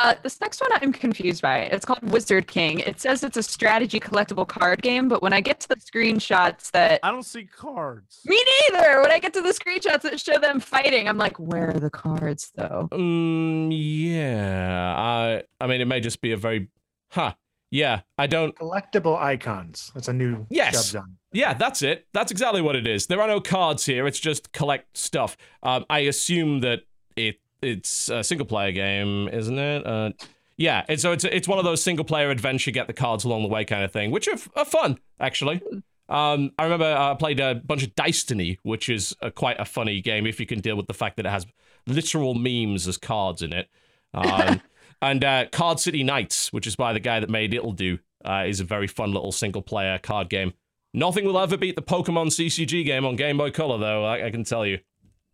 Uh, 0.00 0.14
this 0.22 0.40
next 0.40 0.60
one 0.60 0.70
I'm 0.80 0.92
confused 0.92 1.42
by. 1.42 1.58
It's 1.60 1.84
called 1.84 2.02
Wizard 2.10 2.46
King. 2.46 2.80
It 2.80 3.00
says 3.00 3.22
it's 3.24 3.36
a 3.36 3.42
strategy 3.42 3.98
collectible 3.98 4.46
card 4.46 4.82
game, 4.82 5.08
but 5.08 5.22
when 5.22 5.32
I 5.32 5.40
get 5.40 5.60
to 5.60 5.68
the 5.68 5.76
screenshots 5.76 6.70
that 6.72 7.00
I 7.02 7.10
don't 7.10 7.24
see 7.24 7.44
cards. 7.44 8.20
me 8.24 8.42
neither. 8.70 9.00
When 9.00 9.10
I 9.10 9.18
get 9.18 9.32
to 9.34 9.40
the 9.42 9.50
screenshots 9.50 10.02
that 10.02 10.20
show 10.20 10.38
them 10.38 10.60
fighting, 10.60 11.08
I'm 11.08 11.18
like, 11.18 11.38
where 11.38 11.70
are 11.70 11.80
the 11.80 11.90
cards 11.90 12.52
though? 12.54 12.88
Mm, 12.92 13.70
yeah. 13.72 14.94
I. 14.96 15.42
I 15.60 15.66
mean, 15.66 15.80
it 15.80 15.86
may 15.86 16.00
just 16.00 16.20
be 16.20 16.32
a 16.32 16.36
very, 16.36 16.68
huh. 17.10 17.32
Yeah. 17.70 18.02
I 18.18 18.26
don't. 18.26 18.54
Collectible 18.56 19.18
icons. 19.18 19.90
That's 19.94 20.08
a 20.08 20.12
new 20.12 20.46
Yes. 20.50 20.92
subgenre. 20.92 21.04
Yeah, 21.32 21.54
that's 21.54 21.80
it. 21.82 22.06
That's 22.12 22.30
exactly 22.30 22.60
what 22.60 22.76
it 22.76 22.86
is. 22.86 23.06
There 23.06 23.20
are 23.22 23.26
no 23.28 23.40
cards 23.40 23.86
here. 23.86 24.06
It's 24.06 24.20
just 24.20 24.52
collect 24.52 24.96
stuff. 24.98 25.36
Um, 25.62 25.86
I 25.88 26.00
assume 26.00 26.60
that 26.60 26.80
it 27.16 27.36
it's 27.62 28.08
a 28.08 28.22
single 28.24 28.46
player 28.46 28.72
game, 28.72 29.28
isn't 29.28 29.58
it? 29.58 29.86
Uh, 29.86 30.10
yeah. 30.56 30.84
And 30.88 31.00
so 31.00 31.12
it's 31.12 31.24
it's 31.24 31.48
one 31.48 31.58
of 31.58 31.64
those 31.64 31.82
single 31.82 32.04
player 32.04 32.30
adventure, 32.30 32.70
get 32.70 32.86
the 32.86 32.92
cards 32.92 33.24
along 33.24 33.42
the 33.42 33.48
way 33.48 33.64
kind 33.64 33.84
of 33.84 33.92
thing, 33.92 34.10
which 34.10 34.28
are, 34.28 34.38
are 34.56 34.64
fun 34.64 34.98
actually. 35.20 35.62
Um, 36.08 36.52
I 36.58 36.64
remember 36.64 36.84
I 36.84 37.14
played 37.14 37.40
a 37.40 37.54
bunch 37.54 37.82
of 37.82 37.94
Destiny, 37.94 38.58
which 38.62 38.88
is 38.88 39.16
a, 39.22 39.30
quite 39.30 39.58
a 39.58 39.64
funny 39.64 40.00
game 40.00 40.26
if 40.26 40.38
you 40.38 40.46
can 40.46 40.60
deal 40.60 40.76
with 40.76 40.86
the 40.86 40.94
fact 40.94 41.16
that 41.16 41.24
it 41.26 41.30
has 41.30 41.46
literal 41.86 42.34
memes 42.34 42.86
as 42.86 42.98
cards 42.98 43.40
in 43.40 43.52
it. 43.52 43.68
Um, 44.12 44.60
and 45.02 45.24
uh, 45.24 45.46
Card 45.50 45.80
City 45.80 46.02
Nights, 46.02 46.52
which 46.52 46.66
is 46.66 46.76
by 46.76 46.92
the 46.92 47.00
guy 47.00 47.20
that 47.20 47.30
made 47.30 47.54
Ittle 47.54 47.72
Dew, 47.72 47.98
uh, 48.24 48.44
is 48.46 48.60
a 48.60 48.64
very 48.64 48.86
fun 48.86 49.12
little 49.12 49.32
single 49.32 49.62
player 49.62 49.98
card 49.98 50.28
game. 50.28 50.52
Nothing 50.92 51.24
will 51.24 51.38
ever 51.38 51.56
beat 51.56 51.76
the 51.76 51.82
Pokemon 51.82 52.26
CCG 52.26 52.84
game 52.84 53.06
on 53.06 53.16
Game 53.16 53.38
Boy 53.38 53.50
Color, 53.50 53.78
though. 53.78 54.04
I, 54.04 54.26
I 54.26 54.30
can 54.30 54.44
tell 54.44 54.66
you. 54.66 54.80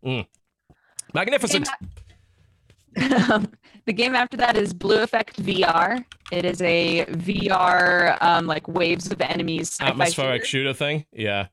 Mm. 0.04 0.26
Magnificent. 1.12 1.68
The 2.98 3.92
game 3.92 4.14
after 4.14 4.36
that 4.36 4.56
is 4.56 4.72
Blue 4.74 5.00
Effect 5.02 5.42
VR. 5.42 6.04
It 6.32 6.44
is 6.44 6.60
a 6.62 7.04
VR, 7.06 8.16
um, 8.20 8.46
like 8.46 8.66
waves 8.68 9.10
of 9.10 9.20
enemies. 9.20 9.76
Atmospheric 9.80 10.44
shooter. 10.44 10.70
shooter 10.70 10.74
thing. 10.74 11.06
Yeah. 11.12 11.46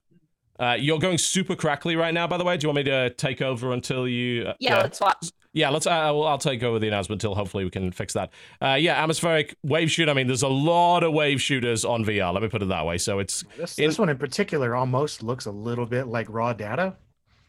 Uh, 0.60 0.78
you're 0.80 1.00
going 1.00 1.18
super 1.18 1.56
crackly 1.56 1.96
right 1.96 2.14
now, 2.14 2.28
by 2.28 2.38
the 2.38 2.44
way. 2.44 2.56
Do 2.58 2.66
you 2.66 2.70
want 2.70 2.78
me 2.78 2.84
to 2.84 3.10
take 3.12 3.42
over 3.42 3.74
until 3.74 4.08
you? 4.08 4.44
Uh, 4.48 4.54
Yeah, 4.60 4.78
let's 4.82 5.00
watch. 5.02 5.32
Yeah, 5.52 5.70
let's. 5.70 5.86
Uh, 5.88 5.92
I'll, 5.92 6.24
I'll 6.24 6.38
take 6.38 6.64
over 6.64 6.80
the 6.80 6.88
announcement 6.88 7.22
until 7.24 7.36
hopefully 7.36 7.64
we 7.66 7.70
can 7.70 7.92
fix 7.92 8.14
that. 8.14 8.32
Uh, 8.62 8.74
yeah, 8.80 9.02
atmospheric 9.02 9.56
wave 9.64 9.90
shooter. 9.92 10.12
I 10.12 10.14
mean, 10.14 10.28
there's 10.28 10.44
a 10.44 10.48
lot 10.50 11.04
of 11.04 11.14
wave 11.14 11.42
shooters 11.42 11.84
on 11.86 12.04
VR. 12.06 12.34
Let 12.34 12.42
me 12.44 12.50
put 12.50 12.62
it 12.62 12.70
that 12.70 12.86
way. 12.86 12.98
So 12.98 13.20
it's 13.20 13.44
This, 13.58 13.78
In- 13.78 13.88
this 13.88 14.00
one 14.00 14.10
in 14.10 14.18
particular 14.18 14.76
almost 14.76 15.24
looks 15.24 15.46
a 15.46 15.52
little 15.52 15.86
bit 15.86 16.08
like 16.08 16.28
raw 16.30 16.52
data. 16.54 16.96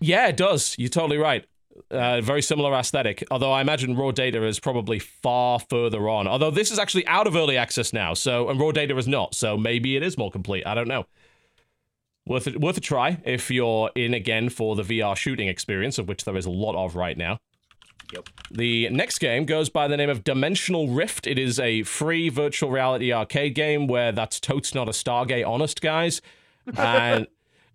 yeah, 0.00 0.26
it 0.28 0.36
does. 0.36 0.74
You're 0.78 0.88
totally 0.88 1.18
right. 1.18 1.44
Uh, 1.90 2.20
very 2.20 2.42
similar 2.42 2.72
aesthetic. 2.74 3.24
Although 3.30 3.52
I 3.52 3.60
imagine 3.60 3.96
raw 3.96 4.10
data 4.10 4.44
is 4.44 4.58
probably 4.58 4.98
far 4.98 5.58
further 5.58 6.08
on. 6.08 6.26
Although 6.26 6.50
this 6.50 6.70
is 6.70 6.78
actually 6.78 7.06
out 7.06 7.26
of 7.26 7.36
early 7.36 7.56
access 7.56 7.92
now, 7.92 8.14
so 8.14 8.48
and 8.48 8.60
raw 8.60 8.72
data 8.72 8.96
is 8.96 9.08
not. 9.08 9.34
So 9.34 9.56
maybe 9.56 9.96
it 9.96 10.02
is 10.02 10.16
more 10.18 10.30
complete. 10.30 10.66
I 10.66 10.74
don't 10.74 10.88
know. 10.88 11.06
Worth 12.26 12.48
it, 12.48 12.60
worth 12.60 12.76
a 12.76 12.80
try 12.80 13.20
if 13.24 13.50
you're 13.50 13.90
in 13.94 14.12
again 14.12 14.48
for 14.48 14.74
the 14.74 14.82
VR 14.82 15.16
shooting 15.16 15.48
experience, 15.48 15.98
of 15.98 16.08
which 16.08 16.24
there 16.24 16.36
is 16.36 16.46
a 16.46 16.50
lot 16.50 16.74
of 16.74 16.96
right 16.96 17.16
now. 17.16 17.38
Yep. 18.12 18.28
The 18.50 18.88
next 18.90 19.18
game 19.18 19.44
goes 19.44 19.68
by 19.68 19.88
the 19.88 19.96
name 19.96 20.10
of 20.10 20.24
Dimensional 20.24 20.88
Rift. 20.88 21.26
It 21.26 21.38
is 21.38 21.58
a 21.58 21.82
free 21.82 22.28
virtual 22.28 22.70
reality 22.70 23.12
arcade 23.12 23.54
game 23.54 23.86
where 23.86 24.12
that's 24.12 24.38
totes 24.40 24.74
not 24.74 24.88
a 24.88 24.92
Stargate 24.92 25.46
honest, 25.46 25.80
guys. 25.80 26.20
And 26.76 27.28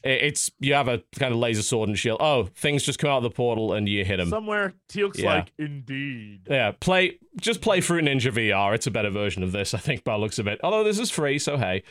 it's 0.04 0.50
you 0.60 0.74
have 0.74 0.88
a 0.88 1.02
kind 1.18 1.34
of 1.34 1.40
laser 1.40 1.62
sword 1.62 1.90
and 1.90 1.98
shield. 1.98 2.18
Oh, 2.22 2.46
things 2.56 2.84
just 2.84 3.00
come 3.00 3.10
out 3.10 3.18
of 3.18 3.24
the 3.24 3.30
portal 3.30 3.74
and 3.74 3.88
you 3.88 4.04
hit 4.06 4.18
them. 4.18 4.30
Somewhere 4.30 4.74
Teal'c's 4.90 5.20
Yeah. 5.20 5.36
like, 5.36 5.52
indeed. 5.58 6.42
Yeah, 6.50 6.72
play 6.80 7.20
just 7.40 7.62
play 7.62 7.82
Fruit 7.82 8.04
Ninja 8.04 8.32
VR. 8.32 8.74
It's 8.74 8.88
a 8.88 8.92
better 8.92 9.10
version 9.10 9.44
of 9.44 9.52
this, 9.52 9.74
I 9.74 9.78
think, 9.78 10.04
by 10.04 10.14
the 10.14 10.20
looks 10.20 10.40
of 10.40 10.48
it. 10.48 10.60
Although 10.64 10.84
this 10.84 11.00
is 11.00 11.12
free, 11.12 11.38
so 11.40 11.58
hey. 11.58 11.84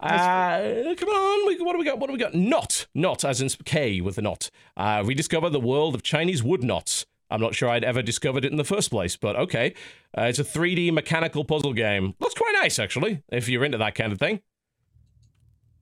Uh, 0.00 0.94
come 0.96 1.08
on, 1.08 1.46
we, 1.48 1.60
what 1.60 1.72
do 1.72 1.78
we 1.78 1.84
got? 1.84 1.98
What 1.98 2.06
do 2.06 2.12
we 2.12 2.18
got? 2.20 2.32
Not, 2.34 2.86
not 2.94 3.24
as 3.24 3.40
in 3.40 3.48
K 3.64 4.00
with 4.00 4.14
the 4.14 4.22
knot. 4.22 4.48
Uh, 4.76 5.02
rediscover 5.04 5.50
the 5.50 5.58
world 5.58 5.94
of 5.96 6.02
Chinese 6.04 6.42
wood 6.42 6.62
knots. 6.62 7.04
I'm 7.30 7.40
not 7.40 7.54
sure 7.54 7.68
I'd 7.68 7.84
ever 7.84 8.00
discovered 8.00 8.44
it 8.44 8.52
in 8.52 8.56
the 8.58 8.64
first 8.64 8.90
place, 8.90 9.16
but 9.16 9.34
okay. 9.36 9.74
Uh, 10.16 10.22
it's 10.22 10.38
a 10.38 10.44
3D 10.44 10.92
mechanical 10.92 11.44
puzzle 11.44 11.72
game. 11.72 12.14
Looks 12.20 12.34
quite 12.34 12.54
nice, 12.54 12.78
actually, 12.78 13.22
if 13.30 13.48
you're 13.48 13.64
into 13.64 13.78
that 13.78 13.94
kind 13.96 14.12
of 14.12 14.18
thing. 14.20 14.40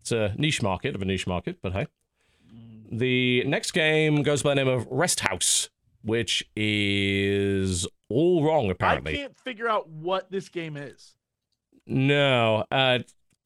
It's 0.07 0.13
a 0.13 0.33
niche 0.37 0.63
market 0.63 0.95
of 0.95 1.03
a 1.03 1.05
niche 1.05 1.27
market, 1.27 1.59
but 1.61 1.73
hey. 1.73 1.89
The 2.93 3.43
next 3.43 3.73
game 3.73 4.23
goes 4.23 4.41
by 4.41 4.51
the 4.51 4.55
name 4.63 4.69
of 4.69 4.87
Rest 4.89 5.19
House, 5.19 5.69
which 6.05 6.49
is 6.55 7.89
all 8.09 8.45
wrong, 8.45 8.71
apparently. 8.71 9.15
I 9.15 9.17
can't 9.17 9.37
figure 9.37 9.69
out 9.69 9.89
what 9.89 10.31
this 10.31 10.49
game 10.49 10.77
is. 10.77 11.17
No. 11.89 12.65
Uh, 12.71 13.01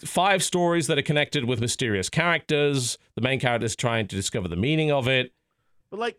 five 0.04 0.42
stories 0.42 0.86
that 0.88 0.98
are 0.98 1.02
connected 1.02 1.46
with 1.46 1.62
mysterious 1.62 2.10
characters. 2.10 2.98
The 3.14 3.22
main 3.22 3.40
character 3.40 3.64
is 3.64 3.74
trying 3.74 4.06
to 4.08 4.14
discover 4.14 4.46
the 4.46 4.56
meaning 4.56 4.92
of 4.92 5.08
it. 5.08 5.32
But 5.90 5.98
like, 5.98 6.18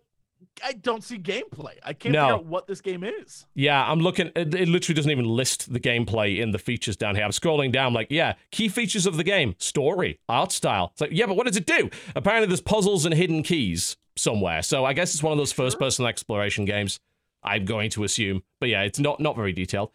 I 0.63 0.73
don't 0.73 1.03
see 1.03 1.17
gameplay. 1.17 1.73
I 1.83 1.93
can't 1.93 2.13
No. 2.13 2.21
figure 2.23 2.35
out 2.35 2.45
what 2.45 2.67
this 2.67 2.81
game 2.81 3.03
is. 3.03 3.45
Yeah, 3.55 3.83
I'm 3.89 3.99
looking. 3.99 4.27
It, 4.35 4.53
it 4.53 4.67
literally 4.67 4.95
doesn't 4.95 5.11
even 5.11 5.25
list 5.25 5.71
the 5.73 5.79
gameplay 5.79 6.39
in 6.39 6.51
the 6.51 6.59
features 6.59 6.95
down 6.97 7.15
here. 7.15 7.23
I'm 7.23 7.31
scrolling 7.31 7.71
down, 7.71 7.93
like, 7.93 8.07
yeah, 8.09 8.33
key 8.51 8.69
features 8.69 9.05
of 9.05 9.17
the 9.17 9.23
game: 9.23 9.55
story, 9.57 10.19
art 10.29 10.51
style. 10.51 10.89
It's 10.93 11.01
like, 11.01 11.11
yeah, 11.13 11.25
but 11.25 11.35
what 11.35 11.47
does 11.47 11.57
it 11.57 11.65
do? 11.65 11.89
Apparently, 12.15 12.47
there's 12.47 12.61
puzzles 12.61 13.05
and 13.05 13.13
hidden 13.13 13.43
keys 13.43 13.97
somewhere. 14.15 14.61
So 14.61 14.85
I 14.85 14.93
guess 14.93 15.13
it's 15.13 15.23
one 15.23 15.31
of 15.31 15.37
those 15.37 15.51
first-person 15.53 16.05
exploration 16.05 16.65
games. 16.65 16.99
I'm 17.43 17.65
going 17.65 17.89
to 17.91 18.03
assume, 18.03 18.43
but 18.59 18.69
yeah, 18.69 18.81
it's 18.83 18.99
not 18.99 19.19
not 19.19 19.35
very 19.35 19.53
detailed. 19.53 19.91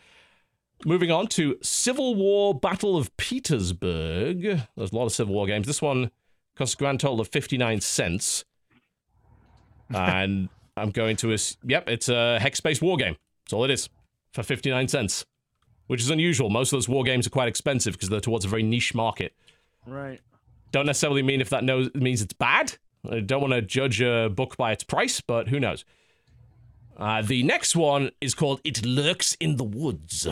Moving 0.85 1.11
on 1.11 1.27
to 1.29 1.57
Civil 1.63 2.15
War 2.17 2.55
Battle 2.55 2.97
of 2.97 3.17
Petersburg. 3.17 4.43
There's 4.77 4.93
a 4.93 4.97
lot 4.97 5.07
of 5.07 5.13
Civil 5.13 5.35
War 5.35 5.47
games. 5.47 5.67
This 5.67 5.81
one 5.81 6.11
costs 6.55 6.75
a 6.75 6.77
grand 6.79 7.01
total 7.01 7.21
of 7.21 7.29
59 7.29 7.81
cents. 7.81 8.45
And 9.95 10.49
I'm 10.77 10.91
going 10.91 11.17
to, 11.17 11.33
ass- 11.33 11.57
yep, 11.65 11.89
it's 11.89 12.09
a 12.09 12.39
hex 12.39 12.61
based 12.61 12.83
war 12.83 12.97
game. 12.97 13.17
That's 13.45 13.53
all 13.53 13.65
it 13.65 13.71
is 13.71 13.89
for 14.33 14.43
59 14.43 14.89
cents, 14.89 15.25
which 15.87 16.01
is 16.01 16.11
unusual. 16.11 16.51
Most 16.51 16.73
of 16.73 16.77
those 16.77 16.89
war 16.89 17.05
games 17.05 17.27
are 17.27 17.31
quite 17.31 17.49
expensive 17.49 17.95
because 17.95 18.09
they're 18.09 18.21
towards 18.21 18.45
a 18.45 18.49
very 18.49 18.63
niche 18.63 18.95
market. 18.95 19.33
Right. 19.87 20.21
Don't 20.73 20.87
necessarily 20.87 21.23
mean 21.23 21.41
if 21.41 21.51
that 21.51 21.65
knows, 21.65 21.89
means 21.95 22.21
it's 22.23 22.35
bad. 22.35 22.77
I 23.09 23.21
don't 23.21 23.41
want 23.41 23.53
to 23.53 23.63
judge 23.63 24.01
a 24.01 24.29
book 24.29 24.57
by 24.57 24.73
its 24.73 24.85
price, 24.85 25.21
but 25.21 25.49
who 25.49 25.61
knows. 25.61 25.85
Uh, 26.97 27.23
the 27.23 27.43
next 27.43 27.77
one 27.77 28.11
is 28.21 28.35
called 28.35 28.61
It 28.65 28.85
Lurks 28.85 29.35
in 29.39 29.57
the 29.57 29.65
Woods. 29.65 30.27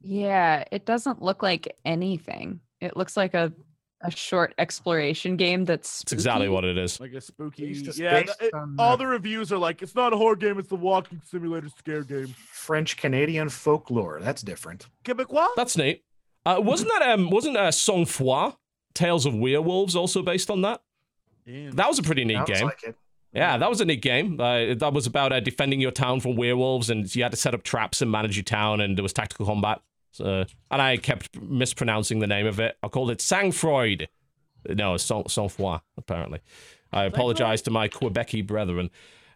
Yeah, 0.00 0.64
it 0.72 0.84
doesn't 0.84 1.22
look 1.22 1.42
like 1.42 1.76
anything. 1.84 2.60
It 2.80 2.96
looks 2.96 3.16
like 3.16 3.34
a 3.34 3.52
a 4.02 4.10
short 4.10 4.54
exploration 4.58 5.36
game 5.36 5.64
that's 5.64 6.00
That's 6.00 6.12
exactly 6.12 6.48
what 6.48 6.64
it 6.64 6.78
is. 6.78 7.00
Like 7.00 7.12
a 7.12 7.20
spooky. 7.20 7.66
Based- 7.72 7.86
it's 7.88 7.98
Yeah. 7.98 8.20
based 8.22 8.38
th- 8.38 8.48
it- 8.48 8.54
on 8.54 8.76
all 8.78 8.96
the- 8.96 9.04
the 9.04 9.08
reviews 9.10 9.52
are 9.52 9.58
like, 9.58 9.82
it's 9.82 9.94
not 9.94 10.12
a 10.12 10.16
horror 10.16 10.36
game. 10.36 10.58
It's 10.58 10.68
the 10.68 10.76
walking 10.76 11.20
simulator 11.24 11.68
scare 11.68 12.02
game. 12.04 12.28
French 12.52 12.96
Canadian 12.96 13.48
folklore. 13.48 14.20
That's 14.20 14.42
different. 14.42 14.86
Quebecois. 15.04 15.48
That's 15.56 15.76
neat. 15.76 16.04
Uh, 16.46 16.60
wasn't 16.62 16.90
that 16.90 17.02
um 17.10 17.30
wasn't 17.30 17.56
uh, 17.56 17.70
Sang 17.70 18.04
Froid, 18.06 18.54
Tales 18.94 19.26
of 19.26 19.34
Werewolves, 19.34 19.94
also 19.96 20.22
based 20.22 20.48
on 20.50 20.62
that? 20.62 20.80
That 21.46 21.88
was 21.88 21.98
a 21.98 22.02
pretty 22.02 22.24
neat 22.24 22.34
Sounds 22.36 22.50
game. 22.50 22.64
like 22.66 22.82
it. 22.84 22.94
Yeah, 23.32 23.58
that 23.58 23.68
was 23.68 23.80
a 23.80 23.84
neat 23.84 24.00
game. 24.00 24.40
Uh, 24.40 24.74
that 24.74 24.92
was 24.92 25.06
about 25.06 25.32
uh, 25.32 25.40
defending 25.40 25.80
your 25.80 25.90
town 25.90 26.20
from 26.20 26.36
werewolves, 26.36 26.88
and 26.88 27.14
you 27.14 27.22
had 27.22 27.32
to 27.32 27.36
set 27.36 27.52
up 27.54 27.62
traps 27.62 28.00
and 28.00 28.10
manage 28.10 28.36
your 28.36 28.44
town, 28.44 28.80
and 28.80 28.96
there 28.96 29.02
was 29.02 29.12
tactical 29.12 29.44
combat. 29.44 29.80
So, 30.18 30.44
and 30.70 30.82
I 30.82 30.96
kept 30.96 31.40
mispronouncing 31.40 32.18
the 32.18 32.26
name 32.26 32.46
of 32.46 32.58
it. 32.58 32.76
I 32.82 32.88
called 32.88 33.10
it 33.10 33.18
Sangfroid. 33.18 34.08
No, 34.68 34.94
it's 34.94 35.04
Sang 35.04 35.48
Froid, 35.48 35.80
apparently. 35.96 36.40
I 36.92 37.04
apologize 37.04 37.62
to 37.62 37.70
my 37.70 37.88
Quebecy 37.88 38.42
brethren. 38.42 38.90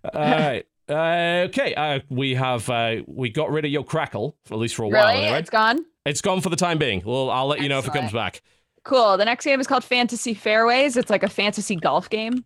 All 0.05 0.21
right. 0.21 0.67
Uh, 0.89 1.47
okay, 1.47 1.73
uh, 1.77 2.01
we 2.11 2.35
have 2.35 2.69
uh, 2.69 2.97
we 3.07 3.31
got 3.31 3.51
rid 3.53 3.65
of 3.65 3.71
your 3.71 3.85
Crackle 3.85 4.37
at 4.51 4.59
least 4.59 4.75
for 4.75 4.83
a 4.83 4.89
while. 4.89 5.15
Really? 5.15 5.29
It's 5.29 5.49
gone? 5.49 5.87
It's 6.05 6.21
gone 6.21 6.41
for 6.41 6.51
the 6.51 6.57
time 6.57 6.77
being. 6.77 7.03
Well, 7.05 7.31
I'll 7.31 7.47
let 7.47 7.61
you 7.61 7.69
know 7.69 7.79
if 7.79 7.87
it 7.87 7.93
comes 7.93 8.11
back. 8.13 8.43
Cool. 8.83 9.17
The 9.17 9.25
next 9.25 9.45
game 9.45 9.61
is 9.61 9.69
called 9.69 9.85
Fantasy 9.85 10.35
Fairways. 10.35 10.97
It's 10.97 11.09
like 11.09 11.23
a 11.23 11.29
fantasy 11.29 11.77
golf 11.77 12.11
game. 12.11 12.45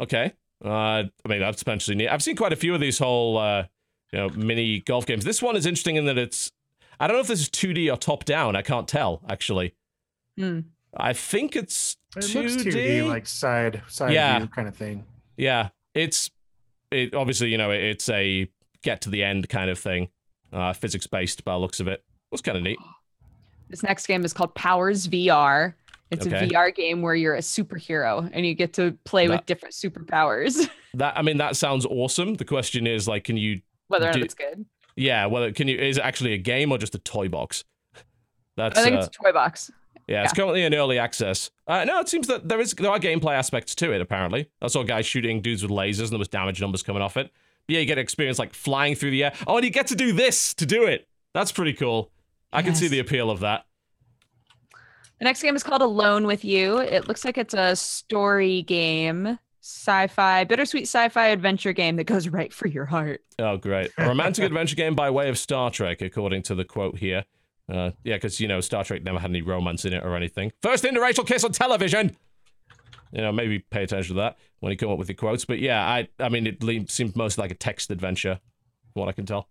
Okay. 0.00 0.32
Uh, 0.64 0.68
I 1.04 1.28
mean, 1.28 1.40
that's 1.40 1.62
potentially 1.62 1.94
neat. 1.94 2.08
I've 2.08 2.22
seen 2.22 2.36
quite 2.36 2.54
a 2.54 2.56
few 2.56 2.74
of 2.74 2.80
these 2.80 2.98
whole, 2.98 3.36
uh, 3.36 3.64
you 4.12 4.18
know, 4.18 4.30
mini 4.30 4.80
golf 4.80 5.04
games. 5.04 5.24
This 5.24 5.42
one 5.42 5.54
is 5.54 5.66
interesting 5.66 5.96
in 5.96 6.06
that 6.06 6.16
it's, 6.16 6.50
I 7.02 7.06
don't 7.08 7.16
know 7.16 7.20
if 7.20 7.26
this 7.26 7.40
is 7.40 7.48
2D 7.50 7.92
or 7.92 7.96
top 7.96 8.24
down. 8.24 8.54
I 8.54 8.62
can't 8.62 8.86
tell, 8.86 9.22
actually. 9.28 9.74
Hmm. 10.38 10.60
I 10.96 11.12
think 11.12 11.56
it's 11.56 11.96
It 12.16 12.20
2D. 12.24 12.34
looks 12.42 12.54
2D, 12.76 13.08
like 13.08 13.26
side 13.26 13.82
side 13.88 14.12
Yeah. 14.12 14.38
view 14.38 14.48
kind 14.48 14.68
of 14.68 14.76
thing. 14.76 15.04
yeah, 15.36 15.70
it's, 15.94 16.30
it 16.90 17.14
obviously, 17.14 17.48
you 17.50 17.58
know, 17.58 17.70
it, 17.70 17.82
it's 17.82 18.08
a 18.08 18.48
get 18.82 19.00
to 19.02 19.10
the 19.10 19.24
end 19.24 19.48
kind 19.48 19.68
of 19.70 19.78
thing. 19.78 20.08
Uh, 20.52 20.72
physics 20.74 21.06
based 21.06 21.44
by 21.44 21.52
the 21.54 21.58
looks 21.58 21.80
of 21.80 21.88
it. 21.88 22.04
Looks 22.30 22.42
kind 22.42 22.58
of 22.58 22.62
neat. 22.62 22.78
This 23.70 23.82
next 23.82 24.06
game 24.06 24.22
is 24.24 24.32
called 24.34 24.54
Powers 24.54 25.06
VR. 25.08 25.74
It's 26.10 26.26
Okay. 26.26 26.44
a 26.44 26.48
VR 26.48 26.70
game 26.74 27.00
where 27.00 27.14
you're 27.14 27.36
a 27.36 27.40
superhero 27.40 28.28
and 28.34 28.44
you 28.44 28.54
get 28.54 28.74
to 28.74 28.92
play 29.04 29.26
That- 29.26 29.38
with 29.40 29.46
different 29.46 29.74
superpowers. 29.74 30.68
That, 30.94 31.16
I 31.16 31.22
mean, 31.22 31.38
that 31.38 31.56
sounds 31.56 31.86
awesome. 31.86 32.34
The 32.34 32.44
question 32.44 32.86
is, 32.86 33.08
like, 33.08 33.24
can 33.24 33.38
you 33.38 33.62
Whether 33.88 34.04
or 34.04 34.08
not 34.08 34.16
Do- 34.18 34.22
it's 34.24 34.34
good. 34.34 34.66
Yeah, 34.96 35.26
well, 35.26 35.52
can 35.52 35.68
you? 35.68 35.78
Is 35.78 35.98
it 35.98 36.04
actually 36.04 36.34
a 36.34 36.38
game 36.38 36.72
or 36.72 36.78
just 36.78 36.94
a 36.94 36.98
toy 36.98 37.28
box? 37.28 37.64
That's 38.56 38.78
I 38.78 38.82
think 38.82 38.96
uh, 38.96 38.98
it's 38.98 39.08
a 39.08 39.22
toy 39.22 39.32
box. 39.32 39.70
yeah, 40.06 40.24
it's 40.24 40.32
currently 40.32 40.62
in 40.62 40.74
early 40.74 40.98
access. 40.98 41.50
Uh, 41.66 41.84
no, 41.84 42.00
it 42.00 42.08
seems 42.08 42.26
that 42.26 42.48
there 42.48 42.60
is 42.60 42.72
there 42.72 42.90
are 42.90 42.98
gameplay 42.98 43.34
aspects 43.34 43.74
to 43.76 43.92
it. 43.92 44.00
Apparently, 44.00 44.48
I 44.60 44.68
saw 44.68 44.82
guys 44.82 45.06
shooting 45.06 45.40
dudes 45.40 45.62
with 45.62 45.70
lasers, 45.70 46.04
and 46.04 46.12
there 46.12 46.18
was 46.18 46.28
damage 46.28 46.60
numbers 46.60 46.82
coming 46.82 47.02
off 47.02 47.16
it. 47.16 47.30
But 47.66 47.74
yeah, 47.74 47.80
you 47.80 47.86
get 47.86 47.98
experience 47.98 48.38
like 48.38 48.54
flying 48.54 48.94
through 48.94 49.12
the 49.12 49.24
air. 49.24 49.32
Oh, 49.46 49.56
and 49.56 49.64
you 49.64 49.70
get 49.70 49.86
to 49.88 49.96
do 49.96 50.12
this 50.12 50.54
to 50.54 50.66
do 50.66 50.84
it. 50.84 51.08
That's 51.32 51.52
pretty 51.52 51.72
cool. 51.72 52.10
I 52.52 52.62
can 52.62 52.74
see 52.74 52.88
the 52.88 52.98
appeal 52.98 53.30
of 53.30 53.40
that. 53.40 53.64
The 55.18 55.24
next 55.24 55.40
game 55.42 55.54
is 55.54 55.62
called 55.62 55.80
Alone 55.82 56.26
with 56.26 56.44
You. 56.44 56.78
It 56.78 57.06
looks 57.06 57.24
like 57.24 57.38
it's 57.38 57.54
a 57.54 57.76
story 57.76 58.62
game, 58.62 59.38
sci-fi, 59.62 60.44
bittersweet 60.44 60.82
sci-fi 60.84 61.28
adventure 61.28 61.72
game 61.72 61.96
that 61.96 62.04
goes 62.04 62.28
right 62.28 62.52
for 62.52 62.66
your 62.66 62.84
heart. 62.84 63.22
Oh, 63.38 63.56
great! 63.56 63.90
A 63.96 64.06
romantic 64.06 64.44
adventure 64.46 64.76
game 64.76 64.94
by 64.94 65.08
way 65.08 65.28
of 65.28 65.38
Star 65.38 65.70
Trek, 65.70 66.02
according 66.02 66.42
to 66.44 66.54
the 66.54 66.64
quote 66.64 66.98
here. 66.98 67.24
Uh, 67.72 67.92
yeah, 68.04 68.16
because 68.16 68.40
you 68.40 68.48
know 68.48 68.60
Star 68.60 68.84
Trek 68.84 69.02
never 69.02 69.18
had 69.18 69.30
any 69.30 69.40
romance 69.40 69.84
in 69.84 69.92
it 69.92 70.04
or 70.04 70.16
anything. 70.16 70.52
First 70.62 70.84
interracial 70.84 71.26
kiss 71.26 71.44
on 71.44 71.52
television. 71.52 72.16
You 73.12 73.20
know, 73.20 73.32
maybe 73.32 73.58
pay 73.58 73.84
attention 73.84 74.16
to 74.16 74.22
that 74.22 74.38
when 74.60 74.72
you 74.72 74.76
come 74.76 74.90
up 74.90 74.98
with 74.98 75.08
your 75.08 75.16
quotes. 75.16 75.44
But 75.44 75.58
yeah, 75.58 75.86
I, 75.86 76.08
I 76.18 76.28
mean, 76.28 76.46
it 76.46 76.62
le- 76.62 76.88
seemed 76.88 77.14
mostly 77.14 77.42
like 77.42 77.50
a 77.50 77.54
text 77.54 77.90
adventure, 77.90 78.40
from 78.92 79.00
what 79.00 79.08
I 79.08 79.12
can 79.12 79.26
tell. 79.26 79.48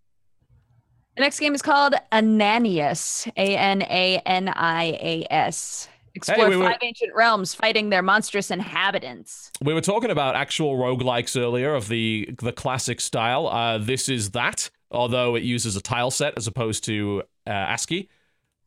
The 1.16 1.22
next 1.22 1.40
game 1.40 1.54
is 1.54 1.62
called 1.62 1.94
Ananias, 2.12 3.28
A 3.38 3.56
N 3.56 3.84
A 3.84 4.22
N 4.26 4.50
I 4.50 4.84
A 5.00 5.28
S. 5.30 5.88
Explore 6.16 6.50
we 6.50 6.58
were- 6.58 6.66
five 6.66 6.80
ancient 6.82 7.14
realms 7.16 7.54
fighting 7.54 7.90
their 7.90 8.02
monstrous 8.02 8.52
inhabitants. 8.52 9.52
We 9.62 9.74
were 9.74 9.82
talking 9.82 10.12
about 10.12 10.36
actual 10.36 10.78
roguelikes 10.78 11.40
earlier 11.40 11.74
of 11.74 11.88
the 11.88 12.30
the 12.42 12.52
classic 12.52 13.00
style. 13.02 13.48
Uh, 13.48 13.78
this 13.78 14.10
is 14.10 14.32
that, 14.32 14.70
although 14.92 15.36
it 15.36 15.44
uses 15.44 15.76
a 15.76 15.82
tile 15.82 16.12
set 16.12 16.34
as 16.38 16.48
opposed 16.48 16.84
to 16.86 17.24
uh, 17.48 17.50
ASCII. 17.52 18.10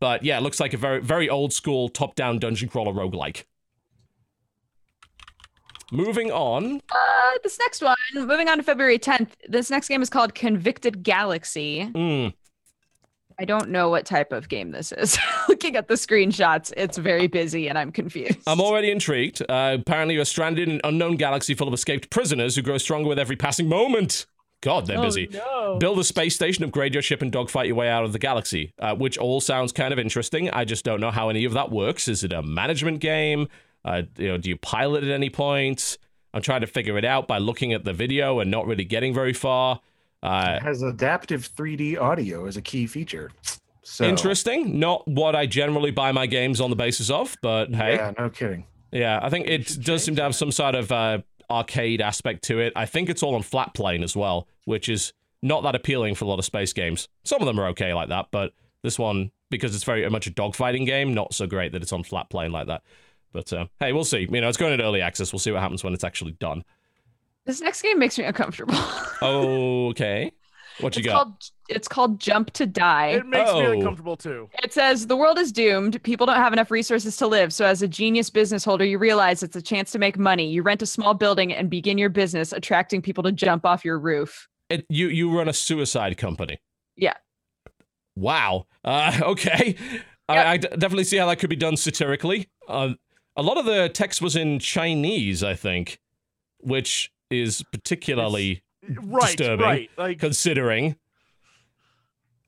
But 0.01 0.23
yeah, 0.25 0.39
it 0.39 0.43
looks 0.43 0.61
like 0.61 0.73
a 0.73 0.77
very 0.79 1.01
very 1.01 1.29
old 1.29 1.53
school 1.53 1.89
top 1.89 2.15
down 2.15 2.39
dungeon 2.39 2.69
crawler 2.69 2.93
roguelike. 2.93 3.45
Moving 5.93 6.33
on. 6.33 6.81
Uh, 6.91 7.31
this 7.43 7.59
next 7.59 7.83
one, 7.83 7.95
moving 8.15 8.49
on 8.49 8.57
to 8.57 8.63
February 8.65 8.99
10th, 8.99 9.29
this 9.49 9.71
next 9.71 9.87
game 9.89 10.03
is 10.03 10.11
called 10.11 10.35
Convicted 10.35 11.03
Galaxy. 11.05 11.89
Mm, 11.93 12.33
I 13.39 13.45
don't 13.45 13.71
know 13.71 13.89
what 13.89 14.07
type 14.07 14.33
of 14.33 14.49
game 14.49 14.71
this 14.71 14.93
is. 14.93 15.19
Looking 15.49 15.77
at 15.77 15.89
the 15.89 15.95
screenshots, 15.95 16.73
it's 16.77 16.99
very 16.99 17.27
busy 17.27 17.69
and 17.69 17.79
I'm 17.79 17.91
confused. 17.93 18.39
I'm 18.47 18.61
already 18.61 18.91
intrigued. 18.91 19.43
Uh, 19.49 19.79
apparently, 19.81 20.15
you're 20.15 20.25
stranded 20.25 20.69
in 20.69 20.77
an 20.77 20.81
unknown 20.85 21.17
galaxy 21.17 21.55
full 21.55 21.69
of 21.69 21.75
escaped 21.75 22.11
prisoners 22.11 22.57
who 22.57 22.63
grow 22.63 22.79
stronger 22.79 23.09
with 23.09 23.19
every 23.19 23.37
passing 23.37 23.69
moment. 23.69 24.27
God, 24.61 24.87
they're 24.87 25.01
busy. 25.03 25.29
no. 25.31 25.77
Build 25.79 25.99
a 25.99 26.05
space 26.05 26.35
station, 26.35 26.65
upgrade 26.65 26.95
your 26.95 27.03
ship, 27.03 27.21
and 27.21 27.31
dogfight 27.31 27.67
your 27.67 27.77
way 27.77 27.91
out 27.91 28.05
of 28.05 28.15
the 28.15 28.19
galaxy, 28.19 28.73
uh, 28.79 28.95
which 28.95 29.19
all 29.19 29.43
sounds 29.43 29.73
kind 29.73 29.93
of 29.93 29.99
interesting. 29.99 30.49
I 30.51 30.65
just 30.65 30.87
don't 30.87 31.01
know 31.01 31.11
how 31.11 31.29
any 31.29 31.45
of 31.45 31.53
that 31.53 31.71
works. 31.71 32.09
Is 32.09 32.25
it 32.25 32.33
a 32.33 32.43
management 32.43 33.01
game? 33.01 33.49
Uh, 33.85 34.03
you 34.17 34.29
know, 34.29 34.39
do 34.39 34.49
you 34.49 34.57
pilot 34.57 35.05
at 35.05 35.11
any 35.11 35.29
point? 35.29 35.99
I'm 36.33 36.41
trying 36.41 36.63
to 36.63 36.67
figure 36.67 36.97
it 36.97 37.05
out 37.05 37.29
by 37.29 37.37
looking 37.39 37.75
at 37.75 37.85
the 37.85 37.93
video 37.93 38.41
and 38.41 38.51
not 38.51 38.67
really 38.67 38.85
getting 38.85 39.13
very 39.13 39.35
far. 39.35 39.81
Uh, 40.25 40.55
It 40.57 40.63
has 40.63 40.83
adaptive 40.83 41.49
3D 41.57 42.01
audio 42.01 42.47
as 42.47 42.57
a 42.57 42.63
key 42.63 42.87
feature. 42.87 43.31
So 43.83 44.05
Interesting. 44.07 44.79
Not 44.81 45.07
what 45.07 45.37
I 45.37 45.47
generally 45.47 45.91
buy 45.91 46.11
my 46.13 46.27
games 46.27 46.61
on 46.61 46.71
the 46.71 46.77
basis 46.77 47.11
of, 47.11 47.37
but 47.43 47.75
hey. 47.75 47.97
Yeah, 47.97 48.13
no 48.19 48.31
kidding. 48.31 48.65
Yeah, 48.91 49.21
I 49.23 49.29
think 49.29 49.47
it 49.47 49.79
does 49.83 50.05
seem 50.05 50.17
to 50.17 50.23
have 50.23 50.35
some 50.35 50.51
sort 50.51 50.75
of 50.75 50.91
uh, 50.91 51.19
arcade 51.51 52.01
aspect 52.01 52.43
to 52.45 52.61
it. 52.61 52.73
I 52.75 52.87
think 52.87 53.11
it's 53.11 53.23
all 53.23 53.35
on 53.35 53.43
flat 53.43 53.75
plane 53.75 54.03
as 54.03 54.17
well, 54.17 54.49
which 54.65 54.89
is 54.89 55.13
not 55.43 55.63
that 55.65 55.75
appealing 55.75 56.15
for 56.15 56.25
a 56.25 56.29
lot 56.29 56.39
of 56.39 56.45
space 56.45 56.73
games. 56.73 57.09
Some 57.25 57.43
of 57.43 57.47
them 57.47 57.61
are 57.61 57.67
okay 57.69 57.93
like 57.93 58.09
that, 58.09 58.29
but 58.31 58.53
This 58.83 58.99
one, 58.99 59.31
because 59.51 59.75
it's 59.75 59.85
very 59.85 60.09
much 60.11 60.27
a 60.27 60.31
dogfighting 60.31 60.87
game, 60.87 61.13
not 61.13 61.35
so 61.35 61.47
great 61.47 61.73
that 61.73 61.83
it's 61.83 61.93
on 61.93 62.03
flat 62.05 62.31
plane 62.31 62.53
like 62.53 62.67
that. 62.69 62.83
But 63.33 63.53
uh, 63.53 63.67
hey, 63.81 63.93
we'll 63.93 64.05
see. 64.05 64.29
You 64.31 64.41
know, 64.41 64.49
it's 64.49 64.57
going 64.59 64.73
into 64.73 64.85
early 64.85 65.01
access. 65.03 65.33
We'll 65.33 65.41
see 65.41 65.51
what 65.53 65.61
happens 65.61 65.83
when 65.85 65.93
it's 65.93 66.05
actually 66.05 66.33
done. 66.33 66.65
This 67.47 67.61
next 67.61 67.83
game 67.83 67.99
makes 67.99 68.19
me 68.19 68.25
uncomfortable. 68.25 68.75
Okay. 69.23 70.33
What 70.81 70.97
you 70.97 71.01
it's 71.01 71.07
got? 71.07 71.13
called 71.15 71.35
it's 71.69 71.89
called 71.89 72.21
Jump 72.21 72.51
to 72.55 72.67
Die. 72.67 73.07
It 73.11 73.27
makes 73.27 73.49
Oh. 73.51 73.61
me 73.71 73.79
uncomfortable 73.79 74.17
too. 74.17 74.51
It 74.63 74.73
says 74.73 75.07
the 75.07 75.17
world 75.17 75.39
is 75.39 75.53
doomed. 75.53 76.03
People 76.03 76.27
don't 76.27 76.37
have 76.37 76.53
enough 76.53 76.71
resources 76.71 77.17
to 77.19 77.27
live. 77.29 77.53
So, 77.53 77.65
as 77.65 77.81
a 77.81 77.89
genius 77.89 78.29
business 78.29 78.65
holder, 78.65 78.85
you 78.85 78.99
realize 78.99 79.43
it's 79.43 79.55
a 79.57 79.63
chance 79.63 79.93
to 79.93 79.99
make 79.99 80.19
money. 80.19 80.51
You 80.51 80.63
rent 80.63 80.83
a 80.83 80.87
small 80.87 81.15
building 81.15 81.55
and 81.55 81.71
begin 81.71 81.97
your 81.97 82.11
business, 82.11 82.53
attracting 82.53 83.03
people 83.03 83.23
to 83.23 83.33
jump 83.33 83.65
off 83.65 83.85
your 83.85 83.99
roof. 83.99 84.49
It, 84.69 84.85
you 84.89 85.07
you 85.09 85.35
run 85.35 85.49
a 85.49 85.53
suicide 85.53 86.19
company. 86.19 86.59
Yeah. 86.97 87.15
Wow. 88.17 88.67
Uh, 88.85 89.19
okay. 89.23 89.77
I, 90.29 90.45
I 90.45 90.57
d- 90.57 90.69
definitely 90.71 91.05
see 91.05 91.19
how 91.19 91.27
that 91.27 91.39
could 91.39 91.51
be 91.51 91.57
done 91.57 91.77
satirically. 91.77 92.49
Uh, 92.69 92.91
a 93.37 93.43
lot 93.43 93.59
of 93.59 93.65
the 93.65 93.89
text 93.89 94.21
was 94.21 94.35
in 94.37 94.59
Chinese, 94.59 95.43
I 95.45 95.55
think, 95.55 95.99
which 96.61 97.11
is 97.41 97.63
particularly 97.73 98.63
Right, 98.87 99.37
Disturbing. 99.37 99.65
right. 99.65 99.91
Like 99.97 100.19
considering. 100.19 100.97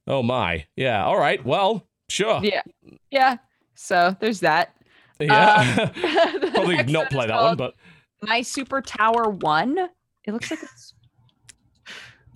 Oh 0.06 0.22
my. 0.22 0.66
Yeah. 0.76 1.04
All 1.04 1.18
right. 1.18 1.44
Well, 1.44 1.86
sure. 2.08 2.40
Yeah. 2.42 2.62
Yeah. 3.10 3.36
So, 3.74 4.16
there's 4.20 4.40
that. 4.40 4.74
Yeah. 5.18 5.90
Um, 5.96 6.02
the 6.40 6.50
Probably 6.54 6.76
not 6.84 6.86
one 6.86 7.06
play 7.08 7.26
that 7.26 7.42
one, 7.42 7.56
but 7.56 7.74
My 8.22 8.42
Super 8.42 8.80
Tower 8.82 9.30
1. 9.30 9.78
It 10.24 10.32
looks 10.32 10.50
like 10.50 10.62
it's 10.62 10.92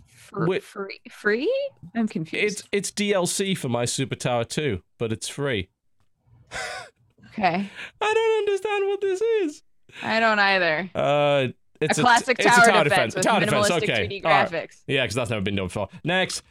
fr- 0.06 0.46
Wait. 0.46 0.62
free. 0.62 1.00
Free? 1.10 1.52
I'm 1.94 2.08
confused. 2.08 2.66
it's 2.72 2.90
it's 2.90 2.90
DLC 2.90 3.56
for 3.56 3.68
my 3.68 3.84
Super 3.84 4.14
Tower 4.16 4.44
2, 4.44 4.82
but 4.98 5.12
it's 5.12 5.28
free. 5.28 5.68
okay. 7.28 7.70
I 8.00 8.14
don't 8.14 8.38
understand 8.48 8.86
what 8.88 9.00
this 9.00 9.20
is. 9.20 9.62
I 10.02 10.20
don't 10.20 10.38
either. 10.38 10.90
Uh, 10.94 11.48
it's 11.81 11.99
a 11.99 12.02
classic 12.02 12.39
it's 12.39 12.47
tower, 12.57 12.81
a 12.81 12.84
defense, 12.84 13.15
with 13.15 13.25
tower 13.25 13.41
minimalistic 13.41 13.81
defense. 13.81 13.83
Okay. 13.83 14.09
2D 14.20 14.25
All 14.25 14.31
right. 14.31 14.49
graphics. 14.50 14.76
Yeah, 14.86 15.05
because 15.05 15.15
that's 15.15 15.31
never 15.31 15.42
been 15.42 15.57
done 15.57 15.67
before. 15.67 15.89
Next, 16.05 16.42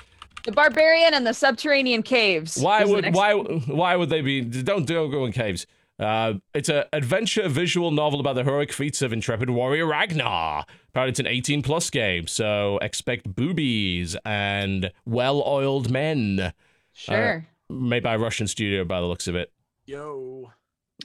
The 0.43 0.51
Barbarian 0.51 1.13
and 1.13 1.25
the 1.27 1.33
Subterranean 1.33 2.03
Caves. 2.03 2.57
why 2.57 2.83
would 2.85 3.03
next 3.05 3.15
why 3.17 3.33
game. 3.33 3.61
why 3.67 3.95
would 3.95 4.09
they 4.09 4.21
be? 4.21 4.41
Don't 4.41 4.85
don't 4.85 5.11
go 5.11 5.25
in 5.25 5.31
caves. 5.31 5.65
Uh, 5.99 6.35
it's 6.53 6.69
an 6.69 6.85
adventure 6.93 7.49
visual 7.49 7.91
novel 7.91 8.21
about 8.21 8.33
the 8.35 8.43
heroic 8.45 8.71
feats 8.71 9.01
of 9.01 9.11
intrepid 9.11 9.49
warrior 9.49 9.85
Ragnar. 9.85 10.63
Apparently, 10.87 11.09
it's 11.09 11.19
an 11.19 11.27
18 11.27 11.61
plus 11.61 11.89
game, 11.89 12.25
so 12.25 12.77
expect 12.81 13.35
boobies 13.35 14.15
and 14.23 14.91
well-oiled 15.05 15.91
men. 15.91 16.53
Sure. 16.93 17.45
Made 17.69 18.01
by 18.01 18.13
a 18.13 18.17
Russian 18.17 18.47
studio, 18.47 18.85
by 18.85 19.01
the 19.01 19.07
looks 19.07 19.27
of 19.27 19.35
it. 19.35 19.51
yo. 19.85 20.51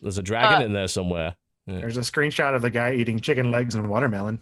There's 0.00 0.16
a 0.18 0.22
dragon 0.22 0.62
Uh, 0.62 0.64
in 0.66 0.72
there 0.74 0.88
somewhere. 0.88 1.34
There's 1.66 1.96
a 1.96 2.00
screenshot 2.00 2.54
of 2.54 2.62
the 2.62 2.70
guy 2.70 2.92
eating 2.94 3.18
chicken 3.20 3.50
legs 3.50 3.74
and 3.74 3.88
watermelon. 3.88 4.38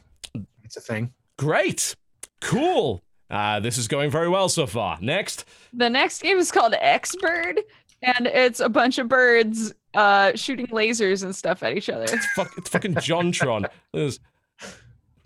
It's 0.65 0.77
a 0.77 0.81
thing. 0.81 1.13
Great, 1.39 1.95
cool. 2.41 3.03
Uh, 3.31 3.61
this 3.61 3.79
is 3.79 3.89
going 3.89 4.11
very 4.11 4.29
well 4.29 4.49
so 4.49 4.67
far. 4.67 4.99
Next. 5.01 5.45
the 5.73 5.89
next 5.89 6.21
game 6.23 6.39
is 6.39 6.51
called 6.51 6.75
X 6.79 7.15
Bird, 7.21 7.61
and 8.03 8.27
it's 8.27 8.61
a 8.61 8.69
bunch 8.69 8.99
of 8.99 9.09
birds 9.09 9.73
uh, 9.95 10.33
shooting 10.35 10.67
lasers 10.69 11.23
and 11.23 11.35
stuff 11.35 11.63
at 11.63 11.77
each 11.77 11.89
other. 11.89 12.07
fuck, 12.35 12.53
it's 12.59 12.69
fucking 12.69 12.95
JonTron. 12.97 13.67
There's, 13.95 14.19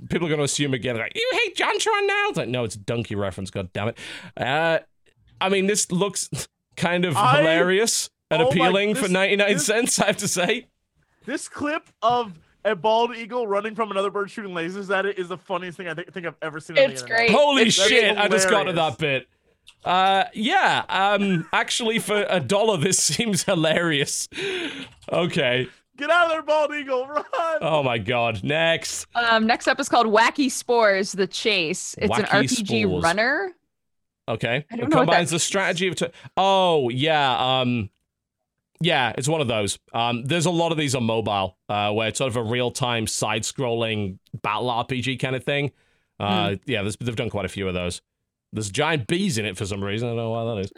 people 0.08 0.26
are 0.26 0.31
going 0.31 0.39
to 0.39 0.44
assume 0.44 0.75
again, 0.75 0.97
like, 0.99 1.12
you 1.16 1.28
hate 1.44 1.57
JonTron 1.57 2.07
now? 2.07 2.25
It's 2.28 2.39
like, 2.39 2.49
no, 2.49 2.65
it's 2.65 2.75
a 2.76 2.81
donkey 2.81 3.15
reference, 3.15 3.50
god 3.50 3.73
damn 3.73 3.89
it. 3.89 3.99
Uh, 4.36 4.81
I 5.41 5.49
mean, 5.49 5.66
this 5.66 5.91
looks 5.91 6.28
kind 6.76 7.05
of 7.05 7.16
I- 7.16 7.39
hilarious 7.39 8.10
and 8.31 8.42
oh 8.42 8.44
my- 8.44 8.50
appealing 8.50 8.94
for 8.94 9.08
99 9.08 9.52
this- 9.55 9.66
cents, 9.66 9.99
I 9.99 10.07
have 10.07 10.16
to 10.18 10.28
say. 10.28 10.66
This 11.26 11.48
clip 11.48 11.88
of 12.02 12.38
a 12.64 12.74
bald 12.74 13.14
eagle 13.16 13.46
running 13.46 13.74
from 13.74 13.90
another 13.90 14.10
bird 14.10 14.30
shooting 14.30 14.52
lasers 14.55 14.96
at 14.96 15.06
it 15.06 15.18
is 15.18 15.28
the 15.28 15.36
funniest 15.36 15.76
thing 15.76 15.88
I 15.88 15.94
think, 15.94 16.12
think 16.12 16.26
I've 16.26 16.36
ever 16.40 16.60
seen. 16.60 16.76
It's 16.78 17.02
great. 17.02 17.30
Holy 17.30 17.64
It's 17.64 17.74
shit, 17.74 18.16
I 18.16 18.28
just 18.28 18.48
got 18.48 18.64
to 18.64 18.72
that 18.72 18.98
bit. 18.98 19.28
Uh, 19.84 20.24
yeah, 20.32 20.84
um, 20.88 21.48
actually, 21.52 21.98
for 21.98 22.24
a 22.28 22.40
dollar, 22.40 22.76
this 22.76 22.98
seems 23.02 23.42
hilarious. 23.44 24.28
Okay. 25.12 25.68
Get 25.96 26.10
out 26.10 26.26
of 26.26 26.30
there, 26.32 26.42
bald 26.42 26.74
eagle! 26.74 27.06
Run! 27.06 27.24
Oh 27.62 27.82
my 27.82 27.96
god. 27.98 28.44
Next. 28.44 29.06
Um, 29.14 29.46
next 29.46 29.66
up 29.66 29.80
is 29.80 29.88
called 29.88 30.06
Wacky 30.06 30.50
Spores: 30.50 31.12
The 31.12 31.26
Chase. 31.26 31.94
It's 31.98 32.16
an 32.18 32.24
RPG 32.26 32.84
Spores. 32.84 33.02
runner. 33.02 33.52
Okay. 34.28 34.66
I 34.70 34.74
It 34.74 34.80
don't 34.80 34.90
know 34.90 34.96
what 34.98 35.06
combines 35.06 35.30
that 35.30 35.36
the 35.36 35.40
strategy 35.40 35.88
of. 35.88 35.96
T- 35.96 36.08
oh 36.36 36.90
yeah. 36.90 37.60
Um. 37.60 37.88
Yeah, 38.80 39.12
it's 39.16 39.28
one 39.28 39.40
of 39.40 39.48
those. 39.48 39.78
Um, 39.94 40.24
there's 40.24 40.46
a 40.46 40.50
lot 40.50 40.70
of 40.72 40.78
these 40.78 40.94
on 40.94 41.05
mobile, 41.05 41.56
uh, 41.68 41.92
where 41.92 42.08
it's 42.08 42.18
sort 42.18 42.28
of 42.30 42.36
a 42.36 42.42
real-time 42.42 43.06
side-scrolling 43.06 44.18
battle 44.42 44.68
RPG 44.68 45.18
kind 45.20 45.34
of 45.36 45.44
thing. 45.44 45.72
Uh, 46.20 46.50
Hmm. 46.50 46.55
yeah, 46.66 46.82
there's, 46.82 46.96
they've 46.96 47.16
done 47.16 47.30
quite 47.30 47.44
a 47.44 47.48
few 47.48 47.68
of 47.68 47.74
those. 47.74 48.00
There's 48.52 48.70
giant 48.70 49.06
bees 49.06 49.38
in 49.38 49.44
it 49.44 49.56
for 49.56 49.66
some 49.66 49.82
reason. 49.82 50.08
I 50.08 50.10
don't 50.10 50.16
know 50.18 50.30
why 50.30 50.55
that 50.55 50.60
is. 50.60 50.72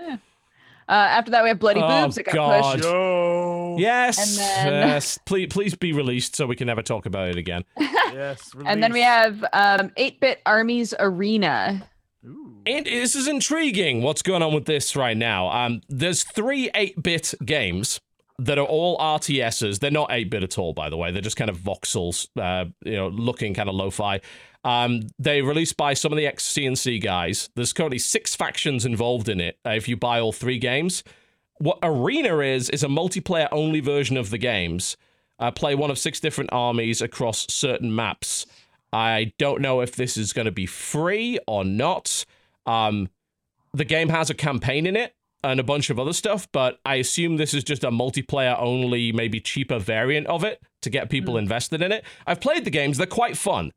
Uh, 0.89 0.93
after 0.93 1.31
that, 1.33 1.43
we 1.43 1.49
have 1.51 1.59
Bloody 1.59 1.81
Oh, 1.83 1.87
Boobs. 2.05 2.17
It 2.19 2.25
got 2.25 2.35
God. 2.35 2.73
pushed. 2.77 2.85
Yo. 2.85 3.77
Yes, 3.79 4.39
And 4.39 4.39
then- 4.73 4.89
yes. 4.89 5.19
Please, 5.27 5.49
please 5.51 5.75
be 5.75 5.93
released 5.93 6.35
so 6.35 6.47
we 6.47 6.57
can 6.57 6.67
never 6.67 6.83
talk 6.83 7.05
about 7.07 7.29
it 7.29 7.37
again. 7.37 7.65
Yes. 7.79 8.51
And 8.67 8.83
then 8.83 8.93
we 8.93 9.01
release. 9.01 9.43
have 9.43 9.81
um, 9.81 9.91
8-Bit 9.99 10.41
Armies 10.47 10.95
Arena. 10.99 11.87
Ooh. 12.29 12.61
And 12.67 12.85
this 12.85 13.17
is 13.17 13.27
intriguing. 13.27 14.03
What's 14.03 14.23
going 14.23 14.43
on 14.43 14.53
with 14.53 14.67
this 14.67 14.95
right 14.95 15.17
now? 15.17 15.49
Um, 15.51 15.81
there's 15.89 16.23
three 16.23 16.71
8-bit 16.71 17.35
games 17.45 18.01
that 18.39 18.59
are 18.59 18.67
all 18.67 18.99
RTSs. 18.99 19.81
They're 19.81 19.91
not 19.91 20.11
8-bit 20.11 20.43
at 20.43 20.59
all, 20.59 20.75
by 20.75 20.91
the 20.91 20.97
way. 20.97 21.11
They're 21.11 21.23
just 21.23 21.37
kind 21.37 21.51
of 21.51 21.59
voxels, 21.59 22.29
uh, 22.39 22.67
you 22.85 22.97
know, 22.97 23.09
looking 23.09 23.55
kind 23.55 23.69
of 23.69 23.75
lo-fi. 23.75 24.21
Um, 24.65 25.03
they 25.19 25.41
released 25.43 25.77
by 25.77 25.95
some 25.95 26.13
of 26.13 26.19
the 26.19 26.27
ex-CNC 26.27 27.03
guys. 27.03 27.49
There's 27.55 27.73
currently 27.73 27.99
six 27.99 28.35
factions 28.35 28.85
involved 28.85 29.29
in 29.29 29.41
it. 29.41 29.59
Uh, 29.65 29.71
if 29.71 29.89
you 29.89 29.97
buy 29.97 30.21
all 30.21 30.33
three 30.33 30.59
games, 30.59 31.03
what 31.59 31.79
Arena 31.83 32.39
is 32.41 32.69
is 32.71 32.83
a 32.83 32.89
multiplayer-only 32.89 33.81
version 33.81 34.17
of 34.17 34.31
the 34.31 34.39
games. 34.39 34.97
Uh, 35.41 35.51
play 35.51 35.75
one 35.75 35.91
of 35.91 35.99
six 35.99 36.21
different 36.21 36.51
armies 36.53 37.01
across 37.01 37.47
certain 37.49 37.95
maps. 37.95 38.45
I 38.93 39.33
don't 39.39 39.61
know 39.61 39.81
if 39.81 39.97
this 39.97 40.17
is 40.17 40.33
going 40.33 40.47
to 40.47 40.53
be 40.53 40.67
free 40.67 41.39
or 41.47 41.65
not. 41.65 42.25
Um, 42.67 43.09
the 43.73 43.85
game 43.85 44.09
has 44.09 44.31
a 44.31 44.35
campaign 44.35 44.87
in 44.87 44.97
it 44.97 45.15
and 45.45 45.61
a 45.61 45.65
bunch 45.65 45.91
of 45.91 45.99
other 45.99 46.13
stuff, 46.13 46.49
but 46.53 46.81
I 46.85 46.97
assume 46.97 47.37
this 47.37 47.55
is 47.55 47.65
just 47.65 47.85
a 47.85 47.91
multiplayer 47.91 48.59
only, 48.59 49.13
maybe 49.13 49.41
cheaper 49.41 49.79
variant 49.79 50.27
of 50.27 50.43
it 50.43 50.61
to 50.83 50.91
get 50.91 51.11
people 51.11 51.37
invested 51.37 51.83
in 51.83 51.93
it. 51.93 52.05
I've 52.27 52.41
played 52.41 52.65
the 52.65 52.71
games, 52.71 52.99
they're 52.99 53.07
quite 53.07 53.37
fun. 53.37 53.73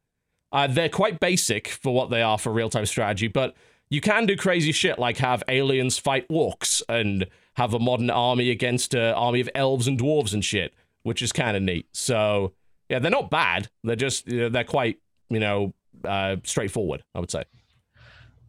Uh, 0.51 0.67
they're 0.67 0.89
quite 0.89 1.19
basic 1.19 1.67
for 1.67 1.93
what 1.93 2.09
they 2.09 2.21
are 2.21 2.37
for 2.37 2.51
real 2.51 2.69
time 2.69 2.85
strategy, 2.85 3.27
but 3.27 3.55
you 3.89 4.01
can 4.01 4.25
do 4.25 4.35
crazy 4.35 4.71
shit 4.71 4.99
like 4.99 5.17
have 5.17 5.43
aliens 5.47 5.97
fight 5.97 6.27
orcs 6.29 6.81
and 6.89 7.27
have 7.55 7.73
a 7.73 7.79
modern 7.79 8.09
army 8.09 8.49
against 8.49 8.93
an 8.93 9.13
army 9.13 9.41
of 9.41 9.49
elves 9.53 9.87
and 9.87 9.99
dwarves 9.99 10.33
and 10.33 10.43
shit, 10.43 10.73
which 11.03 11.21
is 11.21 11.31
kind 11.31 11.55
of 11.55 11.63
neat. 11.63 11.87
So, 11.93 12.53
yeah, 12.91 12.99
they're 12.99 13.09
not 13.09 13.29
bad. 13.31 13.69
They're 13.83 13.95
just, 13.95 14.27
you 14.27 14.41
know, 14.41 14.49
they're 14.49 14.63
quite, 14.63 14.97
you 15.29 15.39
know, 15.39 15.73
uh, 16.05 16.35
straightforward, 16.43 17.03
I 17.15 17.19
would 17.19 17.31
say. 17.31 17.43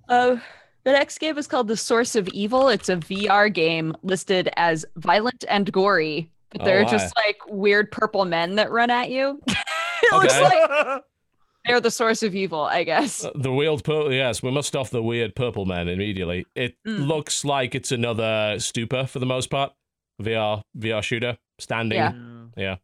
Uh, 0.09 0.37
the 0.85 0.93
next 0.93 1.19
game 1.19 1.39
is 1.39 1.47
called 1.47 1.69
The 1.69 1.77
Source 1.77 2.17
of 2.17 2.29
Evil. 2.29 2.69
It's 2.69 2.89
a 2.89 2.97
VR 2.97 3.53
game 3.53 3.95
listed 4.03 4.51
as 4.57 4.85
violent 4.97 5.45
and 5.49 5.71
gory, 5.73 6.29
but 6.51 6.63
Oh, 6.63 6.65
they're 6.65 6.85
why? 6.85 6.91
just 6.91 7.15
like 7.17 7.39
weird 7.49 7.91
purple 7.93 8.25
men 8.25 8.57
that 8.57 8.71
run 8.71 8.91
at 8.91 9.11
you. 9.11 9.41
it 9.47 10.13
looks 10.13 10.39
like 10.41 11.03
they're 11.65 11.81
the 11.81 11.91
source 11.91 12.23
of 12.25 12.35
evil, 12.35 12.63
I 12.63 12.83
guess. 12.85 13.25
Uh, 13.25 13.31
The 13.37 13.53
weird 13.53 13.85
purple, 13.85 14.13
yes, 14.13 14.43
we 14.43 14.51
must 14.51 14.75
off 14.75 14.91
the 14.91 15.03
weird 15.03 15.37
purple 15.37 15.65
man 15.67 15.89
immediately. 15.89 16.47
It 16.57 16.75
Mm. 16.87 17.07
looks 17.07 17.45
like 17.45 17.75
it's 17.77 17.93
another 17.93 18.57
Stupa 18.57 19.09
for 19.09 19.21
the 19.21 19.27
most 19.27 19.51
part. 19.51 19.73
VR 20.21 20.63
VR 20.77 21.03
shooter 21.03 21.39
standing. 21.59 21.99
Yeah. 21.99 22.13
Yeah. 22.57 22.77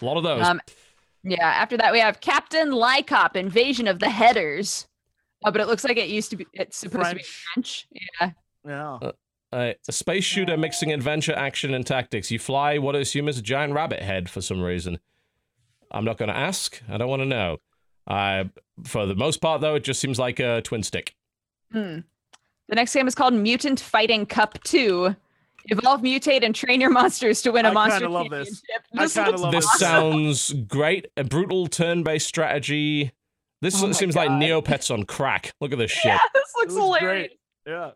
A 0.00 0.04
lot 0.04 0.16
of 0.16 0.22
those. 0.22 0.44
Um, 0.44 0.60
yeah. 1.22 1.46
After 1.46 1.76
that, 1.76 1.92
we 1.92 2.00
have 2.00 2.20
Captain 2.20 2.70
Lycop: 2.70 3.36
Invasion 3.36 3.88
of 3.88 3.98
the 3.98 4.08
Heters. 4.08 4.86
Oh, 5.44 5.50
but 5.50 5.60
it 5.60 5.68
looks 5.68 5.84
like 5.84 5.96
it 5.96 6.08
used 6.08 6.30
to 6.30 6.36
be. 6.36 6.46
It's 6.52 6.76
supposed 6.76 7.10
to 7.10 7.16
be 7.16 7.22
French. 7.22 7.86
Yeah. 7.92 8.30
Yeah. 8.66 8.98
Uh, 9.50 9.72
a 9.88 9.92
space 9.92 10.24
shooter 10.24 10.56
mixing 10.56 10.92
adventure, 10.92 11.32
action, 11.32 11.72
and 11.72 11.86
tactics. 11.86 12.30
You 12.30 12.38
fly 12.38 12.78
what 12.78 12.94
I 12.94 12.98
assume 12.98 13.28
is 13.28 13.38
a 13.38 13.42
giant 13.42 13.72
rabbit 13.72 14.02
head 14.02 14.28
for 14.28 14.40
some 14.42 14.60
reason. 14.60 14.98
I'm 15.90 16.04
not 16.04 16.18
going 16.18 16.28
to 16.28 16.36
ask. 16.36 16.82
I 16.88 16.98
don't 16.98 17.08
want 17.08 17.22
to 17.22 17.26
know. 17.26 17.56
Uh, 18.06 18.44
for 18.84 19.06
the 19.06 19.14
most 19.14 19.40
part, 19.40 19.60
though, 19.60 19.74
it 19.74 19.84
just 19.84 20.00
seems 20.00 20.18
like 20.18 20.38
a 20.38 20.60
twin 20.62 20.82
stick. 20.82 21.14
Hmm. 21.72 22.00
The 22.68 22.74
next 22.74 22.92
game 22.92 23.08
is 23.08 23.14
called 23.14 23.32
Mutant 23.32 23.80
Fighting 23.80 24.26
Cup 24.26 24.62
2. 24.64 25.16
Evolve, 25.68 26.00
mutate, 26.00 26.44
and 26.44 26.54
train 26.54 26.80
your 26.80 26.90
monsters 26.90 27.42
to 27.42 27.50
win 27.52 27.64
a 27.66 27.68
I 27.68 27.72
monster 27.72 28.00
kinda 28.00 28.08
love 28.14 28.30
this. 28.30 28.62
championship. 28.62 28.82
I 28.96 29.02
This 29.02 29.14
kinda 29.14 29.36
love 29.36 29.52
this 29.52 29.66
awesome. 29.66 29.78
sounds 29.80 30.52
great. 30.66 31.08
A 31.16 31.24
brutal 31.24 31.66
turn-based 31.66 32.26
strategy. 32.26 33.12
This 33.60 33.82
Oh 33.82 33.86
my 33.86 33.92
seems 33.92 34.14
like 34.16 34.28
God. 34.28 34.40
Neopets 34.42 34.90
on 34.92 35.04
crack. 35.04 35.52
Look 35.60 35.72
at 35.72 35.78
this 35.78 35.90
shit. 35.92 36.04
Yeah, 36.06 36.18
this 36.34 36.52
looks 36.56 36.74
looks 36.74 37.00
great. 37.00 37.32
Yeah. 37.66 37.90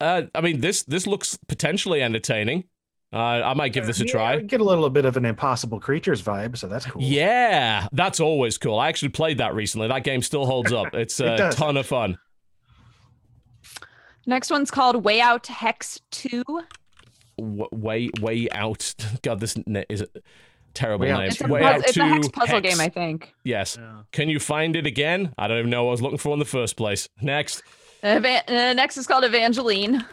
Uh, 0.00 0.22
I 0.34 0.40
mean, 0.40 0.60
this 0.60 0.82
this 0.82 1.06
looks 1.06 1.38
potentially 1.48 2.02
entertaining. 2.02 2.64
Uh, 3.12 3.16
I 3.44 3.54
might 3.54 3.72
give 3.72 3.86
this 3.86 4.00
a 4.00 4.04
try. 4.04 4.36
we 4.38 4.42
get 4.42 4.60
a 4.60 4.64
little 4.64 4.90
bit 4.90 5.04
of 5.04 5.16
an 5.16 5.24
impossible 5.24 5.78
creatures 5.78 6.20
vibe, 6.20 6.56
so 6.58 6.66
that's 6.66 6.84
cool. 6.84 7.00
Yeah, 7.00 7.86
that's 7.92 8.18
always 8.18 8.58
cool. 8.58 8.76
I 8.76 8.88
actually 8.88 9.10
played 9.10 9.38
that 9.38 9.54
recently. 9.54 9.86
That 9.86 10.02
game 10.02 10.20
still 10.20 10.46
holds 10.46 10.72
up. 10.72 10.88
It's 10.94 11.20
a 11.20 11.36
does. 11.36 11.54
ton 11.54 11.76
of 11.76 11.86
fun. 11.86 12.18
Next 14.26 14.50
one's 14.50 14.70
called 14.70 15.04
Way 15.04 15.20
Out 15.20 15.46
Hex 15.46 16.00
2. 16.12 16.42
W- 17.38 17.68
way 17.72 18.10
way 18.20 18.48
out. 18.52 18.94
God, 19.22 19.40
this 19.40 19.56
n- 19.66 19.84
is 19.88 20.00
a 20.02 20.08
terrible 20.72 21.06
Way 21.06 21.12
Out 21.12 21.18
name. 21.20 21.28
It's 21.28 21.40
a, 21.40 21.46
way 21.48 21.60
puz- 21.62 21.64
out 21.74 21.80
it's 21.80 21.96
a 21.96 22.04
hex 22.06 22.28
puzzle 22.28 22.56
Hex. 22.60 22.68
game, 22.68 22.80
I 22.80 22.88
think. 22.88 23.34
Yes. 23.44 23.76
Yeah. 23.80 24.02
Can 24.12 24.28
you 24.28 24.38
find 24.40 24.76
it 24.76 24.86
again? 24.86 25.34
I 25.36 25.48
don't 25.48 25.58
even 25.58 25.70
know 25.70 25.84
what 25.84 25.90
I 25.90 25.92
was 25.92 26.02
looking 26.02 26.18
for 26.18 26.32
in 26.32 26.38
the 26.38 26.44
first 26.44 26.76
place. 26.76 27.08
Next, 27.20 27.62
Eva- 28.04 28.42
uh, 28.48 28.72
next 28.74 28.96
is 28.96 29.06
called 29.06 29.24
Evangeline. 29.24 30.04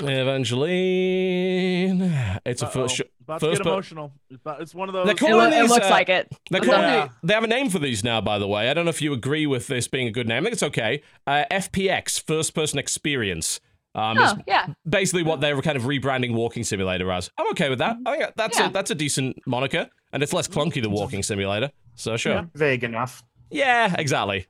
Evangeline. 0.91 2.39
It's 2.45 2.61
a 2.61 2.65
Uh-oh. 2.65 2.71
first. 2.71 2.95
Sh- 2.95 3.01
About 3.21 3.39
to 3.41 3.51
get 3.51 3.61
per- 3.63 3.69
emotional. 3.69 4.11
It's, 4.29 4.41
about- 4.41 4.61
it's 4.61 4.73
one 4.75 4.89
of 4.89 4.93
those. 4.93 5.05
They're 5.05 5.13
It, 5.15 5.19
calling 5.19 5.35
lo- 5.35 5.45
it 5.57 5.61
these, 5.61 5.69
looks 5.69 5.85
uh, 5.87 5.89
like 5.89 6.09
it. 6.09 6.31
They're 6.49 6.61
calling 6.61 6.81
no. 6.81 7.03
it- 7.03 7.11
they 7.23 7.33
have 7.33 7.43
a 7.43 7.47
name 7.47 7.69
for 7.69 7.79
these 7.79 8.03
now, 8.03 8.19
by 8.21 8.39
the 8.39 8.47
way. 8.47 8.69
I 8.69 8.73
don't 8.73 8.85
know 8.85 8.89
if 8.89 9.01
you 9.01 9.13
agree 9.13 9.45
with 9.45 9.67
this 9.67 9.87
being 9.87 10.07
a 10.07 10.11
good 10.11 10.27
name. 10.27 10.43
I 10.43 10.45
think 10.45 10.53
it's 10.53 10.63
okay. 10.63 11.01
Uh, 11.27 11.43
FPX, 11.51 12.21
first 12.21 12.53
person 12.55 12.79
experience. 12.79 13.59
Um, 13.93 14.17
Oh, 14.19 14.37
yeah. 14.47 14.67
basically 14.87 15.23
what 15.23 15.41
they're 15.41 15.61
kind 15.61 15.75
of 15.77 15.83
rebranding 15.83 16.33
Walking 16.33 16.63
Simulator 16.63 17.11
as. 17.11 17.29
I'm 17.37 17.47
okay 17.51 17.69
with 17.69 17.79
that. 17.79 17.97
I 18.05 18.17
think 18.17 18.35
that's 18.35 18.57
Yeah. 18.59 18.67
a 18.67 18.71
that's 18.71 18.89
a 18.91 18.95
decent 18.95 19.37
moniker, 19.45 19.89
and 20.13 20.23
it's 20.23 20.31
less 20.33 20.47
clunky 20.47 20.81
than 20.81 20.91
Walking 20.91 21.23
Simulator. 21.23 21.71
So 21.95 22.15
sure. 22.17 22.33
Yeah. 22.33 22.45
Vague 22.55 22.83
enough. 22.83 23.23
Yeah, 23.49 23.93
exactly. 23.99 24.47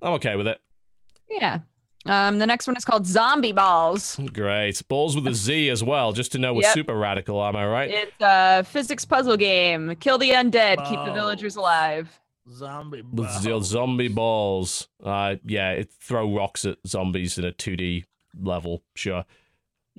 I'm 0.00 0.14
okay 0.14 0.36
with 0.36 0.46
it. 0.46 0.58
Yeah. 1.28 1.58
Um, 2.06 2.38
the 2.38 2.46
next 2.46 2.66
one 2.68 2.76
is 2.76 2.84
called 2.84 3.04
Zombie 3.04 3.50
Balls. 3.52 4.18
Great. 4.32 4.80
Balls 4.88 5.16
with 5.16 5.26
a 5.26 5.34
Z 5.34 5.68
as 5.70 5.82
well, 5.82 6.12
just 6.12 6.30
to 6.32 6.38
know 6.38 6.54
we're 6.54 6.62
Yep. 6.62 6.72
super 6.74 6.94
radical, 6.94 7.44
am 7.44 7.56
I 7.56 7.66
right? 7.66 7.90
It's 7.90 8.12
a 8.20 8.62
physics 8.62 9.04
puzzle 9.04 9.36
game. 9.36 9.96
Kill 9.96 10.16
the 10.16 10.30
undead, 10.30 10.76
keep 10.88 11.04
the 11.04 11.12
villagers 11.12 11.56
alive. 11.56 12.20
zombie. 12.48 13.02
balls. 13.02 13.42
the 13.42 13.60
zombie 13.60 14.06
balls. 14.08 14.86
Uh, 15.02 15.34
yeah, 15.44 15.72
it 15.72 15.90
throw 16.00 16.32
rocks 16.32 16.64
at 16.64 16.78
zombies 16.86 17.38
in 17.38 17.44
a 17.44 17.50
2D 17.50 18.04
level. 18.40 18.82
Sure. 18.94 19.24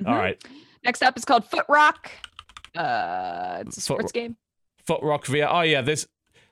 All 0.05 0.13
Mhm. 0.13 0.17
right. 0.19 0.43
Next 0.83 1.01
up 1.01 1.17
is 1.17 1.25
called 1.25 1.45
Foot 1.45 1.65
Rock. 1.69 2.11
Uh, 2.75 3.63
it's 3.65 3.77
a 3.77 3.81
Foot 3.81 3.83
sports 3.83 4.11
game. 4.11 4.37
Foot 4.85 5.01
Rock 5.01 5.25
VR. 5.25 5.47
Oh 5.49 5.61
yeah, 5.61 5.81
this 5.81 6.07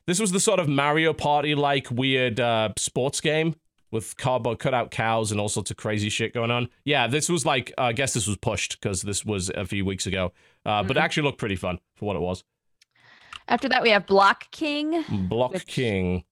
this 0.07 0.19
was 0.19 0.31
the 0.31 0.39
sort 0.39 0.59
of 0.59 0.67
Mario 0.67 1.13
Party 1.13 1.55
like 1.55 1.89
weird 1.91 2.39
uh, 2.39 2.69
sports 2.77 3.21
game 3.21 3.55
with 3.91 4.17
cardboard 4.17 4.59
cutout 4.59 4.91
cows 4.91 5.31
and 5.31 5.39
all 5.39 5.47
sorts 5.47 5.71
of 5.71 5.77
crazy 5.77 6.09
shit 6.09 6.33
going 6.33 6.51
on. 6.51 6.67
Yeah, 6.83 7.07
this 7.07 7.29
was 7.29 7.45
like 7.45 7.71
uh, 7.77 7.83
I 7.83 7.93
guess 7.93 8.13
this 8.13 8.27
was 8.27 8.37
pushed 8.37 8.79
because 8.81 9.03
this 9.03 9.23
was 9.25 9.49
a 9.49 9.65
few 9.65 9.85
weeks 9.85 10.05
ago, 10.07 10.33
uh, 10.65 10.83
but 10.83 10.97
it 10.97 10.99
Mhm. 10.99 11.03
actually 11.03 11.23
looked 11.23 11.37
pretty 11.39 11.55
fun 11.55 11.79
for 11.95 12.05
what 12.05 12.15
it 12.15 12.21
was. 12.21 12.43
After 13.47 13.69
that, 13.69 13.83
we 13.83 13.91
have 13.91 14.07
Block 14.07 14.49
King. 14.51 15.03
Block 15.29 15.53
King. 15.67 16.23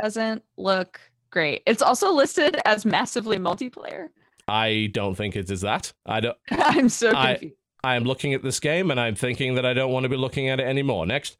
Doesn't 0.00 0.42
look 0.56 0.98
great. 1.30 1.62
It's 1.66 1.82
also 1.82 2.10
listed 2.12 2.56
as 2.64 2.84
massively 2.86 3.36
multiplayer. 3.38 4.08
I 4.48 4.90
don't 4.92 5.14
think 5.14 5.36
it 5.36 5.50
is 5.50 5.62
that. 5.62 5.92
I 6.06 6.20
don't. 6.20 6.36
I'm 6.50 6.88
so 6.88 7.10
I- 7.14 7.32
confused. 7.34 7.54
I 7.82 7.96
am 7.96 8.04
looking 8.04 8.32
at 8.32 8.42
this 8.42 8.60
game 8.60 8.90
and 8.90 8.98
I'm 8.98 9.14
thinking 9.14 9.56
that 9.56 9.66
I 9.66 9.74
don't 9.74 9.92
want 9.92 10.04
to 10.04 10.08
be 10.08 10.16
looking 10.16 10.48
at 10.48 10.58
it 10.58 10.62
anymore. 10.66 11.04
Next, 11.04 11.36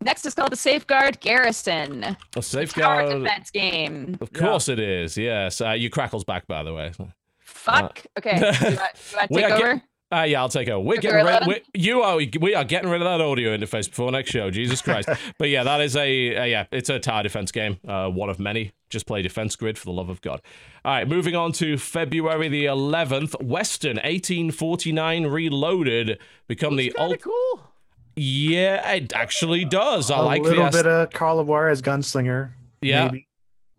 Next 0.00 0.26
is 0.26 0.34
called 0.34 0.50
the 0.50 0.56
Safeguard 0.56 1.20
Garrison. 1.20 2.02
a 2.02 2.16
Tower 2.32 2.42
safeguard. 2.42 3.22
defense 3.22 3.50
game. 3.52 4.18
Of 4.20 4.32
course 4.32 4.68
it 4.68 4.80
is. 4.80 5.16
Yes. 5.16 5.60
Uh, 5.60 5.70
you 5.70 5.90
crackles 5.90 6.24
back, 6.24 6.48
by 6.48 6.64
the 6.64 6.74
way. 6.74 6.90
Fuck. 7.38 8.04
okay. 8.18 8.38
Do 8.40 8.44
you 8.44 8.50
want, 8.50 8.58
do 8.60 8.70
you 8.70 8.76
want 8.76 8.92
to 9.30 9.34
take 9.34 9.44
are 9.44 9.48
get- 9.48 9.52
over? 9.62 9.82
Uh, 10.12 10.22
yeah, 10.22 10.40
I'll 10.40 10.48
take 10.48 10.68
over. 10.68 10.78
We're 10.84 10.98
getting 11.00 11.24
rid. 11.26 11.46
We, 11.46 11.60
you 11.74 12.02
are. 12.02 12.16
We 12.40 12.54
are 12.54 12.62
getting 12.64 12.88
rid 12.90 13.02
of 13.02 13.06
that 13.06 13.20
audio 13.24 13.56
interface 13.56 13.88
before 13.88 14.12
next 14.12 14.30
show. 14.30 14.50
Jesus 14.50 14.80
Christ! 14.80 15.08
but 15.38 15.48
yeah, 15.48 15.64
that 15.64 15.80
is 15.80 15.96
a, 15.96 16.00
a 16.34 16.46
yeah. 16.46 16.66
It's 16.70 16.88
a 16.88 17.00
tower 17.00 17.22
defense 17.24 17.50
game. 17.50 17.78
Uh, 17.86 18.08
one 18.10 18.28
of 18.28 18.38
many. 18.38 18.72
Just 18.90 19.06
play 19.06 19.22
Defense 19.22 19.56
Grid 19.56 19.76
for 19.76 19.86
the 19.86 19.92
love 19.92 20.08
of 20.08 20.20
God. 20.20 20.40
All 20.84 20.92
right, 20.92 21.08
moving 21.08 21.34
on 21.34 21.50
to 21.52 21.76
February 21.76 22.46
the 22.48 22.66
11th. 22.66 23.42
Western 23.42 23.96
1849 23.96 25.26
Reloaded 25.26 26.18
become 26.46 26.76
the 26.76 26.88
It's 26.88 26.96
ult. 27.00 27.20
cool. 27.20 27.72
Yeah, 28.14 28.88
it 28.92 29.12
actually 29.12 29.64
does. 29.64 30.12
I 30.12 30.18
a 30.18 30.22
like 30.22 30.40
a 30.42 30.44
little 30.44 30.64
the 30.66 30.70
bit 30.70 30.86
of 30.86 31.10
Call 31.10 31.40
of 31.40 31.48
Juarez 31.48 31.82
gunslinger. 31.82 32.50
Yeah. 32.80 33.06
maybe. 33.06 33.26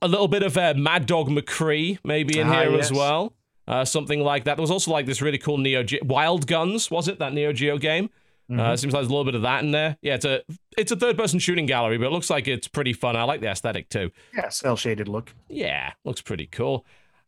a 0.01 0.07
little 0.09 0.27
bit 0.27 0.43
of 0.43 0.57
uh, 0.57 0.73
Mad 0.75 1.05
Dog 1.05 1.29
McCree 1.29 1.99
maybe 2.03 2.39
in 2.39 2.47
Ah, 2.49 2.63
here 2.63 2.77
as 2.77 2.91
well. 2.91 3.31
Uh, 3.67 3.83
something 3.83 4.21
like 4.21 4.43
that. 4.43 4.57
There 4.57 4.63
was 4.63 4.71
also 4.71 4.91
like 4.91 5.05
this 5.05 5.21
really 5.21 5.37
cool 5.39 5.57
Neo 5.57 5.81
Ge- 5.83 6.03
Wild 6.03 6.45
Guns, 6.45 6.91
was 6.91 7.07
it 7.07 7.19
that 7.19 7.33
Neo 7.33 7.51
Geo 7.51 7.77
game? 7.77 8.09
Mm-hmm. 8.49 8.59
Uh, 8.59 8.77
seems 8.77 8.93
like 8.93 9.01
there's 9.01 9.07
a 9.07 9.11
little 9.11 9.25
bit 9.25 9.33
of 9.33 9.41
that 9.41 9.63
in 9.63 9.71
there. 9.71 9.97
Yeah, 10.03 10.15
it's 10.15 10.25
a 10.25 10.43
it's 10.77 10.91
a 10.91 10.95
third 10.95 11.17
person 11.17 11.39
shooting 11.39 11.65
gallery, 11.65 11.97
but 11.97 12.05
it 12.05 12.11
looks 12.11 12.29
like 12.29 12.47
it's 12.47 12.67
pretty 12.67 12.93
fun. 12.93 13.15
I 13.15 13.23
like 13.23 13.41
the 13.41 13.47
aesthetic 13.49 13.89
too. 13.89 14.11
Yeah, 14.35 14.49
cell 14.49 14.75
shaded 14.75 15.07
look. 15.07 15.33
Yeah, 15.49 15.93
looks 16.03 16.21
pretty 16.21 16.45
cool. 16.45 16.85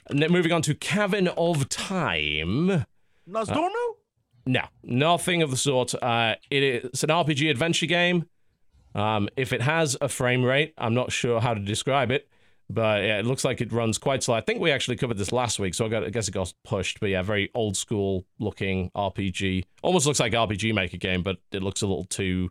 And 0.09 0.21
then 0.21 0.31
moving 0.31 0.51
on 0.51 0.61
to 0.63 0.75
Cavern 0.75 1.27
of 1.29 1.67
Time. 1.69 2.85
Nozdormu? 3.27 3.93
No, 4.45 4.61
nothing 4.83 5.41
of 5.41 5.49
the 5.51 5.57
sort. 5.57 5.93
Uh, 6.01 6.35
it 6.49 6.63
is 6.63 7.03
an 7.03 7.09
RPG 7.09 7.49
adventure 7.49 7.87
game. 7.87 8.25
Um, 8.95 9.27
if 9.35 9.51
it 9.51 9.61
has 9.61 9.97
a 9.99 10.07
frame 10.07 10.43
rate, 10.43 10.73
I'm 10.77 10.93
not 10.93 11.11
sure 11.11 11.41
how 11.41 11.53
to 11.53 11.59
describe 11.59 12.09
it, 12.11 12.29
but 12.69 13.03
yeah, 13.03 13.19
it 13.19 13.25
looks 13.25 13.43
like 13.45 13.61
it 13.61 13.71
runs 13.71 13.97
quite 13.97 14.23
slow. 14.23 14.35
I 14.35 14.41
think 14.41 14.59
we 14.59 14.71
actually 14.71 14.97
covered 14.97 15.17
this 15.17 15.31
last 15.31 15.57
week, 15.59 15.73
so 15.73 15.85
I, 15.85 15.89
got, 15.89 16.03
I 16.03 16.09
guess 16.09 16.27
it 16.27 16.31
got 16.31 16.53
pushed. 16.63 16.99
But 16.99 17.09
yeah, 17.09 17.21
very 17.21 17.49
old 17.53 17.77
school 17.77 18.25
looking 18.39 18.91
RPG. 18.95 19.63
Almost 19.83 20.05
looks 20.05 20.19
like 20.19 20.33
RPG 20.33 20.73
Maker 20.73 20.97
game, 20.97 21.23
but 21.23 21.37
it 21.51 21.63
looks 21.63 21.81
a 21.81 21.87
little 21.87 22.03
too 22.05 22.49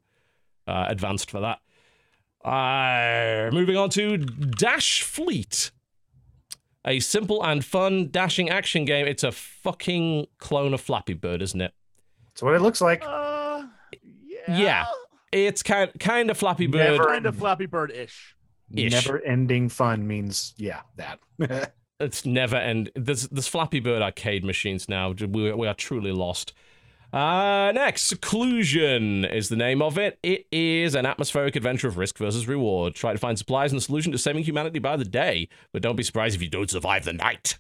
uh, 0.67 0.86
advanced 0.89 1.31
for 1.31 1.41
that. 1.41 1.59
Uh, 2.45 3.51
moving 3.53 3.77
on 3.77 3.91
to 3.91 4.19
Dash 4.19 5.03
Fleet. 5.03 5.70
A 6.86 7.01
simple 7.01 7.45
and 7.45 7.65
fun 7.65 8.09
dashing 8.11 8.49
action 8.49 8.85
game. 8.85 9.07
It's 9.07 9.25
a 9.25 9.33
fucking 9.33 10.28
clone 10.39 10.73
of 10.73 10.81
Flappy 10.81 11.15
Bird, 11.15 11.43
isn't 11.43 11.61
it? 11.61 11.73
That's 12.28 12.43
what 12.43 12.55
it 12.55 12.62
looks 12.62 12.81
like. 12.81 13.03
Uh, 13.05 13.65
yeah. 14.25 14.57
Yeah. 14.59 14.85
It's 15.33 15.65
kind 15.65 15.91
kind 15.99 16.31
of 16.31 16.39
Flappy 16.39 16.69
Bird. 16.69 16.93
Never- 16.93 17.05
Kind 17.07 17.27
of 17.27 17.35
Flappy 17.35 17.67
Bird 17.67 17.91
ish. 17.91 18.35
Never 18.70 19.20
ending 19.20 19.69
fun 19.69 20.07
means 20.07 20.55
yeah, 20.57 20.81
that. 20.97 21.20
It's 21.99 22.27
never 22.27 22.57
end. 22.57 22.91
There's 22.95 23.27
there's 23.28 23.49
Flappy 23.49 23.81
Bird 23.81 24.03
arcade 24.03 24.45
machines 24.45 24.86
now. 24.86 25.12
We 25.12 25.53
we 25.53 25.67
are 25.67 25.75
truly 25.75 26.12
lost. 26.12 26.53
Uh, 27.12 27.73
next, 27.73 28.03
Seclusion 28.03 29.25
is 29.25 29.49
the 29.49 29.57
name 29.57 29.81
of 29.81 29.97
it. 29.97 30.19
It 30.23 30.47
is 30.53 30.95
an 30.95 31.07
atmospheric 31.07 31.57
adventure 31.57 31.89
of 31.89 31.97
risk 31.97 32.19
versus 32.19 32.47
reward. 32.47 32.95
Try 32.95 33.12
to 33.12 33.19
find 33.19 33.39
supplies 33.39 33.73
and 33.73 33.78
a 33.78 33.83
solution 33.83 34.12
to 34.12 34.19
saving 34.19 34.45
humanity 34.45 34.78
by 34.78 34.97
the 34.97 35.05
day, 35.05 35.49
but 35.73 35.81
don't 35.81 35.97
be 35.97 36.03
surprised 36.03 36.36
if 36.36 36.43
you 36.43 36.51
don't 36.51 36.69
survive 36.69 37.05
the 37.05 37.15
night. 37.15 37.57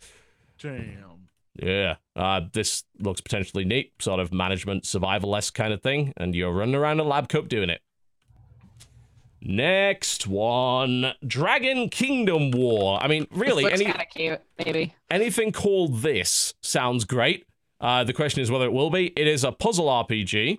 Damn. 0.58 1.28
Yeah, 1.54 1.96
uh, 2.14 2.42
this 2.52 2.84
looks 2.98 3.22
potentially 3.22 3.64
neat, 3.64 3.92
sort 4.00 4.20
of 4.20 4.30
management 4.30 4.84
survival 4.84 5.34
esque 5.34 5.54
kind 5.54 5.72
of 5.72 5.80
thing, 5.80 6.12
and 6.18 6.34
you're 6.34 6.52
running 6.52 6.74
around 6.74 7.00
a 7.00 7.04
lab 7.04 7.30
coat 7.30 7.48
doing 7.48 7.70
it. 7.70 7.80
Next 9.40 10.26
one, 10.26 11.12
Dragon 11.26 11.88
Kingdom 11.88 12.50
War. 12.50 13.02
I 13.02 13.08
mean, 13.08 13.26
really, 13.30 13.70
any 13.70 13.92
cute, 14.10 14.40
maybe. 14.64 14.94
anything 15.10 15.52
called 15.52 16.00
this 16.02 16.54
sounds 16.62 17.04
great. 17.04 17.46
Uh, 17.80 18.04
the 18.04 18.12
question 18.12 18.40
is 18.40 18.50
whether 18.50 18.64
it 18.64 18.72
will 18.72 18.90
be. 18.90 19.12
It 19.16 19.26
is 19.26 19.44
a 19.44 19.52
puzzle 19.52 19.86
RPG. 19.86 20.58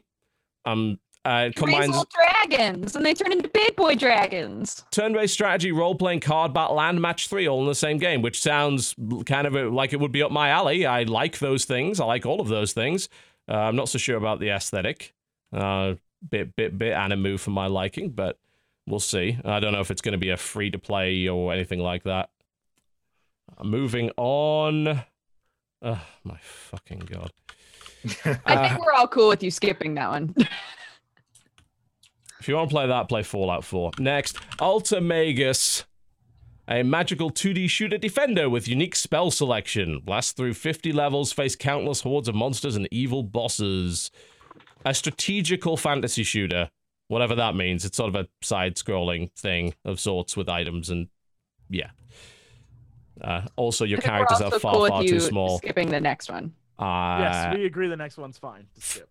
Um, 0.66 1.00
uh, 1.26 1.48
it 1.50 1.56
combines 1.56 2.06
dragons, 2.14 2.96
and 2.96 3.06
they 3.06 3.14
turn 3.14 3.34
into 3.34 3.50
big 3.50 3.76
boy 3.76 3.96
dragons. 3.96 4.86
turn-based 4.92 5.34
strategy, 5.34 5.74
role-playing, 5.74 6.22
card 6.22 6.54
battle, 6.54 6.80
and 6.80 7.02
match 7.02 7.28
three 7.28 7.48
all 7.48 7.60
in 7.60 7.68
the 7.68 7.76
same 7.76 7.98
game, 7.98 8.22
which 8.22 8.40
sounds 8.40 8.96
kind 9.26 9.46
of 9.46 9.74
like 9.74 9.92
it 9.92 10.00
would 10.00 10.14
be 10.14 10.24
up 10.24 10.32
my 10.32 10.50
alley. 10.50 10.86
I 10.86 11.04
like 11.04 11.40
those 11.40 11.66
things. 11.66 12.00
I 12.00 12.06
like 12.06 12.26
all 12.26 12.40
of 12.40 12.48
those 12.48 12.72
things. 12.72 13.10
Uh, 13.50 13.56
I'm 13.56 13.76
not 13.76 13.90
so 13.90 13.98
sure 13.98 14.16
about 14.16 14.40
the 14.40 14.50
aesthetic. 14.50 15.14
Uh, 15.52 15.96
bit, 16.30 16.56
bit, 16.56 16.78
bit 16.78 16.94
animu 16.94 17.38
for 17.38 17.52
my 17.52 17.68
liking, 17.68 18.12
but 18.12 18.38
we'll 18.88 19.00
see. 19.00 19.38
I 19.46 19.60
don't 19.60 19.74
know 19.74 19.82
if 19.82 19.92
it's 19.92 20.02
going 20.02 20.14
to 20.14 20.18
be 20.18 20.30
a 20.30 20.38
free-to-play 20.38 21.28
or 21.28 21.54
anything 21.54 21.80
like 21.80 22.04
that. 22.04 22.30
Uh, 23.58 23.64
moving 23.64 24.12
on. 24.18 25.04
Oh 25.82 26.02
my 26.24 26.38
fucking 26.42 27.00
god. 27.00 27.32
I 28.46 28.70
think 28.70 28.86
we're 28.86 28.94
all 28.94 29.08
cool 29.08 29.30
with 29.30 29.44
you 29.44 29.52
skipping 29.52 29.94
that 29.96 30.10
one. 30.10 30.34
If 32.40 32.48
you 32.48 32.56
want 32.56 32.70
to 32.70 32.74
play 32.74 32.88
that, 32.88 33.10
play 33.10 33.24
Fallout 33.24 33.64
4. 33.64 33.92
Next, 34.00 34.38
Ultimagus. 34.60 35.84
A 36.70 36.84
magical 36.84 37.32
2D 37.32 37.70
shooter 37.70 37.98
defender 37.98 38.50
with 38.50 38.68
unique 38.68 38.96
spell 38.96 39.32
selection. 39.32 40.02
Blast 40.04 40.36
through 40.36 40.54
50 40.54 40.92
levels, 40.92 41.32
face 41.32 41.56
countless 41.56 42.02
hordes 42.02 42.28
of 42.28 42.36
monsters 42.36 42.76
and 42.76 42.88
evil 42.92 43.24
bosses. 43.24 44.12
A 44.86 44.94
strategical 44.94 45.78
fantasy 45.78 46.24
shooter. 46.24 46.70
Whatever 47.10 47.36
that 47.36 47.56
means. 47.56 47.86
It's 47.86 47.98
sort 47.98 48.10
of 48.10 48.16
a 48.16 48.28
side 48.42 48.76
scrolling 48.76 49.32
thing 49.34 49.74
of 49.86 50.00
sorts 50.00 50.36
with 50.38 50.50
items 50.50 50.90
and. 50.90 51.08
Yeah. 51.70 51.90
Uh, 53.22 53.42
also, 53.56 53.84
your 53.86 53.98
I 53.98 54.02
think 54.02 54.12
we're 54.12 54.26
characters 54.26 54.42
are 54.42 54.60
far, 54.60 54.74
cool 54.74 54.88
far 54.88 55.00
with 55.02 55.10
too 55.10 55.16
you 55.16 55.20
small. 55.22 55.58
Skipping 55.58 55.90
the 55.90 56.00
next 56.00 56.30
one. 56.30 56.54
Uh, 56.78 57.18
yes, 57.22 57.56
we 57.56 57.66
agree. 57.66 57.88
The 57.88 57.98
next 57.98 58.18
one's 58.18 58.38
fine 58.38 58.68
to 58.76 58.82
skip. 58.82 59.10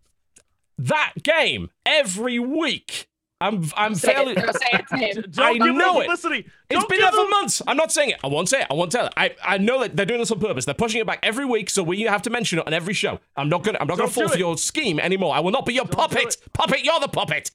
that 0.79 1.13
game 1.21 1.69
every 1.85 2.39
week. 2.39 3.09
I'm 3.41 3.65
I'm 3.75 3.93
Say 3.93 4.13
fairly. 4.13 4.31
it, 4.31 4.37
no, 4.45 4.51
say 4.51 4.67
its 4.73 4.91
name. 4.91 5.23
Don't 5.31 5.61
I 5.61 5.67
know 5.71 5.99
it. 5.99 6.07
publicity. 6.07 6.49
It's 6.69 6.79
Don't 6.79 6.89
been 6.89 6.97
give 6.99 7.03
there 7.05 7.11
for 7.11 7.17
them- 7.17 7.29
months. 7.29 7.61
I'm 7.67 7.77
not 7.77 7.91
saying 7.91 8.11
it. 8.11 8.17
I 8.23 8.27
won't 8.27 8.47
say 8.49 8.61
it. 8.61 8.67
I 8.71 8.73
won't 8.73 8.91
tell 8.91 9.05
it. 9.07 9.13
I, 9.17 9.35
I 9.43 9.57
know 9.59 9.81
that 9.81 9.95
they're 9.95 10.05
doing 10.07 10.21
this 10.21 10.31
on 10.31 10.39
purpose. 10.39 10.65
They're 10.65 10.73
pushing 10.73 11.01
it 11.01 11.05
back 11.05 11.19
every 11.21 11.45
week, 11.45 11.69
so 11.69 11.83
we 11.83 12.01
have 12.03 12.21
to 12.23 12.29
mention 12.31 12.57
it 12.59 12.65
on 12.65 12.73
every 12.73 12.93
show. 12.95 13.19
I'm 13.35 13.49
not 13.49 13.63
gonna 13.63 13.77
I'm 13.79 13.87
not 13.87 13.97
gonna 13.97 14.07
Don't 14.09 14.13
fall 14.23 14.29
for 14.29 14.37
your 14.39 14.57
scheme 14.57 14.99
anymore. 14.99 15.35
I 15.35 15.41
will 15.41 15.51
not 15.51 15.65
be 15.65 15.73
your 15.73 15.85
Don't 15.85 15.95
puppet. 15.95 16.37
Puppet, 16.53 16.83
you're 16.83 16.99
the 16.99 17.09
puppet. 17.09 17.51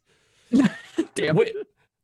Damn. 1.15 1.37
Wi- 1.37 1.53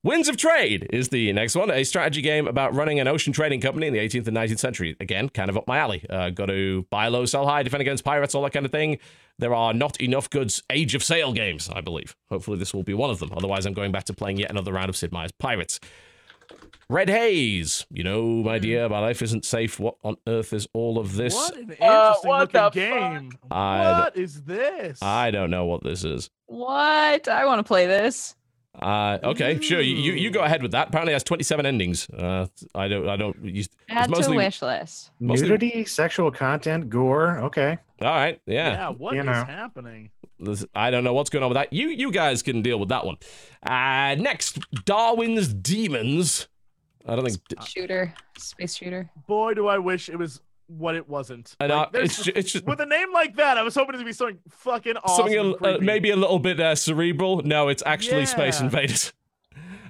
Winds 0.04 0.28
of 0.28 0.36
Trade 0.36 0.86
is 0.90 1.08
the 1.08 1.32
next 1.32 1.56
one, 1.56 1.70
a 1.72 1.82
strategy 1.84 2.22
game 2.22 2.46
about 2.46 2.72
running 2.72 3.00
an 3.00 3.08
ocean 3.08 3.32
trading 3.32 3.60
company 3.60 3.88
in 3.88 3.92
the 3.92 3.98
18th 3.98 4.28
and 4.28 4.36
19th 4.36 4.60
century. 4.60 4.96
Again, 5.00 5.28
kind 5.28 5.50
of 5.50 5.56
up 5.56 5.66
my 5.66 5.78
alley. 5.78 6.06
Uh, 6.08 6.30
got 6.30 6.46
to 6.46 6.86
buy 6.88 7.08
low, 7.08 7.24
sell 7.26 7.46
high, 7.46 7.62
defend 7.64 7.80
against 7.80 8.04
pirates, 8.04 8.34
all 8.34 8.42
that 8.42 8.52
kind 8.52 8.64
of 8.64 8.70
thing. 8.72 8.98
There 9.40 9.54
are 9.54 9.74
not 9.74 10.00
enough 10.00 10.30
good 10.30 10.52
Age 10.70 10.94
of 10.94 11.02
Sail 11.02 11.32
games, 11.32 11.68
I 11.68 11.80
believe. 11.80 12.16
Hopefully, 12.28 12.58
this 12.58 12.72
will 12.72 12.84
be 12.84 12.94
one 12.94 13.10
of 13.10 13.18
them. 13.18 13.30
Otherwise, 13.36 13.66
I'm 13.66 13.72
going 13.74 13.90
back 13.92 14.04
to 14.04 14.12
playing 14.14 14.38
yet 14.38 14.50
another 14.50 14.72
round 14.72 14.88
of 14.88 14.96
Sid 14.96 15.12
Meier's 15.12 15.32
Pirates. 15.32 15.80
Red 16.88 17.10
Haze. 17.10 17.84
You 17.90 18.02
know, 18.04 18.22
my 18.42 18.58
dear, 18.58 18.88
my 18.88 19.00
life 19.00 19.20
isn't 19.20 19.44
safe. 19.44 19.78
What 19.78 19.96
on 20.02 20.16
earth 20.26 20.52
is 20.54 20.66
all 20.72 20.98
of 20.98 21.16
this? 21.16 21.34
What 21.34 21.56
an 21.56 21.76
Uh, 21.80 22.14
what 22.22 22.40
looking 22.54 22.60
the 22.62 22.70
game. 22.70 23.32
I- 23.50 24.00
What 24.00 24.16
is 24.16 24.42
this? 24.42 25.02
I 25.02 25.30
don't 25.30 25.50
know 25.50 25.66
what 25.66 25.82
this 25.84 26.04
is. 26.04 26.30
What? 26.46 27.28
I 27.28 27.44
want 27.44 27.58
to 27.58 27.64
play 27.64 27.86
this. 27.86 28.34
Uh, 28.80 29.18
okay, 29.24 29.60
sure. 29.60 29.80
You, 29.80 29.94
you 29.96 30.12
you 30.12 30.30
go 30.30 30.40
ahead 30.42 30.62
with 30.62 30.72
that. 30.72 30.88
Apparently, 30.88 31.12
it 31.12 31.16
has 31.16 31.24
27 31.24 31.66
endings. 31.66 32.08
Uh, 32.10 32.46
I 32.74 32.88
don't 32.88 33.08
I 33.08 33.16
don't. 33.16 33.36
You, 33.44 33.60
it's 33.60 33.68
Add 33.88 34.10
mostly- 34.10 34.34
to 34.36 34.36
wish 34.44 34.62
list. 34.62 35.10
Mostly- 35.20 35.48
Nudity, 35.48 35.84
sexual 35.84 36.30
content, 36.30 36.88
gore. 36.88 37.38
Okay. 37.40 37.78
All 38.00 38.06
right, 38.08 38.40
Yeah, 38.46 38.70
yeah. 38.70 38.88
what 38.90 39.14
is 39.14 39.18
You 39.18 39.22
know. 39.24 39.32
happening? 39.32 40.10
I 40.72 40.92
don't 40.92 41.02
know 41.02 41.12
what's 41.14 41.30
going 41.30 41.42
on 41.42 41.48
with 41.50 41.56
that. 41.56 41.72
You 41.72 41.88
you 41.88 42.12
guys 42.12 42.42
can 42.42 42.62
deal 42.62 42.78
with 42.78 42.90
that 42.90 43.04
one. 43.04 43.16
Uh, 43.64 44.14
next, 44.16 44.60
Darwin's 44.84 45.52
Demons. 45.52 46.46
I 47.04 47.16
don't 47.16 47.24
think. 47.28 47.38
Shooter, 47.66 48.14
space 48.36 48.76
shooter. 48.76 49.10
Boy, 49.26 49.54
do 49.54 49.66
I 49.66 49.78
wish 49.78 50.08
it 50.08 50.16
was 50.16 50.40
what 50.68 50.94
it 50.94 51.08
wasn't. 51.08 51.56
And, 51.60 51.70
Like, 51.72 51.92
there's- 51.92 52.18
it's 52.18 52.24
ju- 52.24 52.32
it's 52.34 52.52
just 52.52 52.64
with 52.66 52.80
a 52.80 52.86
name 52.86 53.12
like 53.12 53.34
that, 53.36 53.58
I 53.58 53.62
was 53.62 53.74
hoping 53.74 53.96
it 53.96 53.98
to 53.98 54.04
be 54.04 54.12
something 54.12 54.38
fucking 54.48 54.96
awesome. 54.98 55.28
something 55.32 55.38
a, 55.60 55.76
uh, 55.76 55.78
maybe 55.80 56.10
a 56.10 56.16
little 56.16 56.38
bit 56.38 56.60
uh, 56.60 56.74
cerebral. 56.74 57.42
No, 57.42 57.68
it's 57.68 57.82
actually 57.84 58.24
Space 58.26 58.60
Invaders. 58.60 59.12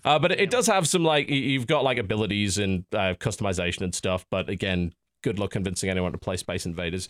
Uh, 0.05 0.16
but 0.16 0.31
it, 0.31 0.40
it 0.42 0.50
does 0.50 0.68
have 0.68 0.86
some 0.86 1.02
like 1.02 1.28
you've 1.28 1.66
got 1.66 1.82
like 1.82 1.98
abilities 1.98 2.57
and 2.57 2.84
uh, 2.92 3.15
customization 3.18 3.81
and 3.81 3.92
stuff. 3.92 4.24
But 4.31 4.48
again, 4.48 4.94
good 5.24 5.40
luck 5.40 5.50
convincing 5.50 5.90
anyone 5.90 6.12
to 6.12 6.18
play 6.18 6.36
Space 6.36 6.65
Invaders. 6.65 7.08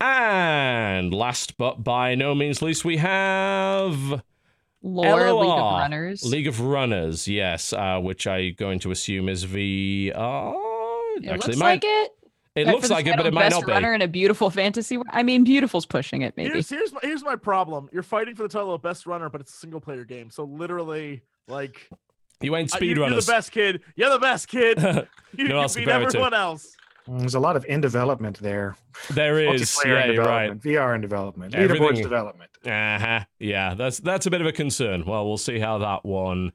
And 0.00 1.14
last 1.14 1.56
but 1.56 1.84
by 1.84 2.16
no 2.16 2.34
means 2.34 2.60
least, 2.62 2.84
we 2.84 2.96
have 2.96 4.22
Lore 4.82 5.32
League 5.32 5.48
of 5.50 5.78
Runners. 5.78 6.24
League 6.24 6.46
of 6.48 6.60
Runners, 6.60 7.28
yes, 7.28 7.72
uh, 7.72 8.00
which 8.00 8.26
I'm 8.26 8.54
going 8.58 8.80
to 8.80 8.90
assume 8.90 9.28
is 9.28 9.46
VR. 9.46 10.08
it 10.08 10.12
Actually, 11.28 11.30
looks 11.30 11.56
might, 11.58 11.66
like 11.74 11.84
it. 11.84 12.12
It 12.54 12.66
Right, 12.66 12.74
looks 12.74 12.90
like 12.90 13.06
it, 13.06 13.10
but 13.10 13.16
title 13.24 13.26
it 13.28 13.34
might 13.34 13.42
Best 13.50 13.56
not 13.60 13.66
be. 13.66 13.72
Runner 13.72 13.94
in 13.94 14.02
a 14.02 14.08
beautiful 14.08 14.50
fantasy. 14.50 14.96
wor- 14.96 15.06
I 15.10 15.22
mean, 15.22 15.44
beautiful's 15.44 15.86
pushing 15.86 16.22
it. 16.22 16.34
Maybe. 16.36 16.52
Here's 16.52 16.68
here's 16.70 16.92
my, 16.92 17.00
here's 17.02 17.24
my 17.24 17.36
problem. 17.36 17.88
You're 17.92 18.02
fighting 18.02 18.34
for 18.34 18.42
the 18.44 18.48
title 18.48 18.72
of 18.74 18.82
best 18.82 19.06
runner, 19.06 19.28
but 19.28 19.40
it's 19.40 19.52
a 19.54 19.56
single 19.56 19.80
player 19.80 20.04
game. 20.04 20.30
So 20.30 20.44
literally, 20.44 21.22
like, 21.48 21.88
You 22.40 22.54
ain't 22.56 22.74
uh, 22.74 22.78
you- 22.80 22.94
you're 22.94 23.10
the 23.10 23.24
best 23.26 23.50
kid. 23.52 23.80
You're 23.96 24.10
the 24.10 24.18
best 24.18 24.48
kid. 24.48 24.78
You, 25.36 25.48
No 25.48 25.62
you 25.62 25.66
beat 25.66 25.74
compare 25.74 25.96
it 25.96 26.00
to. 26.02 26.06
everyone 26.06 26.34
else. 26.34 26.76
Mm, 27.08 27.18
There's 27.18 27.34
a 27.34 27.40
lot 27.40 27.56
of 27.56 27.64
in 27.66 27.80
development 27.80 28.38
there. 28.38 28.76
there 29.10 29.40
is, 29.40 29.62
Multiplayer 29.62 29.86
yeah, 29.86 30.04
in 30.06 30.12
you're 30.14 30.24
right. 30.24 30.46
development, 30.46 30.62
VR 30.62 30.94
in 30.94 31.00
development, 31.00 31.54
Everything- 31.56 31.82
leaderboards 31.88 32.02
development. 32.02 32.50
Uh 32.64 32.98
huh. 32.98 33.20
Yeah, 33.40 33.74
that's 33.74 33.98
that's 33.98 34.26
a 34.26 34.30
bit 34.30 34.40
of 34.40 34.46
a 34.46 34.52
concern. 34.52 35.04
Well, 35.04 35.26
we'll 35.26 35.36
see 35.36 35.58
how 35.58 35.78
that 35.78 36.04
one 36.04 36.52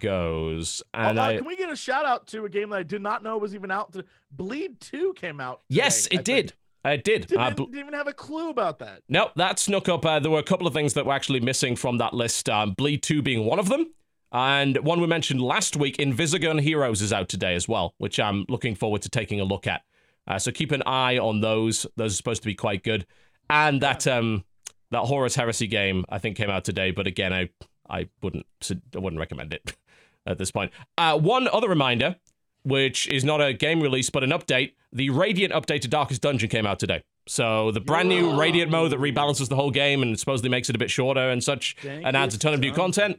goes. 0.00 0.82
And 0.92 1.18
Uh, 1.18 1.22
uh, 1.22 1.26
I, 1.26 1.36
can 1.36 1.46
we 1.46 1.56
get 1.56 1.70
a 1.70 1.76
shout 1.76 2.04
out 2.04 2.26
to 2.28 2.44
a 2.44 2.48
game 2.48 2.70
that 2.70 2.76
I 2.76 2.82
did 2.82 3.02
not 3.02 3.22
know 3.22 3.38
was 3.38 3.54
even 3.54 3.70
out? 3.70 3.92
To, 3.92 4.04
Bleed 4.30 4.80
Two 4.80 5.12
came 5.14 5.40
out. 5.40 5.62
yes, 5.68 6.04
today, 6.04 6.16
I 6.16 6.20
it 6.20 6.24
did. 6.24 6.50
think. 6.50 6.54
It 6.86 7.04
did. 7.04 7.26
Didn't, 7.28 7.40
Uh, 7.42 7.50
bl- 7.50 7.64
didn't 7.64 7.78
even 7.80 7.94
have 7.94 8.08
a 8.08 8.12
clue 8.12 8.50
about 8.50 8.78
that. 8.80 9.00
no, 9.08 9.30
that 9.36 9.58
snuck 9.58 9.88
up. 9.88 10.04
Uh, 10.04 10.18
there 10.18 10.30
were 10.30 10.38
a 10.38 10.42
couple 10.42 10.66
of 10.66 10.74
things 10.74 10.92
that 10.94 11.06
were 11.06 11.14
actually 11.14 11.40
missing 11.40 11.76
from 11.76 11.96
that 11.98 12.12
list. 12.12 12.48
Um, 12.50 12.72
Bleed 12.72 13.02
Two 13.02 13.22
being 13.22 13.46
one 13.46 13.58
of 13.58 13.68
them. 13.68 13.92
And 14.32 14.76
one 14.78 15.00
we 15.00 15.06
mentioned 15.06 15.40
last 15.40 15.76
week, 15.76 15.96
Invisigun 15.98 16.60
Heroes 16.60 17.00
is 17.00 17.12
out 17.12 17.28
today 17.28 17.54
as 17.54 17.68
well, 17.68 17.94
which 17.98 18.18
I'm 18.18 18.44
looking 18.48 18.74
forward 18.74 19.00
to 19.02 19.08
taking 19.08 19.40
a 19.40 19.44
look 19.44 19.66
at. 19.68 19.82
Uh, 20.26 20.38
so 20.40 20.50
keep 20.50 20.72
an 20.72 20.82
eye 20.86 21.18
on 21.18 21.40
those. 21.40 21.86
Those 21.96 22.12
are 22.14 22.16
supposed 22.16 22.42
to 22.42 22.46
be 22.46 22.54
quite 22.54 22.82
good. 22.82 23.06
And 23.48 23.80
that 23.82 24.06
um 24.06 24.44
that 24.90 25.02
Horus 25.04 25.34
Heresy 25.36 25.66
game 25.68 26.04
I 26.08 26.18
think 26.18 26.36
came 26.36 26.50
out 26.50 26.64
today, 26.64 26.90
but 26.90 27.06
again 27.06 27.32
I 27.32 27.48
I 27.88 28.08
wouldn't 28.22 28.46
I 28.70 28.98
wouldn't 28.98 29.20
recommend 29.20 29.52
it 29.52 29.76
at 30.26 30.38
this 30.38 30.50
point. 30.50 30.72
Uh, 30.96 31.18
one 31.18 31.48
other 31.48 31.68
reminder, 31.68 32.16
which 32.62 33.06
is 33.08 33.24
not 33.24 33.40
a 33.40 33.52
game 33.52 33.80
release 33.80 34.10
but 34.10 34.24
an 34.24 34.30
update. 34.30 34.72
The 34.92 35.10
Radiant 35.10 35.52
update 35.52 35.80
to 35.82 35.88
Darkest 35.88 36.22
Dungeon 36.22 36.48
came 36.48 36.66
out 36.66 36.78
today. 36.78 37.02
So 37.26 37.70
the 37.70 37.80
brand 37.80 38.08
new 38.08 38.38
Radiant 38.38 38.70
mode 38.70 38.92
that 38.92 39.00
rebalances 39.00 39.48
the 39.48 39.56
whole 39.56 39.70
game 39.70 40.02
and 40.02 40.18
supposedly 40.18 40.50
makes 40.50 40.68
it 40.68 40.76
a 40.76 40.78
bit 40.78 40.90
shorter 40.90 41.30
and 41.30 41.42
such, 41.42 41.76
and 41.82 42.16
adds 42.16 42.34
a 42.34 42.38
ton 42.38 42.54
of 42.54 42.60
new 42.60 42.72
content. 42.72 43.18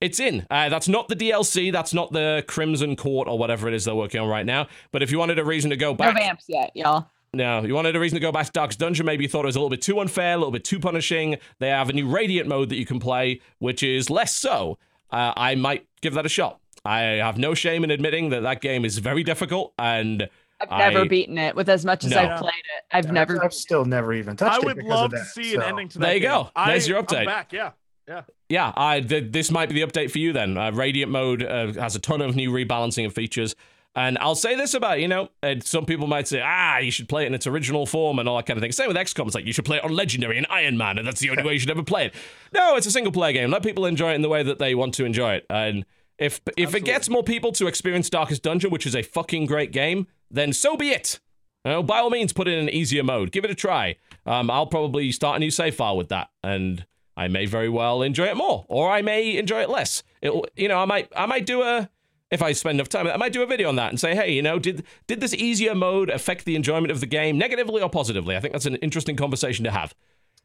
It's 0.00 0.18
in. 0.18 0.46
Uh, 0.50 0.68
that's 0.68 0.88
not 0.88 1.06
the 1.08 1.14
DLC. 1.14 1.70
That's 1.70 1.94
not 1.94 2.12
the 2.12 2.44
Crimson 2.48 2.96
Court 2.96 3.28
or 3.28 3.38
whatever 3.38 3.68
it 3.68 3.74
is 3.74 3.84
they're 3.84 3.94
working 3.94 4.20
on 4.20 4.28
right 4.28 4.44
now. 4.44 4.66
But 4.90 5.02
if 5.02 5.12
you 5.12 5.18
wanted 5.18 5.38
a 5.38 5.44
reason 5.44 5.70
to 5.70 5.76
go 5.76 5.94
back, 5.94 6.08
No 6.08 6.14
back, 6.14 6.24
vamps 6.24 6.46
yet, 6.48 6.72
y'all. 6.74 7.08
No, 7.34 7.62
you 7.62 7.74
wanted 7.74 7.96
a 7.96 8.00
reason 8.00 8.16
to 8.16 8.20
go 8.20 8.30
back 8.30 8.44
to 8.46 8.52
Darkest 8.52 8.78
Dungeon. 8.78 9.06
Maybe 9.06 9.24
you 9.24 9.28
thought 9.28 9.44
it 9.44 9.46
was 9.46 9.56
a 9.56 9.58
little 9.58 9.70
bit 9.70 9.80
too 9.80 10.00
unfair, 10.00 10.34
a 10.34 10.36
little 10.36 10.50
bit 10.50 10.64
too 10.64 10.78
punishing. 10.78 11.38
They 11.60 11.68
have 11.68 11.88
a 11.88 11.92
new 11.94 12.06
Radiant 12.06 12.46
mode 12.48 12.68
that 12.68 12.76
you 12.76 12.84
can 12.84 13.00
play, 13.00 13.40
which 13.58 13.82
is 13.82 14.10
less 14.10 14.34
so. 14.34 14.78
Uh, 15.10 15.32
I 15.36 15.54
might 15.54 15.86
give 16.02 16.12
that 16.14 16.26
a 16.26 16.28
shot. 16.28 16.60
I 16.84 17.00
have 17.00 17.38
no 17.38 17.54
shame 17.54 17.84
in 17.84 17.90
admitting 17.90 18.30
that 18.30 18.40
that 18.42 18.60
game 18.60 18.84
is 18.84 18.98
very 18.98 19.22
difficult, 19.22 19.72
and 19.78 20.28
I've 20.60 20.70
never 20.70 21.00
I- 21.00 21.08
beaten 21.08 21.38
it 21.38 21.56
with 21.56 21.68
as 21.70 21.86
much 21.86 22.04
as 22.04 22.10
No. 22.10 22.18
I've 22.18 22.38
played 22.40 22.52
it. 22.52 22.84
I've 22.90 23.10
never. 23.10 23.42
I've 23.42 23.54
still 23.54 23.84
never 23.86 24.12
even 24.12 24.36
touched 24.36 24.58
it. 24.58 24.62
I 24.64 24.66
would 24.66 24.76
because 24.76 24.90
love 24.90 25.04
of 25.06 25.10
to 25.12 25.16
that, 25.18 25.26
see 25.26 25.54
an 25.54 25.62
ending 25.62 25.88
to 25.90 25.98
that. 25.98 26.04
There 26.04 26.10
that. 26.10 26.20
you 26.20 26.28
go. 26.28 26.50
game. 26.54 26.66
There's 26.66 26.84
I- 26.84 26.88
your 26.88 26.98
I'm 26.98 27.06
update. 27.06 27.26
back. 27.26 27.52
Yeah. 27.52 27.70
Yeah. 28.08 28.22
yeah, 28.48 28.72
I, 28.76 29.00
th- 29.00 29.30
this 29.32 29.50
might 29.52 29.68
be 29.68 29.76
the 29.80 29.86
update 29.86 30.10
for 30.10 30.18
you 30.18 30.32
then. 30.32 30.58
Uh, 30.58 30.72
Radiant 30.72 31.12
mode 31.12 31.44
uh, 31.44 31.72
has 31.74 31.94
a 31.94 32.00
ton 32.00 32.20
of 32.20 32.34
new 32.34 32.50
rebalancing 32.50 33.04
and 33.04 33.14
features. 33.14 33.54
And 33.94 34.16
I'll 34.18 34.34
say 34.34 34.56
this 34.56 34.72
about, 34.72 35.00
you 35.00 35.08
know, 35.08 35.28
uh, 35.42 35.56
some 35.62 35.84
people 35.84 36.06
might 36.06 36.26
say, 36.26 36.40
ah, 36.42 36.78
you 36.78 36.90
should 36.90 37.08
play 37.10 37.24
it 37.24 37.26
in 37.26 37.34
its 37.34 37.46
original 37.46 37.84
form 37.84 38.18
and 38.18 38.28
all 38.28 38.36
that 38.38 38.46
kind 38.46 38.56
of 38.56 38.62
thing. 38.62 38.72
Same 38.72 38.88
with 38.88 38.96
XCOM. 38.96 39.26
It's 39.26 39.34
like, 39.34 39.44
you 39.44 39.52
should 39.52 39.66
play 39.66 39.76
it 39.76 39.84
on 39.84 39.92
Legendary 39.92 40.38
and 40.38 40.46
Iron 40.48 40.78
Man, 40.78 40.96
and 40.96 41.06
that's 41.06 41.20
the 41.20 41.28
only 41.28 41.42
way 41.44 41.52
you 41.52 41.58
should 41.58 41.70
ever 41.70 41.82
play 41.82 42.06
it. 42.06 42.14
No, 42.54 42.76
it's 42.76 42.86
a 42.86 42.90
single 42.90 43.12
player 43.12 43.34
game. 43.34 43.50
Let 43.50 43.62
people 43.62 43.84
enjoy 43.84 44.12
it 44.12 44.14
in 44.14 44.22
the 44.22 44.30
way 44.30 44.42
that 44.42 44.58
they 44.58 44.74
want 44.74 44.94
to 44.94 45.04
enjoy 45.04 45.34
it. 45.34 45.46
And 45.50 45.84
if 46.18 46.40
if 46.56 46.74
it 46.74 46.84
gets 46.84 47.08
more 47.08 47.22
people 47.22 47.52
to 47.52 47.66
experience 47.66 48.08
Darkest 48.08 48.42
Dungeon, 48.42 48.70
which 48.70 48.86
is 48.86 48.94
a 48.94 49.02
fucking 49.02 49.46
great 49.46 49.72
game, 49.72 50.06
then 50.30 50.52
so 50.52 50.76
be 50.76 50.90
it. 50.90 51.20
You 51.64 51.72
know, 51.72 51.82
by 51.82 51.98
all 51.98 52.10
means, 52.10 52.32
put 52.32 52.48
it 52.48 52.54
in 52.54 52.60
an 52.60 52.70
easier 52.70 53.04
mode. 53.04 53.30
Give 53.30 53.44
it 53.44 53.50
a 53.50 53.54
try. 53.54 53.96
Um, 54.24 54.50
I'll 54.50 54.66
probably 54.66 55.12
start 55.12 55.36
a 55.36 55.38
new 55.38 55.50
save 55.50 55.74
file 55.74 55.96
with 55.96 56.08
that, 56.08 56.30
and 56.42 56.86
I 57.16 57.28
may 57.28 57.46
very 57.46 57.68
well 57.68 58.02
enjoy 58.02 58.26
it 58.26 58.36
more, 58.36 58.64
or 58.68 58.90
I 58.90 59.02
may 59.02 59.36
enjoy 59.36 59.62
it 59.62 59.70
less. 59.70 60.02
It, 60.20 60.32
you 60.56 60.68
know, 60.68 60.78
I 60.78 60.84
might, 60.86 61.12
I 61.16 61.26
might 61.26 61.46
do 61.46 61.62
a, 61.62 61.90
if 62.32 62.42
I 62.42 62.52
spend 62.52 62.76
enough 62.76 62.88
time, 62.88 63.06
I 63.06 63.16
might 63.18 63.32
do 63.32 63.42
a 63.42 63.46
video 63.46 63.68
on 63.68 63.76
that 63.76 63.90
and 63.90 64.00
say, 64.00 64.16
hey, 64.16 64.32
you 64.32 64.42
know, 64.42 64.58
did 64.58 64.84
did 65.06 65.20
this 65.20 65.34
easier 65.34 65.74
mode 65.74 66.10
affect 66.10 66.46
the 66.46 66.56
enjoyment 66.56 66.90
of 66.90 67.00
the 67.00 67.06
game 67.06 67.38
negatively 67.38 67.82
or 67.82 67.90
positively? 67.90 68.34
I 68.36 68.40
think 68.40 68.52
that's 68.52 68.66
an 68.66 68.76
interesting 68.76 69.16
conversation 69.16 69.64
to 69.64 69.70
have. 69.70 69.94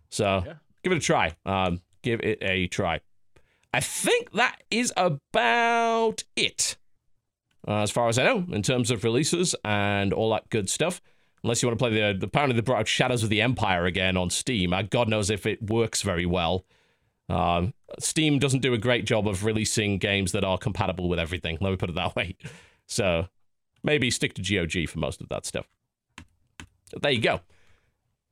So 0.09 0.43
give 0.83 0.91
it 0.91 0.97
a 0.97 0.99
try. 0.99 1.35
Um, 1.45 1.81
give 2.03 2.19
it 2.19 2.39
a 2.41 2.67
try. 2.67 2.99
I 3.73 3.79
think 3.79 4.31
that 4.33 4.61
is 4.69 4.93
about 4.97 6.23
it 6.35 6.77
uh, 7.67 7.81
as 7.81 7.91
far 7.91 8.09
as 8.09 8.19
I 8.19 8.23
know, 8.23 8.45
in 8.51 8.63
terms 8.63 8.91
of 8.91 9.03
releases 9.03 9.55
and 9.63 10.13
all 10.13 10.31
that 10.31 10.49
good 10.49 10.69
stuff. 10.69 11.01
Unless 11.43 11.61
you 11.61 11.69
want 11.69 11.79
to 11.79 11.83
play 11.83 11.93
the, 11.93 12.25
apparently 12.25 12.55
they 12.55 12.61
brought 12.61 12.79
out 12.79 12.87
Shadows 12.87 13.23
of 13.23 13.29
the 13.29 13.41
Empire 13.41 13.85
again 13.85 14.17
on 14.17 14.29
Steam. 14.29 14.73
Uh, 14.73 14.81
God 14.81 15.07
knows 15.07 15.29
if 15.29 15.45
it 15.45 15.69
works 15.69 16.01
very 16.01 16.25
well. 16.25 16.65
Um, 17.29 17.73
Steam 17.99 18.39
doesn't 18.39 18.61
do 18.61 18.73
a 18.73 18.77
great 18.77 19.05
job 19.05 19.27
of 19.27 19.43
releasing 19.43 19.97
games 19.97 20.31
that 20.31 20.43
are 20.43 20.57
compatible 20.57 21.09
with 21.09 21.19
everything. 21.19 21.57
Let 21.59 21.71
me 21.71 21.75
put 21.77 21.89
it 21.89 21.95
that 21.95 22.15
way. 22.15 22.35
So 22.85 23.27
maybe 23.83 24.09
stick 24.11 24.33
to 24.35 24.41
GOG 24.41 24.89
for 24.89 24.99
most 24.99 25.21
of 25.21 25.29
that 25.29 25.45
stuff. 25.45 25.67
There 27.01 27.11
you 27.11 27.21
go. 27.21 27.41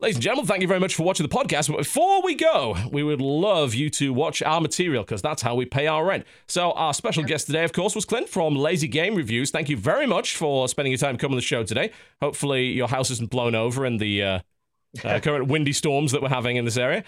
Ladies 0.01 0.17
and 0.17 0.23
gentlemen, 0.23 0.45
thank 0.45 0.61
you 0.61 0.67
very 0.67 0.79
much 0.79 0.93
for 0.93 1.03
watching 1.03 1.25
the 1.25 1.33
podcast. 1.33 1.69
But 1.69 1.77
before 1.77 2.21
we 2.21 2.35
go, 2.35 2.75
we 2.91 3.01
would 3.01 3.21
love 3.21 3.73
you 3.73 3.89
to 3.91 4.11
watch 4.11 4.41
our 4.41 4.59
material 4.59 5.03
because 5.03 5.21
that's 5.21 5.41
how 5.41 5.55
we 5.55 5.65
pay 5.65 5.87
our 5.87 6.05
rent. 6.05 6.25
So, 6.47 6.73
our 6.73 6.93
special 6.93 7.23
guest 7.23 7.47
today, 7.47 7.63
of 7.63 7.71
course, 7.71 7.95
was 7.95 8.03
Clint 8.03 8.27
from 8.27 8.57
Lazy 8.57 8.89
Game 8.89 9.15
Reviews. 9.15 9.51
Thank 9.51 9.69
you 9.69 9.77
very 9.77 10.05
much 10.05 10.35
for 10.35 10.67
spending 10.67 10.91
your 10.91 10.97
time 10.97 11.17
coming 11.17 11.35
on 11.35 11.37
the 11.37 11.41
show 11.41 11.63
today. 11.63 11.91
Hopefully, 12.21 12.65
your 12.65 12.89
house 12.89 13.09
isn't 13.09 13.29
blown 13.29 13.55
over 13.55 13.85
in 13.85 13.95
the 13.95 14.21
uh, 14.21 14.39
uh, 15.05 15.19
current 15.23 15.47
windy 15.47 15.71
storms 15.71 16.11
that 16.11 16.21
we're 16.21 16.27
having 16.27 16.57
in 16.57 16.65
this 16.65 16.77
area. 16.77 17.05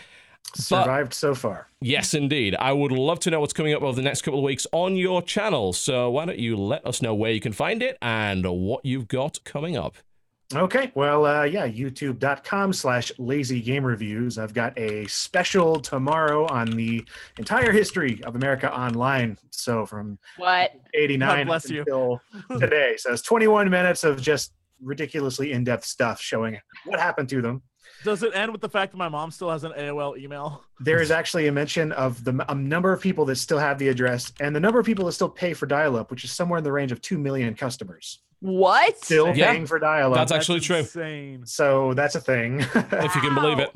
Survived 0.55 1.13
so 1.13 1.35
far. 1.35 1.67
Yes, 1.81 2.13
indeed. 2.13 2.55
I 2.57 2.71
would 2.73 2.91
love 2.91 3.19
to 3.21 3.29
know 3.29 3.39
what's 3.39 3.53
coming 3.53 3.73
up 3.73 3.83
over 3.83 3.95
the 3.95 4.01
next 4.01 4.21
couple 4.23 4.39
of 4.39 4.43
weeks 4.43 4.65
on 4.71 4.95
your 4.95 5.21
channel. 5.21 5.73
So, 5.73 6.09
why 6.09 6.25
don't 6.25 6.39
you 6.39 6.57
let 6.57 6.85
us 6.85 7.01
know 7.01 7.13
where 7.13 7.31
you 7.31 7.39
can 7.39 7.53
find 7.53 7.83
it 7.83 7.97
and 8.01 8.45
what 8.45 8.83
you've 8.85 9.07
got 9.07 9.43
coming 9.43 9.77
up? 9.77 9.95
Okay, 10.55 10.93
well, 10.95 11.25
uh, 11.25 11.43
yeah, 11.43 11.67
youtube.com 11.67 12.71
slash 12.71 13.11
lazy 13.17 13.61
game 13.61 13.83
reviews. 13.83 14.37
I've 14.37 14.53
got 14.53 14.77
a 14.79 15.05
special 15.07 15.77
tomorrow 15.77 16.45
on 16.47 16.71
the 16.71 17.03
entire 17.37 17.73
history 17.73 18.23
of 18.23 18.37
America 18.37 18.73
Online. 18.73 19.37
So 19.51 19.85
from 19.85 20.17
What? 20.37 20.71
89 20.93 21.47
bless 21.47 21.69
you. 21.69 21.79
until 21.81 22.21
today. 22.59 22.95
So 22.97 23.11
it's 23.11 23.23
21 23.23 23.69
minutes 23.69 24.05
of 24.05 24.21
just 24.21 24.53
ridiculously 24.81 25.51
in 25.51 25.65
depth 25.65 25.83
stuff 25.83 26.21
showing 26.21 26.57
what 26.85 26.97
happened 26.99 27.27
to 27.29 27.41
them. 27.41 27.61
Does 28.03 28.23
it 28.23 28.31
end 28.35 28.51
with 28.51 28.61
the 28.61 28.69
fact 28.69 28.91
that 28.91 28.97
my 28.97 29.09
mom 29.09 29.31
still 29.31 29.49
has 29.49 29.63
an 29.63 29.71
AOL 29.73 30.17
email? 30.17 30.63
There 30.79 31.01
is 31.01 31.11
actually 31.11 31.47
a 31.47 31.51
mention 31.51 31.91
of 31.93 32.23
the 32.23 32.45
a 32.49 32.55
number 32.55 32.93
of 32.93 33.01
people 33.01 33.25
that 33.25 33.37
still 33.37 33.57
have 33.57 33.79
the 33.79 33.87
address 33.89 34.31
and 34.39 34.55
the 34.55 34.59
number 34.59 34.79
of 34.79 34.85
people 34.85 35.05
that 35.05 35.13
still 35.13 35.29
pay 35.29 35.53
for 35.53 35.65
dial 35.65 35.95
up, 35.95 36.11
which 36.11 36.23
is 36.23 36.31
somewhere 36.31 36.59
in 36.59 36.63
the 36.63 36.71
range 36.71 36.91
of 36.91 37.01
2 37.01 37.17
million 37.17 37.53
customers. 37.55 38.19
What? 38.39 39.03
Still 39.03 39.35
Yeah. 39.35 39.51
paying 39.51 39.65
for 39.65 39.79
dial 39.79 40.11
up. 40.13 40.17
That's 40.19 40.31
actually 40.31 40.59
true. 40.59 40.77
Insane. 40.77 41.45
so 41.45 41.93
that's 41.95 42.15
a 42.15 42.21
thing. 42.21 42.59
If 42.75 43.15
you 43.15 43.21
can 43.21 43.33
believe 43.33 43.57
it. 43.59 43.71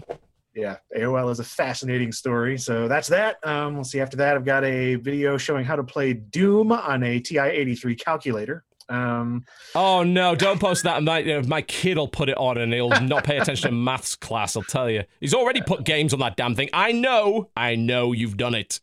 yeah, 0.53 0.77
AOL 0.95 1.31
is 1.31 1.39
a 1.39 1.43
fascinating 1.43 2.11
story. 2.11 2.57
So 2.59 2.87
that's 2.87 3.07
that. 3.07 3.37
Um, 3.43 3.73
we'll 3.73 3.83
see 3.83 3.99
after 4.01 4.17
that. 4.17 4.35
I've 4.35 4.45
got 4.45 4.63
a 4.63 4.95
video 4.95 5.37
showing 5.37 5.65
how 5.65 5.75
to 5.77 5.83
play 5.83 6.13
Doom 6.13 6.71
on 6.71 7.01
a 7.03 7.19
TI-83 7.19 7.99
calculator. 7.99 8.63
Um, 8.89 9.45
Oh 9.75 10.03
no! 10.03 10.35
Don't 10.35 10.59
post 10.59 10.83
that. 10.83 11.01
My 11.03 11.23
uh, 11.23 11.43
my 11.43 11.61
kid 11.61 11.97
will 11.97 12.07
put 12.07 12.29
it 12.29 12.37
on 12.37 12.57
and 12.57 12.73
he'll 12.73 12.89
not 13.01 13.23
pay 13.23 13.37
attention 13.37 13.69
to 13.69 13.75
maths 13.75 14.15
class. 14.15 14.55
I'll 14.55 14.63
tell 14.63 14.89
you. 14.89 15.03
He's 15.19 15.33
already 15.33 15.61
put 15.61 15.83
games 15.85 16.13
on 16.13 16.19
that 16.19 16.35
damn 16.35 16.55
thing. 16.55 16.69
I 16.73 16.91
know. 16.91 17.49
I 17.55 17.75
know 17.75 18.11
you've 18.11 18.37
done 18.37 18.53
it. 18.55 18.79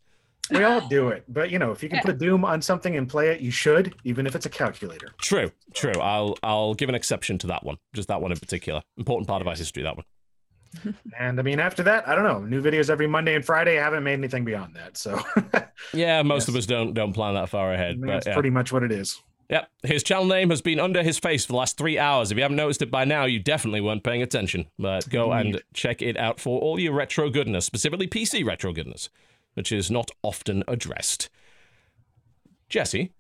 we 0.51 0.65
all 0.65 0.87
do 0.89 1.09
it, 1.09 1.25
but 1.29 1.51
you 1.51 1.59
know, 1.59 1.73
if 1.73 1.83
you 1.83 1.89
can 1.91 2.01
put 2.01 2.11
a 2.11 2.15
Doom 2.17 2.45
on 2.45 2.63
something 2.63 2.97
and 2.97 3.07
play 3.09 3.29
it, 3.29 3.41
you 3.41 3.51
should, 3.51 3.95
even 4.05 4.27
if 4.27 4.35
it's 4.35 4.47
a 4.47 4.51
calculator. 4.51 5.09
True. 5.21 5.51
True. 5.75 5.93
I'll 6.01 6.37
I'll 6.43 6.73
give 6.75 6.89
an 6.89 6.95
exception 6.95 7.37
to 7.39 7.47
that 7.49 7.65
one. 7.65 7.77
Just 7.93 8.09
that 8.09 8.23
one 8.23 8.33
in 8.33 8.39
particular. 8.39 8.81
Important 8.97 9.29
part 9.29 9.43
of 9.43 9.49
our 9.49 9.55
history. 9.55 9.83
That 9.83 9.97
one. 9.97 10.05
And 11.19 11.41
I 11.41 11.43
mean, 11.43 11.61
after 11.61 11.83
that, 11.85 12.07
I 12.07 12.15
don't 12.15 12.25
know. 12.25 12.41
New 12.41 12.63
videos 12.63 12.91
every 12.91 13.07
Monday 13.07 13.35
and 13.35 13.45
Friday. 13.45 13.79
I 13.79 13.83
haven't 13.83 14.05
made 14.05 14.13
anything 14.13 14.45
beyond 14.45 14.77
that, 14.77 14.97
so 14.99 15.19
Yeah, 15.95 16.23
most 16.23 16.49
of 16.49 16.55
us 16.57 16.67
don't 16.67 16.93
don't 16.95 17.13
plan 17.15 17.35
that 17.35 17.49
far 17.49 17.73
ahead. 17.73 18.01
But 18.01 18.07
that's 18.09 18.27
yeah. 18.27 18.35
pretty 18.35 18.51
much 18.51 18.71
what 18.73 18.83
it 18.83 18.93
is. 18.93 19.21
Yep. 19.51 19.71
His 19.85 20.03
channel 20.03 20.27
name 20.27 20.51
has 20.51 20.61
been 20.61 20.79
under 20.79 21.03
his 21.03 21.19
face 21.19 21.47
for 21.47 21.53
the 21.53 21.57
last 21.57 21.79
three 21.79 21.99
hours. 21.99 22.31
If 22.31 22.37
you 22.37 22.43
haven't 22.43 22.59
noticed 22.59 22.83
it 22.83 22.91
by 22.91 23.05
now, 23.05 23.25
you 23.25 23.39
definitely 23.39 23.81
weren't 23.81 24.05
paying 24.05 24.23
attention. 24.23 24.67
But 24.79 25.09
go 25.09 25.33
and 25.33 25.63
check 25.73 26.03
it 26.03 26.19
out 26.19 26.39
for 26.39 26.61
all 26.61 26.79
your 26.79 26.93
retro 26.93 27.31
goodness, 27.31 27.65
specifically 27.65 28.07
PC 28.07 28.45
retro 28.45 28.73
goodness, 28.73 29.09
which 29.55 29.73
is 29.73 29.91
not 29.91 30.11
often 30.23 30.65
addressed. 30.69 31.31
Jesse, 32.69 33.13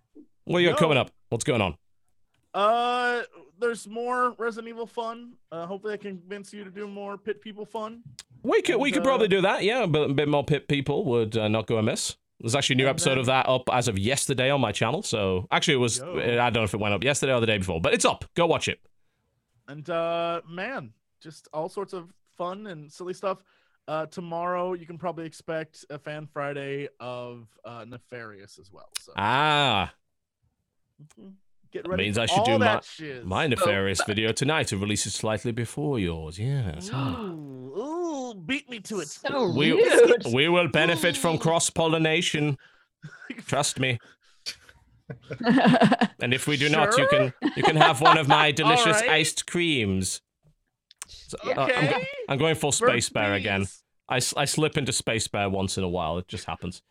what 0.44 0.58
are 0.58 0.60
you 0.60 0.68
got 0.68 0.80
Yo. 0.80 0.84
coming 0.84 0.98
up? 0.98 1.10
What's 1.30 1.44
going 1.44 1.62
on? 1.62 1.76
Uh, 2.52 3.22
there's 3.58 3.88
more 3.88 4.34
Resident 4.38 4.68
Evil 4.68 4.86
fun. 4.86 5.32
Uh, 5.50 5.66
hopefully, 5.66 5.94
I 5.94 5.96
can 5.96 6.18
convince 6.18 6.52
you 6.52 6.64
to 6.64 6.70
do 6.70 6.86
more 6.86 7.16
Pit 7.16 7.40
People 7.40 7.64
fun. 7.64 8.02
We 8.42 8.62
could 8.62 8.76
we 8.76 8.90
could 8.90 8.98
And, 8.98 9.04
probably 9.06 9.26
uh, 9.26 9.30
do 9.30 9.40
that. 9.42 9.64
Yeah, 9.64 9.86
but 9.86 10.10
a 10.10 10.14
bit 10.14 10.28
more 10.28 10.44
pit 10.44 10.68
people 10.68 11.04
would 11.06 11.36
uh, 11.36 11.48
not 11.48 11.66
go 11.66 11.76
amiss. 11.78 12.16
There's 12.40 12.54
actually 12.54 12.74
a 12.74 12.76
new 12.78 12.84
And 12.84 12.90
episode 12.90 13.18
of 13.18 13.26
that 13.26 13.48
up 13.48 13.62
as 13.72 13.88
of 13.88 13.98
yesterday 13.98 14.48
on 14.50 14.60
my 14.60 14.70
channel. 14.72 15.02
So 15.02 15.46
actually, 15.50 15.74
it 15.74 15.78
was 15.78 15.98
Yo. 15.98 16.18
I 16.18 16.50
don't 16.50 16.54
know 16.54 16.62
if 16.64 16.74
it 16.74 16.80
went 16.80 16.94
up 16.94 17.02
yesterday 17.02 17.32
or 17.34 17.40
the 17.40 17.46
day 17.46 17.58
before, 17.58 17.80
but 17.80 17.94
it's 17.94 18.04
up. 18.04 18.24
Go 18.34 18.46
watch 18.46 18.68
it. 18.68 18.78
And 19.66 19.88
uh, 19.90 20.40
man, 20.48 20.92
just 21.20 21.48
all 21.52 21.68
sorts 21.68 21.92
of 21.92 22.12
fun 22.36 22.66
and 22.68 22.90
silly 22.92 23.12
stuff. 23.14 23.42
Uh, 23.88 24.06
tomorrow, 24.06 24.74
you 24.74 24.86
can 24.86 24.98
probably 24.98 25.24
expect 25.26 25.84
a 25.90 25.98
fan 25.98 26.26
Friday 26.32 26.88
of 27.00 27.48
uh, 27.64 27.84
Nefarious 27.88 28.58
as 28.60 28.70
well. 28.72 28.88
So 29.00 29.12
Ah, 29.16 29.92
mhm. 31.18 31.32
get 31.72 31.88
That 31.88 31.96
means 31.96 32.18
I 32.18 32.26
should 32.26 32.44
do 32.44 32.58
my- 32.58 32.80
shiz. 32.84 33.24
my 33.24 33.46
nefarious 33.46 34.02
video 34.06 34.32
tonight. 34.32 34.72
It 34.72 34.76
releases 34.76 35.14
slightly 35.14 35.52
before 35.52 35.98
yours. 35.98 36.38
Yes. 36.38 36.90
Ooh, 36.92 36.94
ooh, 36.94 37.97
beat 38.34 38.68
me 38.68 38.80
to 38.80 39.00
it. 39.00 39.08
So 39.08 39.50
We, 39.52 39.72
rude. 39.72 40.24
we 40.32 40.48
will 40.48 40.68
benefit 40.68 41.16
from 41.16 41.38
cross 41.38 41.70
pollination. 41.70 42.56
Trust 43.46 43.78
me. 43.80 43.98
And 46.20 46.34
if 46.34 46.46
we 46.46 46.56
do 46.58 46.68
not, 46.68 46.96
you 46.98 47.06
can 47.08 47.32
you 47.56 47.62
can 47.62 47.76
have 47.76 48.00
one 48.02 48.18
of 48.18 48.28
my 48.28 48.50
delicious 48.62 49.00
right. 49.00 49.08
iced 49.10 49.46
creams. 49.46 50.20
So, 51.06 51.38
uh, 51.46 51.50
I'm, 51.52 51.70
Okay. 51.86 52.06
I'm 52.28 52.38
going 52.38 52.54
full 52.56 52.72
For 52.72 52.88
space 52.88 53.08
bear 53.08 53.32
again. 53.34 53.66
I, 54.08 54.14
I, 54.14 54.16
s- 54.18 54.34
I 54.36 54.44
slip 54.44 54.76
into 54.76 54.92
space 54.92 55.26
bear 55.28 55.48
once 55.48 55.78
in 55.78 55.84
a 55.84 55.88
while. 55.88 56.18
It 56.18 56.28
just 56.28 56.44
happens. 56.46 56.82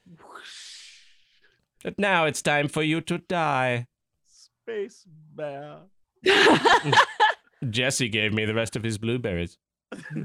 But 1.84 2.00
now 2.00 2.26
it's 2.26 2.42
time 2.42 2.68
for 2.70 2.82
you 2.82 3.02
to 3.02 3.20
die. 3.20 3.86
Space 4.28 5.04
bear. 5.36 5.78
Jesse 7.70 8.10
gave 8.10 8.34
me 8.34 8.46
the 8.46 8.54
rest 8.56 8.76
of 8.76 8.84
his 8.84 8.98
blueberries. 8.98 9.58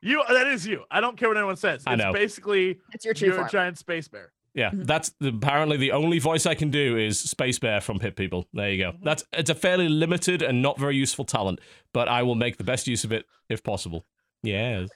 you 0.00 0.22
that 0.28 0.46
is 0.48 0.66
you. 0.66 0.84
I 0.90 1.00
don't 1.00 1.16
care 1.16 1.28
what 1.28 1.36
anyone 1.38 1.56
says. 1.56 1.76
It's 1.76 1.84
I 1.86 1.94
know. 1.96 2.12
basically 2.12 2.78
it's 2.92 3.04
your 3.04 3.14
true 3.14 3.26
you're 3.28 3.36
form. 3.36 3.46
a 3.46 3.50
giant 3.50 3.78
space 3.78 4.08
bear. 4.08 4.32
Yeah, 4.54 4.70
Mhm. 4.70 4.86
that's 4.86 5.12
the, 5.18 5.28
apparently 5.30 5.76
the 5.76 5.90
only 5.92 6.20
voice 6.20 6.46
I 6.46 6.54
can 6.54 6.70
do 6.70 6.96
is 6.96 7.18
Space 7.18 7.58
Bear 7.58 7.80
from 7.80 7.98
Pit 7.98 8.14
People. 8.14 8.46
There 8.52 8.70
you 8.70 8.78
go. 8.84 8.92
Mhm. 8.92 9.02
That's 9.02 9.24
it's 9.32 9.50
a 9.50 9.54
fairly 9.54 9.88
limited 9.88 10.42
and 10.42 10.62
not 10.62 10.78
very 10.78 10.96
useful 10.96 11.24
talent, 11.24 11.60
but 11.92 12.06
I 12.08 12.22
will 12.22 12.36
make 12.36 12.56
the 12.58 12.64
best 12.64 12.86
use 12.86 13.02
of 13.02 13.10
it 13.12 13.26
if 13.48 13.62
possible. 13.64 14.06
Yes. 14.44 14.90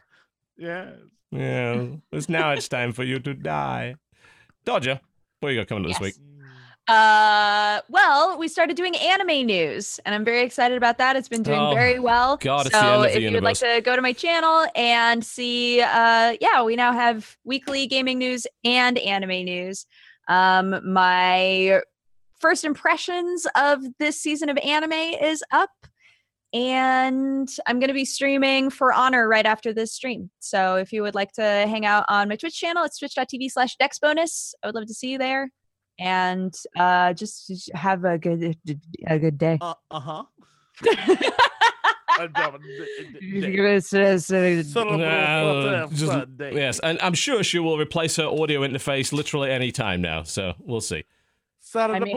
Yes. 0.57 0.94
Yeah. 1.33 1.86
It's 2.12 2.28
now 2.28 2.52
it's 2.52 2.68
time 2.68 2.93
for 2.93 3.02
you 3.02 3.18
to 3.18 3.35
die. 3.35 3.97
Dodger, 4.65 5.01
what 5.41 5.49
you 5.51 5.57
got 5.60 5.67
coming 5.68 5.85
up 5.86 5.91
this 5.91 6.01
week? 6.01 6.15
Uh, 6.89 7.83
well, 7.91 8.39
we 8.39 8.49
started 8.49 8.76
doing 8.76 8.97
anime 8.97 9.44
news, 9.47 10.00
and 10.07 10.15
I'm 10.15 10.25
very 10.25 10.41
excited 10.41 10.76
about 10.76 10.97
that. 10.99 11.17
It's 11.17 11.28
been 11.28 11.42
doing 11.42 11.60
Oh, 11.60 11.75
very 11.75 11.99
well. 11.99 12.39
God, 12.39 12.70
so 12.70 12.70
the 12.70 12.78
end 12.78 12.94
of 12.94 13.02
the 13.02 13.17
if 13.17 13.23
you 13.23 13.33
would 13.33 13.44
like 13.44 13.58
to 13.58 13.83
go 13.83 13.94
to 13.94 14.00
my 14.00 14.15
channel 14.15 14.67
and 14.75 15.23
see, 15.23 15.83
uh, 15.83 16.34
yeah, 16.41 16.62
we 16.62 16.76
now 16.76 16.92
have 16.92 17.36
weekly 17.44 17.86
gaming 17.86 18.18
news 18.18 18.47
and 18.65 18.99
anime 18.99 19.44
news. 19.44 19.84
Um, 20.28 20.81
my 20.91 21.81
first 22.41 22.65
impressions 22.65 23.47
of 23.55 23.83
this 23.99 24.20
season 24.20 24.49
of 24.49 24.57
anime 24.58 24.92
is 24.92 25.42
up. 25.52 25.70
And 26.55 27.47
I'm 27.67 27.78
going 27.78 27.89
to 27.89 27.94
be 27.94 28.07
streaming 28.07 28.70
for 28.70 28.94
Honor 28.94 29.28
right 29.28 29.44
after 29.44 29.75
this 29.75 29.92
stream. 29.92 30.31
So 30.39 30.76
if 30.76 30.94
you 30.94 31.02
would 31.02 31.15
like 31.15 31.33
to 31.33 31.42
hang 31.42 31.84
out 31.84 32.07
on 32.08 32.31
my 32.31 32.36
Twitch 32.36 32.58
channel, 32.58 32.84
it's 32.84 32.99
twitch.tv 32.99 33.50
slash 33.50 33.76
dexbonus. 33.76 34.55
I 34.62 34.68
would 34.68 34.75
love 34.75 34.86
to 34.86 34.94
see 34.94 35.10
you 35.10 35.18
there. 35.18 35.50
And 35.99 36.55
uh, 36.77 37.12
just 37.12 37.49
just 37.49 37.73
have 37.75 38.05
a 38.05 38.18
good 38.18 38.57
a 39.07 39.18
good 39.18 39.39
day. 39.39 39.59
Uh 39.60 39.75
huh. 39.91 40.25
Uh, 42.20 42.27
just- 45.93 46.28
yes, 46.39 46.81
and 46.81 46.99
I'm 47.01 47.15
sure 47.15 47.44
she 47.44 47.59
will 47.59 47.78
replace 47.78 48.17
her 48.17 48.27
audio 48.27 48.60
interface 48.62 49.12
literally 49.12 49.51
any 49.51 49.70
time 49.70 50.01
now. 50.01 50.23
So 50.25 50.55
we'll 50.59 50.81
see. 50.81 51.05
I 51.75 51.99
mean, 52.01 52.17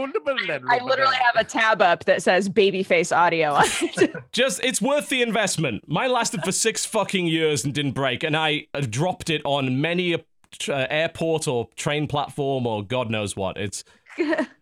I 0.70 0.80
literally 0.82 1.18
have 1.18 1.36
a 1.36 1.44
tab 1.44 1.82
up 1.82 2.06
that 2.06 2.24
says 2.24 2.48
babyface 2.48 3.16
audio 3.16 3.52
on 3.54 3.66
it. 3.82 4.16
Just, 4.32 4.64
it's 4.64 4.82
worth 4.82 5.10
the 5.10 5.22
investment. 5.22 5.88
Mine 5.90 6.12
lasted 6.12 6.42
for 6.44 6.54
six 6.54 6.86
fucking 6.86 7.28
years 7.28 7.66
and 7.66 7.74
didn't 7.74 7.92
break, 7.92 8.24
and 8.24 8.36
I 8.38 8.68
uh, 8.74 8.82
dropped 8.90 9.30
it 9.30 9.42
on 9.44 9.82
many 9.82 10.14
a 10.14 10.20
tr- 10.20 10.24
uh, 10.68 10.88
airport 10.90 11.48
or 11.48 11.70
train 11.76 12.08
platform 12.08 12.66
or 12.66 12.84
God 12.84 13.10
knows 13.10 13.36
what. 13.36 13.58
It's 13.58 13.84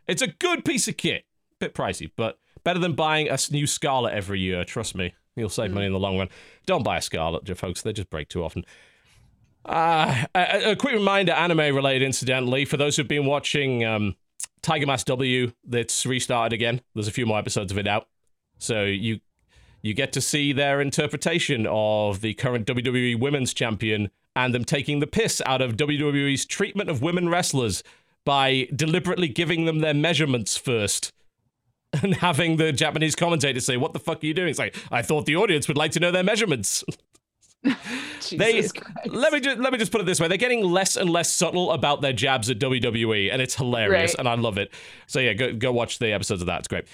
it's 0.08 0.22
a 0.22 0.28
good 0.28 0.66
piece 0.66 0.88
of 0.88 0.98
kit. 0.98 1.26
Bit 1.60 1.74
pricey, 1.74 2.10
but 2.16 2.40
better 2.64 2.80
than 2.80 2.94
buying 2.94 3.28
a 3.30 3.38
new 3.52 3.68
Scarlett 3.68 4.14
every 4.14 4.40
year. 4.40 4.64
Trust 4.64 4.96
me, 4.96 5.14
you'll 5.36 5.50
save 5.50 5.72
money 5.72 5.86
in 5.86 5.92
the 5.92 6.00
long 6.00 6.18
run. 6.18 6.30
Don't 6.66 6.84
buy 6.84 6.98
a 6.98 7.02
Scarlett, 7.02 7.58
folks. 7.58 7.82
They 7.82 7.92
just 7.92 8.10
break 8.10 8.30
too 8.30 8.44
often. 8.44 8.64
Uh, 9.66 10.26
a, 10.34 10.72
a 10.72 10.76
quick 10.76 10.94
reminder, 10.94 11.34
anime 11.34 11.76
related, 11.76 12.06
incidentally, 12.06 12.64
for 12.64 12.78
those 12.78 12.96
who've 12.96 13.08
been 13.08 13.26
watching 13.26 13.84
um, 13.84 14.16
Tiger 14.62 14.88
Mask 14.88 15.06
W, 15.08 15.52
that's 15.66 16.06
restarted 16.06 16.54
again. 16.54 16.82
There's 16.96 17.08
a 17.08 17.12
few 17.12 17.26
more 17.26 17.38
episodes 17.38 17.72
of 17.72 17.78
it 17.78 17.88
out, 17.88 18.08
so 18.58 18.86
you 18.86 19.20
you 19.82 19.94
get 19.94 20.12
to 20.14 20.22
see 20.22 20.52
their 20.52 20.82
interpretation 20.82 21.66
of 21.70 22.22
the 22.22 22.34
current 22.34 22.68
WWE 22.68 23.20
Women's 23.20 23.54
Champion 23.54 24.12
and 24.36 24.54
them 24.54 24.64
taking 24.66 25.00
the 25.00 25.08
piss 25.08 25.42
out 25.46 25.62
of 25.62 25.76
WWE's 25.78 26.46
treatment 26.46 26.90
of 26.90 27.02
women 27.02 27.30
wrestlers 27.30 27.84
by 28.26 28.68
deliberately 28.76 29.28
giving 29.28 29.66
them 29.66 29.80
their 29.80 29.94
measurements 29.94 30.58
first. 30.58 31.12
And 32.04 32.14
having 32.18 32.58
the 32.58 32.72
Japanese 32.72 33.16
commentator 33.16 33.60
say, 33.60 33.76
"What 33.76 33.94
the 33.94 34.00
fuck 34.00 34.24
are 34.24 34.28
you 34.28 34.36
doing?" 34.36 34.50
It's 34.50 34.60
like 34.60 34.76
I 34.92 35.02
thought 35.02 35.26
the 35.26 35.36
audience 35.38 35.68
would 35.68 35.76
like 35.78 35.92
to 35.94 36.00
know 36.00 36.12
their 36.12 36.24
measurements. 36.24 36.84
They- 38.32 38.62
Christ. 38.62 38.78
let 39.08 39.34
me 39.34 39.40
just 39.40 39.58
let 39.60 39.72
me 39.74 39.80
just 39.80 39.92
put 39.92 40.00
it 40.02 40.04
this 40.06 40.20
way: 40.20 40.28
they're 40.28 40.38
getting 40.38 40.64
less 40.64 40.96
and 40.96 41.10
less 41.10 41.32
subtle 41.34 41.72
about 41.72 42.02
their 42.02 42.14
jabs 42.14 42.48
at 42.50 42.60
WWE, 42.60 43.32
and 43.34 43.42
it's 43.42 43.56
hilarious, 43.56 44.12
Right. 44.12 44.20
and 44.20 44.28
I 44.30 44.36
love 44.36 44.58
it. 44.60 44.72
So 45.08 45.20
yeah, 45.20 45.34
go 45.34 45.52
go 45.54 45.72
watch 45.72 45.98
the 46.00 46.14
episodes 46.14 46.42
of 46.42 46.46
that; 46.46 46.60
it's 46.60 46.68
great. 46.68 46.86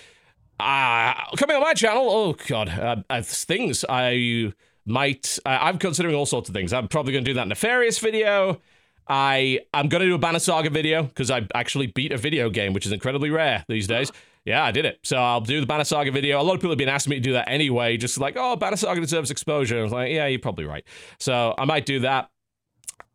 Uh, 0.60 1.14
coming 1.36 1.58
on 1.58 1.62
my 1.62 1.74
channel, 1.74 2.08
oh 2.10 2.34
god, 2.48 2.70
uh, 2.70 2.96
uh, 3.10 3.22
things 3.22 3.84
I 3.90 4.54
might. 4.86 5.40
Uh, 5.46 5.58
I'm 5.62 5.78
considering 5.78 6.16
all 6.16 6.26
sorts 6.26 6.50
of 6.50 6.56
things. 6.56 6.74
I'm 6.74 6.88
probably 6.88 7.14
going 7.14 7.26
to 7.26 7.30
do 7.30 7.36
that 7.36 7.48
nefarious 7.48 8.00
video. 8.00 8.62
I 9.08 9.60
I'm 9.74 9.88
gonna 9.88 10.06
do 10.06 10.16
a 10.16 10.20
Banner 10.20 10.40
Saga 10.40 10.70
video 10.70 11.04
because 11.04 11.30
I 11.30 11.48
actually 11.54 11.88
beat 11.88 12.12
a 12.12 12.18
video 12.18 12.50
game, 12.50 12.74
which 12.74 12.86
is 12.86 12.92
incredibly 12.92 13.30
rare 13.30 13.64
these 13.68 13.88
days. 13.88 14.12
Yeah, 14.48 14.64
I 14.64 14.70
did 14.70 14.86
it. 14.86 15.00
So 15.02 15.18
I'll 15.18 15.42
do 15.42 15.60
the 15.60 15.66
Banner 15.66 15.84
Saga 15.86 16.12
video. 16.12 16.40
A 16.40 16.44
lot 16.44 16.54
of 16.54 16.60
people 16.60 16.70
have 16.70 16.78
been 16.78 16.88
asking 16.88 17.10
me 17.10 17.16
to 17.16 17.22
do 17.24 17.34
that 17.34 17.50
anyway, 17.50 17.98
just 17.98 18.20
like, 18.20 18.36
oh, 18.38 18.56
Banner 18.56 18.78
Saga 18.78 19.02
deserves 19.02 19.32
exposure. 19.32 19.80
I 19.80 19.82
was 19.82 19.92
like, 19.92 20.12
yeah, 20.12 20.28
you're 20.28 20.38
probably 20.38 20.66
right. 20.66 20.84
So 21.18 21.56
I 21.58 21.66
might 21.66 21.88
do 21.88 22.02
that. 22.02 22.30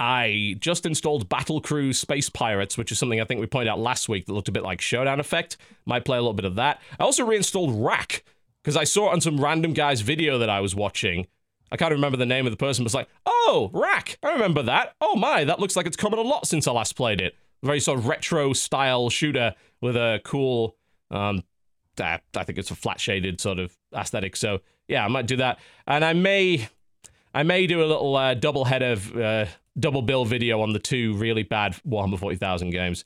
I 0.01 0.57
just 0.59 0.87
installed 0.87 1.29
Battle 1.29 1.61
Crew 1.61 1.93
Space 1.93 2.29
Pirates, 2.31 2.77
which 2.77 2.91
is 2.91 2.99
something 2.99 3.21
I 3.21 3.25
think 3.27 3.41
we 3.41 3.47
pointed 3.47 3.71
out 3.71 3.79
last 3.79 4.09
week 4.09 4.27
that 4.27 4.33
looked 4.33 4.49
a 4.49 4.53
bit 4.53 4.65
like 4.65 4.81
Showdown 4.81 5.21
Effect. 5.21 5.57
Might 5.87 6.05
play 6.05 6.19
a 6.19 6.21
little 6.21 6.35
bit 6.35 6.47
of 6.47 6.57
that. 6.57 6.81
I 6.99 7.05
also 7.05 7.25
reinstalled 7.25 7.81
Rack 7.81 8.25
because 8.65 8.77
I 8.77 8.83
saw 8.83 9.11
it 9.11 9.13
on 9.13 9.21
some 9.21 9.41
random 9.41 9.73
guy's 9.73 10.01
video 10.01 10.37
that 10.39 10.51
I 10.51 10.59
was 10.59 10.75
watching. 10.75 11.29
I 11.73 11.77
can't 11.77 11.93
remember 11.93 12.17
the 12.17 12.27
name 12.27 12.47
of 12.47 12.53
the 12.53 12.57
person, 12.57 12.85
but 12.85 12.89
it's 12.89 12.95
like, 12.95 13.09
oh, 13.27 13.71
Rack, 13.73 14.19
I 14.23 14.33
remember 14.33 14.63
that. 14.65 14.95
Oh 15.01 15.17
my, 15.17 15.45
that 15.45 15.61
looks 15.61 15.77
like 15.77 15.87
it's 15.87 15.97
come 15.97 16.13
a 16.13 16.21
lot 16.21 16.47
since 16.47 16.67
I 16.67 16.73
last 16.73 16.97
played 16.97 17.21
it. 17.21 17.37
Very 17.63 17.81
sort 17.81 17.99
of 17.99 18.07
retro 18.07 18.53
style 18.53 19.11
shooter 19.11 19.55
with 19.81 19.97
a 19.97 20.21
cool, 20.25 20.77
um, 21.11 21.45
I 21.99 22.21
I 22.37 22.45
think 22.45 22.59
it's 22.59 22.71
a 22.71 22.75
flat 22.75 22.99
shaded 23.01 23.41
sort 23.41 23.59
of 23.59 23.77
aesthetic. 23.95 24.37
So 24.37 24.61
yeah, 24.89 25.05
I 25.05 25.09
might 25.09 25.27
do 25.27 25.37
that, 25.37 25.59
and 25.87 26.05
I 26.05 26.13
may, 26.13 26.69
I 27.35 27.43
may 27.43 27.67
do 27.67 27.83
a 27.83 27.87
little 27.87 28.17
uh, 28.17 28.35
double 28.35 28.65
head 28.65 28.83
of 28.83 29.17
uh, 29.17 29.47
double 29.79 30.03
bill 30.03 30.25
video 30.25 30.61
on 30.63 30.73
the 30.73 30.79
two 30.79 31.15
really 31.15 31.43
bad 31.43 31.77
Warhammer 31.87 32.19
Forty 32.19 32.37
Thousand 32.37 32.71
games. 32.71 33.05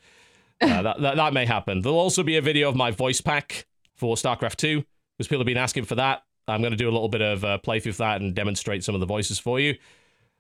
Uh, 0.61 0.83
that, 0.83 1.01
that 1.01 1.17
that 1.17 1.33
may 1.35 1.45
happen. 1.45 1.83
There'll 1.83 1.99
also 1.99 2.23
be 2.23 2.37
a 2.37 2.43
video 2.43 2.69
of 2.69 2.77
my 2.77 2.93
voice 2.93 3.21
pack 3.21 3.67
for 3.97 4.15
StarCraft 4.15 4.57
Two 4.57 4.85
because 5.19 5.29
people 5.29 5.41
have 5.41 5.47
been 5.47 5.57
asking 5.57 5.85
for 5.85 5.97
that. 5.97 6.23
I'm 6.49 6.61
going 6.61 6.73
to 6.73 6.77
do 6.77 6.89
a 6.89 6.93
little 6.93 7.09
bit 7.09 7.23
of 7.23 7.45
uh, 7.45 7.59
playthrough 7.65 7.91
of 7.91 7.97
that 7.99 8.21
and 8.21 8.35
demonstrate 8.35 8.85
some 8.85 8.95
of 8.95 9.01
the 9.01 9.07
voices 9.07 9.39
for 9.39 9.59
you. 9.61 9.77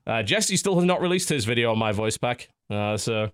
Uh, 0.06 0.22
Jesse 0.22 0.56
still 0.56 0.74
has 0.76 0.84
not 0.84 1.00
released 1.00 1.28
his 1.28 1.44
video 1.44 1.70
on 1.72 1.78
my 1.78 1.92
voice 1.92 2.18
pack, 2.18 2.50
uh, 2.70 2.96
so 2.96 3.30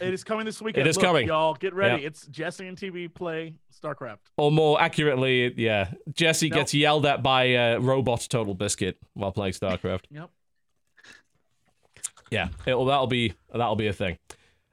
It 0.00 0.14
is 0.14 0.22
coming 0.22 0.46
this 0.46 0.62
weekend. 0.62 0.86
is 0.86 0.96
Look, 0.96 1.04
coming. 1.04 1.26
Y'all 1.26 1.54
get 1.54 1.74
ready. 1.74 2.02
Yeah. 2.02 2.06
It's 2.08 2.26
Jesse 2.28 2.68
and 2.68 2.78
TB 2.78 3.14
play 3.14 3.54
StarCraft. 3.82 4.18
or 4.36 4.52
more 4.52 4.80
accurately, 4.80 5.52
yeah, 5.60 5.90
Jesse 6.12 6.48
Nope. 6.48 6.58
gets 6.60 6.74
yelled 6.74 7.06
at 7.06 7.24
by 7.24 7.54
uh, 7.56 7.78
robot 7.80 8.24
Total 8.30 8.54
Biscuit 8.54 8.98
while 9.14 9.32
playing 9.32 9.54
StarCraft. 9.54 10.02
Yep. 10.10 10.30
Yeah, 12.30 12.48
it'll 12.66 12.84
that'll 12.86 13.06
be 13.08 13.34
that'll 13.52 13.76
be 13.76 13.88
a 13.88 13.92
thing. 13.92 14.16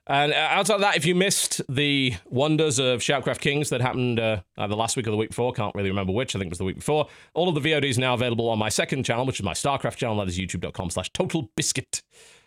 And 0.10 0.34
uh, 0.34 0.48
outside 0.50 0.76
of 0.76 0.82
that, 0.82 0.98
if 0.98 1.06
you 1.06 1.14
missed 1.14 1.62
the 1.70 2.16
wonders 2.26 2.80
of 2.80 3.00
Shoutcraft 3.00 3.42
Kings 3.42 3.70
that 3.70 3.80
happened 3.80 4.20
uh, 4.20 4.42
either 4.58 4.74
last 4.74 4.98
week 4.98 5.06
or 5.06 5.12
the 5.12 5.18
week 5.18 5.30
before, 5.30 5.54
can't 5.54 5.76
really 5.76 5.90
remember 5.90 6.12
which, 6.12 6.36
I 6.36 6.40
think 6.40 6.48
it 6.48 6.50
was 6.50 6.58
the 6.58 6.64
week 6.64 6.78
before, 6.78 7.08
all 7.36 7.48
of 7.48 7.54
the 7.54 7.62
VODs 7.62 8.00
are 8.00 8.02
now 8.02 8.16
available 8.16 8.50
on 8.50 8.58
my 8.58 8.70
second 8.70 9.04
channel, 9.04 9.24
which 9.28 9.40
is 9.40 9.46
my 9.46 9.54
StarCraft 9.54 9.98
channel, 9.98 10.18
that 10.18 10.28
is 10.28 10.40
youtube.com 10.40 10.90
slash 10.90 11.12
total 11.14 11.52
biscuit. 11.56 12.02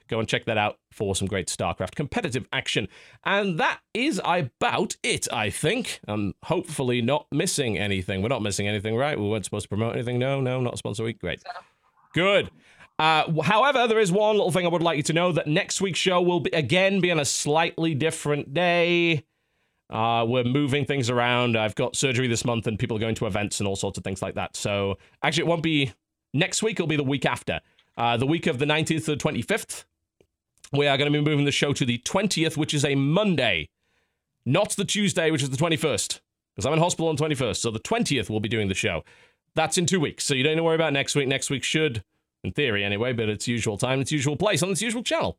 Go 0.08 0.18
and 0.18 0.28
check 0.28 0.44
that 0.46 0.58
out 0.58 0.78
for 0.90 1.14
some 1.14 1.28
great 1.28 1.46
StarCraft 1.46 1.94
competitive 1.94 2.48
action. 2.52 2.88
And 3.24 3.60
that 3.60 3.78
is 3.94 4.20
about 4.24 4.96
it, 5.04 5.32
I 5.32 5.48
think. 5.48 6.00
I'm 6.08 6.34
hopefully 6.42 7.00
not 7.00 7.28
missing 7.30 7.78
anything. 7.78 8.22
We're 8.22 8.28
not 8.28 8.42
missing 8.42 8.66
anything, 8.66 8.96
right? 8.96 9.16
We 9.16 9.28
weren't 9.28 9.44
supposed 9.44 9.66
to 9.66 9.68
promote 9.68 9.94
anything. 9.94 10.18
No, 10.18 10.40
no, 10.40 10.60
not 10.60 10.74
a 10.74 10.76
sponsor 10.76 11.04
week. 11.04 11.20
Great. 11.20 11.44
Good. 12.12 12.50
Uh, 13.02 13.42
however, 13.42 13.88
there 13.88 13.98
is 13.98 14.12
one 14.12 14.36
little 14.36 14.52
thing 14.52 14.64
I 14.64 14.68
would 14.68 14.80
like 14.80 14.96
you 14.96 15.02
to 15.02 15.12
know 15.12 15.32
that 15.32 15.48
next 15.48 15.80
week's 15.80 15.98
show 15.98 16.22
will 16.22 16.38
be, 16.38 16.50
again 16.50 17.00
be 17.00 17.10
on 17.10 17.18
a 17.18 17.24
slightly 17.24 17.96
different 17.96 18.54
day. 18.54 19.24
Uh, 19.90 20.24
we're 20.24 20.44
moving 20.44 20.84
things 20.84 21.10
around. 21.10 21.56
I've 21.58 21.74
got 21.74 21.96
surgery 21.96 22.28
this 22.28 22.44
month, 22.44 22.68
and 22.68 22.78
people 22.78 22.96
are 22.96 23.00
going 23.00 23.16
to 23.16 23.26
events 23.26 23.58
and 23.58 23.66
all 23.66 23.74
sorts 23.74 23.98
of 23.98 24.04
things 24.04 24.22
like 24.22 24.36
that. 24.36 24.56
So 24.56 24.98
actually, 25.20 25.42
it 25.42 25.46
won't 25.48 25.64
be 25.64 25.92
next 26.32 26.62
week. 26.62 26.76
It'll 26.76 26.86
be 26.86 26.94
the 26.94 27.02
week 27.02 27.26
after. 27.26 27.58
Uh, 27.98 28.16
the 28.18 28.26
week 28.26 28.46
of 28.46 28.60
the 28.60 28.66
19th 28.66 29.06
to 29.06 29.16
the 29.16 29.16
25th. 29.16 29.82
We 30.72 30.86
are 30.86 30.96
going 30.96 31.12
to 31.12 31.18
be 31.18 31.28
moving 31.28 31.44
the 31.44 31.50
show 31.50 31.72
to 31.72 31.84
the 31.84 31.98
20th, 31.98 32.56
which 32.56 32.72
is 32.72 32.84
a 32.84 32.94
Monday, 32.94 33.68
not 34.46 34.76
the 34.76 34.84
Tuesday, 34.84 35.32
which 35.32 35.42
is 35.42 35.50
the 35.50 35.56
21st, 35.56 36.20
because 36.54 36.66
I'm 36.66 36.72
in 36.72 36.78
hospital 36.78 37.08
on 37.08 37.16
the 37.16 37.24
21st. 37.24 37.56
So 37.56 37.72
the 37.72 37.80
20th 37.80 38.30
we'll 38.30 38.38
be 38.38 38.48
doing 38.48 38.68
the 38.68 38.74
show. 38.74 39.02
That's 39.56 39.76
in 39.76 39.86
two 39.86 39.98
weeks. 39.98 40.22
So 40.22 40.34
you 40.34 40.44
don't 40.44 40.52
need 40.52 40.58
to 40.58 40.62
worry 40.62 40.76
about 40.76 40.92
next 40.92 41.16
week. 41.16 41.26
Next 41.26 41.50
week 41.50 41.64
should, 41.64 42.04
in 42.44 42.52
theory 42.52 42.84
anyway, 42.84 43.12
but 43.12 43.28
it's 43.28 43.46
usual 43.48 43.78
time, 43.78 44.00
it's 44.00 44.12
usual 44.12 44.36
place 44.36 44.62
on 44.62 44.70
its 44.70 44.82
usual 44.82 45.02
channel. 45.02 45.38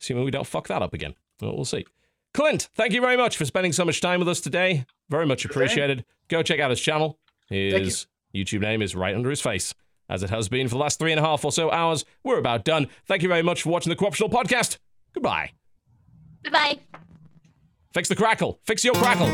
Assuming 0.00 0.24
we 0.24 0.30
don't 0.30 0.46
fuck 0.46 0.68
that 0.68 0.82
up 0.82 0.94
again. 0.94 1.14
Well, 1.40 1.54
we'll 1.54 1.64
see. 1.64 1.86
Clint, 2.34 2.68
thank 2.74 2.92
you 2.92 3.00
very 3.00 3.16
much 3.16 3.36
for 3.36 3.44
spending 3.44 3.72
so 3.72 3.84
much 3.84 4.00
time 4.00 4.18
with 4.18 4.28
us 4.28 4.40
today. 4.40 4.86
Very 5.10 5.26
much 5.26 5.44
appreciated. 5.44 6.04
Go 6.28 6.42
check 6.42 6.60
out 6.60 6.70
his 6.70 6.80
channel. 6.80 7.18
His 7.48 8.06
YouTube 8.34 8.60
name 8.62 8.80
is 8.80 8.94
right 8.96 9.14
under 9.14 9.28
his 9.28 9.40
face, 9.40 9.74
as 10.08 10.22
it 10.22 10.30
has 10.30 10.48
been 10.48 10.66
for 10.68 10.74
the 10.74 10.80
last 10.80 10.98
three 10.98 11.12
and 11.12 11.20
a 11.20 11.22
half 11.22 11.44
or 11.44 11.52
so 11.52 11.70
hours. 11.70 12.04
We're 12.24 12.38
about 12.38 12.64
done. 12.64 12.88
Thank 13.06 13.22
you 13.22 13.28
very 13.28 13.42
much 13.42 13.62
for 13.62 13.70
watching 13.70 13.90
the 13.90 13.96
Co-optional 13.96 14.30
Podcast. 14.30 14.78
Goodbye. 15.12 15.52
Bye 16.44 16.50
bye. 16.50 16.78
Fix 17.92 18.08
the 18.08 18.16
crackle. 18.16 18.58
Fix 18.64 18.84
your 18.84 18.94
crackle. 18.94 19.26